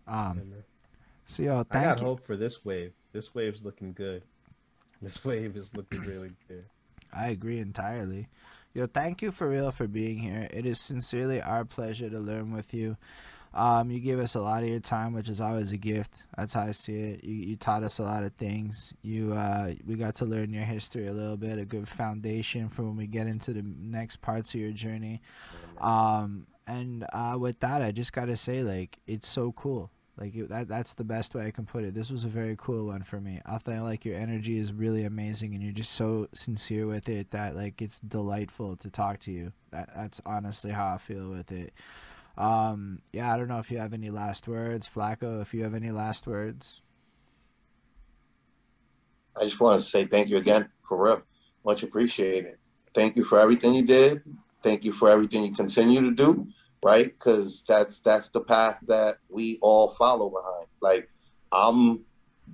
Um, 0.08 0.42
so 1.34 1.44
yo, 1.44 1.64
thank 1.64 1.86
I 1.86 1.90
got 1.90 2.00
you. 2.00 2.06
hope 2.06 2.26
for 2.26 2.38
this 2.38 2.64
wave. 2.64 2.94
This 3.12 3.34
wave's 3.34 3.64
looking 3.64 3.94
good. 3.94 4.24
This 5.02 5.24
wave 5.26 5.58
is 5.58 5.70
looking 5.76 6.02
really 6.02 6.32
good. 6.48 6.66
I 7.12 7.28
agree 7.28 7.60
entirely. 7.60 8.28
Yo, 8.74 8.88
thank 8.88 9.22
you 9.22 9.32
for 9.32 9.50
real 9.50 9.72
for 9.72 9.88
being 9.88 10.20
here. 10.20 10.48
It 10.52 10.66
is 10.66 10.80
sincerely 10.80 11.42
our 11.42 11.66
pleasure 11.66 12.10
to 12.10 12.20
learn 12.20 12.52
with 12.54 12.74
you. 12.74 12.98
Um, 13.54 13.92
you 13.92 14.00
gave 14.00 14.18
us 14.18 14.34
a 14.34 14.42
lot 14.42 14.64
of 14.64 14.70
your 14.70 14.80
time, 14.80 15.14
which 15.14 15.30
is 15.30 15.40
always 15.40 15.72
a 15.72 15.78
gift. 15.78 16.24
That's 16.36 16.54
how 16.54 16.64
I 16.64 16.72
see 16.72 17.00
it. 17.00 17.24
You, 17.24 17.36
you 17.36 17.56
taught 17.56 17.84
us 17.84 18.00
a 18.00 18.04
lot 18.04 18.24
of 18.24 18.34
things. 18.34 18.94
You 19.04 19.34
uh, 19.34 19.74
we 19.86 19.96
got 19.96 20.16
to 20.16 20.26
learn 20.26 20.52
your 20.52 20.64
history 20.64 21.08
a 21.08 21.14
little 21.14 21.38
bit, 21.38 21.60
a 21.60 21.66
good 21.66 21.88
foundation 21.88 22.70
for 22.70 22.84
when 22.84 22.96
we 22.96 23.06
get 23.06 23.28
into 23.28 23.54
the 23.54 23.64
next 23.64 24.22
parts 24.22 24.56
of 24.56 24.60
your 24.60 24.72
journey. 24.72 25.22
Um, 25.80 26.48
and 26.66 27.06
uh, 27.14 27.38
with 27.40 27.60
that, 27.60 27.82
I 27.84 27.92
just 27.92 28.14
gotta 28.14 28.38
say, 28.38 28.64
like, 28.64 28.98
it's 29.06 29.28
so 29.28 29.52
cool. 29.52 29.92
Like 30.18 30.36
it, 30.36 30.50
that 30.50 30.68
that's 30.68 30.94
the 30.94 31.04
best 31.04 31.34
way 31.34 31.48
I 31.48 31.52
can 31.52 31.66
put 31.66 31.84
it. 31.84 31.96
This 31.96 32.12
was 32.12 32.24
a 32.24 32.30
very 32.30 32.56
cool 32.58 32.86
one 32.86 33.04
for 33.04 33.20
me. 33.20 33.42
I 33.46 33.58
feel 33.58 33.84
like 33.84 34.06
your 34.06 34.16
energy 34.16 34.58
is 34.58 34.72
really 34.72 35.06
amazing 35.06 35.56
and 35.56 35.64
you're 35.64 35.72
just 35.74 35.94
so 35.94 36.28
sincere 36.34 36.86
with 36.86 37.10
it 37.10 37.32
that 37.32 37.56
like 37.56 37.82
it's 37.82 38.00
delightful 38.00 38.76
to 38.78 38.92
talk 38.92 39.20
to 39.22 39.32
you. 39.32 39.54
That 39.72 39.90
that's 39.96 40.22
honestly 40.26 40.72
how 40.72 40.94
I 40.94 40.98
feel 41.00 41.30
with 41.30 41.52
it. 41.52 41.74
Um 42.38 43.02
yeah, 43.12 43.34
I 43.34 43.38
don't 43.38 43.48
know 43.48 43.58
if 43.58 43.72
you 43.72 43.80
have 43.80 43.94
any 43.94 44.12
last 44.12 44.48
words, 44.48 44.88
Flacco, 44.88 45.42
if 45.42 45.54
you 45.54 45.64
have 45.64 45.74
any 45.74 45.90
last 45.90 46.28
words. 46.28 46.82
I 49.36 49.46
just 49.46 49.60
want 49.60 49.82
to 49.82 49.88
say 49.88 50.06
thank 50.06 50.30
you 50.30 50.38
again 50.38 50.70
for 50.88 51.04
real. 51.04 51.24
Much 51.66 51.82
appreciated. 51.82 52.58
Thank 52.94 53.18
you 53.18 53.24
for 53.24 53.40
everything 53.40 53.74
you 53.74 53.84
did. 53.84 54.22
Thank 54.62 54.84
you 54.84 54.92
for 54.92 55.10
everything 55.10 55.44
you 55.44 55.54
continue 55.54 56.02
to 56.02 56.12
do 56.12 56.48
right? 56.84 57.06
Because 57.06 57.64
that's 57.68 58.00
that's 58.00 58.30
the 58.30 58.42
path 58.42 58.80
that 58.88 59.18
we 59.30 59.58
all 59.62 59.90
follow 59.90 60.30
behind. 60.30 60.68
Like 60.82 61.10
I'm 61.52 62.02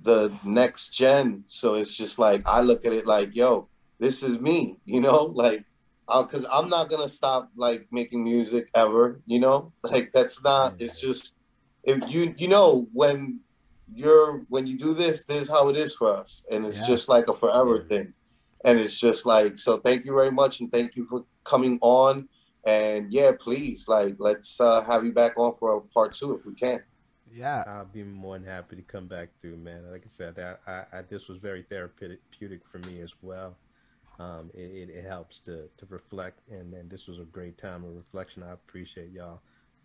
the 0.02 0.32
next 0.44 0.90
gen, 0.90 1.44
so 1.46 1.74
it's 1.74 1.96
just 1.96 2.18
like 2.18 2.42
I 2.46 2.60
look 2.60 2.84
at 2.84 2.92
it 2.92 3.06
like, 3.06 3.34
yo, 3.34 3.68
this 3.98 4.22
is 4.22 4.40
me, 4.40 4.78
you 4.84 5.00
know, 5.00 5.24
like 5.34 5.64
uh, 6.08 6.22
because 6.22 6.46
I'm 6.50 6.68
not 6.68 6.88
gonna 6.90 7.08
stop 7.08 7.50
like 7.56 7.86
making 7.90 8.24
music 8.24 8.68
ever, 8.74 9.20
you 9.26 9.40
know, 9.40 9.72
like 9.82 10.12
that's 10.12 10.42
not. 10.42 10.80
It's 10.80 11.00
just 11.00 11.36
if 11.84 11.98
you 12.12 12.34
you 12.38 12.48
know 12.48 12.88
when 12.92 13.40
you're 13.92 14.44
when 14.48 14.66
you 14.66 14.78
do 14.78 14.94
this, 14.94 15.24
this 15.24 15.42
is 15.42 15.48
how 15.48 15.68
it 15.68 15.76
is 15.76 15.94
for 15.94 16.14
us, 16.16 16.44
and 16.50 16.64
it's 16.66 16.80
yeah. 16.80 16.86
just 16.86 17.08
like 17.08 17.28
a 17.28 17.32
forever 17.32 17.84
thing. 17.84 18.12
And 18.62 18.78
it's 18.78 19.00
just 19.00 19.24
like 19.24 19.56
so. 19.56 19.78
Thank 19.78 20.04
you 20.04 20.12
very 20.12 20.30
much, 20.30 20.60
and 20.60 20.70
thank 20.70 20.94
you 20.94 21.04
for 21.06 21.24
coming 21.44 21.78
on 21.80 22.28
and 22.64 23.12
yeah, 23.12 23.32
please, 23.38 23.88
like, 23.88 24.16
let's 24.18 24.60
uh, 24.60 24.82
have 24.84 25.04
you 25.04 25.12
back 25.12 25.38
on 25.38 25.52
for 25.54 25.76
a 25.76 25.80
part 25.80 26.14
two 26.14 26.34
if 26.34 26.46
we 26.46 26.54
can. 26.54 26.82
Yeah, 27.32 27.64
I'll 27.66 27.84
be 27.84 28.02
more 28.02 28.38
than 28.38 28.46
happy 28.46 28.76
to 28.76 28.82
come 28.82 29.06
back 29.06 29.28
through, 29.40 29.56
man. 29.56 29.90
Like 29.90 30.02
I 30.04 30.10
said, 30.10 30.38
I, 30.38 30.70
I, 30.70 30.98
I 30.98 31.02
this 31.02 31.28
was 31.28 31.38
very 31.38 31.62
therapeutic 31.62 32.60
for 32.70 32.78
me 32.78 33.00
as 33.00 33.12
well. 33.22 33.56
Um, 34.18 34.50
it, 34.52 34.90
it, 34.90 35.06
helps 35.06 35.40
to, 35.46 35.68
to 35.78 35.86
reflect, 35.88 36.40
and, 36.50 36.74
and 36.74 36.90
this 36.90 37.06
was 37.06 37.18
a 37.20 37.24
great 37.24 37.56
time 37.56 37.84
of 37.84 37.96
reflection. 37.96 38.42
I 38.42 38.52
appreciate 38.52 39.12
y'all 39.12 39.40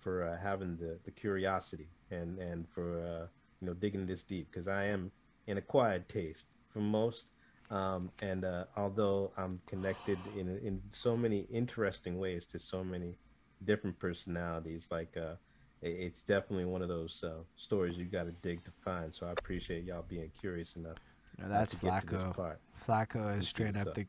for 0.06 0.28
uh, 0.28 0.38
having 0.42 0.76
the, 0.76 0.98
the 1.06 1.12
curiosity 1.12 1.88
and 2.12 2.38
and 2.38 2.68
for 2.74 3.00
uh, 3.00 3.28
you 3.62 3.68
know 3.68 3.74
digging 3.74 4.06
this 4.06 4.24
deep 4.24 4.48
because 4.52 4.68
I 4.68 4.86
am 4.86 5.12
an 5.48 5.58
acquired 5.58 6.08
taste 6.10 6.46
for 6.72 6.80
most 6.80 7.32
um, 7.72 8.12
and 8.22 8.46
uh, 8.46 8.66
although 8.78 9.32
I'm 9.38 9.60
connected 9.66 10.20
in 10.38 10.50
in 10.60 10.82
so 10.92 11.18
many 11.18 11.48
interesting 11.52 12.20
ways 12.20 12.46
to 12.48 12.60
so 12.60 12.84
many 12.84 13.18
different 13.66 13.98
personalities, 14.00 14.86
like 14.92 15.16
uh, 15.18 15.36
it's 15.82 16.22
definitely 16.24 16.66
one 16.66 16.82
of 16.82 16.88
those 16.88 17.24
uh, 17.24 17.42
stories 17.58 17.98
you 17.98 18.06
got 18.06 18.26
to 18.26 18.32
dig 18.42 18.64
to 18.66 18.72
find. 18.84 19.14
So 19.14 19.28
I 19.28 19.32
appreciate 19.32 19.84
y'all 19.84 20.06
being 20.08 20.32
curious 20.40 20.76
enough. 20.76 20.98
No, 21.40 21.50
that's 21.50 21.74
Flacco. 21.74 22.54
Flacco 22.88 23.38
is 23.38 23.48
straight 23.48 23.76
up 23.76 23.94
the. 23.94 24.06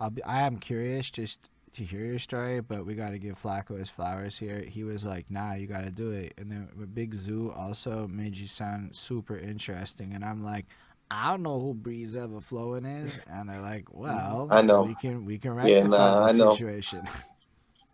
I'll 0.00 0.10
be. 0.10 0.22
I 0.24 0.42
am 0.42 0.58
curious 0.58 1.10
just 1.10 1.48
to 1.74 1.84
hear 1.84 2.04
your 2.04 2.18
story, 2.18 2.60
but 2.60 2.86
we 2.86 2.94
got 2.94 3.10
to 3.10 3.18
give 3.18 3.40
Flacco 3.40 3.78
his 3.78 3.90
flowers 3.90 4.38
here. 4.38 4.60
He 4.60 4.84
was 4.84 5.04
like, 5.04 5.30
"Nah, 5.30 5.54
you 5.54 5.66
got 5.66 5.84
to 5.84 5.90
do 5.90 6.10
it." 6.12 6.34
And 6.38 6.50
then 6.50 6.68
Big 6.94 7.14
Zoo 7.14 7.52
also 7.54 8.06
made 8.08 8.36
you 8.36 8.46
sound 8.46 8.94
super 8.94 9.36
interesting, 9.36 10.14
and 10.14 10.24
I'm 10.24 10.42
like, 10.42 10.66
I 11.10 11.30
don't 11.30 11.42
know 11.42 11.60
who 11.60 11.74
Breeze 11.74 12.16
Evahflowin 12.16 13.04
is, 13.04 13.20
and 13.30 13.48
they're 13.48 13.60
like, 13.60 13.86
"Well, 13.92 14.48
I 14.50 14.62
know 14.62 14.82
we 14.82 14.94
can 14.94 15.24
we 15.24 15.38
can 15.38 15.52
rectify 15.54 15.78
yeah, 15.80 15.86
nah, 15.86 16.32
the 16.32 16.54
situation." 16.54 17.08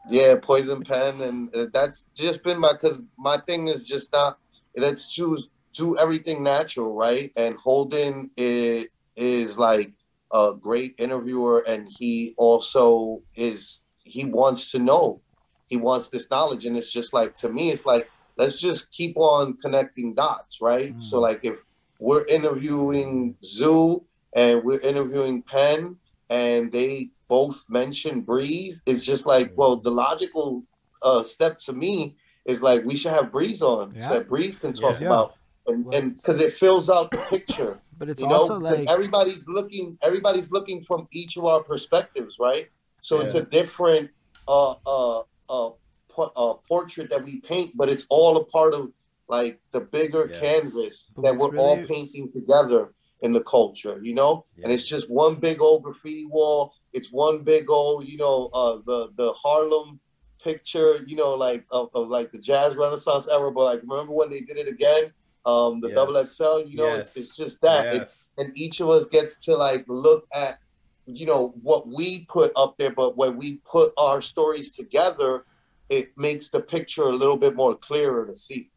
Yeah, 0.09 0.37
Poison 0.41 0.81
Pen, 0.81 1.21
and 1.21 1.55
uh, 1.55 1.67
that's 1.75 2.07
just 2.17 2.43
been 2.43 2.59
my 2.59 2.73
because 2.73 2.99
my 3.19 3.37
thing 3.37 3.69
is 3.69 3.87
just 3.87 4.11
not. 4.13 4.39
Let's 4.75 5.13
choose 5.13 5.49
do 5.75 5.97
everything 5.99 6.43
natural, 6.43 6.95
right? 6.95 7.33
And 7.37 7.55
Holden 7.57 8.31
is, 8.37 8.87
is 9.17 9.59
like 9.59 9.93
a 10.33 10.53
great 10.59 10.95
interviewer, 10.99 11.65
and 11.67 11.89
he 11.89 12.35
also 12.39 13.23
is 13.35 13.81
he 14.05 14.25
wants 14.25 14.71
to 14.73 14.79
know, 14.79 15.21
he 15.67 15.77
wants 15.77 16.09
this 16.09 16.29
knowledge, 16.31 16.65
and 16.67 16.77
it's 16.77 16.93
just 16.93 17.13
like 17.13 17.35
to 17.37 17.49
me, 17.49 17.71
it's 17.71 17.87
like 17.87 18.11
let's 18.37 18.61
just 18.61 18.91
keep 18.91 19.17
on 19.17 19.57
connecting 19.59 20.15
dots, 20.15 20.61
right? 20.61 20.95
Mm. 20.95 21.01
So 21.01 21.21
like 21.21 21.41
if 21.43 21.57
we're 22.01 22.25
interviewing 22.27 23.37
Zoo 23.45 24.05
and 24.35 24.63
we're 24.65 24.81
interviewing 24.81 25.43
Pen, 25.43 25.97
and 26.29 26.73
they 26.73 27.11
both 27.29 27.65
mention 27.69 28.23
Breeze. 28.23 28.83
It's 28.87 29.05
just 29.05 29.27
like, 29.27 29.53
well, 29.57 29.77
the 29.77 29.91
logical 29.91 30.65
uh, 31.03 31.23
step 31.23 31.59
to 31.61 31.73
me 31.73 32.17
is 32.45 32.63
like 32.63 32.85
we 32.85 32.97
should 32.97 33.13
have 33.13 33.31
Breeze 33.31 33.63
on 33.63 33.95
yeah. 33.95 34.09
so 34.09 34.15
that 34.15 34.29
Breeze 34.29 34.57
can 34.57 34.73
talk 34.73 35.01
yeah. 35.01 35.07
about 35.07 35.35
and 35.67 36.17
because 36.17 36.41
it 36.41 36.57
fills 36.57 36.91
out 36.91 37.11
the 37.11 37.19
picture. 37.19 37.79
But 38.01 38.09
it's 38.09 38.23
you 38.23 38.29
know? 38.29 38.37
also 38.37 38.55
like 38.55 38.89
everybody's 38.89 39.47
looking, 39.47 39.99
everybody's 40.01 40.51
looking 40.51 40.83
from 40.85 41.07
each 41.13 41.37
of 41.37 41.45
our 41.45 41.63
perspectives, 41.63 42.39
right? 42.41 42.67
So 43.03 43.19
yeah. 43.19 43.25
it's 43.27 43.35
a 43.35 43.43
different 43.43 44.09
uh, 44.49 44.77
uh, 44.87 45.19
uh, 45.51 45.71
uh, 46.17 46.55
portrait 46.67 47.11
that 47.11 47.23
we 47.23 47.41
paint, 47.43 47.73
but 47.77 47.91
it's 47.91 48.07
all 48.09 48.39
a 48.39 48.45
part 48.47 48.73
of 48.73 48.91
like 49.31 49.61
the 49.73 49.81
bigger 49.81 50.29
yes. 50.31 50.41
canvas 50.41 51.13
but 51.15 51.23
that 51.23 51.37
we're 51.37 51.51
really... 51.51 51.65
all 51.65 51.87
painting 51.87 52.31
together 52.33 52.93
in 53.23 53.33
the 53.33 53.43
culture, 53.43 54.01
you 54.03 54.15
know? 54.15 54.45
Yeah. 54.57 54.65
And 54.65 54.73
it's 54.73 54.87
just 54.87 55.11
one 55.11 55.37
big 55.37 55.61
old 55.63 55.83
graffiti 55.83 56.27
wall. 56.27 56.75
It's 56.93 57.13
one 57.13 57.45
big 57.45 57.71
old, 57.71 58.09
you 58.09 58.19
know, 58.19 58.51
uh, 58.53 58.79
the 58.87 59.11
the 59.17 59.33
Harlem 59.35 60.01
picture, 60.43 61.05
you 61.07 61.17
know, 61.17 61.35
like 61.35 61.65
of, 61.71 61.91
of 61.95 62.09
like 62.09 62.33
the 62.33 62.39
jazz 62.39 62.75
renaissance 62.77 63.29
era. 63.29 63.53
But 63.53 63.65
like 63.65 63.83
remember 63.83 64.13
when 64.13 64.31
they 64.31 64.41
did 64.41 64.57
it 64.57 64.69
again? 64.69 65.13
Um, 65.47 65.81
the 65.81 65.89
yes. 65.89 65.97
double 65.97 66.25
XL, 66.25 66.69
you 66.69 66.77
know, 66.77 66.87
yes. 66.87 67.17
it's, 67.17 67.17
it's 67.17 67.37
just 67.37 67.61
that. 67.63 67.95
Yes. 67.95 68.29
and 68.37 68.53
each 68.57 68.81
of 68.81 68.91
us 68.91 69.07
gets 69.07 69.43
to 69.45 69.57
like 69.57 69.85
look 69.89 70.27
at 70.35 70.59
you 71.07 71.27
know 71.27 71.55
what 71.63 71.89
we 71.89 72.27
put 72.29 72.53
up 72.57 72.77
there, 72.79 72.91
but 72.91 73.17
when 73.17 73.37
we 73.37 73.61
put 73.65 73.93
our 73.97 74.21
stories 74.21 74.73
together, 74.73 75.45
it 75.89 76.17
makes 76.17 76.49
the 76.49 76.61
picture 76.61 77.05
a 77.05 77.13
little 77.13 77.37
bit 77.37 77.57
more 77.57 77.75
clearer 77.75 78.27
to 78.27 78.37
see. 78.37 78.71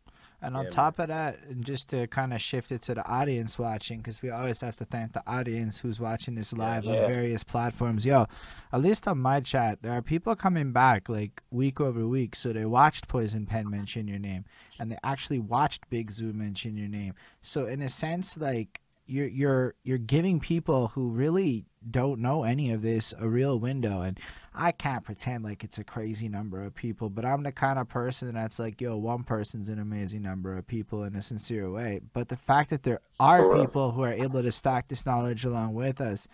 And 0.43 0.57
on 0.57 0.65
yeah, 0.65 0.72
top 0.72 0.97
man. 0.97 1.03
of 1.03 1.07
that, 1.09 1.39
and 1.49 1.63
just 1.63 1.89
to 1.91 2.05
kind 2.07 2.33
of 2.33 2.41
shift 2.41 2.72
it 2.72 2.81
to 2.83 2.95
the 2.95 3.07
audience 3.07 3.57
watching, 3.57 3.99
because 3.99 4.22
we 4.22 4.30
always 4.30 4.59
have 4.61 4.75
to 4.75 4.85
thank 4.85 5.13
the 5.13 5.23
audience 5.25 5.80
who's 5.80 5.99
watching 5.99 6.35
this 6.35 6.51
live 6.51 6.83
yeah. 6.83 7.03
on 7.03 7.07
various 7.07 7.43
platforms. 7.43 8.05
Yo, 8.05 8.25
at 8.73 8.81
least 8.81 9.07
on 9.07 9.19
my 9.19 9.39
chat, 9.39 9.81
there 9.81 9.93
are 9.93 10.01
people 10.01 10.35
coming 10.35 10.72
back 10.73 11.07
like 11.07 11.41
week 11.49 11.80
over 11.80 12.05
week. 12.05 12.35
So 12.35 12.51
they 12.51 12.65
watched 12.65 13.07
Poison 13.07 13.45
Pen 13.45 13.69
mention 13.69 14.07
your 14.07 14.19
name, 14.19 14.43
and 14.80 14.91
they 14.91 14.97
actually 15.03 15.39
watched 15.39 15.89
Big 15.89 16.11
Zoo 16.11 16.33
mention 16.33 16.75
your 16.75 16.89
name. 16.89 17.13
So 17.41 17.65
in 17.65 17.81
a 17.81 17.89
sense, 17.89 18.38
like 18.38 18.81
you're 19.05 19.27
you're 19.27 19.75
you're 19.83 19.97
giving 19.97 20.39
people 20.39 20.89
who 20.89 21.09
really 21.09 21.65
don't 21.91 22.19
know 22.19 22.43
any 22.43 22.71
of 22.71 22.81
this 22.81 23.13
a 23.19 23.27
real 23.27 23.59
window 23.59 24.01
and 24.01 24.19
I 24.55 24.71
can't 24.71 25.03
pretend 25.03 25.43
like 25.43 25.63
it's 25.63 25.79
a 25.79 25.83
crazy 25.83 26.29
number 26.29 26.63
of 26.63 26.75
people, 26.75 27.09
but 27.09 27.25
I'm 27.25 27.41
the 27.41 27.51
kind 27.51 27.79
of 27.79 27.89
person 27.89 28.33
that's 28.35 28.59
like, 28.59 28.79
yo, 28.79 28.97
one 28.97 29.23
person's 29.23 29.67
an 29.67 29.79
amazing 29.79 30.21
number 30.21 30.55
of 30.55 30.67
people 30.67 31.03
in 31.05 31.15
a 31.15 31.23
sincere 31.23 31.71
way. 31.71 32.01
But 32.13 32.29
the 32.29 32.37
fact 32.37 32.69
that 32.69 32.83
there 32.83 33.01
are 33.19 33.57
people 33.57 33.91
who 33.91 34.03
are 34.03 34.13
able 34.13 34.43
to 34.43 34.51
stack 34.51 34.87
this 34.87 35.05
knowledge 35.07 35.43
along 35.43 35.73
with 35.73 35.99
us, 35.99 36.27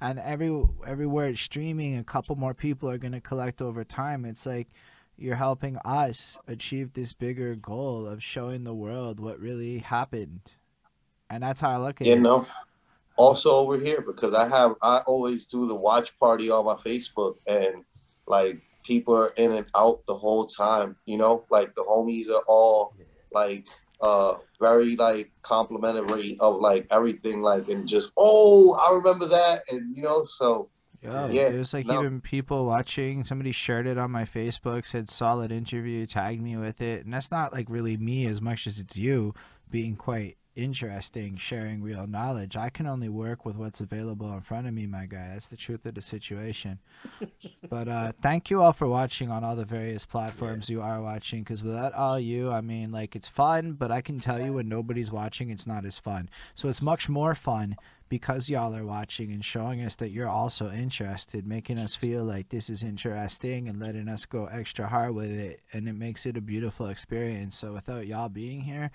and 0.00 0.20
every 0.20 0.64
everywhere 0.86 1.28
it's 1.28 1.40
streaming, 1.40 1.98
a 1.98 2.04
couple 2.04 2.36
more 2.36 2.54
people 2.54 2.88
are 2.88 2.98
gonna 2.98 3.20
collect 3.20 3.60
over 3.60 3.82
time. 3.82 4.24
It's 4.24 4.46
like 4.46 4.68
you're 5.16 5.36
helping 5.36 5.76
us 5.78 6.38
achieve 6.46 6.92
this 6.92 7.12
bigger 7.12 7.56
goal 7.56 8.06
of 8.06 8.22
showing 8.22 8.62
the 8.62 8.74
world 8.74 9.18
what 9.18 9.40
really 9.40 9.78
happened, 9.78 10.42
and 11.28 11.42
that's 11.42 11.60
how 11.60 11.70
I 11.70 11.78
look 11.78 12.00
at 12.00 12.06
you 12.06 12.12
it. 12.12 12.16
You 12.16 12.22
know 12.22 12.44
also 13.16 13.50
over 13.50 13.78
here 13.78 14.00
because 14.00 14.34
I 14.34 14.48
have 14.48 14.74
I 14.82 14.98
always 15.06 15.46
do 15.46 15.66
the 15.68 15.74
watch 15.74 16.18
party 16.18 16.50
on 16.50 16.64
my 16.64 16.74
Facebook 16.74 17.36
and 17.46 17.84
like 18.26 18.60
people 18.84 19.14
are 19.16 19.32
in 19.36 19.52
and 19.52 19.66
out 19.74 20.04
the 20.06 20.14
whole 20.14 20.46
time, 20.46 20.96
you 21.06 21.16
know, 21.16 21.44
like 21.50 21.74
the 21.74 21.82
homies 21.82 22.28
are 22.28 22.42
all 22.46 22.94
like 23.32 23.66
uh 24.00 24.34
very 24.60 24.96
like 24.96 25.30
complimentary 25.42 26.36
of 26.40 26.60
like 26.60 26.86
everything 26.90 27.40
like 27.40 27.68
and 27.68 27.86
just 27.86 28.12
oh 28.16 28.76
I 28.76 28.94
remember 28.94 29.26
that 29.26 29.62
and 29.70 29.96
you 29.96 30.02
know 30.02 30.24
so 30.24 30.68
yeah, 31.00 31.28
yeah 31.28 31.48
it 31.48 31.58
was 31.58 31.72
like 31.72 31.86
no. 31.86 32.00
even 32.00 32.20
people 32.20 32.66
watching 32.66 33.24
somebody 33.24 33.52
shared 33.52 33.86
it 33.86 33.96
on 33.96 34.10
my 34.10 34.24
Facebook 34.24 34.84
said 34.84 35.10
solid 35.10 35.52
interview 35.52 36.06
tagged 36.06 36.42
me 36.42 36.56
with 36.56 36.80
it 36.80 37.04
and 37.04 37.14
that's 37.14 37.30
not 37.30 37.52
like 37.52 37.66
really 37.68 37.96
me 37.96 38.26
as 38.26 38.40
much 38.40 38.66
as 38.66 38.78
it's 38.78 38.96
you 38.96 39.32
being 39.70 39.96
quite 39.96 40.36
interesting 40.56 41.36
sharing 41.36 41.82
real 41.82 42.06
knowledge. 42.06 42.56
I 42.56 42.70
can 42.70 42.86
only 42.86 43.08
work 43.08 43.44
with 43.44 43.56
what's 43.56 43.80
available 43.80 44.32
in 44.32 44.40
front 44.40 44.66
of 44.66 44.74
me, 44.74 44.86
my 44.86 45.06
guy. 45.06 45.30
That's 45.32 45.48
the 45.48 45.56
truth 45.56 45.84
of 45.86 45.94
the 45.94 46.02
situation. 46.02 46.78
but 47.68 47.88
uh, 47.88 48.12
thank 48.22 48.50
you 48.50 48.62
all 48.62 48.72
for 48.72 48.86
watching 48.86 49.30
on 49.30 49.44
all 49.44 49.56
the 49.56 49.64
various 49.64 50.06
platforms 50.06 50.68
yeah. 50.68 50.76
you 50.76 50.82
are 50.82 51.02
watching. 51.02 51.42
Because 51.42 51.62
without 51.62 51.92
all 51.94 52.18
you, 52.18 52.50
I 52.50 52.60
mean, 52.60 52.92
like 52.92 53.16
it's 53.16 53.28
fun, 53.28 53.72
but 53.72 53.90
I 53.90 54.00
can 54.00 54.18
tell 54.18 54.40
you 54.40 54.54
when 54.54 54.68
nobody's 54.68 55.10
watching, 55.10 55.50
it's 55.50 55.66
not 55.66 55.84
as 55.84 55.98
fun. 55.98 56.28
So 56.54 56.68
it's 56.68 56.82
much 56.82 57.08
more 57.08 57.34
fun 57.34 57.76
because 58.08 58.48
y'all 58.48 58.76
are 58.76 58.84
watching 58.84 59.32
and 59.32 59.44
showing 59.44 59.82
us 59.82 59.96
that 59.96 60.10
you're 60.10 60.28
also 60.28 60.70
interested, 60.70 61.46
making 61.46 61.78
us 61.78 61.96
feel 61.96 62.22
like 62.22 62.48
this 62.48 62.70
is 62.70 62.82
interesting 62.82 63.68
and 63.68 63.80
letting 63.80 64.08
us 64.08 64.26
go 64.26 64.46
extra 64.46 64.86
hard 64.86 65.14
with 65.14 65.30
it. 65.30 65.60
And 65.72 65.88
it 65.88 65.94
makes 65.94 66.26
it 66.26 66.36
a 66.36 66.40
beautiful 66.40 66.86
experience. 66.86 67.56
So 67.56 67.72
without 67.72 68.06
y'all 68.06 68.28
being 68.28 68.60
here, 68.60 68.90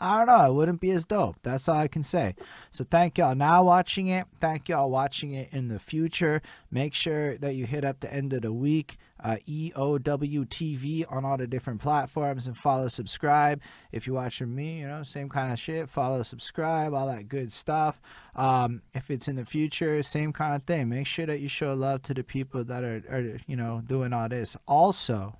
I 0.00 0.16
don't 0.18 0.26
know. 0.28 0.50
It 0.50 0.54
wouldn't 0.54 0.80
be 0.80 0.90
as 0.92 1.04
dope. 1.04 1.36
That's 1.42 1.68
all 1.68 1.76
I 1.76 1.86
can 1.86 2.02
say. 2.02 2.34
So 2.70 2.84
thank 2.84 3.18
y'all 3.18 3.34
now 3.34 3.62
watching 3.64 4.06
it. 4.06 4.26
Thank 4.40 4.70
y'all 4.70 4.90
watching 4.90 5.32
it 5.32 5.50
in 5.52 5.68
the 5.68 5.78
future. 5.78 6.40
Make 6.70 6.94
sure 6.94 7.36
that 7.36 7.54
you 7.54 7.66
hit 7.66 7.84
up 7.84 8.00
the 8.00 8.12
end 8.12 8.32
of 8.32 8.42
the 8.42 8.52
week, 8.52 8.96
uh, 9.22 9.36
EOWTV 9.46 11.04
on 11.12 11.26
all 11.26 11.36
the 11.36 11.46
different 11.46 11.82
platforms 11.82 12.46
and 12.46 12.56
follow, 12.56 12.88
subscribe. 12.88 13.60
If 13.92 14.06
you're 14.06 14.16
watching 14.16 14.54
me, 14.54 14.80
you 14.80 14.88
know, 14.88 15.02
same 15.02 15.28
kind 15.28 15.52
of 15.52 15.58
shit. 15.58 15.90
Follow, 15.90 16.22
subscribe, 16.22 16.94
all 16.94 17.06
that 17.06 17.28
good 17.28 17.52
stuff. 17.52 18.00
Um, 18.34 18.80
if 18.94 19.10
it's 19.10 19.28
in 19.28 19.36
the 19.36 19.44
future, 19.44 20.02
same 20.02 20.32
kind 20.32 20.56
of 20.56 20.62
thing. 20.62 20.88
Make 20.88 21.08
sure 21.08 21.26
that 21.26 21.40
you 21.40 21.48
show 21.48 21.74
love 21.74 22.02
to 22.04 22.14
the 22.14 22.24
people 22.24 22.64
that 22.64 22.82
are, 22.82 23.02
are 23.10 23.38
you 23.46 23.56
know, 23.56 23.82
doing 23.86 24.14
all 24.14 24.30
this. 24.30 24.56
Also, 24.66 25.36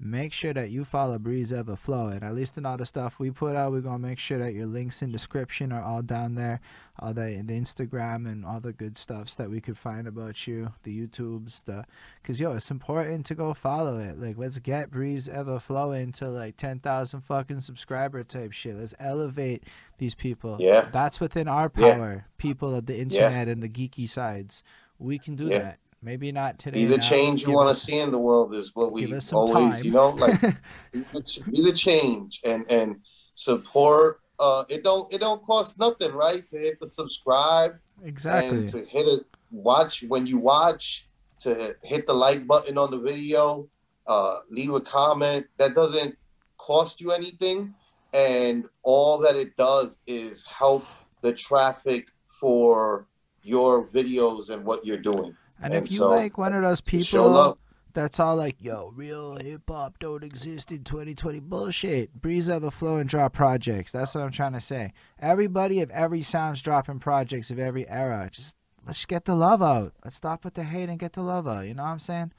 make 0.00 0.32
sure 0.32 0.54
that 0.54 0.70
you 0.70 0.84
follow 0.84 1.18
Breeze 1.18 1.52
Ever 1.52 1.76
Flow. 1.76 2.08
And 2.08 2.24
at 2.24 2.34
least 2.34 2.56
in 2.56 2.64
all 2.64 2.78
the 2.78 2.86
stuff 2.86 3.18
we 3.18 3.30
put 3.30 3.54
out, 3.54 3.72
we're 3.72 3.82
gonna 3.82 3.98
make 3.98 4.18
sure 4.18 4.38
that 4.38 4.54
your 4.54 4.66
links 4.66 5.02
in 5.02 5.12
description 5.12 5.72
are 5.72 5.82
all 5.82 6.00
down 6.00 6.34
there, 6.36 6.60
all 6.98 7.12
the 7.12 7.42
the 7.44 7.60
Instagram 7.60 8.26
and 8.26 8.44
all 8.44 8.60
the 8.60 8.72
good 8.72 8.96
stuffs 8.96 9.34
that 9.34 9.50
we 9.50 9.60
could 9.60 9.76
find 9.76 10.08
about 10.08 10.46
you, 10.46 10.72
the 10.84 11.06
YouTubes, 11.06 11.64
the 11.64 11.84
because 12.22 12.40
yo, 12.40 12.52
it's 12.52 12.70
important 12.70 13.26
to 13.26 13.34
go 13.34 13.52
follow 13.52 13.98
it. 13.98 14.18
Like 14.18 14.38
let's 14.38 14.58
get 14.58 14.90
Breeze 14.90 15.28
Ever 15.28 15.60
Flow 15.60 15.92
into 15.92 16.28
like 16.28 16.56
ten 16.56 16.80
thousand 16.80 17.20
fucking 17.20 17.60
subscriber 17.60 18.24
type 18.24 18.52
shit. 18.52 18.76
Let's 18.76 18.94
elevate 18.98 19.64
these 19.98 20.14
people. 20.14 20.56
Yeah, 20.58 20.88
that's 20.90 21.20
within 21.20 21.46
our 21.46 21.68
power. 21.68 22.14
Yeah. 22.14 22.30
People 22.38 22.74
of 22.74 22.86
the 22.86 22.98
internet 22.98 23.46
yeah. 23.46 23.52
and 23.52 23.62
the 23.62 23.68
geeky 23.68 24.08
sides, 24.08 24.62
we 24.98 25.18
can 25.18 25.36
do 25.36 25.44
yeah. 25.44 25.58
that 25.58 25.78
Maybe 26.02 26.32
not 26.32 26.58
today. 26.58 26.80
Be 26.80 26.86
the 26.86 26.96
now. 26.96 27.08
change 27.08 27.42
you 27.46 27.52
want 27.52 27.68
to 27.68 27.74
see 27.74 27.98
in 27.98 28.10
the 28.10 28.18
world 28.18 28.54
is 28.54 28.74
what 28.74 28.90
we 28.92 29.12
always, 29.32 29.76
time. 29.76 29.84
you 29.84 29.90
know, 29.90 30.08
like 30.08 30.40
be 30.92 31.62
the 31.62 31.72
change 31.74 32.40
and 32.44 32.64
and 32.70 32.96
support. 33.34 34.20
Uh, 34.38 34.64
it 34.70 34.82
don't 34.82 35.12
it 35.12 35.20
don't 35.20 35.42
cost 35.42 35.78
nothing, 35.78 36.12
right? 36.12 36.46
To 36.46 36.58
hit 36.58 36.80
the 36.80 36.86
subscribe, 36.86 37.72
exactly, 38.02 38.58
and 38.58 38.68
to 38.68 38.84
hit 38.86 39.06
it. 39.06 39.26
Watch 39.50 40.02
when 40.04 40.26
you 40.26 40.38
watch 40.38 41.08
to 41.40 41.76
hit 41.82 42.06
the 42.06 42.14
like 42.14 42.46
button 42.46 42.78
on 42.78 42.90
the 42.90 42.98
video. 42.98 43.68
Uh, 44.06 44.38
leave 44.50 44.72
a 44.72 44.80
comment. 44.80 45.46
That 45.58 45.74
doesn't 45.74 46.16
cost 46.56 47.02
you 47.02 47.12
anything, 47.12 47.74
and 48.14 48.64
all 48.84 49.18
that 49.18 49.36
it 49.36 49.54
does 49.56 49.98
is 50.06 50.44
help 50.46 50.86
the 51.20 51.34
traffic 51.34 52.08
for 52.26 53.06
your 53.42 53.86
videos 53.86 54.48
and 54.48 54.64
what 54.64 54.86
you're 54.86 54.96
doing. 54.96 55.36
And, 55.62 55.74
and 55.74 55.84
if 55.84 55.90
you 55.90 55.98
so, 55.98 56.10
like 56.10 56.38
one 56.38 56.54
of 56.54 56.62
those 56.62 56.80
people 56.80 57.58
that's 57.92 58.20
all 58.20 58.36
like, 58.36 58.56
yo, 58.60 58.92
real 58.94 59.36
hip 59.36 59.62
hop 59.68 59.98
don't 59.98 60.24
exist 60.24 60.70
in 60.72 60.84
2020 60.84 61.40
bullshit. 61.40 62.14
Breeze 62.14 62.48
Flow 62.48 62.96
and 62.96 63.08
drop 63.08 63.32
projects. 63.32 63.92
That's 63.92 64.14
what 64.14 64.24
I'm 64.24 64.30
trying 64.30 64.52
to 64.52 64.60
say. 64.60 64.92
Everybody 65.18 65.80
of 65.80 65.90
every 65.90 66.22
sound's 66.22 66.62
dropping 66.62 67.00
projects 67.00 67.50
of 67.50 67.58
every 67.58 67.88
era. 67.88 68.28
Just 68.32 68.56
let's 68.86 69.04
get 69.06 69.24
the 69.24 69.34
love 69.34 69.62
out. 69.62 69.92
Let's 70.04 70.16
stop 70.16 70.44
with 70.44 70.54
the 70.54 70.64
hate 70.64 70.88
and 70.88 70.98
get 70.98 71.14
the 71.14 71.22
love 71.22 71.48
out. 71.48 71.66
You 71.66 71.74
know 71.74 71.82
what 71.82 71.90
I'm 71.90 71.98
saying? 71.98 72.32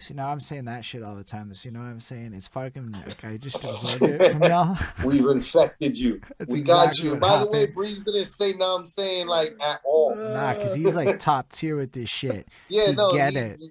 See, 0.00 0.14
now 0.14 0.30
I'm 0.30 0.40
saying 0.40 0.64
that 0.64 0.82
shit 0.82 1.02
all 1.02 1.14
the 1.14 1.22
time. 1.22 1.52
You 1.62 1.70
know 1.70 1.80
what 1.80 1.86
I'm 1.86 2.00
saying? 2.00 2.32
It's 2.32 2.48
fucking 2.48 2.90
like 2.90 3.22
I 3.22 3.36
just 3.36 3.62
absorbed 3.64 4.02
it 4.02 4.32
from 4.32 4.42
y'all. 4.44 4.78
We've 5.04 5.26
infected 5.26 5.98
you. 5.98 6.22
That's 6.38 6.54
we 6.54 6.60
exactly 6.60 7.10
got 7.10 7.14
you. 7.14 7.20
By 7.20 7.28
happened. 7.28 7.46
the 7.46 7.50
way, 7.50 7.66
Breeze 7.66 8.02
didn't 8.02 8.24
say 8.24 8.54
now 8.54 8.76
I'm 8.76 8.86
saying 8.86 9.26
like 9.26 9.54
at 9.62 9.80
all. 9.84 10.16
Nah, 10.16 10.54
because 10.54 10.74
he's 10.74 10.96
like 10.96 11.20
top 11.20 11.50
tier 11.50 11.76
with 11.76 11.92
this 11.92 12.08
shit. 12.08 12.48
Yeah, 12.68 12.92
no, 12.92 13.12
get 13.12 13.34
he, 13.34 13.38
it. 13.38 13.58
He, 13.60 13.70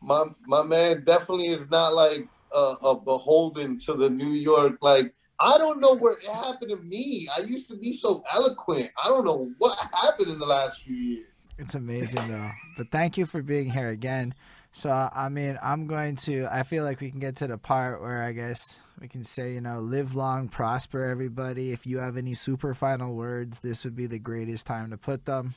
my 0.00 0.26
my 0.46 0.62
man 0.62 1.02
definitely 1.04 1.48
is 1.48 1.68
not 1.68 1.94
like 1.94 2.28
uh, 2.54 2.76
a 2.84 2.94
beholden 2.94 3.76
to 3.80 3.94
the 3.94 4.08
New 4.08 4.30
York 4.30 4.78
like. 4.80 5.12
I 5.40 5.58
don't 5.58 5.80
know 5.80 5.96
what 5.96 6.24
happened 6.24 6.70
to 6.70 6.76
me. 6.76 7.26
I 7.36 7.40
used 7.40 7.68
to 7.68 7.76
be 7.76 7.92
so 7.92 8.22
eloquent. 8.32 8.88
I 9.04 9.08
don't 9.08 9.24
know 9.24 9.50
what 9.58 9.76
happened 9.92 10.28
in 10.28 10.38
the 10.38 10.46
last 10.46 10.84
few 10.84 10.94
years. 10.94 11.50
It's 11.58 11.74
amazing 11.74 12.28
though. 12.28 12.52
But 12.76 12.92
thank 12.92 13.18
you 13.18 13.26
for 13.26 13.42
being 13.42 13.68
here 13.68 13.88
again. 13.88 14.32
So 14.76 14.90
I 14.90 15.28
mean, 15.28 15.56
I'm 15.62 15.86
going 15.86 16.16
to. 16.16 16.48
I 16.50 16.64
feel 16.64 16.82
like 16.82 17.00
we 17.00 17.08
can 17.08 17.20
get 17.20 17.36
to 17.36 17.46
the 17.46 17.56
part 17.56 18.02
where 18.02 18.24
I 18.24 18.32
guess 18.32 18.80
we 19.00 19.06
can 19.06 19.22
say, 19.22 19.52
you 19.52 19.60
know, 19.60 19.78
live 19.78 20.16
long, 20.16 20.48
prosper, 20.48 21.04
everybody. 21.04 21.70
If 21.70 21.86
you 21.86 21.98
have 21.98 22.16
any 22.16 22.34
super 22.34 22.74
final 22.74 23.14
words, 23.14 23.60
this 23.60 23.84
would 23.84 23.94
be 23.94 24.06
the 24.06 24.18
greatest 24.18 24.66
time 24.66 24.90
to 24.90 24.96
put 24.96 25.26
them. 25.26 25.54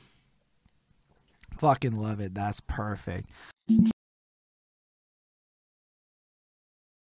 Fucking 1.58 1.96
love 1.96 2.20
it. 2.20 2.32
That's 2.32 2.60
perfect. 2.60 3.28